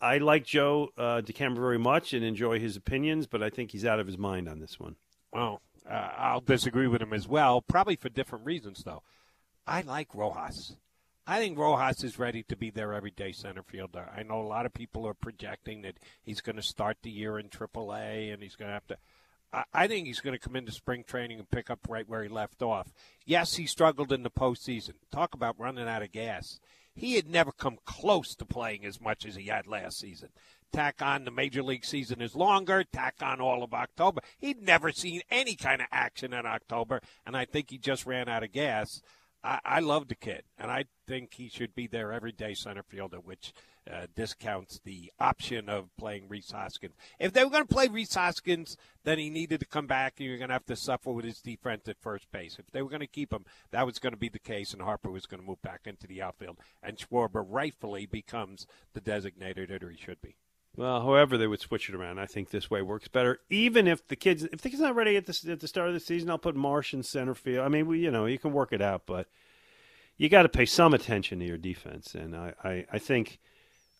I 0.00 0.18
like 0.18 0.44
Joe 0.44 0.90
uh, 0.96 1.20
DeCamara 1.22 1.56
very 1.56 1.78
much 1.78 2.12
and 2.12 2.24
enjoy 2.24 2.58
his 2.58 2.76
opinions, 2.76 3.26
but 3.26 3.42
I 3.42 3.50
think 3.50 3.70
he's 3.70 3.84
out 3.84 4.00
of 4.00 4.06
his 4.06 4.16
mind 4.16 4.48
on 4.48 4.58
this 4.58 4.80
one. 4.80 4.96
Well, 5.32 5.60
uh, 5.88 6.08
I'll 6.16 6.40
disagree 6.40 6.86
with 6.86 7.02
him 7.02 7.12
as 7.12 7.28
well, 7.28 7.60
probably 7.60 7.96
for 7.96 8.08
different 8.08 8.46
reasons, 8.46 8.82
though. 8.84 9.02
I 9.66 9.82
like 9.82 10.14
Rojas. 10.14 10.76
I 11.26 11.38
think 11.38 11.58
Rojas 11.58 12.02
is 12.02 12.18
ready 12.18 12.42
to 12.44 12.56
be 12.56 12.70
their 12.70 12.92
everyday 12.92 13.32
center 13.32 13.62
fielder. 13.62 14.08
I 14.16 14.22
know 14.22 14.40
a 14.40 14.46
lot 14.46 14.66
of 14.66 14.74
people 14.74 15.06
are 15.06 15.14
projecting 15.14 15.82
that 15.82 15.98
he's 16.22 16.40
going 16.40 16.56
to 16.56 16.62
start 16.62 16.98
the 17.02 17.10
year 17.10 17.38
in 17.38 17.48
AAA 17.48 18.32
and 18.32 18.42
he's 18.42 18.56
going 18.56 18.68
to 18.68 18.74
have 18.74 18.86
to. 18.88 18.96
I- 19.52 19.64
I 19.74 19.86
think 19.88 20.06
he's 20.06 20.20
going 20.20 20.32
to 20.36 20.40
come 20.44 20.56
into 20.56 20.72
spring 20.72 21.04
training 21.06 21.38
and 21.38 21.50
pick 21.50 21.70
up 21.70 21.80
right 21.88 22.08
where 22.08 22.22
he 22.22 22.28
left 22.28 22.62
off. 22.62 22.92
Yes, 23.24 23.56
he 23.56 23.66
struggled 23.66 24.12
in 24.12 24.22
the 24.22 24.30
postseason. 24.30 24.94
Talk 25.12 25.34
about 25.34 25.58
running 25.60 25.88
out 25.88 26.02
of 26.02 26.10
gas. 26.12 26.58
He 26.94 27.14
had 27.14 27.28
never 27.28 27.52
come 27.52 27.78
close 27.84 28.34
to 28.34 28.44
playing 28.44 28.84
as 28.84 29.00
much 29.00 29.24
as 29.24 29.36
he 29.36 29.46
had 29.46 29.66
last 29.68 29.98
season. 30.00 30.30
Tack 30.72 31.00
on 31.02 31.24
the 31.24 31.30
major 31.30 31.62
league 31.62 31.84
season 31.84 32.20
is 32.20 32.34
longer, 32.36 32.84
tack 32.84 33.16
on 33.22 33.40
all 33.40 33.62
of 33.62 33.74
October. 33.74 34.20
He'd 34.38 34.62
never 34.62 34.90
seen 34.92 35.22
any 35.30 35.54
kind 35.56 35.80
of 35.80 35.88
action 35.92 36.32
in 36.32 36.46
October, 36.46 37.00
and 37.26 37.36
I 37.36 37.44
think 37.44 37.70
he 37.70 37.78
just 37.78 38.06
ran 38.06 38.28
out 38.28 38.42
of 38.44 38.52
gas. 38.52 39.02
I, 39.42 39.60
I 39.64 39.80
love 39.80 40.08
the 40.08 40.14
kid, 40.14 40.42
and 40.58 40.70
I 40.70 40.84
think 41.06 41.34
he 41.34 41.48
should 41.48 41.74
be 41.74 41.86
their 41.86 42.12
everyday 42.12 42.54
center 42.54 42.82
fielder, 42.82 43.18
which 43.18 43.52
uh, 43.90 44.06
discounts 44.14 44.80
the 44.84 45.10
option 45.18 45.68
of 45.68 45.88
playing 45.96 46.28
Rhys 46.28 46.50
Hoskins. 46.50 46.94
If 47.18 47.32
they 47.32 47.44
were 47.44 47.50
going 47.50 47.66
to 47.66 47.74
play 47.74 47.88
Rhys 47.88 48.14
Hoskins, 48.14 48.76
then 49.04 49.18
he 49.18 49.30
needed 49.30 49.60
to 49.60 49.66
come 49.66 49.86
back, 49.86 50.14
and 50.18 50.28
you're 50.28 50.38
going 50.38 50.48
to 50.48 50.54
have 50.54 50.66
to 50.66 50.76
suffer 50.76 51.10
with 51.10 51.24
his 51.24 51.40
defense 51.40 51.88
at 51.88 52.00
first 52.00 52.30
base. 52.30 52.58
If 52.58 52.70
they 52.70 52.82
were 52.82 52.90
going 52.90 53.00
to 53.00 53.06
keep 53.06 53.32
him, 53.32 53.46
that 53.70 53.86
was 53.86 53.98
going 53.98 54.12
to 54.12 54.18
be 54.18 54.28
the 54.28 54.38
case, 54.38 54.72
and 54.72 54.82
Harper 54.82 55.10
was 55.10 55.26
going 55.26 55.40
to 55.40 55.46
move 55.46 55.62
back 55.62 55.80
into 55.86 56.06
the 56.06 56.22
outfield, 56.22 56.58
and 56.82 56.98
Schwarber 56.98 57.44
rightfully 57.46 58.06
becomes 58.06 58.66
the 58.92 59.00
designated 59.00 59.70
hitter 59.70 59.90
he 59.90 59.96
should 59.96 60.20
be. 60.20 60.36
Well, 60.76 61.02
however 61.02 61.36
they 61.36 61.46
would 61.46 61.60
switch 61.60 61.88
it 61.88 61.94
around, 61.94 62.20
I 62.20 62.26
think 62.26 62.50
this 62.50 62.70
way 62.70 62.80
works 62.80 63.08
better. 63.08 63.40
Even 63.50 63.86
if 63.88 64.06
the 64.06 64.16
kids, 64.16 64.44
if 64.44 64.62
the 64.62 64.70
kid's 64.70 64.80
not 64.80 64.94
ready 64.94 65.16
at 65.16 65.26
the 65.26 65.52
at 65.52 65.60
the 65.60 65.68
start 65.68 65.88
of 65.88 65.94
the 65.94 66.00
season, 66.00 66.30
I'll 66.30 66.38
put 66.38 66.54
Marsh 66.54 66.94
in 66.94 67.02
center 67.02 67.34
field. 67.34 67.64
I 67.64 67.68
mean, 67.68 67.86
we, 67.86 67.98
you 67.98 68.10
know, 68.10 68.26
you 68.26 68.38
can 68.38 68.52
work 68.52 68.72
it 68.72 68.80
out, 68.80 69.02
but 69.04 69.26
you 70.16 70.28
got 70.28 70.42
to 70.42 70.48
pay 70.48 70.66
some 70.66 70.94
attention 70.94 71.40
to 71.40 71.44
your 71.44 71.58
defense. 71.58 72.14
And 72.14 72.36
I, 72.36 72.54
I, 72.62 72.86
I 72.92 72.98
think 72.98 73.40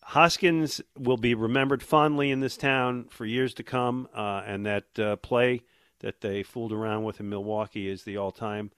Hoskins 0.03 0.79
will 0.97 1.17
be 1.17 1.33
remembered 1.33 1.83
fondly 1.83 2.31
in 2.31 2.39
this 2.39 2.57
town 2.57 3.05
for 3.09 3.25
years 3.25 3.53
to 3.55 3.63
come. 3.63 4.07
Uh, 4.15 4.41
and 4.45 4.65
that 4.65 4.99
uh, 4.99 5.15
play 5.17 5.63
that 5.99 6.21
they 6.21 6.41
fooled 6.43 6.73
around 6.73 7.03
with 7.03 7.19
in 7.19 7.29
Milwaukee 7.29 7.89
is 7.89 8.03
the 8.03 8.17
all-time. 8.17 8.71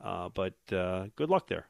Uh, 0.00 0.28
but 0.28 0.54
uh, 0.72 1.06
good 1.16 1.30
luck 1.30 1.48
there. 1.48 1.66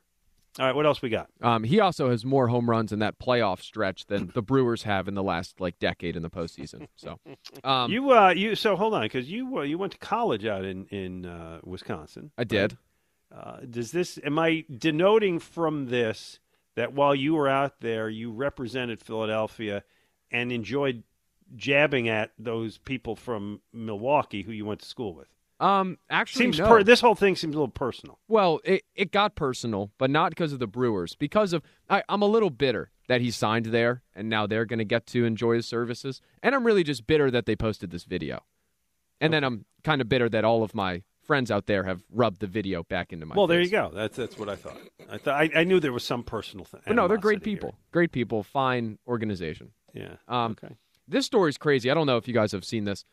All 0.58 0.66
right, 0.66 0.74
what 0.74 0.86
else 0.86 1.02
we 1.02 1.08
got? 1.08 1.28
Um, 1.42 1.64
he 1.64 1.80
also 1.80 2.10
has 2.10 2.24
more 2.24 2.46
home 2.46 2.70
runs 2.70 2.92
in 2.92 3.00
that 3.00 3.18
playoff 3.18 3.60
stretch 3.60 4.06
than 4.06 4.30
the 4.34 4.42
Brewers 4.42 4.84
have 4.84 5.08
in 5.08 5.14
the 5.14 5.22
last 5.22 5.60
like 5.60 5.78
decade 5.80 6.14
in 6.14 6.22
the 6.22 6.30
postseason. 6.30 6.86
So, 6.94 7.18
um, 7.64 7.90
you 7.90 8.12
uh 8.12 8.30
you 8.30 8.54
so 8.54 8.76
hold 8.76 8.94
on 8.94 9.02
because 9.02 9.28
you 9.28 9.58
uh, 9.58 9.62
you 9.62 9.78
went 9.78 9.92
to 9.92 9.98
college 9.98 10.44
out 10.46 10.64
in 10.64 10.86
in 10.86 11.26
uh, 11.26 11.58
Wisconsin. 11.64 12.30
I 12.38 12.44
did. 12.44 12.76
Uh, 13.34 13.60
does 13.68 13.90
this 13.90 14.18
am 14.24 14.38
I 14.38 14.64
denoting 14.70 15.40
from 15.40 15.86
this 15.86 16.38
that 16.76 16.92
while 16.92 17.14
you 17.14 17.34
were 17.34 17.48
out 17.48 17.80
there, 17.80 18.08
you 18.08 18.30
represented 18.30 19.00
Philadelphia 19.00 19.82
and 20.30 20.52
enjoyed 20.52 21.02
jabbing 21.56 22.08
at 22.08 22.32
those 22.38 22.78
people 22.78 23.16
from 23.16 23.60
Milwaukee 23.72 24.42
who 24.42 24.52
you 24.52 24.64
went 24.64 24.80
to 24.80 24.86
school 24.86 25.14
with? 25.14 25.33
Um, 25.60 25.98
actually, 26.10 26.46
Seems 26.46 26.58
no. 26.58 26.68
per- 26.68 26.82
this 26.82 27.00
whole 27.00 27.14
thing 27.14 27.36
seems 27.36 27.54
a 27.54 27.58
little 27.58 27.68
personal. 27.68 28.18
Well, 28.28 28.60
it, 28.64 28.82
it 28.94 29.12
got 29.12 29.34
personal, 29.36 29.90
but 29.98 30.10
not 30.10 30.30
because 30.30 30.52
of 30.52 30.58
the 30.58 30.66
Brewers. 30.66 31.14
Because 31.14 31.52
of 31.52 31.62
I, 31.88 32.02
I'm 32.08 32.22
a 32.22 32.26
little 32.26 32.50
bitter 32.50 32.90
that 33.08 33.20
he 33.20 33.30
signed 33.30 33.66
there, 33.66 34.02
and 34.14 34.28
now 34.28 34.46
they're 34.46 34.64
going 34.64 34.78
to 34.80 34.84
get 34.84 35.06
to 35.08 35.24
enjoy 35.24 35.54
his 35.56 35.66
services. 35.66 36.20
And 36.42 36.54
I'm 36.54 36.64
really 36.64 36.82
just 36.82 37.06
bitter 37.06 37.30
that 37.30 37.46
they 37.46 37.54
posted 37.54 37.90
this 37.90 38.04
video. 38.04 38.42
And 39.20 39.32
then 39.32 39.44
I'm 39.44 39.64
kind 39.84 40.00
of 40.00 40.08
bitter 40.08 40.28
that 40.28 40.44
all 40.44 40.62
of 40.62 40.74
my 40.74 41.02
friends 41.22 41.50
out 41.50 41.66
there 41.66 41.84
have 41.84 42.02
rubbed 42.10 42.40
the 42.40 42.46
video 42.46 42.82
back 42.82 43.12
into 43.12 43.24
my. 43.24 43.34
well, 43.34 43.46
there 43.46 43.60
you 43.60 43.70
go. 43.70 43.90
That's 43.94 44.16
that's 44.16 44.36
what 44.36 44.48
I 44.48 44.56
thought. 44.56 44.78
I 45.10 45.18
thought 45.18 45.40
I, 45.40 45.50
I 45.54 45.64
knew 45.64 45.80
there 45.80 45.92
was 45.92 46.04
some 46.04 46.22
personal 46.24 46.64
thing. 46.64 46.80
But 46.86 46.96
no, 46.96 47.08
they're 47.08 47.16
great 47.16 47.36
animosity 47.36 47.50
here. 47.50 47.56
people. 47.58 47.74
Great 47.92 48.12
people. 48.12 48.42
Fine 48.42 48.98
organization. 49.06 49.70
Yeah. 49.94 50.16
Um, 50.28 50.56
okay. 50.62 50.74
This 51.06 51.26
story's 51.26 51.58
crazy. 51.58 51.90
I 51.90 51.94
don't 51.94 52.06
know 52.06 52.16
if 52.16 52.26
you 52.26 52.34
guys 52.34 52.52
have 52.52 52.64
seen 52.64 52.84
this. 52.84 53.04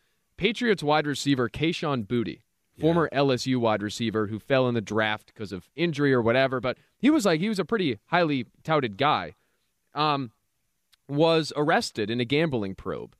Patriots 0.41 0.81
wide 0.81 1.05
receiver 1.05 1.47
Kayshon 1.49 2.07
Boutte, 2.07 2.41
former 2.79 3.07
LSU 3.13 3.57
wide 3.57 3.83
receiver 3.83 4.25
who 4.25 4.39
fell 4.39 4.67
in 4.67 4.73
the 4.73 4.81
draft 4.81 5.27
because 5.27 5.51
of 5.51 5.69
injury 5.75 6.11
or 6.11 6.19
whatever, 6.19 6.59
but 6.59 6.79
he 6.97 7.11
was 7.11 7.27
like 7.27 7.39
he 7.39 7.47
was 7.47 7.59
a 7.59 7.63
pretty 7.63 7.99
highly 8.07 8.47
touted 8.63 8.97
guy. 8.97 9.35
Um, 9.93 10.31
was 11.07 11.53
arrested 11.55 12.09
in 12.09 12.19
a 12.19 12.25
gambling 12.25 12.73
probe. 12.73 13.15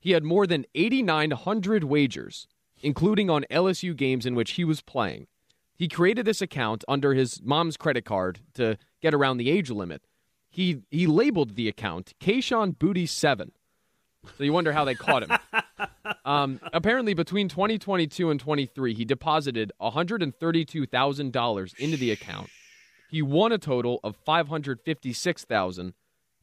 He 0.00 0.10
had 0.10 0.24
more 0.24 0.48
than 0.48 0.66
8,900 0.74 1.84
wagers, 1.84 2.48
including 2.82 3.30
on 3.30 3.44
LSU 3.52 3.94
games 3.94 4.26
in 4.26 4.34
which 4.34 4.52
he 4.52 4.64
was 4.64 4.82
playing. 4.82 5.28
He 5.76 5.86
created 5.86 6.26
this 6.26 6.42
account 6.42 6.82
under 6.88 7.14
his 7.14 7.40
mom's 7.40 7.76
credit 7.76 8.04
card 8.04 8.40
to 8.54 8.78
get 9.00 9.14
around 9.14 9.36
the 9.36 9.48
age 9.48 9.70
limit. 9.70 10.08
He 10.50 10.82
he 10.90 11.06
labeled 11.06 11.54
the 11.54 11.68
account 11.68 12.14
Kayshon 12.18 12.76
Boutte 12.76 13.08
Seven. 13.08 13.52
So 14.36 14.44
you 14.44 14.52
wonder 14.52 14.72
how 14.72 14.84
they 14.84 14.94
caught 14.94 15.22
him. 15.22 15.30
um, 16.24 16.60
apparently, 16.72 17.14
between 17.14 17.48
2022 17.48 18.30
and 18.30 18.40
23, 18.40 18.94
he 18.94 19.04
deposited 19.04 19.72
$132,000 19.80 21.78
into 21.78 21.96
the 21.96 22.10
account. 22.10 22.50
He 23.10 23.22
won 23.22 23.52
a 23.52 23.58
total 23.58 24.00
of 24.02 24.16
556,000, 24.16 25.94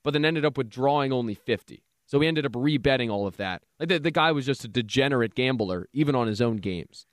but 0.03 0.11
then 0.11 0.25
ended 0.25 0.45
up 0.45 0.57
withdrawing 0.57 1.11
only 1.11 1.35
50. 1.35 1.83
So 2.05 2.19
he 2.19 2.27
ended 2.27 2.45
up 2.45 2.53
rebetting 2.53 3.09
all 3.09 3.25
of 3.27 3.37
that. 3.37 3.63
Like 3.79 3.89
the, 3.89 3.99
the 3.99 4.11
guy 4.11 4.31
was 4.31 4.45
just 4.45 4.65
a 4.65 4.67
degenerate 4.67 5.33
gambler, 5.33 5.87
even 5.93 6.15
on 6.15 6.27
his 6.27 6.41
own 6.41 6.57
games. 6.57 7.07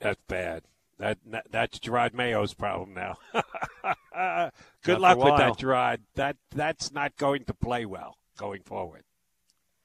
That's 0.00 0.20
bad. 0.28 0.64
That, 0.98 1.18
that 1.26 1.46
that's 1.50 1.78
Jerod 1.78 2.12
Mayo's 2.12 2.54
problem 2.54 2.92
now. 2.94 3.18
Good 4.82 4.94
for 4.94 4.98
luck 4.98 5.18
with 5.18 5.36
that, 5.36 5.56
Gerard. 5.56 6.00
That 6.16 6.36
that's 6.50 6.92
not 6.92 7.16
going 7.16 7.44
to 7.44 7.54
play 7.54 7.86
well 7.86 8.16
going 8.36 8.62
forward. 8.62 9.04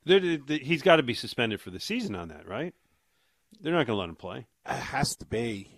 There- 0.05 0.37
there- 0.37 0.57
he's 0.59 0.81
got 0.81 0.97
to 0.97 1.03
be 1.03 1.13
suspended 1.13 1.61
for 1.61 1.69
the 1.71 1.79
season 1.79 2.15
on 2.15 2.27
that, 2.29 2.47
right? 2.47 2.73
They're 3.61 3.73
not 3.73 3.87
going 3.87 3.95
to 3.97 3.99
let 4.01 4.09
him 4.09 4.15
play. 4.15 4.47
It 4.65 4.71
has 4.73 5.15
to 5.17 5.25
be. 5.25 5.69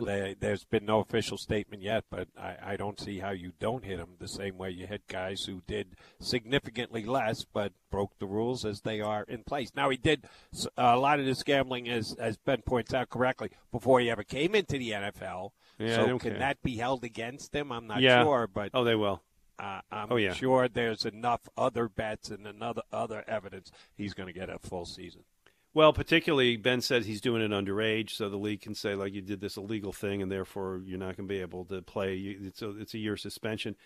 They, 0.00 0.34
there's 0.38 0.64
been 0.64 0.84
no 0.84 0.98
official 0.98 1.38
statement 1.38 1.80
yet, 1.82 2.04
but 2.10 2.28
I, 2.36 2.56
I 2.72 2.76
don't 2.76 3.00
see 3.00 3.20
how 3.20 3.30
you 3.30 3.52
don't 3.58 3.84
hit 3.84 3.98
him 3.98 4.16
the 4.18 4.28
same 4.28 4.58
way 4.58 4.68
you 4.70 4.86
hit 4.86 5.06
guys 5.06 5.44
who 5.44 5.62
did 5.66 5.94
significantly 6.20 7.04
less 7.04 7.44
but 7.44 7.72
broke 7.90 8.18
the 8.18 8.26
rules 8.26 8.64
as 8.66 8.80
they 8.82 9.00
are 9.00 9.22
in 9.28 9.44
place. 9.44 9.70
Now, 9.74 9.88
he 9.88 9.96
did 9.96 10.24
a 10.76 10.98
lot 10.98 11.20
of 11.20 11.24
this 11.24 11.42
gambling, 11.44 11.88
as, 11.88 12.14
as 12.18 12.36
Ben 12.36 12.62
points 12.62 12.92
out 12.92 13.08
correctly, 13.08 13.50
before 13.72 14.00
he 14.00 14.10
ever 14.10 14.24
came 14.24 14.54
into 14.54 14.76
the 14.76 14.90
NFL. 14.90 15.50
Yeah, 15.78 15.94
so 15.94 16.18
can 16.18 16.30
care. 16.32 16.38
that 16.40 16.62
be 16.62 16.76
held 16.76 17.04
against 17.04 17.54
him? 17.54 17.70
I'm 17.72 17.86
not 17.86 18.00
Yeah. 18.02 18.22
sure, 18.24 18.48
but 18.52 18.70
Oh, 18.74 18.84
they 18.84 18.96
will. 18.96 19.22
Uh, 19.58 19.80
I'm 19.90 20.08
Oh, 20.10 20.16
yeah. 20.16 20.32
sure 20.34 20.68
there's 20.68 21.04
enough 21.04 21.42
other 21.56 21.88
bets 21.88 22.30
and 22.30 22.46
another 22.46 22.82
other 22.92 23.24
evidence 23.26 23.70
he's 23.94 24.14
going 24.14 24.26
to 24.26 24.32
get 24.38 24.48
a 24.50 24.58
full 24.58 24.84
season. 24.86 25.22
Well, 25.74 25.92
particularly 25.92 26.56
Ben 26.56 26.80
said 26.80 27.04
he's 27.04 27.20
doing 27.20 27.42
it 27.42 27.50
underage, 27.50 28.10
so 28.10 28.30
the 28.30 28.38
league 28.38 28.62
can 28.62 28.74
say 28.74 28.94
like 28.94 29.12
you 29.12 29.20
did 29.20 29.40
this 29.40 29.56
illegal 29.58 29.92
thing, 29.92 30.22
and 30.22 30.32
therefore 30.32 30.80
you're 30.84 30.98
not 30.98 31.16
going 31.16 31.28
to 31.28 31.34
be 31.34 31.40
able 31.40 31.64
to 31.66 31.82
play. 31.82 32.16
It's 32.16 32.62
a, 32.62 32.70
it's 32.78 32.94
a 32.94 32.98
year 32.98 33.16
suspension. 33.18 33.76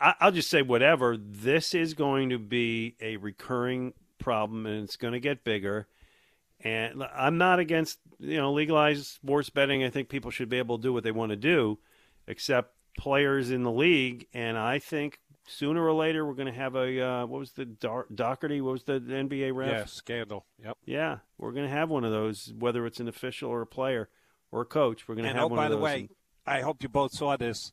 I, 0.00 0.14
I'll 0.20 0.30
just 0.32 0.50
say 0.50 0.62
whatever. 0.62 1.16
This 1.16 1.74
is 1.74 1.94
going 1.94 2.30
to 2.30 2.38
be 2.38 2.94
a 3.00 3.16
recurring 3.16 3.92
problem, 4.18 4.66
and 4.66 4.84
it's 4.84 4.96
going 4.96 5.14
to 5.14 5.20
get 5.20 5.42
bigger. 5.42 5.88
And 6.64 7.02
I'm 7.12 7.38
not 7.38 7.58
against 7.58 7.98
you 8.20 8.36
know 8.36 8.52
legalized 8.52 9.06
sports 9.06 9.50
betting. 9.50 9.82
I 9.82 9.90
think 9.90 10.08
people 10.08 10.30
should 10.30 10.48
be 10.48 10.58
able 10.58 10.78
to 10.78 10.82
do 10.82 10.92
what 10.92 11.02
they 11.02 11.10
want 11.10 11.30
to 11.30 11.36
do, 11.36 11.80
except 12.28 12.72
players 12.96 13.50
in 13.50 13.62
the 13.62 13.70
league. 13.70 14.26
And 14.32 14.58
I 14.58 14.78
think 14.78 15.18
sooner 15.46 15.84
or 15.84 15.92
later 15.92 16.24
we're 16.24 16.34
going 16.34 16.52
to 16.52 16.58
have 16.58 16.74
a 16.74 17.00
uh, 17.00 17.26
what 17.26 17.38
was 17.38 17.52
the 17.52 17.64
Dar- 17.64 18.06
Doherty? 18.14 18.60
What 18.60 18.72
was 18.72 18.84
the 18.84 19.00
NBA 19.00 19.54
ref? 19.54 19.70
Yeah, 19.70 19.84
scandal. 19.86 20.46
Yep. 20.62 20.78
Yeah, 20.84 21.18
we're 21.38 21.52
going 21.52 21.66
to 21.66 21.72
have 21.72 21.90
one 21.90 22.04
of 22.04 22.12
those, 22.12 22.52
whether 22.58 22.86
it's 22.86 23.00
an 23.00 23.08
official 23.08 23.50
or 23.50 23.62
a 23.62 23.66
player 23.66 24.08
or 24.50 24.62
a 24.62 24.66
coach. 24.66 25.08
We're 25.08 25.14
going 25.14 25.24
to 25.24 25.34
have. 25.34 25.36
And 25.36 25.44
oh, 25.44 25.48
one 25.48 25.56
by 25.56 25.68
the 25.68 25.78
way, 25.78 26.08
I 26.46 26.60
hope 26.60 26.82
you 26.82 26.88
both 26.88 27.12
saw 27.12 27.36
this. 27.36 27.72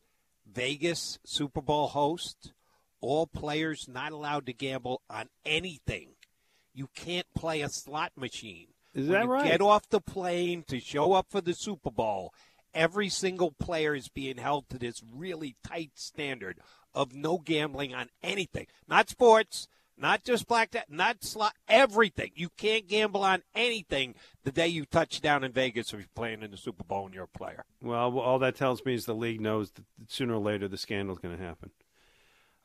Vegas 0.52 1.20
Super 1.24 1.62
Bowl 1.62 1.88
host, 1.88 2.54
all 3.02 3.28
players 3.28 3.88
not 3.88 4.12
allowed 4.12 4.46
to 4.48 4.54
gamble 4.54 5.02
on 5.10 5.30
anything. 5.46 6.10
You 6.74 6.90
can't 6.96 7.28
play 7.36 7.62
a 7.62 7.70
slot 7.70 8.14
machine. 8.16 8.68
Is 8.94 9.08
When 9.08 9.20
that 9.20 9.24
you 9.26 9.32
right? 9.32 9.46
Get 9.46 9.62
off 9.62 9.88
the 9.90 10.02
plane 10.02 10.64
to 10.68 10.80
show 10.80 11.14
up 11.14 11.28
for 11.30 11.42
the 11.42 11.54
Super 11.54 11.92
Bowl. 11.92 12.34
Every 12.74 13.10
single 13.10 13.52
player 13.52 13.96
is 13.96 14.10
being 14.10 14.38
held 14.38 14.70
to 14.70 14.78
this 14.78 15.02
really 15.14 15.56
tight 15.66 15.92
standard 15.96 16.60
of 16.94 17.14
no 17.14 17.38
gambling 17.38 17.94
on 17.94 18.10
anything, 18.24 18.68
not 18.88 19.10
sports, 19.10 19.68
not 19.98 20.24
just 20.24 20.48
black, 20.48 20.74
not 20.90 21.24
slot, 21.24 21.54
everything. 21.68 22.32
You 22.36 22.50
can't 22.58 22.88
gamble 22.88 23.24
on 23.24 23.44
anything 23.54 24.16
the 24.44 24.52
day 24.52 24.68
you 24.68 24.86
touch 24.86 25.22
down 25.22 25.44
in 25.44 25.52
Vegas 25.52 25.94
if 25.94 26.00
you're 26.00 26.08
playing 26.16 26.42
in 26.42 26.52
the 26.52 26.58
Super 26.58 26.84
Bowl 26.84 27.06
and 27.06 27.14
you're 27.14 27.26
a 27.26 27.38
player. 27.38 27.66
well, 27.82 28.18
all 28.20 28.40
that 28.40 28.56
tells 28.56 28.84
me 28.86 28.94
is 28.94 29.06
the 29.06 29.14
league 29.14 29.42
knows 29.42 29.72
that 29.72 29.84
sooner 30.08 30.36
or 30.36 30.40
later 30.40 30.68
the 30.68 30.78
scandal's 30.78 31.20
going 31.20 31.38
to 31.38 31.44
happen. 31.44 31.72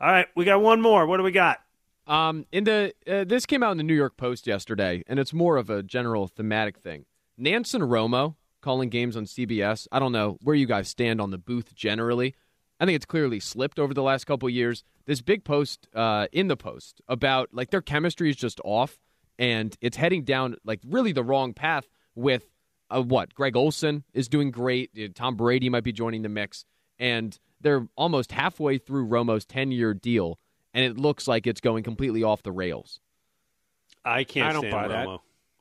All 0.00 0.10
right, 0.10 0.26
we 0.34 0.44
got 0.44 0.60
one 0.60 0.81
more. 0.81 1.07
What 1.07 1.18
do 1.18 1.23
we 1.23 1.33
got? 1.33 1.60
Um, 2.07 2.47
in 2.52 2.65
the 2.65 2.92
uh, 3.07 3.24
this 3.24 3.47
came 3.47 3.62
out 3.62 3.70
in 3.70 3.78
the 3.78 3.83
New 3.83 3.94
York 3.94 4.16
Post 4.16 4.47
yesterday, 4.47 5.02
and 5.07 5.18
it's 5.18 5.33
more 5.33 5.57
of 5.57 5.70
a 5.70 5.83
general 5.83 6.26
thematic 6.26 6.78
thing. 6.78 7.07
Nantz 7.41 7.74
and 7.74 7.84
Romo 7.84 8.34
calling 8.65 8.89
games 8.89 9.17
on 9.17 9.25
CBS. 9.25 9.86
I 9.93 9.99
don't 9.99 10.12
know 10.12 10.39
where 10.43 10.57
you 10.57 10.67
guys 10.67 10.89
stand 10.89 11.20
on 11.20 11.31
the 11.31 11.39
booth 11.39 11.75
generally. 11.75 12.34
I 12.81 12.86
think 12.86 12.97
it's 12.97 13.07
clearly 13.07 13.39
slipped 13.39 13.78
over 13.78 13.94
the 13.94 14.02
last 14.02 14.25
couple 14.25 14.49
of 14.49 14.55
years. 14.55 14.83
This 15.07 15.20
big 15.20 15.44
post 15.44 15.86
uh, 15.94 16.26
in 16.33 16.49
the 16.49 16.57
post 16.57 17.01
about 17.09 17.51
like 17.52 17.70
their 17.70 17.83
chemistry 17.83 18.31
is 18.31 18.36
just 18.36 18.60
off, 18.65 18.99
and 19.39 19.76
it's 19.81 19.97
heading 19.97 20.25
down 20.25 20.57
like 20.65 20.81
really 20.84 21.12
the 21.12 21.23
wrong 21.23 21.52
path. 21.52 21.84
With 22.17 22.49
uh, 22.91 23.02
what 23.02 23.34
Greg 23.34 23.57
Olsen 23.57 24.05
is 24.12 24.28
doing 24.28 24.51
great. 24.51 24.91
Uh, 24.97 25.09
Tom 25.15 25.36
Brady 25.36 25.68
might 25.68 25.84
be 25.84 25.93
joining 25.93 26.23
the 26.23 26.28
mix, 26.28 26.65
and 26.99 27.39
they're 27.60 27.86
almost 27.97 28.33
halfway 28.33 28.78
through 28.78 29.07
Romo's 29.07 29.44
ten-year 29.44 29.94
deal 29.94 30.39
and 30.75 30.84
it 30.84 30.99
looks 30.99 31.26
like 31.26 31.47
it's 31.47 31.60
going 31.60 31.84
completely 31.84 32.23
off 32.23 32.43
the 32.43 32.52
rails. 32.52 33.01
I 34.05 34.25
can't 34.25 34.49
I 34.49 34.52
don't 34.52 34.62
stand 34.62 34.73
buy 34.73 34.89
that. 34.89 35.09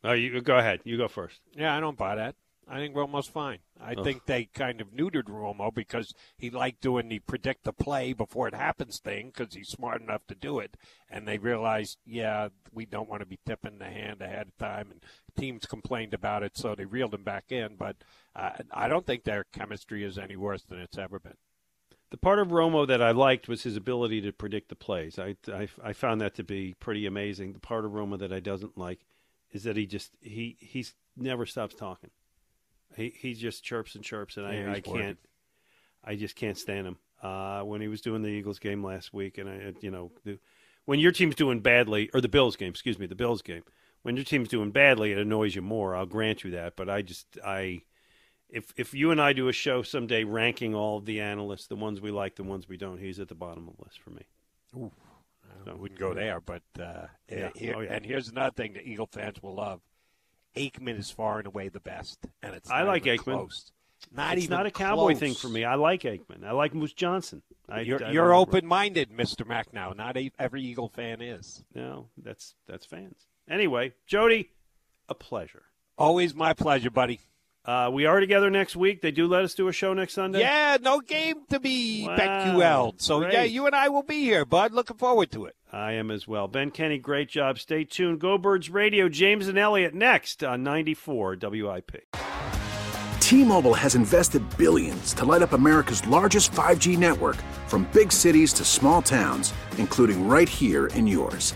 Oh, 0.06 0.12
you 0.12 0.42
go 0.42 0.58
ahead. 0.58 0.82
You 0.84 0.98
go 0.98 1.08
first. 1.08 1.40
Yeah, 1.54 1.78
I 1.78 1.80
don't 1.80 1.98
buy 1.98 2.16
that. 2.16 2.36
I 2.68 2.78
think 2.78 2.96
Romo's 2.96 3.28
fine. 3.28 3.60
I 3.80 3.94
Ugh. 3.94 4.04
think 4.04 4.26
they 4.26 4.46
kind 4.46 4.80
of 4.80 4.92
neutered 4.92 5.26
Romo 5.26 5.74
because 5.74 6.14
he 6.38 6.50
liked 6.50 6.82
doing 6.82 7.10
the 7.10 7.20
predict 7.20 7.66
the 7.66 7.74
play 7.74 8.14
before 8.14 8.48
it 8.48 8.56
happens 8.56 9.00
thing 9.00 9.32
because 9.36 9.54
he's 9.54 9.70
smart 9.70 10.02
enough 10.02 10.26
to 10.28 10.36
do 10.36 10.60
it. 10.60 10.78
And 11.10 11.28
they 11.28 11.38
realized, 11.38 11.98
yeah, 12.06 12.50
we 12.72 12.86
don't 12.86 13.10
want 13.10 13.22
to 13.22 13.26
be 13.26 13.40
tipping 13.46 13.80
the 13.80 13.86
hand 13.86 14.22
ahead 14.22 14.48
of 14.48 14.58
time. 14.58 14.92
And 14.92 15.04
teams 15.38 15.66
complained 15.66 16.14
about 16.14 16.44
it, 16.44 16.58
so 16.58 16.74
they 16.74 16.86
reeled 16.86 17.14
him 17.14 17.24
back 17.24 17.52
in. 17.52 17.76
But 17.76 17.98
uh, 18.36 18.52
I 18.72 18.88
don't 18.88 19.06
think 19.06 19.24
their 19.24 19.46
chemistry 19.52 20.04
is 20.04 20.18
any 20.18 20.36
worse 20.36 20.64
than 20.64 20.80
it's 20.80 20.98
ever 20.98 21.20
been. 21.20 21.38
The 22.12 22.18
part 22.18 22.40
of 22.40 22.50
Romo 22.50 22.88
that 22.88 23.02
I 23.02 23.12
liked 23.12 23.48
was 23.48 23.64
his 23.64 23.76
ability 23.76 24.22
to 24.22 24.32
predict 24.32 24.70
the 24.70 24.76
plays. 24.76 25.18
I, 25.18 25.36
I, 25.52 25.68
I 25.84 25.94
found 25.94 26.22
that 26.22 26.36
to 26.36 26.44
be 26.44 26.76
pretty 26.80 27.08
amazing. 27.08 27.54
The 27.54 27.60
part 27.60 27.86
of 27.86 27.92
Romo 27.92 28.20
that 28.20 28.32
I 28.32 28.40
doesn't 28.40 28.78
like 28.78 29.00
is 29.52 29.64
that 29.64 29.78
he 29.78 29.86
just 29.88 30.12
he 30.22 30.56
he's 30.60 30.94
never 31.18 31.46
stops 31.46 31.76
talking. 31.76 32.12
He 32.96 33.14
he 33.18 33.34
just 33.34 33.64
chirps 33.64 33.96
and 33.96 34.04
chirps, 34.04 34.38
and 34.38 34.46
Yeah, 34.48 34.72
I, 34.72 34.76
I 34.76 34.80
can't. 34.82 35.18
I 36.04 36.16
just 36.16 36.36
can't 36.36 36.58
stand 36.58 36.88
him. 36.88 36.98
Uh, 37.22 37.62
when 37.62 37.80
he 37.80 37.88
was 37.88 38.02
doing 38.02 38.22
the 38.22 38.30
Eagles 38.30 38.60
game 38.60 38.84
last 38.84 39.14
week, 39.14 39.38
and 39.38 39.50
I, 39.50 39.74
you 39.80 39.90
know, 39.90 40.12
the, 40.26 40.38
when 40.86 41.00
your 41.00 41.14
team's 41.14 41.36
doing 41.36 41.62
badly, 41.62 42.10
or 42.14 42.20
the 42.20 42.28
Bills 42.28 42.58
game, 42.58 42.72
excuse 42.72 43.00
me, 43.00 43.06
the 43.06 43.16
Bills 43.16 43.42
game, 43.42 43.64
when 44.02 44.18
your 44.18 44.26
team's 44.26 44.50
doing 44.50 44.72
badly, 44.72 45.14
it 45.14 45.18
annoys 45.18 45.56
you 45.56 45.62
more. 45.62 45.96
I'll 45.96 46.06
grant 46.06 46.44
you 46.44 46.52
that, 46.52 46.76
but 46.76 46.90
I 46.90 47.02
just 47.02 47.26
I 47.46 47.84
if 48.50 48.74
if 48.76 48.94
you 48.94 49.12
and 49.12 49.22
I 49.22 49.32
do 49.34 49.48
a 49.48 49.54
show 49.54 49.82
someday 49.82 50.26
ranking 50.26 50.76
all 50.76 50.98
of 50.98 51.06
the 51.06 51.22
analysts, 51.22 51.68
the 51.68 51.78
ones 51.78 52.02
we 52.02 52.12
like, 52.12 52.36
the 52.36 52.44
ones 52.44 52.68
we 52.68 52.76
don't, 52.78 53.00
he's 53.00 53.20
at 53.20 53.30
the 53.30 53.36
bottom 53.36 53.70
of 53.70 53.78
the 53.78 53.84
list 53.84 54.00
for 54.02 54.10
me. 54.10 54.24
Ooh, 54.76 54.92
I 55.66 55.74
wouldn't 55.74 56.00
go 56.00 56.14
there, 56.14 56.42
but 56.42 56.64
uh, 56.78 57.08
Yeah. 57.32 57.50
here, 57.56 57.76
Oh, 57.78 57.80
yeah. 57.80 57.94
and 57.94 58.06
here's 58.06 58.28
another 58.28 58.52
thing 58.54 58.74
that 58.74 58.86
Eagle 58.86 59.08
fans 59.08 59.42
will 59.42 59.56
love: 59.56 59.82
Aikman 60.56 60.98
is 61.00 61.10
far 61.10 61.40
and 61.40 61.48
away 61.48 61.70
the 61.70 61.80
best, 61.80 62.20
and 62.42 62.56
it's 62.56 62.70
I 62.70 62.84
like 62.84 63.04
Aikman. 63.04 63.20
Close. 63.20 63.72
Not 64.12 64.34
it's 64.36 64.46
even 64.46 64.58
not 64.58 64.66
a 64.66 64.72
cowboy 64.72 65.12
close. 65.12 65.20
thing 65.20 65.34
for 65.34 65.48
me. 65.48 65.64
I 65.64 65.76
like 65.76 66.02
Aikman. 66.02 66.44
I 66.46 66.52
like 66.52 66.74
Moose 66.74 66.94
Johnston. 66.94 67.42
I, 67.70 67.82
You're, 67.82 68.04
you're 68.12 68.34
open-minded, 68.34 69.10
Mr. 69.12 69.48
Mac. 69.48 69.74
Now, 69.74 69.94
not 69.96 70.18
a, 70.18 70.30
every 70.38 70.62
Eagle 70.62 70.90
fan 70.90 71.22
is. 71.22 71.64
No, 71.74 72.10
that's 72.18 72.56
that's 72.68 72.86
fans. 72.86 73.28
Anyway, 73.50 73.94
Jody, 74.06 74.50
a 75.08 75.16
pleasure. 75.16 75.64
Always 75.98 76.36
my 76.36 76.54
pleasure, 76.54 76.92
buddy. 76.92 77.22
Uh, 77.66 77.90
we 77.94 78.06
are 78.06 78.20
together 78.20 78.50
next 78.50 78.76
week. 78.76 79.02
They 79.02 79.12
do 79.12 79.26
let 79.26 79.44
us 79.46 79.54
do 79.54 79.70
a 79.70 79.72
show 79.72 79.94
next 79.94 80.14
Sunday. 80.14 80.42
Yeah, 80.42 80.78
no 80.82 81.00
game 81.00 81.44
to 81.50 81.60
be 81.62 82.06
Wow, 82.06 82.18
BetQL. 82.18 82.94
So 83.02 83.26
yeah, 83.26 83.44
you 83.44 83.66
and 83.66 83.76
I 83.76 83.88
will 83.88 84.04
be 84.04 84.22
here, 84.22 84.44
bud. 84.44 84.74
Looking 84.74 84.98
forward 84.98 85.32
to 85.32 85.46
it. 85.46 85.56
I 85.72 85.94
am 85.94 86.12
as 86.12 86.28
well. 86.28 86.48
Ben 86.50 86.72
Kenny, 86.72 87.00
great 87.00 87.30
job. 87.30 87.58
Stay 87.60 87.86
tuned. 87.86 88.20
Go 88.20 88.38
Birds 88.38 88.70
Radio. 88.70 89.08
James 89.08 89.48
and 89.48 89.58
Elliott 89.58 89.94
next 89.94 90.44
on 90.44 90.62
94 90.64 91.38
WIP. 91.42 92.04
T-Mobile 93.22 93.74
has 93.74 93.96
invested 93.96 94.44
billions 94.58 95.14
to 95.14 95.26
light 95.26 95.42
up 95.42 95.54
America's 95.54 96.06
largest 96.06 96.52
5G 96.52 96.98
network 96.98 97.38
from 97.68 97.88
big 97.94 98.12
cities 98.12 98.52
to 98.54 98.66
small 98.66 99.02
towns, 99.02 99.54
including 99.78 100.28
right 100.28 100.50
here 100.50 100.88
in 100.88 101.08
yours. 101.08 101.56